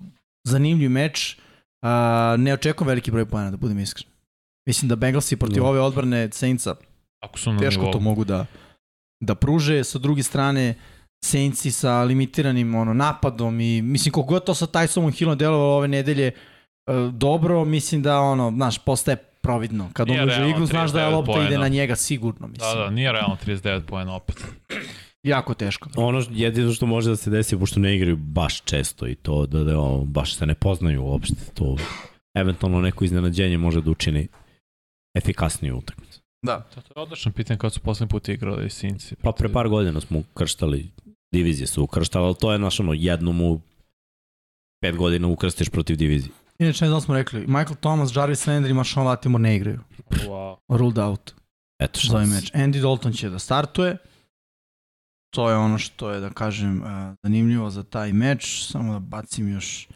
zanimljiv 0.48 0.90
meč. 0.90 1.38
A, 1.86 2.36
ne 2.40 2.54
očekujem 2.54 2.88
veliki 2.88 3.12
broj 3.12 3.26
pojena, 3.26 3.52
da 3.52 3.58
budem 3.58 3.80
iskren. 3.80 4.10
Mislim 4.68 4.90
da 4.90 4.96
Bengalsi 4.96 5.36
protiv 5.36 5.62
Da. 5.64 5.70
ove 5.70 5.80
odbrane 5.80 6.30
Saintsa 6.32 6.76
Ako 7.24 7.40
su 7.40 7.58
teško 7.60 7.82
nivou. 7.82 7.94
to 7.94 8.00
mogu 8.00 8.24
da 8.24 8.46
da 9.22 9.36
pruže. 9.36 9.84
Sa 9.84 10.00
druge 10.00 10.24
strane, 10.24 10.76
Saintsi 11.24 11.72
sa 11.72 12.04
limitiranim 12.04 12.76
ono, 12.76 12.94
napadom 12.94 13.60
i 13.62 13.82
mislim 13.82 14.12
koliko 14.12 14.30
god 14.30 14.46
to 14.46 14.54
sa 14.54 14.68
Tysonom 14.68 15.18
Hillom 15.18 15.38
delovalo 15.38 15.76
ove 15.76 15.88
nedelje 15.88 16.28
e, 16.28 16.32
dobro, 17.12 17.66
mislim 17.66 18.02
da 18.02 18.20
ono, 18.20 18.52
znaš, 18.52 18.78
postaje 18.78 19.18
providno. 19.42 19.90
Kad 19.94 20.10
on 20.10 20.24
uđe 20.24 20.50
igru, 20.50 20.66
znaš 20.66 20.92
da 20.92 21.02
je 21.02 21.08
39 21.08 21.14
lopta 21.14 21.46
ide 21.48 21.58
na 21.58 21.68
njega 21.68 21.96
sigurno, 21.96 22.48
mislim. 22.48 22.72
Da, 22.76 22.84
da, 22.84 22.90
nije 22.90 23.12
realno 23.12 23.38
39 23.46 23.82
poena 23.82 24.16
opet. 24.16 24.44
Jako 25.24 25.54
teško. 25.54 25.90
Ono 25.96 26.22
š- 26.22 26.30
jedino 26.32 26.74
što 26.74 26.86
može 26.86 27.10
da 27.10 27.16
se 27.16 27.30
desi, 27.30 27.60
pošto 27.60 27.80
ne 27.80 27.96
igraju 27.96 28.16
baš 28.18 28.62
često 28.62 29.08
i 29.08 29.16
to 29.16 29.46
da, 29.46 29.64
da 29.64 29.80
ono, 29.80 30.06
baš 30.06 30.36
se 30.36 30.46
ne 30.46 30.56
poznaju 30.56 31.04
uopšte, 31.04 31.36
to 31.54 31.78
eventualno 32.36 32.82
neko 32.82 33.06
iznenađenje 33.06 33.58
može 33.58 33.82
da 33.82 33.92
učini 33.92 34.28
efikasniju 35.18 35.78
utakmicu. 35.78 36.20
Da. 36.46 36.60
To, 36.60 36.80
je 36.80 37.04
odlično 37.04 37.32
pitanje 37.32 37.58
kad 37.58 37.74
su 37.74 37.80
poslednji 37.80 38.10
put 38.10 38.30
igrali 38.30 38.70
Sinci. 38.70 39.16
Pa 39.16 39.32
pre 39.32 39.50
par 39.50 39.70
godina 39.70 40.02
smo 40.02 40.20
ukrštali, 40.20 40.90
divizije 41.34 41.68
su 41.68 41.84
ukrštali, 41.84 42.26
ali 42.26 42.36
to 42.36 42.52
je 42.52 42.60
naš 42.60 42.80
ono, 42.80 42.94
jednom 42.94 43.42
u 43.42 43.62
pet 44.82 44.96
godina 44.96 45.28
ukrstiš 45.28 45.70
protiv 45.70 45.96
divizije. 45.98 46.32
Inače, 46.60 46.86
ne 46.86 46.90
znam 46.90 46.98
da 46.98 47.06
smo 47.06 47.16
rekli, 47.16 47.40
Michael 47.40 47.76
Thomas, 47.80 48.16
Jarvis 48.16 48.46
Landry 48.48 48.70
i 48.70 48.74
Marshawn 48.74 49.06
Latimore 49.06 49.42
ne 49.42 49.56
igraju. 49.56 49.80
Wow. 50.10 50.56
Ruled 50.70 50.98
out 50.98 51.34
Eto 51.80 52.00
za 52.04 52.14
ovaj 52.14 52.28
meč. 52.28 52.52
Andy 52.52 52.82
Dalton 52.82 53.14
će 53.14 53.30
da 53.30 53.40
startuje. 53.40 53.98
to 55.36 55.50
je 55.50 55.56
ono 55.56 55.78
što 55.78 56.12
je, 56.12 56.20
da 56.20 56.30
kažem, 56.30 56.84
e, 56.84 57.16
zanimljivo 57.24 57.70
za 57.70 57.84
taj 57.84 58.14
meč. 58.14 58.66
Samo 58.66 58.94
da 58.94 59.00
bacim 59.00 59.54
još 59.54 59.88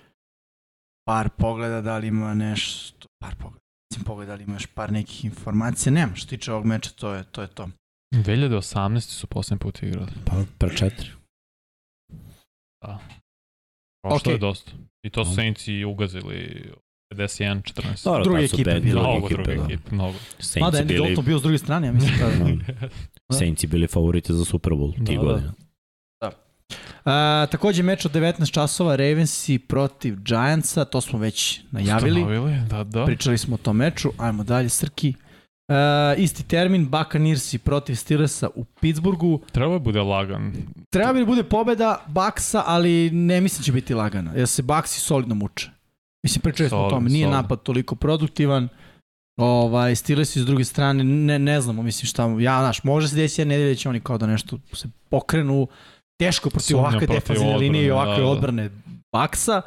par 1.08 1.30
pogleda 1.30 1.82
da 1.82 1.98
li 1.98 2.08
ima 2.08 2.34
nešto, 2.34 3.08
par 3.20 3.36
pogleda, 3.36 3.66
bacim 3.92 4.04
pogleda 4.04 4.32
da 4.32 4.36
li 4.36 4.44
ima 4.44 4.54
još 4.56 4.66
par 4.66 4.92
nekih 4.92 5.26
informacija. 5.26 5.94
Nema, 5.94 6.16
što 6.16 6.30
tiče 6.30 6.52
ovog 6.52 6.66
meča, 6.66 6.90
to 6.90 7.14
je 7.14 7.24
to. 7.24 7.42
Je 7.42 7.48
to. 7.48 7.70
2018. 8.16 9.00
su 9.00 9.28
poslednji 9.28 9.60
put 9.60 9.84
igrali. 9.84 10.12
Pa, 10.26 10.44
pre 10.58 10.78
četiri. 10.78 11.10
Prošlo 14.02 14.18
Okej. 14.18 14.34
je 14.34 14.38
dosta. 14.38 14.72
I 15.04 15.10
to 15.10 15.26
su. 15.26 15.36
Saints 15.36 15.68
i 15.68 15.86
ugazili 15.86 16.64
51-14. 17.14 18.04
Dobro, 18.04 18.24
Druge 18.24 18.44
ekipe 18.44 18.80
druge 18.80 18.90
Mnogo 18.92 19.26
ekipe, 19.28 19.44
druge 19.44 19.58
da. 19.58 19.64
ekipe, 19.64 19.96
mnogo. 19.96 20.18
Saints 20.40 20.56
Mada 20.62 20.78
Andy 20.78 20.88
bili, 20.88 21.08
Dalton 21.08 21.26
bio 21.26 21.40
s 21.40 21.42
druge 21.42 21.58
strane, 21.58 21.88
ja 21.88 21.94
mislim. 21.94 22.14
Da. 23.30 23.38
Saints 23.38 23.66
bili 23.66 23.88
favoriti 23.88 24.34
za 24.34 24.46
Super 24.46 24.74
Bowl 24.74 24.98
Da, 24.98 25.06
tih 25.06 25.18
da. 25.20 25.24
godina. 25.24 25.54
A, 27.06 27.48
takođe 27.52 27.84
meč 27.84 28.06
od 28.06 28.12
19 28.12 28.52
časova 28.52 28.96
Ravensi 28.96 29.60
protiv 29.60 30.16
Giantsa, 30.20 30.86
to 30.86 31.02
smo 31.02 31.20
već 31.20 31.62
najavili. 31.72 32.26
Da, 32.70 32.84
da. 32.84 33.06
Pričali 33.06 33.38
smo 33.38 33.56
o 33.56 33.58
tom 33.58 33.78
meču, 33.78 34.12
ajmo 34.18 34.44
dalje 34.44 34.70
Srki. 34.70 35.14
Uh, 35.68 36.24
isti 36.24 36.44
termin, 36.44 36.90
Buccaneersi 36.90 37.58
protiv 37.58 37.96
Steelersa 37.96 38.50
u 38.56 38.64
Pittsburghu. 38.64 39.42
Treba 39.52 39.74
je 39.74 39.80
bude 39.80 40.02
lagan. 40.02 40.54
Treba 40.90 41.14
bi 41.14 41.20
da 41.20 41.26
bude 41.26 41.44
pobeda 41.44 42.06
Baksa, 42.08 42.64
ali 42.66 43.12
ne 43.12 43.42
mislim 43.42 43.62
da 43.62 43.64
će 43.64 43.72
biti 43.72 43.94
lagana, 43.94 44.34
jer 44.36 44.48
se 44.48 44.62
Baksi 44.62 45.00
solidno 45.00 45.36
muče. 45.36 45.70
Mislim, 46.24 46.42
pričali 46.42 46.70
smo 46.70 46.80
o 46.80 46.90
tome, 46.90 47.10
nije 47.10 47.26
solidno. 47.26 47.42
napad 47.42 47.64
toliko 47.64 47.96
produktivan. 47.96 48.70
Ovaj, 49.40 49.96
Steelersi 49.96 50.42
s 50.42 50.46
druge 50.46 50.64
strane, 50.64 51.04
ne, 51.04 51.40
ne 51.40 51.62
znamo, 51.62 51.84
mislim 51.84 52.08
šta, 52.08 52.24
ja, 52.24 52.60
znaš, 52.60 52.84
može 52.84 53.08
se 53.08 53.16
desiti 53.16 53.42
jedna 53.42 53.54
nedelja 53.54 53.70
da 53.70 53.76
će 53.76 53.90
oni 53.90 54.00
kao 54.00 54.18
da 54.18 54.28
nešto 54.28 54.60
se 54.74 54.88
pokrenu, 55.10 55.68
teško 56.20 56.50
protiv 56.50 56.68
Sumnjam 56.68 56.86
ovakve 56.86 57.08
protiv 57.08 57.22
defazivne 57.22 57.58
linije 57.58 57.86
i 57.86 57.92
ovakve 57.92 58.16
da, 58.16 58.22
da. 58.22 58.28
odbrane 58.28 58.70
Baksa. 59.12 59.62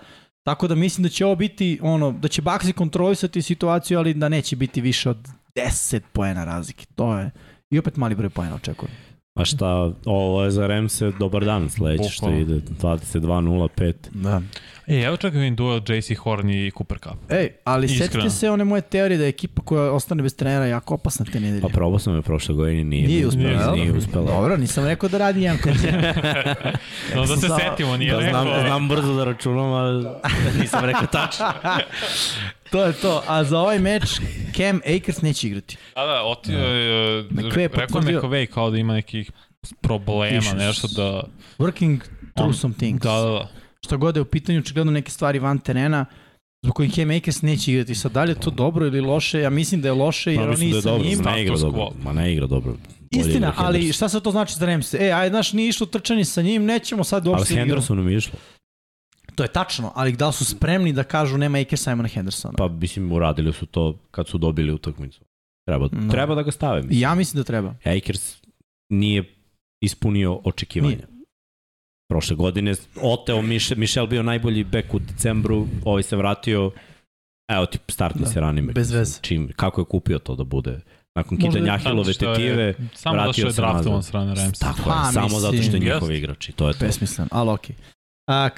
Tako 0.47 0.69
da 0.69 0.75
mislim 0.75 1.03
da 1.03 1.09
će 1.09 1.27
ovo 1.27 1.37
biti 1.37 1.79
ono, 1.83 2.13
da 2.13 2.29
će 2.29 2.43
Baksi 2.43 2.73
kontrolisati 2.73 3.43
situaciju, 3.43 3.99
ali 3.99 4.15
da 4.15 4.29
neće 4.29 4.57
biti 4.57 4.81
više 4.81 5.11
od 5.11 5.29
10 5.57 6.01
poena 6.13 6.45
razlike. 6.45 6.87
To 6.95 7.19
je 7.19 7.31
i 7.71 7.79
opet 7.79 7.97
mali 7.97 8.15
broj 8.15 8.31
poena 8.31 8.55
očekujem. 8.55 8.93
A 9.35 9.45
šta, 9.45 9.67
ovo 10.05 10.45
je 10.45 10.51
za 10.51 10.67
Remse 10.67 11.11
dobar 11.11 11.45
dan 11.45 11.71
sledeće 11.71 12.11
što 12.11 12.31
ide 12.31 12.55
22-0-5. 12.55 13.93
Da. 14.11 14.41
E, 14.87 15.01
evo 15.01 15.17
čekaj 15.17 15.41
vidim 15.41 15.57
duel 15.57 15.81
JC 15.89 16.17
Horn 16.17 16.51
i 16.51 16.71
Cooper 16.71 16.99
Cup. 16.99 17.13
Ej, 17.31 17.49
ali 17.65 17.85
Iskreno. 17.87 18.07
setite 18.07 18.31
se 18.31 18.51
one 18.51 18.65
moje 18.65 18.83
teorije 18.83 19.19
da 19.19 19.25
je 19.25 19.29
ekipa 19.29 19.63
koja 19.63 19.93
ostane 19.93 20.23
bez 20.23 20.37
trenera 20.37 20.67
jako 20.67 20.95
opasna 20.95 21.25
te 21.33 21.41
nedelje. 21.41 21.61
Pa 21.63 21.69
probao 21.69 21.99
sam 21.99 22.17
je 22.17 22.23
prošle 22.23 22.55
godine, 22.55 22.85
nije, 22.85 23.09
Nije 23.09 23.27
uspela, 23.27 23.73
Nije, 23.73 23.85
nije 23.85 23.99
uspela. 23.99 24.25
Dobro, 24.27 24.57
nisam 24.57 24.85
rekao 24.85 25.09
da 25.09 25.19
radi 25.19 25.43
jedan 25.43 25.59
jedan. 25.85 26.01
No, 27.15 27.27
da 27.27 27.37
se 27.37 27.49
setimo, 27.49 27.97
nije 27.97 28.13
Da, 28.13 28.19
rekao. 28.19 28.43
znam, 28.45 28.67
znam 28.67 28.89
brzo 28.89 29.15
da 29.15 29.25
računam, 29.25 29.73
ali 29.73 30.07
nisam 30.61 30.85
rekao 30.85 31.07
tačno. 31.07 31.47
to 32.71 32.85
je 32.85 32.93
to. 32.93 33.23
A 33.27 33.45
za 33.45 33.59
ovaj 33.59 33.79
meč 33.79 34.03
Cam 34.57 34.81
Akers 34.97 35.23
neće 35.23 35.47
igrati. 35.47 35.77
Da, 35.95 36.05
da, 36.07 36.23
oti, 36.25 36.53
e, 36.53 36.57
je 36.57 37.69
rekao 37.69 37.87
potvrdio- 37.87 38.21
McVay 38.21 38.47
kao 38.47 38.71
da 38.71 38.79
ima 38.79 38.93
nekih 38.95 39.31
problema, 39.81 40.39
Issues. 40.39 40.55
nešto 40.59 40.89
da... 40.89 41.23
Working 41.59 41.99
through 42.35 42.49
On- 42.49 42.55
some 42.55 42.75
things. 42.75 43.03
Da, 43.03 43.13
da, 43.13 43.29
da. 43.31 43.49
Šta 43.87 43.97
god 43.97 44.17
je 44.17 44.23
u 44.23 44.25
pitanju, 44.25 44.59
očigledno 44.59 44.93
neke 44.93 45.11
stvari 45.11 45.39
van 45.39 45.59
terena 45.59 46.05
zbog 46.65 46.75
kojih 46.77 46.93
Cam 46.95 47.11
Akers 47.11 47.43
neće 47.43 47.73
igrati. 47.73 47.95
Sad, 47.95 48.13
da 48.13 48.25
li 48.25 48.31
je 48.31 48.41
to 48.41 48.51
dobro 48.51 48.87
ili 48.87 49.01
loše? 49.01 49.41
Ja 49.41 49.51
mislim 49.51 49.81
da 49.81 49.89
je 49.89 49.93
loše 49.93 50.33
jer 50.33 50.41
Ma, 50.41 50.55
oni 50.55 50.73
da 50.73 50.83
sa 50.83 50.91
dobro, 50.91 51.07
njim... 51.09 51.19
ma 51.25 51.31
ne 51.31 51.43
igra 51.43 51.57
dobro. 51.57 51.91
Ma 52.03 52.13
ne 52.13 52.33
igra 52.33 52.47
dobro. 52.47 52.75
Istina, 53.11 53.53
ali 53.57 53.93
šta 53.93 54.09
sad 54.09 54.23
to 54.23 54.31
znači 54.31 54.55
za 54.55 54.67
Remse? 54.67 54.99
E, 55.01 55.11
ajde, 55.13 55.31
znaš, 55.33 55.53
nije 55.53 55.69
išlo 55.69 55.87
trčanje 55.87 56.25
sa 56.25 56.43
njim, 56.43 56.65
nećemo 56.65 57.05
sad 57.05 57.27
Ali 57.27 57.37
s 57.37 57.39
uopšte... 57.39 57.55
Hendersonom 57.55 58.09
je 58.09 58.17
išlo. 58.17 58.39
To 59.41 59.45
je 59.45 59.49
tačno, 59.49 59.93
ali 59.95 60.13
da 60.13 60.27
li 60.27 60.33
su 60.33 60.45
spremni 60.45 60.93
da 60.93 61.03
kažu 61.05 61.39
nema 61.39 61.59
Akersa, 61.59 61.93
ima 61.93 62.03
na 62.03 62.09
Hendersona? 62.09 62.55
Pa, 62.57 62.69
mislim, 62.69 63.13
uradili 63.13 63.53
su 63.53 63.67
to 63.67 63.99
kad 64.11 64.29
su 64.29 64.39
dobili 64.39 64.73
utakmicu. 64.73 65.21
Treba, 65.67 65.89
Da. 65.89 66.09
treba 66.11 66.35
da 66.35 66.43
ga 66.43 66.51
stave. 66.51 66.83
Mislim. 66.83 67.01
Ja 67.01 67.15
mislim 67.15 67.41
da 67.41 67.45
treba. 67.45 67.75
Akers 67.87 68.43
nije 68.89 69.25
ispunio 69.83 70.41
očekivanja. 70.45 70.97
Nije. 70.97 71.07
Prošle 72.09 72.37
godine 72.37 72.75
oteo 73.03 73.43
Mišel, 73.43 73.79
Mišel 73.79 74.07
bio 74.07 74.23
najbolji 74.23 74.65
bek 74.65 74.95
u 74.95 74.99
decembru, 74.99 75.67
ovaj 75.85 76.03
se 76.03 76.17
vratio, 76.17 76.71
evo 77.51 77.67
ti 77.67 77.79
startni 77.89 78.21
Da, 78.21 78.27
se 78.27 78.41
running 78.41 78.67
back. 78.67 78.75
bez 78.75 78.91
veze. 78.93 79.19
Čim, 79.23 79.53
kako 79.57 79.81
je 79.81 79.85
kupio 79.85 80.19
to 80.19 80.35
da 80.37 80.45
bude? 80.45 80.81
Nakon 81.15 81.39
Možda 81.41 81.51
kitanja 81.51 81.75
Ahilove 81.75 82.13
tetive, 82.13 82.75
Samo 82.95 83.17
da 83.17 83.23
što 83.23 83.25
vratio 83.25 83.47
je 83.47 83.53
se 83.53 83.61
draftovan 83.61 83.97
nazad. 83.97 84.05
strane 84.05 84.35
Ramsa. 84.35 84.67
Tako 84.67 84.83
Pa, 84.85 85.07
je, 85.07 85.13
samo 85.13 85.25
mislim, 85.25 85.41
zato 85.41 85.63
što 85.63 85.77
je 85.77 85.81
njihov 85.81 86.13
igrač 86.13 86.49
i 86.49 86.53
to 86.53 86.69
je 86.69 86.75
to. 86.75 86.85
Besmislen, 86.87 87.29
ali 87.31 87.51
okej. 87.51 87.77
Okay. 87.77 88.00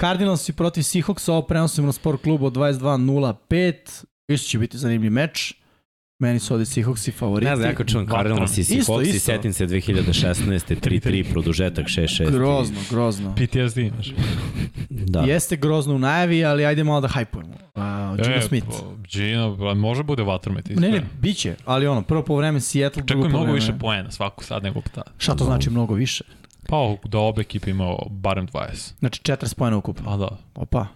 Cardinals 0.01 0.49
i 0.49 0.53
protiv 0.53 0.83
Seahawksa, 0.83 1.33
ovo 1.33 1.43
prenosimo 1.43 1.87
na 1.87 1.93
sport 1.93 2.23
klubu 2.23 2.47
od 2.47 2.53
22.05. 2.55 4.05
Isto 4.29 4.49
će 4.49 4.59
biti 4.59 4.79
zanimljiv 4.79 5.13
meč. 5.13 5.55
Meni 6.19 6.39
su 6.39 6.55
ovde 6.55 6.65
Seahawksi 6.65 7.13
favoriti. 7.13 7.51
Ne 7.51 7.57
znam, 7.57 7.69
ja 7.71 7.75
kad 7.75 7.89
čujem 7.89 8.07
Cardinals 8.07 8.59
i 8.59 8.65
Seahawks 8.65 9.15
i 9.15 9.19
setim 9.19 9.53
se 9.53 9.67
2016. 9.67 10.77
3-3 10.81 11.31
produžetak 11.33 11.87
6-6. 11.87 12.31
Grozno, 12.31 12.81
grozno. 12.91 13.35
PTSD 13.35 13.79
imaš. 13.79 14.13
Da. 14.91 15.21
Jeste 15.21 15.57
grozno 15.57 15.95
u 15.95 15.99
najavi, 15.99 16.45
ali 16.45 16.65
ajde 16.67 16.85
malo 16.85 17.01
da 17.01 17.09
hajpujemo. 17.09 17.53
Uh, 17.75 17.83
Gino 18.25 18.41
Smith. 18.49 18.67
po- 18.67 18.97
Gino, 19.09 19.57
pa 19.59 19.75
može 19.75 20.03
bude 20.03 20.23
vatromet. 20.23 20.69
Ne, 20.69 20.89
ne, 20.91 21.03
bit 21.21 21.37
će, 21.37 21.55
ali 21.65 21.87
ono, 21.87 22.03
prvo 22.03 22.23
po 22.23 22.37
vreme 22.37 22.61
Seattle, 22.61 23.03
drugo 23.03 23.23
Čekaj 23.23 23.23
po 23.23 23.29
mnogo 23.29 23.45
vreme... 23.45 23.55
više 23.61 23.73
poena 23.81 24.11
svaku 24.11 24.45
sad 24.45 24.63
nego 24.63 24.81
tad. 24.95 25.05
Šta 25.19 25.35
to 25.35 25.45
znači 25.45 25.71
mnogo 25.71 25.95
više? 25.95 26.25
Pa 26.69 26.97
da 27.05 27.19
obe 27.19 27.41
ekipe 27.41 27.71
imao 27.71 28.07
barem 28.11 28.49
20. 28.49 28.93
Znači 28.99 29.21
40 29.23 29.55
pojena 29.55 29.77
ukupno. 29.77 30.11
A 30.11 30.17
da. 30.17 30.29
Opa. 30.55 30.87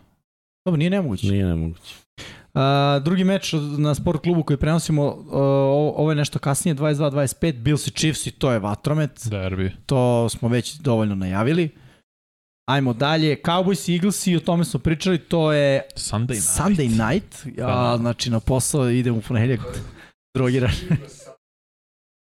Dobro, 0.66 0.76
nije 0.76 0.90
nemoguće. 0.90 1.26
Nije 1.26 1.46
nemoguće. 1.46 1.94
Uh, 2.54 2.62
drugi 3.02 3.24
meč 3.24 3.54
na 3.78 3.94
sport 3.94 4.22
klubu 4.22 4.42
koji 4.42 4.56
prenosimo, 4.56 5.06
uh, 5.06 5.32
ovo 5.32 5.92
ovo 5.96 6.10
je 6.10 6.16
nešto 6.16 6.38
kasnije, 6.38 6.74
22-25, 6.74 7.52
Bills 7.62 7.86
i 7.86 7.90
Chiefs 7.90 8.26
i 8.26 8.30
to 8.30 8.52
je 8.52 8.58
vatromet. 8.58 9.20
Derbi. 9.24 9.72
To 9.86 10.28
smo 10.28 10.48
već 10.48 10.74
dovoljno 10.74 11.14
najavili. 11.14 11.70
Ajmo 12.68 12.92
dalje. 12.92 13.36
Cowboys 13.44 13.90
i 13.90 13.94
Eagles 13.94 14.26
i 14.26 14.36
o 14.36 14.40
tome 14.40 14.64
smo 14.64 14.80
pričali, 14.80 15.18
to 15.18 15.52
je 15.52 15.82
Sunday 15.96 16.34
night. 16.34 16.60
Sunday 16.60 17.12
night. 17.12 17.58
Ja, 17.58 17.96
znači 17.96 18.30
na 18.30 18.40
posao 18.40 18.90
idem 18.90 19.16
u 19.16 19.20
ponedjeljak 19.20 19.60
drogiran. 20.36 20.72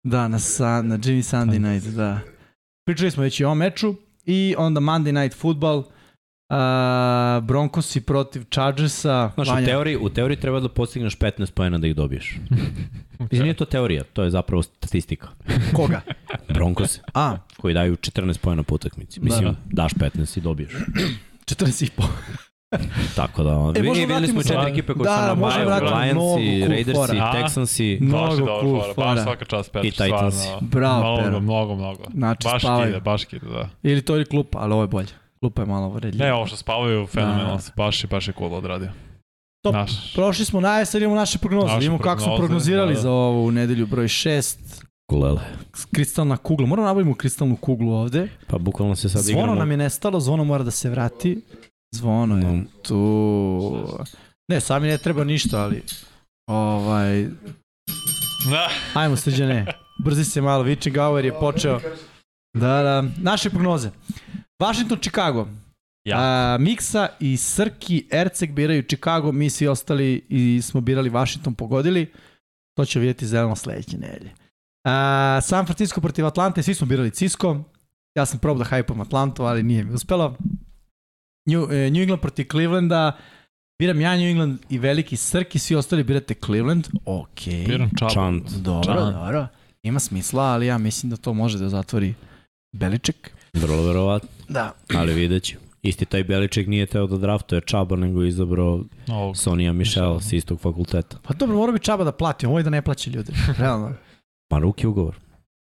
da, 0.07 0.29
na, 0.29 0.39
sa, 0.39 0.83
na 0.83 0.99
Jimmy 0.99 1.37
Sunday 1.37 1.73
night, 1.73 1.87
da. 1.87 2.21
Pričali 2.89 3.11
smo 3.11 3.23
već 3.23 3.41
i 3.41 3.45
o 3.45 3.47
ovom 3.47 3.59
meču 3.59 3.95
i 4.27 4.55
onda 4.59 4.81
Monday 4.81 5.23
night 5.23 5.39
football. 5.39 5.79
Uh, 5.79 7.45
Broncosi 7.45 8.01
protiv 8.01 8.45
Chargersa. 8.51 9.31
Znaš, 9.35 9.49
u 9.49 9.51
Vanja, 9.51 9.67
teoriji, 9.67 9.97
u 9.97 10.09
teoriji 10.09 10.41
treba 10.41 10.61
da 10.61 10.69
postigneš 10.69 11.19
15 11.19 11.51
pojena 11.51 11.79
da 11.79 11.87
ih 11.87 11.97
dobiješ. 11.97 12.39
Mislim, 13.19 13.43
nije 13.43 13.55
to 13.55 13.65
teorija, 13.65 14.05
to 14.13 14.23
je 14.23 14.31
zapravo 14.31 14.63
statistika. 14.63 15.29
Koga? 15.77 16.01
Broncos 16.55 17.01
A, 17.15 17.37
koji 17.61 17.75
daju 17.75 17.97
14 17.97 18.39
pojena 18.39 18.63
po 18.63 18.75
utakmici. 18.75 19.21
Mislim, 19.21 19.45
Da, 19.45 19.57
daš 19.65 19.95
15 19.95 20.39
i 20.39 20.41
dobiješ. 20.41 20.73
14 21.47 21.85
i 21.85 21.91
po. 21.97 22.05
Tako 23.17 23.43
da, 23.43 23.51
e, 23.51 23.79
E, 23.79 23.83
vi, 23.83 23.89
možda 23.89 24.05
videli 24.05 24.29
smo 24.29 24.43
četiri 24.43 24.71
ekipe 24.71 24.95
koje 24.95 25.05
Da, 25.05 25.17
su 25.17 25.27
nam 25.27 25.39
mnogo 25.39 25.55
Lionsi, 25.87 26.15
cool 26.15 26.69
Raidersi, 26.71 26.93
fora. 27.01 27.25
A? 27.25 27.33
Texansi. 27.35 27.99
Mnogo 28.01 28.27
Baš 28.27 28.33
je 28.33 28.39
dobro 28.39 28.61
cool 28.61 28.95
fora, 28.95 29.07
baš 29.07 29.23
svaka 29.23 29.45
čast 29.45 29.71
I 29.77 29.91
Titansi. 29.91 30.39
stvarno. 30.39 30.69
Bravo, 30.69 31.17
Pero. 31.17 31.41
Mnogo, 31.41 31.41
mnogo, 31.41 31.75
mnogo. 31.77 32.05
Znači, 32.15 32.45
baš 32.45 32.63
spavaju. 32.63 32.87
kide, 32.87 33.01
baš 33.01 33.25
kide, 33.25 33.47
da. 33.47 33.69
Ili 33.83 34.03
to 34.03 34.17
ili 34.17 34.25
klupa, 34.25 34.59
ali 34.59 34.73
ovo 34.73 34.83
je 34.83 34.89
bolje. 34.89 35.09
Klupa 35.41 35.63
je 35.63 35.67
malo 35.67 35.89
vredljiva. 35.89 36.27
Ne, 36.27 36.33
ovo 36.33 36.47
što 36.47 36.57
spavaju, 36.57 37.07
fenomenalno, 37.07 37.57
Da. 37.57 37.73
baš 37.77 38.05
je, 38.05 38.09
baš 38.09 38.29
je 38.29 38.35
cool 38.39 38.55
odradio. 38.55 38.89
Top. 39.65 39.75
Naš. 39.75 40.15
Prošli 40.15 40.45
smo 40.45 40.61
najave, 40.61 40.85
sad 40.85 41.03
imamo 41.03 41.17
naše 41.17 41.39
prognoze. 41.39 41.67
Naše 41.67 41.79
Vidimo 41.79 41.99
kako 41.99 42.21
smo 42.21 42.27
prognoze, 42.27 42.41
prognozirali 42.41 42.89
da, 42.89 42.95
da. 42.95 43.01
za 43.01 43.11
ovu 43.11 43.51
nedelju 43.51 43.87
broj 43.87 44.07
6. 44.07 44.59
Kulele. 45.11 45.41
Kristalna 45.93 46.37
kugla. 46.37 46.67
Moramo 46.67 46.87
nabavimo 46.87 47.15
kristalnu 47.15 47.57
kuglu 47.57 47.93
ovde. 47.93 48.29
Pa 48.47 48.59
bukvalno 48.59 48.97
se 48.97 49.09
sad 49.09 49.23
Zvono 49.23 49.41
igramo. 49.41 49.55
nam 49.55 49.71
je 49.71 49.77
nestalo, 49.77 50.21
zvono 50.21 50.45
mora 50.45 50.65
da 50.65 50.71
se 50.71 50.91
vrati. 50.91 51.41
Zvono 51.95 52.39
je 52.39 52.65
tu. 52.83 53.89
Ne, 54.49 54.61
sami 54.61 54.89
ne 54.89 54.99
treba 54.99 55.25
ništa, 55.25 55.63
ali 55.63 55.83
ovaj, 56.51 57.27
Da. 58.51 58.69
ajmo 58.95 59.17
srđane. 59.17 59.67
Brzi 60.05 60.25
se 60.25 60.41
malo, 60.41 60.65
Witching 60.65 60.97
Hour 61.07 61.25
je 61.25 61.41
počeo. 61.41 61.81
Da, 62.55 62.83
da. 62.83 63.05
Naše 63.17 63.51
prognoze. 63.51 63.91
Washington, 64.63 64.99
Chicago. 65.01 65.49
Ja. 66.05 66.17
A, 66.19 66.57
Miksa 66.61 67.09
i 67.21 67.37
Srki, 67.37 68.09
Erceg 68.13 68.53
biraju 68.53 68.83
Chicago, 68.83 69.33
mi 69.33 69.51
svi 69.51 69.69
ostali 69.69 70.27
i 70.29 70.61
smo 70.63 70.81
birali 70.81 71.11
Washington, 71.11 71.55
pogodili. 71.55 72.13
To 72.77 72.85
će 72.85 73.01
vidjeti 73.01 73.27
zeleno 73.27 73.57
sledeće 73.57 73.99
nedelje. 73.99 74.31
A, 74.85 75.39
San 75.43 75.67
Francisco 75.67 76.01
protiv 76.01 76.27
Atlante, 76.27 76.63
svi 76.63 76.75
smo 76.75 76.87
birali 76.87 77.11
Cisco. 77.11 77.65
Ja 78.19 78.27
sam 78.27 78.39
probao 78.39 78.59
da 78.59 78.69
hajpujem 78.71 79.01
Atlantu, 79.01 79.43
ali 79.43 79.63
nije 79.63 79.85
mi 79.85 79.93
uspelo. 79.95 80.37
New, 81.49 81.73
e, 81.73 81.91
New 81.91 82.03
England 82.03 82.21
protiv 82.21 82.47
Clevelanda. 82.51 83.17
Biram 83.79 84.01
ja 84.01 84.17
New 84.17 84.27
England 84.27 84.59
i 84.69 84.79
veliki 84.79 85.17
Srki, 85.17 85.59
svi 85.59 85.75
ostali 85.75 86.05
birate 86.05 86.35
Cleveland. 86.35 86.87
Ok. 87.05 87.45
Biram. 87.67 87.91
Čant. 88.13 88.51
Dobro, 88.51 88.95
Čan. 88.95 89.13
dobro. 89.13 89.47
Ima 89.83 90.01
smisla, 90.01 90.43
ali 90.43 90.67
ja 90.67 90.79
mislim 90.79 91.11
da 91.11 91.17
to 91.17 91.33
može 91.35 91.59
da 91.59 91.69
zatvori 91.69 92.15
Beliček. 92.73 93.31
Vrlo 93.55 93.83
verovatno, 93.83 94.29
Da. 94.49 94.73
ali 94.97 95.15
vidjet 95.15 95.43
ću. 95.45 95.57
Isti 95.83 96.05
taj 96.05 96.25
Beliček 96.25 96.67
nije 96.67 96.87
teo 96.87 97.07
da 97.07 97.17
draftuje 97.17 97.61
Čaba, 97.61 97.97
nego 97.97 98.23
je 98.23 98.29
izabrao 98.29 98.85
Ovog. 99.09 99.37
Sonija 99.37 99.73
Michel 99.73 100.21
s 100.21 100.33
istog 100.33 100.61
fakulteta. 100.61 101.17
Pa 101.23 101.35
dobro, 101.35 101.57
mora 101.57 101.73
bi 101.73 101.79
čaba 101.79 102.05
da 102.05 102.13
plati, 102.13 102.47
ovo 102.47 102.59
je 102.59 102.63
da 102.63 102.71
ne 102.71 102.83
plaća 102.83 103.11
ljude. 103.11 103.33
Realno. 103.59 103.93
Ma 104.51 104.59
ruki 104.59 104.87
ugovor. 104.87 105.15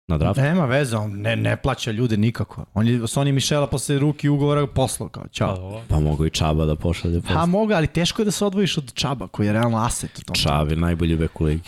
Na 0.09 0.17
draftu. 0.17 0.41
Nema 0.41 0.65
veze, 0.65 0.97
on 0.97 1.11
ne, 1.11 1.35
ne 1.35 1.57
plaća 1.57 1.91
ljude 1.91 2.17
nikako. 2.17 2.65
On 2.73 2.88
je, 2.88 2.99
Sonny 2.99 3.31
Mišela 3.31 3.67
posle 3.67 3.99
ruki 3.99 4.29
ugovora 4.29 4.67
poslao 4.67 5.09
kao, 5.09 5.23
Pa, 5.23 5.29
čao. 5.29 5.55
dobro. 5.55 5.81
Pa 5.88 5.99
mogu 5.99 6.25
i 6.25 6.29
Čaba 6.29 6.65
da 6.65 6.75
pošalje 6.75 7.15
Ha, 7.17 7.27
posle. 7.27 7.45
mogu, 7.45 7.73
ali 7.73 7.88
teško 7.88 8.21
je 8.21 8.25
da 8.25 8.31
se 8.31 8.45
odvojiš 8.45 8.77
od 8.77 8.93
Čaba, 8.93 9.27
koji 9.27 9.47
je 9.47 9.53
realno 9.53 9.77
aset 9.77 10.19
u 10.19 10.23
tom. 10.23 10.35
Čab 10.35 10.69
je 10.69 10.75
najbolji 10.75 11.15
bek 11.15 11.41
u 11.41 11.45
ligi. 11.45 11.61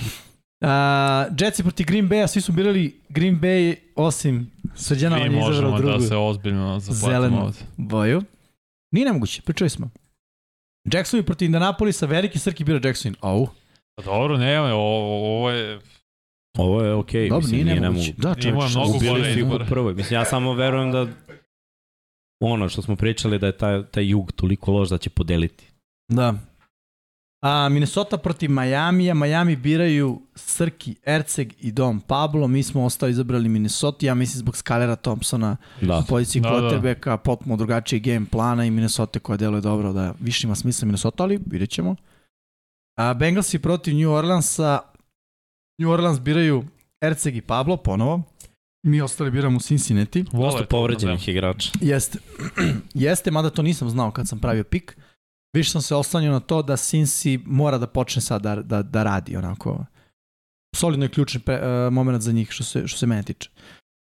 Uh, 0.62 0.68
Jetsi 1.40 1.64
proti 1.64 1.84
Green 1.84 2.10
Bay-a, 2.10 2.28
svi 2.28 2.42
su 2.42 2.52
birali 2.52 3.00
Green 3.10 3.40
Bay, 3.40 3.76
osim 3.96 4.52
Srđana 4.76 5.16
on 5.16 5.22
je 5.22 5.28
izabrao 5.28 5.48
možemo 5.48 5.78
drugu 5.78 5.92
da 5.94 6.08
se 6.08 6.16
ozbiljno 6.16 6.80
zaplatimo 6.80 7.10
zelenu 7.12 7.44
ovde. 7.44 7.58
boju. 7.78 8.22
Nije 8.92 9.06
nemoguće, 9.06 9.42
pričali 9.42 9.70
smo. 9.70 9.90
Jacksovi 10.86 11.24
proti 11.24 11.46
Indianapolisa, 11.46 12.06
veliki 12.06 12.40
Srki 12.40 12.64
bira 12.64 12.80
Jackson. 12.84 13.16
Au, 13.22 13.48
Pa 13.96 14.04
dobro, 14.04 14.38
ne, 14.38 14.60
ovo, 14.60 14.76
ovo 15.38 15.50
je... 15.52 15.80
Ovo 16.58 16.82
je 16.82 16.94
okej, 16.94 17.30
dobro, 17.30 17.38
mislim, 17.42 17.56
nije 17.56 17.66
nije 17.66 17.82
nemoguće. 17.82 18.14
Da, 18.18 18.36
čovječ, 18.36 18.76
mnogo 18.76 18.90
ubili 18.98 19.10
gore 19.10 19.34
su 19.34 19.40
ih 19.40 19.46
u 19.46 19.60
prvoj. 19.70 19.94
Mislim, 19.94 20.20
ja 20.20 20.26
samo 20.26 20.54
verujem 20.54 20.92
da 20.92 21.08
ono 22.44 22.70
što 22.70 22.82
smo 22.82 22.96
pričali 22.96 23.40
da 23.40 23.46
je 23.46 23.58
taj, 23.58 23.84
taj 23.84 24.10
jug 24.10 24.32
toliko 24.32 24.72
loš 24.72 24.90
da 24.90 24.98
će 24.98 25.10
podeliti. 25.10 25.66
Da. 26.12 26.34
A, 27.46 27.70
Minnesota 27.70 28.18
protiv 28.18 28.52
Majamija, 28.52 29.14
Miami 29.14 29.56
biraju 29.56 30.22
Srki, 30.36 30.96
Erceg 31.06 31.54
i 31.60 31.72
Dom 31.72 32.00
Pablo, 32.00 32.48
mi 32.48 32.64
smo 32.64 32.86
ostali 32.86 33.12
izabrali 33.12 33.50
Minnesota, 33.50 34.06
ja 34.06 34.16
mislim 34.16 34.40
zbog 34.40 34.58
Skalera 34.58 34.96
Thompsona 34.96 35.58
Da. 35.82 35.98
u 35.98 36.04
poziciji 36.10 36.42
Da, 36.42 36.50
da. 36.50 36.56
quarterbacka, 36.56 37.18
potpuno 37.18 37.58
drugačiji 37.58 38.00
game 38.00 38.26
plana 38.32 38.66
i 38.66 38.72
Minnesota 38.72 39.20
koja 39.20 39.38
deluje 39.38 39.62
dobro 39.62 39.94
da 39.94 40.14
više 40.20 40.48
ima 40.48 40.56
smisla 40.56 40.86
Minnesota, 40.86 41.24
ali 41.24 41.40
vidjet 41.46 41.70
ćemo. 41.70 41.96
A, 43.00 43.14
Bengalsi 43.14 43.60
protiv 43.60 43.96
New 43.96 44.12
Orleansa, 44.12 44.80
New 45.82 45.90
Orleans 45.90 46.20
biraju 46.20 46.64
Erceg 47.02 47.36
i 47.36 47.42
Pablo 47.42 47.78
ponovo, 47.78 48.24
mi 48.84 49.02
ostali 49.02 49.32
biramo 49.32 49.60
Cincinnati. 49.60 50.26
Dosta 50.34 50.66
povređenih 50.66 51.28
igrača. 51.28 51.72
Jeste. 51.82 52.20
Jeste, 52.94 53.32
mada 53.32 53.50
to 53.50 53.62
nisam 53.62 53.90
znao 53.90 54.12
kad 54.12 54.28
sam 54.28 54.40
pravio 54.40 54.64
pik. 54.64 54.98
Više 55.54 55.72
sam 55.72 55.82
se 55.82 55.96
oslanio 55.96 56.32
na 56.32 56.40
to 56.40 56.62
da 56.62 56.74
Cincy 56.74 57.42
mora 57.46 57.78
da 57.78 57.88
počne 57.88 58.22
sad 58.22 58.42
da, 58.42 58.56
da, 58.56 58.82
da 58.82 59.04
radi 59.04 59.38
onako. 59.38 59.86
Solidno 60.76 61.06
je 61.06 61.10
ključni 61.10 61.40
pre, 61.40 61.56
uh, 61.56 61.94
moment 61.94 62.24
za 62.24 62.32
njih 62.32 62.52
što 62.52 62.64
se, 62.64 62.88
što 62.88 62.98
se 62.98 63.08
mene 63.08 63.24
tiče. 63.24 63.50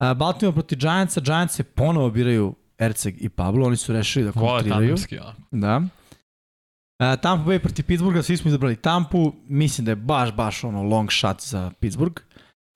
Uh, 0.03 0.17
Baltimore 0.17 0.55
proti 0.55 0.77
Giantsa, 0.77 1.21
Giants 1.21 1.55
se 1.55 1.63
ponovo 1.63 2.11
biraju 2.11 2.55
Erceg 2.79 3.15
i 3.19 3.29
Pablo, 3.29 3.67
oni 3.67 3.77
su 3.77 3.93
rešili 3.93 4.25
da 4.25 4.33
kontriraju. 4.33 4.71
tandemski, 4.71 5.15
ja. 5.15 5.35
Da. 5.51 5.83
Uh, 7.01 7.21
Tampa 7.23 7.51
Bay 7.51 7.59
proti 7.59 7.83
Pittsburgha, 7.83 8.23
svi 8.23 8.37
smo 8.37 8.49
izabrali 8.49 8.77
Tampu, 8.77 9.33
mislim 9.49 9.85
da 9.85 9.91
je 9.91 9.97
baš, 9.97 10.33
baš 10.33 10.65
ono 10.65 10.83
long 10.83 11.13
shot 11.13 11.41
za 11.41 11.71
Pittsburgh. 11.81 12.21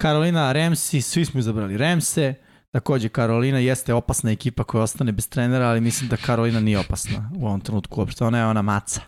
Carolina, 0.02 0.52
Ramsi, 0.52 1.00
svi 1.02 1.24
smo 1.24 1.40
izabrali 1.40 1.76
Ramse. 1.76 2.34
Takođe, 2.70 3.08
Karolina 3.08 3.58
jeste 3.58 3.94
opasna 3.94 4.30
ekipa 4.30 4.64
koja 4.64 4.82
ostane 4.82 5.12
bez 5.12 5.28
trenera, 5.28 5.66
ali 5.68 5.80
mislim 5.80 6.08
da 6.08 6.16
Karolina 6.16 6.60
nije 6.60 6.78
opasna 6.78 7.30
u 7.36 7.46
ovom 7.46 7.60
trenutku 7.60 8.00
uopšte. 8.00 8.24
Ona 8.24 8.38
je 8.38 8.46
ona 8.46 8.62
maca. 8.62 9.00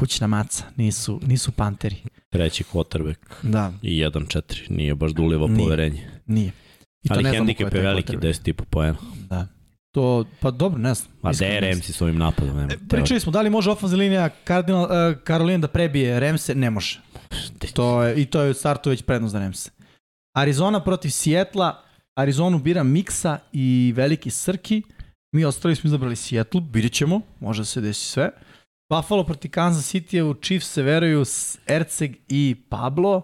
Kućna 0.00 0.26
maca. 0.26 0.64
Nisu, 0.76 1.20
nisu 1.26 1.52
panteri. 1.52 1.96
Treći 2.30 2.64
quarterback 2.72 3.16
Da, 3.42 3.72
i 3.82 4.04
1-4. 4.04 4.70
Nije 4.70 4.94
baš 4.94 5.12
da 5.12 5.22
uliva 5.22 5.46
Nije. 5.46 5.64
poverenje. 5.64 6.10
nije. 6.26 6.52
I 7.02 7.08
Ali 7.10 7.22
ne 7.22 7.30
hendikep 7.30 7.74
je 7.74 7.80
veliki, 7.80 8.12
quarterback. 8.12 8.44
10,5 8.44 8.64
poena. 8.70 8.96
Da. 9.30 9.46
To, 9.92 10.24
pa 10.40 10.50
dobro, 10.50 10.78
ne 10.78 10.94
znam. 10.94 11.10
A 11.22 11.30
Iskreno 11.30 11.52
ne 11.52 11.60
znam. 11.60 11.70
DRM 11.70 11.82
si 11.82 11.92
s 11.92 12.00
ovim 12.00 12.18
napadom. 12.18 12.56
Nema 12.56 12.72
Pričali 12.88 13.20
smo 13.20 13.32
da 13.32 13.40
li 13.40 13.50
može 13.50 13.70
ofenzivna 13.70 14.02
linija 14.02 14.30
Cardinal, 14.46 14.82
uh, 14.82 15.18
Karolina 15.24 15.58
da 15.58 15.68
prebije 15.68 16.20
Remse? 16.20 16.54
Ne 16.54 16.70
može. 16.70 17.00
To 17.74 18.02
je, 18.02 18.22
I 18.22 18.26
to 18.26 18.42
je 18.42 18.50
u 18.50 18.54
startu 18.54 18.90
već 18.90 19.02
prednost 19.02 19.32
za 19.32 19.38
Remse. 19.38 19.70
Arizona 20.36 20.84
protiv 20.84 21.10
Sijetla. 21.10 21.82
Arizonu 22.14 22.58
bira 22.58 22.82
Miksa 22.82 23.38
i 23.52 23.92
Veliki 23.96 24.30
Srki. 24.30 24.82
Mi 25.34 25.44
ostali 25.44 25.76
smo 25.76 25.88
izabrali 25.88 26.16
Sijetlu. 26.16 26.62
Vidjet 26.72 26.92
ćemo. 26.92 27.20
Može 27.40 27.60
da 27.60 27.64
se 27.64 27.80
desi 27.80 28.04
sve. 28.04 28.30
Buffalo 28.90 29.24
protiv 29.24 29.50
Kansas 29.50 29.94
City 29.94 30.22
u 30.22 30.34
Chiefs 30.34 30.70
se 30.70 30.82
veruju 30.82 31.24
Erceg 31.66 32.16
i 32.28 32.56
Pablo. 32.68 33.22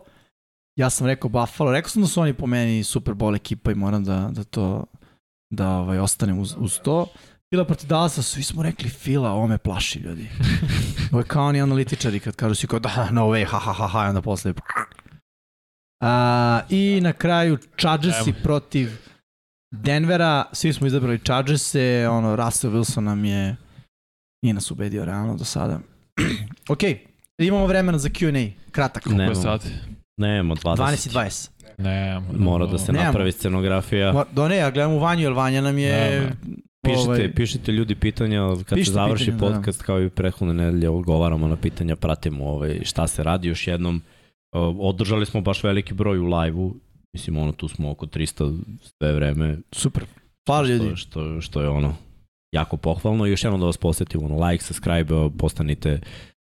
Ja 0.76 0.90
sam 0.90 1.06
rekao 1.06 1.30
Buffalo. 1.30 1.72
Rekao 1.72 1.88
sam 1.88 2.02
da 2.02 2.08
su 2.08 2.20
oni 2.20 2.34
po 2.34 2.46
meni 2.46 2.84
Super 2.84 3.14
Bowl 3.14 3.36
ekipa 3.36 3.70
i 3.70 3.74
moram 3.74 4.04
da, 4.04 4.30
da 4.32 4.44
to 4.44 4.84
da 5.50 5.70
ovaj, 5.70 5.98
ostanem 5.98 6.38
uz, 6.38 6.54
uz 6.58 6.78
to. 6.78 7.06
Fila 7.54 7.64
protiv 7.64 7.88
Dallasa, 7.88 8.22
svi 8.22 8.42
smo 8.42 8.62
rekli 8.62 8.90
Fila, 8.90 9.30
ovo 9.30 9.46
me 9.46 9.58
plaši 9.58 9.98
ljudi. 9.98 10.28
Ovo 11.12 11.20
je 11.20 11.26
kao 11.26 11.46
oni 11.46 11.62
analitičari 11.62 12.20
kad 12.20 12.36
kažu 12.36 12.54
si 12.54 12.66
kao 12.66 12.78
da, 12.78 13.08
no 13.10 13.26
way, 13.26 13.46
ha 13.46 13.58
ha 13.58 13.72
ha 13.72 13.86
ha, 13.86 13.98
onda 13.98 14.22
posle... 14.22 14.54
A, 16.00 16.60
I 16.68 17.00
na 17.02 17.12
kraju 17.12 17.58
Chargersi 17.76 18.32
protiv 18.42 18.90
Denvera, 19.70 20.44
svi 20.52 20.72
smo 20.72 20.86
izabrali 20.86 21.18
Chargerse, 21.18 22.08
ono, 22.10 22.36
Russell 22.36 22.74
Wilson 22.74 23.00
nam 23.00 23.24
je 23.24 23.56
nije 24.42 24.54
nas 24.54 24.70
ubedio 24.70 25.04
realno 25.04 25.36
do 25.36 25.44
sada. 25.44 25.80
ok, 26.72 26.80
imamo 27.38 27.66
vremena 27.66 27.98
za 27.98 28.08
Q&A, 28.08 28.70
kratak. 28.70 29.06
Nemamo. 29.06 29.34
sad? 29.34 29.64
Nemo, 30.16 30.54
20. 30.54 30.76
12 30.76 31.06
i 31.06 31.10
20. 31.10 31.50
Ne, 31.78 32.20
Mora 32.38 32.66
da 32.66 32.78
se 32.78 32.92
Nemamo. 32.92 33.06
napravi 33.06 33.32
scenografija. 33.32 34.24
Do 34.32 34.48
ne, 34.48 34.56
ja 34.56 34.70
gledam 34.70 34.92
u 34.92 34.98
Vanju, 34.98 35.22
jer 35.22 35.32
Vanja 35.32 35.60
nam 35.60 35.78
je... 35.78 35.92
Ne, 35.92 36.32
Pišite, 36.82 37.08
ovaj, 37.08 37.32
pišite 37.34 37.72
ljudi 37.72 37.94
pitanja 37.94 38.40
kad 38.48 38.78
Pišite 38.78 38.84
se 38.84 38.92
završi 38.92 39.24
pitanja, 39.24 39.50
da. 39.50 39.56
podcast 39.56 39.82
kao 39.82 40.02
i 40.02 40.10
prethodne 40.10 40.54
nedelje 40.54 40.90
odgovaramo 40.90 41.48
na 41.48 41.56
pitanja, 41.56 41.96
pratimo 41.96 42.46
ovaj, 42.46 42.80
šta 42.84 43.06
se 43.06 43.22
radi 43.22 43.48
još 43.48 43.66
jednom. 43.66 44.02
Održali 44.80 45.26
smo 45.26 45.40
baš 45.40 45.64
veliki 45.64 45.94
broj 45.94 46.18
u 46.18 46.26
live-u, 46.26 46.74
mislim 47.12 47.36
ono 47.38 47.52
tu 47.52 47.68
smo 47.68 47.90
oko 47.90 48.06
300 48.06 48.58
sve 48.98 49.12
vreme, 49.12 49.58
Super. 49.72 50.04
Hvala 50.46 50.68
ljudi. 50.68 50.96
što, 50.96 50.96
što, 50.96 51.40
što 51.40 51.62
je 51.62 51.68
ono 51.68 51.94
jako 52.52 52.76
pohvalno. 52.76 53.26
I 53.26 53.30
još 53.30 53.44
jednom 53.44 53.60
da 53.60 53.66
vas 53.66 53.76
posjetim, 53.76 54.24
ono, 54.24 54.46
like, 54.46 54.64
subscribe, 54.64 55.14
postanite 55.38 56.00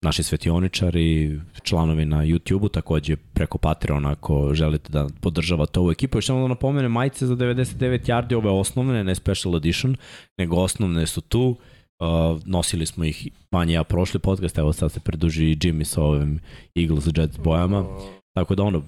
naši 0.03 0.23
svetioničari, 0.23 1.41
članovi 1.63 2.05
na 2.05 2.17
YouTube-u, 2.19 2.69
takođe 2.69 3.17
preko 3.17 3.59
Patreona 3.59 4.11
ako 4.11 4.55
želite 4.55 4.93
da 4.93 5.09
podržavate 5.21 5.81
ovu 5.81 5.91
ekipu. 5.91 6.19
Još 6.19 6.29
jednom 6.29 6.45
da 6.45 6.49
napomenem, 6.49 6.93
majice 6.93 7.27
za 7.27 7.37
99 7.37 7.77
yardi, 8.05 8.35
ove 8.35 8.51
osnovne, 8.51 9.05
ne 9.05 9.15
special 9.15 9.57
edition, 9.57 9.97
nego 10.39 10.57
osnovne 10.57 11.07
su 11.07 11.21
tu. 11.21 11.57
Uh, 12.01 12.07
nosili 12.45 12.87
smo 12.87 13.05
ih 13.05 13.29
manje 13.51 13.75
ja 13.75 13.85
prošli 13.85 14.21
podcast, 14.21 14.59
evo 14.59 14.73
sad 14.73 14.93
se 14.93 15.01
preduži 15.01 15.45
i 15.45 15.57
Jimmy 15.57 15.85
sa 15.85 16.03
ovim 16.03 16.39
Eagles 16.75 17.09
Jets 17.17 17.39
bojama. 17.39 17.85
Tako 18.33 18.55
da 18.55 18.63
ono, 18.63 18.83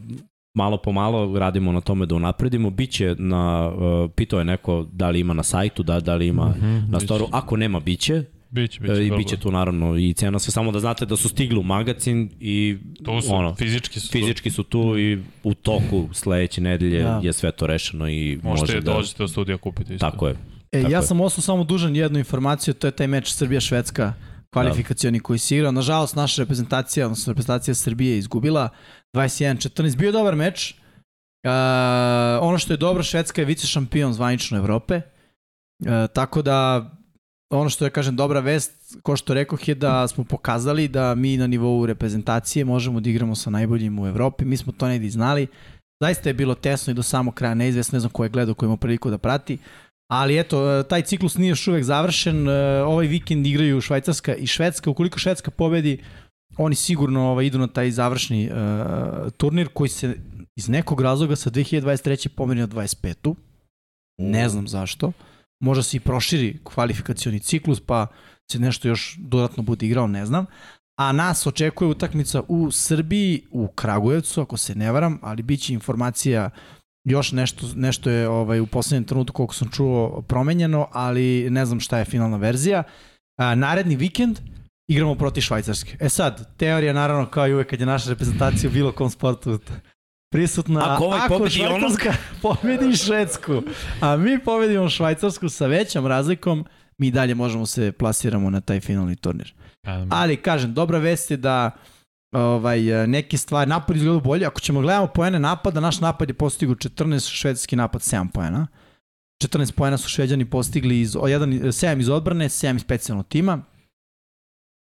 malo 0.54 0.76
po 0.76 0.92
malo 0.92 1.38
radimo 1.38 1.72
na 1.72 1.80
tome 1.80 2.06
da 2.06 2.14
unapredimo. 2.14 2.70
Biće 2.70 3.14
na, 3.18 3.68
uh, 3.68 4.10
pitao 4.10 4.38
je 4.38 4.44
neko 4.44 4.86
da 4.92 5.10
li 5.10 5.20
ima 5.20 5.34
na 5.34 5.42
sajtu, 5.42 5.82
da, 5.82 6.00
da 6.00 6.14
li 6.14 6.26
ima 6.26 6.48
Mhm, 6.48 6.66
na 6.66 6.80
biće. 6.88 7.04
storu. 7.04 7.26
Ako 7.32 7.56
nema, 7.56 7.80
biće. 7.80 8.24
Biće, 8.52 8.80
biće. 8.80 8.92
Biće, 8.92 9.06
I 9.06 9.10
biće 9.10 9.36
tu 9.36 9.50
naravno 9.50 9.96
i 9.96 10.12
cena 10.12 10.38
sve. 10.38 10.52
Samo 10.52 10.72
da 10.72 10.80
znate 10.80 11.06
da 11.06 11.16
su 11.16 11.28
stigli 11.28 11.58
u 11.58 11.62
magazin 11.62 12.30
i 12.40 12.78
Tu 13.04 13.20
su, 13.20 13.34
ono, 13.34 13.54
fizički 13.54 14.00
su 14.00 14.08
tu. 14.08 14.12
fizički 14.12 14.50
su 14.50 14.62
tu 14.62 14.98
i 14.98 15.18
u 15.42 15.54
toku 15.54 16.08
sledeće 16.12 16.60
nedelje 16.60 17.02
Da. 17.02 17.20
je 17.22 17.32
sve 17.32 17.52
to 17.52 17.66
rešeno 17.66 18.08
i 18.08 18.38
Možete 18.42 18.60
može 18.62 18.80
da... 18.80 18.92
dođete 18.92 19.18
do 19.18 19.28
studija 19.28 19.58
kupiti 19.58 19.94
isto. 19.94 20.10
Tako 20.10 20.28
je. 20.28 20.34
E, 20.72 20.82
Tako 20.82 20.92
ja 20.92 20.98
je. 20.98 21.02
sam 21.02 21.20
ostao 21.20 21.42
samo 21.42 21.64
dužan 21.64 21.96
jednu 21.96 22.18
informaciju, 22.18 22.74
to 22.74 22.86
je 22.86 22.90
taj 22.90 23.06
meč 23.06 23.32
Srbija-Švedska 23.32 24.12
kvalifikacioni 24.50 25.20
koji 25.20 25.38
se 25.38 25.56
igrao. 25.56 25.72
Nažalost, 25.72 26.16
naša 26.16 26.42
reprezentacija, 26.42 27.06
odnosno 27.06 27.30
reprezentacija 27.32 27.74
Srbije 27.74 28.12
je 28.12 28.18
izgubila 28.18 28.68
21-14. 29.14 29.96
Bio 29.96 30.06
je 30.06 30.12
dobar 30.12 30.36
meč. 30.36 30.74
Uh, 31.44 31.50
ono 32.40 32.58
što 32.58 32.72
je 32.72 32.76
dobro, 32.76 33.02
Švedska 33.02 33.40
je 33.40 33.46
vice 33.46 33.66
šampion 33.66 34.12
zvanično 34.12 34.58
Evrope. 34.58 35.00
Uh, 35.80 35.86
tako 36.14 36.42
da, 36.42 36.90
ono 37.52 37.70
što 37.70 37.84
je, 37.84 37.90
kažem, 37.90 38.16
dobra 38.16 38.40
vest, 38.40 38.96
ko 39.02 39.16
što 39.16 39.34
rekoh 39.34 39.68
je 39.68 39.74
da 39.74 40.08
smo 40.08 40.24
pokazali 40.24 40.88
da 40.88 41.14
mi 41.14 41.36
na 41.36 41.46
nivou 41.46 41.86
reprezentacije 41.86 42.64
možemo 42.64 43.00
da 43.00 43.10
igramo 43.10 43.34
sa 43.34 43.50
najboljim 43.50 43.98
u 43.98 44.06
Evropi. 44.06 44.44
Mi 44.44 44.56
smo 44.56 44.72
to 44.72 44.88
negdje 44.88 45.10
znali. 45.10 45.46
Zaista 46.02 46.28
je 46.28 46.34
bilo 46.34 46.54
tesno 46.54 46.90
i 46.90 46.94
do 46.94 47.02
samog 47.02 47.34
kraja 47.34 47.54
neizvesno, 47.54 47.96
ne 47.96 48.00
znam 48.00 48.10
ko 48.10 48.24
je 48.24 48.30
gledao, 48.30 48.54
ko 48.54 48.66
ima 48.66 48.76
priliku 48.76 49.10
da 49.10 49.18
prati. 49.18 49.58
Ali 50.10 50.38
eto, 50.38 50.78
e, 50.78 50.82
taj 50.82 51.02
ciklus 51.02 51.36
nije 51.36 51.48
još 51.48 51.68
uvek 51.68 51.84
završen. 51.84 52.48
E, 52.48 52.82
Ovaj 52.82 53.06
vikend 53.06 53.46
igraju 53.46 53.80
Švajcarska 53.80 54.34
i 54.34 54.46
Švedska. 54.46 54.90
Ukoliko 54.90 55.18
Švedska 55.18 55.50
pobedi, 55.50 55.98
oni 56.56 56.74
sigurno 56.74 57.30
ovaj, 57.30 57.46
idu 57.46 57.58
na 57.58 57.66
taj 57.66 57.90
završni 57.90 58.50
uh, 58.50 59.32
turnir 59.36 59.68
koji 59.68 59.88
se 59.88 60.14
iz 60.56 60.68
nekog 60.68 61.00
razloga 61.00 61.36
sa 61.36 61.50
2023. 61.50 62.28
pomeri 62.28 62.60
na 62.60 62.68
25. 62.68 63.34
Ne 64.18 64.48
znam 64.48 64.68
zašto. 64.68 65.12
Možda 65.62 65.82
se 65.82 65.96
i 65.96 66.00
proširi 66.00 66.58
kvalifikacioni 66.64 67.40
ciklus, 67.40 67.80
pa 67.80 68.06
se 68.52 68.58
nešto 68.58 68.88
još 68.88 69.16
dodatno 69.18 69.62
bude 69.62 69.86
igrao, 69.86 70.06
ne 70.06 70.26
znam. 70.26 70.46
A 70.98 71.12
nas 71.12 71.46
očekuje 71.46 71.88
utakmica 71.88 72.42
u 72.48 72.70
Srbiji, 72.70 73.42
u 73.50 73.68
Kragujevcu, 73.68 74.40
ako 74.40 74.56
se 74.56 74.74
ne 74.74 74.92
varam, 74.92 75.18
ali 75.22 75.42
bit 75.42 75.60
će 75.60 75.74
informacija 75.74 76.50
još 77.04 77.32
nešto, 77.32 77.66
nešto 77.74 78.10
je 78.10 78.28
ovaj, 78.28 78.60
u 78.60 78.66
poslednjem 78.66 79.04
trenutku 79.04 79.36
koliko 79.36 79.54
sam 79.54 79.68
čuo 79.68 80.22
promenjeno, 80.22 80.88
ali 80.92 81.50
ne 81.50 81.66
znam 81.66 81.80
šta 81.80 81.98
je 81.98 82.04
finalna 82.04 82.36
verzija. 82.36 82.82
A, 83.38 83.54
naredni 83.54 83.96
vikend 83.96 84.40
igramo 84.88 85.14
proti 85.14 85.40
Švajcarske. 85.40 85.96
E 86.00 86.08
sad, 86.08 86.56
teorija 86.56 86.92
naravno 86.92 87.26
kao 87.26 87.48
i 87.48 87.54
uvek 87.54 87.70
kad 87.70 87.80
je 87.80 87.86
naša 87.86 88.10
reprezentacija 88.10 88.70
u 88.70 88.72
bilo 88.72 88.92
kom 88.92 89.10
sportu 89.10 89.58
prisutna. 90.32 90.94
Ako 90.94 91.04
ovaj 91.04 91.28
pobedi 91.28 91.60
onog- 91.60 91.78
Švajcarska 91.80 92.12
pobedi 92.42 92.96
Švedsku, 92.96 93.62
a 94.00 94.16
mi 94.16 94.38
pobedimo 94.38 94.88
Švajcarsku 94.88 95.48
sa 95.48 95.66
većom 95.66 96.06
razlikom, 96.06 96.64
mi 96.98 97.10
dalje 97.10 97.34
možemo 97.34 97.66
se 97.66 97.92
plasiramo 97.92 98.50
na 98.50 98.60
taj 98.60 98.80
finalni 98.80 99.16
turnir. 99.16 99.54
Ali 100.10 100.36
kažem, 100.36 100.74
dobra 100.74 100.98
vest 100.98 101.30
je 101.30 101.36
da 101.36 101.70
ovaj, 102.32 103.06
neke 103.06 103.38
stvari, 103.38 103.70
napad 103.70 103.96
izgleda 103.96 104.20
bolje. 104.20 104.46
Ako 104.46 104.60
ćemo 104.60 104.80
gledamo 104.80 105.06
poene 105.06 105.38
napada, 105.38 105.80
naš 105.80 106.00
napad 106.00 106.28
je 106.28 106.34
postigao 106.34 106.74
14, 106.74 107.30
švedski 107.30 107.76
napad 107.76 108.00
7 108.00 108.28
poena. 108.30 108.66
14 109.44 109.72
poena 109.72 109.98
su 109.98 110.08
šveđani 110.08 110.44
postigli 110.50 111.00
iz, 111.00 111.16
o, 111.16 111.28
jedan, 111.28 111.50
7 111.52 112.00
iz 112.00 112.08
odbrane, 112.08 112.48
7 112.48 112.76
iz 112.76 112.82
specijalnog 112.82 113.28
tima. 113.28 113.58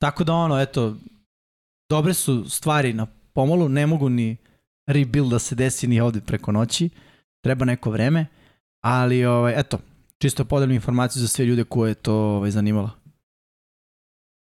Tako 0.03 0.25
da 0.25 0.33
ono, 0.33 0.61
eto, 0.61 0.97
dobre 1.91 2.15
su 2.15 2.49
stvari 2.49 2.93
na 2.93 3.07
pomolu, 3.33 3.69
ne 3.69 3.87
mogu 3.87 4.09
ni 4.09 4.37
rebuild 4.87 5.31
da 5.31 5.39
se 5.39 5.55
desi 5.55 5.87
ni 5.87 6.01
ovde 6.01 6.21
preko 6.21 6.53
noći. 6.53 6.89
Treba 7.45 7.65
neko 7.65 7.91
vreme, 7.91 8.27
ali 8.81 9.25
ovaj, 9.25 9.55
eto, 9.57 9.79
čisto 10.19 10.45
podelim 10.45 10.75
informaciju 10.75 11.21
za 11.21 11.29
sve 11.29 11.45
ljude 11.45 11.65
koje 11.65 11.91
je 11.91 11.95
to 11.95 12.15
ovaj, 12.15 12.51
zanimalo. 12.51 12.91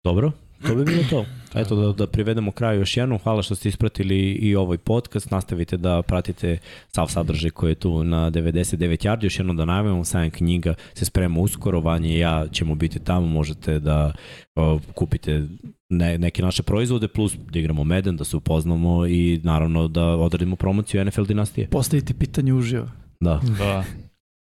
Dobro, 0.04 0.32
to 0.66 0.74
bi 0.74 0.84
bilo 0.84 1.02
to. 1.10 1.24
Eto 1.54 1.76
da, 1.76 1.92
da 1.92 2.06
privedemo 2.06 2.52
kraju 2.52 2.80
još 2.80 2.96
jednom. 2.96 3.18
Hvala 3.18 3.42
što 3.42 3.54
ste 3.54 3.68
ispratili 3.68 4.32
i 4.32 4.56
ovaj 4.56 4.78
podcast. 4.78 5.30
Nastavite 5.30 5.76
da 5.76 6.02
pratite 6.02 6.58
sav 6.88 7.06
sadržaj 7.06 7.50
koji 7.50 7.70
je 7.70 7.74
tu 7.74 8.04
na 8.04 8.30
99 8.30 8.76
yardi. 9.06 9.24
Još 9.24 9.38
jednom 9.38 9.56
da 9.56 9.64
najavimo, 9.64 10.04
sajam 10.04 10.30
knjiga 10.30 10.74
se 10.94 11.04
sprema 11.04 11.40
uskoro. 11.40 11.80
Vanje 11.80 12.14
i 12.14 12.18
ja 12.18 12.46
ćemo 12.52 12.74
biti 12.74 12.98
tamo. 12.98 13.26
Možete 13.26 13.78
da 13.78 14.12
o, 14.54 14.78
kupite 14.94 15.46
ne, 15.92 16.18
neke 16.18 16.42
naše 16.42 16.62
proizvode, 16.62 17.08
plus 17.08 17.36
da 17.52 17.58
igramo 17.58 17.84
Meden, 17.84 18.16
da 18.16 18.24
se 18.24 18.36
upoznamo 18.36 19.06
i 19.06 19.40
naravno 19.44 19.88
da 19.88 20.04
odradimo 20.04 20.56
promociju 20.56 21.04
NFL 21.04 21.24
dinastije. 21.24 21.68
Postaviti 21.68 22.14
pitanje 22.14 22.54
uživo. 22.54 22.88
Da. 23.20 23.40
Da. 23.58 23.84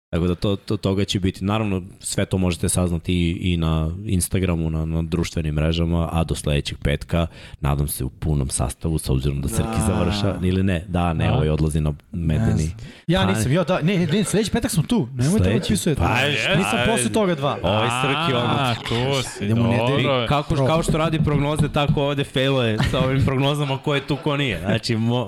Tako 0.09 0.27
da 0.27 0.35
to, 0.35 0.55
to, 0.55 0.77
toga 0.77 1.05
će 1.05 1.19
biti. 1.19 1.45
Naravno, 1.45 1.81
sve 1.99 2.25
to 2.25 2.37
možete 2.37 2.69
saznati 2.69 3.13
i, 3.13 3.53
i 3.53 3.57
na 3.57 3.91
Instagramu, 4.05 4.69
na, 4.69 4.85
na 4.85 5.01
društvenim 5.01 5.55
mrežama, 5.55 6.09
a 6.11 6.23
do 6.23 6.35
sledećeg 6.35 6.77
petka, 6.77 7.27
nadam 7.59 7.87
se 7.87 8.03
u 8.03 8.09
punom 8.09 8.49
sastavu, 8.49 8.97
sa 8.97 9.13
obzirom 9.13 9.41
da 9.41 9.47
Srki 9.47 9.61
Da. 9.79 9.85
završa, 9.87 10.35
ili 10.43 10.63
ne, 10.63 10.85
da, 10.87 11.13
ne, 11.13 11.27
Da. 11.27 11.33
ovaj 11.33 11.49
odlazi 11.49 11.81
na 11.81 11.93
medeni. 12.11 12.71
Ja 13.07 13.21
Pa, 13.21 13.25
nisam, 13.27 13.51
ja 13.51 13.63
da, 13.63 13.81
ne, 13.81 14.07
ne, 14.07 14.23
sledeći 14.23 14.51
petak 14.51 14.71
smo 14.71 14.83
tu, 14.83 15.07
nemojte 15.13 15.39
da 15.39 15.45
Sledeći- 15.45 15.57
otpisujete. 15.57 16.01
Pa, 16.01 16.15
nisam 16.57 16.79
ajde. 16.79 16.91
posle 16.91 17.11
toga 17.11 17.35
dva. 17.35 17.57
Ovaj 17.63 17.89
Srki, 18.01 18.33
ono, 18.35 18.45
A, 18.49 18.75
tu 18.77 19.29
si, 19.29 19.47
dobro. 19.47 20.25
Kako, 20.27 20.55
kao 20.57 20.83
što 20.83 20.97
radi 20.97 21.19
prognoze, 21.19 21.69
tako 21.69 22.03
ovde 22.03 22.23
failuje 22.23 22.77
sa 22.91 22.99
ovim 22.99 23.25
prognozama 23.25 23.77
ko 23.77 23.95
je 23.95 24.07
tu, 24.07 24.17
ko 24.17 24.37
nije. 24.37 24.59
Znači, 24.59 24.95
mo... 24.95 25.27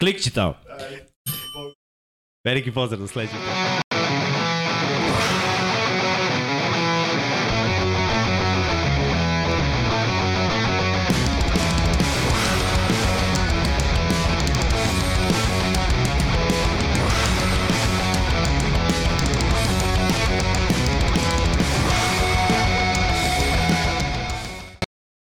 klikći 0.00 0.30
tamo. 0.30 0.54
Veliki 2.46 2.72
pozdrav 2.72 3.00
do 3.00 3.06
sledećeg. 3.06 3.85